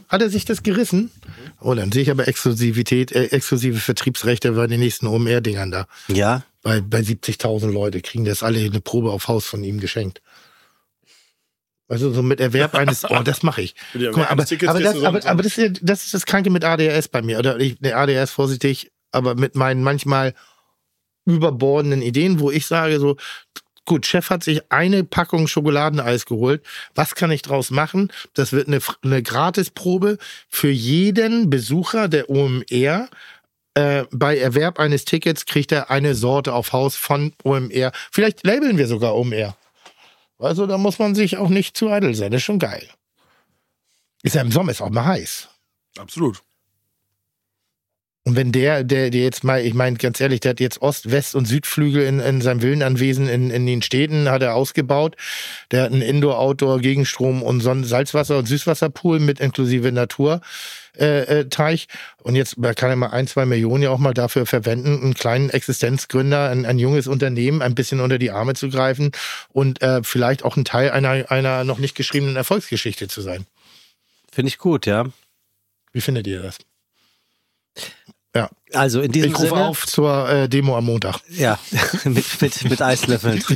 Hat 0.08 0.22
er 0.22 0.30
sich 0.30 0.46
das 0.46 0.64
gerissen? 0.64 1.12
Oh, 1.60 1.74
dann 1.74 1.92
sehe 1.92 2.02
ich 2.02 2.12
aber 2.12 2.28
Exklusivität, 2.28 3.12
äh, 3.12 3.26
exklusive 3.26 3.80
Vertriebsrechte 3.80 4.54
bei 4.54 4.68
den 4.68 4.80
nächsten 4.80 5.08
OMR-Dingern 5.08 5.72
da. 5.72 5.88
Ja. 6.08 6.44
Bei, 6.62 6.82
bei 6.82 7.00
70.000 7.00 7.72
Leute 7.72 8.02
kriegen 8.02 8.26
das 8.26 8.44
alle 8.44 8.60
eine 8.60 8.82
Probe 8.82 9.12
auf 9.12 9.28
Haus 9.28 9.46
von 9.46 9.64
ihm 9.64 9.80
geschenkt. 9.80 10.22
Also 11.90 12.12
so 12.12 12.22
mit 12.22 12.42
Erwerb 12.42 12.76
eines, 12.76 13.10
oh, 13.10 13.22
das 13.24 13.44
mache 13.44 13.62
ich. 13.62 13.76
Guck 13.94 14.18
mal, 14.18 14.26
aber, 14.26 14.44
aber, 14.66 14.80
das, 14.80 15.04
aber, 15.04 15.26
aber 15.26 15.44
das, 15.44 15.58
ist 15.58 15.80
das 15.82 16.06
ist 16.06 16.14
das 16.14 16.26
Kranke 16.26 16.50
mit 16.50 16.66
ADHS 16.66 17.08
bei 17.08 17.22
mir. 17.22 17.40
Oder 17.40 17.60
ich, 17.60 17.80
ne, 17.80 17.96
ADHS 17.96 18.32
vorsichtig, 18.32 18.92
aber 19.12 19.36
mit 19.36 19.56
meinen 19.56 19.84
manchmal 19.84 20.34
überbordenden 21.26 22.02
Ideen, 22.02 22.40
wo 22.40 22.52
ich 22.52 22.66
sage 22.66 23.00
so, 23.00 23.16
gut, 23.88 24.06
Chef 24.06 24.30
hat 24.30 24.44
sich 24.44 24.62
eine 24.72 25.04
Packung 25.04 25.48
Schokoladeneis 25.48 26.28
geholt. 26.28 26.64
Was 26.94 27.16
kann 27.16 27.32
ich 27.32 27.42
draus 27.42 27.72
machen? 27.72 28.12
Das 28.36 28.54
wird 28.54 28.68
eine, 28.68 28.80
eine 29.02 29.24
Gratisprobe 29.24 30.20
für 30.48 30.70
jeden 30.70 31.50
Besucher 31.50 32.08
der 32.08 32.30
OMR. 32.30 33.10
Äh, 33.74 34.06
bei 34.12 34.38
Erwerb 34.38 34.80
eines 34.80 35.06
Tickets 35.06 35.46
kriegt 35.46 35.72
er 35.72 35.90
eine 35.90 36.14
Sorte 36.14 36.54
auf 36.54 36.74
Haus 36.74 36.96
von 36.96 37.34
OMR. 37.44 37.92
Vielleicht 38.12 38.46
labeln 38.46 38.78
wir 38.78 38.88
sogar 38.88 39.16
OMR. 39.16 39.58
Also 40.38 40.68
da 40.68 40.78
muss 40.78 41.00
man 41.00 41.16
sich 41.16 41.38
auch 41.38 41.50
nicht 41.50 41.76
zu 41.76 41.90
eitel 41.90 42.14
sein. 42.14 42.32
Das 42.32 42.42
ist 42.42 42.46
schon 42.46 42.60
geil. 42.60 42.88
Ist 44.22 44.36
ja 44.36 44.42
im 44.42 44.52
Sommer 44.52 44.72
ist 44.72 44.82
auch 44.82 44.90
mal 44.90 45.06
heiß. 45.06 45.48
Absolut. 45.98 46.44
Und 48.28 48.36
wenn 48.36 48.52
der, 48.52 48.84
der, 48.84 49.10
der 49.10 49.22
jetzt 49.22 49.46
mal, 49.46 49.62
ich 49.62 49.74
meine 49.74 49.96
ganz 49.96 50.20
ehrlich, 50.20 50.42
der 50.42 50.50
hat 50.50 50.60
jetzt 50.60 50.82
Ost-, 50.82 51.10
West- 51.10 51.34
und 51.34 51.46
Südflügel 51.46 52.04
in, 52.04 52.20
in 52.20 52.42
seinem 52.42 52.62
Villenanwesen 52.62 53.30
in, 53.30 53.50
in 53.52 53.66
den 53.66 53.82
Städten, 53.82 54.30
hat 54.30 54.42
er 54.42 54.54
ausgebaut. 54.54 55.16
Der 55.72 55.84
hat 55.84 55.94
einen 55.94 56.02
Indoor-, 56.02 56.38
Outdoor-, 56.38 56.82
Gegenstrom- 56.82 57.42
und 57.42 57.62
Sonnen 57.62 57.86
Salzwasser- 57.86 58.38
und 58.38 58.46
Süßwasserpool 58.46 59.22
mit 59.22 59.40
inklusive 59.40 59.94
Naturteich. 59.94 60.42
Äh, 60.98 61.22
äh, 61.22 61.50
Teich. 61.50 61.88
und 62.22 62.36
jetzt 62.36 62.58
kann 62.76 62.90
er 62.90 62.98
mal 62.98 63.12
ein, 63.12 63.28
zwei 63.28 63.46
Millionen 63.46 63.84
ja 63.84 63.92
auch 63.92 63.98
mal 63.98 64.14
dafür 64.14 64.46
verwenden, 64.46 65.02
einen 65.02 65.14
kleinen 65.14 65.50
Existenzgründer, 65.50 66.50
ein, 66.50 66.66
ein 66.66 66.80
junges 66.80 67.08
Unternehmen 67.08 67.62
ein 67.62 67.76
bisschen 67.76 68.02
unter 68.02 68.18
die 68.18 68.32
Arme 68.32 68.56
zu 68.56 68.70
greifen 68.70 69.12
und 69.54 69.82
äh, 69.82 70.02
vielleicht 70.04 70.44
auch 70.44 70.58
ein 70.58 70.66
Teil 70.66 70.90
einer, 70.90 71.32
einer 71.32 71.64
noch 71.64 71.78
nicht 71.78 71.96
geschriebenen 71.96 72.36
Erfolgsgeschichte 72.36 73.08
zu 73.08 73.22
sein. 73.22 73.46
Finde 74.34 74.50
ich 74.50 74.58
gut, 74.58 74.86
ja. 74.86 75.06
Wie 75.94 76.02
findet 76.02 76.28
ihr 76.28 76.42
das? 76.42 76.58
Also 78.74 79.02
in 79.02 79.12
diesem 79.12 79.32
Ich 79.32 79.38
rufe 79.38 79.48
Sinne, 79.50 79.66
auf 79.68 79.86
zur 79.88 80.30
äh, 80.30 80.50
Demo 80.50 80.78
am 80.78 80.86
Montag. 80.86 81.20
Ja, 81.30 81.58
mit, 82.04 82.42
mit, 82.42 82.70
mit 82.70 82.82
Eislöffeln. 82.82 83.44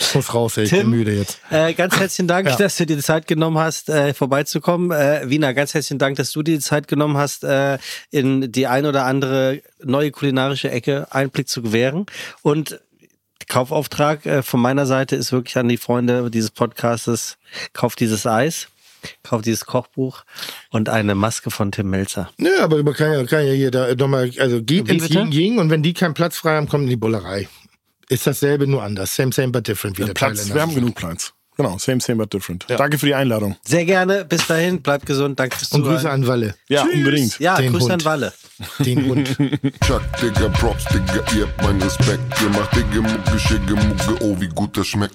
Ich 0.00 0.14
muss 0.16 0.34
raus, 0.34 0.56
ey, 0.56 0.64
ich 0.64 0.70
Tim? 0.70 0.80
bin 0.80 0.90
müde 0.90 1.12
jetzt. 1.14 1.38
äh, 1.50 1.72
ganz 1.74 1.96
herzlichen 1.96 2.26
Dank, 2.26 2.48
Ja. 2.48 2.56
dass 2.56 2.76
du 2.76 2.86
dir 2.86 2.96
die 2.96 3.02
Zeit 3.02 3.28
genommen 3.28 3.58
hast, 3.58 3.88
äh, 3.88 4.12
vorbeizukommen. 4.14 4.90
Äh, 4.90 5.28
Wiener, 5.30 5.54
ganz 5.54 5.74
herzlichen 5.74 5.98
Dank, 6.00 6.16
dass 6.16 6.32
du 6.32 6.42
dir 6.42 6.56
die 6.56 6.60
Zeit 6.64 6.88
genommen 6.88 7.16
hast, 7.16 7.44
äh, 7.44 7.78
in 8.10 8.50
die 8.50 8.66
ein 8.66 8.84
oder 8.86 9.04
andere 9.04 9.62
neue 9.84 10.10
kulinarische 10.10 10.70
Ecke 10.70 11.06
Einblick 11.12 11.48
zu 11.48 11.62
gewähren. 11.62 12.06
Und 12.42 12.80
Kaufauftrag 13.46 14.26
äh, 14.26 14.42
von 14.42 14.60
meiner 14.60 14.86
Seite 14.86 15.14
ist 15.14 15.30
wirklich 15.30 15.56
an 15.56 15.68
die 15.68 15.76
Freunde 15.76 16.28
dieses 16.32 16.50
Podcastes, 16.50 17.36
kauft 17.72 18.00
dieses 18.00 18.26
Eis, 18.26 18.66
kauft 19.22 19.46
dieses 19.46 19.64
Kochbuch 19.66 20.24
und 20.70 20.88
eine 20.88 21.14
Maske 21.14 21.50
von 21.50 21.72
Tim 21.72 21.90
Melzer. 21.90 22.30
Nö, 22.38 22.50
aber 22.60 22.82
man 22.82 22.94
kann 22.94 23.12
ja, 23.12 23.24
kann 23.24 23.46
ja 23.46 23.52
hier 23.52 23.70
da 23.70 23.94
nochmal, 23.94 24.30
also 24.38 24.62
geht 24.62 24.88
Wie 24.88 24.92
ins 24.94 25.08
bitte? 25.08 25.20
Yin 25.20 25.32
Yin 25.32 25.58
und 25.58 25.70
wenn 25.70 25.82
die 25.82 25.92
keinen 25.94 26.14
Platz 26.14 26.36
frei 26.38 26.56
haben, 26.56 26.68
kommt 26.68 26.84
in 26.84 26.90
die 26.90 26.96
Bullerei. 26.96 27.48
Ist 28.08 28.26
dasselbe, 28.26 28.66
nur 28.66 28.82
anders. 28.82 29.14
Same, 29.14 29.32
same, 29.32 29.48
but 29.48 29.66
different, 29.68 29.98
wie 29.98 30.04
der 30.04 30.14
Platz, 30.14 30.52
wir 30.52 30.60
haben 30.60 30.74
genug 30.74 30.94
Platz. 30.96 31.32
Genau, 31.56 31.76
same, 31.76 32.00
same, 32.00 32.16
but 32.16 32.32
different. 32.32 32.64
Danke 32.68 32.96
für 32.98 33.04
die 33.06 33.14
Einladung. 33.14 33.54
Sehr 33.66 33.84
gerne, 33.84 34.24
bis 34.24 34.46
dahin, 34.46 34.80
bleibt 34.80 35.04
gesund, 35.04 35.38
danke 35.38 35.58
fürs 35.58 35.70
Und 35.72 35.82
Zuhören. 35.82 35.96
Grüße 35.98 36.10
an 36.10 36.26
Walle, 36.26 36.54
Ja, 36.68 36.84
unbedingt. 36.84 37.38
Ja, 37.38 37.56
Den 37.56 37.70
Grüße 37.72 37.84
Hund. 37.84 37.92
an 37.92 38.04
Walle. 38.06 38.32
den 38.78 39.04
Hund. 39.08 39.36
Chuck, 39.86 40.00
Digga, 40.22 40.48
Props, 40.48 40.84
Digga, 40.86 41.22
ihr 41.36 41.46
habt 41.46 41.62
meinen 41.62 41.82
Respekt. 41.82 42.20
Ihr 42.42 42.48
macht 42.48 42.74
Digga, 42.74 43.02
Mucke, 43.02 43.38
Schicke, 43.38 43.74
Mucke, 43.76 44.24
oh, 44.24 44.40
wie 44.40 44.48
gut 44.48 44.74
das 44.76 44.86
schmeckt. 44.86 45.14